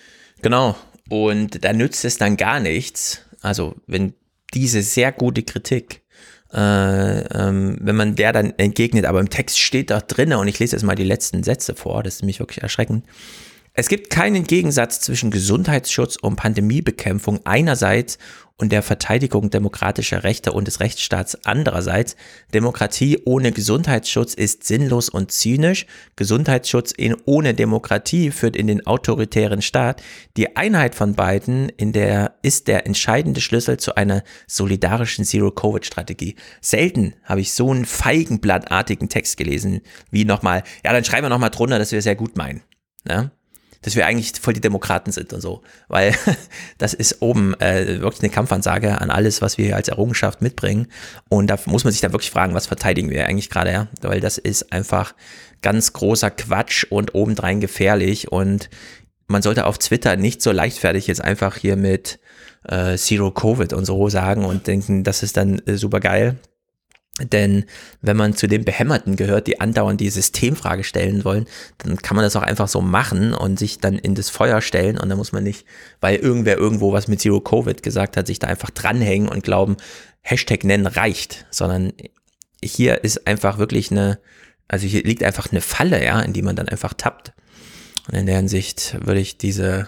Genau. 0.45 0.75
Und 1.09 1.65
da 1.65 1.73
nützt 1.73 2.05
es 2.05 2.19
dann 2.19 2.37
gar 2.37 2.59
nichts. 2.59 3.21
Also, 3.41 3.77
wenn 3.87 4.13
diese 4.53 4.83
sehr 4.83 5.11
gute 5.11 5.41
Kritik, 5.41 6.03
äh, 6.53 7.21
ähm, 7.35 7.79
wenn 7.81 7.95
man 7.95 8.15
der 8.15 8.31
dann 8.31 8.53
entgegnet, 8.59 9.05
aber 9.05 9.21
im 9.21 9.31
Text 9.31 9.59
steht 9.59 9.89
da 9.89 10.01
drin, 10.01 10.33
und 10.33 10.47
ich 10.47 10.59
lese 10.59 10.75
jetzt 10.75 10.83
mal 10.83 10.93
die 10.93 11.03
letzten 11.03 11.41
Sätze 11.41 11.73
vor, 11.73 12.03
das 12.03 12.17
ist 12.17 12.21
nämlich 12.21 12.39
wirklich 12.39 12.61
erschreckend. 12.61 13.07
Es 13.77 13.89
gibt 13.89 14.09
keinen 14.09 14.45
Gegensatz 14.45 15.01
zwischen 15.01 15.31
Gesundheitsschutz 15.31 16.15
und 16.15 16.37
Pandemiebekämpfung 16.37 17.41
einerseits 17.43 18.17
und 18.55 18.71
der 18.71 18.81
Verteidigung 18.81 19.49
demokratischer 19.49 20.23
Rechte 20.23 20.53
und 20.53 20.65
des 20.65 20.79
Rechtsstaats 20.79 21.43
andererseits. 21.43 22.15
Demokratie 22.53 23.19
ohne 23.25 23.51
Gesundheitsschutz 23.51 24.33
ist 24.33 24.63
sinnlos 24.63 25.09
und 25.09 25.33
zynisch. 25.33 25.87
Gesundheitsschutz 26.15 26.93
in, 26.93 27.17
ohne 27.25 27.53
Demokratie 27.53 28.31
führt 28.31 28.55
in 28.55 28.67
den 28.67 28.87
autoritären 28.87 29.61
Staat. 29.61 30.01
Die 30.37 30.55
Einheit 30.55 30.95
von 30.95 31.15
beiden 31.15 31.67
in 31.67 31.91
der, 31.91 32.35
ist 32.43 32.69
der 32.69 32.85
entscheidende 32.85 33.41
Schlüssel 33.41 33.75
zu 33.75 33.95
einer 33.95 34.23
solidarischen 34.47 35.25
Zero-Covid-Strategie. 35.25 36.37
Selten 36.61 37.13
habe 37.25 37.41
ich 37.41 37.51
so 37.51 37.71
einen 37.71 37.83
feigenblattartigen 37.83 39.09
Text 39.09 39.35
gelesen, 39.35 39.81
wie 40.11 40.23
nochmal, 40.23 40.63
ja, 40.85 40.93
dann 40.93 41.03
schreiben 41.03 41.25
wir 41.25 41.29
nochmal 41.29 41.49
drunter, 41.49 41.77
dass 41.77 41.91
wir 41.91 41.99
es 41.99 42.05
sehr 42.05 42.15
gut 42.15 42.37
meinen. 42.37 42.61
Ja? 43.05 43.31
Dass 43.85 43.95
wir 43.95 44.07
eigentlich 44.07 44.33
voll 44.41 44.55
die 44.55 44.61
Demokraten 44.61 45.11
sind 45.11 45.31
und 45.31 45.41
so. 45.41 45.61
Weil 45.87 46.15
das 46.79 46.95
ist 46.95 47.21
oben 47.21 47.53
äh, 47.61 48.01
wirklich 48.01 48.23
eine 48.23 48.31
Kampfansage 48.31 48.99
an 48.99 49.11
alles, 49.11 49.43
was 49.43 49.59
wir 49.59 49.65
hier 49.65 49.75
als 49.75 49.89
Errungenschaft 49.89 50.41
mitbringen. 50.41 50.87
Und 51.29 51.47
da 51.47 51.59
muss 51.65 51.83
man 51.83 51.93
sich 51.93 52.01
dann 52.01 52.11
wirklich 52.11 52.31
fragen, 52.31 52.55
was 52.55 52.65
verteidigen 52.65 53.11
wir 53.11 53.27
eigentlich 53.27 53.51
gerade, 53.51 53.71
ja? 53.71 53.87
Weil 54.01 54.21
das 54.21 54.39
ist 54.39 54.73
einfach 54.73 55.13
ganz 55.61 55.93
großer 55.93 56.31
Quatsch 56.31 56.85
und 56.89 57.13
obendrein 57.13 57.61
gefährlich. 57.61 58.31
Und 58.31 58.71
man 59.27 59.43
sollte 59.43 59.67
auf 59.67 59.77
Twitter 59.77 60.15
nicht 60.15 60.41
so 60.41 60.51
leichtfertig 60.51 61.05
jetzt 61.05 61.21
einfach 61.21 61.55
hier 61.55 61.75
mit 61.75 62.19
äh, 62.67 62.97
Zero 62.97 63.29
Covid 63.29 63.71
und 63.73 63.85
so 63.85 64.09
sagen 64.09 64.45
und 64.45 64.65
denken, 64.65 65.03
das 65.03 65.21
ist 65.21 65.37
dann 65.37 65.59
äh, 65.67 65.77
super 65.77 65.99
geil. 65.99 66.37
Denn 67.21 67.63
wenn 68.01 68.17
man 68.17 68.35
zu 68.35 68.45
den 68.47 68.65
Behämmerten 68.65 69.15
gehört, 69.15 69.47
die 69.47 69.61
andauernd 69.61 70.01
die 70.01 70.09
Systemfrage 70.09 70.83
stellen 70.83 71.23
wollen, 71.23 71.45
dann 71.77 71.95
kann 71.97 72.15
man 72.15 72.25
das 72.25 72.35
auch 72.35 72.41
einfach 72.41 72.67
so 72.67 72.81
machen 72.81 73.33
und 73.33 73.57
sich 73.57 73.79
dann 73.79 73.97
in 73.97 74.15
das 74.15 74.29
Feuer 74.29 74.61
stellen 74.61 74.97
und 74.97 75.07
dann 75.07 75.17
muss 75.17 75.31
man 75.31 75.43
nicht, 75.43 75.65
weil 76.01 76.17
irgendwer 76.17 76.57
irgendwo 76.57 76.91
was 76.91 77.07
mit 77.07 77.21
Zero 77.21 77.39
Covid 77.39 77.81
gesagt 77.83 78.17
hat, 78.17 78.27
sich 78.27 78.39
da 78.39 78.47
einfach 78.47 78.69
dranhängen 78.69 79.29
und 79.29 79.43
glauben, 79.43 79.77
Hashtag 80.21 80.65
nennen 80.65 80.87
reicht, 80.87 81.45
sondern 81.51 81.93
hier 82.61 83.03
ist 83.05 83.27
einfach 83.27 83.59
wirklich 83.59 83.91
eine, 83.91 84.19
also 84.67 84.85
hier 84.85 85.03
liegt 85.03 85.23
einfach 85.23 85.51
eine 85.51 85.61
Falle, 85.61 86.03
ja, 86.03 86.19
in 86.19 86.33
die 86.33 86.41
man 86.41 86.57
dann 86.57 86.67
einfach 86.67 86.93
tappt. 86.93 87.31
Und 88.07 88.15
in 88.15 88.25
der 88.25 88.35
Hinsicht 88.37 88.97
würde 89.05 89.21
ich 89.21 89.37
diese 89.37 89.87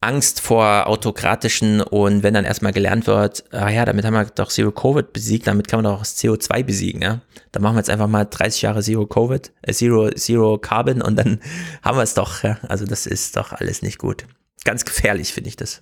Angst 0.00 0.40
vor 0.40 0.86
autokratischen 0.86 1.80
und 1.80 2.22
wenn 2.22 2.34
dann 2.34 2.44
erstmal 2.44 2.72
gelernt 2.72 3.06
wird, 3.06 3.44
ah 3.52 3.70
ja, 3.70 3.84
damit 3.84 4.04
haben 4.04 4.14
wir 4.14 4.24
doch 4.26 4.50
Zero 4.50 4.70
Covid 4.70 5.12
besiegt, 5.12 5.46
damit 5.46 5.68
kann 5.68 5.82
man 5.82 5.92
doch 5.92 6.00
das 6.00 6.18
CO2 6.18 6.62
besiegen, 6.64 7.02
ja. 7.02 7.20
Dann 7.52 7.62
machen 7.62 7.74
wir 7.74 7.80
jetzt 7.80 7.90
einfach 7.90 8.06
mal 8.06 8.24
30 8.24 8.62
Jahre 8.62 8.82
Zero 8.82 9.06
Covid, 9.06 9.52
äh, 9.62 9.72
Zero, 9.72 10.10
Zero 10.10 10.58
Carbon 10.58 11.02
und 11.02 11.16
dann 11.16 11.40
haben 11.82 11.96
wir 11.96 12.02
es 12.02 12.14
doch, 12.14 12.42
ja. 12.42 12.58
Also 12.68 12.84
das 12.84 13.06
ist 13.06 13.36
doch 13.36 13.52
alles 13.52 13.82
nicht 13.82 13.98
gut. 13.98 14.26
Ganz 14.64 14.84
gefährlich 14.84 15.32
finde 15.32 15.48
ich 15.48 15.56
das. 15.56 15.80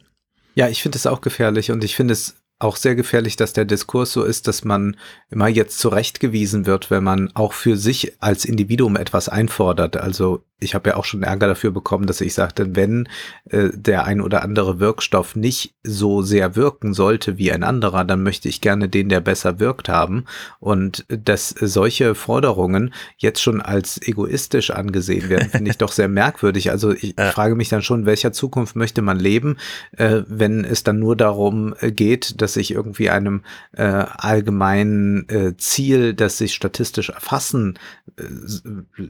Ja, 0.54 0.68
ich 0.68 0.82
finde 0.82 0.96
es 0.96 1.06
auch 1.06 1.20
gefährlich 1.20 1.70
und 1.70 1.82
ich 1.82 1.96
finde 1.96 2.12
es 2.12 2.36
auch 2.60 2.76
sehr 2.76 2.94
gefährlich, 2.94 3.36
dass 3.36 3.52
der 3.52 3.64
Diskurs 3.64 4.12
so 4.12 4.22
ist, 4.24 4.46
dass 4.46 4.64
man 4.64 4.96
immer 5.30 5.48
jetzt 5.48 5.78
zurechtgewiesen 5.78 6.66
wird, 6.66 6.90
wenn 6.90 7.04
man 7.04 7.30
auch 7.34 7.52
für 7.52 7.76
sich 7.76 8.14
als 8.20 8.44
Individuum 8.44 8.96
etwas 8.96 9.28
einfordert. 9.28 9.96
Also 9.96 10.44
ich 10.60 10.74
habe 10.74 10.90
ja 10.90 10.96
auch 10.96 11.04
schon 11.04 11.22
Ärger 11.22 11.48
dafür 11.48 11.72
bekommen, 11.72 12.06
dass 12.06 12.20
ich 12.20 12.32
sagte, 12.32 12.76
wenn 12.76 13.08
äh, 13.50 13.70
der 13.72 14.04
ein 14.04 14.20
oder 14.20 14.42
andere 14.42 14.78
Wirkstoff 14.78 15.36
nicht 15.36 15.74
so 15.82 16.22
sehr 16.22 16.56
wirken 16.56 16.94
sollte 16.94 17.38
wie 17.38 17.52
ein 17.52 17.64
anderer, 17.64 18.04
dann 18.04 18.22
möchte 18.22 18.48
ich 18.48 18.60
gerne 18.60 18.88
den, 18.88 19.08
der 19.08 19.20
besser 19.20 19.58
wirkt, 19.58 19.88
haben. 19.88 20.24
Und 20.60 21.04
dass 21.08 21.50
solche 21.50 22.14
Forderungen 22.14 22.94
jetzt 23.16 23.42
schon 23.42 23.60
als 23.60 24.00
egoistisch 24.02 24.70
angesehen 24.70 25.28
werden, 25.28 25.50
finde 25.50 25.70
ich 25.70 25.78
doch 25.78 25.92
sehr 25.92 26.08
merkwürdig. 26.14 26.70
Also 26.70 26.92
ich 26.92 27.14
ja. 27.18 27.30
frage 27.32 27.56
mich 27.56 27.68
dann 27.68 27.82
schon, 27.82 28.06
welcher 28.06 28.32
Zukunft 28.32 28.76
möchte 28.76 29.02
man 29.02 29.18
leben, 29.18 29.56
äh, 29.96 30.22
wenn 30.28 30.64
es 30.64 30.84
dann 30.84 31.00
nur 31.00 31.16
darum 31.16 31.74
äh, 31.80 31.90
geht, 31.90 32.40
dass 32.40 32.56
ich 32.56 32.70
irgendwie 32.70 33.10
einem 33.10 33.42
äh, 33.72 33.82
allgemeinen 33.82 35.28
äh, 35.28 35.56
Ziel, 35.56 36.14
das 36.14 36.38
sich 36.38 36.54
statistisch 36.54 37.10
erfassen 37.10 37.78
äh, 38.16 38.22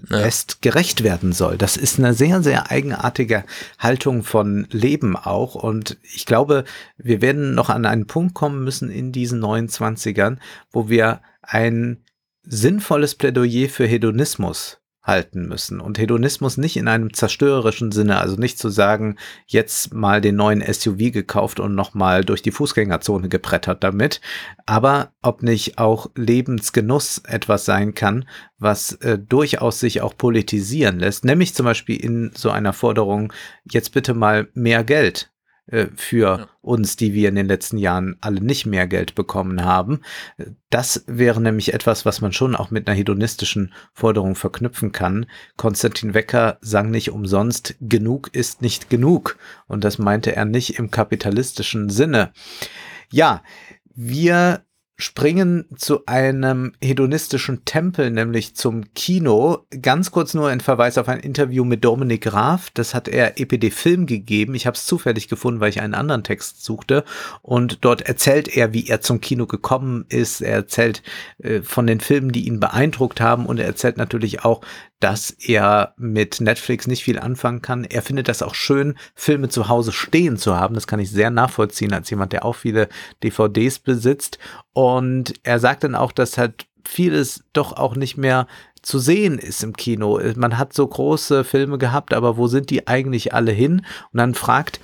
lässt, 0.08 0.52
ja. 0.52 0.70
gerecht 0.70 1.04
werden 1.04 1.33
soll. 1.34 1.58
Das 1.58 1.76
ist 1.76 1.98
eine 1.98 2.14
sehr, 2.14 2.42
sehr 2.42 2.70
eigenartige 2.70 3.44
Haltung 3.78 4.22
von 4.22 4.66
Leben 4.70 5.16
auch. 5.16 5.54
Und 5.54 5.98
ich 6.02 6.26
glaube, 6.26 6.64
wir 6.96 7.20
werden 7.20 7.54
noch 7.54 7.68
an 7.68 7.86
einen 7.86 8.06
Punkt 8.06 8.34
kommen 8.34 8.64
müssen 8.64 8.90
in 8.90 9.12
diesen 9.12 9.44
29ern, 9.44 10.38
wo 10.70 10.88
wir 10.88 11.20
ein 11.42 12.04
sinnvolles 12.42 13.14
Plädoyer 13.14 13.68
für 13.68 13.86
Hedonismus 13.86 14.80
halten 15.04 15.46
müssen. 15.46 15.80
Und 15.80 15.98
Hedonismus 15.98 16.56
nicht 16.56 16.76
in 16.76 16.88
einem 16.88 17.12
zerstörerischen 17.12 17.92
Sinne, 17.92 18.18
also 18.18 18.36
nicht 18.36 18.58
zu 18.58 18.70
sagen, 18.70 19.16
jetzt 19.46 19.92
mal 19.92 20.22
den 20.22 20.36
neuen 20.36 20.62
SUV 20.62 21.12
gekauft 21.12 21.60
und 21.60 21.74
nochmal 21.74 22.24
durch 22.24 22.40
die 22.40 22.50
Fußgängerzone 22.50 23.28
gebrettert 23.28 23.84
damit, 23.84 24.22
aber 24.64 25.12
ob 25.20 25.42
nicht 25.42 25.78
auch 25.78 26.10
Lebensgenuss 26.16 27.18
etwas 27.26 27.66
sein 27.66 27.94
kann, 27.94 28.26
was 28.58 28.92
äh, 28.92 29.18
durchaus 29.18 29.78
sich 29.78 30.00
auch 30.00 30.16
politisieren 30.16 30.98
lässt, 30.98 31.24
nämlich 31.24 31.54
zum 31.54 31.66
Beispiel 31.66 32.02
in 32.02 32.32
so 32.34 32.50
einer 32.50 32.72
Forderung, 32.72 33.32
jetzt 33.70 33.92
bitte 33.92 34.14
mal 34.14 34.48
mehr 34.54 34.84
Geld 34.84 35.33
für 35.96 36.38
ja. 36.38 36.48
uns, 36.60 36.96
die 36.96 37.14
wir 37.14 37.28
in 37.28 37.36
den 37.36 37.46
letzten 37.46 37.78
Jahren 37.78 38.16
alle 38.20 38.42
nicht 38.42 38.66
mehr 38.66 38.86
Geld 38.86 39.14
bekommen 39.14 39.64
haben. 39.64 40.00
Das 40.68 41.04
wäre 41.06 41.40
nämlich 41.40 41.72
etwas, 41.72 42.04
was 42.04 42.20
man 42.20 42.32
schon 42.32 42.54
auch 42.54 42.70
mit 42.70 42.86
einer 42.86 42.96
hedonistischen 42.96 43.72
Forderung 43.94 44.34
verknüpfen 44.34 44.92
kann. 44.92 45.26
Konstantin 45.56 46.12
Wecker 46.12 46.58
sang 46.60 46.90
nicht 46.90 47.10
umsonst, 47.10 47.76
genug 47.80 48.28
ist 48.34 48.60
nicht 48.60 48.90
genug. 48.90 49.38
Und 49.66 49.84
das 49.84 49.98
meinte 49.98 50.36
er 50.36 50.44
nicht 50.44 50.78
im 50.78 50.90
kapitalistischen 50.90 51.88
Sinne. 51.88 52.32
Ja, 53.10 53.42
wir 53.94 54.64
springen 54.96 55.66
zu 55.74 56.06
einem 56.06 56.72
hedonistischen 56.80 57.64
Tempel, 57.64 58.10
nämlich 58.10 58.54
zum 58.54 58.94
Kino. 58.94 59.66
Ganz 59.82 60.12
kurz 60.12 60.34
nur 60.34 60.48
ein 60.48 60.60
Verweis 60.60 60.98
auf 60.98 61.08
ein 61.08 61.18
Interview 61.18 61.64
mit 61.64 61.84
Dominik 61.84 62.22
Graf. 62.22 62.70
Das 62.70 62.94
hat 62.94 63.08
er 63.08 63.40
EPD 63.40 63.70
Film 63.70 64.06
gegeben. 64.06 64.54
Ich 64.54 64.66
habe 64.66 64.76
es 64.76 64.86
zufällig 64.86 65.26
gefunden, 65.26 65.60
weil 65.60 65.70
ich 65.70 65.80
einen 65.80 65.94
anderen 65.94 66.22
Text 66.22 66.62
suchte. 66.64 67.04
Und 67.42 67.84
dort 67.84 68.02
erzählt 68.02 68.56
er, 68.56 68.72
wie 68.72 68.86
er 68.86 69.00
zum 69.00 69.20
Kino 69.20 69.46
gekommen 69.46 70.04
ist. 70.08 70.40
Er 70.40 70.54
erzählt 70.54 71.02
äh, 71.38 71.62
von 71.62 71.88
den 71.88 71.98
Filmen, 71.98 72.30
die 72.30 72.46
ihn 72.46 72.60
beeindruckt 72.60 73.20
haben. 73.20 73.46
Und 73.46 73.58
er 73.58 73.66
erzählt 73.66 73.96
natürlich 73.96 74.44
auch, 74.44 74.60
dass 75.04 75.28
er 75.32 75.92
mit 75.98 76.40
Netflix 76.40 76.86
nicht 76.86 77.04
viel 77.04 77.18
anfangen 77.18 77.60
kann. 77.60 77.84
Er 77.84 78.00
findet 78.00 78.26
das 78.26 78.40
auch 78.40 78.54
schön, 78.54 78.94
Filme 79.14 79.50
zu 79.50 79.68
Hause 79.68 79.92
stehen 79.92 80.38
zu 80.38 80.56
haben. 80.56 80.74
Das 80.74 80.86
kann 80.86 80.98
ich 80.98 81.10
sehr 81.10 81.28
nachvollziehen 81.28 81.92
als 81.92 82.08
jemand, 82.08 82.32
der 82.32 82.42
auch 82.42 82.56
viele 82.56 82.88
DVDs 83.22 83.80
besitzt. 83.80 84.38
Und 84.72 85.34
er 85.42 85.58
sagt 85.58 85.84
dann 85.84 85.94
auch, 85.94 86.10
dass 86.10 86.38
halt 86.38 86.68
vieles 86.88 87.44
doch 87.52 87.74
auch 87.74 87.96
nicht 87.96 88.16
mehr 88.16 88.46
zu 88.80 88.98
sehen 88.98 89.38
ist 89.38 89.62
im 89.62 89.74
Kino. 89.74 90.18
Man 90.36 90.56
hat 90.56 90.72
so 90.72 90.86
große 90.86 91.44
Filme 91.44 91.76
gehabt, 91.76 92.14
aber 92.14 92.38
wo 92.38 92.46
sind 92.46 92.70
die 92.70 92.86
eigentlich 92.86 93.34
alle 93.34 93.52
hin? 93.52 93.84
Und 94.10 94.18
dann 94.18 94.32
fragt 94.32 94.80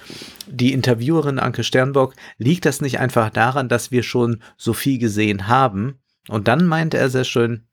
die 0.47 0.74
Interviewerin 0.74 1.38
Anke 1.38 1.64
Sternbock, 1.64 2.12
liegt 2.36 2.66
das 2.66 2.82
nicht 2.82 2.98
einfach 2.98 3.30
daran, 3.30 3.70
dass 3.70 3.90
wir 3.90 4.02
schon 4.02 4.42
so 4.59 4.74
viel 4.74 4.98
gesehen 4.98 5.48
haben? 5.48 5.99
Und 6.28 6.48
dann 6.48 6.66
meinte 6.66 6.98
er 6.98 7.10
sehr 7.10 7.24
schön, 7.24 7.66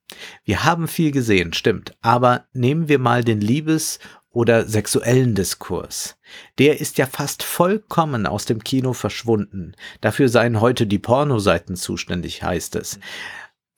wir 0.45 0.63
haben 0.63 0.87
viel 0.87 1.11
gesehen, 1.11 1.53
stimmt, 1.53 1.95
aber 2.01 2.45
nehmen 2.53 2.87
wir 2.87 2.99
mal 2.99 3.23
den 3.23 3.41
Liebes- 3.41 3.99
oder 4.29 4.65
sexuellen 4.65 5.35
Diskurs. 5.35 6.17
Der 6.59 6.79
ist 6.79 6.97
ja 6.97 7.07
fast 7.07 7.43
vollkommen 7.43 8.25
aus 8.27 8.45
dem 8.45 8.63
Kino 8.63 8.93
verschwunden. 8.93 9.73
Dafür 9.99 10.29
seien 10.29 10.61
heute 10.61 10.85
die 10.85 10.99
Pornoseiten 10.99 11.75
zuständig, 11.75 12.43
heißt 12.43 12.75
es. 12.75 12.99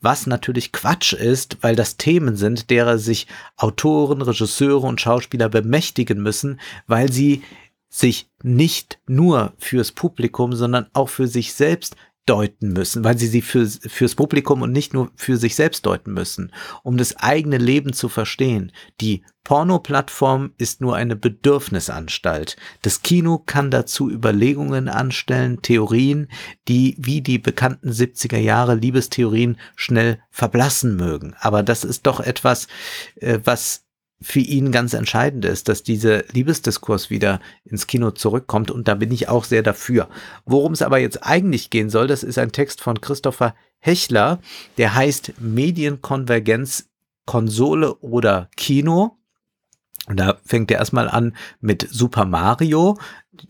Was 0.01 0.27
natürlich 0.27 0.71
Quatsch 0.71 1.13
ist, 1.13 1.57
weil 1.61 1.75
das 1.75 1.97
Themen 1.97 2.35
sind, 2.35 2.69
derer 2.69 2.97
sich 2.97 3.27
Autoren, 3.57 4.21
Regisseure 4.21 4.87
und 4.87 5.01
Schauspieler 5.01 5.49
bemächtigen 5.49 6.21
müssen, 6.21 6.59
weil 6.87 7.11
sie 7.11 7.43
sich 7.89 8.29
nicht 8.43 8.99
nur 9.07 9.53
fürs 9.57 9.91
Publikum, 9.91 10.53
sondern 10.53 10.87
auch 10.93 11.09
für 11.09 11.27
sich 11.27 11.53
selbst 11.53 11.95
deuten 12.29 12.73
müssen, 12.73 13.03
weil 13.03 13.17
sie 13.17 13.27
sie 13.27 13.41
für, 13.41 13.65
fürs 13.65 14.13
Publikum 14.13 14.61
und 14.61 14.71
nicht 14.71 14.93
nur 14.93 15.11
für 15.15 15.37
sich 15.37 15.55
selbst 15.55 15.85
deuten 15.85 16.13
müssen, 16.13 16.51
um 16.83 16.95
das 16.95 17.17
eigene 17.17 17.57
Leben 17.57 17.91
zu 17.91 18.07
verstehen. 18.07 18.71
Die 19.01 19.23
Porno-Plattform 19.43 20.51
ist 20.59 20.79
nur 20.79 20.95
eine 20.95 21.15
Bedürfnisanstalt. 21.15 22.55
Das 22.83 23.01
Kino 23.01 23.39
kann 23.39 23.71
dazu 23.71 24.11
Überlegungen 24.11 24.89
anstellen, 24.89 25.63
Theorien, 25.63 26.27
die 26.67 26.95
wie 26.99 27.21
die 27.21 27.39
bekannten 27.39 27.89
70er 27.89 28.37
Jahre 28.37 28.75
Liebestheorien 28.75 29.57
schnell 29.75 30.19
verblassen 30.29 30.97
mögen. 30.97 31.35
Aber 31.39 31.63
das 31.63 31.83
ist 31.83 32.05
doch 32.05 32.19
etwas, 32.19 32.67
äh, 33.15 33.39
was 33.43 33.85
für 34.21 34.39
ihn 34.39 34.71
ganz 34.71 34.93
entscheidend 34.93 35.45
ist, 35.45 35.69
dass 35.69 35.83
dieser 35.83 36.23
Liebesdiskurs 36.31 37.09
wieder 37.09 37.39
ins 37.63 37.87
Kino 37.87 38.11
zurückkommt 38.11 38.69
und 38.69 38.87
da 38.87 38.95
bin 38.95 39.11
ich 39.11 39.29
auch 39.29 39.45
sehr 39.45 39.63
dafür. 39.63 40.09
Worum 40.45 40.73
es 40.73 40.81
aber 40.81 40.99
jetzt 40.99 41.25
eigentlich 41.25 41.69
gehen 41.69 41.89
soll, 41.89 42.07
das 42.07 42.23
ist 42.23 42.37
ein 42.37 42.51
Text 42.51 42.81
von 42.81 42.99
Christopher 42.99 43.55
Hechler, 43.79 44.39
der 44.77 44.93
heißt 44.95 45.33
Medienkonvergenz 45.39 46.89
Konsole 47.25 47.95
oder 47.97 48.49
Kino. 48.57 49.17
Und 50.07 50.19
da 50.19 50.39
fängt 50.43 50.71
er 50.71 50.79
erstmal 50.79 51.07
an 51.07 51.35
mit 51.61 51.87
Super 51.89 52.25
Mario. 52.25 52.97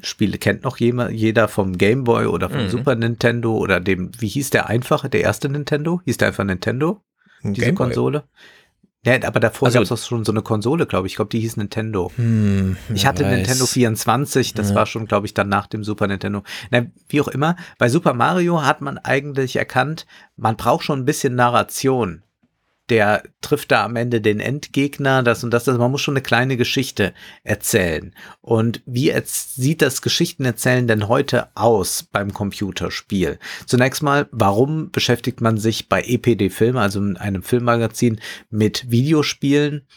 Spiele 0.02 0.38
kennt 0.38 0.64
noch 0.64 0.78
jeder 0.78 1.48
vom 1.48 1.78
Game 1.78 2.04
Boy 2.04 2.26
oder 2.26 2.50
vom 2.50 2.64
mhm. 2.64 2.70
Super 2.70 2.96
Nintendo 2.96 3.56
oder 3.58 3.80
dem, 3.80 4.12
wie 4.20 4.28
hieß 4.28 4.50
der 4.50 4.68
einfache, 4.68 5.10
der 5.10 5.22
erste 5.22 5.48
Nintendo? 5.48 6.02
Hieß 6.04 6.18
der 6.18 6.28
einfach 6.28 6.44
Nintendo? 6.44 7.02
Diese 7.42 7.68
Game 7.68 7.76
Konsole? 7.76 8.26
Ja, 9.06 9.16
aber 9.26 9.40
davor 9.40 9.68
also, 9.68 9.80
gab 9.80 9.90
es 9.90 10.08
schon 10.08 10.26
so 10.26 10.32
eine 10.34 10.42
Konsole, 10.42 10.86
glaube 10.86 11.08
ich. 11.08 11.14
Ich 11.14 11.16
glaube, 11.16 11.30
die 11.30 11.40
hieß 11.40 11.56
Nintendo. 11.56 12.12
Hm, 12.16 12.76
ich 12.94 13.06
hatte 13.06 13.24
weiß. 13.24 13.32
Nintendo 13.34 13.66
24, 13.66 14.54
das 14.54 14.70
ja. 14.70 14.76
war 14.76 14.86
schon, 14.86 15.06
glaube 15.06 15.26
ich, 15.26 15.34
dann 15.34 15.48
nach 15.48 15.68
dem 15.68 15.86
Super 15.86 16.08
Nintendo. 16.08 16.44
Na, 16.70 16.86
wie 17.08 17.22
auch 17.22 17.30
immer, 17.30 17.56
bei 17.78 17.88
Super 17.88 18.14
Mario 18.14 18.62
hat 18.62 18.82
man 18.82 18.98
eigentlich 18.98 19.56
erkannt, 19.56 20.06
man 20.36 20.58
braucht 20.58 20.84
schon 20.84 21.00
ein 21.00 21.06
bisschen 21.06 21.36
Narration. 21.36 22.24
Der 22.90 23.24
trifft 23.42 23.72
da 23.72 23.86
am 23.86 23.96
Ende 23.96 24.22
den 24.22 24.40
Endgegner, 24.40 25.24
das 25.24 25.44
und 25.44 25.52
das. 25.52 25.68
Also 25.68 25.80
man 25.80 25.92
muss 25.92 26.02
schon 26.02 26.16
eine 26.16 26.24
kleine 26.24 26.58
Geschichte 26.58 27.14
erzählen. 27.44 28.14
Und 28.42 28.82
wie 28.86 29.14
sieht 29.24 29.82
das 29.82 30.02
Geschichtenerzählen 30.02 30.88
denn 30.88 31.08
heute 31.08 31.56
aus 31.56 32.04
beim 32.04 32.34
Computerspiel? 32.34 33.40
Zunächst 33.66 34.04
mal, 34.04 34.28
warum 34.32 34.92
beschäftigt 34.92 35.42
man 35.42 35.58
sich 35.58 35.90
bei 35.90 36.02
EPD 36.02 36.50
Film, 36.50 36.78
also 36.78 37.00
in 37.00 37.18
einem 37.18 37.44
Filmmagazin, 37.44 38.20
mit 38.50 38.90
Videospielen? 38.90 39.88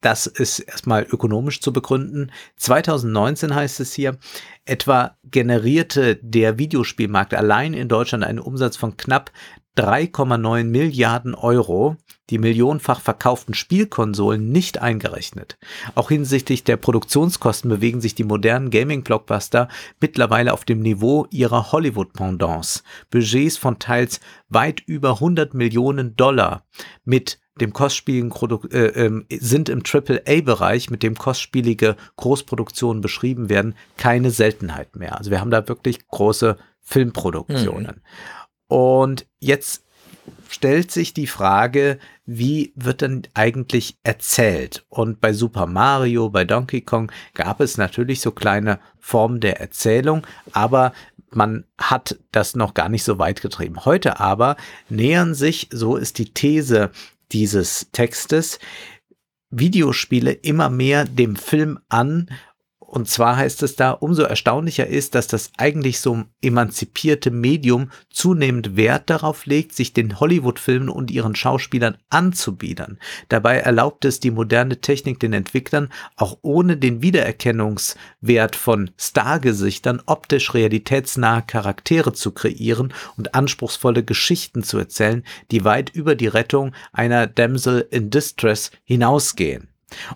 Das 0.00 0.28
ist 0.28 0.60
erstmal 0.60 1.02
ökonomisch 1.02 1.60
zu 1.60 1.72
begründen. 1.72 2.30
2019 2.56 3.52
heißt 3.54 3.80
es 3.80 3.92
hier, 3.94 4.16
etwa 4.64 5.16
generierte 5.24 6.16
der 6.22 6.56
Videospielmarkt 6.56 7.34
allein 7.34 7.74
in 7.74 7.88
Deutschland 7.88 8.22
einen 8.22 8.38
Umsatz 8.38 8.76
von 8.76 8.96
knapp 8.96 9.32
3,9 9.76 10.64
Milliarden 10.64 11.34
Euro, 11.34 11.96
die 12.30 12.38
millionenfach 12.38 13.00
verkauften 13.00 13.54
Spielkonsolen 13.54 14.50
nicht 14.50 14.80
eingerechnet. 14.80 15.58
Auch 15.94 16.08
hinsichtlich 16.08 16.64
der 16.64 16.76
Produktionskosten 16.76 17.70
bewegen 17.70 18.00
sich 18.00 18.14
die 18.14 18.24
modernen 18.24 18.70
Gaming-Blockbuster 18.70 19.68
mittlerweile 20.00 20.52
auf 20.52 20.64
dem 20.64 20.80
Niveau 20.80 21.26
ihrer 21.30 21.72
Hollywood-Pendants. 21.72 22.82
Budgets 23.10 23.56
von 23.56 23.78
teils 23.78 24.20
weit 24.48 24.80
über 24.86 25.14
100 25.14 25.54
Millionen 25.54 26.16
Dollar 26.16 26.66
mit 27.04 27.38
dem 27.60 27.72
kostspieligen 27.72 28.30
Produkt 28.30 28.72
äh, 28.72 29.06
äh, 29.06 29.24
sind 29.30 29.68
im 29.68 29.82
AAA-Bereich, 29.82 30.90
mit 30.90 31.02
dem 31.02 31.16
kostspielige 31.16 31.96
Großproduktionen 32.16 33.02
beschrieben 33.02 33.48
werden, 33.48 33.74
keine 33.96 34.30
Seltenheit 34.30 34.96
mehr. 34.96 35.18
Also 35.18 35.30
wir 35.30 35.40
haben 35.40 35.50
da 35.50 35.66
wirklich 35.68 36.06
große 36.06 36.56
Filmproduktionen. 36.80 37.96
Mhm. 37.96 38.76
Und 38.76 39.26
jetzt 39.40 39.84
stellt 40.48 40.90
sich 40.90 41.14
die 41.14 41.26
Frage, 41.26 41.98
wie 42.30 42.74
wird 42.76 43.00
denn 43.00 43.22
eigentlich 43.32 43.96
erzählt? 44.02 44.84
Und 44.90 45.18
bei 45.18 45.32
Super 45.32 45.66
Mario, 45.66 46.28
bei 46.28 46.44
Donkey 46.44 46.82
Kong 46.82 47.10
gab 47.32 47.60
es 47.60 47.78
natürlich 47.78 48.20
so 48.20 48.32
kleine 48.32 48.80
Formen 48.98 49.40
der 49.40 49.60
Erzählung, 49.60 50.26
aber 50.52 50.92
man 51.30 51.64
hat 51.78 52.18
das 52.30 52.54
noch 52.54 52.74
gar 52.74 52.90
nicht 52.90 53.04
so 53.04 53.18
weit 53.18 53.40
getrieben. 53.40 53.86
Heute 53.86 54.20
aber 54.20 54.56
nähern 54.90 55.34
sich, 55.34 55.68
so 55.72 55.96
ist 55.96 56.18
die 56.18 56.34
These 56.34 56.90
dieses 57.32 57.90
Textes 57.92 58.58
Videospiele 59.50 60.32
immer 60.32 60.68
mehr 60.68 61.06
dem 61.06 61.34
Film 61.34 61.78
an 61.88 62.28
und 62.90 63.06
zwar 63.06 63.36
heißt 63.36 63.62
es 63.64 63.76
da, 63.76 63.90
umso 63.90 64.22
erstaunlicher 64.22 64.86
ist, 64.86 65.14
dass 65.14 65.26
das 65.26 65.52
eigentlich 65.58 66.00
so 66.00 66.24
emanzipierte 66.40 67.30
Medium 67.30 67.90
zunehmend 68.08 68.76
Wert 68.76 69.10
darauf 69.10 69.44
legt, 69.44 69.74
sich 69.74 69.92
den 69.92 70.18
Hollywood-Filmen 70.18 70.88
und 70.88 71.10
ihren 71.10 71.36
Schauspielern 71.36 71.98
anzubiedern. 72.08 72.98
Dabei 73.28 73.58
erlaubt 73.58 74.06
es 74.06 74.20
die 74.20 74.30
moderne 74.30 74.80
Technik 74.80 75.20
den 75.20 75.34
Entwicklern, 75.34 75.90
auch 76.16 76.38
ohne 76.40 76.78
den 76.78 77.02
Wiedererkennungswert 77.02 78.56
von 78.56 78.90
Stargesichtern 78.96 80.00
optisch 80.06 80.54
realitätsnahe 80.54 81.42
Charaktere 81.42 82.14
zu 82.14 82.30
kreieren 82.30 82.94
und 83.18 83.34
anspruchsvolle 83.34 84.02
Geschichten 84.02 84.62
zu 84.62 84.78
erzählen, 84.78 85.24
die 85.50 85.66
weit 85.66 85.90
über 85.90 86.14
die 86.14 86.26
Rettung 86.26 86.72
einer 86.94 87.26
Damsel 87.26 87.86
in 87.90 88.08
Distress 88.08 88.70
hinausgehen. 88.84 89.68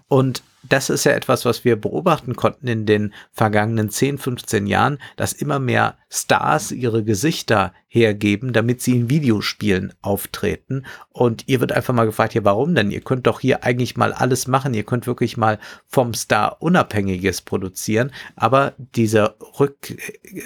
Und 0.09 0.43
das 0.69 0.91
ist 0.91 1.05
ja 1.05 1.13
etwas, 1.13 1.45
was 1.45 1.65
wir 1.65 1.77
beobachten 1.77 2.37
konnten 2.37 2.69
in 2.69 2.87
den 2.87 3.13
vergangenen 3.33 3.91
10, 3.91 4.19
15 4.19 4.67
Jahren, 4.67 4.99
dass 5.17 5.33
immer 5.33 5.59
mehr 5.59 5.97
Stars 6.09 6.71
ihre 6.71 7.03
Gesichter 7.05 7.73
hergeben, 7.89 8.53
damit 8.53 8.81
sie 8.81 8.97
in 8.97 9.11
Videospielen 9.11 9.93
auftreten. 10.03 10.85
Und 11.11 11.45
ihr 11.49 11.61
wird 11.61 11.73
einfach 11.73 11.95
mal 11.95 12.07
gefragt, 12.07 12.35
ja, 12.35 12.45
warum 12.45 12.75
denn? 12.75 12.91
Ihr 12.91 13.01
könnt 13.01 13.27
doch 13.27 13.41
hier 13.41 13.65
eigentlich 13.65 13.97
mal 13.97 14.13
alles 14.13 14.47
machen. 14.47 14.75
Ihr 14.75 14.85
könnt 14.85 15.07
wirklich 15.07 15.37
mal 15.37 15.59
vom 15.89 16.15
Star 16.15 16.63
Unabhängiges 16.63 17.43
produzieren. 17.43 18.13
Aber 18.37 18.75
dieser 18.79 19.37
Rück, 19.59 19.97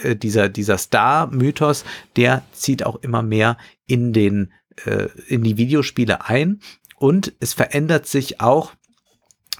äh, 0.03 0.17
dieser, 0.17 0.49
dieser 0.49 0.79
Star-Mythos, 0.79 1.85
der 2.17 2.43
zieht 2.53 2.85
auch 2.87 2.97
immer 3.03 3.23
mehr 3.23 3.59
in 3.87 4.13
den, 4.13 4.53
äh, 4.85 5.09
in 5.29 5.43
die 5.43 5.57
Videospiele 5.59 6.27
ein. 6.27 6.61
Und 6.97 7.35
es 7.41 7.53
verändert 7.53 8.07
sich 8.07 8.41
auch 8.41 8.73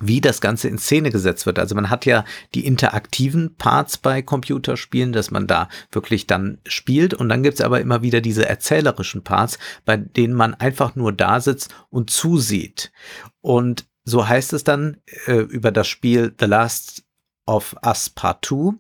wie 0.01 0.21
das 0.21 0.41
Ganze 0.41 0.69
in 0.69 0.79
Szene 0.79 1.11
gesetzt 1.11 1.47
wird. 1.47 1.59
Also 1.59 1.75
man 1.75 1.91
hat 1.91 2.07
ja 2.07 2.25
die 2.55 2.67
interaktiven 2.67 3.57
Parts 3.57 3.99
bei 3.99 4.23
Computerspielen, 4.23 5.13
dass 5.13 5.31
man 5.31 5.47
da 5.47 5.69
wirklich 5.91 6.27
dann 6.27 6.59
spielt 6.67 7.15
und 7.15 7.29
dann 7.29 7.43
gibt's 7.43 7.61
aber 7.61 7.81
immer 7.81 8.03
wieder 8.03 8.21
diese 8.21 8.49
erzählerischen 8.49 9.23
Parts, 9.23 9.59
bei 9.85 9.97
denen 9.97 10.35
man 10.35 10.55
einfach 10.55 10.97
nur 10.97 11.13
da 11.13 11.41
sitzt 11.41 11.75
und 11.91 12.11
zusieht. 12.11 12.93
Und 13.41 13.87
so 14.05 14.29
heißt 14.29 14.53
es 14.53 14.65
dann 14.65 14.99
äh, 15.27 15.39
über 15.39 15.73
das 15.73 15.89
Spiel 15.89 16.35
The 16.39 16.47
Last 16.47 17.05
of 17.47 17.77
Us 17.85 18.11
Part 18.11 18.45
2. 18.45 18.75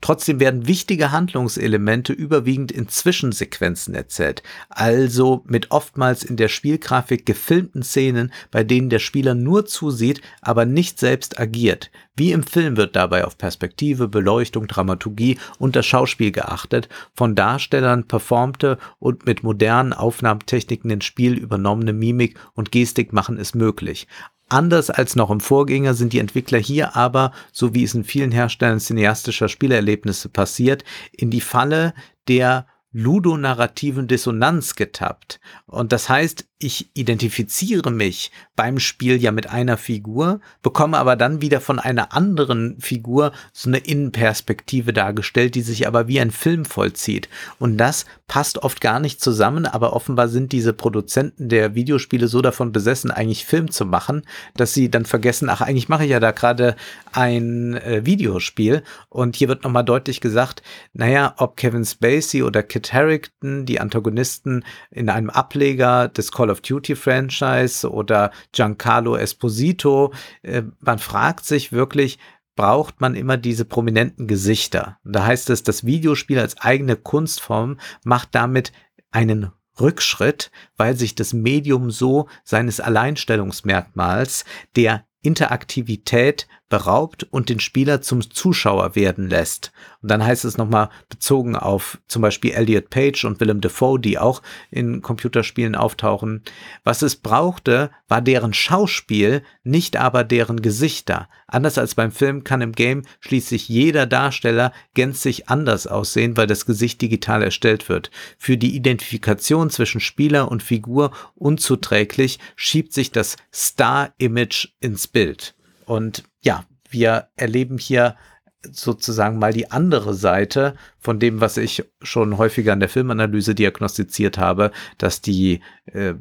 Trotzdem 0.00 0.40
werden 0.40 0.66
wichtige 0.66 1.10
Handlungselemente 1.10 2.12
überwiegend 2.12 2.70
in 2.72 2.88
Zwischensequenzen 2.88 3.94
erzählt, 3.94 4.42
also 4.68 5.44
mit 5.46 5.70
oftmals 5.70 6.22
in 6.22 6.36
der 6.36 6.48
Spielgrafik 6.48 7.26
gefilmten 7.26 7.82
Szenen, 7.82 8.32
bei 8.50 8.64
denen 8.64 8.90
der 8.90 9.00
Spieler 9.00 9.34
nur 9.34 9.66
zusieht, 9.66 10.20
aber 10.40 10.64
nicht 10.64 10.98
selbst 10.98 11.38
agiert. 11.38 11.90
Wie 12.16 12.32
im 12.32 12.42
Film 12.42 12.76
wird 12.76 12.96
dabei 12.96 13.24
auf 13.24 13.38
Perspektive, 13.38 14.08
Beleuchtung, 14.08 14.66
Dramaturgie 14.66 15.38
und 15.58 15.76
das 15.76 15.86
Schauspiel 15.86 16.32
geachtet, 16.32 16.88
von 17.14 17.34
Darstellern 17.34 18.08
performte 18.08 18.78
und 18.98 19.26
mit 19.26 19.42
modernen 19.42 19.92
Aufnahmetechniken 19.92 20.90
ins 20.90 21.04
Spiel 21.04 21.34
übernommene 21.34 21.92
Mimik 21.92 22.38
und 22.54 22.72
Gestik 22.72 23.12
machen 23.12 23.38
es 23.38 23.54
möglich. 23.54 24.08
Anders 24.48 24.88
als 24.90 25.14
noch 25.14 25.30
im 25.30 25.40
Vorgänger 25.40 25.94
sind 25.94 26.12
die 26.12 26.20
Entwickler 26.20 26.58
hier 26.58 26.96
aber, 26.96 27.32
so 27.52 27.74
wie 27.74 27.84
es 27.84 27.94
in 27.94 28.04
vielen 28.04 28.32
Herstellern 28.32 28.80
cineastischer 28.80 29.48
Spielerlebnisse 29.48 30.30
passiert, 30.30 30.84
in 31.12 31.30
die 31.30 31.42
Falle 31.42 31.92
der 32.28 32.66
ludonarrativen 32.90 34.08
Dissonanz 34.08 34.74
getappt. 34.74 35.40
Und 35.66 35.92
das 35.92 36.08
heißt, 36.08 36.47
ich 36.60 36.90
identifiziere 36.94 37.90
mich 37.90 38.32
beim 38.56 38.80
Spiel 38.80 39.22
ja 39.22 39.30
mit 39.30 39.48
einer 39.48 39.76
Figur, 39.76 40.40
bekomme 40.62 40.98
aber 40.98 41.14
dann 41.14 41.40
wieder 41.40 41.60
von 41.60 41.78
einer 41.78 42.12
anderen 42.12 42.80
Figur 42.80 43.30
so 43.52 43.70
eine 43.70 43.78
Innenperspektive 43.78 44.92
dargestellt, 44.92 45.54
die 45.54 45.62
sich 45.62 45.86
aber 45.86 46.08
wie 46.08 46.18
ein 46.18 46.32
Film 46.32 46.64
vollzieht. 46.64 47.28
Und 47.60 47.76
das 47.76 48.06
passt 48.26 48.58
oft 48.58 48.80
gar 48.80 48.98
nicht 48.98 49.20
zusammen, 49.20 49.66
aber 49.66 49.92
offenbar 49.92 50.26
sind 50.26 50.50
diese 50.50 50.72
Produzenten 50.72 51.48
der 51.48 51.76
Videospiele 51.76 52.26
so 52.26 52.42
davon 52.42 52.72
besessen, 52.72 53.12
eigentlich 53.12 53.46
Film 53.46 53.70
zu 53.70 53.86
machen, 53.86 54.22
dass 54.56 54.74
sie 54.74 54.90
dann 54.90 55.04
vergessen, 55.04 55.48
ach, 55.48 55.60
eigentlich 55.60 55.88
mache 55.88 56.04
ich 56.04 56.10
ja 56.10 56.18
da 56.18 56.32
gerade 56.32 56.74
ein 57.12 57.76
äh, 57.76 58.04
Videospiel. 58.04 58.82
Und 59.08 59.36
hier 59.36 59.46
wird 59.46 59.62
nochmal 59.62 59.84
deutlich 59.84 60.20
gesagt, 60.20 60.62
naja, 60.92 61.34
ob 61.36 61.56
Kevin 61.56 61.84
Spacey 61.84 62.42
oder 62.42 62.64
Kit 62.64 62.92
Harington, 62.92 63.64
die 63.64 63.80
Antagonisten 63.80 64.64
in 64.90 65.08
einem 65.08 65.30
Ableger 65.30 66.08
des 66.08 66.32
Call 66.48 66.50
of 66.50 66.60
Duty 66.62 66.96
Franchise 66.96 67.88
oder 67.88 68.30
Giancarlo 68.52 69.16
Esposito. 69.16 70.12
Äh, 70.42 70.62
man 70.80 70.98
fragt 70.98 71.44
sich 71.44 71.72
wirklich, 71.72 72.18
braucht 72.56 73.00
man 73.00 73.14
immer 73.14 73.36
diese 73.36 73.64
prominenten 73.64 74.26
Gesichter. 74.26 74.98
da 75.04 75.26
heißt 75.26 75.50
es, 75.50 75.62
das 75.62 75.84
Videospiel 75.84 76.38
als 76.38 76.56
eigene 76.58 76.96
Kunstform 76.96 77.78
macht 78.02 78.34
damit 78.34 78.72
einen 79.10 79.52
Rückschritt, 79.78 80.50
weil 80.76 80.96
sich 80.96 81.14
das 81.14 81.32
Medium 81.32 81.90
so 81.90 82.28
seines 82.42 82.80
Alleinstellungsmerkmals 82.80 84.44
der 84.74 85.04
Interaktivität 85.22 86.48
beraubt 86.68 87.26
und 87.30 87.48
den 87.48 87.60
Spieler 87.60 88.00
zum 88.02 88.30
Zuschauer 88.30 88.94
werden 88.94 89.28
lässt. 89.28 89.72
Und 90.02 90.10
dann 90.10 90.24
heißt 90.24 90.44
es 90.44 90.58
nochmal 90.58 90.90
bezogen 91.08 91.56
auf 91.56 91.98
zum 92.06 92.22
Beispiel 92.22 92.52
Elliot 92.52 92.90
Page 92.90 93.24
und 93.24 93.40
Willem 93.40 93.60
Dafoe, 93.60 93.98
die 93.98 94.18
auch 94.18 94.42
in 94.70 95.02
Computerspielen 95.02 95.74
auftauchen. 95.74 96.42
Was 96.84 97.02
es 97.02 97.16
brauchte, 97.16 97.90
war 98.06 98.20
deren 98.20 98.54
Schauspiel, 98.54 99.42
nicht 99.64 99.96
aber 99.96 100.24
deren 100.24 100.62
Gesichter. 100.62 101.28
Anders 101.46 101.78
als 101.78 101.94
beim 101.94 102.12
Film 102.12 102.44
kann 102.44 102.60
im 102.60 102.72
Game 102.72 103.02
schließlich 103.20 103.68
jeder 103.68 104.06
Darsteller 104.06 104.72
gänzlich 104.94 105.48
anders 105.48 105.86
aussehen, 105.86 106.36
weil 106.36 106.46
das 106.46 106.66
Gesicht 106.66 107.00
digital 107.00 107.42
erstellt 107.42 107.88
wird. 107.88 108.10
Für 108.36 108.56
die 108.58 108.76
Identifikation 108.76 109.70
zwischen 109.70 110.00
Spieler 110.00 110.50
und 110.50 110.62
Figur 110.62 111.12
unzuträglich 111.34 112.38
schiebt 112.54 112.92
sich 112.92 113.10
das 113.10 113.36
Star-Image 113.52 114.68
ins 114.80 115.08
Bild. 115.08 115.54
Und 115.86 116.24
ja, 116.40 116.64
wir 116.90 117.28
erleben 117.36 117.78
hier 117.78 118.16
sozusagen 118.62 119.38
mal 119.38 119.52
die 119.52 119.70
andere 119.70 120.14
Seite 120.14 120.74
von 120.98 121.20
dem, 121.20 121.40
was 121.40 121.56
ich 121.56 121.84
schon 122.02 122.38
häufiger 122.38 122.72
in 122.72 122.80
der 122.80 122.88
Filmanalyse 122.88 123.54
diagnostiziert 123.54 124.38
habe, 124.38 124.72
dass 124.98 125.20
die 125.20 125.60
äh, 125.86 126.14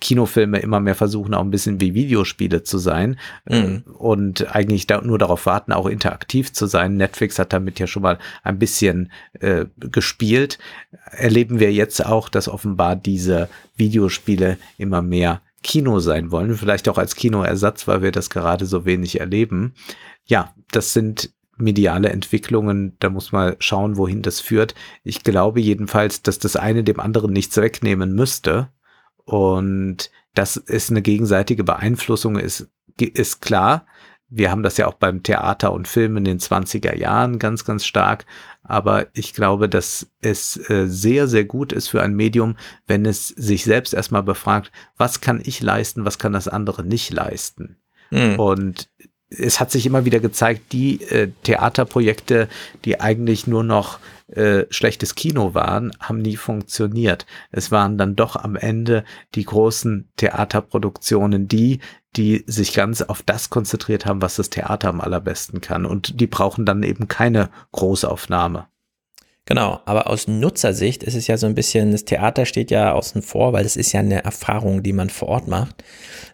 Kinofilme 0.00 0.58
immer 0.58 0.80
mehr 0.80 0.94
versuchen, 0.94 1.34
auch 1.34 1.40
ein 1.40 1.50
bisschen 1.50 1.80
wie 1.80 1.94
Videospiele 1.94 2.62
zu 2.62 2.78
sein 2.78 3.18
äh, 3.46 3.62
mhm. 3.62 3.82
und 3.96 4.54
eigentlich 4.54 4.86
da 4.86 5.00
nur 5.00 5.18
darauf 5.18 5.46
warten, 5.46 5.72
auch 5.72 5.86
interaktiv 5.86 6.52
zu 6.52 6.66
sein. 6.66 6.96
Netflix 6.96 7.38
hat 7.38 7.52
damit 7.52 7.78
ja 7.78 7.86
schon 7.86 8.02
mal 8.02 8.18
ein 8.42 8.58
bisschen 8.58 9.10
äh, 9.40 9.66
gespielt. 9.78 10.58
Erleben 11.10 11.58
wir 11.58 11.72
jetzt 11.72 12.04
auch, 12.04 12.28
dass 12.28 12.48
offenbar 12.48 12.96
diese 12.96 13.48
Videospiele 13.76 14.58
immer 14.78 15.02
mehr 15.02 15.40
Kino 15.64 15.98
sein 15.98 16.30
wollen, 16.30 16.54
vielleicht 16.54 16.88
auch 16.88 16.98
als 16.98 17.16
Kinoersatz, 17.16 17.88
weil 17.88 18.02
wir 18.02 18.12
das 18.12 18.30
gerade 18.30 18.66
so 18.66 18.84
wenig 18.84 19.18
erleben. 19.18 19.74
Ja, 20.24 20.54
das 20.70 20.92
sind 20.92 21.32
mediale 21.56 22.10
Entwicklungen, 22.10 22.96
da 23.00 23.10
muss 23.10 23.32
man 23.32 23.56
schauen, 23.58 23.96
wohin 23.96 24.22
das 24.22 24.40
führt. 24.40 24.74
Ich 25.02 25.24
glaube 25.24 25.60
jedenfalls, 25.60 26.22
dass 26.22 26.38
das 26.38 26.56
eine 26.56 26.84
dem 26.84 27.00
anderen 27.00 27.32
nichts 27.32 27.56
wegnehmen 27.56 28.14
müsste. 28.14 28.68
Und 29.24 30.10
dass 30.34 30.56
es 30.56 30.90
eine 30.90 31.00
gegenseitige 31.00 31.64
Beeinflussung 31.64 32.38
ist, 32.38 32.68
ist 32.98 33.40
klar. 33.40 33.86
Wir 34.28 34.50
haben 34.50 34.62
das 34.62 34.76
ja 34.76 34.86
auch 34.86 34.94
beim 34.94 35.22
Theater 35.22 35.72
und 35.72 35.88
Film 35.88 36.16
in 36.16 36.24
den 36.24 36.40
20er 36.40 36.96
Jahren 36.96 37.38
ganz, 37.38 37.64
ganz 37.64 37.86
stark. 37.86 38.26
Aber 38.64 39.06
ich 39.12 39.34
glaube, 39.34 39.68
dass 39.68 40.08
es 40.20 40.56
äh, 40.70 40.86
sehr, 40.86 41.28
sehr 41.28 41.44
gut 41.44 41.72
ist 41.72 41.88
für 41.88 42.02
ein 42.02 42.14
Medium, 42.14 42.56
wenn 42.86 43.04
es 43.04 43.28
sich 43.28 43.64
selbst 43.64 43.92
erstmal 43.92 44.22
befragt, 44.22 44.72
was 44.96 45.20
kann 45.20 45.40
ich 45.44 45.60
leisten, 45.60 46.04
was 46.04 46.18
kann 46.18 46.32
das 46.32 46.48
andere 46.48 46.82
nicht 46.82 47.12
leisten. 47.12 47.76
Mhm. 48.10 48.40
Und 48.40 48.88
es 49.28 49.60
hat 49.60 49.70
sich 49.70 49.84
immer 49.86 50.04
wieder 50.04 50.20
gezeigt, 50.20 50.72
die 50.72 51.02
äh, 51.02 51.30
Theaterprojekte, 51.42 52.48
die 52.84 53.00
eigentlich 53.00 53.46
nur 53.46 53.64
noch 53.64 53.98
äh, 54.28 54.64
schlechtes 54.70 55.14
Kino 55.14 55.54
waren, 55.54 55.92
haben 56.00 56.18
nie 56.18 56.36
funktioniert. 56.36 57.26
Es 57.50 57.70
waren 57.70 57.98
dann 57.98 58.16
doch 58.16 58.36
am 58.36 58.56
Ende 58.56 59.04
die 59.34 59.44
großen 59.44 60.08
Theaterproduktionen 60.16 61.48
die, 61.48 61.80
die 62.16 62.44
sich 62.46 62.74
ganz 62.74 63.02
auf 63.02 63.22
das 63.22 63.50
konzentriert 63.50 64.06
haben, 64.06 64.22
was 64.22 64.36
das 64.36 64.50
Theater 64.50 64.88
am 64.88 65.00
allerbesten 65.00 65.60
kann. 65.60 65.86
Und 65.86 66.20
die 66.20 66.26
brauchen 66.26 66.64
dann 66.64 66.82
eben 66.82 67.08
keine 67.08 67.50
Großaufnahme. 67.72 68.66
Genau, 69.46 69.80
aber 69.84 70.08
aus 70.08 70.26
Nutzersicht 70.26 71.02
ist 71.02 71.14
es 71.14 71.26
ja 71.26 71.36
so 71.36 71.46
ein 71.46 71.54
bisschen, 71.54 71.92
das 71.92 72.06
Theater 72.06 72.46
steht 72.46 72.70
ja 72.70 72.92
außen 72.92 73.20
vor, 73.20 73.52
weil 73.52 73.66
es 73.66 73.76
ist 73.76 73.92
ja 73.92 74.00
eine 74.00 74.24
Erfahrung, 74.24 74.82
die 74.82 74.94
man 74.94 75.10
vor 75.10 75.28
Ort 75.28 75.48
macht, 75.48 75.84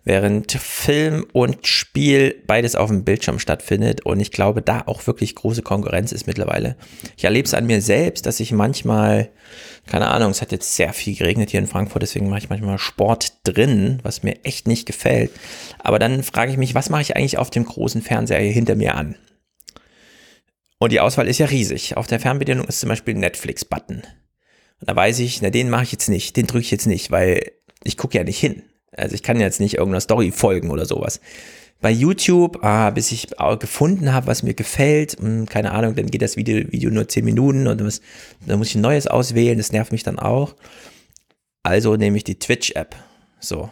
während 0.04 0.52
Film 0.52 1.26
und 1.32 1.66
Spiel 1.66 2.40
beides 2.46 2.76
auf 2.76 2.88
dem 2.88 3.02
Bildschirm 3.02 3.40
stattfindet 3.40 4.06
und 4.06 4.20
ich 4.20 4.30
glaube, 4.30 4.62
da 4.62 4.84
auch 4.86 5.08
wirklich 5.08 5.34
große 5.34 5.62
Konkurrenz 5.62 6.12
ist 6.12 6.28
mittlerweile. 6.28 6.76
Ich 7.16 7.24
erlebe 7.24 7.46
es 7.46 7.54
an 7.54 7.66
mir 7.66 7.82
selbst, 7.82 8.26
dass 8.26 8.38
ich 8.38 8.52
manchmal, 8.52 9.28
keine 9.86 10.06
Ahnung, 10.06 10.30
es 10.30 10.40
hat 10.40 10.52
jetzt 10.52 10.76
sehr 10.76 10.92
viel 10.92 11.16
geregnet 11.16 11.50
hier 11.50 11.58
in 11.58 11.66
Frankfurt, 11.66 12.02
deswegen 12.02 12.28
mache 12.28 12.38
ich 12.38 12.50
manchmal 12.50 12.78
Sport 12.78 13.32
drin, 13.42 13.98
was 14.04 14.22
mir 14.22 14.36
echt 14.44 14.68
nicht 14.68 14.86
gefällt. 14.86 15.32
Aber 15.80 15.98
dann 15.98 16.22
frage 16.22 16.52
ich 16.52 16.58
mich, 16.58 16.76
was 16.76 16.90
mache 16.90 17.02
ich 17.02 17.16
eigentlich 17.16 17.38
auf 17.38 17.50
dem 17.50 17.64
großen 17.64 18.02
Fernseher 18.02 18.38
hinter 18.38 18.76
mir 18.76 18.94
an? 18.94 19.16
Und 20.80 20.92
die 20.92 21.00
Auswahl 21.00 21.28
ist 21.28 21.38
ja 21.38 21.46
riesig. 21.46 21.96
Auf 21.96 22.06
der 22.06 22.18
Fernbedienung 22.18 22.66
ist 22.66 22.80
zum 22.80 22.88
Beispiel 22.88 23.14
Netflix-Button. 23.14 23.96
Und 23.96 24.88
da 24.88 24.96
weiß 24.96 25.18
ich, 25.18 25.42
na, 25.42 25.50
den 25.50 25.68
mache 25.68 25.84
ich 25.84 25.92
jetzt 25.92 26.08
nicht, 26.08 26.36
den 26.36 26.46
drücke 26.46 26.62
ich 26.62 26.70
jetzt 26.70 26.86
nicht, 26.86 27.10
weil 27.10 27.52
ich 27.84 27.98
gucke 27.98 28.16
ja 28.16 28.24
nicht 28.24 28.40
hin. 28.40 28.62
Also 28.96 29.14
ich 29.14 29.22
kann 29.22 29.38
jetzt 29.38 29.60
nicht 29.60 29.74
irgendeiner 29.74 30.00
Story 30.00 30.32
folgen 30.32 30.70
oder 30.70 30.86
sowas. 30.86 31.20
Bei 31.82 31.90
YouTube, 31.90 32.64
ah, 32.64 32.90
bis 32.90 33.12
ich 33.12 33.28
gefunden 33.58 34.12
habe, 34.12 34.26
was 34.26 34.42
mir 34.42 34.54
gefällt, 34.54 35.18
hm, 35.20 35.46
keine 35.46 35.72
Ahnung, 35.72 35.94
dann 35.94 36.06
geht 36.06 36.22
das 36.22 36.36
Video, 36.36 36.70
Video 36.72 36.90
nur 36.90 37.08
10 37.08 37.24
Minuten 37.24 37.66
und 37.66 37.78
dann 37.78 37.84
muss, 37.84 38.00
dann 38.46 38.58
muss 38.58 38.68
ich 38.68 38.74
ein 38.74 38.82
neues 38.82 39.06
auswählen, 39.06 39.58
das 39.58 39.72
nervt 39.72 39.92
mich 39.92 40.02
dann 40.02 40.18
auch. 40.18 40.56
Also 41.62 41.96
nehme 41.96 42.16
ich 42.16 42.24
die 42.24 42.38
Twitch-App. 42.38 42.96
So. 43.38 43.70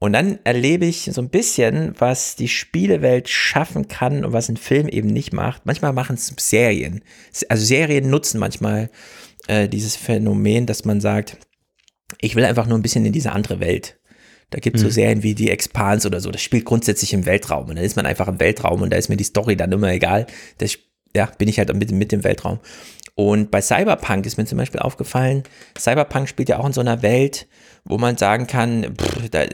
Und 0.00 0.12
dann 0.12 0.38
erlebe 0.44 0.86
ich 0.86 1.10
so 1.12 1.20
ein 1.20 1.28
bisschen, 1.28 1.94
was 1.98 2.36
die 2.36 2.48
Spielewelt 2.48 3.28
schaffen 3.28 3.88
kann 3.88 4.24
und 4.24 4.32
was 4.32 4.48
ein 4.48 4.56
Film 4.56 4.88
eben 4.88 5.08
nicht 5.08 5.32
macht. 5.32 5.66
Manchmal 5.66 5.92
machen 5.92 6.14
es 6.14 6.32
Serien. 6.38 7.02
Also 7.48 7.64
Serien 7.64 8.08
nutzen 8.08 8.38
manchmal 8.38 8.90
äh, 9.48 9.68
dieses 9.68 9.96
Phänomen, 9.96 10.66
dass 10.66 10.84
man 10.84 11.00
sagt, 11.00 11.36
ich 12.20 12.36
will 12.36 12.44
einfach 12.44 12.66
nur 12.66 12.78
ein 12.78 12.82
bisschen 12.82 13.04
in 13.06 13.12
diese 13.12 13.32
andere 13.32 13.58
Welt. 13.58 13.98
Da 14.50 14.60
gibt 14.60 14.76
es 14.76 14.82
mhm. 14.82 14.86
so 14.86 14.92
Serien 14.92 15.22
wie 15.24 15.34
die 15.34 15.50
Expans 15.50 16.06
oder 16.06 16.20
so. 16.20 16.30
Das 16.30 16.42
spielt 16.42 16.64
grundsätzlich 16.64 17.12
im 17.12 17.26
Weltraum. 17.26 17.68
Und 17.68 17.76
dann 17.76 17.84
ist 17.84 17.96
man 17.96 18.06
einfach 18.06 18.28
im 18.28 18.40
Weltraum 18.40 18.82
und 18.82 18.90
da 18.90 18.96
ist 18.96 19.08
mir 19.08 19.16
die 19.16 19.24
Story 19.24 19.56
dann 19.56 19.72
immer 19.72 19.92
egal. 19.92 20.26
Das, 20.58 20.78
ja, 21.14 21.26
bin 21.38 21.48
ich 21.48 21.58
halt 21.58 21.74
mit, 21.74 21.90
mit 21.90 22.12
dem 22.12 22.22
Weltraum. 22.22 22.60
Und 23.14 23.50
bei 23.50 23.60
Cyberpunk 23.60 24.26
ist 24.26 24.36
mir 24.36 24.44
zum 24.44 24.58
Beispiel 24.58 24.80
aufgefallen, 24.80 25.42
Cyberpunk 25.76 26.28
spielt 26.28 26.48
ja 26.48 26.60
auch 26.60 26.66
in 26.66 26.72
so 26.72 26.80
einer 26.80 27.02
Welt, 27.02 27.48
wo 27.84 27.98
man 27.98 28.16
sagen 28.16 28.46
kann, 28.46 28.94
pff, 28.96 29.28
da, 29.28 29.44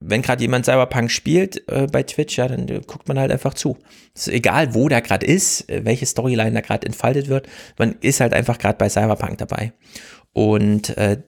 wenn 0.00 0.22
gerade 0.22 0.42
jemand 0.42 0.64
Cyberpunk 0.64 1.10
spielt 1.10 1.68
äh, 1.68 1.86
bei 1.90 2.02
Twitch, 2.02 2.38
ja, 2.38 2.46
dann 2.48 2.68
äh, 2.68 2.80
guckt 2.86 3.08
man 3.08 3.18
halt 3.18 3.32
einfach 3.32 3.54
zu. 3.54 3.76
ist 4.14 4.28
egal, 4.28 4.74
wo 4.74 4.88
der 4.88 5.00
gerade 5.00 5.26
ist, 5.26 5.68
äh, 5.68 5.84
welche 5.84 6.06
Storyline 6.06 6.52
da 6.52 6.60
gerade 6.60 6.86
entfaltet 6.86 7.28
wird, 7.28 7.48
man 7.78 7.96
ist 8.00 8.20
halt 8.20 8.32
einfach 8.32 8.58
gerade 8.58 8.78
bei 8.78 8.88
Cyberpunk 8.88 9.38
dabei. 9.38 9.72
Und 10.32 10.96
äh, 10.96 11.18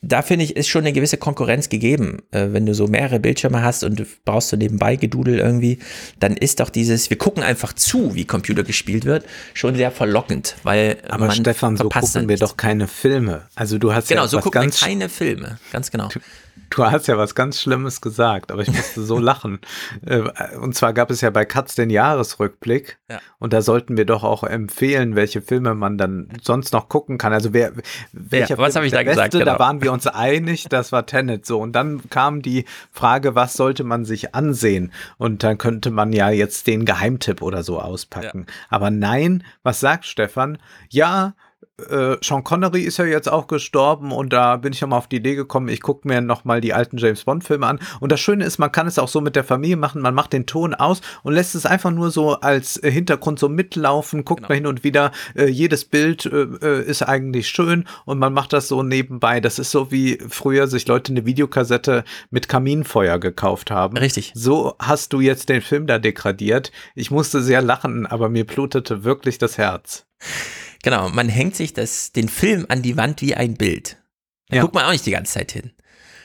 da 0.00 0.22
finde 0.22 0.44
ich, 0.44 0.56
ist 0.56 0.68
schon 0.68 0.82
eine 0.82 0.92
gewisse 0.92 1.16
Konkurrenz 1.16 1.68
gegeben. 1.68 2.18
Äh, 2.30 2.48
wenn 2.50 2.66
du 2.66 2.74
so 2.74 2.86
mehrere 2.86 3.18
Bildschirme 3.18 3.62
hast 3.62 3.82
und 3.82 3.98
du 3.98 4.04
brauchst 4.24 4.48
so 4.48 4.56
nebenbei 4.56 4.96
Gedudel 4.96 5.38
irgendwie, 5.38 5.78
dann 6.20 6.36
ist 6.36 6.60
doch 6.60 6.70
dieses, 6.70 7.10
wir 7.10 7.18
gucken 7.18 7.42
einfach 7.42 7.72
zu, 7.72 8.14
wie 8.14 8.24
Computer 8.24 8.62
gespielt 8.62 9.04
wird, 9.04 9.24
schon 9.54 9.74
sehr 9.74 9.90
verlockend, 9.90 10.56
weil 10.62 10.98
Aber 11.08 11.26
man 11.26 11.36
Stefan, 11.36 11.76
so 11.76 11.88
gucken 11.88 12.28
wir 12.28 12.38
doch 12.38 12.56
keine 12.56 12.86
Filme. 12.86 13.48
Also 13.54 13.78
du 13.78 13.92
hast 13.92 14.08
genau, 14.08 14.22
ja 14.22 14.28
so 14.28 14.40
gucken 14.40 14.62
wir 14.62 14.70
keine 14.70 15.08
Filme, 15.08 15.58
ganz 15.72 15.90
genau. 15.90 16.08
Du 16.70 16.84
hast 16.84 17.06
ja 17.06 17.18
was 17.18 17.34
ganz 17.34 17.60
Schlimmes 17.60 18.00
gesagt, 18.00 18.52
aber 18.52 18.62
ich 18.62 18.68
musste 18.68 19.02
so 19.02 19.18
lachen. 19.18 19.58
Äh, 20.06 20.22
und 20.58 20.74
zwar 20.74 20.92
gab 20.92 21.10
es 21.10 21.20
ja 21.20 21.30
bei 21.30 21.44
Katz 21.44 21.74
den 21.74 21.90
Jahresrückblick. 21.90 22.98
Ja. 23.08 23.20
Und 23.38 23.52
da 23.52 23.62
sollten 23.62 23.96
wir 23.96 24.04
doch 24.04 24.24
auch 24.24 24.44
empfehlen, 24.44 25.16
welche 25.16 25.42
Filme 25.42 25.74
man 25.74 25.98
dann 25.98 26.28
sonst 26.42 26.72
noch 26.72 26.88
gucken 26.88 27.18
kann. 27.18 27.32
Also 27.32 27.52
wer, 27.52 27.72
welcher 28.12 28.56
ja, 28.56 28.58
was 28.58 28.76
habe 28.76 28.86
ich 28.86 28.92
da 28.92 29.02
gesagt? 29.02 29.32
Beste, 29.32 29.44
genau. 29.44 29.52
Da 29.52 29.58
waren 29.58 29.82
wir 29.82 29.92
uns 29.92 30.06
einig, 30.06 30.66
das 30.68 30.92
war 30.92 31.06
Tenet 31.06 31.46
so. 31.46 31.60
Und 31.60 31.72
dann 31.72 32.08
kam 32.10 32.42
die 32.42 32.64
Frage, 32.92 33.34
was 33.34 33.54
sollte 33.54 33.84
man 33.84 34.04
sich 34.04 34.34
ansehen? 34.34 34.92
Und 35.16 35.42
dann 35.42 35.58
könnte 35.58 35.90
man 35.90 36.12
ja 36.12 36.30
jetzt 36.30 36.66
den 36.66 36.84
Geheimtipp 36.84 37.42
oder 37.42 37.62
so 37.62 37.80
auspacken. 37.80 38.46
Ja. 38.46 38.54
Aber 38.70 38.90
nein, 38.90 39.44
was 39.62 39.80
sagt 39.80 40.06
Stefan? 40.06 40.58
Ja, 40.90 41.34
äh, 41.88 42.16
Sean 42.22 42.44
Connery 42.44 42.82
ist 42.82 42.98
ja 42.98 43.04
jetzt 43.04 43.30
auch 43.30 43.46
gestorben 43.46 44.12
und 44.12 44.32
da 44.32 44.56
bin 44.56 44.72
ich 44.72 44.80
ja 44.80 44.86
mal 44.86 44.98
auf 44.98 45.06
die 45.06 45.16
Idee 45.16 45.34
gekommen, 45.34 45.68
ich 45.68 45.80
gucke 45.80 46.06
mir 46.08 46.20
nochmal 46.20 46.60
die 46.60 46.74
alten 46.74 46.98
James 46.98 47.24
Bond 47.24 47.44
Filme 47.44 47.66
an. 47.66 47.78
Und 48.00 48.12
das 48.12 48.20
Schöne 48.20 48.44
ist, 48.44 48.58
man 48.58 48.72
kann 48.72 48.86
es 48.86 48.98
auch 48.98 49.08
so 49.08 49.20
mit 49.20 49.36
der 49.36 49.44
Familie 49.44 49.76
machen, 49.76 50.02
man 50.02 50.14
macht 50.14 50.32
den 50.32 50.46
Ton 50.46 50.74
aus 50.74 51.00
und 51.22 51.34
lässt 51.34 51.54
es 51.54 51.66
einfach 51.66 51.90
nur 51.90 52.10
so 52.10 52.34
als 52.34 52.82
äh, 52.82 52.90
Hintergrund 52.90 53.38
so 53.38 53.48
mitlaufen, 53.48 54.24
guckt 54.24 54.40
genau. 54.40 54.48
mal 54.48 54.54
hin 54.56 54.66
und 54.66 54.84
wieder, 54.84 55.12
äh, 55.34 55.46
jedes 55.46 55.84
Bild 55.84 56.26
äh, 56.26 56.42
äh, 56.62 56.84
ist 56.84 57.02
eigentlich 57.02 57.48
schön 57.48 57.84
und 58.04 58.18
man 58.18 58.32
macht 58.32 58.52
das 58.52 58.68
so 58.68 58.82
nebenbei. 58.82 59.40
Das 59.40 59.58
ist 59.58 59.70
so 59.70 59.90
wie 59.90 60.18
früher 60.28 60.66
sich 60.66 60.86
Leute 60.88 61.12
eine 61.12 61.26
Videokassette 61.26 62.04
mit 62.30 62.48
Kaminfeuer 62.48 63.18
gekauft 63.18 63.70
haben. 63.70 63.96
Richtig. 63.96 64.32
So 64.34 64.74
hast 64.78 65.12
du 65.12 65.20
jetzt 65.20 65.48
den 65.48 65.62
Film 65.62 65.86
da 65.86 65.98
degradiert. 65.98 66.72
Ich 66.94 67.10
musste 67.10 67.42
sehr 67.42 67.62
lachen, 67.62 68.06
aber 68.06 68.28
mir 68.28 68.44
blutete 68.44 69.04
wirklich 69.04 69.38
das 69.38 69.58
Herz. 69.58 70.06
Genau, 70.82 71.08
man 71.08 71.28
hängt 71.28 71.56
sich 71.56 71.72
das, 71.72 72.12
den 72.12 72.28
Film 72.28 72.66
an 72.68 72.82
die 72.82 72.96
Wand 72.96 73.20
wie 73.22 73.34
ein 73.34 73.54
Bild. 73.54 73.96
Da 74.48 74.56
ja. 74.56 74.62
guckt 74.62 74.74
man 74.74 74.84
auch 74.84 74.92
nicht 74.92 75.06
die 75.06 75.10
ganze 75.10 75.34
Zeit 75.34 75.52
hin. 75.52 75.72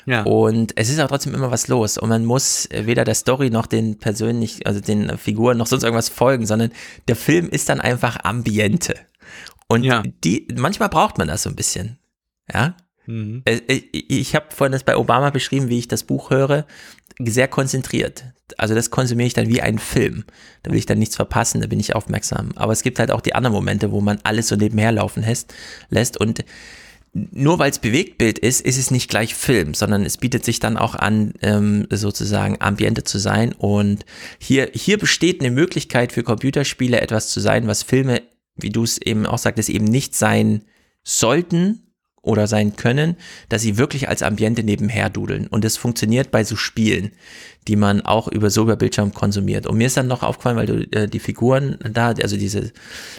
Ja. 0.05 0.23
Und 0.23 0.73
es 0.77 0.89
ist 0.89 0.99
auch 0.99 1.07
trotzdem 1.07 1.33
immer 1.33 1.51
was 1.51 1.67
los. 1.67 1.97
Und 1.97 2.09
man 2.09 2.25
muss 2.25 2.67
weder 2.71 3.03
der 3.03 3.15
Story 3.15 3.49
noch 3.49 3.67
den 3.67 3.97
persönlich, 3.97 4.67
also 4.67 4.79
den 4.79 5.17
Figuren 5.17 5.57
noch 5.57 5.67
sonst 5.67 5.83
irgendwas 5.83 6.09
folgen, 6.09 6.45
sondern 6.45 6.71
der 7.07 7.15
Film 7.15 7.49
ist 7.49 7.69
dann 7.69 7.79
einfach 7.79 8.23
Ambiente. 8.23 8.95
Und 9.67 9.83
ja. 9.83 10.03
die, 10.23 10.47
manchmal 10.55 10.89
braucht 10.89 11.17
man 11.17 11.27
das 11.27 11.43
so 11.43 11.49
ein 11.49 11.55
bisschen. 11.55 11.97
Ja. 12.51 12.75
Mhm. 13.05 13.41
Äh, 13.45 13.59
äh, 13.67 13.81
ich 13.91 14.35
habe 14.35 14.47
vorhin 14.49 14.71
das 14.71 14.83
bei 14.83 14.95
Obama 14.95 15.29
beschrieben, 15.29 15.69
wie 15.69 15.79
ich 15.79 15.87
das 15.87 16.03
Buch 16.03 16.29
höre, 16.29 16.65
sehr 17.19 17.47
konzentriert. 17.47 18.25
Also 18.57 18.75
das 18.75 18.89
konsumiere 18.89 19.27
ich 19.27 19.33
dann 19.33 19.47
wie 19.47 19.61
einen 19.61 19.79
Film. 19.79 20.25
Da 20.63 20.71
will 20.71 20.77
ich 20.77 20.85
dann 20.85 20.99
nichts 20.99 21.15
verpassen, 21.15 21.61
da 21.61 21.67
bin 21.67 21.79
ich 21.79 21.95
aufmerksam. 21.95 22.51
Aber 22.55 22.73
es 22.73 22.83
gibt 22.83 22.99
halt 22.99 23.11
auch 23.11 23.21
die 23.21 23.35
anderen 23.35 23.53
Momente, 23.53 23.91
wo 23.91 24.01
man 24.01 24.19
alles 24.23 24.47
so 24.47 24.55
nebenher 24.55 24.91
laufen 24.91 25.25
lässt 25.89 26.17
und 26.17 26.43
nur 27.13 27.59
weil 27.59 27.69
es 27.69 27.77
Bewegtbild 27.77 28.39
ist, 28.39 28.61
ist 28.61 28.77
es 28.77 28.89
nicht 28.89 29.07
gleich 29.07 29.35
Film, 29.35 29.75
sondern 29.75 30.03
es 30.03 30.17
bietet 30.17 30.43
sich 30.43 30.59
dann 30.59 30.77
auch 30.77 30.95
an, 30.95 31.33
ähm, 31.41 31.85
sozusagen 31.91 32.59
Ambiente 32.59 33.03
zu 33.03 33.19
sein. 33.19 33.53
Und 33.53 34.03
hier, 34.39 34.71
hier 34.73 34.97
besteht 34.97 35.39
eine 35.39 35.51
Möglichkeit 35.51 36.11
für 36.11 36.23
Computerspiele 36.23 36.99
etwas 36.99 37.29
zu 37.29 37.39
sein, 37.39 37.67
was 37.67 37.83
Filme, 37.83 38.23
wie 38.55 38.71
du 38.71 38.83
es 38.83 38.97
eben 38.97 39.27
auch 39.27 39.37
sagtest, 39.37 39.69
eben 39.69 39.85
nicht 39.85 40.15
sein 40.15 40.63
sollten 41.03 41.82
oder 42.23 42.47
sein 42.47 42.75
können, 42.77 43.17
dass 43.49 43.61
sie 43.61 43.77
wirklich 43.77 44.07
als 44.07 44.23
Ambiente 44.23 44.63
nebenher 44.63 45.09
dudeln. 45.09 45.45
Und 45.47 45.65
es 45.65 45.77
funktioniert 45.77 46.31
bei 46.31 46.43
so 46.43 46.55
Spielen, 46.55 47.11
die 47.67 47.75
man 47.75 48.01
auch 48.01 48.29
über 48.29 48.49
so 48.49 48.63
über 48.63 48.77
Bildschirm 48.77 49.13
konsumiert. 49.13 49.67
Und 49.67 49.77
mir 49.77 49.87
ist 49.87 49.97
dann 49.97 50.07
noch 50.07 50.23
aufgefallen, 50.23 50.57
weil 50.57 50.65
du 50.65 50.87
äh, 50.91 51.07
die 51.07 51.19
Figuren 51.19 51.77
da, 51.91 52.13
also 52.13 52.37
diese 52.37 52.71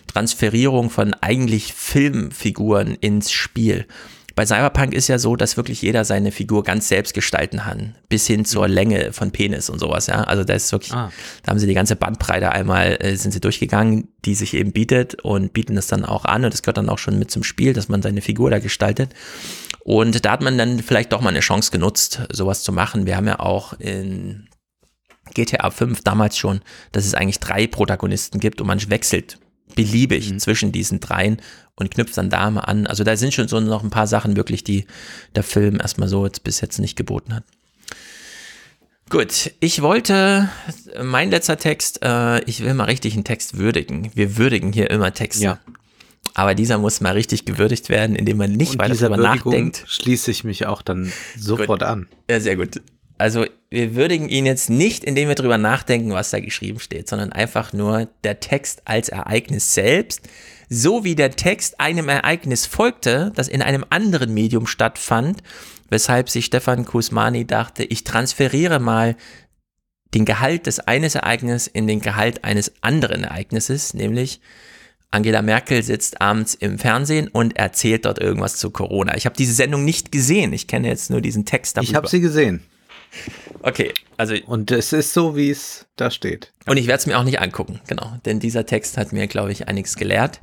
Transferierung 0.06 0.90
von 0.90 1.14
eigentlich 1.20 1.74
Filmfiguren 1.74 2.94
ins 2.94 3.30
Spiel. 3.30 3.86
Bei 4.34 4.44
Cyberpunk 4.44 4.94
ist 4.94 5.08
ja 5.08 5.18
so, 5.18 5.36
dass 5.36 5.56
wirklich 5.56 5.82
jeder 5.82 6.04
seine 6.04 6.32
Figur 6.32 6.64
ganz 6.64 6.88
selbst 6.88 7.14
gestalten 7.14 7.58
kann, 7.58 7.94
bis 8.08 8.26
hin 8.26 8.44
zur 8.44 8.66
mhm. 8.66 8.74
Länge 8.74 9.12
von 9.12 9.30
Penis 9.30 9.70
und 9.70 9.78
sowas, 9.78 10.08
ja. 10.08 10.24
Also 10.24 10.44
da 10.44 10.54
ist 10.54 10.72
wirklich, 10.72 10.92
ah. 10.92 11.12
da 11.42 11.50
haben 11.50 11.58
sie 11.58 11.66
die 11.66 11.74
ganze 11.74 11.96
Bandbreite 11.96 12.50
einmal, 12.50 12.96
äh, 13.00 13.16
sind 13.16 13.32
sie 13.32 13.40
durchgegangen, 13.40 14.08
die 14.24 14.34
sich 14.34 14.54
eben 14.54 14.72
bietet 14.72 15.22
und 15.22 15.52
bieten 15.52 15.76
das 15.76 15.86
dann 15.86 16.04
auch 16.04 16.24
an 16.24 16.44
und 16.44 16.52
das 16.52 16.62
gehört 16.62 16.78
dann 16.78 16.88
auch 16.88 16.98
schon 16.98 17.18
mit 17.18 17.30
zum 17.30 17.44
Spiel, 17.44 17.72
dass 17.72 17.88
man 17.88 18.02
seine 18.02 18.22
Figur 18.22 18.50
da 18.50 18.58
gestaltet. 18.58 19.14
Und 19.84 20.24
da 20.24 20.32
hat 20.32 20.42
man 20.42 20.56
dann 20.56 20.80
vielleicht 20.80 21.12
doch 21.12 21.20
mal 21.20 21.28
eine 21.28 21.40
Chance 21.40 21.70
genutzt, 21.70 22.22
sowas 22.32 22.62
zu 22.62 22.72
machen. 22.72 23.06
Wir 23.06 23.16
haben 23.16 23.26
ja 23.26 23.38
auch 23.38 23.74
in 23.74 24.48
GTA 25.34 25.70
5 25.70 26.02
damals 26.02 26.36
schon, 26.36 26.60
dass 26.92 27.04
es 27.04 27.14
eigentlich 27.14 27.40
drei 27.40 27.66
Protagonisten 27.66 28.40
gibt 28.40 28.60
und 28.60 28.66
man 28.66 28.80
wechselt 28.90 29.38
beliebig 29.74 30.30
mhm. 30.30 30.38
zwischen 30.38 30.72
diesen 30.72 31.00
dreien 31.00 31.38
und 31.76 31.90
knüpft 31.90 32.16
dann 32.16 32.30
da 32.30 32.50
mal 32.50 32.60
an. 32.60 32.86
Also 32.86 33.04
da 33.04 33.16
sind 33.16 33.34
schon 33.34 33.48
so 33.48 33.60
noch 33.60 33.82
ein 33.82 33.90
paar 33.90 34.06
Sachen 34.06 34.36
wirklich, 34.36 34.64
die 34.64 34.86
der 35.34 35.42
Film 35.42 35.80
erstmal 35.80 36.08
so 36.08 36.24
jetzt 36.24 36.44
bis 36.44 36.60
jetzt 36.60 36.78
nicht 36.78 36.96
geboten 36.96 37.34
hat. 37.34 37.44
Gut, 39.10 39.52
ich 39.60 39.82
wollte, 39.82 40.48
mein 41.02 41.30
letzter 41.30 41.58
Text, 41.58 42.00
äh, 42.02 42.42
ich 42.44 42.64
will 42.64 42.74
mal 42.74 42.84
richtig 42.84 43.14
einen 43.14 43.24
Text 43.24 43.58
würdigen. 43.58 44.10
Wir 44.14 44.38
würdigen 44.38 44.72
hier 44.72 44.90
immer 44.90 45.12
Texte. 45.12 45.44
Ja. 45.44 45.60
Aber 46.32 46.54
dieser 46.54 46.78
muss 46.78 47.00
mal 47.00 47.12
richtig 47.12 47.44
gewürdigt 47.44 47.90
werden, 47.90 48.16
indem 48.16 48.38
man 48.38 48.52
nicht 48.52 48.72
und 48.72 48.78
weiter 48.80 48.94
darüber 48.96 49.18
nachdenkt. 49.18 49.84
Schließe 49.86 50.30
ich 50.30 50.42
mich 50.42 50.66
auch 50.66 50.82
dann 50.82 51.12
sofort 51.38 51.68
gut. 51.68 51.82
an. 51.82 52.08
Ja, 52.28 52.40
sehr 52.40 52.56
gut. 52.56 52.80
Also 53.24 53.46
wir 53.70 53.94
würdigen 53.94 54.28
ihn 54.28 54.44
jetzt 54.44 54.68
nicht, 54.68 55.02
indem 55.02 55.28
wir 55.28 55.34
drüber 55.34 55.56
nachdenken, 55.56 56.12
was 56.12 56.28
da 56.28 56.40
geschrieben 56.40 56.78
steht, 56.78 57.08
sondern 57.08 57.32
einfach 57.32 57.72
nur 57.72 58.06
der 58.22 58.38
Text 58.38 58.82
als 58.84 59.08
Ereignis 59.08 59.72
selbst, 59.72 60.28
so 60.68 61.04
wie 61.04 61.14
der 61.14 61.30
Text 61.30 61.80
einem 61.80 62.10
Ereignis 62.10 62.66
folgte, 62.66 63.32
das 63.34 63.48
in 63.48 63.62
einem 63.62 63.82
anderen 63.88 64.34
Medium 64.34 64.66
stattfand, 64.66 65.42
weshalb 65.88 66.28
sich 66.28 66.44
Stefan 66.44 66.84
Kusmani 66.84 67.46
dachte, 67.46 67.84
ich 67.84 68.04
transferiere 68.04 68.78
mal 68.78 69.16
den 70.12 70.26
Gehalt 70.26 70.66
des 70.66 70.80
eines 70.80 71.14
Ereignisses 71.14 71.66
in 71.66 71.86
den 71.86 72.02
Gehalt 72.02 72.44
eines 72.44 72.74
anderen 72.82 73.24
Ereignisses, 73.24 73.94
nämlich 73.94 74.42
Angela 75.10 75.40
Merkel 75.40 75.82
sitzt 75.82 76.20
abends 76.20 76.54
im 76.56 76.78
Fernsehen 76.78 77.28
und 77.28 77.56
erzählt 77.56 78.04
dort 78.04 78.18
irgendwas 78.18 78.56
zu 78.56 78.70
Corona. 78.70 79.16
Ich 79.16 79.24
habe 79.24 79.34
diese 79.34 79.54
Sendung 79.54 79.82
nicht 79.86 80.12
gesehen. 80.12 80.52
Ich 80.52 80.66
kenne 80.66 80.88
jetzt 80.88 81.08
nur 81.08 81.22
diesen 81.22 81.46
Text 81.46 81.78
darüber. 81.78 81.88
Ich 81.88 81.94
habe 81.94 82.08
sie 82.08 82.20
gesehen. 82.20 82.60
Okay, 83.62 83.92
also. 84.16 84.34
Und 84.46 84.70
es 84.70 84.92
ist 84.92 85.14
so, 85.14 85.36
wie 85.36 85.50
es 85.50 85.86
da 85.96 86.10
steht. 86.10 86.52
Und 86.66 86.76
ich 86.76 86.86
werde 86.86 86.98
es 86.98 87.06
mir 87.06 87.18
auch 87.18 87.24
nicht 87.24 87.40
angucken, 87.40 87.80
genau. 87.86 88.18
Denn 88.24 88.40
dieser 88.40 88.66
Text 88.66 88.96
hat 88.96 89.12
mir, 89.12 89.26
glaube 89.26 89.52
ich, 89.52 89.68
einiges 89.68 89.96
gelehrt. 89.96 90.40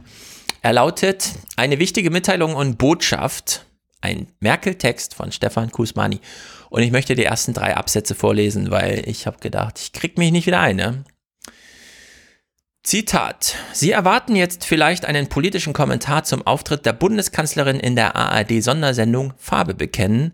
Er 0.62 0.74
lautet: 0.74 1.30
Eine 1.56 1.80
wichtige 1.80 2.10
Mitteilung 2.10 2.56
und 2.56 2.78
Botschaft. 2.78 3.66
Ein 4.02 4.28
Merkel-Text 4.40 5.14
von 5.14 5.32
Stefan 5.32 5.72
Kusmani. 5.72 6.20
Und 6.72 6.82
ich 6.82 6.92
möchte 6.92 7.14
die 7.14 7.26
ersten 7.26 7.54
drei 7.54 7.76
Absätze 7.76 8.16
vorlesen, 8.16 8.72
weil 8.72 9.04
ich 9.08 9.28
habe 9.28 9.38
gedacht, 9.40 9.78
ich 9.80 9.94
krieg 9.94 10.18
mich 10.18 10.32
nicht 10.32 10.48
wieder 10.48 10.60
ein. 10.60 10.78
Ne? 10.78 11.04
Zitat. 12.84 13.56
Sie 13.74 13.92
erwarten 13.92 14.36
jetzt 14.36 14.66
vielleicht 14.66 15.06
einen 15.06 15.28
politischen 15.28 15.74
Kommentar 15.74 16.24
zum 16.24 16.46
Auftritt 16.48 16.86
der 16.86 16.94
Bundeskanzlerin 16.94 17.80
in 17.80 17.96
der 17.96 18.16
ARD-Sondersendung 18.16 19.34
Farbe 19.38 19.76
bekennen, 19.76 20.34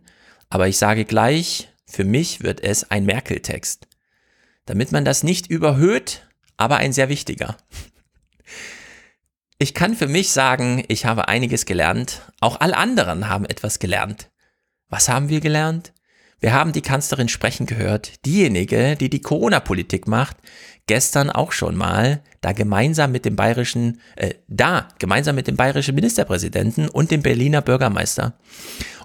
aber 0.50 0.70
ich 0.70 0.78
sage 0.78 1.04
gleich, 1.04 1.68
für 1.90 2.04
mich 2.04 2.44
wird 2.44 2.62
es 2.62 2.92
ein 2.92 3.06
Merkel-Text. 3.06 3.88
Damit 4.66 4.92
man 4.92 5.06
das 5.06 5.24
nicht 5.24 5.48
überhöht, 5.48 6.28
aber 6.58 6.78
ein 6.78 6.92
sehr 6.92 7.10
wichtiger. 7.10 7.58
Ich 9.58 9.74
kann 9.74 9.96
für 9.96 10.08
mich 10.08 10.32
sagen, 10.32 10.84
ich 10.88 11.06
habe 11.06 11.28
einiges 11.28 11.66
gelernt. 11.66 12.22
Auch 12.42 12.60
alle 12.60 12.78
anderen 12.78 13.30
haben 13.30 13.46
etwas 13.46 13.80
gelernt. 13.80 14.30
Was 14.90 15.10
haben 15.10 15.30
wir 15.30 15.40
gelernt? 15.40 15.94
Wir 16.40 16.54
haben 16.54 16.72
die 16.72 16.82
Kanzlerin 16.82 17.30
sprechen 17.30 17.66
gehört, 17.66 18.24
diejenige, 18.26 18.96
die 18.96 19.10
die 19.10 19.22
Corona-Politik 19.22 20.08
macht, 20.08 20.38
gestern 20.86 21.32
auch 21.32 21.52
schon 21.52 21.76
mal, 21.76 22.22
da 22.42 22.52
gemeinsam 22.52 23.12
mit 23.12 23.26
dem 23.26 23.36
bayerischen, 23.36 24.00
äh, 24.16 24.36
da 24.48 24.90
gemeinsam 25.00 25.36
mit 25.36 25.48
dem 25.48 25.56
bayerischen 25.56 25.96
Ministerpräsidenten 25.96 26.90
und 26.90 27.10
dem 27.10 27.24
Berliner 27.24 27.64
Bürgermeister. 27.64 28.38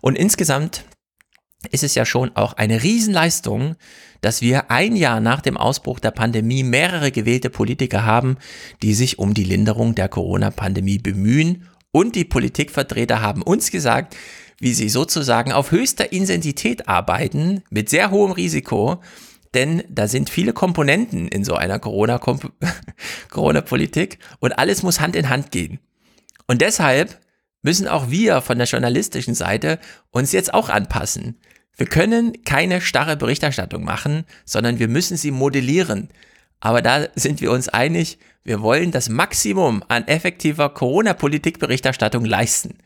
Und 0.03 0.19
insgesamt 0.19 0.85
ist 1.71 1.85
es 1.85 1.95
ja 1.95 2.05
schon 2.05 2.35
auch 2.35 2.55
eine 2.55 2.83
Riesenleistung, 2.83 3.77
dass 4.21 4.41
wir 4.41 4.71
ein 4.71 4.97
Jahr 4.97 5.21
nach 5.21 5.41
dem 5.41 5.57
Ausbruch 5.57 6.01
der 6.01 6.11
Pandemie 6.11 6.63
mehrere 6.63 7.11
gewählte 7.13 7.51
Politiker 7.51 8.05
haben, 8.05 8.37
die 8.83 8.95
sich 8.95 9.19
um 9.19 9.35
die 9.35 9.45
Linderung 9.45 9.95
der 9.95 10.09
Corona-Pandemie 10.09 10.99
bemühen. 10.99 11.69
Und 11.91 12.15
die 12.15 12.25
Politikvertreter 12.25 13.21
haben 13.21 13.43
uns 13.43 13.71
gesagt, 13.71 14.17
wie 14.59 14.75
sie 14.75 14.89
sozusagen 14.89 15.53
auf 15.53 15.73
höchster 15.73 16.13
Intensität 16.13 16.89
arbeiten, 16.89 17.63
mit 17.71 17.91
sehr 17.91 18.11
hohem 18.11 18.33
Risiko, 18.33 19.01
denn 19.55 19.83
da 19.89 20.09
sind 20.09 20.31
viele 20.31 20.53
Komponenten 20.53 21.29
in 21.29 21.45
so 21.45 21.55
einer 21.55 21.79
Corona-Politik 23.31 24.19
und 24.41 24.53
alles 24.53 24.83
muss 24.83 25.01
Hand 25.01 25.17
in 25.17 25.29
Hand 25.29 25.51
gehen. 25.51 25.81
Und 26.47 26.63
deshalb 26.63 27.21
müssen 27.63 27.89
auch 27.89 28.11
wir 28.11 28.41
von 28.41 28.59
der 28.59 28.67
journalistischen 28.67 29.35
Seite 29.35 29.79
uns 30.11 30.33
jetzt 30.33 30.55
auch 30.55 30.69
anpassen. 30.69 31.39
Wir 31.77 31.87
können 31.87 32.45
keine 32.45 32.81
starre 32.81 33.17
Berichterstattung 33.17 33.85
machen, 33.85 34.25
sondern 34.45 34.79
wir 34.79 34.89
müssen 34.89 35.17
sie 35.17 35.31
modellieren. 35.31 36.11
Aber 36.61 36.83
da 36.83 37.07
sind 37.15 37.41
wir 37.41 37.51
uns 37.51 37.69
einig, 37.69 38.19
wir 38.45 38.61
wollen 38.61 38.91
das 38.91 39.09
Maximum 39.09 39.83
an 39.89 40.07
effektiver 40.07 40.69
Corona-Politik-Berichterstattung 40.69 42.25
leisten. 42.25 42.79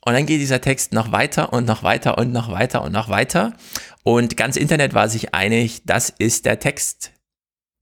Und 0.00 0.14
dann 0.14 0.26
geht 0.26 0.40
dieser 0.40 0.60
Text 0.60 0.92
noch 0.92 1.10
weiter 1.10 1.52
und 1.52 1.66
noch 1.66 1.82
weiter 1.82 2.16
und 2.18 2.32
noch 2.32 2.50
weiter 2.50 2.82
und 2.82 2.92
noch 2.92 3.08
weiter. 3.08 3.54
Und 4.04 4.36
ganz 4.36 4.56
Internet 4.56 4.94
war 4.94 5.08
sich 5.08 5.34
einig, 5.34 5.82
das 5.84 6.10
ist 6.10 6.46
der 6.46 6.60
Text 6.60 7.10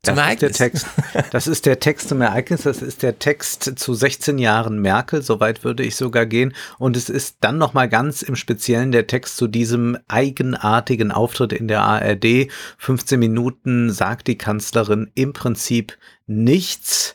zum 0.05 0.16
das 0.16 0.24
Ereignis. 0.24 0.50
Ist 0.50 0.60
der 0.60 0.70
Text, 0.70 0.86
das 1.31 1.47
ist 1.47 1.66
der 1.66 1.81
Text 1.81 2.08
zum 2.08 2.20
Ereignis, 2.20 2.62
das 2.62 2.83
ist 2.83 3.02
der 3.02 3.18
Text 3.18 3.78
zu 3.78 3.94
16 3.94 4.39
Jahren 4.39 4.78
Merkel, 4.78 5.23
soweit 5.23 5.65
würde 5.65 5.83
ich 5.83 5.97
sogar 5.97 6.26
gehen. 6.26 6.55
Und 6.78 6.97
es 6.97 7.08
ist 7.08 7.39
dann 7.41 7.58
nochmal 7.58 7.89
ganz 7.89 8.23
im 8.23 8.36
Speziellen 8.36 8.92
der 8.92 9.07
Text 9.07 9.36
zu 9.36 9.47
diesem 9.47 9.99
eigenartigen 10.08 11.10
Auftritt 11.10 11.52
in 11.52 11.68
der 11.68 11.83
ARD. 11.83 12.49
15 12.78 13.18
Minuten 13.18 13.91
sagt 13.91 14.28
die 14.28 14.39
Kanzlerin 14.39 15.10
im 15.15 15.33
Prinzip 15.33 15.97
nichts. 16.26 17.15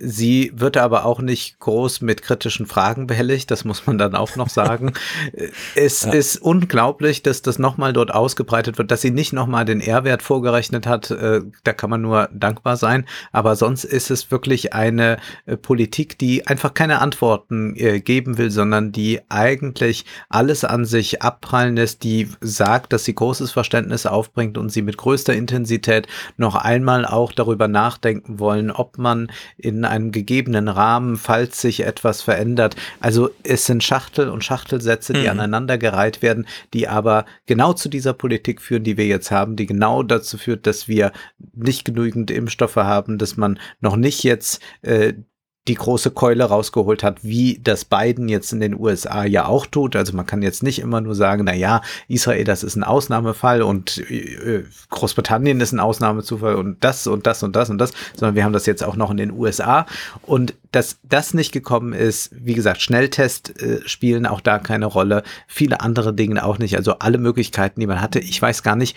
Sie 0.00 0.52
wird 0.54 0.76
aber 0.76 1.04
auch 1.04 1.20
nicht 1.20 1.58
groß 1.58 2.00
mit 2.00 2.22
kritischen 2.22 2.66
Fragen 2.66 3.06
behelligt, 3.06 3.50
das 3.50 3.64
muss 3.64 3.86
man 3.86 3.98
dann 3.98 4.14
auch 4.14 4.36
noch 4.36 4.48
sagen. 4.48 4.92
es 5.74 6.02
ja. 6.02 6.12
ist 6.12 6.36
unglaublich, 6.36 7.22
dass 7.22 7.42
das 7.42 7.58
nochmal 7.58 7.92
dort 7.92 8.12
ausgebreitet 8.12 8.78
wird, 8.78 8.90
dass 8.90 9.00
sie 9.00 9.10
nicht 9.10 9.32
nochmal 9.32 9.64
den 9.64 9.80
R-Wert 9.80 10.22
vorgerechnet 10.22 10.86
hat. 10.86 11.10
Äh, 11.10 11.42
da 11.64 11.72
kann 11.72 11.90
man 11.90 12.02
nur 12.02 12.28
dankbar 12.32 12.76
sein. 12.76 13.06
Aber 13.32 13.56
sonst 13.56 13.84
ist 13.84 14.10
es 14.10 14.30
wirklich 14.30 14.72
eine 14.72 15.18
äh, 15.46 15.56
Politik, 15.56 16.18
die 16.18 16.46
einfach 16.46 16.74
keine 16.74 17.00
Antworten 17.00 17.74
äh, 17.76 18.00
geben 18.00 18.38
will, 18.38 18.50
sondern 18.50 18.92
die 18.92 19.20
eigentlich 19.28 20.04
alles 20.28 20.64
an 20.64 20.84
sich 20.84 21.22
abprallen 21.22 21.76
lässt, 21.76 22.02
die 22.02 22.28
sagt, 22.40 22.92
dass 22.92 23.04
sie 23.04 23.14
großes 23.14 23.52
Verständnis 23.52 24.06
aufbringt 24.06 24.58
und 24.58 24.70
sie 24.70 24.82
mit 24.82 24.96
größter 24.96 25.34
Intensität 25.34 26.06
noch 26.36 26.54
einmal 26.54 27.04
auch 27.04 27.32
darüber 27.32 27.68
nachdenken 27.68 28.38
wollen, 28.38 28.70
ob 28.70 28.98
man 28.98 29.30
in 29.56 29.84
einem 29.88 30.12
gegebenen 30.12 30.68
Rahmen, 30.68 31.16
falls 31.16 31.60
sich 31.60 31.80
etwas 31.80 32.22
verändert. 32.22 32.76
Also 33.00 33.30
es 33.42 33.66
sind 33.66 33.82
Schachtel 33.82 34.28
und 34.28 34.44
Schachtelsätze, 34.44 35.12
die 35.12 35.22
mhm. 35.22 35.30
aneinandergereiht 35.30 36.22
werden, 36.22 36.46
die 36.74 36.88
aber 36.88 37.24
genau 37.46 37.72
zu 37.72 37.88
dieser 37.88 38.12
Politik 38.12 38.62
führen, 38.62 38.84
die 38.84 38.96
wir 38.96 39.06
jetzt 39.06 39.30
haben, 39.30 39.56
die 39.56 39.66
genau 39.66 40.02
dazu 40.02 40.38
führt, 40.38 40.66
dass 40.66 40.88
wir 40.88 41.12
nicht 41.54 41.84
genügend 41.84 42.30
Impfstoffe 42.30 42.76
haben, 42.76 43.18
dass 43.18 43.36
man 43.36 43.58
noch 43.80 43.96
nicht 43.96 44.22
jetzt 44.22 44.62
äh, 44.82 45.14
die 45.68 45.74
große 45.74 46.10
Keule 46.10 46.44
rausgeholt 46.44 47.02
hat, 47.02 47.22
wie 47.22 47.60
das 47.62 47.84
Biden 47.84 48.28
jetzt 48.28 48.52
in 48.52 48.60
den 48.60 48.78
USA 48.78 49.24
ja 49.24 49.46
auch 49.46 49.66
tut. 49.66 49.94
Also 49.96 50.16
man 50.16 50.26
kann 50.26 50.42
jetzt 50.42 50.62
nicht 50.62 50.78
immer 50.78 51.00
nur 51.00 51.14
sagen, 51.14 51.44
na 51.44 51.54
ja, 51.54 51.82
Israel, 52.08 52.44
das 52.44 52.62
ist 52.62 52.76
ein 52.76 52.84
Ausnahmefall 52.84 53.62
und 53.62 53.98
äh, 54.10 54.64
Großbritannien 54.90 55.60
ist 55.60 55.72
ein 55.72 55.80
Ausnahmezufall 55.80 56.56
und 56.56 56.82
das 56.82 57.06
und 57.06 57.26
das 57.26 57.42
und 57.42 57.54
das 57.54 57.70
und 57.70 57.78
das, 57.78 57.92
sondern 58.16 58.34
wir 58.34 58.44
haben 58.44 58.52
das 58.52 58.66
jetzt 58.66 58.82
auch 58.82 58.96
noch 58.96 59.10
in 59.10 59.18
den 59.18 59.30
USA 59.30 59.86
und 60.22 60.54
dass 60.72 60.98
das 61.02 61.34
nicht 61.34 61.52
gekommen 61.52 61.92
ist, 61.92 62.30
wie 62.32 62.54
gesagt, 62.54 62.82
Schnelltest 62.82 63.60
äh, 63.62 63.80
spielen 63.86 64.26
auch 64.26 64.40
da 64.40 64.58
keine 64.58 64.86
Rolle, 64.86 65.22
viele 65.46 65.80
andere 65.80 66.14
Dinge 66.14 66.44
auch 66.44 66.58
nicht, 66.58 66.76
also 66.76 66.98
alle 66.98 67.18
Möglichkeiten, 67.18 67.80
die 67.80 67.86
man 67.86 68.00
hatte. 68.00 68.18
Ich 68.18 68.40
weiß 68.40 68.62
gar 68.62 68.76
nicht, 68.76 68.96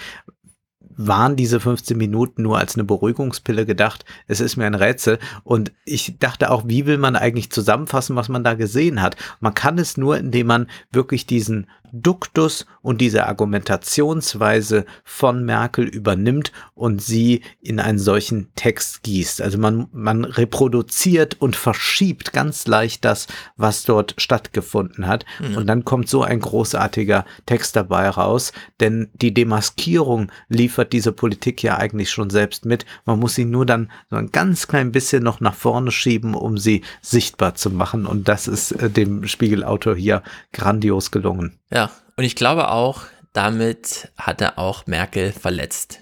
waren 1.08 1.36
diese 1.36 1.60
15 1.60 1.98
Minuten 1.98 2.44
nur 2.44 2.58
als 2.58 2.76
eine 2.76 2.84
Beruhigungspille 2.84 3.66
gedacht? 3.66 4.06
Es 4.28 4.40
ist 4.40 4.58
mir 4.58 4.66
ein 4.66 4.76
Rätsel. 4.76 5.20
Und 5.44 5.72
ich 5.86 6.18
dachte 6.20 6.52
auch, 6.52 6.64
wie 6.68 6.86
will 6.86 6.98
man 6.98 7.16
eigentlich 7.16 7.52
zusammenfassen, 7.52 8.16
was 8.16 8.30
man 8.30 8.44
da 8.44 8.54
gesehen 8.54 9.02
hat? 9.02 9.16
Man 9.40 9.54
kann 9.54 9.78
es 9.78 9.98
nur, 9.98 10.18
indem 10.18 10.48
man 10.48 10.68
wirklich 10.92 11.26
diesen 11.26 11.68
Duktus 11.92 12.66
und 12.82 13.02
diese 13.02 13.28
Argumentationsweise 13.28 14.86
von 15.04 15.46
Merkel 15.46 15.86
übernimmt 15.86 16.52
und 16.74 17.02
sie 17.02 17.42
in 17.62 17.80
einen 17.80 18.00
solchen 18.00 18.54
Text 18.56 19.04
gießt. 19.04 19.42
Also 19.42 19.58
man, 19.58 19.88
man 19.92 20.26
reproduziert 20.26 21.40
und 21.40 21.56
verschiebt 21.56 22.34
ganz 22.34 22.68
leicht 22.68 23.06
das, 23.06 23.28
was 23.58 23.84
dort 23.84 24.16
stattgefunden 24.18 25.08
hat. 25.08 25.26
Mhm. 25.40 25.58
Und 25.58 25.68
dann 25.68 25.86
kommt 25.86 26.10
so 26.10 26.24
ein 26.24 26.40
großartiger 26.40 27.26
Text 27.46 27.76
dabei 27.76 28.10
raus, 28.10 28.52
denn 28.80 29.10
die 29.14 29.34
Demaskierung 29.34 30.32
liefert 30.50 30.94
diese 30.94 31.12
Politik 31.12 31.64
ja 31.64 31.78
eigentlich 31.78 32.10
schon 32.10 32.30
selbst 32.30 32.66
mit. 32.66 32.86
Man 33.06 33.20
muss 33.20 33.36
sie 33.36 33.46
nur 33.46 33.66
dann 33.66 33.92
so 34.10 34.16
ein 34.16 34.32
ganz 34.32 34.68
klein 34.68 34.92
bisschen 34.92 35.24
noch 35.24 35.40
nach 35.40 35.56
vorne 35.56 35.92
schieben, 35.92 36.34
um 36.34 36.58
sie 36.58 36.82
sichtbar 37.02 37.56
zu 37.56 37.70
machen. 37.70 38.06
Und 38.06 38.28
das 38.28 38.48
ist 38.48 38.72
äh, 38.74 38.90
dem 38.90 39.28
Spiegelautor 39.28 39.96
hier 39.96 40.24
grandios 40.52 41.12
gelungen. 41.12 41.61
Ja, 41.72 41.92
und 42.18 42.24
ich 42.24 42.36
glaube 42.36 42.70
auch, 42.70 43.04
damit 43.34 44.12
hat 44.18 44.42
er 44.42 44.60
auch 44.60 44.88
Merkel 44.88 45.32
verletzt. 45.32 46.00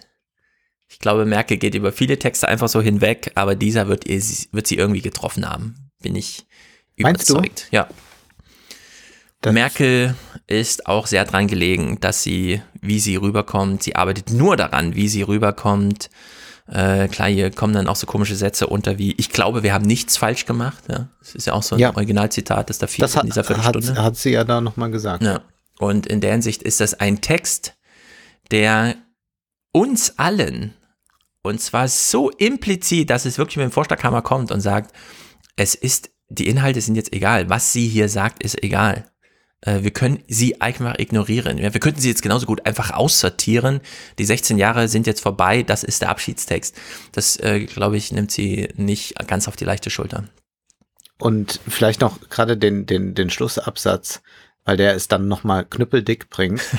Ich 0.88 1.00
glaube, 1.00 1.26
Merkel 1.26 1.58
geht 1.58 1.76
über 1.76 1.92
viele 1.92 2.18
Texte 2.18 2.48
einfach 2.48 2.68
so 2.68 2.82
hinweg, 2.82 3.32
aber 3.36 3.56
dieser 3.56 3.88
wird, 3.88 4.08
ihr, 4.08 4.22
wird 4.52 4.68
sie 4.68 4.76
irgendwie 4.76 5.02
getroffen 5.02 5.48
haben. 5.48 5.92
Bin 6.02 6.16
ich 6.16 6.48
überzeugt. 6.96 7.68
Ja. 7.72 7.88
Das 9.42 9.54
Merkel 9.54 10.16
ist 10.48 10.88
auch 10.88 11.08
sehr 11.08 11.24
dran 11.24 11.48
gelegen, 11.48 12.00
dass 12.02 12.24
sie, 12.24 12.62
wie 12.82 13.00
sie 13.00 13.16
rüberkommt, 13.16 13.84
sie 13.84 13.96
arbeitet 13.96 14.32
nur 14.32 14.58
daran, 14.58 14.96
wie 14.96 15.08
sie 15.08 15.22
rüberkommt. 15.22 16.10
Äh, 16.68 17.08
klar, 17.08 17.30
hier 17.30 17.52
kommen 17.52 17.74
dann 17.74 17.88
auch 17.88 17.96
so 17.96 18.06
komische 18.06 18.36
Sätze 18.36 18.68
unter 18.68 18.98
wie, 18.98 19.14
ich 19.14 19.30
glaube, 19.30 19.64
wir 19.64 19.74
haben 19.74 19.86
nichts 19.86 20.18
falsch 20.18 20.46
gemacht. 20.46 20.84
Ja, 20.90 21.08
das 21.20 21.36
ist 21.36 21.48
ja 21.48 21.54
auch 21.54 21.64
so 21.64 21.76
ein 21.76 21.80
ja. 21.80 21.96
Originalzitat, 21.96 22.70
das 22.70 22.80
da 22.80 22.88
viel 22.88 23.02
das 23.02 23.16
hat, 23.16 23.24
in 23.24 23.30
dieser 23.30 23.44
Viertelstunde. 23.44 23.92
Hat, 23.92 23.98
hat 23.98 24.18
sie 24.18 24.32
ja 24.32 24.44
da 24.44 24.60
nochmal 24.60 24.92
gesagt. 24.92 25.24
Ja. 25.24 25.42
Und 25.80 26.06
in 26.06 26.22
der 26.22 26.34
Hinsicht 26.34 26.62
ist 26.62 26.82
das 26.82 26.94
ein 26.94 27.22
Text, 27.22 27.76
der 28.52 28.96
uns 29.72 30.20
allen, 30.20 30.76
und 31.42 31.62
zwar 31.62 31.88
so 31.88 32.30
implizit, 32.30 33.10
dass 33.10 33.26
es 33.26 33.38
wirklich 33.38 33.58
mit 33.58 33.64
dem 33.64 33.72
Vorschlaghammer 33.72 34.22
kommt 34.22 34.52
und 34.52 34.60
sagt, 34.60 34.94
es 35.56 35.74
ist, 35.74 36.12
die 36.28 36.48
Inhalte 36.48 36.82
sind 36.82 36.96
jetzt 36.96 37.14
egal, 37.14 37.50
was 37.50 37.72
sie 37.72 37.88
hier 37.88 38.10
sagt, 38.10 38.44
ist 38.44 38.62
egal. 38.62 39.10
Äh, 39.62 39.84
wir 39.84 39.92
können 39.92 40.22
sie 40.28 40.60
einfach 40.60 41.00
ignorieren. 41.00 41.58
Wir 41.58 41.72
könnten 41.72 42.02
sie 42.02 42.10
jetzt 42.10 42.22
genauso 42.22 42.46
gut 42.46 42.66
einfach 42.66 42.92
aussortieren. 42.92 43.80
Die 44.18 44.26
16 44.26 44.58
Jahre 44.58 44.90
sind 44.90 45.08
jetzt 45.08 45.22
vorbei, 45.22 45.64
das 45.64 45.84
ist 45.84 46.02
der 46.02 46.10
Abschiedstext. 46.10 46.76
Das, 47.14 47.38
äh, 47.38 47.66
glaube 47.66 47.96
ich, 47.96 48.12
nimmt 48.12 48.32
sie 48.32 48.68
nicht 48.76 49.16
ganz 49.28 49.48
auf 49.48 49.56
die 49.56 49.66
leichte 49.66 49.90
Schulter. 49.90 50.26
Und 51.20 51.60
vielleicht 51.68 52.02
noch 52.02 52.30
gerade 52.30 52.58
den, 52.58 52.86
den, 52.86 53.16
den 53.16 53.30
Schlussabsatz 53.30 54.22
weil 54.70 54.78
der 54.78 54.94
es 54.94 55.08
dann 55.08 55.28
nochmal 55.28 55.66
knüppeldick 55.66 56.30
bringt. 56.30 56.62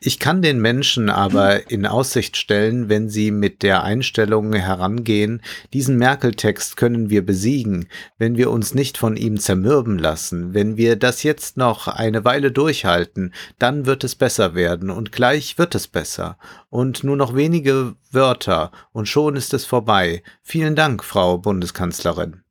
Ich 0.00 0.20
kann 0.20 0.42
den 0.42 0.60
Menschen 0.60 1.10
aber 1.10 1.72
in 1.72 1.84
Aussicht 1.84 2.36
stellen, 2.36 2.88
wenn 2.88 3.08
sie 3.08 3.32
mit 3.32 3.64
der 3.64 3.82
Einstellung 3.82 4.52
herangehen, 4.52 5.42
diesen 5.72 5.96
Merkel-Text 5.98 6.76
können 6.76 7.10
wir 7.10 7.26
besiegen, 7.26 7.88
wenn 8.16 8.36
wir 8.36 8.52
uns 8.52 8.74
nicht 8.74 8.96
von 8.96 9.16
ihm 9.16 9.40
zermürben 9.40 9.98
lassen, 9.98 10.54
wenn 10.54 10.76
wir 10.76 10.94
das 10.94 11.24
jetzt 11.24 11.56
noch 11.56 11.88
eine 11.88 12.24
Weile 12.24 12.52
durchhalten, 12.52 13.34
dann 13.58 13.86
wird 13.86 14.04
es 14.04 14.14
besser 14.14 14.54
werden 14.54 14.90
und 14.90 15.10
gleich 15.10 15.58
wird 15.58 15.74
es 15.74 15.88
besser. 15.88 16.38
Und 16.70 17.02
nur 17.02 17.16
noch 17.16 17.34
wenige 17.34 17.96
Wörter 18.12 18.70
und 18.92 19.08
schon 19.08 19.34
ist 19.34 19.52
es 19.52 19.64
vorbei. 19.64 20.22
Vielen 20.44 20.76
Dank, 20.76 21.02
Frau 21.02 21.38
Bundeskanzlerin. 21.38 22.44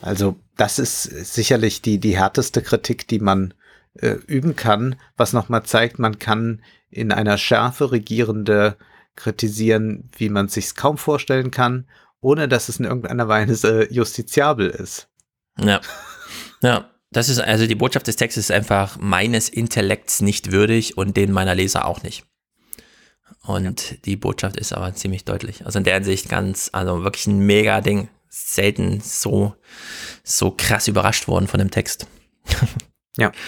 Also, 0.00 0.34
das 0.56 0.80
ist 0.80 1.02
sicherlich 1.02 1.80
die, 1.80 1.98
die 1.98 2.16
härteste 2.16 2.60
Kritik, 2.60 3.06
die 3.06 3.20
man 3.20 3.54
äh, 4.00 4.16
üben 4.26 4.56
kann, 4.56 4.96
was 5.16 5.32
nochmal 5.32 5.64
zeigt, 5.64 5.98
man 5.98 6.18
kann 6.18 6.62
in 6.90 7.12
einer 7.12 7.38
Schärfe 7.38 7.92
Regierende 7.92 8.76
kritisieren, 9.16 10.08
wie 10.16 10.28
man 10.28 10.48
sich 10.48 10.74
kaum 10.74 10.96
vorstellen 10.96 11.50
kann, 11.50 11.86
ohne 12.20 12.48
dass 12.48 12.68
es 12.68 12.78
in 12.78 12.84
irgendeiner 12.84 13.28
Weise 13.28 13.88
justiziabel 13.92 14.68
ist. 14.70 15.08
Ja. 15.58 15.80
Ja. 16.62 16.90
Das 17.10 17.30
ist 17.30 17.38
also 17.38 17.66
die 17.66 17.74
Botschaft 17.74 18.06
des 18.06 18.16
Textes 18.16 18.50
ist 18.50 18.50
einfach 18.50 18.98
meines 18.98 19.48
Intellekts 19.48 20.20
nicht 20.20 20.52
würdig 20.52 20.98
und 20.98 21.16
den 21.16 21.32
meiner 21.32 21.54
Leser 21.54 21.86
auch 21.86 22.02
nicht. 22.02 22.24
Und 23.42 23.90
ja. 23.90 23.96
die 24.04 24.16
Botschaft 24.16 24.58
ist 24.58 24.74
aber 24.74 24.94
ziemlich 24.94 25.24
deutlich. 25.24 25.64
Also 25.64 25.78
in 25.78 25.84
der 25.84 25.94
Hinsicht 25.94 26.28
ganz, 26.28 26.68
also 26.72 27.04
wirklich 27.04 27.26
ein 27.26 27.38
mega 27.38 27.80
Ding. 27.80 28.10
Selten 28.28 29.00
so, 29.00 29.54
so 30.22 30.50
krass 30.50 30.86
überrascht 30.86 31.28
worden 31.28 31.48
von 31.48 31.58
dem 31.58 31.70
Text. 31.70 32.06
Ja. 33.16 33.32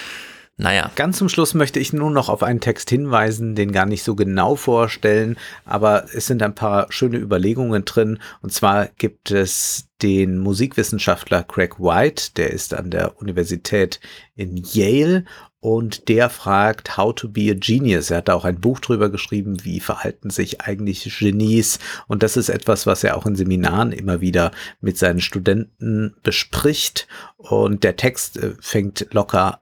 Naja. 0.61 0.91
Ganz 0.95 1.17
zum 1.17 1.31
Schluss 1.31 1.55
möchte 1.55 1.81
ich 1.81 1.95
nur 1.95 2.11
noch 2.11 2.29
auf 2.29 2.43
einen 2.43 2.61
Text 2.61 2.91
hinweisen, 2.91 3.55
den 3.55 3.73
gar 3.73 3.87
nicht 3.87 4.03
so 4.03 4.15
genau 4.15 4.57
vorstellen, 4.57 5.39
aber 5.65 6.05
es 6.13 6.27
sind 6.27 6.43
ein 6.43 6.55
paar 6.55 6.93
schöne 6.93 7.17
Überlegungen 7.17 7.87
drin. 7.87 8.19
Und 8.43 8.53
zwar 8.53 8.89
gibt 8.99 9.31
es 9.31 9.89
den 10.03 10.39
Musikwissenschaftler 10.39 11.45
Craig 11.45 11.81
White, 11.81 12.33
der 12.37 12.51
ist 12.51 12.75
an 12.75 12.91
der 12.91 13.19
Universität 13.21 14.01
in 14.35 14.57
Yale 14.57 15.25
und 15.61 16.09
der 16.09 16.29
fragt 16.29 16.99
How 16.99 17.15
to 17.15 17.31
be 17.31 17.51
a 17.51 17.55
Genius. 17.55 18.11
Er 18.11 18.19
hat 18.19 18.29
da 18.29 18.35
auch 18.35 18.45
ein 18.45 18.61
Buch 18.61 18.81
drüber 18.81 19.09
geschrieben, 19.09 19.65
wie 19.65 19.81
verhalten 19.81 20.29
sich 20.29 20.61
eigentlich 20.61 21.11
Genies. 21.19 21.79
Und 22.07 22.23
das 22.23 22.37
ist 22.37 22.51
etwas, 22.51 22.87
was 22.87 23.03
er 23.03 23.17
auch 23.17 23.25
in 23.25 23.37
Seminaren 23.37 23.93
immer 23.93 24.21
wieder 24.21 24.53
mit 24.81 24.99
seinen 24.99 25.21
Studenten 25.21 26.17
bespricht. 26.23 27.09
Und 27.37 27.83
der 27.83 27.97
Text 27.97 28.39
äh, 28.39 28.55
fängt 28.61 29.07
locker 29.13 29.61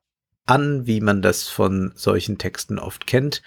an, 0.48 0.86
wie 0.86 1.00
man 1.00 1.22
das 1.22 1.48
von 1.48 1.92
solchen 1.94 2.38
Texten 2.38 2.78
oft 2.78 3.06
kennt 3.06 3.42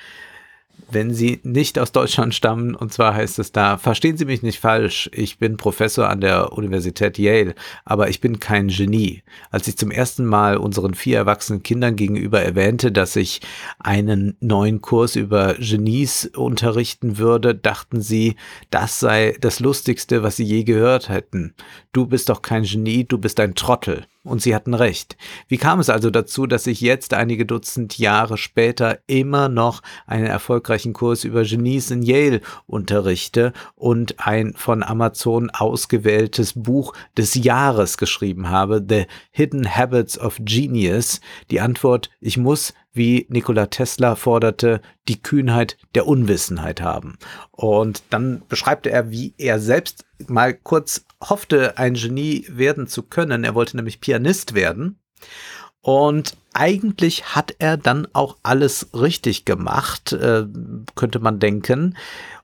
wenn 0.89 1.13
sie 1.13 1.39
nicht 1.43 1.80
aus 1.80 1.91
Deutschland 1.91 2.35
stammen. 2.35 2.75
Und 2.75 2.93
zwar 2.93 3.13
heißt 3.13 3.39
es 3.39 3.51
da, 3.51 3.77
verstehen 3.77 4.17
Sie 4.17 4.25
mich 4.25 4.43
nicht 4.43 4.59
falsch, 4.59 5.09
ich 5.13 5.39
bin 5.39 5.57
Professor 5.57 6.09
an 6.09 6.21
der 6.21 6.53
Universität 6.53 7.17
Yale, 7.17 7.55
aber 7.85 8.09
ich 8.09 8.21
bin 8.21 8.39
kein 8.39 8.67
Genie. 8.67 9.23
Als 9.49 9.67
ich 9.67 9.77
zum 9.77 9.91
ersten 9.91 10.25
Mal 10.25 10.57
unseren 10.57 10.93
vier 10.93 11.17
erwachsenen 11.17 11.63
Kindern 11.63 11.95
gegenüber 11.95 12.41
erwähnte, 12.41 12.91
dass 12.91 13.15
ich 13.15 13.41
einen 13.80 14.35
neuen 14.39 14.81
Kurs 14.81 15.15
über 15.15 15.55
Genies 15.55 16.30
unterrichten 16.35 17.17
würde, 17.17 17.55
dachten 17.55 18.01
sie, 18.01 18.35
das 18.69 18.99
sei 18.99 19.35
das 19.39 19.59
Lustigste, 19.59 20.23
was 20.23 20.35
sie 20.35 20.45
je 20.45 20.63
gehört 20.63 21.09
hätten. 21.09 21.53
Du 21.93 22.05
bist 22.05 22.30
doch 22.30 22.41
kein 22.41 22.63
Genie, 22.63 23.05
du 23.05 23.17
bist 23.17 23.39
ein 23.39 23.55
Trottel. 23.55 24.05
Und 24.24 24.41
sie 24.41 24.53
hatten 24.53 24.75
recht. 24.75 25.17
Wie 25.48 25.58
kam 25.58 25.80
es 25.80 25.90
also 25.90 26.11
dazu, 26.11 26.45
dass 26.45 26.67
ich 26.67 26.80
jetzt 26.80 27.16
einige 27.16 27.48
Dutzend 27.48 27.98
Jahre 27.98 28.38
später 28.38 29.00
immer 29.08 29.50
noch 29.50 29.82
einen 30.06 30.27
erfolgreichen 30.27 30.93
Kurs 30.93 31.24
über 31.24 31.43
Genies 31.43 31.90
in 31.90 32.03
Yale 32.03 32.41
unterrichte 32.67 33.51
und 33.74 34.19
ein 34.19 34.53
von 34.56 34.83
Amazon 34.83 35.50
ausgewähltes 35.50 36.53
Buch 36.53 36.93
des 37.17 37.33
Jahres 37.33 37.98
geschrieben 37.98 38.50
habe, 38.50 38.85
The 38.88 39.06
Hidden 39.32 39.75
Habits 39.75 40.19
of 40.19 40.38
Genius? 40.40 41.19
Die 41.50 41.59
Antwort, 41.59 42.11
ich 42.19 42.38
muss 42.38 42.74
wie 42.93 43.25
Nikola 43.30 43.67
Tesla 43.67 44.16
forderte, 44.16 44.82
die 45.08 45.22
Kühnheit 45.22 45.77
der 45.95 46.08
Unwissenheit 46.08 46.82
haben. 46.82 47.17
Und 47.51 48.03
dann 48.09 48.43
beschreibt 48.50 48.85
er, 48.85 49.11
wie 49.11 49.33
er 49.38 49.59
selbst 49.59 50.06
mal 50.27 50.53
kurz 50.53 51.06
hoffte, 51.22 51.77
ein 51.77 51.93
Genie 51.93 52.45
werden 52.50 52.88
zu 52.88 53.03
können. 53.03 53.43
Er 53.43 53.56
wollte 53.56 53.77
nämlich 53.77 54.01
Pianist 54.01 54.53
werden. 54.53 55.00
Und 55.82 56.38
eigentlich 56.53 57.35
hat 57.35 57.56
er 57.59 57.77
dann 57.77 58.08
auch 58.14 58.38
alles 58.43 58.90
richtig 58.93 59.45
gemacht, 59.45 60.14
äh, 60.14 60.45
könnte 60.95 61.19
man 61.19 61.40
denken. 61.40 61.98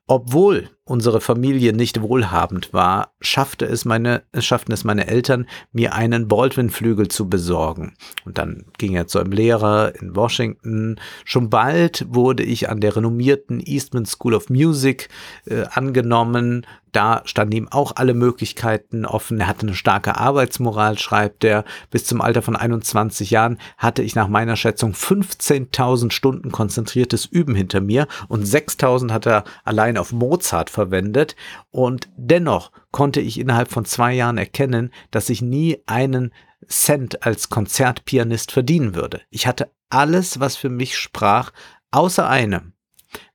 Obwohl 0.07 0.69
unsere 0.87 1.21
Familie 1.21 1.73
nicht 1.73 2.01
wohlhabend 2.01 2.73
war, 2.73 3.11
schaffte 3.19 3.65
es 3.65 3.85
meine, 3.85 4.23
schafften 4.37 4.73
es 4.73 4.83
meine 4.83 5.07
Eltern, 5.07 5.45
mir 5.71 5.93
einen 5.93 6.27
Baldwin-Flügel 6.27 7.09
zu 7.09 7.29
besorgen. 7.29 7.95
Und 8.25 8.37
dann 8.37 8.65
ging 8.77 8.95
er 8.95 9.07
zu 9.07 9.19
einem 9.19 9.31
Lehrer 9.31 9.93
in 9.99 10.15
Washington. 10.15 10.99
Schon 11.25 11.49
bald 11.49 12.05
wurde 12.09 12.43
ich 12.43 12.69
an 12.69 12.79
der 12.79 12.95
renommierten 12.95 13.59
Eastman 13.59 14.05
School 14.05 14.33
of 14.33 14.49
Music 14.49 15.09
äh, 15.45 15.63
angenommen. 15.71 16.65
Da 16.97 17.21
standen 17.25 17.55
ihm 17.55 17.67
auch 17.67 17.91
alle 17.95 18.13
Möglichkeiten 18.13 19.05
offen. 19.05 19.39
Er 19.39 19.47
hatte 19.47 19.67
eine 19.67 19.75
starke 19.75 20.17
Arbeitsmoral, 20.17 20.97
schreibt 20.97 21.43
er. 21.43 21.63
Bis 21.91 22.05
zum 22.05 22.21
Alter 22.21 22.41
von 22.41 22.55
21 22.55 23.29
Jahren 23.29 23.59
hatte 23.77 24.01
ich 24.01 24.15
nach 24.15 24.27
meiner 24.27 24.55
Schätzung 24.55 24.93
15.000 24.93 26.11
Stunden 26.11 26.51
konzentriertes 26.51 27.25
Üben 27.25 27.55
hinter 27.55 27.81
mir 27.81 28.07
und 28.29 28.45
6.000 28.45 29.11
hat 29.11 29.27
er 29.27 29.43
allein 29.63 29.97
auf 29.97 30.11
Mozart 30.11 30.69
verwendet 30.77 31.35
und 31.71 32.07
dennoch 32.17 32.71
konnte 32.91 33.19
ich 33.19 33.39
innerhalb 33.39 33.71
von 33.71 33.83
zwei 33.83 34.13
Jahren 34.13 34.37
erkennen, 34.37 34.91
dass 35.09 35.31
ich 35.31 35.41
nie 35.41 35.81
einen 35.87 36.31
Cent 36.67 37.25
als 37.25 37.49
Konzertpianist 37.49 38.51
verdienen 38.51 38.93
würde. 38.93 39.21
Ich 39.31 39.47
hatte 39.47 39.71
alles, 39.89 40.39
was 40.39 40.55
für 40.55 40.69
mich 40.69 40.95
sprach, 40.95 41.51
außer 41.89 42.29
einem. 42.29 42.73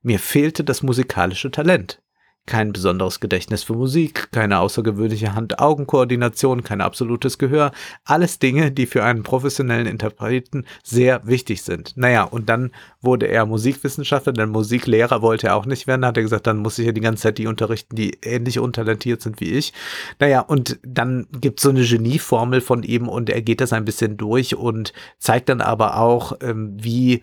Mir 0.01 0.19
fehlte 0.19 0.63
das 0.63 0.83
musikalische 0.83 1.51
Talent. 1.51 2.01
Kein 2.45 2.73
besonderes 2.73 3.21
Gedächtnis 3.21 3.63
für 3.63 3.73
Musik, 3.73 4.29
keine 4.31 4.59
außergewöhnliche 4.59 5.33
Hand-Augen-Koordination, 5.33 6.63
kein 6.63 6.81
absolutes 6.81 7.37
Gehör. 7.37 7.71
Alles 8.03 8.37
Dinge, 8.37 8.71
die 8.71 8.85
für 8.85 9.03
einen 9.03 9.23
professionellen 9.23 9.87
Interpreten 9.87 10.65
sehr 10.83 11.25
wichtig 11.25 11.61
sind. 11.61 11.95
Naja, 11.95 12.23
und 12.23 12.49
dann 12.49 12.71
wurde 13.01 13.27
er 13.27 13.45
Musikwissenschaftler, 13.45 14.33
denn 14.33 14.49
Musiklehrer 14.49 15.21
wollte 15.21 15.47
er 15.47 15.55
auch 15.55 15.65
nicht 15.65 15.87
werden. 15.87 16.01
Da 16.01 16.09
hat 16.09 16.17
er 16.17 16.23
gesagt, 16.23 16.45
dann 16.45 16.57
muss 16.57 16.77
ich 16.79 16.85
ja 16.85 16.91
die 16.91 17.01
ganze 17.01 17.23
Zeit 17.23 17.37
die 17.37 17.47
unterrichten, 17.47 17.95
die 17.95 18.17
ähnlich 18.21 18.59
untalentiert 18.59 19.21
sind 19.21 19.39
wie 19.39 19.51
ich. 19.53 19.71
Naja, 20.19 20.41
und 20.41 20.79
dann 20.83 21.27
gibt 21.31 21.59
es 21.59 21.63
so 21.63 21.69
eine 21.69 21.85
Genieformel 21.85 22.59
von 22.59 22.83
ihm 22.83 23.07
und 23.07 23.29
er 23.29 23.41
geht 23.41 23.61
das 23.61 23.71
ein 23.71 23.85
bisschen 23.85 24.17
durch 24.17 24.55
und 24.55 24.91
zeigt 25.17 25.47
dann 25.47 25.61
aber 25.61 25.97
auch, 25.97 26.33
ähm, 26.41 26.75
wie 26.77 27.21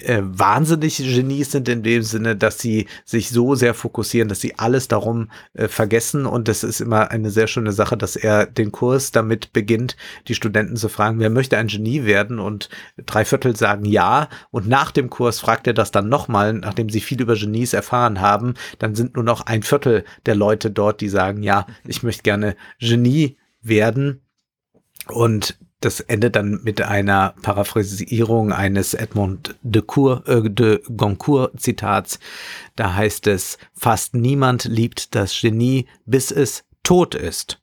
äh, 0.00 0.20
wahnsinnig 0.22 0.96
Genies 0.98 1.52
sind 1.52 1.68
in 1.68 1.82
dem 1.82 2.02
Sinne, 2.02 2.36
dass 2.36 2.58
sie 2.58 2.86
sich 3.04 3.30
so 3.30 3.54
sehr 3.54 3.74
fokussieren, 3.74 4.28
dass 4.28 4.40
sie 4.40 4.58
alles 4.58 4.88
darum 4.88 5.30
äh, 5.54 5.68
vergessen. 5.68 6.26
Und 6.26 6.48
das 6.48 6.64
ist 6.64 6.80
immer 6.80 7.10
eine 7.10 7.30
sehr 7.30 7.46
schöne 7.46 7.72
Sache, 7.72 7.96
dass 7.96 8.16
er 8.16 8.46
den 8.46 8.72
Kurs 8.72 9.12
damit 9.12 9.52
beginnt, 9.52 9.96
die 10.28 10.34
Studenten 10.34 10.76
zu 10.76 10.88
fragen, 10.88 11.18
wer 11.18 11.30
möchte 11.30 11.56
ein 11.56 11.68
Genie 11.68 12.04
werden? 12.04 12.38
Und 12.38 12.68
drei 13.06 13.24
Viertel 13.24 13.56
sagen 13.56 13.84
ja. 13.84 14.28
Und 14.50 14.68
nach 14.68 14.90
dem 14.90 15.10
Kurs 15.10 15.40
fragt 15.40 15.66
er 15.66 15.74
das 15.74 15.90
dann 15.90 16.08
nochmal, 16.08 16.52
nachdem 16.52 16.88
sie 16.88 17.00
viel 17.00 17.20
über 17.20 17.34
Genies 17.34 17.72
erfahren 17.72 18.20
haben. 18.20 18.54
Dann 18.78 18.94
sind 18.94 19.14
nur 19.14 19.24
noch 19.24 19.46
ein 19.46 19.62
Viertel 19.62 20.04
der 20.26 20.34
Leute 20.34 20.70
dort, 20.70 21.00
die 21.00 21.08
sagen, 21.08 21.42
ja, 21.42 21.66
ich 21.86 22.02
möchte 22.02 22.22
gerne 22.22 22.56
Genie 22.78 23.36
werden. 23.62 24.20
Und 25.08 25.58
das 25.84 26.00
endet 26.00 26.36
dann 26.36 26.60
mit 26.62 26.80
einer 26.82 27.34
Paraphrasierung 27.42 28.52
eines 28.52 28.94
Edmond 28.94 29.56
de, 29.62 29.82
Cour, 29.82 30.26
äh, 30.26 30.48
de 30.48 30.82
Goncourt 30.96 31.60
Zitats. 31.60 32.18
Da 32.76 32.94
heißt 32.94 33.26
es, 33.26 33.58
fast 33.72 34.14
niemand 34.14 34.64
liebt 34.64 35.14
das 35.14 35.38
Genie, 35.40 35.86
bis 36.06 36.30
es 36.30 36.64
tot 36.82 37.14
ist. 37.14 37.60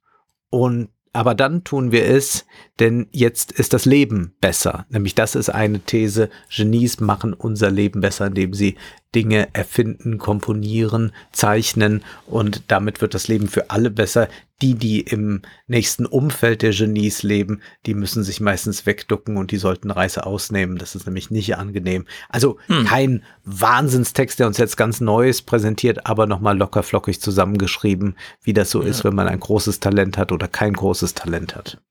Und 0.50 0.90
aber 1.14 1.35
dann 1.35 1.66
tun 1.66 1.91
wir 1.91 2.06
es, 2.06 2.45
denn 2.80 3.08
jetzt 3.11 3.51
ist 3.51 3.74
das 3.74 3.83
Leben 3.83 4.33
besser. 4.40 4.85
Nämlich 4.90 5.14
das 5.14 5.35
ist 5.35 5.50
eine 5.50 5.80
These. 5.82 6.30
Genies 6.50 7.01
machen 7.01 7.33
unser 7.33 7.69
Leben 7.69 8.00
besser, 8.00 8.27
indem 8.27 8.53
sie 8.53 8.77
Dinge 9.14 9.49
erfinden, 9.53 10.17
komponieren, 10.17 11.11
zeichnen 11.31 12.03
und 12.27 12.64
damit 12.67 13.01
wird 13.01 13.14
das 13.14 13.27
Leben 13.27 13.49
für 13.49 13.69
alle 13.69 13.90
besser. 13.90 14.30
Die, 14.61 14.75
die 14.75 15.01
im 15.01 15.41
nächsten 15.67 16.06
Umfeld 16.06 16.61
der 16.61 16.72
Genies 16.72 17.23
leben, 17.23 17.61
die 17.88 17.95
müssen 17.95 18.23
sich 18.23 18.40
meistens 18.40 18.85
wegducken 18.85 19.38
und 19.38 19.51
die 19.51 19.57
sollten 19.57 19.90
Reise 19.90 20.25
ausnehmen. 20.25 20.77
Das 20.77 20.93
ist 20.93 21.07
nämlich 21.07 21.31
nicht 21.31 21.57
angenehm. 21.57 22.06
Also 22.30 22.57
hm. 22.67 22.85
kein 22.85 23.23
Wahnsinnstext, 23.43 24.40
der 24.40 24.48
uns 24.48 24.59
jetzt 24.59 24.77
ganz 24.77 25.01
Neues 25.01 25.41
präsentiert, 25.41 26.06
aber 26.06 26.27
nochmal 26.27 26.57
locker 26.57 26.83
flockig 26.83 27.19
zusammengeschrieben, 27.22 28.15
wie 28.43 28.53
das 28.53 28.69
so 28.69 28.83
ja. 28.83 28.90
ist, 28.90 29.03
wenn 29.03 29.15
man 29.15 29.27
ein 29.27 29.40
großes 29.40 29.80
Talent 29.80 30.17
hat 30.17 30.31
oder 30.31 30.48
kein 30.48 30.73
großes 30.73 31.15
Talent 31.15 31.56
hat. 31.56 31.81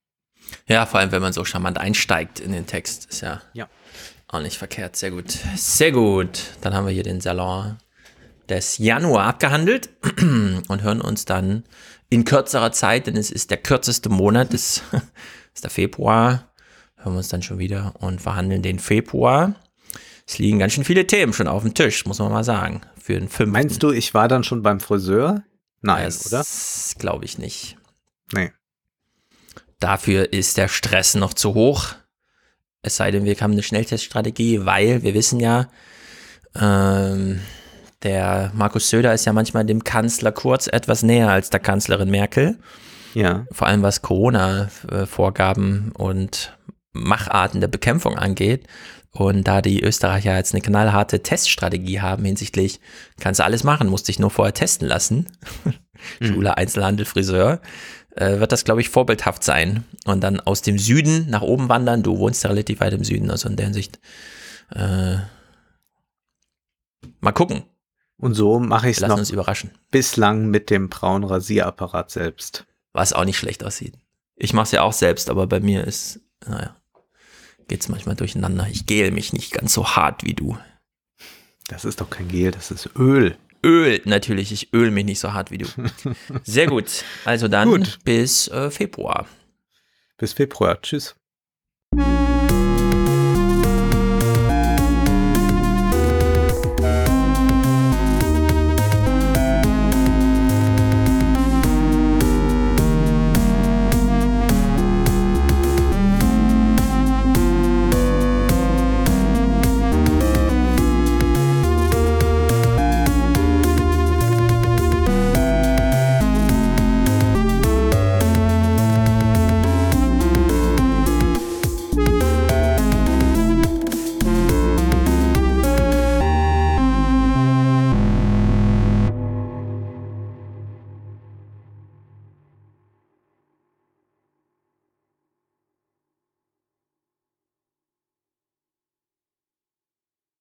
Ja, 0.67 0.87
vor 0.87 1.01
allem, 1.01 1.13
wenn 1.13 1.23
man 1.23 1.33
so 1.33 1.45
charmant 1.45 1.79
einsteigt 1.79 2.41
in 2.41 2.53
den 2.53 2.67
Text, 2.67 3.11
ist 3.11 3.21
ja. 3.21 3.41
Ja. 3.53 3.69
Auch 4.33 4.41
nicht 4.41 4.59
verkehrt, 4.59 4.95
sehr 4.95 5.11
gut. 5.11 5.37
Sehr 5.57 5.91
gut. 5.91 6.43
Dann 6.61 6.73
haben 6.73 6.87
wir 6.87 6.93
hier 6.93 7.03
den 7.03 7.21
Salon 7.21 7.77
des 8.49 8.79
Januar 8.79 9.27
abgehandelt 9.27 9.91
und 10.21 10.83
hören 10.83 11.01
uns 11.01 11.25
dann 11.25 11.65
in 12.11 12.25
kürzerer 12.25 12.71
Zeit, 12.71 13.09
denn 13.09 13.17
es 13.17 13.33
ist 13.33 13.51
der 13.51 13.59
kürzeste 13.59 14.09
Monat, 14.09 14.53
das 14.53 14.83
ist 15.55 15.65
der 15.65 15.71
Februar. 15.71 16.53
Hören 16.97 17.15
wir 17.15 17.19
uns 17.19 17.29
dann 17.29 17.43
schon 17.43 17.59
wieder 17.59 17.95
und 17.99 18.21
verhandeln 18.21 18.63
den 18.63 18.79
Februar. 18.79 19.55
Es 20.29 20.39
liegen 20.39 20.61
ganz 20.61 20.75
schön 20.75 20.85
viele 20.85 21.09
Themen 21.09 21.33
schon 21.33 21.49
auf 21.49 21.63
dem 21.63 21.75
Tisch, 21.75 22.07
muss 22.07 22.21
man 22.21 22.31
mal 22.31 22.45
sagen. 22.45 22.83
Für 23.03 23.15
den 23.15 23.29
fünften. 23.29 23.51
Meinst 23.51 23.83
du, 23.83 23.91
ich 23.91 24.15
war 24.15 24.29
dann 24.29 24.45
schon 24.45 24.63
beim 24.63 24.79
Friseur? 24.79 25.43
Nein, 25.81 26.05
das 26.05 26.27
oder? 26.27 26.45
Glaube 27.01 27.25
ich 27.25 27.39
nicht. 27.39 27.79
Nee. 28.33 28.53
Dafür 29.81 30.33
ist 30.33 30.57
der 30.57 30.69
Stress 30.69 31.17
noch 31.17 31.35
zu 31.35 31.55
hoch. 31.55 31.95
Es 32.83 32.97
sei 32.97 33.11
denn, 33.11 33.25
wir 33.25 33.37
haben 33.37 33.53
eine 33.53 33.63
Schnellteststrategie, 33.63 34.65
weil 34.65 35.03
wir 35.03 35.15
wissen 35.15 35.39
ja, 35.39 35.69
ähm, 36.59 37.41
der 38.03 38.51
Markus 38.55 38.89
Söder 38.89 39.13
ist 39.13 39.27
ja 39.27 39.33
manchmal 39.33 39.67
dem 39.67 39.85
Kanzler 39.85 40.33
Kurz 40.33 40.67
etwas 40.67 41.03
näher 41.03 41.29
als 41.29 41.51
der 41.51 41.61
Kanzlerin 41.61 42.11
Merkel. 42.11 42.59
Ja. 43.13 43.47
Vor 43.53 43.67
allem 43.67 43.83
was 43.83 44.01
Corona-Vorgaben 44.01 45.93
und 45.93 46.57
Macharten 46.93 47.61
der 47.61 47.69
Bekämpfung 47.69 48.17
angeht. 48.17 48.67
Und 49.13 49.49
da 49.49 49.61
die 49.61 49.83
Österreicher 49.83 50.37
jetzt 50.37 50.55
eine 50.55 50.63
knallharte 50.63 51.23
Teststrategie 51.23 52.01
haben 52.01 52.25
hinsichtlich, 52.25 52.81
kannst 53.19 53.41
du 53.41 53.45
alles 53.45 53.65
machen, 53.65 53.89
musst 53.89 54.07
dich 54.07 54.21
nur 54.21 54.31
vorher 54.31 54.55
testen 54.55 54.87
lassen. 54.87 55.27
Mhm. 55.65 55.75
Schule, 56.27 56.57
Einzelhandel, 56.57 57.05
Friseur 57.05 57.61
äh, 58.17 58.41
wird 58.41 58.53
das, 58.53 58.65
glaube 58.65 58.81
ich, 58.81 58.89
vorbildhaft 58.89 59.45
sein. 59.45 59.85
Und 60.05 60.23
dann 60.23 60.41
aus 60.41 60.63
dem 60.63 60.79
Süden 60.79 61.29
nach 61.31 61.43
oben 61.43 61.69
wandern. 61.69 62.03
Du 62.03 62.19
wohnst 62.19 62.43
ja 62.45 62.51
relativ 62.51 62.81
weit 62.81 62.93
im 62.93 63.05
Süden, 63.05 63.31
also 63.31 63.49
in 63.49 63.57
der 63.57 63.67
Hinsicht. 63.67 64.01
Äh, 64.75 65.17
mal 67.21 67.33
gucken. 67.33 67.65
Und 68.17 68.35
so 68.35 68.59
mache 68.59 68.91
ich 68.91 68.99
es 68.99 69.07
noch 69.07 69.17
uns 69.17 69.31
überraschen. 69.31 69.71
bislang 69.91 70.51
mit 70.51 70.69
dem 70.69 70.89
braunen 70.89 71.29
Rasierapparat 71.29 72.11
selbst. 72.11 72.67
Was 72.93 73.13
auch 73.13 73.25
nicht 73.25 73.39
schlecht 73.39 73.65
aussieht. 73.65 73.95
Ich 74.37 74.53
mache 74.53 74.65
es 74.65 74.73
ja 74.73 74.83
auch 74.83 74.93
selbst, 74.93 75.31
aber 75.31 75.47
bei 75.47 75.61
mir 75.61 75.87
ist, 75.87 76.21
naja, 76.47 76.77
geht 77.69 77.81
es 77.81 77.89
manchmal 77.89 78.17
durcheinander. 78.17 78.67
Ich 78.71 78.87
gel 78.87 79.11
mich 79.11 79.33
nicht 79.33 79.53
ganz 79.53 79.73
so 79.73 79.87
hart 79.87 80.25
wie 80.25 80.35
du. 80.35 80.59
Das 81.69 81.85
ist 81.85 82.01
doch 82.01 82.11
kein 82.11 82.29
Gel, 82.29 82.51
das 82.51 82.71
ist 82.71 82.91
Öl. 82.97 83.37
Öl, 83.65 84.01
natürlich. 84.05 84.53
Ich 84.53 84.73
öl 84.73 84.91
mich 84.91 85.05
nicht 85.05 85.21
so 85.21 85.33
hart 85.33 85.51
wie 85.51 85.59
du. 85.59 85.67
Sehr 86.45 86.67
gut. 86.67 87.05
Also 87.25 87.49
dann 87.49 87.69
gut. 87.69 87.99
bis 88.05 88.49
äh, 88.49 88.71
Februar. 88.71 89.27
Bis 90.17 90.33
Februar. 90.33 90.81
Tschüss. 90.81 91.15